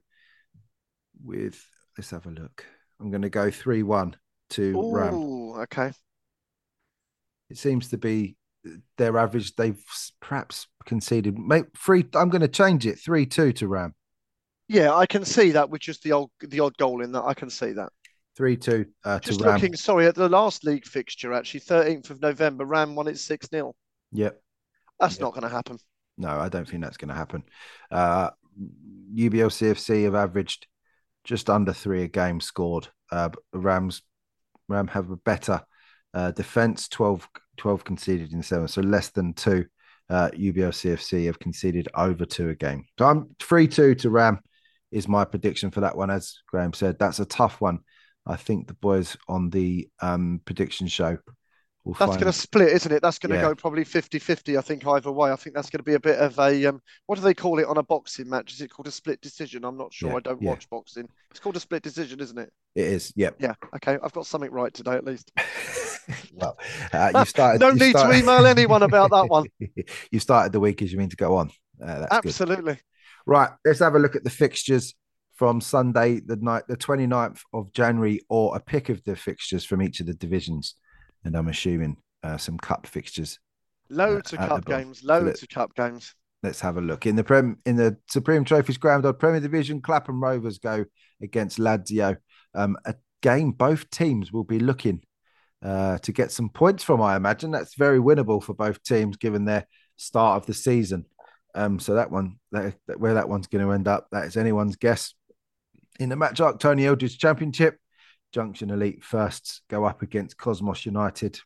with. 1.23 1.61
Let's 1.97 2.11
have 2.11 2.27
a 2.27 2.31
look. 2.31 2.65
I'm 3.01 3.11
going 3.11 3.23
to 3.23 3.31
go 3.31 3.51
three 3.51 3.83
one 3.83 4.17
to 4.51 4.93
Ram. 4.93 5.15
Okay. 5.63 5.93
It 7.51 7.59
seems 7.59 7.89
to 7.91 7.99
be 7.99 8.37
their 8.97 9.19
average. 9.19 9.55
They've 9.57 9.83
perhaps 10.21 10.67
conceded. 10.85 11.39
Mate, 11.39 11.67
three. 11.77 12.05
I'm 12.15 12.31
going 12.31 12.43
to 12.43 12.49
change 12.49 12.87
it. 12.87 12.99
Three 12.99 13.27
two 13.27 13.53
to 13.55 13.69
Ram. 13.69 13.95
Yeah, 14.69 14.95
I 14.95 15.07
can 15.07 15.25
see 15.25 15.51
that 15.53 15.69
with 15.71 15.83
just 15.83 16.03
the 16.03 16.13
old 16.13 16.31
the 16.41 16.61
odd 16.61 16.77
goal 16.79 17.03
in 17.03 17.13
that. 17.13 17.25
I 17.25 17.35
can 17.35 17.51
see 17.51 17.73
that. 17.73 17.91
Three 18.37 18.57
two 18.57 18.87
uh, 19.05 19.21
to 19.21 19.27
Just 19.29 19.41
Ram. 19.43 19.55
looking, 19.55 19.77
sorry, 19.77 20.07
at 20.07 20.15
the 20.15 20.29
last 20.29 20.65
league 20.65 20.85
fixture, 20.87 21.33
actually, 21.33 21.61
13th 21.61 22.11
of 22.11 22.21
November, 22.21 22.65
Ram 22.65 22.95
won 22.97 23.07
it 23.07 23.19
6 23.19 23.49
0. 23.49 23.75
Yep. 24.13 24.41
That's 24.99 25.19
Yeah. 25.19 25.23
not 25.25 25.35
going 25.35 25.43
to 25.45 25.49
happen. 25.49 25.79
No, 26.19 26.31
I 26.31 26.49
don't 26.49 26.69
think 26.69 26.83
that's 26.83 26.97
going 26.97 27.11
to 27.11 27.15
happen. 27.15 27.45
Uh, 27.93 28.31
UBL 29.15 29.51
CFC 29.51 30.05
have 30.05 30.15
averaged 30.17 30.67
just 31.25 31.49
under 31.49 31.73
three 31.73 32.03
a 32.03 32.09
game 32.09 32.41
scored. 32.41 32.89
Uh, 33.13 33.29
but 33.29 33.41
Rams, 33.53 34.03
Ram 34.69 34.89
have 34.89 35.11
a 35.11 35.17
better 35.17 35.63
uh, 36.13 36.31
defense, 36.33 36.89
12, 36.89 37.29
12 37.57 37.85
conceded 37.85 38.33
in 38.33 38.43
seven, 38.43 38.69
so 38.69 38.81
less 38.81 39.11
than 39.11 39.33
two. 39.35 39.67
Uh, 40.11 40.29
UBL 40.35 40.69
CFC 40.69 41.27
have 41.27 41.39
conceded 41.39 41.89
over 41.95 42.27
two 42.27 42.51
a 42.51 42.55
game. 42.55 42.85
So 42.99 43.07
I'm 43.07 43.35
three 43.41 43.67
two 43.67 43.95
to 43.97 44.11
Ram 44.11 44.39
is 44.93 45.09
my 45.09 45.25
prediction 45.25 45.71
for 45.71 45.81
that 45.81 45.97
one. 45.97 46.11
As 46.11 46.39
Graham 46.47 46.73
said, 46.73 46.99
that's 46.99 47.21
a 47.21 47.25
tough 47.25 47.61
one. 47.61 47.81
I 48.27 48.37
think 48.37 48.67
the 48.67 48.75
boys 48.75 49.17
on 49.29 49.51
the 49.51 49.89
um, 50.01 50.41
prediction 50.45 50.87
show 50.87 51.19
will 51.85 51.95
That's 51.95 52.13
going 52.13 52.27
to 52.27 52.33
split, 52.33 52.71
isn't 52.71 52.93
it? 52.93 53.03
That's 53.03 53.19
going 53.19 53.31
to 53.31 53.37
Yeah. 53.37 53.49
go 53.49 53.55
probably 53.55 53.85
50 53.85 54.19
50, 54.19 54.57
I 54.57 54.61
think, 54.63 54.87
either 54.87 55.13
way. 55.13 55.31
I 55.31 55.37
think 55.37 55.55
that's 55.55 55.69
going 55.69 55.81
to 55.81 55.85
be 55.85 55.95
a 55.95 56.01
bit 56.01 56.19
of 56.19 56.39
a, 56.39 56.67
um, 56.67 56.81
what 57.07 57.17
do 57.17 57.21
they 57.21 57.35
call 57.35 57.59
it 57.59 57.67
on 57.67 57.77
a 57.77 57.83
boxing 57.83 58.29
match? 58.29 58.53
Is 58.53 58.61
it 58.63 58.69
called 58.69 58.87
a 58.87 58.91
split 58.91 59.21
decision? 59.21 59.65
I'm 59.65 59.77
not 59.77 59.93
sure. 59.93 60.11
Yeah, 60.11 60.17
I 60.17 60.21
don't 60.21 60.41
yeah. 60.41 60.51
watch 60.51 60.69
boxing. 60.71 61.09
It's 61.31 61.41
called 61.41 61.57
a 61.57 61.61
split 61.61 61.83
decision, 61.83 62.21
isn't 62.21 62.39
it? 62.39 62.53
it 62.75 62.87
is. 62.87 63.13
Yep. 63.17 63.37
Yeah. 63.39 63.55
Okay. 63.77 63.99
I've 64.03 64.13
got 64.13 64.27
something 64.27 64.51
right 64.51 64.73
today, 64.73 64.93
at 64.93 65.05
least. 65.05 65.31
well, 66.35 66.59
uh, 66.93 67.11
you 67.15 67.25
started. 67.25 67.61
No 67.61 67.69
you 67.69 67.75
need 67.75 67.95
to 67.95 68.13
email 68.13 68.47
anyone 68.47 68.83
about 68.83 69.11
that 69.11 69.29
one. 69.29 69.47
you 70.11 70.21
started 70.21 70.53
the 70.53 70.61
week 70.61 70.83
as 70.83 70.93
you 70.93 70.99
mean 70.99 71.09
to 71.11 71.17
go 71.17 71.37
on. 71.37 71.51
Uh, 71.83 72.01
that's 72.01 72.21
good. 72.21 72.29
Absolutely. 72.29 72.79
Right, 73.27 73.51
let's 73.65 73.79
have 73.79 73.95
a 73.95 73.99
look 73.99 74.17
at 74.17 74.25
the 74.25 74.31
fixtures 74.31 74.95
from 75.35 75.61
Sunday, 75.61 76.21
the 76.21 76.37
night, 76.37 76.65
the 76.69 76.77
29th 76.77 77.41
of 77.53 77.73
January, 77.73 78.21
or 78.29 78.57
a 78.57 78.61
pick 78.61 78.89
of 78.89 79.03
the 79.05 79.17
fixtures 79.17 79.65
from 79.65 79.83
each 79.83 80.01
of 80.01 80.07
the 80.07 80.15
divisions. 80.15 80.75
And 81.25 81.37
I'm 81.37 81.49
assuming 81.49 81.97
uh, 82.23 82.37
some 82.37 82.59
cup 82.59 82.87
fixtures. 82.87 83.39
Loads 83.91 84.33
at 84.33 84.41
of 84.41 84.49
cup 84.49 84.65
games. 84.67 85.03
Loads 85.03 85.43
of 85.43 85.49
cup 85.49 85.75
games. 85.75 86.15
Let's 86.43 86.61
have 86.61 86.77
a 86.77 86.81
look 86.81 87.07
in 87.07 87.17
the 87.17 87.25
prem 87.25 87.59
in 87.65 87.77
the 87.77 87.97
Supreme 88.09 88.45
Trophies 88.45 88.77
Ground 88.77 89.05
Dog 89.05 89.19
Premier 89.19 89.41
Division. 89.41 89.81
Clapham 89.81 90.23
Rovers 90.23 90.59
go 90.59 90.85
against 91.23 91.59
Lazio. 91.59 92.19
Um, 92.55 92.77
a 92.85 92.95
game 93.23 93.53
both 93.53 93.89
teams 93.89 94.31
will 94.31 94.45
be 94.45 94.59
looking 94.59 95.03
uh, 95.65 95.99
to 95.99 96.13
get 96.13 96.31
some 96.31 96.51
points 96.51 96.85
from. 96.85 97.01
I 97.01 97.17
imagine 97.17 97.51
that's 97.51 97.75
very 97.75 97.99
winnable 97.99 98.43
for 98.43 98.55
both 98.55 98.83
teams 98.83 99.17
given 99.17 99.45
their 99.47 99.67
start 99.97 100.43
of 100.43 100.47
the 100.47 100.55
season. 100.55 101.07
Um, 101.55 101.79
so 101.79 101.95
that 101.95 102.11
one, 102.11 102.37
that, 102.53 102.75
that- 102.87 103.01
where 103.01 103.15
that 103.15 103.29
one's 103.29 103.47
going 103.47 103.65
to 103.65 103.73
end 103.73 103.89
up, 103.89 104.09
that 104.13 104.27
is 104.27 104.37
anyone's 104.37 104.77
guess. 104.77 105.15
In 105.99 106.09
the 106.09 106.17
MatchHawk, 106.17 106.59
Tony 106.59 106.87
Eldridge 106.87 107.19
Championship, 107.19 107.79
Junction 108.33 108.71
Elite 108.71 109.05
firsts 109.05 109.63
go 109.71 109.85
up 109.85 110.03
against 110.03 110.37
Cosmos 110.37 110.85
United. 110.85 111.39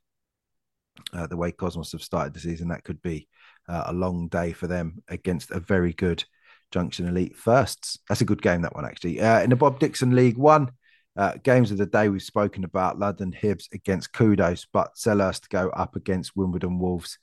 Uh, 1.13 1.27
the 1.27 1.37
way 1.37 1.53
Cosmos 1.53 1.93
have 1.93 2.03
started 2.03 2.33
the 2.35 2.41
season, 2.41 2.69
that 2.69 2.83
could 2.83 3.01
be 3.03 3.29
uh, 3.69 3.85
a 3.87 3.93
long 3.93 4.27
day 4.29 4.53
for 4.53 4.67
them 4.67 5.03
against 5.09 5.51
a 5.51 5.61
very 5.61 5.93
good 5.93 6.25
Junction 6.73 7.07
Elite 7.07 7.37
firsts. 7.37 7.99
That's 8.09 8.23
a 8.23 8.25
good 8.25 8.43
game, 8.43 8.63
that 8.63 8.75
one, 8.75 8.87
actually. 8.87 9.21
Uh, 9.21 9.43
in 9.43 9.51
the 9.51 9.57
Bob 9.57 9.79
Dixon 9.79 10.17
League 10.17 10.39
One, 10.39 10.73
uh, 11.19 11.33
games 11.43 11.73
of 11.73 11.79
the 11.79 11.87
day 11.87 12.09
we've 12.09 12.23
spoken 12.23 12.63
about 12.63 12.99
London 12.99 13.33
Hibs 13.33 13.65
against 13.73 14.13
Kudos, 14.13 14.69
but 14.73 14.95
Selhurst 14.95 15.49
go 15.49 15.69
up 15.71 15.97
against 15.97 16.37
Wimbledon 16.37 16.79
Wolves 16.79 17.19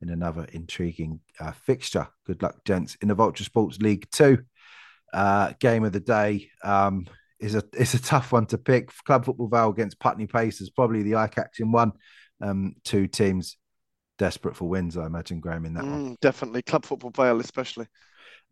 in 0.00 0.08
another 0.08 0.46
intriguing 0.52 1.18
uh, 1.40 1.50
fixture. 1.50 2.06
Good 2.26 2.42
luck, 2.42 2.64
gents. 2.64 2.96
In 3.02 3.08
the 3.08 3.14
Vulture 3.16 3.42
Sports 3.42 3.78
League 3.78 4.06
Two, 4.12 4.44
uh, 5.12 5.52
game 5.58 5.82
of 5.82 5.92
the 5.92 6.00
day 6.00 6.48
um, 6.62 7.08
is 7.40 7.56
a 7.56 7.64
is 7.76 7.94
a 7.94 8.00
tough 8.00 8.30
one 8.30 8.46
to 8.46 8.56
pick. 8.56 8.92
Club 9.04 9.24
Football 9.24 9.48
Vale 9.48 9.70
against 9.70 9.98
Putney 9.98 10.28
Pacers, 10.28 10.70
probably 10.70 11.02
the 11.02 11.16
eye 11.16 11.28
catching 11.28 11.72
one. 11.72 11.90
Um, 12.40 12.76
two 12.84 13.08
teams 13.08 13.56
desperate 14.16 14.56
for 14.56 14.68
wins, 14.68 14.96
I 14.96 15.06
imagine, 15.06 15.40
Graham, 15.40 15.66
in 15.66 15.74
that 15.74 15.84
one. 15.84 16.12
Mm, 16.12 16.20
definitely. 16.20 16.62
Club 16.62 16.84
Football 16.84 17.10
Vale, 17.10 17.40
especially. 17.40 17.88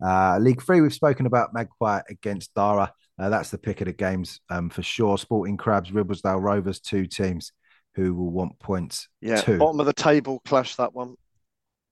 Uh, 0.04 0.38
League 0.40 0.60
Three, 0.60 0.80
we've 0.80 0.92
spoken 0.92 1.26
about 1.26 1.54
Magpie 1.54 2.00
against 2.10 2.52
Dara. 2.54 2.92
Uh, 3.18 3.28
that's 3.28 3.50
the 3.50 3.58
pick 3.58 3.80
of 3.80 3.86
the 3.86 3.92
games 3.92 4.40
um, 4.48 4.70
for 4.70 4.82
sure. 4.82 5.18
Sporting 5.18 5.56
Crabs, 5.56 5.90
Ribblesdale 5.90 6.42
Rovers, 6.42 6.80
two 6.80 7.06
teams 7.06 7.52
who 7.94 8.14
will 8.14 8.30
want 8.30 8.58
points. 8.60 9.08
Yeah. 9.20 9.40
Two. 9.40 9.58
Bottom 9.58 9.80
of 9.80 9.86
the 9.86 9.92
table 9.92 10.40
clash, 10.44 10.76
that 10.76 10.94
one. 10.94 11.16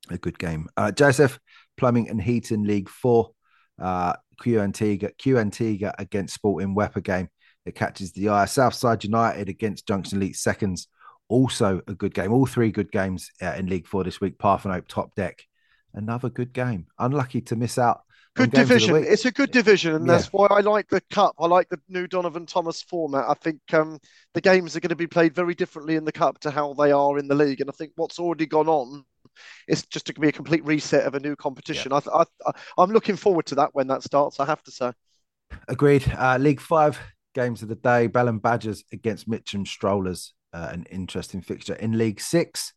A 0.09 0.19
good 0.19 0.39
game. 0.39 0.69
Uh, 0.77 0.93
Joseph, 0.93 1.41
Plumbing 1.77 2.09
and 2.09 2.23
Heating 2.23 2.63
League 2.63 2.89
Four. 2.89 3.31
Uh, 3.81 4.15
Q 4.41 4.61
Antigua, 4.61 5.11
Q 5.19 5.39
Antigua 5.39 5.95
against 5.99 6.35
Sporting 6.35 6.75
Wepa 6.77 7.03
game 7.03 7.29
that 7.65 7.75
catches 7.75 8.13
the 8.13 8.29
eye. 8.29 8.45
Southside 8.45 9.03
United 9.03 9.49
against 9.49 9.87
Junction 9.89 10.19
Elite 10.19 10.37
Seconds. 10.37 10.89
Also 11.29 11.81
a 11.89 11.95
good 11.95 12.15
game. 12.15 12.33
All 12.33 12.47
three 12.47 12.71
good 12.71 12.93
games 12.93 13.31
uh, 13.43 13.55
in 13.59 13.67
League 13.67 13.89
Four 13.89 14.05
this 14.05 14.21
week. 14.21 14.39
Parthenope 14.39 14.87
top 14.87 15.15
deck. 15.17 15.43
Another 15.93 16.29
good 16.29 16.53
game. 16.53 16.87
Unlucky 16.99 17.41
to 17.43 17.57
miss 17.57 17.79
out. 17.79 18.03
Good 18.36 18.50
games 18.50 18.62
of 18.62 18.68
the 18.68 18.74
division. 18.74 19.12
It's 19.12 19.24
a 19.24 19.32
good 19.32 19.50
division, 19.50 19.94
and 19.94 20.06
Yeah. 20.06 20.12
that's 20.12 20.32
why 20.32 20.47
I 20.50 20.60
like 20.60 20.89
the 20.89 21.00
cup. 21.10 21.34
I 21.39 21.47
like 21.47 21.68
the 21.70 21.81
new 21.89 22.06
Donovan 22.06 22.44
Thomas 22.44 22.82
format. 22.82 23.24
I 23.28 23.34
think 23.34 23.60
um, 23.73 23.98
the 24.34 24.40
games 24.40 24.76
are 24.76 24.81
going 24.81 24.90
to 24.90 24.97
be 24.97 25.06
played 25.06 25.34
very 25.34 25.55
differently 25.55 25.97
in 25.97 26.05
the 26.05 26.12
cup 26.12 26.39
to 26.40 26.50
how 26.50 26.74
they 26.74 26.92
are 26.92 27.18
in 27.18 27.28
the 27.28 27.34
league. 27.34 27.60
And 27.60 27.70
I 27.70 27.73
think 27.73 27.92
what's 27.97 28.18
already 28.18 28.47
gone 28.47 28.68
on 28.68 29.05
is 29.68 29.86
just 29.86 30.06
to 30.06 30.15
be 30.15 30.28
a 30.28 30.32
complete 30.32 30.65
reset 30.65 31.06
of 31.06 31.15
a 31.15 31.20
new 31.20 31.34
competition. 31.34 31.92
I, 31.92 32.00
I, 32.12 32.24
I, 32.47 32.52
I'm 32.78 32.90
looking 32.90 33.16
forward 33.16 33.47
to 33.47 33.55
that 33.56 33.70
when 33.74 33.86
that 33.89 34.02
starts. 34.02 34.39
I 34.39 34.44
have 34.44 34.62
to 34.65 34.70
say. 34.70 34.92
Agreed. 35.68 36.05
Uh, 36.16 36.36
League 36.39 36.60
Five 36.60 36.98
games 37.34 37.62
of 37.62 37.68
the 37.68 37.74
day: 37.74 38.06
Balham 38.06 38.40
Badgers 38.40 38.84
against 38.92 39.28
Mitcham 39.28 39.65
Strollers. 39.65 40.34
Uh, 40.52 40.68
an 40.73 40.86
interesting 40.90 41.40
fixture 41.40 41.74
in 41.74 41.97
League 41.97 42.20
Six. 42.20 42.73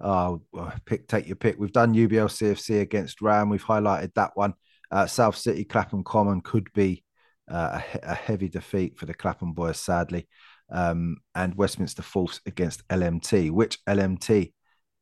Uh, 0.00 0.36
pick, 0.84 1.06
take 1.06 1.26
your 1.26 1.36
pick. 1.36 1.56
We've 1.58 1.72
done 1.72 1.94
UBL 1.94 2.28
CFC 2.28 2.80
against 2.80 3.22
Ram. 3.22 3.48
We've 3.48 3.64
highlighted 3.64 4.14
that 4.14 4.32
one. 4.34 4.54
Uh, 4.92 5.06
South 5.06 5.36
City 5.36 5.64
Clapham 5.64 6.04
Common 6.04 6.42
could 6.42 6.70
be 6.74 7.02
uh, 7.50 7.80
a, 7.94 7.98
a 8.10 8.14
heavy 8.14 8.48
defeat 8.48 8.98
for 8.98 9.06
the 9.06 9.14
Clapham 9.14 9.54
boys, 9.54 9.78
sadly. 9.78 10.28
Um, 10.70 11.16
and 11.34 11.54
Westminster 11.54 12.02
Falls 12.02 12.40
against 12.46 12.86
LMT. 12.88 13.50
Which 13.50 13.78
LMT 13.86 14.52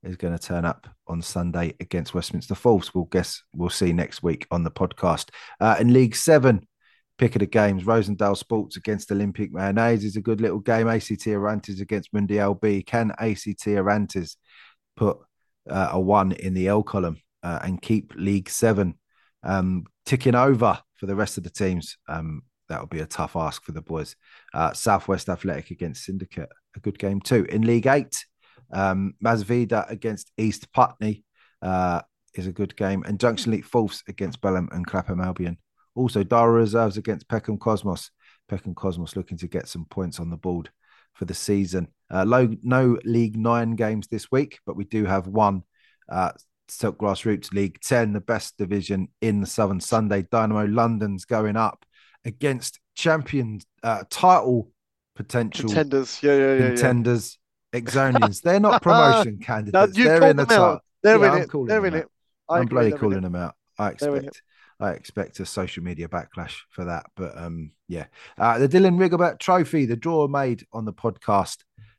is 0.02 0.16
going 0.16 0.36
to 0.36 0.42
turn 0.42 0.64
up 0.64 0.88
on 1.06 1.22
Sunday 1.22 1.74
against 1.80 2.14
Westminster 2.14 2.54
Falls? 2.54 2.94
We'll 2.94 3.04
guess. 3.04 3.42
We'll 3.52 3.68
see 3.68 3.92
next 3.92 4.22
week 4.22 4.46
on 4.50 4.64
the 4.64 4.70
podcast. 4.70 5.30
Uh, 5.60 5.76
in 5.80 5.92
League 5.92 6.16
Seven, 6.16 6.66
pick 7.18 7.34
of 7.34 7.40
the 7.40 7.46
games. 7.46 7.84
Rosendale 7.84 8.36
Sports 8.36 8.76
against 8.76 9.12
Olympic 9.12 9.52
Mayonnaise 9.52 10.04
is 10.04 10.16
a 10.16 10.22
good 10.22 10.40
little 10.40 10.60
game. 10.60 10.88
ACT 10.88 11.26
Arantes 11.26 11.80
against 11.80 12.12
Mundial 12.12 12.54
B. 12.54 12.82
Can 12.82 13.10
ACT 13.18 13.66
Arantes 13.66 14.36
put 14.96 15.18
uh, 15.68 15.90
a 15.92 16.00
one 16.00 16.32
in 16.32 16.54
the 16.54 16.68
L 16.68 16.82
column 16.82 17.18
uh, 17.42 17.58
and 17.62 17.82
keep 17.82 18.12
League 18.16 18.48
Seven 18.48 18.94
um, 19.42 19.84
ticking 20.06 20.34
over 20.34 20.78
for 20.94 21.06
the 21.06 21.16
rest 21.16 21.38
of 21.38 21.44
the 21.44 21.50
teams? 21.50 21.96
Um, 22.08 22.42
that'll 22.68 22.86
be 22.86 23.00
a 23.00 23.06
tough 23.06 23.36
ask 23.36 23.62
for 23.64 23.72
the 23.72 23.82
boys. 23.82 24.16
Uh, 24.54 24.72
Southwest 24.72 25.28
Athletic 25.28 25.70
against 25.70 26.04
Syndicate, 26.04 26.48
a 26.76 26.80
good 26.80 26.98
game 26.98 27.20
too. 27.20 27.44
In 27.48 27.62
League 27.62 27.86
Eight, 27.86 28.24
um, 28.72 29.14
Masvida 29.22 29.90
against 29.90 30.30
East 30.38 30.72
Putney 30.72 31.24
uh, 31.62 32.02
is 32.34 32.46
a 32.46 32.52
good 32.52 32.76
game, 32.76 33.02
and 33.06 33.20
Junction 33.20 33.52
Elite 33.52 33.64
Falls 33.64 34.02
against 34.08 34.40
Balham 34.40 34.68
and 34.72 34.86
Clapham 34.86 35.20
Albion. 35.20 35.58
Also, 35.94 36.22
Dara 36.22 36.50
Reserves 36.50 36.96
against 36.96 37.28
Peckham 37.28 37.58
Cosmos. 37.58 38.10
Peckham 38.48 38.74
Cosmos 38.74 39.16
looking 39.16 39.38
to 39.38 39.48
get 39.48 39.68
some 39.68 39.84
points 39.86 40.20
on 40.20 40.30
the 40.30 40.36
board 40.36 40.70
for 41.14 41.24
the 41.24 41.34
season. 41.34 41.88
Uh, 42.10 42.24
low, 42.24 42.48
no 42.62 42.98
League 43.04 43.36
Nine 43.36 43.72
games 43.72 44.06
this 44.08 44.30
week, 44.30 44.58
but 44.66 44.76
we 44.76 44.84
do 44.84 45.04
have 45.04 45.26
one. 45.26 45.62
Uh, 46.08 46.32
Silk 46.70 46.98
Grassroots 46.98 47.52
League 47.52 47.80
10, 47.80 48.12
the 48.12 48.20
best 48.20 48.56
division 48.56 49.08
in 49.20 49.40
the 49.40 49.46
Southern 49.46 49.80
Sunday. 49.80 50.26
Dynamo 50.30 50.64
London's 50.66 51.24
going 51.24 51.56
up 51.56 51.84
against 52.24 52.80
champion 52.94 53.60
uh, 53.82 54.04
title 54.10 54.70
potential 55.16 55.68
Contenders. 55.68 56.22
Yeah, 56.22 56.34
yeah, 56.36 56.38
yeah. 56.38 56.52
yeah. 56.60 56.66
contenders, 56.68 57.38
Exonians. 57.72 58.40
They're 58.42 58.60
not 58.60 58.82
promotion 58.82 59.38
No, 59.40 59.46
candidates. 59.46 59.98
you 59.98 60.04
They're 60.04 60.30
in 60.30 60.36
the 60.36 60.46
top. 60.46 60.82
They're 61.02 61.18
Yeah, 61.18 61.26
in 61.26 61.32
I'm 61.32 61.42
it. 61.42 61.66
They're 61.66 61.86
in 61.86 61.94
it. 61.94 62.08
I 62.48 62.58
I'm 62.58 62.66
bloody 62.66 62.92
calling 62.92 63.18
it. 63.18 63.22
them 63.22 63.36
out. 63.36 63.54
I 63.78 63.90
expect 63.90 64.42
I 64.80 64.92
expect 64.92 65.40
a 65.40 65.46
social 65.46 65.82
media 65.82 66.08
backlash 66.08 66.56
for 66.70 66.86
that. 66.86 67.06
But 67.16 67.36
um, 67.36 67.72
yeah. 67.88 68.06
Uh, 68.38 68.58
the 68.58 68.68
Dylan 68.68 68.96
Rigobert 68.98 69.38
trophy, 69.38 69.84
the 69.86 69.96
draw 69.96 70.26
made 70.28 70.64
on 70.72 70.84
the 70.84 70.92
podcast 70.92 71.58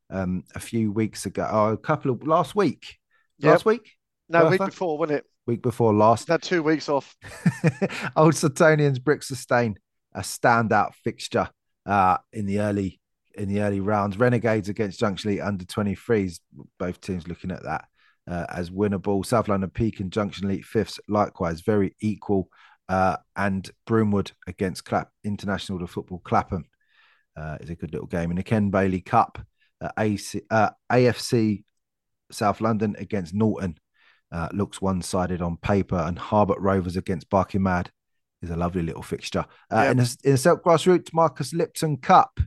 um 0.09 0.43
a 0.55 0.59
few 0.59 0.91
weeks 0.91 1.25
ago, 1.25 1.43
or 1.51 1.71
a 1.73 1.77
couple 1.77 2.11
of 2.11 2.25
last 2.27 2.55
week. 2.55 2.97
Yep. 3.39 3.51
last 3.51 3.65
week, 3.65 3.91
No, 4.31 4.49
week 4.49 4.59
before, 4.59 4.97
wasn't 4.97 5.19
it? 5.19 5.25
week 5.45 5.61
before 5.61 5.93
last. 5.93 6.27
Had 6.27 6.41
two 6.41 6.63
weeks 6.63 6.89
off. 6.89 7.15
Old 8.15 8.33
Sutonians 8.33 9.03
Brick 9.03 9.23
Sustain, 9.23 9.75
a 10.13 10.21
standout 10.21 10.93
fixture 11.03 11.49
uh, 11.85 12.17
in 12.31 12.45
the 12.45 12.59
early 12.59 12.99
in 13.35 13.47
the 13.47 13.61
early 13.61 13.79
rounds. 13.79 14.17
Renegades 14.17 14.69
against 14.69 14.99
Junction 14.99 15.31
Elite 15.31 15.41
under 15.41 15.65
23s. 15.65 16.39
Both 16.79 17.01
teams 17.01 17.27
looking 17.27 17.51
at 17.51 17.63
that 17.63 17.85
uh, 18.29 18.45
as 18.49 18.69
winnable. 18.69 19.25
South 19.25 19.47
London 19.47 19.69
Peak 19.69 19.99
and 19.99 20.11
Junction 20.11 20.47
Elite 20.47 20.65
fifths, 20.65 20.99
likewise, 21.07 21.61
very 21.61 21.95
equal. 21.99 22.49
Uh, 22.89 23.15
and 23.37 23.69
Broomwood 23.85 24.31
against 24.47 24.83
Clap 24.83 25.09
International 25.23 25.79
to 25.79 25.87
Football 25.87 26.21
Clapham 26.25 26.65
uh, 27.37 27.57
is 27.61 27.69
a 27.69 27.75
good 27.75 27.93
little 27.93 28.07
game. 28.07 28.31
In 28.31 28.37
the 28.37 28.43
Ken 28.43 28.69
Bailey 28.69 28.99
Cup, 28.99 29.39
uh, 29.79 29.91
AC, 29.97 30.41
uh, 30.49 30.71
AFC 30.91 31.63
South 32.31 32.59
London 32.59 32.95
against 32.99 33.33
Norton 33.33 33.77
uh, 34.31 34.49
looks 34.53 34.81
one 34.81 35.01
sided 35.01 35.41
on 35.41 35.57
paper, 35.57 35.97
and 35.97 36.17
Harbert 36.17 36.59
Rovers 36.59 36.97
against 36.97 37.29
Barking 37.29 37.63
Mad 37.63 37.91
is 38.41 38.49
a 38.49 38.55
lovely 38.55 38.81
little 38.81 39.03
fixture. 39.03 39.45
Uh, 39.71 39.83
Yep. 39.83 39.91
In 39.91 39.97
the 39.97 40.17
in 40.23 40.31
the 40.33 40.61
Grassroots 40.63 41.13
Marcus 41.13 41.53
Lipton 41.53 41.97
Cup, 41.97 42.39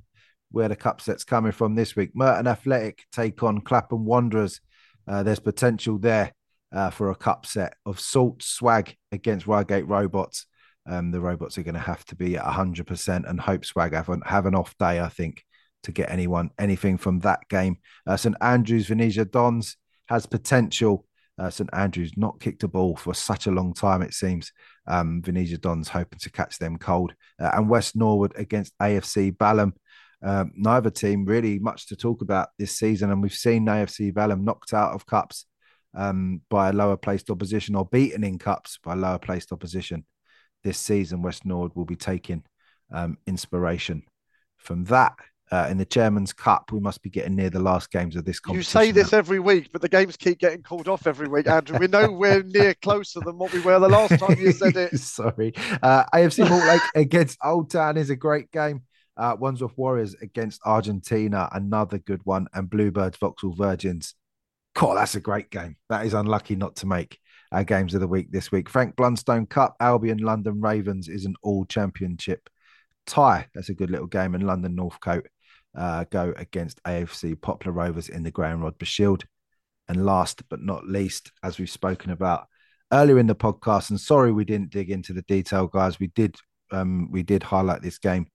where 0.50 0.68
the 0.68 0.76
cup 0.76 1.00
set's 1.00 1.24
coming 1.24 1.52
from 1.52 1.74
this 1.74 1.96
week, 1.96 2.10
Merton 2.14 2.46
Athletic 2.46 3.04
take 3.12 3.42
on 3.42 3.60
Clapham 3.60 4.04
Wanderers. 4.04 4.60
Uh, 5.06 5.22
there's 5.22 5.40
potential 5.40 5.98
there 5.98 6.32
uh, 6.72 6.90
for 6.90 7.10
a 7.10 7.14
cup 7.14 7.44
set 7.46 7.74
of 7.84 8.00
Salt 8.00 8.42
Swag 8.42 8.96
against 9.12 9.46
Reigate 9.46 9.86
Robots. 9.86 10.46
Um, 10.86 11.10
the 11.10 11.20
robots 11.20 11.56
are 11.56 11.62
going 11.62 11.74
to 11.74 11.80
have 11.80 12.04
to 12.06 12.16
be 12.16 12.36
at 12.36 12.44
100% 12.44 13.28
and 13.28 13.40
hope 13.40 13.64
Swag 13.64 13.94
have 13.94 14.08
an, 14.10 14.22
have 14.26 14.46
an 14.46 14.54
off 14.54 14.76
day, 14.78 15.00
I 15.00 15.08
think, 15.08 15.42
to 15.84 15.92
get 15.92 16.10
anyone 16.10 16.50
anything 16.58 16.98
from 16.98 17.20
that 17.20 17.48
game. 17.48 17.78
Uh, 18.06 18.16
St 18.16 18.36
Andrews 18.40 18.86
Venetia 18.86 19.24
Dons 19.24 19.76
has 20.08 20.26
potential. 20.26 21.06
Uh, 21.38 21.50
St 21.50 21.68
Andrews 21.72 22.12
not 22.16 22.40
kicked 22.40 22.62
a 22.62 22.68
ball 22.68 22.96
for 22.96 23.14
such 23.14 23.46
a 23.46 23.50
long 23.50 23.74
time, 23.74 24.02
it 24.02 24.14
seems. 24.14 24.52
Um, 24.86 25.20
Dons 25.20 25.88
hoping 25.88 26.18
to 26.20 26.30
catch 26.30 26.58
them 26.58 26.78
cold. 26.78 27.14
Uh, 27.40 27.50
and 27.54 27.68
West 27.68 27.96
Norwood 27.96 28.32
against 28.36 28.78
AFC 28.78 29.36
Balham. 29.36 29.72
Um, 30.22 30.52
neither 30.56 30.90
team 30.90 31.24
really 31.24 31.58
much 31.58 31.88
to 31.88 31.96
talk 31.96 32.22
about 32.22 32.48
this 32.58 32.78
season, 32.78 33.10
and 33.10 33.20
we've 33.20 33.34
seen 33.34 33.66
AFC 33.66 34.12
Balham 34.14 34.44
knocked 34.44 34.72
out 34.72 34.94
of 34.94 35.06
cups 35.06 35.46
um, 35.94 36.40
by 36.48 36.68
a 36.68 36.72
lower 36.72 36.96
placed 36.96 37.30
opposition 37.30 37.74
or 37.74 37.84
beaten 37.84 38.24
in 38.24 38.38
cups 38.38 38.78
by 38.82 38.94
lower 38.94 39.18
placed 39.18 39.52
opposition. 39.52 40.04
This 40.62 40.78
season, 40.78 41.20
West 41.20 41.44
Norwood 41.44 41.72
will 41.74 41.84
be 41.84 41.96
taking 41.96 42.44
um, 42.90 43.18
inspiration 43.26 44.04
from 44.56 44.84
that. 44.84 45.14
Uh, 45.50 45.68
in 45.70 45.76
the 45.76 45.84
Chairman's 45.84 46.32
Cup, 46.32 46.73
we 46.73 46.81
must 46.81 47.02
be 47.02 47.10
getting 47.10 47.36
near 47.36 47.50
the 47.50 47.60
last 47.60 47.90
games 47.90 48.16
of 48.16 48.24
this 48.24 48.40
You 48.48 48.62
say 48.62 48.90
this 48.90 49.12
now. 49.12 49.18
every 49.18 49.40
week, 49.40 49.68
but 49.73 49.82
the 49.82 49.89
games 49.89 50.16
keep 50.16 50.39
getting 50.39 50.62
called 50.62 50.89
off 50.89 51.06
every 51.06 51.28
week, 51.28 51.47
Andrew. 51.47 51.78
We're 51.78 51.89
nowhere 51.89 52.42
near 52.42 52.74
closer 52.74 53.20
than 53.20 53.36
what 53.36 53.52
we 53.52 53.60
were 53.60 53.78
the 53.78 53.89
last 53.89 54.18
time 54.18 54.39
you 54.39 54.52
said 54.52 54.76
it. 54.76 54.98
Sorry. 54.98 55.52
Uh, 55.82 56.05
AFC 56.14 56.48
Mortlake 56.48 56.81
against 56.94 57.39
Old 57.44 57.70
Town 57.70 57.98
is 57.98 58.08
a 58.10 58.16
great 58.16 58.50
game. 58.52 58.82
Uh, 59.16 59.36
Wandsworth 59.39 59.76
Warriors 59.76 60.16
against 60.23 60.60
Argentina, 60.64 61.48
another 61.52 61.98
good 61.98 62.20
one. 62.24 62.48
And 62.55 62.68
Bluebirds 62.68 63.18
Vauxhall 63.18 63.55
Virgins. 63.55 64.14
God, 64.74 64.97
that's 64.97 65.14
a 65.14 65.20
great 65.20 65.50
game. 65.50 65.76
That 65.89 66.06
is 66.06 66.14
unlucky 66.14 66.56
not 66.56 66.76
to 66.76 66.86
make 66.86 67.18
our 67.52 67.64
games 67.64 67.94
of 67.94 68.00
the 68.00 68.08
week 68.08 68.32
this 68.32 68.50
week. 68.50 68.68
Frank 68.68 68.97
Blunstone 68.97 69.48
Cup, 69.48 69.76
Albion 69.78 70.18
London 70.18 70.60
Ravens 70.60 71.08
is 71.08 71.26
an 71.26 71.36
all 71.42 71.64
championship 71.64 72.48
tie. 73.06 73.47
That's 73.55 73.68
a 73.68 73.74
good 73.74 73.90
little 73.90 74.08
game. 74.08 74.34
And 74.34 74.44
London 74.44 74.74
Northcote 74.74 75.26
uh, 75.74 76.04
go 76.10 76.32
against 76.36 76.82
AFC 76.84 77.40
Poplar 77.40 77.72
Rovers 77.72 78.08
in 78.08 78.22
the 78.22 78.30
Graham 78.30 78.60
Rodber 78.60 78.86
Shield. 78.86 79.24
And 79.88 80.06
last 80.06 80.42
but 80.48 80.62
not 80.62 80.86
least, 80.86 81.30
as 81.42 81.58
we've 81.58 81.68
spoken 81.70 82.10
about 82.10 82.46
earlier 82.92 83.18
in 83.18 83.26
the 83.26 83.34
podcast, 83.34 83.90
and 83.90 84.00
sorry 84.00 84.32
we 84.32 84.44
didn't 84.44 84.70
dig 84.70 84.90
into 84.90 85.12
the 85.12 85.22
detail, 85.22 85.66
guys. 85.66 86.00
We 86.00 86.06
did 86.08 86.36
um, 86.70 87.10
we 87.10 87.22
did 87.22 87.42
highlight 87.42 87.82
this 87.82 87.98
game 87.98 88.26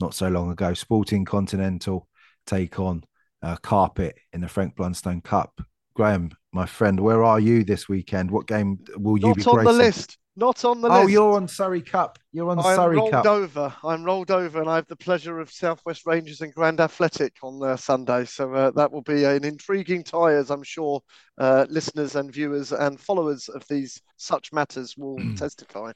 not 0.00 0.14
so 0.14 0.28
long 0.28 0.50
ago. 0.50 0.72
Sporting 0.72 1.24
Continental 1.24 2.08
take 2.46 2.80
on 2.80 3.04
uh, 3.42 3.56
Carpet 3.56 4.16
in 4.32 4.40
the 4.40 4.48
Frank 4.48 4.76
Blunstone 4.76 5.22
Cup. 5.22 5.60
Graham, 5.94 6.30
my 6.52 6.66
friend, 6.66 6.98
where 6.98 7.22
are 7.22 7.38
you 7.38 7.64
this 7.64 7.88
weekend? 7.88 8.30
What 8.30 8.46
game 8.46 8.78
will 8.96 9.18
you 9.18 9.28
Not 9.28 9.36
be 9.36 9.44
on 9.44 9.64
the 9.64 9.72
list. 9.72 10.18
Not 10.36 10.64
on 10.64 10.80
the 10.80 10.88
Oh, 10.88 11.00
list. 11.02 11.12
you're 11.12 11.32
on 11.36 11.46
Surrey 11.46 11.80
Cup. 11.80 12.18
You're 12.32 12.50
on 12.50 12.60
Surrey 12.60 12.64
Cup. 12.64 12.70
I'm 12.70 12.76
Surrey 12.76 12.96
rolled 12.96 13.10
Cup. 13.12 13.26
over. 13.26 13.74
I'm 13.84 14.02
rolled 14.04 14.30
over, 14.32 14.60
and 14.60 14.68
I 14.68 14.74
have 14.76 14.88
the 14.88 14.96
pleasure 14.96 15.38
of 15.38 15.50
Southwest 15.50 16.06
Rangers 16.06 16.40
and 16.40 16.52
Grand 16.52 16.80
Athletic 16.80 17.36
on 17.42 17.62
uh, 17.62 17.76
Sunday. 17.76 18.24
So 18.24 18.52
uh, 18.52 18.70
that 18.72 18.90
will 18.90 19.02
be 19.02 19.24
an 19.24 19.44
intriguing 19.44 20.02
tie, 20.02 20.34
as 20.34 20.50
I'm 20.50 20.64
sure 20.64 21.00
uh, 21.38 21.66
listeners 21.70 22.16
and 22.16 22.32
viewers 22.32 22.72
and 22.72 22.98
followers 22.98 23.48
of 23.48 23.64
these 23.68 24.02
such 24.16 24.52
matters 24.52 24.96
will 24.96 25.18
testify. 25.36 25.92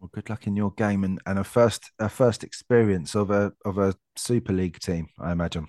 Well, 0.00 0.10
good 0.12 0.30
luck 0.30 0.46
in 0.46 0.54
your 0.54 0.70
game 0.70 1.02
and, 1.02 1.20
and 1.26 1.40
a 1.40 1.44
first 1.44 1.90
a 1.98 2.08
first 2.08 2.44
experience 2.44 3.16
of 3.16 3.32
a 3.32 3.52
of 3.64 3.78
a 3.78 3.96
Super 4.14 4.52
League 4.52 4.78
team, 4.78 5.08
I 5.18 5.32
imagine. 5.32 5.66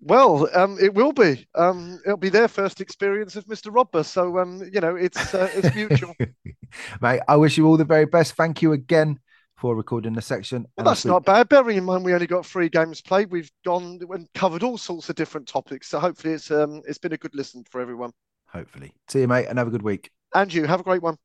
Well, 0.00 0.48
um, 0.54 0.78
it 0.80 0.94
will 0.94 1.12
be. 1.12 1.48
Um, 1.54 2.00
it'll 2.04 2.16
be 2.16 2.28
their 2.28 2.48
first 2.48 2.80
experience 2.80 3.34
of 3.36 3.46
Mr. 3.46 3.74
Robber. 3.74 4.04
So 4.04 4.38
um, 4.38 4.62
you 4.72 4.80
know, 4.80 4.94
it's 4.94 5.34
uh, 5.34 5.50
it's 5.54 5.74
mutual. 5.74 6.14
Mate, 7.00 7.20
I 7.26 7.36
wish 7.36 7.58
you 7.58 7.66
all 7.66 7.76
the 7.76 7.84
very 7.84 8.06
best. 8.06 8.34
Thank 8.34 8.62
you 8.62 8.72
again 8.72 9.18
for 9.56 9.74
recording 9.74 10.12
the 10.12 10.22
section. 10.22 10.66
Well, 10.76 10.86
that's 10.86 11.04
not 11.04 11.24
bad. 11.24 11.48
Bearing 11.48 11.78
in 11.78 11.84
mind 11.84 12.04
we 12.04 12.14
only 12.14 12.28
got 12.28 12.46
three 12.46 12.68
games 12.68 13.00
played, 13.00 13.30
we've 13.32 13.50
gone 13.64 14.00
and 14.08 14.28
covered 14.34 14.62
all 14.62 14.78
sorts 14.78 15.08
of 15.08 15.16
different 15.16 15.48
topics. 15.48 15.88
So 15.88 15.98
hopefully, 15.98 16.34
it's 16.34 16.50
um, 16.50 16.82
it's 16.86 16.98
been 16.98 17.12
a 17.12 17.18
good 17.18 17.34
listen 17.34 17.64
for 17.68 17.80
everyone. 17.80 18.12
Hopefully. 18.46 18.92
See 19.08 19.20
you, 19.20 19.28
mate, 19.28 19.46
and 19.46 19.58
have 19.58 19.68
a 19.68 19.72
good 19.72 19.82
week. 19.82 20.10
And 20.34 20.52
you 20.52 20.64
have 20.66 20.80
a 20.80 20.84
great 20.84 21.02
one. 21.02 21.16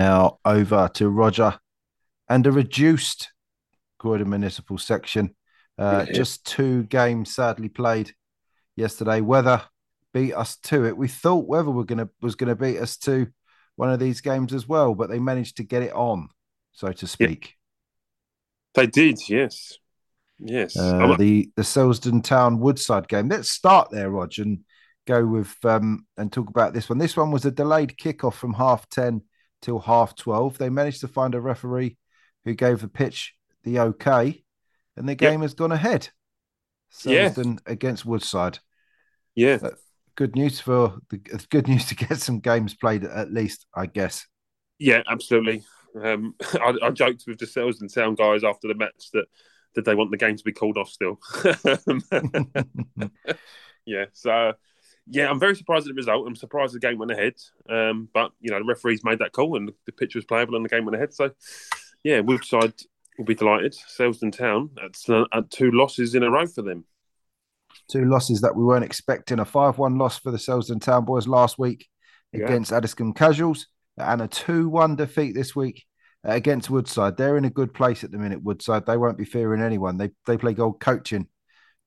Now 0.00 0.38
over 0.46 0.88
to 0.94 1.10
Roger 1.10 1.60
and 2.26 2.46
a 2.46 2.52
reduced 2.52 3.32
Croydon 3.98 4.30
Municipal 4.30 4.78
section. 4.78 5.34
Uh, 5.76 6.06
Yeah. 6.08 6.14
Just 6.14 6.46
two 6.46 6.84
games 6.84 7.34
sadly 7.34 7.68
played 7.68 8.14
yesterday. 8.76 9.20
Weather 9.20 9.62
beat 10.14 10.32
us 10.32 10.56
to 10.56 10.86
it. 10.86 10.96
We 10.96 11.06
thought 11.06 11.46
Weather 11.46 11.70
were 11.70 11.84
gonna 11.84 12.08
was 12.22 12.34
gonna 12.34 12.56
beat 12.56 12.78
us 12.78 12.96
to 12.98 13.26
one 13.76 13.90
of 13.90 14.00
these 14.00 14.22
games 14.22 14.54
as 14.54 14.66
well, 14.66 14.94
but 14.94 15.10
they 15.10 15.18
managed 15.18 15.58
to 15.58 15.64
get 15.64 15.82
it 15.82 15.92
on, 15.92 16.30
so 16.72 16.90
to 16.92 17.06
speak. 17.06 17.56
They 18.72 18.86
did, 18.86 19.18
yes. 19.28 19.76
Yes. 20.38 20.78
Uh, 20.78 21.14
the 21.16 21.50
the 21.56 21.62
Selsdon 21.62 22.24
Town 22.24 22.58
Woodside 22.58 23.06
game. 23.06 23.28
Let's 23.28 23.50
start 23.50 23.90
there, 23.90 24.08
Roger, 24.10 24.44
and 24.44 24.60
go 25.06 25.26
with 25.26 25.54
um 25.66 26.06
and 26.16 26.32
talk 26.32 26.48
about 26.48 26.72
this 26.72 26.88
one. 26.88 26.96
This 26.96 27.18
one 27.18 27.30
was 27.32 27.44
a 27.44 27.50
delayed 27.50 27.98
kickoff 27.98 28.32
from 28.32 28.54
half 28.54 28.88
ten 28.88 29.24
till 29.62 29.78
half 29.78 30.16
twelve. 30.16 30.58
They 30.58 30.68
managed 30.68 31.00
to 31.00 31.08
find 31.08 31.34
a 31.34 31.40
referee 31.40 31.96
who 32.44 32.54
gave 32.54 32.80
the 32.80 32.88
pitch 32.88 33.34
the 33.64 33.80
okay, 33.80 34.42
and 34.96 35.08
the 35.08 35.14
game 35.14 35.42
has 35.42 35.54
gone 35.54 35.72
ahead. 35.72 36.08
Yeah. 37.04 37.32
Against 37.66 38.04
Woodside. 38.04 38.58
yeah. 39.34 39.58
Good 40.16 40.34
news 40.34 40.60
for 40.60 40.98
the 41.08 41.18
good 41.50 41.68
news 41.68 41.86
to 41.86 41.94
get 41.94 42.18
some 42.18 42.40
games 42.40 42.74
played 42.74 43.04
at 43.04 43.32
least, 43.32 43.64
I 43.74 43.86
guess. 43.86 44.26
Yeah, 44.78 45.02
absolutely. 45.08 45.62
Um, 46.02 46.34
I, 46.54 46.74
I 46.82 46.90
joked 46.90 47.24
with 47.26 47.38
the 47.38 47.46
Selsdon 47.46 48.16
guys 48.16 48.44
after 48.44 48.68
the 48.68 48.74
match 48.74 49.10
that 49.12 49.26
that 49.76 49.84
they 49.84 49.94
want 49.94 50.10
the 50.10 50.16
game 50.16 50.36
to 50.36 50.44
be 50.44 50.52
called 50.52 50.76
off 50.76 50.90
still. 50.90 51.18
yeah, 53.86 54.06
so 54.12 54.52
yeah, 55.10 55.28
I'm 55.28 55.40
very 55.40 55.56
surprised 55.56 55.86
at 55.86 55.88
the 55.88 55.94
result. 55.94 56.26
I'm 56.26 56.36
surprised 56.36 56.74
the 56.74 56.78
game 56.80 56.98
went 56.98 57.10
ahead. 57.10 57.34
Um, 57.68 58.08
but 58.14 58.32
you 58.40 58.50
know, 58.50 58.58
the 58.58 58.64
referees 58.64 59.04
made 59.04 59.18
that 59.18 59.32
call 59.32 59.56
and 59.56 59.70
the 59.86 59.92
pitch 59.92 60.14
was 60.14 60.24
playable 60.24 60.56
and 60.56 60.64
the 60.64 60.68
game 60.68 60.84
went 60.84 60.96
ahead. 60.96 61.12
So 61.12 61.30
yeah, 62.04 62.20
Woodside 62.20 62.74
will 63.18 63.24
be 63.26 63.34
delighted. 63.34 63.74
Selsdon 63.74 64.32
Town 64.36 64.70
that's 64.76 65.08
uh, 65.10 65.24
at 65.32 65.50
two 65.50 65.70
losses 65.72 66.14
in 66.14 66.22
a 66.22 66.30
row 66.30 66.46
for 66.46 66.62
them. 66.62 66.84
two 67.88 68.04
losses 68.04 68.40
that 68.40 68.54
we 68.56 68.64
weren't 68.64 68.84
expecting. 68.84 69.38
A 69.40 69.44
5 69.44 69.78
1 69.78 69.98
loss 69.98 70.18
for 70.18 70.30
the 70.30 70.38
Selsdon 70.38 70.80
Town 70.80 71.04
Boys 71.04 71.26
last 71.26 71.58
week 71.58 71.88
Yeah. 72.32 72.44
against 72.46 72.72
Addiscombe 72.72 73.14
Casuals, 73.14 73.66
and 73.98 74.22
a 74.22 74.28
2 74.28 74.68
1 74.68 74.96
defeat 74.96 75.34
this 75.34 75.54
week 75.56 75.84
uh, 76.26 76.32
against 76.32 76.70
Woodside. 76.70 77.16
They're 77.16 77.36
in 77.36 77.44
a 77.44 77.50
good 77.50 77.74
place 77.74 78.04
at 78.04 78.10
the 78.12 78.18
minute, 78.18 78.42
Woodside. 78.42 78.86
They 78.86 78.96
won't 78.96 79.18
be 79.18 79.24
fearing 79.24 79.60
anyone. 79.62 79.98
They, 79.98 80.10
they 80.26 80.38
play 80.38 80.54
gold 80.54 80.80
coaching 80.80 81.26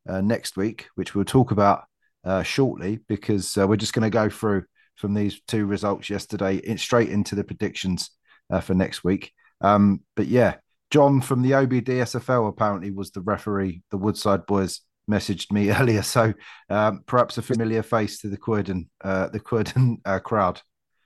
uh, 0.07 0.21
next 0.21 0.57
week, 0.57 0.87
which 0.95 1.15
we'll 1.15 1.23
talk 1.25 1.51
about 1.51 1.85
uh, 2.23 2.43
shortly 2.43 2.99
because 3.07 3.57
uh, 3.57 3.67
we're 3.67 3.75
just 3.75 3.93
going 3.93 4.03
to 4.03 4.09
go 4.09 4.29
through 4.29 4.63
from 4.95 5.13
these 5.13 5.41
two 5.47 5.65
results 5.65 6.09
yesterday 6.09 6.57
in, 6.57 6.77
straight 6.77 7.09
into 7.09 7.35
the 7.35 7.43
predictions 7.43 8.11
uh, 8.49 8.59
for 8.59 8.73
next 8.73 9.03
week. 9.03 9.31
Um, 9.61 10.01
but 10.15 10.27
yeah, 10.27 10.55
John 10.91 11.21
from 11.21 11.41
the 11.41 11.51
OBDSFL 11.51 12.47
apparently 12.47 12.91
was 12.91 13.11
the 13.11 13.21
referee. 13.21 13.81
The 13.91 13.97
Woodside 13.97 14.45
boys 14.45 14.81
messaged 15.09 15.51
me 15.51 15.71
earlier, 15.73 16.01
so 16.01 16.33
um, 16.69 17.03
perhaps 17.05 17.37
a 17.37 17.41
familiar 17.41 17.83
face 17.83 18.19
to 18.19 18.29
the 18.29 18.37
Croydon, 18.37 18.89
uh, 19.03 19.29
the 19.29 19.39
Croydon 19.39 19.99
uh, 20.05 20.19
crowd. 20.19 20.61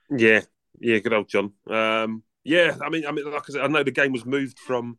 Yeah, 0.10 0.42
yeah, 0.80 1.00
good 1.00 1.14
old 1.14 1.30
John. 1.30 1.54
Um, 1.70 2.24
yeah, 2.44 2.78
I 2.82 2.90
mean, 2.90 3.06
I 3.06 3.12
mean, 3.12 3.30
like 3.32 3.44
I 3.50 3.54
said, 3.54 3.62
I 3.62 3.68
know 3.68 3.84
the 3.84 3.92
game 3.92 4.12
was 4.12 4.26
moved 4.26 4.60
from 4.60 4.98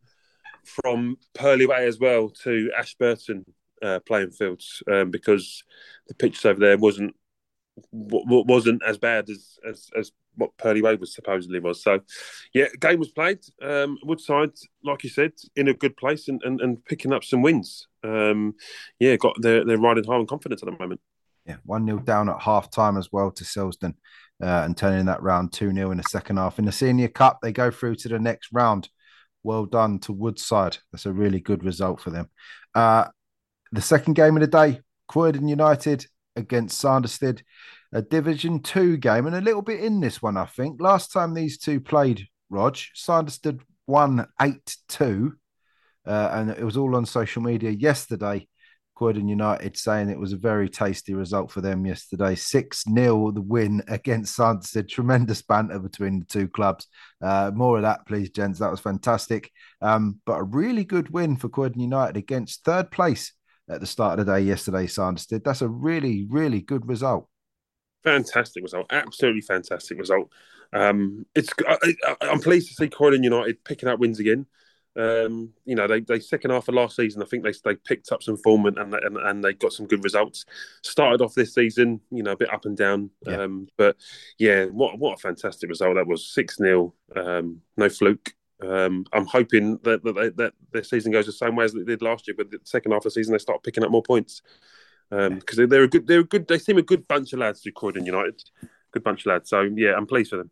from 0.65 1.17
Purley 1.35 1.67
Way 1.67 1.87
as 1.87 1.99
well 1.99 2.29
to 2.43 2.71
Ashburton 2.77 3.45
uh, 3.83 4.01
playing 4.07 4.31
fields 4.31 4.83
um, 4.91 5.11
because 5.11 5.63
the 6.09 6.15
pitches 6.15 6.45
over 6.45 6.61
there 6.61 6.79
wasn't 6.79 7.15
wasn't 7.93 8.83
as 8.85 8.99
bad 8.99 9.31
as, 9.31 9.57
as 9.69 9.89
as 9.97 10.13
what 10.39 10.57
Purley 10.57 10.81
Way 10.81 10.97
was 10.97 11.15
supposedly 11.15 11.61
was. 11.61 11.83
So, 11.83 12.01
yeah, 12.55 12.67
game 12.81 13.01
was 13.01 13.11
played. 13.11 13.41
Um, 13.61 13.99
Woodside, 14.05 14.53
like 14.85 15.05
you 15.05 15.11
said, 15.11 15.33
in 15.57 15.69
a 15.69 15.75
good 15.75 15.97
place 15.97 16.29
and, 16.29 16.41
and, 16.45 16.61
and 16.61 16.85
picking 16.85 17.13
up 17.13 17.25
some 17.25 17.43
wins. 17.43 17.89
Um, 18.05 18.55
yeah, 18.99 19.17
got 19.17 19.37
they're 19.41 19.65
they're 19.65 19.79
riding 19.79 20.05
high 20.05 20.15
on 20.15 20.27
confidence 20.27 20.63
at 20.63 20.67
the 20.67 20.79
moment. 20.79 21.01
Yeah, 21.45 21.57
one 21.65 21.87
0 21.87 22.01
down 22.01 22.29
at 22.29 22.41
half 22.41 22.71
time 22.71 22.97
as 22.97 23.11
well 23.11 23.31
to 23.33 23.45
Selsdon, 23.45 23.95
uh, 24.43 24.63
and 24.65 24.77
turning 24.77 25.07
that 25.07 25.23
round 25.23 25.53
two 25.53 25.73
0 25.73 25.91
in 25.91 25.97
the 25.99 26.05
second 26.05 26.37
half. 26.37 26.59
In 26.59 26.65
the 26.65 26.73
Senior 26.73 27.09
Cup, 27.09 27.39
they 27.43 27.53
go 27.53 27.71
through 27.71 27.97
to 27.97 28.09
the 28.09 28.19
next 28.19 28.51
round. 28.53 28.89
Well 29.43 29.67
done 29.67 29.99
to 30.01 30.13
Woodside. 30.13 30.79
That's 30.93 31.07
a 31.07 31.13
really 31.13 31.41
good 31.41 31.65
result 31.65 32.01
for 32.01 32.11
them. 32.11 32.29
Uh, 32.75 33.07
the 33.73 33.83
second 33.83 34.15
game 34.15 34.37
of 34.37 34.41
the 34.41 34.47
day, 34.47 34.81
Croydon 35.09 35.49
United 35.49 36.07
against 36.37 36.79
Sanderstead, 36.79 37.43
a 37.93 38.03
Division 38.03 38.61
Two 38.63 38.97
game, 38.97 39.27
and 39.27 39.37
a 39.37 39.41
little 39.41 39.63
bit 39.63 39.81
in 39.81 40.01
this 40.01 40.23
one, 40.23 40.37
I 40.37 40.45
think. 40.45 40.81
Last 40.81 41.13
time 41.13 41.35
these 41.35 41.59
two 41.59 41.81
played, 41.81 42.27
Rog, 42.51 42.77
Sanderstead 42.95 43.61
won 43.87 44.27
8 44.41 44.77
2, 44.89 45.33
uh, 46.07 46.31
and 46.33 46.51
it 46.51 46.65
was 46.65 46.77
all 46.77 46.97
on 46.97 47.07
social 47.07 47.43
media 47.43 47.71
yesterday. 47.71 48.47
Croydon 48.95 49.29
United 49.29 49.77
saying 49.77 50.11
it 50.11 50.19
was 50.19 50.33
a 50.33 50.37
very 50.37 50.69
tasty 50.69 51.15
result 51.15 51.53
for 51.53 51.61
them 51.61 51.87
yesterday. 51.87 52.35
6 52.35 52.85
0 52.93 53.31
the 53.31 53.41
win 53.41 53.81
against 53.87 54.35
Sanderstead. 54.35 54.89
Tremendous 54.89 55.41
banter 55.41 55.79
between 55.79 56.19
the 56.19 56.25
two 56.25 56.49
clubs. 56.49 56.89
Uh, 57.23 57.53
more 57.55 57.77
of 57.77 57.83
that, 57.83 58.05
please, 58.07 58.31
gents. 58.31 58.59
That 58.59 58.73
was 58.73 58.81
fantastic. 58.81 59.53
Um, 59.81 60.21
but 60.27 60.41
a 60.41 60.43
really 60.43 60.83
good 60.83 61.11
win 61.11 61.37
for 61.37 61.49
Croydon 61.49 61.81
United 61.81 62.17
against 62.17 62.65
third 62.65 62.91
place 62.91 63.33
at 63.69 63.81
the 63.81 63.87
start 63.87 64.19
of 64.19 64.27
the 64.27 64.33
day 64.33 64.41
yesterday, 64.41 64.87
Sanderstead. 64.87 65.45
That's 65.45 65.63
a 65.63 65.69
really, 65.69 66.27
really 66.29 66.61
good 66.61 66.89
result. 66.89 67.29
Fantastic 68.05 68.63
result, 68.63 68.87
absolutely 68.91 69.41
fantastic 69.41 69.99
result. 69.99 70.33
Um, 70.73 71.27
it's 71.35 71.49
I, 71.67 71.95
am 72.23 72.41
pleased 72.41 72.69
to 72.69 72.75
see 72.75 72.89
Croydon 72.89 73.23
United 73.23 73.65
picking 73.65 73.89
up 73.89 73.99
wins 73.99 74.21
again. 74.21 74.47
Um, 74.97 75.51
you 75.65 75.77
know, 75.77 75.87
they, 75.87 76.01
they 76.01 76.19
second 76.19 76.51
half 76.51 76.69
of 76.69 76.75
last 76.75 76.97
season, 76.97 77.23
I 77.23 77.27
think 77.27 77.45
they 77.45 77.53
they 77.65 77.77
picked 77.77 78.11
up 78.11 78.23
some 78.23 78.37
form 78.37 78.67
and 78.67 78.79
and, 78.79 78.95
and 78.95 79.45
they 79.45 79.53
got 79.53 79.73
some 79.73 79.87
good 79.87 80.03
results. 80.03 80.45
Started 80.83 81.21
off 81.23 81.35
this 81.35 81.55
season, 81.55 82.01
you 82.11 82.23
know, 82.23 82.33
a 82.33 82.37
bit 82.37 82.53
up 82.53 82.65
and 82.65 82.77
down, 82.77 83.11
yeah. 83.27 83.43
Um, 83.43 83.69
but 83.77 83.97
yeah, 84.39 84.65
what 84.67 84.99
what 84.99 85.15
a 85.15 85.19
fantastic 85.19 85.69
result 85.69 85.95
that 85.95 86.07
was 86.07 86.29
six 86.29 86.57
0 86.57 86.95
um, 87.15 87.61
no 87.77 87.89
fluke. 87.89 88.33
Um, 88.61 89.05
I'm 89.13 89.27
hoping 89.27 89.79
that 89.85 90.03
that, 90.03 90.15
they, 90.15 90.29
that 90.31 90.53
their 90.73 90.83
season 90.83 91.13
goes 91.13 91.27
the 91.27 91.33
same 91.33 91.55
way 91.55 91.65
as 91.65 91.75
it 91.75 91.87
did 91.87 92.03
last 92.03 92.27
year, 92.27 92.35
but 92.37 92.51
the 92.51 92.59
second 92.65 92.93
half 92.93 93.01
of 93.01 93.05
the 93.05 93.11
season 93.13 93.33
they 93.33 93.39
start 93.39 93.63
picking 93.63 93.85
up 93.85 93.91
more 93.91 94.03
points 94.03 94.43
because 95.11 95.59
um, 95.59 95.69
they're 95.69 95.85
a 95.85 95.89
good, 95.89 96.07
they're 96.07 96.21
a 96.21 96.25
good, 96.25 96.47
they 96.49 96.59
seem 96.59 96.79
a 96.79 96.83
good 96.83 97.07
bunch 97.09 97.33
of 97.33 97.39
lads 97.39 97.63
to 97.63 97.73
Croydon 97.73 98.05
United, 98.05 98.43
good 98.93 99.05
bunch 99.05 99.23
of 99.23 99.27
lads. 99.27 99.51
So 99.51 99.63
yeah, 99.63 99.95
I'm 99.97 100.07
pleased 100.07 100.31
for 100.31 100.37
them. 100.37 100.51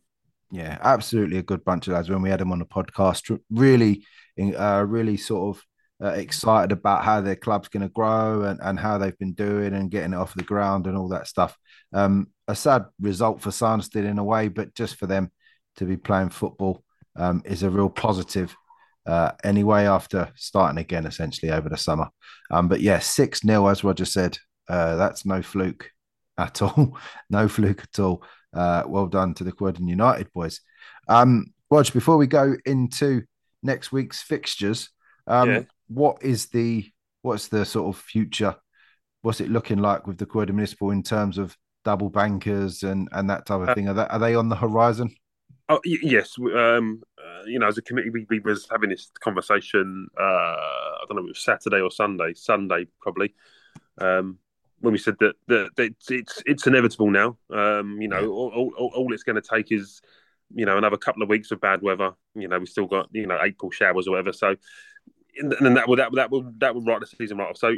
Yeah, 0.51 0.79
absolutely 0.81 1.39
a 1.39 1.43
good 1.43 1.65
bunch 1.65 1.89
of 1.89 1.95
lads. 1.95 2.09
When 2.09 2.23
we 2.23 2.31
had 2.31 2.41
them 2.41 2.53
on 2.53 2.61
the 2.61 2.65
podcast, 2.65 3.39
really, 3.51 4.07
uh, 4.39 4.85
really 4.87 5.17
sort 5.17 5.57
of 5.57 5.65
uh, 6.01 6.13
excited 6.13 6.73
about 6.73 7.05
how 7.05 7.21
their 7.21 7.37
club's 7.37 7.69
going 7.69 7.83
to 7.83 7.89
grow 7.89 8.43
and, 8.43 8.61
and 8.63 8.79
how 8.79 8.99
they've 8.99 9.19
been 9.19 9.33
doing 9.33 9.75
and 9.75 9.91
getting 9.91 10.13
it 10.13 10.19
off 10.19 10.35
the 10.35 10.45
ground 10.45 10.87
and 10.87 10.97
all 10.97 11.09
that 11.09 11.27
stuff. 11.27 11.57
Um, 11.93 12.29
a 12.47 12.55
sad 12.55 12.85
result 13.01 13.41
for 13.41 13.51
Sanderstead 13.51 14.05
in 14.05 14.19
a 14.19 14.25
way, 14.25 14.49
but 14.49 14.75
just 14.75 14.97
for 14.97 15.07
them 15.07 15.33
to 15.77 15.85
be 15.85 15.97
playing 15.97 16.31
football 16.31 16.85
um, 17.17 17.43
is 17.45 17.63
a 17.63 17.71
real 17.71 17.89
positive. 17.89 18.55
Uh, 19.07 19.33
anyway, 19.45 19.85
after 19.85 20.31
starting 20.35 20.79
again 20.79 21.07
essentially 21.07 21.53
over 21.53 21.69
the 21.69 21.77
summer. 21.77 22.09
Um, 22.51 22.69
but 22.69 22.81
yeah, 22.81 22.99
6 22.99 23.41
0, 23.41 23.67
as 23.69 23.85
Roger 23.85 24.05
said, 24.05 24.39
uh, 24.69 24.97
that's 24.97 25.25
no 25.25 25.43
fluke 25.43 25.91
at 26.39 26.61
all. 26.63 26.99
no 27.31 27.49
fluke 27.49 27.83
at 27.83 27.99
all. 28.01 28.23
Uh, 28.53 28.83
well 28.87 29.07
done 29.07 29.35
to 29.35 29.45
the 29.45 29.53
Croydon 29.53 29.87
United 29.87 30.33
boys. 30.33 30.61
Um, 31.09 31.53
Roger, 31.71 31.93
before 31.93 32.17
we 32.17 32.27
go 32.27 32.57
into 32.65 33.23
next 33.63 33.93
week's 33.93 34.23
fixtures, 34.23 34.91
um, 35.27 35.51
yeah. 35.51 35.63
what 35.89 36.23
is 36.23 36.47
the 36.47 36.91
what's 37.23 37.49
the 37.49 37.65
sort 37.65 37.95
of 37.95 38.01
future? 38.01 38.57
What's 39.23 39.41
it 39.41 39.51
looking 39.51 39.79
like 39.79 40.07
with 40.07 40.19
the 40.19 40.27
Croydon 40.27 40.57
Municipal 40.57 40.91
in 40.91 41.03
terms 41.03 41.39
of 41.39 41.57
double 41.85 42.09
bankers 42.09 42.83
and 42.83 43.09
and 43.13 43.29
that 43.31 43.47
type 43.47 43.61
of 43.61 43.69
uh, 43.69 43.75
thing? 43.75 43.89
Are 43.89 43.95
they, 43.95 44.07
are 44.07 44.19
they 44.19 44.35
on 44.35 44.49
the 44.49 44.57
horizon? 44.57 45.15
Oh 45.69 45.81
yes, 45.85 46.37
um, 46.39 47.03
uh, 47.19 47.43
you 47.45 47.59
know, 47.59 47.67
as 47.67 47.77
a 47.77 47.83
committee, 47.83 48.11
we, 48.11 48.25
we 48.31 48.39
was 48.39 48.69
having 48.71 48.91
this 48.91 49.11
conversation. 49.21 50.07
Uh, 50.19 50.23
I 50.23 51.05
don't 51.09 51.17
know, 51.17 51.23
if 51.23 51.27
it 51.27 51.31
was 51.31 51.45
Saturday 51.45 51.81
or 51.81 51.91
Sunday. 51.91 52.35
Sunday 52.35 52.87
probably. 53.01 53.35
Um, 53.99 54.39
when 54.81 54.93
we 54.93 54.99
said 54.99 55.17
that, 55.21 55.35
that, 55.49 55.71
that 55.77 55.85
it's, 55.85 56.11
it's, 56.11 56.43
it's 56.47 56.67
inevitable 56.67 57.11
now. 57.11 57.39
Um, 57.51 58.01
you 58.01 58.09
know, 58.09 58.29
all, 58.31 58.73
all, 58.77 58.93
all 58.95 59.13
it's 59.13 59.23
going 59.23 59.41
to 59.41 59.43
take 59.43 59.73
is 59.73 60.01
you 60.55 60.67
know 60.67 60.79
another 60.79 60.97
couple 60.97 61.23
of 61.23 61.29
weeks 61.29 61.51
of 61.51 61.61
bad 61.61 61.83
weather. 61.83 62.13
You 62.35 62.47
know, 62.47 62.59
we 62.59 62.67
still 62.67 62.87
got 62.87 63.09
you 63.13 63.27
know 63.27 63.39
April 63.43 63.71
showers 63.71 64.07
or 64.07 64.13
whatever. 64.13 64.33
So, 64.33 64.55
and 65.39 65.53
then 65.61 65.75
that 65.75 65.89
will 65.89 65.97
that 65.97 66.13
that 66.15 66.31
will 66.31 66.53
that 66.59 66.75
will 66.75 66.85
write 66.85 67.01
the 67.01 67.07
season 67.07 67.39
right 67.39 67.51
off. 67.51 67.57
So 67.57 67.75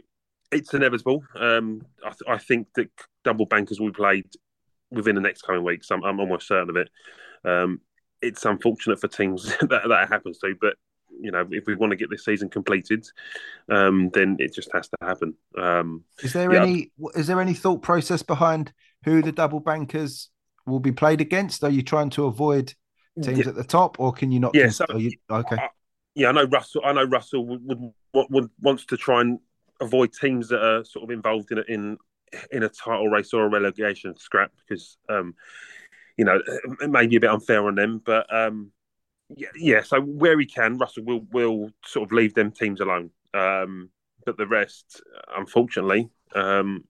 it's 0.53 0.75
inevitable. 0.75 1.23
Um, 1.37 1.83
I, 2.05 2.11
th- 2.11 2.23
I 2.29 2.39
think 2.39 2.69
that 2.75 2.91
double 3.25 3.47
bankers 3.47 3.81
will 3.81 3.89
be 3.89 3.95
played 3.95 4.27
within 4.91 5.15
the 5.15 5.21
next 5.21 5.43
coming 5.43 5.65
weeks. 5.65 5.91
I'm, 5.91 6.03
I'm 6.05 6.21
almost 6.21 6.49
certain 6.49 6.71
of 6.71 6.77
it. 6.77 6.91
Um, 7.45 7.81
it's 8.21 8.45
unfortunate 8.45 9.01
for 9.01 9.09
teams 9.09 9.45
that 9.61 9.83
that 9.89 10.09
happens 10.09 10.39
to, 10.39 10.55
but 10.61 10.75
you 11.21 11.31
know, 11.31 11.47
if 11.51 11.67
we 11.67 11.75
want 11.75 11.91
to 11.91 11.97
get 11.97 12.11
this 12.11 12.25
season 12.25 12.49
completed, 12.49 13.07
um, 13.69 14.11
then 14.13 14.37
it 14.39 14.55
just 14.55 14.71
has 14.73 14.89
to 14.89 14.97
happen. 15.03 15.35
Um, 15.57 16.05
is 16.23 16.33
there 16.33 16.53
yeah. 16.53 16.63
any 16.63 16.93
is 17.15 17.27
there 17.27 17.41
any 17.41 17.55
thought 17.55 17.83
process 17.83 18.23
behind 18.23 18.73
who 19.05 19.23
the 19.23 19.33
double 19.33 19.61
bankers 19.61 20.31
will 20.67 20.81
be 20.81 20.93
played 20.93 21.21
against? 21.21 21.65
Are 21.65 21.71
you 21.71 21.83
trying 21.83 22.11
to 22.11 22.27
avoid 22.27 22.75
teams 23.23 23.39
yeah. 23.39 23.49
at 23.49 23.55
the 23.55 23.65
top, 23.65 23.99
or 23.99 24.13
can 24.13 24.31
you 24.31 24.41
not? 24.41 24.55
Yes, 24.55 24.81
yeah, 24.81 24.87
so, 24.87 24.97
you, 24.97 25.13
okay. 25.31 25.57
I, 25.57 25.69
yeah, 26.15 26.29
I 26.29 26.33
know 26.33 26.45
Russell. 26.45 26.83
I 26.85 26.93
know 26.93 27.05
Russell 27.05 27.47
would, 27.47 27.63
would, 27.65 28.27
would 28.31 28.51
wants 28.61 28.85
to 28.87 28.97
try 28.97 29.21
and 29.21 29.39
avoid 29.81 30.13
teams 30.13 30.49
that 30.49 30.63
are 30.63 30.85
sort 30.85 31.05
of 31.05 31.11
involved 31.11 31.51
in 31.53 31.59
a, 31.59 31.63
in 31.63 31.99
in 32.53 32.63
a 32.63 32.69
title 32.69 33.09
race 33.09 33.33
or 33.33 33.45
a 33.45 33.49
relegation 33.49 34.17
scrap 34.19 34.53
because 34.57 34.99
um, 35.09 35.35
you 36.19 36.25
know, 36.25 36.41
it 36.81 36.91
may 36.91 37.07
be 37.07 37.17
a 37.17 37.21
bit 37.21 37.31
unfair 37.31 37.67
on 37.67 37.77
them, 37.77 38.03
but 38.05 38.27
um, 38.35 38.73
yeah, 39.35 39.49
yeah. 39.57 39.83
So 39.83 40.01
where 40.01 40.39
he 40.39 40.47
can, 40.47 40.77
Russell 40.77 41.05
will 41.05 41.25
will 41.33 41.71
sort 41.85 42.09
of 42.09 42.13
leave 42.13 42.35
them 42.35 42.51
teams 42.51 42.81
alone. 42.81 43.11
Um, 43.33 43.91
but 44.27 44.37
the 44.37 44.47
rest, 44.47 45.01
unfortunately, 45.35 46.11
um, 46.35 46.85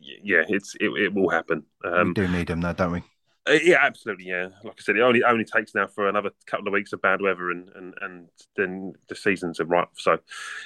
yeah, 0.00 0.42
it's 0.48 0.74
it, 0.80 0.90
it 0.90 1.14
will 1.14 1.30
happen. 1.30 1.62
Um, 1.84 2.08
we 2.08 2.14
do 2.14 2.28
need 2.28 2.48
them, 2.48 2.60
though, 2.60 2.72
don't 2.72 2.92
we? 2.92 3.02
Uh, 3.46 3.58
yeah, 3.62 3.78
absolutely. 3.80 4.26
Yeah, 4.26 4.48
like 4.64 4.74
I 4.78 4.82
said, 4.82 4.96
it 4.96 5.02
only 5.02 5.22
only 5.22 5.44
takes 5.44 5.74
now 5.74 5.86
for 5.86 6.08
another 6.08 6.30
couple 6.46 6.66
of 6.66 6.72
weeks 6.72 6.92
of 6.92 7.00
bad 7.00 7.20
weather, 7.20 7.50
and 7.50 7.68
and 7.76 7.94
and 8.00 8.28
then 8.56 8.94
the 9.08 9.14
seasons 9.14 9.60
are 9.60 9.66
right. 9.66 9.88
So, 9.96 10.18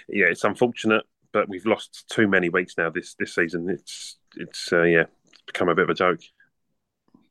yeah, 0.08 0.26
it's 0.26 0.44
unfortunate, 0.44 1.04
but 1.32 1.48
we've 1.48 1.66
lost 1.66 2.08
too 2.08 2.26
many 2.26 2.48
weeks 2.48 2.74
now 2.78 2.88
this 2.88 3.14
this 3.18 3.34
season. 3.34 3.68
It's 3.68 4.16
it's 4.36 4.72
uh, 4.72 4.82
yeah, 4.82 5.04
it's 5.26 5.42
become 5.46 5.68
a 5.68 5.74
bit 5.74 5.84
of 5.84 5.90
a 5.90 5.94
joke. 5.94 6.20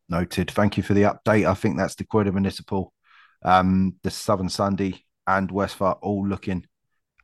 Noted. 0.10 0.52
Thank 0.52 0.78
you 0.78 0.84
for 0.84 0.94
the 0.94 1.04
update. 1.04 1.50
I 1.50 1.54
think 1.54 1.78
that's 1.78 1.96
the 1.96 2.06
Croydon 2.06 2.34
Municipal, 2.34 2.94
um, 3.44 3.96
the 4.04 4.12
Southern 4.12 4.50
Sunday, 4.50 5.04
and 5.26 5.52
Westphal 5.52 6.00
all 6.02 6.26
looking 6.26 6.66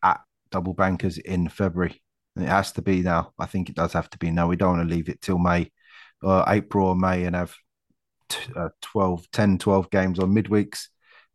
at 0.04 0.20
double 0.52 0.74
bankers 0.74 1.18
in 1.18 1.48
February. 1.48 2.02
And 2.36 2.44
it 2.44 2.50
has 2.50 2.74
to 2.74 2.82
be 2.82 3.02
now. 3.02 3.32
I 3.40 3.46
think 3.46 3.70
it 3.70 3.76
does 3.76 3.94
have 3.94 4.10
to 4.10 4.18
be 4.18 4.32
now. 4.32 4.48
We 4.48 4.58
don't 4.58 4.78
want 4.78 4.90
to 4.90 4.96
leave 4.96 5.08
it 5.08 5.22
till 5.22 5.38
May 5.38 5.72
or 6.22 6.44
April 6.48 6.90
or 6.90 6.96
May 6.96 7.24
and 7.24 7.36
have 7.36 7.56
t- 8.28 8.52
uh, 8.56 8.70
12, 8.82 9.32
10, 9.32 9.60
12 9.60 9.90
games 9.90 10.20
on 10.20 10.34
midweeks. 10.34 10.88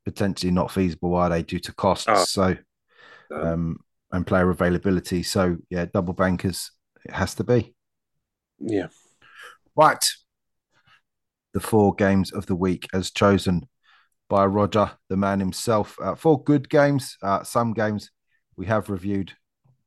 Potentially 0.04 0.52
not 0.52 0.70
feasible, 0.70 1.14
are 1.14 1.30
they, 1.30 1.42
due 1.42 1.60
to 1.60 1.72
costs? 1.72 2.06
Oh. 2.08 2.24
So, 2.24 2.56
um, 3.34 3.78
and 4.12 4.26
player 4.26 4.50
availability. 4.50 5.22
So, 5.22 5.58
yeah, 5.70 5.86
double 5.86 6.14
bankers, 6.14 6.72
it 7.04 7.14
has 7.14 7.34
to 7.36 7.44
be. 7.44 7.74
Yeah. 8.58 8.88
Right 9.76 10.04
the 11.58 11.66
four 11.66 11.92
games 11.92 12.30
of 12.30 12.46
the 12.46 12.54
week 12.54 12.86
as 12.94 13.10
chosen 13.10 13.68
by 14.28 14.46
Roger, 14.46 14.92
the 15.08 15.16
man 15.16 15.40
himself. 15.40 15.96
Uh, 16.00 16.14
four 16.14 16.40
good 16.44 16.70
games. 16.70 17.16
Uh, 17.20 17.42
some 17.42 17.72
games 17.72 18.12
we 18.56 18.66
have 18.66 18.88
reviewed 18.88 19.32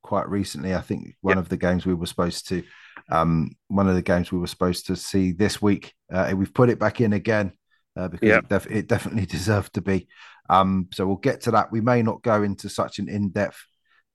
quite 0.01 0.27
recently. 0.27 0.75
I 0.75 0.81
think 0.81 1.15
one 1.21 1.37
yep. 1.37 1.45
of 1.45 1.49
the 1.49 1.55
games 1.55 1.85
we 1.85 1.93
were 1.93 2.07
supposed 2.07 2.49
to, 2.49 2.61
um, 3.09 3.51
one 3.69 3.87
of 3.87 3.95
the 3.95 4.01
games 4.01 4.33
we 4.33 4.39
were 4.39 4.47
supposed 4.47 4.87
to 4.87 4.97
see 4.97 5.31
this 5.31 5.61
week. 5.61 5.93
Uh, 6.11 6.33
we've 6.35 6.53
put 6.53 6.69
it 6.69 6.77
back 6.77 6.99
in 6.99 7.13
again 7.13 7.53
uh, 7.95 8.09
because 8.09 8.27
yep. 8.27 8.43
it, 8.43 8.49
def- 8.49 8.71
it, 8.71 8.87
definitely 8.87 9.25
deserved 9.37 9.73
to 9.75 9.81
be. 9.81 10.09
Um, 10.49 10.89
so 10.91 11.07
we'll 11.07 11.15
get 11.15 11.39
to 11.41 11.51
that. 11.51 11.71
We 11.71 11.79
may 11.79 12.01
not 12.01 12.21
go 12.21 12.43
into 12.43 12.67
such 12.67 12.99
an 12.99 13.07
in-depth 13.07 13.63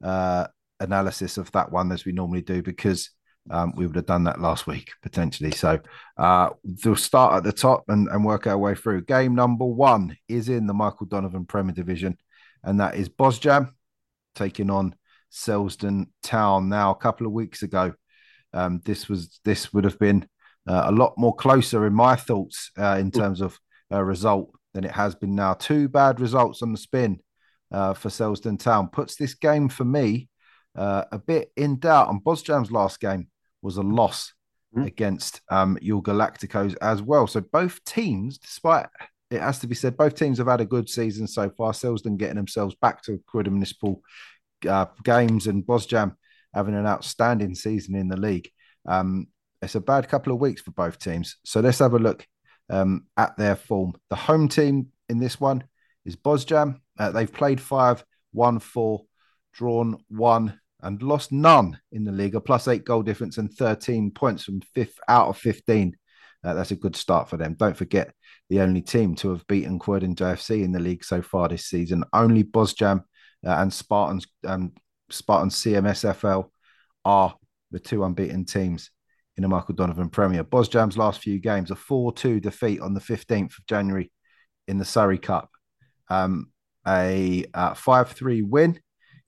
uh, 0.05 0.49
analysis 0.79 1.39
of 1.39 1.51
that 1.53 1.73
one 1.73 1.91
as 1.91 2.05
we 2.05 2.13
normally 2.13 2.43
do 2.43 2.63
because 2.63 3.09
um, 3.51 3.73
we 3.77 3.87
would 3.87 3.97
have 3.97 4.07
done 4.07 4.25
that 4.25 4.41
last 4.41 4.67
week 4.67 4.91
potentially. 5.03 5.51
So 5.51 5.81
uh, 6.17 6.51
we'll 6.85 6.97
start 6.97 7.35
at 7.35 7.45
the 7.45 7.53
top 7.53 7.85
and, 7.89 8.09
and 8.09 8.25
work 8.25 8.47
our 8.47 8.59
way 8.59 8.75
through. 8.75 9.05
Game 9.05 9.35
number 9.35 9.65
one 9.65 10.17
is 10.29 10.49
in 10.49 10.67
the 10.67 10.75
Michael 10.75 11.07
Donovan 11.07 11.45
Premier 11.45 11.75
Division, 11.75 12.17
and 12.63 12.81
that 12.81 12.97
is 12.97 13.09
Bosjam 13.09 13.71
taking 14.35 14.71
on 14.71 14.95
Selsdon 15.33 16.07
Town. 16.23 16.69
Now, 16.69 16.91
a 16.91 16.97
couple 16.97 17.27
of 17.27 17.33
weeks 17.33 17.63
ago, 17.63 17.95
um, 18.53 18.81
this 18.85 19.09
was 19.09 19.41
this 19.45 19.73
would 19.73 19.85
have 19.85 19.99
been 19.99 20.29
uh, 20.67 20.85
a 20.87 20.93
lot 20.93 21.15
more 21.17 21.35
closer 21.35 21.87
in 21.87 21.95
my 21.95 22.17
thoughts 22.17 22.71
uh, 22.79 22.97
in 22.99 23.11
terms 23.11 23.41
of 23.41 23.59
result 23.91 24.51
than 24.75 24.85
it 24.85 24.93
has 24.93 25.15
been 25.15 25.35
now. 25.35 25.55
Two 25.55 25.89
bad 25.89 26.21
results 26.21 26.63
on 26.63 26.73
the 26.73 26.79
spin 26.79 27.21
uh, 27.73 27.95
for 27.95 28.09
Selsdon 28.09 28.59
Town 28.59 28.89
puts 28.89 29.17
this 29.17 29.35
game 29.35 29.69
for 29.69 29.85
me 29.85 30.29
uh, 30.77 31.05
a 31.11 31.19
bit 31.19 31.51
in 31.57 31.79
doubt. 31.79 32.11
And 32.11 32.23
Bosjam's 32.23 32.71
last 32.71 33.01
game 33.01 33.29
was 33.67 33.77
a 33.77 33.83
loss 33.83 34.33
mm. 34.75 34.87
against 34.87 35.41
um, 35.51 35.77
your 35.83 36.03
Galacticos 36.03 36.77
as 36.81 37.03
well. 37.03 37.27
So 37.27 37.41
both 37.41 37.85
teams, 37.85 38.39
despite 38.39 38.87
it 39.31 39.41
has 39.41 39.59
to 39.59 39.67
be 39.67 39.75
said, 39.75 39.97
both 39.97 40.15
teams 40.15 40.39
have 40.39 40.47
had 40.47 40.61
a 40.61 40.65
good 40.65 40.89
season 40.89 41.27
so 41.27 41.51
far. 41.51 41.73
Selsdon 41.73 42.17
getting 42.17 42.37
themselves 42.37 42.77
back 42.81 43.03
to 43.03 43.21
Croydon 43.27 43.55
Municipal 43.55 44.01
uh, 44.67 44.87
games 45.03 45.49
and 45.49 45.67
Bosjam 45.67 46.15
having 46.55 46.77
an 46.77 46.87
outstanding 46.87 47.55
season 47.55 47.97
in 47.97 48.09
the 48.09 48.17
league. 48.17 48.49
Um, 48.87 49.27
it's 49.61 49.75
a 49.75 49.81
bad 49.81 50.09
couple 50.09 50.33
of 50.33 50.39
weeks 50.39 50.63
for 50.63 50.71
both 50.71 50.99
teams. 50.99 51.37
So 51.45 51.61
let's 51.61 51.81
have 51.81 51.95
a 51.95 51.99
look 51.99 52.25
um, 52.71 53.07
at 53.17 53.37
their 53.37 53.57
form. 53.57 53.95
The 54.11 54.17
home 54.17 54.49
team 54.49 54.89
in 55.09 55.19
this 55.19 55.41
one 55.41 55.65
is 56.05 56.15
Bosjam. 56.15 56.81
Uh, 56.99 57.11
they've 57.11 57.33
played 57.33 57.61
five, 57.61 58.05
won 58.33 58.61
four, 58.61 59.07
drawn 59.53 59.99
one, 60.09 60.61
and 60.87 61.03
lost 61.03 61.33
none 61.33 61.79
in 61.91 62.05
the 62.05 62.13
league. 62.13 62.37
A 62.37 62.41
plus 62.41 62.69
eight 62.69 62.85
goal 62.85 63.03
difference 63.03 63.39
and 63.39 63.53
13 63.53 64.13
points 64.13 64.45
from 64.45 64.61
fifth 64.75 64.99
out 65.09 65.29
of 65.29 65.37
15. 65.37 65.97
Uh, 66.45 66.55
that's 66.55 66.71
a 66.71 66.77
good 66.77 66.95
start 66.95 67.29
for 67.29 67.37
them. 67.37 67.57
Don't 67.59 67.77
forget 67.77 68.13
the 68.49 68.61
only 68.61 68.83
team 68.83 69.17
to 69.17 69.31
have 69.31 69.47
beaten 69.49 69.81
Croydon 69.81 70.15
JFC 70.15 70.63
in 70.63 70.71
the 70.71 70.79
league 70.79 71.05
so 71.05 71.21
far 71.21 71.49
this 71.49 71.67
season. 71.67 72.05
Only 72.13 72.45
Bosjam 72.45 73.01
uh, 73.45 73.51
and 73.51 73.73
Spartans 73.73 74.27
um, 74.47 74.73
Spartans 75.11 75.57
CMSFL 75.57 76.49
are 77.05 77.35
the 77.73 77.81
two 77.81 78.05
unbeaten 78.05 78.45
teams 78.45 78.91
in 79.37 79.43
the 79.43 79.49
Michael 79.49 79.75
Donovan 79.75 80.09
Premier. 80.09 80.45
Bosjam's 80.45 80.97
last 80.97 81.21
few 81.21 81.41
games, 81.41 81.73
a 81.73 81.77
4 81.77 82.13
2 82.13 82.39
defeat 82.39 82.81
on 82.81 82.95
the 82.95 83.01
15th 83.01 83.59
of 83.59 83.67
January 83.67 84.13
in 84.69 84.79
the 84.79 84.85
Surrey 84.85 85.19
Cup, 85.19 85.51
um, 86.09 86.53
a 86.87 87.45
5 87.55 87.87
uh, 87.89 88.05
3 88.05 88.43
win 88.43 88.79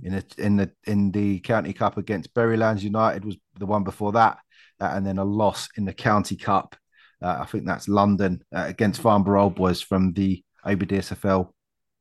in, 0.03 0.15
a, 0.15 0.23
in, 0.39 0.57
the, 0.57 0.71
in 0.87 1.11
the 1.11 1.41
County 1.41 1.73
Cup 1.73 1.97
against 1.97 2.35
Berrylands 2.35 2.85
United, 2.85 3.25
was 3.25 3.37
the 3.59 3.67
one 3.67 3.85
before 3.85 4.13
that, 4.13 4.39
uh, 4.81 4.91
and 4.93 5.07
then 5.07 5.19
a 5.19 5.25
loss 5.25 5.69
in 5.77 5.85
the 5.85 5.93
County 5.93 6.37
Cup. 6.37 6.77
Uh, 7.21 7.39
I 7.41 7.45
think 7.47 7.67
that's 7.67 7.89
London 7.89 8.45
uh, 8.55 8.65
against 8.67 9.01
Farnborough 9.01 9.45
Old 9.45 9.55
Boys 9.57 9.81
from 9.83 10.13
the 10.13 10.43
ABDSFL 10.65 11.51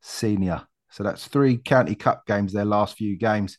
Senior. 0.02 0.68
So 0.92 1.04
that's 1.04 1.28
three 1.28 1.58
County 1.58 1.96
Cup 1.96 2.26
games, 2.28 2.54
their 2.54 2.66
last 2.66 2.98
few 2.98 3.18
games 3.18 3.58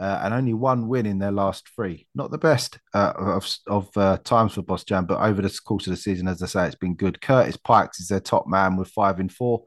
uh, 0.00 0.20
and 0.22 0.32
only 0.32 0.54
one 0.54 0.88
win 0.88 1.04
in 1.04 1.18
their 1.18 1.30
last 1.30 1.68
three. 1.74 2.06
Not 2.14 2.30
the 2.30 2.38
best 2.38 2.78
uh, 2.94 3.12
of, 3.16 3.46
of 3.66 3.88
uh, 3.96 4.16
times 4.24 4.54
for 4.54 4.62
Bosjam, 4.62 5.06
but 5.06 5.20
over 5.20 5.42
the 5.42 5.60
course 5.64 5.86
of 5.86 5.90
the 5.90 5.96
season, 5.98 6.26
as 6.26 6.42
I 6.42 6.46
say, 6.46 6.66
it's 6.66 6.74
been 6.74 6.94
good. 6.94 7.20
Curtis 7.20 7.58
Pikes 7.58 8.00
is 8.00 8.08
their 8.08 8.20
top 8.20 8.46
man 8.46 8.76
with 8.76 8.88
five 8.88 9.20
in 9.20 9.28
four. 9.28 9.64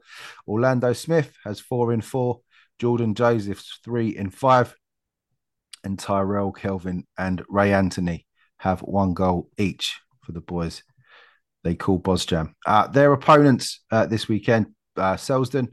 Orlando 0.48 0.92
Smith 0.92 1.32
has 1.44 1.60
four 1.60 1.92
in 1.92 2.00
four. 2.00 2.40
Jordan 2.78 3.14
Joseph's 3.14 3.80
three 3.84 4.16
in 4.16 4.30
five. 4.30 4.74
And 5.82 5.98
Tyrell 5.98 6.52
Kelvin 6.52 7.04
and 7.18 7.42
Ray 7.48 7.74
Anthony 7.74 8.26
have 8.58 8.80
one 8.80 9.12
goal 9.12 9.50
each 9.58 10.00
for 10.22 10.32
the 10.32 10.40
boys. 10.40 10.82
They 11.62 11.74
call 11.74 12.00
Bosjam. 12.00 12.54
Uh, 12.66 12.86
their 12.86 13.12
opponents 13.12 13.84
uh, 13.90 14.06
this 14.06 14.26
weekend, 14.26 14.74
uh, 14.96 15.14
Selsdon, 15.14 15.68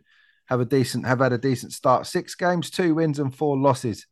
have 0.48 0.60
a 0.60 0.66
decent 0.66 1.06
have 1.06 1.20
had 1.20 1.32
a 1.32 1.38
decent 1.38 1.72
start. 1.72 2.08
Six 2.08 2.36
games, 2.36 2.70
two 2.70 2.96
wins 2.96 3.20
and 3.20 3.34
four 3.34 3.58
losses 3.58 4.06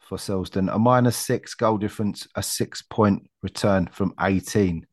for 0.00 0.18
Selsdon, 0.18 0.74
a 0.74 0.78
minus 0.78 1.16
six 1.16 1.54
goal 1.54 1.78
difference, 1.78 2.26
a 2.34 2.42
six 2.42 2.82
point 2.82 3.28
return 3.42 3.88
from 3.92 4.12
18. 4.20 4.86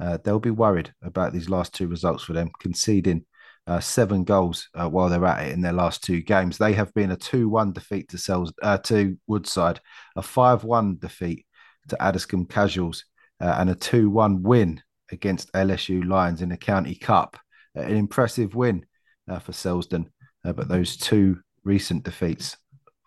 Uh, 0.00 0.18
they'll 0.24 0.40
be 0.40 0.50
worried 0.50 0.92
about 1.02 1.32
these 1.32 1.48
last 1.48 1.74
two 1.74 1.86
results 1.86 2.24
for 2.24 2.32
them, 2.32 2.50
conceding 2.60 3.24
uh, 3.66 3.80
seven 3.80 4.24
goals 4.24 4.68
uh, 4.74 4.88
while 4.88 5.08
they're 5.08 5.24
at 5.24 5.46
it 5.46 5.52
in 5.52 5.60
their 5.60 5.72
last 5.72 6.02
two 6.02 6.20
games. 6.20 6.58
They 6.58 6.72
have 6.72 6.92
been 6.94 7.12
a 7.12 7.16
2 7.16 7.48
1 7.48 7.72
defeat 7.72 8.08
to, 8.10 8.18
Sels- 8.18 8.52
uh, 8.62 8.78
to 8.78 9.16
Woodside, 9.26 9.80
a 10.16 10.22
5 10.22 10.64
1 10.64 10.98
defeat 10.98 11.46
to 11.88 12.02
Addiscombe 12.02 12.46
Casuals, 12.46 13.04
uh, 13.40 13.56
and 13.58 13.70
a 13.70 13.74
2 13.74 14.10
1 14.10 14.42
win 14.42 14.82
against 15.12 15.52
LSU 15.52 16.06
Lions 16.08 16.42
in 16.42 16.48
the 16.48 16.56
County 16.56 16.94
Cup. 16.94 17.36
Uh, 17.76 17.82
an 17.82 17.96
impressive 17.96 18.54
win 18.54 18.84
for 19.42 19.52
Selsdon, 19.52 20.06
but 20.42 20.66
those 20.66 20.96
two 20.96 21.38
recent 21.62 22.02
defeats 22.02 22.56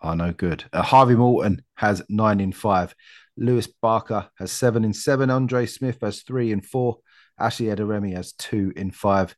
are 0.04 0.16
no 0.16 0.32
good. 0.32 0.64
Uh, 0.72 0.82
Harvey 0.82 1.16
Morton 1.16 1.62
has 1.76 2.04
nine 2.10 2.40
in 2.40 2.52
five. 2.52 2.94
Lewis 3.38 3.68
Barker 3.68 4.30
has 4.38 4.52
seven 4.52 4.84
in 4.84 4.94
seven. 4.94 5.30
Andre 5.30 5.66
Smith 5.66 5.98
has 6.02 6.22
three 6.22 6.52
in 6.52 6.62
four. 6.62 6.98
Ashley 7.40 7.68
Ederemi 7.68 8.16
has 8.16 8.34
two 8.34 8.72
in 8.76 8.92
five. 8.92 9.36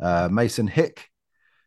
Uh, 0.00 0.28
Mason 0.30 0.66
Hick 0.66 1.08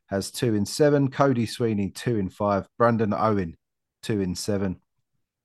has 0.08 0.32
two 0.32 0.56
in 0.56 0.66
seven. 0.66 1.10
Cody 1.10 1.46
Sweeney, 1.46 1.90
two 1.90 2.18
in 2.18 2.30
five. 2.30 2.68
Brandon 2.78 3.14
Owen, 3.14 3.58
two 4.04 4.22
in 4.22 4.36
seven. 4.36 4.80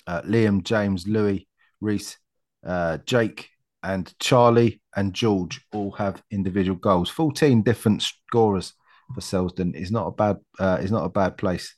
Uh, 0.07 0.23
Liam, 0.23 0.63
James, 0.63 1.07
Louis, 1.07 1.49
Reese, 1.81 2.17
uh, 2.65 2.99
Jake, 3.07 3.49
and 3.83 4.13
Charlie 4.19 4.81
and 4.97 5.15
George 5.15 5.61
all 5.73 5.93
have 5.93 6.23
individual 6.31 6.77
goals. 6.77 7.09
14 7.11 7.63
different 7.63 8.03
scorers 8.03 8.73
for 9.15 9.21
Selsdon 9.21 9.75
is 9.75 9.93
not 9.93 10.09
a 10.09 10.11
bad 10.11 10.37
uh, 10.59 10.79
is 10.81 10.91
not 10.91 11.05
a 11.05 11.11
bad 11.11 11.37
place 11.37 11.75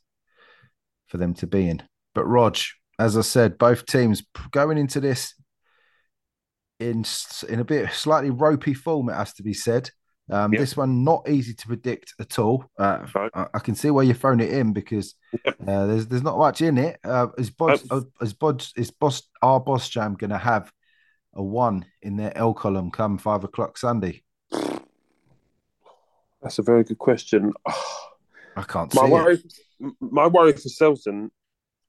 for 1.09 1.19
them 1.19 1.35
to 1.35 1.47
be 1.47 1.69
in. 1.69 1.83
But 2.15 2.27
Rog, 2.27 2.57
as 2.99 3.17
I 3.17 3.21
said, 3.21 3.59
both 3.59 3.85
teams 3.85 4.23
going 4.51 4.79
into 4.79 5.01
this 5.01 5.35
in 6.81 7.05
in 7.49 7.61
a 7.61 7.65
bit 7.65 7.93
slightly 7.93 8.31
ropey 8.31 8.75
form, 8.75 9.11
it 9.11 9.15
has 9.15 9.35
to 9.35 9.43
be 9.43 9.55
said. 9.55 9.91
Um, 10.31 10.53
yep. 10.53 10.61
This 10.61 10.77
one 10.77 11.05
not 11.05 11.29
easy 11.29 11.55
to 11.55 11.67
predict 11.67 12.15
at 12.21 12.39
all. 12.39 12.65
Uh, 12.79 13.07
I, 13.35 13.47
I, 13.55 13.59
can 13.61 13.75
see 13.75 13.91
why 13.91 14.03
you're 14.03 14.15
throwing 14.15 14.41
it 14.41 14.53
in 14.53 14.75
because 14.75 15.15
uh, 15.47 15.87
there's 15.87 16.07
there's 16.07 16.23
not 16.23 16.39
much 16.39 16.61
in 16.61 16.77
it. 16.77 17.01
Uh, 17.03 17.29
is 17.39 17.51
Boss 17.51 17.83
uh, 17.91 18.03
is 18.21 18.35
Boss 18.35 18.73
is 18.77 18.91
Boss 18.91 19.23
our 19.41 19.61
Bosjam 19.61 20.19
going 20.19 20.31
to 20.31 20.39
have 20.39 20.71
a 21.35 21.43
one 21.43 21.87
in 22.03 22.17
their 22.17 22.37
L 22.37 22.53
column 22.53 22.91
come 22.91 23.17
five 23.17 23.43
o'clock 23.43 23.79
Sunday? 23.79 24.23
That's 26.43 26.59
a 26.59 26.63
very 26.63 26.85
good 26.85 26.99
question. 26.99 27.53
I 28.57 28.63
can't 28.63 28.95
my 28.95 29.07
see 29.07 29.11
worry, 29.11 29.35
it. 29.35 29.95
My 30.01 30.27
worry 30.27 30.53
for 30.53 30.69
Selsdon 30.69 31.31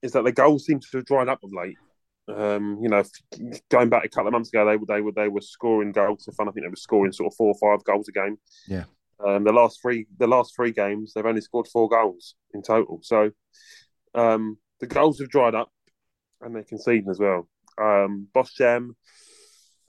is 0.02 0.12
that 0.12 0.24
the 0.24 0.32
goals 0.32 0.64
seem 0.64 0.80
to 0.80 0.86
have 0.94 1.04
dried 1.04 1.28
up 1.28 1.42
of 1.44 1.52
late. 1.52 1.76
Um, 2.36 2.78
you 2.80 2.88
know, 2.88 3.02
going 3.68 3.88
back 3.88 4.04
a 4.04 4.08
couple 4.08 4.28
of 4.28 4.32
months 4.32 4.50
ago, 4.50 4.64
they 4.64 4.76
were 4.76 4.86
they 4.86 5.00
were 5.00 5.12
they 5.12 5.28
were 5.28 5.40
scoring 5.40 5.92
goals 5.92 6.24
for 6.24 6.32
fun. 6.32 6.48
I 6.48 6.52
think 6.52 6.64
they 6.64 6.70
were 6.70 6.76
scoring 6.76 7.12
sort 7.12 7.32
of 7.32 7.36
four 7.36 7.54
or 7.54 7.76
five 7.76 7.84
goals 7.84 8.08
a 8.08 8.12
game. 8.12 8.38
Yeah. 8.68 8.84
Um, 9.24 9.44
the 9.44 9.52
last 9.52 9.80
three 9.82 10.06
the 10.18 10.26
last 10.26 10.54
three 10.54 10.72
games, 10.72 11.12
they've 11.12 11.26
only 11.26 11.40
scored 11.40 11.68
four 11.68 11.88
goals 11.88 12.34
in 12.54 12.62
total. 12.62 13.00
So 13.02 13.30
um, 14.14 14.58
the 14.80 14.86
goals 14.86 15.18
have 15.18 15.28
dried 15.28 15.54
up, 15.54 15.70
and 16.40 16.54
they're 16.54 16.64
conceding 16.64 17.10
as 17.10 17.18
well. 17.18 17.48
Um, 17.80 18.28
Bosjam, 18.34 18.90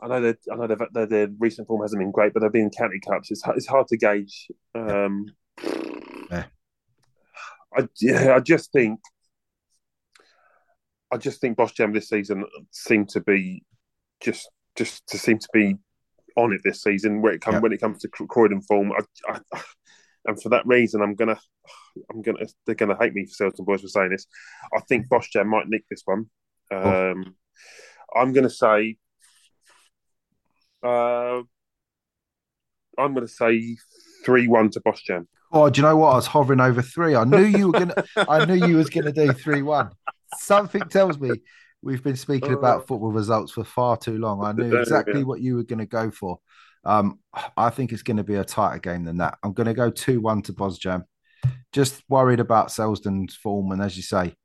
I 0.01 0.07
know 0.07 0.21
that 0.21 0.37
I 0.51 0.55
know 0.55 0.67
their, 0.67 1.05
their 1.05 1.27
recent 1.39 1.67
form 1.67 1.81
hasn't 1.81 1.99
been 1.99 2.11
great, 2.11 2.33
but 2.33 2.41
they've 2.41 2.51
been 2.51 2.71
county 2.71 2.99
cups. 2.99 3.31
It's 3.31 3.43
it's 3.55 3.67
hard 3.67 3.87
to 3.87 3.97
gauge. 3.97 4.47
Um, 4.75 5.25
yeah. 6.29 6.45
I 7.77 7.87
yeah, 8.01 8.35
I 8.35 8.39
just 8.39 8.71
think 8.71 8.99
I 11.11 11.17
just 11.17 11.41
think 11.41 11.57
Bosjam 11.57 11.93
this 11.93 12.09
season 12.09 12.45
seem 12.72 13.06
to 13.07 13.22
be 13.22 13.64
just 14.22 14.49
just 14.75 15.06
to 15.07 15.17
seem 15.17 15.40
to 15.40 15.48
be 15.53 15.75
on 16.38 16.53
it 16.53 16.61
this 16.64 16.81
season 16.81 17.22
when 17.22 17.35
it 17.35 17.41
comes 17.41 17.61
when 17.61 17.73
it 17.73 17.81
comes 17.81 17.99
to 17.99 18.07
Croydon 18.07 18.61
form. 18.61 18.91
I, 18.91 19.40
I, 19.53 19.61
and 20.25 20.41
for 20.41 20.49
that 20.49 20.65
reason, 20.65 21.01
I'm 21.01 21.15
gonna 21.15 21.40
I'm 22.09 22.22
gonna 22.22 22.45
they're 22.65 22.75
gonna 22.75 22.98
hate 22.99 23.14
me 23.14 23.25
for 23.25 23.51
Selsdon 23.51 23.65
boys 23.65 23.81
for 23.81 23.88
saying 23.88 24.11
this. 24.11 24.27
I 24.75 24.80
think 24.81 25.07
Bosjam 25.09 25.48
might 25.48 25.67
nick 25.67 25.83
this 25.90 26.03
one. 26.06 26.30
Um, 26.72 26.81
oh. 26.85 27.23
I'm 28.15 28.33
gonna 28.33 28.49
say. 28.49 28.98
Uh, 30.83 31.43
I'm 32.98 33.14
going 33.14 33.27
to 33.27 33.31
say 33.31 33.77
three 34.25 34.48
one 34.48 34.69
to 34.72 34.80
Bosjam. 34.81 35.27
Oh, 35.53 35.69
do 35.69 35.81
you 35.81 35.88
know 35.88 35.98
what? 35.98 36.14
I 36.14 36.15
was 36.15 36.27
hovering 36.27 36.61
over 36.61 36.81
three. 36.81 37.15
I 37.15 37.23
knew 37.23 37.43
you 37.43 37.67
were 37.67 37.80
gonna. 37.80 38.03
I 38.15 38.45
knew 38.45 38.65
you 38.67 38.77
was 38.77 38.90
gonna 38.90 39.11
do 39.11 39.33
three 39.33 39.61
one. 39.61 39.91
Something 40.38 40.82
tells 40.84 41.19
me 41.19 41.32
we've 41.82 42.03
been 42.03 42.16
speaking 42.16 42.53
about 42.53 42.82
oh. 42.82 42.85
football 42.85 43.11
results 43.11 43.51
for 43.53 43.64
far 43.64 43.98
too 43.98 44.18
long. 44.18 44.43
I 44.43 44.51
knew 44.51 44.77
exactly 44.77 45.24
what 45.24 45.42
you 45.42 45.56
were 45.56 45.64
going 45.64 45.80
to 45.80 45.85
go 45.85 46.11
for. 46.11 46.40
Um, 46.84 47.19
I 47.56 47.69
think 47.69 47.92
it's 47.92 48.03
going 48.03 48.18
to 48.18 48.24
be 48.24 48.35
a 48.35 48.43
tighter 48.43 48.80
game 48.80 49.03
than 49.03 49.18
that. 49.18 49.38
I'm 49.43 49.53
going 49.53 49.68
to 49.68 49.74
go 49.74 49.90
two 49.90 50.19
one 50.19 50.42
to 50.43 50.53
Bosjam. 50.53 51.03
Just 51.72 52.03
worried 52.10 52.40
about 52.40 52.68
Selsdon's 52.68 53.35
form, 53.35 53.72
and 53.72 53.82
as 53.82 53.95
you 53.95 54.03
say, 54.03 54.35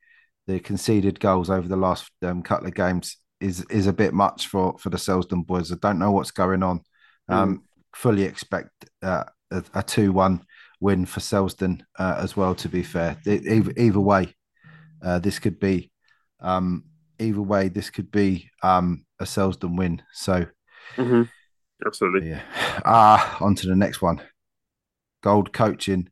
the 0.46 0.60
conceded 0.60 1.18
goals 1.18 1.50
over 1.50 1.66
the 1.66 1.76
last 1.76 2.10
um, 2.22 2.42
couple 2.42 2.68
of 2.68 2.74
games 2.74 3.16
is 3.40 3.64
is 3.70 3.86
a 3.86 3.92
bit 3.92 4.14
much 4.14 4.46
for 4.48 4.76
for 4.78 4.90
the 4.90 4.96
Selsdon 4.96 5.46
boys. 5.46 5.72
I 5.72 5.76
don't 5.80 5.98
know 5.98 6.12
what's 6.12 6.30
going 6.30 6.62
on. 6.62 6.80
Um, 7.28 7.56
mm. 7.56 7.60
Fully 7.94 8.24
expect 8.24 8.70
uh, 9.02 9.24
a 9.50 9.82
two 9.82 10.12
one 10.12 10.42
win 10.80 11.06
for 11.06 11.20
Selsdon 11.20 11.82
uh, 11.98 12.16
as 12.18 12.36
well. 12.36 12.54
To 12.56 12.68
be 12.68 12.82
fair, 12.82 13.16
either, 13.26 13.72
either 13.76 14.00
way, 14.00 14.34
Uh, 15.02 15.18
this 15.18 15.38
could 15.38 15.58
be 15.60 15.90
um, 16.40 16.84
either 17.18 17.42
way. 17.42 17.68
This 17.68 17.90
could 17.90 18.10
be 18.10 18.50
um, 18.62 19.04
a 19.20 19.24
Selsdon 19.24 19.76
win. 19.76 20.02
So 20.12 20.46
hmm 20.96 21.22
Absolutely. 21.86 22.30
yeah. 22.30 22.42
Ah, 22.84 23.36
on 23.40 23.54
to 23.56 23.68
the 23.68 23.76
next 23.76 24.00
one. 24.02 24.20
Gold 25.22 25.52
coaching 25.52 26.08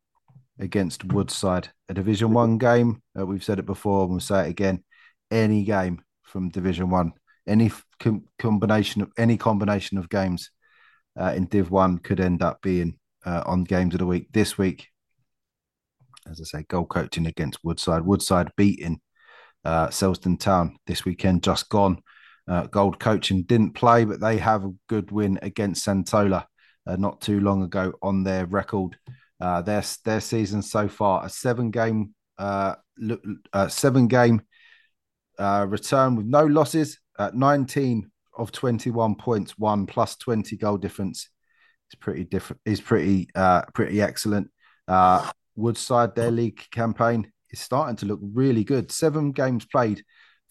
against 0.58 1.04
Woodside, 1.04 1.70
a 1.88 1.94
Division 1.94 2.32
One 2.32 2.58
game. 2.58 3.02
Uh, 3.18 3.26
we've 3.26 3.44
said 3.44 3.58
it 3.58 3.66
before, 3.66 4.02
and 4.02 4.10
we'll 4.10 4.20
say 4.20 4.46
it 4.46 4.50
again. 4.50 4.84
Any 5.30 5.64
game 5.64 6.02
from 6.22 6.50
Division 6.50 6.90
One, 6.90 7.12
any 7.46 7.70
com- 8.00 8.24
combination 8.38 9.02
of 9.02 9.12
any 9.18 9.36
combination 9.36 9.98
of 9.98 10.08
games 10.10 10.50
uh, 11.18 11.32
in 11.36 11.46
Div 11.46 11.70
One 11.70 11.98
could 11.98 12.20
end 12.20 12.42
up 12.42 12.60
being 12.62 12.98
uh, 13.24 13.42
on 13.46 13.64
games 13.64 13.94
of 13.94 14.00
the 14.00 14.06
week. 14.06 14.28
This 14.32 14.58
week, 14.58 14.88
as 16.30 16.40
I 16.40 16.44
say, 16.44 16.64
gold 16.68 16.88
coaching 16.88 17.26
against 17.26 17.64
Woodside. 17.64 18.04
Woodside 18.04 18.50
beating 18.56 19.00
uh, 19.64 19.88
Selsdon 19.88 20.38
Town 20.38 20.76
this 20.86 21.04
weekend, 21.04 21.42
just 21.42 21.68
gone. 21.68 22.00
Uh, 22.46 22.66
gold 22.66 22.98
coaching 22.98 23.42
didn't 23.44 23.72
play, 23.72 24.04
but 24.04 24.20
they 24.20 24.36
have 24.38 24.64
a 24.64 24.74
good 24.88 25.10
win 25.10 25.38
against 25.42 25.86
Santola 25.86 26.44
uh, 26.86 26.96
not 26.96 27.20
too 27.20 27.40
long 27.40 27.62
ago 27.62 27.92
on 28.02 28.22
their 28.22 28.46
record. 28.46 28.96
Uh, 29.40 29.62
their 29.62 29.82
their 30.04 30.20
season 30.20 30.62
so 30.62 30.88
far 30.88 31.24
a 31.24 31.28
seven 31.28 31.70
game 31.70 32.14
uh, 32.38 32.74
uh, 33.52 33.68
seven 33.68 34.06
game 34.06 34.42
uh, 35.38 35.66
return 35.68 36.16
with 36.16 36.26
no 36.26 36.44
losses. 36.44 36.98
At 37.16 37.36
19 37.36 38.10
of 38.36 38.50
21 38.50 39.14
points, 39.14 39.56
one 39.56 39.86
plus 39.86 40.16
20 40.16 40.56
goal 40.56 40.76
difference. 40.76 41.28
It's 41.86 41.94
pretty 41.94 42.24
different. 42.24 42.60
Is 42.64 42.80
pretty 42.80 43.28
uh, 43.34 43.62
pretty 43.72 44.02
excellent. 44.02 44.50
Uh, 44.88 45.30
Woodside 45.56 46.14
their 46.14 46.30
league 46.30 46.60
campaign 46.70 47.30
is 47.50 47.60
starting 47.60 47.96
to 47.96 48.06
look 48.06 48.20
really 48.22 48.64
good. 48.64 48.90
Seven 48.90 49.32
games 49.32 49.64
played, 49.64 50.04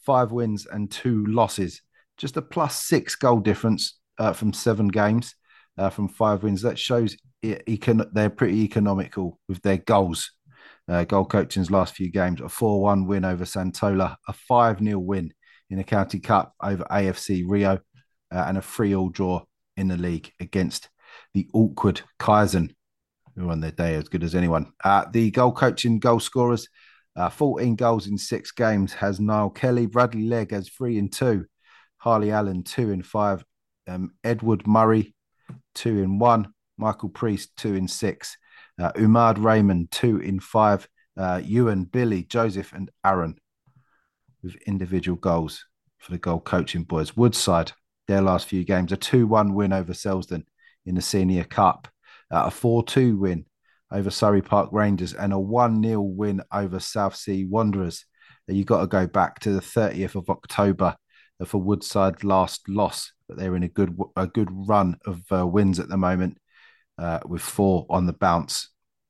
five 0.05 0.31
wins 0.31 0.65
and 0.65 0.89
two 0.89 1.25
losses. 1.25 1.81
Just 2.17 2.37
a 2.37 2.41
plus 2.41 2.83
six 2.83 3.15
goal 3.15 3.39
difference 3.39 3.99
uh, 4.17 4.33
from 4.33 4.53
seven 4.53 4.87
games, 4.87 5.35
uh, 5.77 5.89
from 5.89 6.07
five 6.07 6.43
wins. 6.43 6.61
That 6.61 6.79
shows 6.79 7.17
it, 7.41 7.65
econ- 7.65 8.13
they're 8.13 8.29
pretty 8.29 8.63
economical 8.63 9.39
with 9.47 9.61
their 9.61 9.77
goals. 9.77 10.31
Uh, 10.87 11.03
goal 11.05 11.25
coaching's 11.25 11.71
last 11.71 11.95
few 11.95 12.11
games 12.11 12.41
a 12.41 12.49
4 12.49 12.81
1 12.81 13.07
win 13.07 13.23
over 13.23 13.45
Santola, 13.45 14.17
a 14.27 14.33
5 14.33 14.79
0 14.79 14.99
win 14.99 15.33
in 15.69 15.77
the 15.77 15.83
County 15.83 16.19
Cup 16.19 16.53
over 16.61 16.83
AFC 16.91 17.43
Rio, 17.47 17.79
uh, 18.33 18.45
and 18.47 18.57
a 18.57 18.61
3 18.61 18.95
all 18.95 19.09
draw 19.09 19.41
in 19.77 19.87
the 19.87 19.97
league 19.97 20.31
against 20.39 20.89
the 21.33 21.47
awkward 21.53 22.01
Kaizen, 22.19 22.73
who 23.35 23.49
on 23.49 23.59
their 23.59 23.71
day 23.71 23.95
as 23.95 24.09
good 24.09 24.23
as 24.23 24.35
anyone. 24.35 24.71
Uh, 24.83 25.05
the 25.11 25.31
goal 25.31 25.51
coaching 25.51 25.99
goal 25.99 26.19
scorers, 26.19 26.67
uh, 27.15 27.29
14 27.29 27.75
goals 27.75 28.07
in 28.07 28.17
six 28.17 28.51
games, 28.51 28.93
has 28.93 29.19
Niall 29.19 29.49
Kelly. 29.49 29.85
Bradley 29.85 30.23
Legg 30.23 30.51
has 30.51 30.69
three 30.69 30.97
and 30.97 31.11
two. 31.11 31.45
Harley 31.97 32.31
Allen, 32.31 32.63
two 32.63 32.91
and 32.91 33.05
five. 33.05 33.43
Um, 33.87 34.11
Edward 34.23 34.67
Murray, 34.67 35.15
two 35.75 36.01
in 36.01 36.19
one. 36.19 36.53
Michael 36.77 37.09
Priest, 37.09 37.55
two 37.55 37.75
in 37.75 37.87
six. 37.87 38.37
Uh, 38.79 38.91
Umad 38.93 39.43
Raymond, 39.43 39.91
two 39.91 40.17
in 40.17 40.39
five. 40.39 40.87
Uh, 41.15 41.39
Ewan, 41.43 41.83
Billy, 41.83 42.23
Joseph, 42.23 42.73
and 42.73 42.89
Aaron 43.05 43.35
with 44.43 44.55
individual 44.67 45.17
goals 45.17 45.65
for 45.99 46.11
the 46.11 46.17
goal 46.17 46.39
coaching 46.39 46.83
boys. 46.83 47.15
Woodside, 47.15 47.71
their 48.07 48.21
last 48.21 48.47
few 48.47 48.63
games, 48.63 48.91
a 48.91 48.97
2 48.97 49.25
1 49.25 49.53
win 49.53 49.71
over 49.71 49.93
Selsdon 49.93 50.43
in 50.85 50.95
the 50.95 51.01
Senior 51.01 51.45
Cup, 51.45 51.87
a 52.33 52.51
4 52.51 52.83
2 52.83 53.17
win 53.17 53.45
over 53.91 54.09
Surrey 54.09 54.41
Park 54.41 54.69
Rangers, 54.71 55.13
and 55.13 55.33
a 55.33 55.39
1 55.39 55.83
0 55.83 56.01
win 56.01 56.41
over 56.51 56.79
South 56.79 57.15
Sea 57.15 57.45
Wanderers. 57.45 58.05
You've 58.47 58.65
got 58.65 58.81
to 58.81 58.87
go 58.87 59.07
back 59.07 59.39
to 59.41 59.51
the 59.51 59.61
30th 59.61 60.15
of 60.15 60.29
October 60.29 60.95
for 61.45 61.61
Woodside's 61.61 62.23
last 62.23 62.67
loss, 62.69 63.11
but 63.27 63.37
they're 63.37 63.55
in 63.55 63.63
a 63.63 63.67
good 63.67 63.97
a 64.15 64.27
good 64.27 64.49
run 64.51 64.97
of 65.05 65.21
uh, 65.31 65.45
wins 65.45 65.79
at 65.79 65.89
the 65.89 65.97
moment, 65.97 66.37
uh, 66.97 67.19
with 67.25 67.41
four 67.41 67.85
on 67.89 68.05
the 68.05 68.13
bounce 68.13 68.69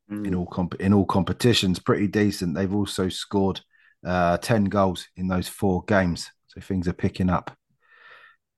in 0.09 0.35
all 0.35 0.45
comp- 0.45 0.79
in 0.79 0.93
all 0.93 1.05
competitions. 1.05 1.79
Pretty 1.79 2.07
decent. 2.07 2.55
They've 2.55 2.73
also 2.73 3.09
scored 3.09 3.61
uh, 4.05 4.37
ten 4.37 4.65
goals 4.65 5.07
in 5.15 5.27
those 5.27 5.47
four 5.47 5.83
games, 5.87 6.29
so 6.47 6.61
things 6.61 6.87
are 6.87 6.93
picking 6.93 7.29
up 7.29 7.55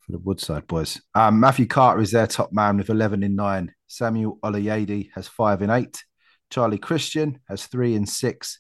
for 0.02 0.12
the 0.12 0.20
Woodside 0.20 0.68
boys. 0.68 1.02
Um, 1.14 1.40
Matthew 1.40 1.68
Carter 1.68 2.02
is 2.02 2.12
their 2.12 2.28
top 2.28 2.52
man 2.52 2.78
with 2.78 2.90
eleven 2.90 3.24
in 3.24 3.36
nine. 3.36 3.74
Samuel 3.88 4.40
Olayede 4.44 5.10
has 5.16 5.28
five 5.28 5.62
in 5.62 5.70
eight. 5.70 6.04
Charlie 6.50 6.78
Christian 6.78 7.40
has 7.50 7.66
three 7.66 7.96
in 7.96 8.06
six. 8.06 8.60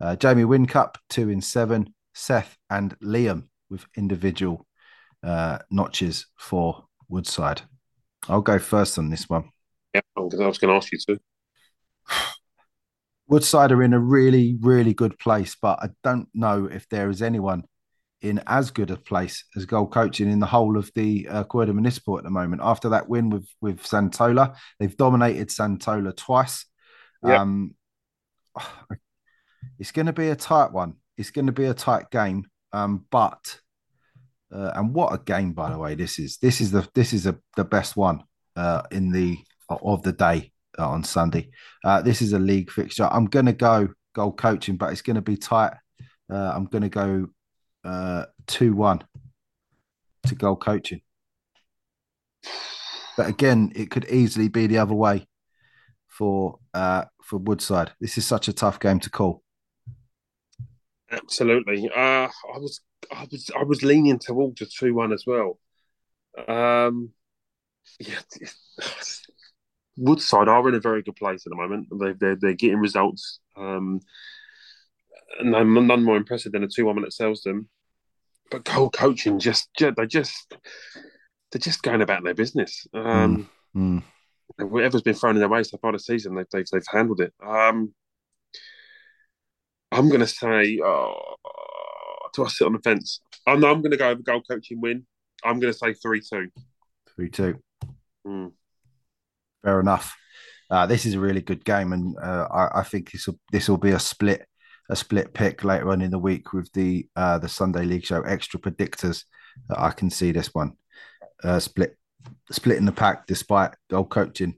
Uh, 0.00 0.16
Jamie 0.16 0.44
Wincup 0.44 0.96
two 1.08 1.28
in 1.28 1.40
seven. 1.40 1.94
Seth 2.14 2.58
and 2.68 2.98
Liam 3.00 3.48
with 3.70 3.86
individual 3.96 4.66
uh, 5.22 5.58
notches 5.70 6.26
for 6.38 6.84
Woodside. 7.08 7.62
I'll 8.28 8.42
go 8.42 8.58
first 8.58 8.98
on 8.98 9.10
this 9.10 9.28
one. 9.28 9.50
Yeah, 9.94 10.00
I 10.16 10.20
was 10.20 10.34
going 10.34 10.70
to 10.70 10.76
ask 10.76 10.92
you 10.92 10.98
to. 11.08 11.18
Woodside 13.28 13.72
are 13.72 13.82
in 13.82 13.94
a 13.94 13.98
really, 13.98 14.56
really 14.60 14.94
good 14.94 15.18
place, 15.18 15.56
but 15.60 15.78
I 15.82 15.88
don't 16.04 16.28
know 16.34 16.66
if 16.66 16.88
there 16.88 17.08
is 17.08 17.22
anyone 17.22 17.64
in 18.22 18.40
as 18.46 18.70
good 18.70 18.90
a 18.90 18.96
place 18.96 19.44
as 19.56 19.66
goal 19.66 19.86
coaching 19.86 20.30
in 20.30 20.38
the 20.38 20.46
whole 20.46 20.76
of 20.76 20.90
the 20.94 21.28
uh, 21.28 21.44
Croydon 21.44 21.76
Municipal 21.76 22.18
at 22.18 22.24
the 22.24 22.30
moment. 22.30 22.62
After 22.64 22.88
that 22.90 23.08
win 23.08 23.30
with 23.30 23.46
with 23.60 23.82
Santola, 23.82 24.56
they've 24.78 24.96
dominated 24.96 25.48
Santola 25.48 26.16
twice. 26.16 26.66
Yep. 27.24 27.40
Um, 27.40 27.74
it's 29.78 29.92
going 29.92 30.06
to 30.06 30.12
be 30.12 30.28
a 30.28 30.36
tight 30.36 30.72
one. 30.72 30.94
It's 31.16 31.30
going 31.30 31.46
to 31.46 31.52
be 31.52 31.66
a 31.66 31.74
tight 31.74 32.10
game. 32.10 32.46
Um, 32.72 33.04
but 33.10 33.58
uh, 34.52 34.72
and 34.74 34.94
what 34.94 35.12
a 35.12 35.18
game, 35.18 35.52
by 35.52 35.70
the 35.70 35.78
way, 35.78 35.94
this 35.94 36.18
is. 36.18 36.38
This 36.38 36.60
is 36.60 36.70
the 36.70 36.88
this 36.94 37.12
is 37.12 37.26
a, 37.26 37.38
the 37.56 37.64
best 37.64 37.96
one 37.96 38.24
uh, 38.56 38.82
in 38.90 39.12
the 39.12 39.38
of 39.68 40.02
the 40.02 40.12
day 40.12 40.52
uh, 40.78 40.88
on 40.88 41.04
Sunday. 41.04 41.50
Uh, 41.84 42.02
this 42.02 42.22
is 42.22 42.32
a 42.32 42.38
league 42.38 42.70
fixture. 42.70 43.08
I'm 43.10 43.26
going 43.26 43.46
to 43.46 43.52
go 43.52 43.88
goal 44.14 44.32
coaching, 44.32 44.76
but 44.76 44.92
it's 44.92 45.02
going 45.02 45.16
to 45.16 45.22
be 45.22 45.36
tight. 45.36 45.72
Uh, 46.30 46.52
I'm 46.54 46.66
going 46.66 46.82
to 46.82 46.88
go 46.88 47.28
uh, 47.84 48.26
two 48.46 48.74
one 48.74 49.02
to 50.26 50.34
goal 50.34 50.56
coaching. 50.56 51.00
But 53.16 53.28
again, 53.28 53.72
it 53.74 53.90
could 53.90 54.06
easily 54.08 54.48
be 54.48 54.66
the 54.66 54.78
other 54.78 54.94
way 54.94 55.26
for 56.08 56.58
uh, 56.74 57.04
for 57.22 57.38
Woodside. 57.38 57.92
This 58.00 58.16
is 58.18 58.26
such 58.26 58.48
a 58.48 58.52
tough 58.52 58.80
game 58.80 59.00
to 59.00 59.10
call. 59.10 59.42
Absolutely. 61.10 61.90
Uh, 61.94 62.28
I 62.28 62.58
was, 62.58 62.80
I 63.14 63.26
was, 63.30 63.50
I 63.54 63.64
was 63.64 63.82
leaning 63.82 64.18
towards 64.18 64.62
a 64.62 64.66
two-one 64.66 65.12
as 65.12 65.24
well. 65.26 65.58
Um, 66.48 67.10
yeah, 68.00 68.20
Woodside 69.98 70.48
are 70.48 70.68
in 70.68 70.74
a 70.74 70.80
very 70.80 71.02
good 71.02 71.16
place 71.16 71.44
at 71.44 71.50
the 71.50 71.56
moment. 71.56 71.88
They, 72.00 72.12
they're 72.14 72.36
they're 72.36 72.54
getting 72.54 72.78
results. 72.78 73.40
Um, 73.56 74.00
and 75.40 75.54
I'm 75.56 75.86
none 75.86 76.04
more 76.04 76.16
impressive 76.16 76.52
than 76.52 76.64
a 76.64 76.68
two-one 76.68 76.96
win 76.96 77.04
at 77.04 77.12
Selsdon. 77.12 77.66
But 78.50 78.64
goal 78.64 78.90
coaching 78.90 79.38
just, 79.38 79.68
ju- 79.78 79.94
they 79.96 80.06
just, 80.06 80.54
they're 81.50 81.58
just 81.60 81.82
going 81.82 82.02
about 82.02 82.24
their 82.24 82.34
business. 82.34 82.86
Um, 82.94 83.48
Mm. 83.74 84.02
Whatever's 84.58 85.00
been 85.00 85.14
thrown 85.14 85.34
in 85.36 85.40
their 85.40 85.48
way 85.48 85.62
so 85.62 85.78
far 85.78 85.92
this 85.92 86.04
season, 86.04 86.34
they've 86.34 86.44
they've, 86.52 86.66
they've 86.70 86.82
handled 86.90 87.22
it. 87.22 87.32
Um, 87.42 87.94
I'm 89.90 90.08
going 90.08 90.20
to 90.20 90.26
say, 90.26 90.78
oh, 90.84 91.36
do 92.34 92.44
I 92.44 92.48
sit 92.48 92.66
on 92.66 92.74
the 92.74 92.78
fence? 92.80 93.22
Oh, 93.46 93.56
no, 93.56 93.70
I'm 93.70 93.80
going 93.80 93.92
to 93.92 93.96
go 93.96 94.10
over 94.10 94.22
goal 94.22 94.42
coaching 94.42 94.80
win. 94.80 95.06
I'm 95.42 95.58
going 95.58 95.72
to 95.72 95.78
say 95.78 95.94
3 95.94 96.20
2. 96.20 96.48
Three 97.14 97.28
two. 97.28 97.58
Mm. 98.26 98.52
Fair 99.62 99.80
enough. 99.80 100.16
Uh, 100.70 100.86
this 100.86 101.04
is 101.04 101.14
a 101.14 101.20
really 101.20 101.42
good 101.42 101.64
game, 101.64 101.92
and 101.92 102.16
uh, 102.18 102.48
I, 102.50 102.80
I 102.80 102.82
think 102.82 103.10
this 103.10 103.26
will 103.26 103.38
this 103.50 103.68
will 103.68 103.76
be 103.76 103.90
a 103.90 103.98
split 103.98 104.46
a 104.92 104.96
split 104.96 105.32
pick 105.32 105.64
later 105.64 105.90
on 105.90 106.02
in 106.02 106.10
the 106.10 106.18
week 106.18 106.52
with 106.52 106.70
the 106.74 107.08
uh, 107.16 107.38
the 107.38 107.48
Sunday 107.48 107.84
League 107.84 108.04
Show 108.04 108.20
extra 108.22 108.60
predictors. 108.60 109.24
I 109.74 109.90
can 109.90 110.10
see 110.10 110.32
this 110.32 110.54
one 110.54 110.74
uh, 111.42 111.58
split 111.60 111.96
split 112.50 112.76
in 112.76 112.84
the 112.84 112.92
pack 112.92 113.26
despite 113.26 113.72
goal 113.88 114.04
coaching 114.04 114.54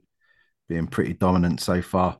being 0.67 0.87
pretty 0.87 1.13
dominant 1.13 1.61
so 1.61 1.81
far. 1.81 2.17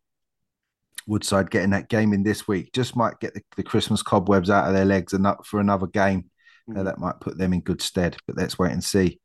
Woodside 1.08 1.52
getting 1.52 1.72
that 1.72 1.90
game 1.90 2.14
in 2.14 2.24
this 2.24 2.48
week 2.48 2.72
just 2.72 2.96
might 2.96 3.20
get 3.20 3.34
the, 3.34 3.42
the 3.58 3.64
Christmas 3.64 4.02
cobwebs 4.02 4.50
out 4.50 4.68
of 4.68 4.74
their 4.74 4.86
legs 4.86 5.12
and 5.12 5.28
up 5.28 5.46
for 5.46 5.60
another 5.60 5.88
game. 5.88 6.30
Uh, 6.76 6.84
that 6.84 6.98
might 6.98 7.20
put 7.20 7.38
them 7.38 7.54
in 7.54 7.62
good 7.62 7.82
stead, 7.82 8.18
but 8.26 8.38
let's 8.38 8.58
wait 8.58 8.72
and 8.72 8.84
see. 8.84 9.20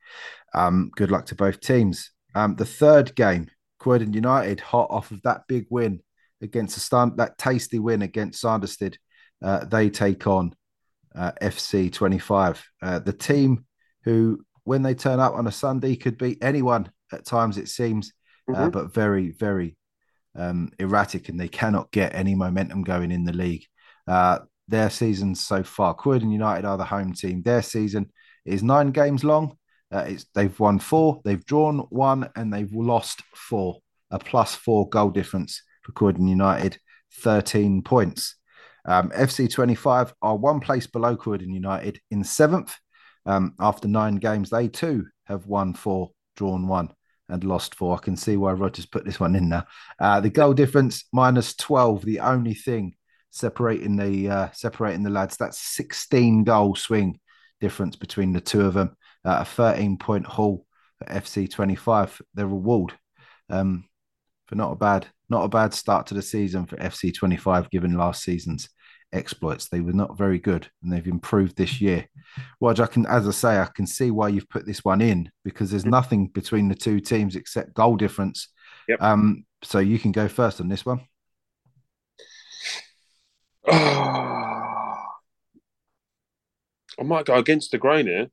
Um, 0.52 0.90
good 0.96 1.10
luck 1.10 1.26
to 1.26 1.34
both 1.34 1.60
teams. 1.60 2.10
Um, 2.34 2.56
the 2.56 2.66
third 2.66 3.14
game, 3.14 3.50
Croydon 3.78 4.12
United, 4.12 4.60
hot 4.60 4.88
off 4.90 5.10
of 5.10 5.22
that 5.22 5.44
big 5.48 5.66
win 5.70 6.02
against 6.42 6.76
a 6.76 6.80
stand, 6.80 7.16
that 7.16 7.38
tasty 7.38 7.78
win 7.78 8.02
against 8.02 8.40
Sanderstead. 8.40 8.96
Uh, 9.42 9.64
they 9.64 9.90
take 9.90 10.26
on 10.26 10.54
uh, 11.14 11.32
FC 11.42 11.92
25, 11.92 12.64
uh, 12.82 12.98
the 12.98 13.12
team 13.12 13.64
who, 14.04 14.40
when 14.64 14.82
they 14.82 14.94
turn 14.94 15.20
up 15.20 15.34
on 15.34 15.46
a 15.46 15.52
Sunday, 15.52 15.96
could 15.96 16.18
beat 16.18 16.38
anyone 16.42 16.90
at 17.12 17.24
times, 17.24 17.58
it 17.58 17.68
seems, 17.68 18.12
uh, 18.54 18.68
Mhm. 18.68 18.72
but 18.72 18.94
very, 18.94 19.30
very 19.30 19.76
um, 20.36 20.70
erratic 20.78 21.28
and 21.28 21.40
they 21.40 21.48
cannot 21.48 21.90
get 21.90 22.14
any 22.14 22.36
momentum 22.36 22.84
going 22.84 23.10
in 23.10 23.24
the 23.24 23.32
league. 23.32 23.64
Uh, 24.06 24.38
their 24.68 24.88
season 24.88 25.34
so 25.34 25.64
far. 25.64 25.92
Croydon 25.92 26.30
United 26.30 26.64
are 26.64 26.78
the 26.78 26.84
home 26.84 27.12
team. 27.12 27.42
Their 27.42 27.62
season 27.62 28.12
is 28.44 28.62
nine 28.62 28.92
games 28.92 29.24
long. 29.24 29.56
Uh, 29.92 30.04
it's 30.06 30.26
they've 30.36 30.58
won 30.60 30.78
four, 30.78 31.20
they've 31.24 31.44
drawn 31.44 31.80
one, 31.90 32.30
and 32.36 32.52
they've 32.52 32.72
lost 32.72 33.22
four. 33.34 33.80
A 34.12 34.20
plus 34.20 34.54
four 34.54 34.88
goal 34.88 35.10
difference 35.10 35.62
Croydon 35.94 36.28
United, 36.28 36.78
thirteen 37.12 37.82
points. 37.82 38.36
Um, 38.84 39.10
FC 39.10 39.50
25 39.50 40.14
are 40.22 40.36
one 40.36 40.60
place 40.60 40.86
below 40.86 41.16
Croydon 41.16 41.52
United 41.52 42.00
in 42.10 42.24
seventh. 42.24 42.74
Um, 43.26 43.54
after 43.60 43.88
nine 43.88 44.16
games, 44.16 44.50
they 44.50 44.68
too 44.68 45.06
have 45.24 45.46
won 45.46 45.74
four, 45.74 46.12
drawn 46.36 46.66
one, 46.66 46.90
and 47.28 47.44
lost 47.44 47.74
four. 47.74 47.96
I 47.96 48.00
can 48.00 48.16
see 48.16 48.36
why 48.36 48.52
Rogers 48.52 48.86
put 48.86 49.04
this 49.04 49.20
one 49.20 49.36
in 49.36 49.48
now. 49.48 49.66
Uh, 49.98 50.20
the 50.20 50.30
goal 50.30 50.54
difference 50.54 51.04
minus 51.12 51.54
12, 51.54 52.04
the 52.04 52.20
only 52.20 52.54
thing 52.54 52.94
separating 53.30 53.96
the 53.96 54.28
uh, 54.28 54.48
separating 54.52 55.02
the 55.02 55.10
lads. 55.10 55.36
That's 55.36 55.58
16 55.58 56.44
goal 56.44 56.74
swing 56.74 57.20
difference 57.60 57.96
between 57.96 58.32
the 58.32 58.40
two 58.40 58.62
of 58.62 58.74
them. 58.74 58.96
Uh, 59.24 59.38
a 59.40 59.44
13 59.44 59.98
point 59.98 60.26
haul 60.26 60.66
at 61.06 61.24
FC 61.24 61.50
25. 61.50 62.22
Their 62.34 62.46
reward 62.46 62.94
um, 63.48 63.84
for 64.46 64.54
not 64.54 64.72
a 64.72 64.76
bad 64.76 65.06
not 65.30 65.44
a 65.44 65.48
bad 65.48 65.74
start 65.74 66.06
to 66.08 66.14
the 66.14 66.22
season 66.22 66.66
for 66.66 66.76
FC 66.76 67.14
25 67.14 67.70
given 67.70 67.96
last 67.96 68.22
season's 68.22 68.68
exploits. 69.12 69.68
They 69.68 69.80
were 69.80 69.92
not 69.92 70.16
very 70.16 70.38
good 70.38 70.68
and 70.82 70.92
they've 70.92 71.06
improved 71.06 71.56
this 71.56 71.80
year. 71.80 72.06
Roger, 72.60 72.84
I 72.84 72.86
can, 72.86 73.06
as 73.06 73.26
I 73.26 73.32
say, 73.32 73.58
I 73.58 73.68
can 73.74 73.86
see 73.86 74.10
why 74.10 74.28
you've 74.28 74.48
put 74.48 74.66
this 74.66 74.84
one 74.84 75.00
in 75.00 75.30
because 75.44 75.70
there's 75.70 75.86
nothing 75.86 76.28
between 76.28 76.68
the 76.68 76.74
two 76.74 77.00
teams 77.00 77.36
except 77.36 77.74
goal 77.74 77.96
difference. 77.96 78.48
Yep. 78.88 79.02
Um, 79.02 79.44
so 79.62 79.78
you 79.78 79.98
can 79.98 80.12
go 80.12 80.28
first 80.28 80.60
on 80.60 80.68
this 80.68 80.86
one. 80.86 81.00
I 83.68 84.96
might 87.02 87.24
go 87.24 87.36
against 87.36 87.70
the 87.70 87.78
grain 87.78 88.06
here 88.06 88.28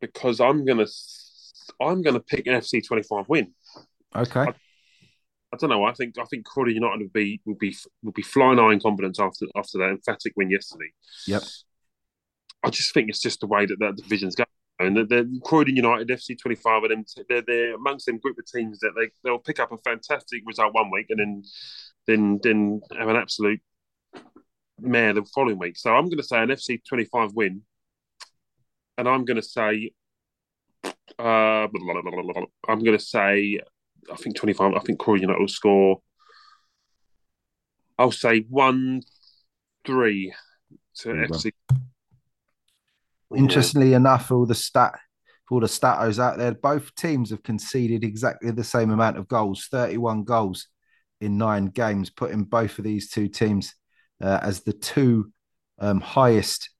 because 0.00 0.40
I'm 0.40 0.64
gonna 0.64 0.86
I'm 1.80 2.02
gonna 2.02 2.20
pick 2.20 2.46
an 2.46 2.54
FC 2.54 2.86
25 2.86 3.28
win. 3.28 3.54
Okay. 4.14 4.40
I, 4.40 4.54
I 5.52 5.56
don't 5.56 5.70
know. 5.70 5.84
I 5.84 5.92
think 5.92 6.18
I 6.18 6.24
think 6.24 6.44
Croydon 6.44 6.74
United 6.74 7.00
would 7.00 7.12
be 7.12 7.40
would 7.46 7.58
be 7.58 7.74
would 8.02 8.14
be 8.14 8.22
flying 8.22 8.58
high 8.58 8.72
in 8.72 8.80
confidence 8.80 9.18
after 9.18 9.46
after 9.56 9.78
that 9.78 9.90
emphatic 9.90 10.32
win 10.36 10.50
yesterday. 10.50 10.90
Yep. 11.26 11.42
I 12.64 12.70
just 12.70 12.92
think 12.92 13.08
it's 13.08 13.20
just 13.20 13.40
the 13.40 13.46
way 13.46 13.66
that 13.66 13.78
that 13.78 13.96
division's 13.96 14.34
going. 14.34 14.46
And 14.80 14.96
the, 14.96 15.04
the 15.04 15.40
Croydon 15.44 15.76
United, 15.76 16.08
FC 16.08 16.38
25, 16.38 16.84
and 16.84 16.92
them, 16.92 17.04
they're, 17.28 17.42
they're 17.42 17.74
amongst 17.74 18.06
them 18.06 18.18
group 18.18 18.38
of 18.38 18.46
teams 18.46 18.78
that 18.80 18.92
they, 18.96 19.08
they'll 19.24 19.38
pick 19.38 19.58
up 19.58 19.72
a 19.72 19.78
fantastic 19.78 20.42
result 20.46 20.72
one 20.72 20.90
week 20.90 21.06
and 21.10 21.18
then 21.18 21.42
then 22.06 22.40
then 22.42 22.80
have 22.96 23.08
an 23.08 23.16
absolute 23.16 23.60
mare 24.80 25.12
the 25.12 25.24
following 25.34 25.58
week. 25.58 25.76
So 25.76 25.94
I'm 25.94 26.06
going 26.06 26.18
to 26.18 26.24
say 26.24 26.38
an 26.38 26.48
FC 26.48 26.80
25 26.88 27.32
win. 27.34 27.62
And 28.96 29.08
I'm 29.08 29.24
going 29.24 29.36
to 29.36 29.42
say, 29.42 29.92
uh, 31.18 31.66
I'm 32.68 32.78
going 32.80 32.98
to 32.98 33.04
say, 33.04 33.60
I 34.12 34.16
think 34.16 34.36
25, 34.36 34.74
I 34.74 34.78
think 34.80 34.98
Croydon 34.98 35.22
United 35.22 35.40
will 35.40 35.48
score, 35.48 36.00
I'll 37.98 38.12
say 38.12 38.40
1 38.48 39.02
3 39.86 40.34
to 40.98 41.08
Very. 41.12 41.28
FC. 41.28 41.52
Interestingly 43.36 43.92
enough, 43.92 44.30
all 44.30 44.46
the 44.46 44.54
stat 44.54 44.98
for 45.48 45.54
all 45.54 45.60
the 45.60 45.66
statos 45.66 46.18
out 46.18 46.36
there, 46.36 46.52
both 46.52 46.94
teams 46.94 47.30
have 47.30 47.42
conceded 47.42 48.04
exactly 48.04 48.50
the 48.50 48.64
same 48.64 48.90
amount 48.90 49.16
of 49.16 49.28
goals, 49.28 49.66
31 49.70 50.24
goals 50.24 50.68
in 51.22 51.38
nine 51.38 51.66
games, 51.66 52.10
putting 52.10 52.44
both 52.44 52.78
of 52.78 52.84
these 52.84 53.10
two 53.10 53.28
teams 53.28 53.74
uh, 54.20 54.38
as 54.42 54.60
the 54.60 54.74
two 54.74 55.32
um, 55.78 56.00
highest 56.00 56.70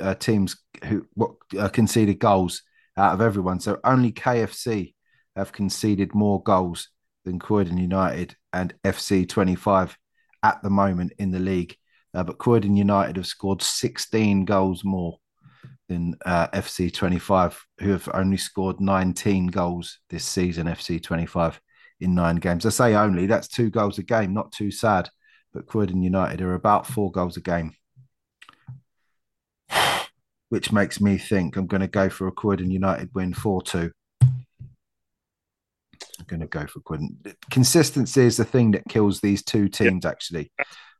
uh, 0.00 0.14
teams 0.14 0.56
who 0.84 1.06
what, 1.14 1.32
uh, 1.58 1.68
conceded 1.68 2.18
goals 2.18 2.62
out 2.96 3.14
of 3.14 3.20
everyone. 3.20 3.60
So 3.60 3.78
only 3.84 4.10
KFC 4.10 4.94
have 5.36 5.52
conceded 5.52 6.14
more 6.14 6.42
goals 6.42 6.88
than 7.24 7.38
Croydon 7.38 7.78
United 7.78 8.36
and 8.52 8.74
FC 8.84 9.28
25 9.28 9.96
at 10.42 10.62
the 10.62 10.70
moment 10.70 11.12
in 11.18 11.30
the 11.30 11.38
league. 11.38 11.76
Uh, 12.14 12.22
but 12.22 12.38
Croydon 12.38 12.76
United 12.76 13.16
have 13.16 13.26
scored 13.26 13.62
16 13.62 14.44
goals 14.44 14.84
more 14.84 15.18
than 15.88 16.14
uh, 16.24 16.48
FC 16.48 16.92
25, 16.92 17.64
who 17.80 17.90
have 17.90 18.08
only 18.12 18.36
scored 18.36 18.80
19 18.80 19.48
goals 19.48 19.98
this 20.10 20.24
season. 20.24 20.66
FC 20.66 21.02
25 21.02 21.60
in 22.00 22.14
nine 22.14 22.36
games. 22.36 22.66
I 22.66 22.70
say 22.70 22.94
only, 22.94 23.26
that's 23.26 23.48
two 23.48 23.70
goals 23.70 23.98
a 23.98 24.02
game, 24.02 24.34
not 24.34 24.52
too 24.52 24.70
sad. 24.70 25.08
But 25.52 25.66
Croydon 25.66 26.02
United 26.02 26.40
are 26.40 26.54
about 26.54 26.86
four 26.86 27.10
goals 27.10 27.36
a 27.36 27.40
game, 27.40 27.74
which 30.48 30.72
makes 30.72 31.00
me 31.00 31.18
think 31.18 31.56
I'm 31.56 31.66
going 31.66 31.82
to 31.82 31.88
go 31.88 32.08
for 32.08 32.26
a 32.26 32.32
Croydon 32.32 32.70
United 32.70 33.10
win 33.14 33.34
4 33.34 33.62
2. 33.62 33.92
I'm 36.22 36.26
going 36.28 36.40
to 36.40 36.46
go 36.46 36.66
for 36.66 36.80
Croydon. 36.80 37.18
Consistency 37.50 38.22
is 38.22 38.36
the 38.36 38.44
thing 38.44 38.70
that 38.72 38.84
kills 38.88 39.20
these 39.20 39.42
two 39.42 39.68
teams, 39.68 40.06
actually. 40.06 40.52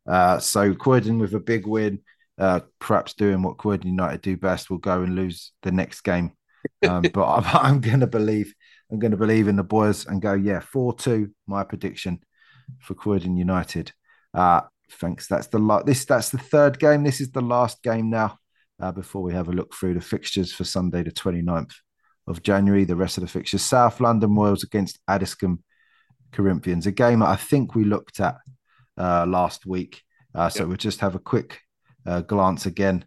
Uh, 0.09 0.41
so 0.41 0.75
Croydon 0.75 1.19
with 1.19 1.33
a 1.35 1.41
big 1.41 1.65
win, 1.65 2.01
uh, 2.39 2.61
perhaps 2.81 3.15
doing 3.15 3.43
what 3.43 3.59
Croydon 3.59 3.87
United 3.87 4.21
do 4.21 4.37
best, 4.37 4.69
will 4.69 4.79
go 4.79 5.03
and 5.03 5.15
lose 5.15 5.53
the 5.63 5.71
next 5.71 6.01
game. 6.01 6.33
Um, 6.89 7.03
but 7.03 7.25
I'm, 7.25 7.45
I'm 7.75 7.81
going 7.81 8.01
to 8.01 8.07
believe 8.09 8.53
I'm 8.91 8.99
going 8.99 9.13
to 9.13 9.17
believe 9.17 9.49
in 9.49 9.57
the 9.57 9.63
boys 9.63 10.07
and 10.07 10.21
go, 10.21 10.35
yeah, 10.35 10.61
4 10.61 10.95
2, 10.95 11.31
my 11.47 11.63
prediction 11.63 12.19
for 12.81 12.95
Croydon 12.95 13.37
United. 13.37 13.93
Uh, 14.35 14.63
thanks. 14.91 15.29
That's 15.29 15.47
the 15.47 15.59
la- 15.59 15.83
this 15.83 16.05
that's 16.05 16.31
the 16.31 16.39
third 16.39 16.79
game. 16.79 17.05
This 17.05 17.21
is 17.21 17.31
the 17.31 17.41
last 17.41 17.83
game 17.83 18.11
now 18.11 18.39
uh, 18.81 18.91
before 18.91 19.23
we 19.23 19.33
have 19.35 19.49
a 19.49 19.53
look 19.53 19.73
through 19.75 19.95
the 19.95 20.01
fixtures 20.01 20.53
for 20.53 20.65
Sunday, 20.65 21.05
the 21.05 21.13
29th 21.13 21.73
of 22.27 22.43
January. 22.43 22.85
The 22.85 22.97
rest 22.97 23.19
of 23.19 23.23
the 23.23 23.29
fixtures 23.29 23.63
South 23.63 24.01
London 24.01 24.35
Royals 24.35 24.63
against 24.65 24.99
Addiscombe 25.09 25.63
Corinthians, 26.33 26.87
a 26.87 26.93
game 26.93 27.23
I 27.23 27.37
think 27.37 27.75
we 27.75 27.85
looked 27.85 28.21
at 28.21 28.37
uh, 28.99 29.27
last 29.27 29.67
week. 29.67 30.03
Uh, 30.35 30.49
so 30.49 30.61
Yep. 30.61 30.69
we'll 30.69 30.77
just 30.77 31.01
have 31.01 31.15
a 31.15 31.19
quick 31.21 31.61
uh, 32.07 32.23
glance 32.23 32.67
again 32.67 33.05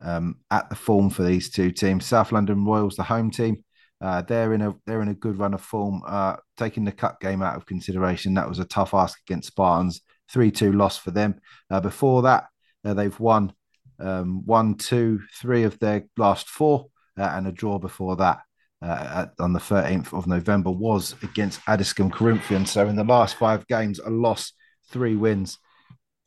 um, 0.00 0.36
at 0.50 0.68
the 0.68 0.74
form 0.76 1.10
for 1.10 1.22
these 1.22 1.50
two 1.50 1.70
teams. 1.70 2.06
South 2.06 2.32
London 2.32 2.64
Royals, 2.64 2.96
the 2.96 3.02
home 3.02 3.30
team, 3.30 3.62
uh, 4.00 4.22
they're 4.22 4.52
in 4.52 4.62
a 4.62 4.74
they're 4.84 5.02
in 5.02 5.08
a 5.08 5.14
good 5.14 5.38
run 5.38 5.54
of 5.54 5.60
form. 5.60 6.02
Uh, 6.06 6.36
taking 6.56 6.84
the 6.84 6.92
cup 6.92 7.20
game 7.20 7.42
out 7.42 7.56
of 7.56 7.66
consideration, 7.66 8.34
that 8.34 8.48
was 8.48 8.58
a 8.58 8.64
tough 8.64 8.94
ask 8.94 9.18
against 9.26 9.48
Spartans. 9.48 10.00
Three 10.30 10.50
two 10.50 10.72
loss 10.72 10.96
for 10.96 11.10
them. 11.10 11.40
Uh, 11.70 11.80
before 11.80 12.22
that, 12.22 12.46
uh, 12.84 12.94
they've 12.94 13.18
won 13.20 13.52
um, 14.00 14.44
one, 14.46 14.74
two, 14.74 15.20
three 15.40 15.62
of 15.64 15.78
their 15.78 16.06
last 16.16 16.48
four, 16.48 16.86
uh, 17.18 17.22
and 17.22 17.46
a 17.46 17.52
draw 17.52 17.78
before 17.78 18.16
that. 18.16 18.40
Uh, 18.82 19.26
at, 19.28 19.32
on 19.38 19.52
the 19.52 19.60
13th 19.60 20.12
of 20.12 20.26
November 20.26 20.70
was 20.70 21.14
against 21.22 21.60
Addiscombe 21.68 22.10
Corinthians. 22.10 22.72
So 22.72 22.88
in 22.88 22.96
the 22.96 23.04
last 23.04 23.36
five 23.36 23.66
games, 23.68 24.00
a 24.00 24.10
loss, 24.10 24.52
three 24.90 25.14
wins, 25.14 25.58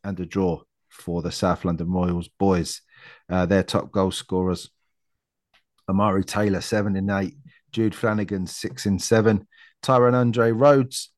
and 0.02 0.18
a 0.20 0.24
draw 0.24 0.62
for 0.88 1.20
the 1.20 1.32
South 1.32 1.64
London 1.64 1.90
Royals 1.90 2.28
boys. 2.28 2.80
Uh, 3.28 3.44
their 3.44 3.62
top 3.62 3.92
goal 3.92 4.10
scorers 4.10 4.70
Amari 5.88 6.24
Taylor, 6.24 6.60
seven 6.60 6.96
and 6.96 7.10
eight. 7.10 7.36
Jude 7.72 7.94
Flanagan, 7.94 8.46
six 8.46 8.86
and 8.86 9.00
seven. 9.00 9.46
Tyrone 9.82 10.14
Andre 10.14 10.50
Rhodes 10.50 11.12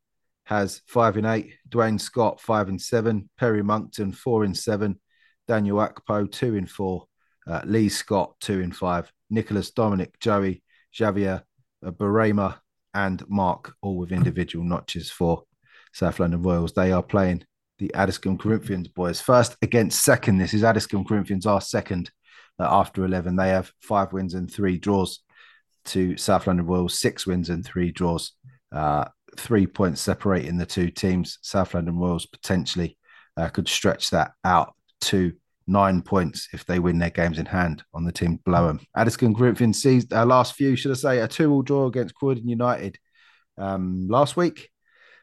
has 0.45 0.83
five 0.87 1.17
and 1.17 1.27
eight. 1.27 1.55
Dwayne 1.69 2.01
Scott, 2.01 2.41
five 2.41 2.69
and 2.69 2.81
seven. 2.81 3.31
Perry 3.39 3.63
Monkton, 3.63 4.13
four 4.13 4.45
and 4.45 4.57
seven. 4.57 4.99
Daniel 5.47 5.79
Akpo, 5.79 6.31
two 6.31 6.57
and 6.57 6.69
four. 6.69 7.07
Uh, 7.47 7.63
Lee 7.65 7.89
Scott, 7.89 8.35
two 8.41 8.61
and 8.61 8.75
five. 8.75 9.11
Nicholas 9.31 9.71
Dominic, 9.71 10.19
Joey, 10.21 10.63
Javier 10.95 11.43
uh, 11.85 11.91
Barema, 11.91 12.59
and 12.95 13.23
Mark, 13.29 13.75
all 13.83 13.97
with 13.97 14.13
individual 14.13 14.65
notches 14.65 15.11
for 15.11 15.45
South 15.93 16.19
London 16.19 16.43
Royals. 16.43 16.73
They 16.73 16.93
are 16.93 17.03
playing 17.03 17.45
the 17.79 17.91
Addiscombe 17.95 18.39
Corinthians 18.39 18.89
boys 18.89 19.21
first 19.21 19.57
against 19.63 20.03
second. 20.03 20.39
This 20.39 20.55
is 20.55 20.63
Addiscombe 20.63 21.07
Corinthians 21.07 21.47
are 21.47 21.61
second 21.61 22.11
uh, 22.59 22.67
after 22.69 23.05
11. 23.05 23.37
They 23.37 23.51
have 23.51 23.73
five 23.81 24.13
wins 24.13 24.35
and 24.35 24.51
three 24.51 24.79
draws 24.79 25.21
to 25.87 26.17
South 26.17 26.47
London 26.47 26.67
Royals, 26.67 26.99
six 26.99 27.27
wins 27.27 27.51
and 27.51 27.65
three 27.65 27.93
draws. 27.93 28.33
Uh, 28.73 29.05
three 29.37 29.67
points 29.67 30.01
separating 30.01 30.59
the 30.59 30.67
two 30.67 30.91
teams. 30.91 31.39
South 31.43 31.75
London 31.75 31.97
Royals 31.97 32.27
potentially 32.27 32.99
uh, 33.37 33.49
could 33.49 33.69
stretch 33.69 34.11
that 34.11 34.33
out 34.45 34.75
to 35.03 35.33
nine 35.69 36.03
points 36.03 36.49
if 36.53 36.65
they 36.65 36.79
win 36.79 36.99
their 36.99 37.11
games 37.11 37.39
in 37.39 37.47
hand 37.47 37.85
on 37.95 38.05
the 38.05 38.13
team 38.13 38.41
below 38.45 38.67
them. 38.67 38.81
Addiscombe 38.97 39.35
Corinthians 39.35 39.83
seized 39.83 40.13
uh, 40.13 40.25
last 40.25 40.55
few, 40.55 40.75
should 40.75 40.91
I 40.93 40.95
say, 40.95 41.19
a 41.21 41.29
two-all 41.29 41.63
draw 41.63 41.87
against 41.87 42.15
Croydon 42.15 42.49
United 42.49 42.99
um, 43.57 44.09
last 44.09 44.37
week 44.37 44.71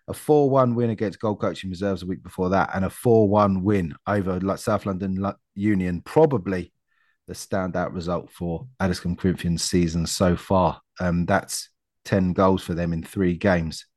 a 0.08 0.14
4 0.14 0.50
1 0.50 0.76
win 0.76 0.92
against 0.92 1.20
Gold 1.20 1.40
Coaching 1.42 1.70
Reserves 1.70 2.04
a 2.04 2.06
week 2.06 2.24
before 2.24 2.50
that, 2.50 2.72
and 2.74 2.86
a 2.86 2.90
4 2.90 3.28
1 3.28 3.64
win 3.64 3.96
over 4.08 4.40
like 4.40 4.60
South 4.60 4.86
London 4.86 5.16
Lo- 5.16 5.36
Union. 5.56 6.02
Probably 6.02 6.72
the 7.28 7.34
standout 7.34 7.94
result 7.94 8.32
for 8.32 8.68
Addiscombe 8.80 9.16
Corinthians 9.16 9.64
season 9.64 10.06
so 10.06 10.36
far. 10.36 10.80
Um, 11.00 11.26
that's 11.26 11.70
10 12.06 12.34
goals 12.34 12.64
for 12.64 12.76
them 12.76 12.94
in 12.94 13.04
three 13.04 13.36
games 13.36 13.88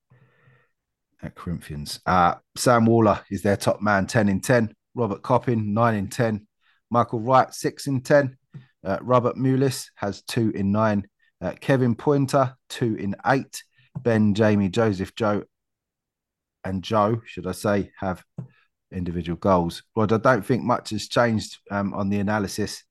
at 1.22 1.34
Corinthians. 1.34 2.00
Uh, 2.06 2.36
Sam 2.56 2.86
Waller 2.86 3.20
is 3.30 3.42
their 3.42 3.56
top 3.56 3.82
man, 3.82 4.06
10 4.06 4.30
in 4.30 4.40
10. 4.40 4.74
Robert 4.94 5.22
Coppin, 5.22 5.74
nine 5.74 5.94
in 5.94 6.08
10. 6.08 6.46
Michael 6.90 7.20
Wright, 7.20 7.52
six 7.52 7.86
in 7.86 8.00
10. 8.00 8.36
Uh, 8.84 8.98
Robert 9.02 9.36
Mulis 9.36 9.90
has 9.96 10.22
two 10.22 10.50
in 10.50 10.72
nine. 10.72 11.06
Uh, 11.40 11.52
Kevin 11.60 11.94
Pointer, 11.94 12.54
two 12.68 12.94
in 12.96 13.14
eight. 13.26 13.62
Ben, 14.00 14.34
Jamie, 14.34 14.68
Joseph, 14.68 15.14
Joe, 15.14 15.42
and 16.64 16.82
Joe, 16.82 17.20
should 17.26 17.46
I 17.46 17.52
say, 17.52 17.90
have 17.98 18.22
individual 18.92 19.36
goals. 19.36 19.82
Rod, 19.96 20.12
I 20.12 20.18
don't 20.18 20.44
think 20.44 20.62
much 20.62 20.90
has 20.90 21.08
changed 21.08 21.58
um, 21.70 21.94
on 21.94 22.08
the 22.08 22.18
analysis 22.18 22.84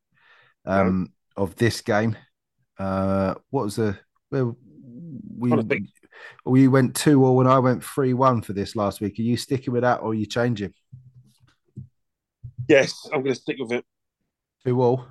um, 0.66 1.14
no. 1.38 1.44
of 1.44 1.56
this 1.56 1.82
game. 1.82 2.18
Uh, 2.78 3.36
what 3.50 3.66
was 3.66 3.78
the 3.78 3.98
well, 4.30 4.58
we 5.38 5.52
we 6.46 6.68
went 6.68 6.96
two 6.96 7.26
all 7.26 7.36
when 7.36 7.48
I 7.48 7.60
went 7.60 7.84
three 7.84 8.14
one 8.14 8.42
for 8.42 8.54
this 8.54 8.76
last 8.76 9.02
week. 9.02 9.18
Are 9.18 9.24
you 9.24 9.38
sticking 9.38 9.74
with 9.74 9.84
that 9.84 10.02
or 10.02 10.12
are 10.12 10.16
you 10.16 10.26
changing? 10.26 10.74
Yes, 12.68 13.08
I'm 13.14 13.22
going 13.22 13.34
to 13.34 13.40
stick 13.40 13.58
with 13.60 13.72
it. 13.72 13.86
Two 14.66 14.82
all. 14.82 15.06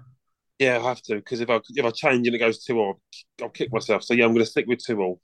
Yeah, 0.58 0.78
I 0.78 0.88
have 0.88 1.02
to 1.02 1.16
because 1.16 1.40
if 1.40 1.50
I 1.50 1.60
if 1.74 1.84
I 1.84 1.90
change 1.90 2.26
and 2.26 2.34
it 2.34 2.38
goes 2.38 2.64
two 2.64 2.78
all, 2.78 3.00
I'll 3.42 3.50
kick 3.50 3.72
myself. 3.72 4.02
So 4.02 4.14
yeah, 4.14 4.24
I'm 4.24 4.32
going 4.32 4.44
to 4.44 4.50
stick 4.50 4.66
with 4.66 4.84
two 4.84 5.00
all. 5.00 5.20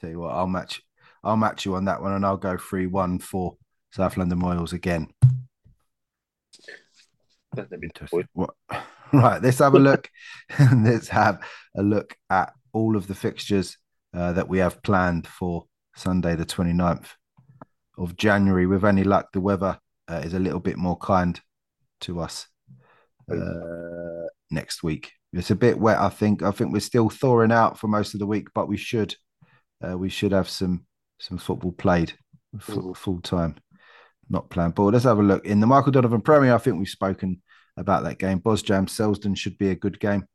Tell 0.00 0.10
you 0.10 0.20
what, 0.20 0.34
I'll 0.34 0.46
match. 0.46 0.80
I'll 1.24 1.36
match 1.36 1.64
you 1.64 1.74
on 1.74 1.84
that 1.86 2.00
one, 2.00 2.12
and 2.12 2.24
I'll 2.24 2.36
go 2.36 2.56
three 2.56 2.86
one 2.86 3.18
for 3.18 3.56
South 3.92 4.16
London 4.16 4.40
Royals 4.40 4.72
again. 4.72 5.08
Right, 9.14 9.42
let's 9.42 9.58
have 9.58 9.74
a 9.74 9.78
look. 9.78 10.08
let's 10.74 11.08
have 11.08 11.46
a 11.76 11.82
look 11.82 12.16
at 12.30 12.54
all 12.72 12.96
of 12.96 13.08
the 13.08 13.14
fixtures 13.14 13.76
uh, 14.14 14.32
that 14.32 14.48
we 14.48 14.58
have 14.58 14.82
planned 14.82 15.26
for 15.26 15.66
Sunday, 15.94 16.34
the 16.34 16.46
29th 16.46 17.08
of 17.98 18.16
January. 18.16 18.66
With 18.66 18.86
any 18.86 19.04
luck, 19.04 19.28
the 19.34 19.42
weather 19.42 19.78
uh, 20.08 20.22
is 20.24 20.32
a 20.32 20.38
little 20.38 20.60
bit 20.60 20.78
more 20.78 20.96
kind 20.96 21.38
to 22.02 22.20
us 22.20 22.46
uh, 23.30 24.26
next 24.50 24.82
week. 24.82 25.12
It's 25.32 25.50
a 25.50 25.56
bit 25.56 25.78
wet, 25.78 25.98
I 25.98 26.08
think. 26.08 26.42
I 26.42 26.50
think 26.50 26.72
we're 26.72 26.80
still 26.80 27.08
thawing 27.08 27.52
out 27.52 27.78
for 27.78 27.88
most 27.88 28.14
of 28.14 28.20
the 28.20 28.26
week, 28.26 28.48
but 28.54 28.68
we 28.68 28.76
should 28.76 29.14
uh, 29.82 29.96
we 29.96 30.08
should 30.08 30.32
have 30.32 30.48
some 30.48 30.86
some 31.18 31.38
football 31.38 31.72
played 31.72 32.12
full, 32.60 32.94
full 32.94 33.20
time, 33.20 33.56
not 34.28 34.50
planned. 34.50 34.74
But 34.74 34.92
let's 34.92 35.04
have 35.04 35.18
a 35.18 35.22
look 35.22 35.46
in 35.46 35.60
the 35.60 35.66
Michael 35.66 35.92
Donovan 35.92 36.20
Premier. 36.20 36.54
I 36.54 36.58
think 36.58 36.78
we've 36.78 36.88
spoken 36.88 37.40
about 37.76 38.04
that 38.04 38.18
game. 38.18 38.40
Bosjam 38.40 38.86
Selsdon 38.86 39.36
should 39.36 39.56
be 39.58 39.70
a 39.70 39.76
good 39.76 39.98
game. 39.98 40.26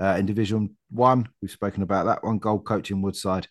Uh, 0.00 0.16
in 0.18 0.26
Division 0.26 0.76
One, 0.90 1.28
we've 1.40 1.50
spoken 1.50 1.82
about 1.82 2.06
that 2.06 2.24
one. 2.24 2.38
Gold 2.38 2.66
coach 2.66 2.90
in 2.90 3.02
Woodside. 3.02 3.46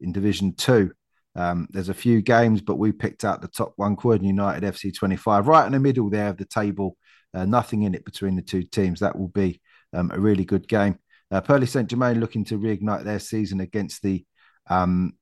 In 0.00 0.12
Division 0.12 0.54
Two, 0.54 0.92
um, 1.34 1.68
there's 1.70 1.88
a 1.88 1.94
few 1.94 2.22
games, 2.22 2.60
but 2.60 2.76
we 2.76 2.92
picked 2.92 3.24
out 3.24 3.42
the 3.42 3.48
top 3.48 3.72
one. 3.76 3.96
Croydon 3.96 4.26
United 4.26 4.62
FC 4.62 4.94
25, 4.94 5.48
right 5.48 5.66
in 5.66 5.72
the 5.72 5.80
middle 5.80 6.08
there 6.08 6.28
of 6.28 6.38
the 6.38 6.44
table. 6.44 6.96
Uh, 7.34 7.44
nothing 7.44 7.82
in 7.82 7.94
it 7.94 8.04
between 8.04 8.36
the 8.36 8.42
two 8.42 8.62
teams. 8.62 9.00
That 9.00 9.18
will 9.18 9.28
be 9.28 9.60
um, 9.92 10.10
a 10.12 10.18
really 10.18 10.44
good 10.44 10.66
game. 10.68 10.98
Uh, 11.30 11.40
Purley 11.40 11.66
St 11.66 11.88
Germain 11.88 12.20
looking 12.20 12.44
to 12.46 12.58
reignite 12.58 13.04
their 13.04 13.18
season 13.18 13.60
against 13.60 14.02
the 14.02 14.24
um, 14.68 15.14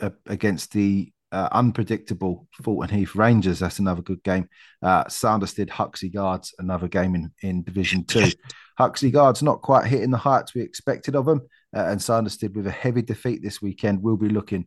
uh, 0.00 0.10
against 0.26 0.72
the 0.72 1.12
uh, 1.32 1.48
unpredictable 1.52 2.48
Fulton 2.62 2.96
Heath 2.96 3.14
Rangers. 3.14 3.60
That's 3.60 3.78
another 3.78 4.02
good 4.02 4.22
game. 4.22 4.48
Uh, 4.82 5.04
did 5.54 5.70
Huxley 5.70 6.08
Guards, 6.08 6.54
another 6.58 6.88
game 6.88 7.14
in, 7.14 7.30
in 7.42 7.62
Division 7.62 8.04
Two. 8.04 8.28
Huxley 8.78 9.10
Guards 9.10 9.42
not 9.42 9.62
quite 9.62 9.86
hitting 9.86 10.10
the 10.10 10.16
heights 10.16 10.54
we 10.54 10.62
expected 10.62 11.14
of 11.14 11.26
them, 11.26 11.42
uh, 11.76 11.84
and 11.84 12.02
did 12.36 12.56
with 12.56 12.66
a 12.66 12.72
heavy 12.72 13.02
defeat 13.02 13.42
this 13.42 13.60
weekend 13.60 14.02
will 14.02 14.16
be 14.16 14.28
looking 14.28 14.66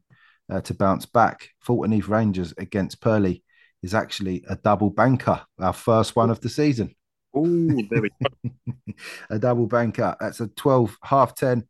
uh, 0.52 0.62
to 0.62 0.74
bounce 0.74 1.06
back. 1.06 1.50
Fulton 1.60 1.92
Heath 1.92 2.08
Rangers 2.08 2.54
against 2.58 3.02
Purley 3.02 3.43
is 3.84 3.94
actually 3.94 4.44
a 4.50 4.56
double 4.56 4.90
banker, 4.90 5.42
our 5.60 5.74
first 5.74 6.16
one 6.16 6.32
of 6.32 6.40
the 6.42 6.50
season. 6.50 6.96
Oh, 7.36 7.82
a 9.30 9.38
double 9.38 9.68
banker. 9.68 10.16
That's 10.20 10.40
a 10.40 10.48
12 10.48 10.98
half 11.04 11.36
10 11.36 11.64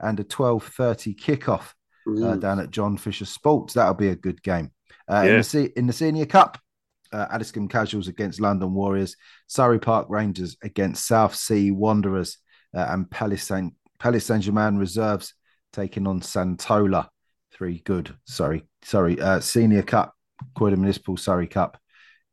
and 0.00 0.20
a 0.20 0.24
12:30 0.24 1.18
kickoff 1.18 1.72
uh, 2.24 2.36
down 2.36 2.60
at 2.60 2.70
John 2.70 2.96
Fisher 2.96 3.26
Sports. 3.26 3.74
That'll 3.74 3.94
be 3.94 4.08
a 4.08 4.16
good 4.16 4.42
game. 4.42 4.72
Uh, 5.08 5.22
yeah. 5.26 5.36
in, 5.36 5.40
the, 5.40 5.72
in 5.76 5.86
the 5.86 5.92
Senior 5.92 6.26
Cup, 6.26 6.58
uh, 7.12 7.26
Addiscombe 7.30 7.68
Casuals 7.68 8.08
against 8.08 8.40
London 8.40 8.74
Warriors, 8.74 9.16
Surrey 9.46 9.78
Park 9.78 10.06
Rangers 10.08 10.56
against 10.62 11.06
South 11.06 11.34
Sea 11.34 11.70
Wanderers, 11.70 12.38
uh, 12.74 12.86
and 12.90 13.10
Palace 13.10 13.44
Saint 13.44 13.74
Palace 13.98 14.26
Saint 14.26 14.44
Germain 14.44 14.76
reserves 14.76 15.34
taking 15.72 16.06
on 16.06 16.20
Santola. 16.20 17.08
Three 17.52 17.82
good, 17.84 18.16
sorry, 18.24 18.64
sorry, 18.82 19.20
uh, 19.20 19.40
Senior 19.40 19.82
Cup, 19.82 20.14
Croydon 20.54 20.80
Municipal 20.80 21.16
Surrey 21.16 21.46
Cup 21.46 21.78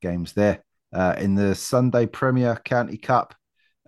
games 0.02 0.34
there. 0.34 0.64
Uh, 0.94 1.16
in 1.18 1.36
the 1.36 1.54
Sunday 1.54 2.06
Premier 2.06 2.60
County 2.64 2.98
Cup, 2.98 3.36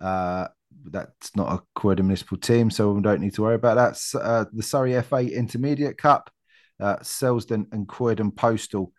uh, 0.00 0.48
that's 0.84 1.34
not 1.36 1.52
a 1.52 1.62
Croydon 1.74 2.06
municipal 2.06 2.36
team, 2.36 2.70
so 2.70 2.92
we 2.92 3.02
don't 3.02 3.20
need 3.20 3.34
to 3.34 3.42
worry 3.42 3.54
about 3.54 3.76
that. 3.76 4.20
Uh, 4.20 4.44
the 4.52 4.62
Surrey 4.62 5.00
FA 5.02 5.18
Intermediate 5.18 5.98
Cup, 5.98 6.30
uh, 6.78 6.96
Selsdon 6.96 7.66
and 7.72 7.88
Croydon 7.88 8.30
Postal 8.30 8.92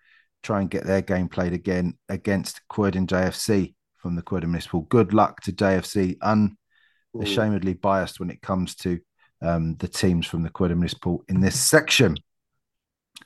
try 0.44 0.62
and 0.62 0.70
get 0.70 0.86
their 0.86 1.02
game 1.02 1.28
played 1.28 1.54
again 1.54 1.98
against 2.10 2.62
Croydon 2.68 3.08
JFC 3.08 3.76
from 3.98 4.16
the 4.16 4.22
Croydon 4.22 4.52
Municipal. 4.52 4.82
Good 4.82 5.14
luck 5.14 5.42
to 5.42 5.52
JFC, 5.52 6.18
unashamedly 6.22 7.76
biased 7.76 8.20
when 8.20 8.32
it 8.32 8.42
comes 8.42 8.76
to 8.78 9.00
um, 9.42 9.76
the 9.78 9.88
teams 9.88 10.26
from 10.26 10.44
the 10.44 10.50
Croydon 10.50 10.80
Municipal 10.80 11.24
in 11.28 11.42
this 11.42 11.60
section. 11.60 12.18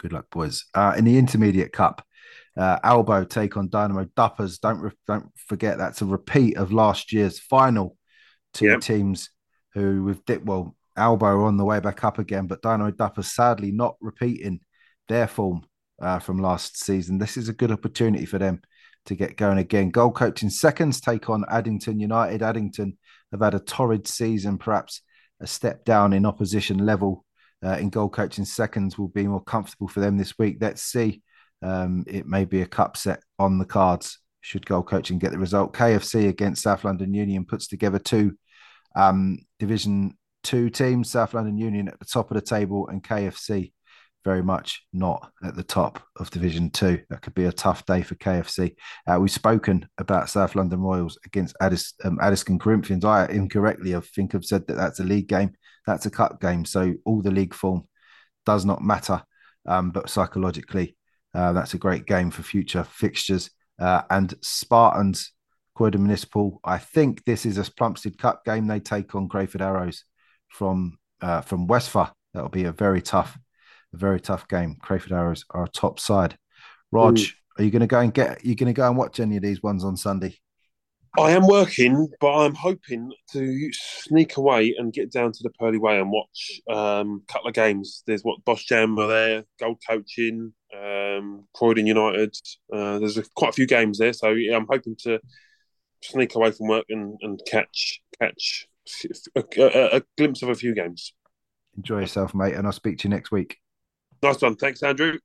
Good 0.06 0.14
luck, 0.14 0.30
boys. 0.30 0.66
Uh, 0.76 0.94
in 0.96 1.04
the 1.04 1.18
Intermediate 1.18 1.72
Cup, 1.72 2.06
uh, 2.56 2.78
Albo 2.84 3.24
take 3.24 3.58
on 3.58 3.70
Dynamo 3.70 4.06
Duppers. 4.16 4.60
Don't 4.60 4.80
re- 4.80 4.92
don't 5.08 5.32
forget 5.36 5.80
that's 5.80 6.04
a 6.04 6.06
repeat 6.06 6.58
of 6.58 6.72
last 6.72 7.12
year's 7.12 7.40
final 7.40 7.98
two 8.54 8.66
yep. 8.66 8.82
teams 8.82 9.32
who 9.74 10.04
with 10.04 10.24
Dick 10.26 10.42
well 10.46 10.76
Albo 10.96 11.26
are 11.26 11.46
on 11.46 11.58
the 11.58 11.66
way 11.66 11.80
back 11.80 12.04
up 12.04 12.20
again, 12.20 12.46
but 12.46 12.62
Dynamo 12.62 12.92
Dapper 12.92 13.24
sadly 13.24 13.72
not 13.72 13.96
repeating 14.00 14.60
their 15.08 15.26
form 15.26 15.66
uh, 16.00 16.20
from 16.20 16.38
last 16.38 16.78
season. 16.78 17.18
This 17.18 17.36
is 17.36 17.50
a 17.50 17.54
good 17.54 17.72
opportunity 17.72 18.28
for 18.28 18.38
them 18.38 18.62
to 19.08 19.16
get 19.16 19.38
going 19.38 19.58
again. 19.58 19.90
Goal 19.90 20.12
coaching 20.12 20.52
seconds 20.52 21.02
take 21.02 21.32
on 21.32 21.46
Addington 21.50 22.00
United. 22.00 22.44
Addington 22.44 23.00
have 23.32 23.42
had 23.42 23.56
a 23.56 23.60
torrid 23.60 24.06
season, 24.06 24.60
perhaps 24.60 25.02
a 25.40 25.48
step 25.48 25.84
down 25.84 26.14
in 26.14 26.28
opposition 26.28 26.86
level. 26.86 27.25
Uh, 27.64 27.78
in 27.78 27.90
goal 27.90 28.10
coaching 28.10 28.46
seconds 28.46 28.98
will 28.98 29.08
be 29.08 29.28
more 29.28 29.44
comfortable 29.44 29.88
for 29.88 30.00
them 30.00 30.18
this 30.18 30.38
week. 30.38 30.58
Let's 30.60 30.84
see. 30.84 31.22
Um, 31.62 32.04
it 32.08 32.28
may 32.28 32.46
be 32.46 32.62
a 32.62 32.68
cup 32.68 32.98
set 32.98 33.22
on 33.40 33.58
the 33.58 33.66
cards 33.66 34.20
should 34.42 34.66
goal 34.66 34.84
coaching 34.84 35.18
get 35.18 35.32
the 35.32 35.40
result. 35.40 35.74
KFC 35.74 36.30
against 36.30 36.62
South 36.62 36.84
London 36.84 37.14
Union 37.14 37.46
puts 37.46 37.68
together 37.68 37.98
two 37.98 38.38
um, 38.96 39.40
Division 39.60 40.16
Two 40.44 40.70
teams, 40.70 41.10
South 41.10 41.34
London 41.34 41.58
Union 41.58 41.88
at 41.88 41.98
the 41.98 42.06
top 42.06 42.30
of 42.30 42.36
the 42.36 42.42
table, 42.42 42.88
and 42.88 43.04
KFC 43.04 43.74
very 44.24 44.44
much 44.44 44.84
not 44.94 45.32
at 45.44 45.56
the 45.56 45.64
top 45.64 46.04
of 46.20 46.30
Division 46.30 46.70
Two. 46.70 47.02
That 47.10 47.24
could 47.24 47.34
be 47.34 47.46
a 47.46 47.52
tough 47.52 47.84
day 47.88 48.04
for 48.04 48.14
KFC. 48.14 48.76
Uh, 49.08 49.18
we've 49.20 49.32
spoken 49.32 49.90
about 49.98 50.30
South 50.30 50.54
London 50.54 50.82
Royals 50.82 51.18
against 51.26 51.56
Addis, 51.60 51.96
um, 52.04 52.20
Addiscombe 52.22 52.60
Corinthians. 52.60 53.04
I 53.04 53.26
incorrectly, 53.26 53.96
I 53.96 54.02
think, 54.02 54.34
have 54.34 54.46
said 54.46 54.68
that 54.68 54.76
that's 54.76 55.00
a 55.00 55.04
league 55.04 55.28
game. 55.28 55.54
That's 55.86 56.06
a 56.06 56.12
cup 56.12 56.42
game. 56.42 56.66
So 56.66 56.94
all 57.06 57.22
the 57.22 57.32
league 57.32 57.54
form 57.54 57.88
does 58.46 58.66
not 58.66 58.82
matter. 58.82 59.24
Um, 59.68 59.92
but 59.92 60.10
psychologically, 60.10 60.96
uh, 61.34 61.54
that's 61.54 61.74
a 61.74 61.80
great 61.80 62.06
game 62.06 62.32
for 62.32 62.44
future 62.44 62.84
fixtures. 62.84 63.50
Uh, 63.80 64.04
and 64.10 64.34
Spartans 64.42 65.32
Croydon 65.76 66.04
Municipal. 66.04 66.60
I 66.64 66.78
think 66.78 67.26
this 67.26 67.46
is 67.46 67.58
a 67.58 67.70
Plumstead 67.70 68.18
Cup 68.18 68.44
game. 68.46 68.66
They 68.66 68.80
take 68.80 69.14
on 69.14 69.28
Crayford 69.28 69.62
Arrows 69.62 70.06
from 70.48 70.98
uh, 71.22 71.42
from 71.42 71.68
Westphal. 71.68 72.10
That'll 72.34 72.50
be 72.50 72.64
a 72.64 72.72
very 72.72 73.02
tough, 73.02 73.38
a 73.94 73.98
very 73.98 74.20
tough 74.20 74.48
game. 74.48 74.78
Crayford 74.82 75.12
Arrows 75.12 75.46
are 75.52 75.66
a 75.66 75.70
top 75.70 76.00
side. 76.00 76.38
Rog, 76.92 77.20
Ooh. 77.20 77.26
are 77.58 77.64
you 77.64 77.72
going 77.72 77.82
to 77.82 77.88
go 77.88 78.00
and 78.00 78.14
get? 78.14 78.38
Are 78.38 78.48
you 78.48 78.56
going 78.56 78.74
to 78.74 78.78
go 78.78 78.88
and 78.88 78.98
watch 78.98 79.20
any 79.20 79.36
of 79.36 79.44
these 79.44 79.62
ones 79.62 79.84
on 79.84 79.98
Sunday? 79.98 80.38
I 81.18 81.32
am 81.32 81.48
working, 81.48 82.10
but 82.20 82.34
I'm 82.34 82.54
hoping 82.54 83.12
to 83.32 83.70
sneak 83.74 84.38
away 84.38 84.76
and 84.78 84.92
get 84.92 85.12
down 85.12 85.32
to 85.32 85.44
the 85.44 85.50
Purley 85.52 85.78
Way 85.78 86.00
and 86.00 86.12
watch 86.12 86.62
um, 86.70 87.24
a 87.28 87.34
couple 87.34 87.48
of 87.48 87.54
games. 87.54 88.04
There's 88.06 88.24
what 88.24 88.44
Bosjam 88.46 89.00
are 89.00 89.08
there, 89.08 89.44
gold 89.60 89.82
coaching, 89.88 90.54
um, 90.78 91.48
Croydon 91.54 91.88
United. 91.88 92.36
Uh, 92.72 93.00
there's 93.00 93.18
a, 93.18 93.24
quite 93.36 93.50
a 93.50 93.54
few 93.54 93.68
games 93.68 93.98
there, 93.98 94.14
so 94.14 94.32
yeah, 94.32 94.58
I'm 94.58 94.68
hoping 94.70 94.96
to 95.04 95.20
sneak 96.04 96.36
away 96.36 96.52
from 96.52 96.68
work 96.68 96.86
and, 96.90 97.18
and 97.22 97.42
catch 97.48 98.02
catch 98.20 98.68
a, 99.36 99.44
a, 99.58 99.98
a 99.98 100.04
glimpse 100.18 100.42
of 100.42 100.50
a 100.50 100.56
few 100.56 100.76
games. 100.76 101.14
Enjoy 101.78 102.00
yourself, 102.00 102.34
mate, 102.34 102.56
and 102.56 102.68
I'll 102.68 102.74
speak 102.74 103.00
to 103.00 103.08
you 103.08 103.14
next 103.14 103.32
week. 103.32 103.58
Nice 104.22 104.42
one. 104.42 104.56
Thanks, 104.56 104.84
Andrew. 104.84 105.20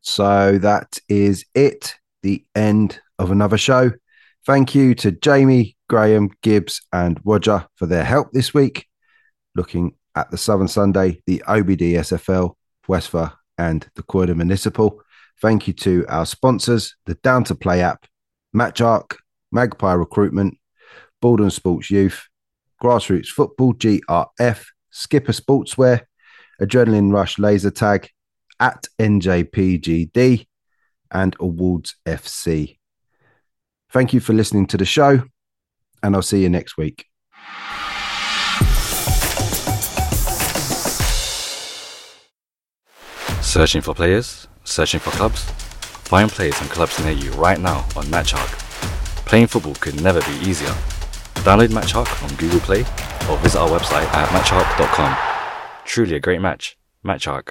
So 0.00 0.58
that 0.58 0.98
is 1.08 1.44
it, 1.54 1.94
the 2.22 2.44
end 2.54 3.00
of 3.18 3.30
another 3.30 3.58
show. 3.58 3.92
Thank 4.46 4.74
you 4.74 4.94
to 4.96 5.12
Jamie, 5.12 5.76
Graham, 5.88 6.30
Gibbs, 6.42 6.80
and 6.92 7.20
Roger 7.24 7.66
for 7.76 7.86
their 7.86 8.04
help 8.04 8.32
this 8.32 8.54
week. 8.54 8.86
Looking 9.54 9.94
at 10.14 10.30
the 10.30 10.38
Southern 10.38 10.68
Sunday, 10.68 11.20
the 11.26 11.42
OBD 11.46 11.92
SFL, 11.92 12.54
Westphal, 12.88 13.32
and 13.58 13.86
the 13.94 14.02
Croydon 14.02 14.38
Municipal. 14.38 15.02
Thank 15.40 15.68
you 15.68 15.74
to 15.74 16.06
our 16.08 16.26
sponsors, 16.26 16.96
the 17.06 17.14
Down 17.16 17.44
to 17.44 17.54
Play 17.54 17.82
app, 17.82 18.06
MatchHawk, 18.54 19.16
Magpie 19.52 19.92
Recruitment, 19.92 20.58
Baldwin 21.20 21.50
Sports 21.50 21.90
Youth, 21.90 22.26
Grassroots 22.82 23.28
Football, 23.28 23.74
GRF, 23.74 24.64
Skipper 24.90 25.32
Sportswear, 25.32 26.02
Adrenaline 26.60 27.12
Rush 27.12 27.38
Laser 27.38 27.70
Tag, 27.70 28.08
at 28.60 28.86
NJPGD, 28.98 30.46
and 31.10 31.36
Awards 31.40 31.96
FC. 32.06 32.78
Thank 33.90 34.12
you 34.12 34.20
for 34.20 34.32
listening 34.32 34.66
to 34.68 34.76
the 34.76 34.84
show, 34.84 35.24
and 36.02 36.14
I'll 36.14 36.22
see 36.22 36.42
you 36.42 36.48
next 36.48 36.76
week. 36.76 37.06
Searching 43.42 43.80
for 43.80 43.94
players? 43.94 44.46
Searching 44.62 45.00
for 45.00 45.10
clubs? 45.10 45.42
Find 46.06 46.30
players 46.30 46.60
and 46.60 46.70
clubs 46.70 47.02
near 47.04 47.12
you 47.12 47.32
right 47.32 47.58
now 47.58 47.78
on 47.96 48.04
MatchHawk. 48.04 48.58
Playing 49.26 49.48
football 49.48 49.74
could 49.74 50.00
never 50.00 50.20
be 50.20 50.48
easier. 50.48 50.74
Download 51.42 51.68
MatchHawk 51.68 52.22
on 52.22 52.36
Google 52.36 52.60
Play 52.60 52.80
or 53.28 53.38
visit 53.38 53.58
our 53.58 53.68
website 53.68 54.06
at 54.12 54.28
matchhawk.com. 54.28 55.16
Truly 55.84 56.14
a 56.14 56.20
great 56.20 56.40
match. 56.40 56.76
MatchHawk. 57.04 57.50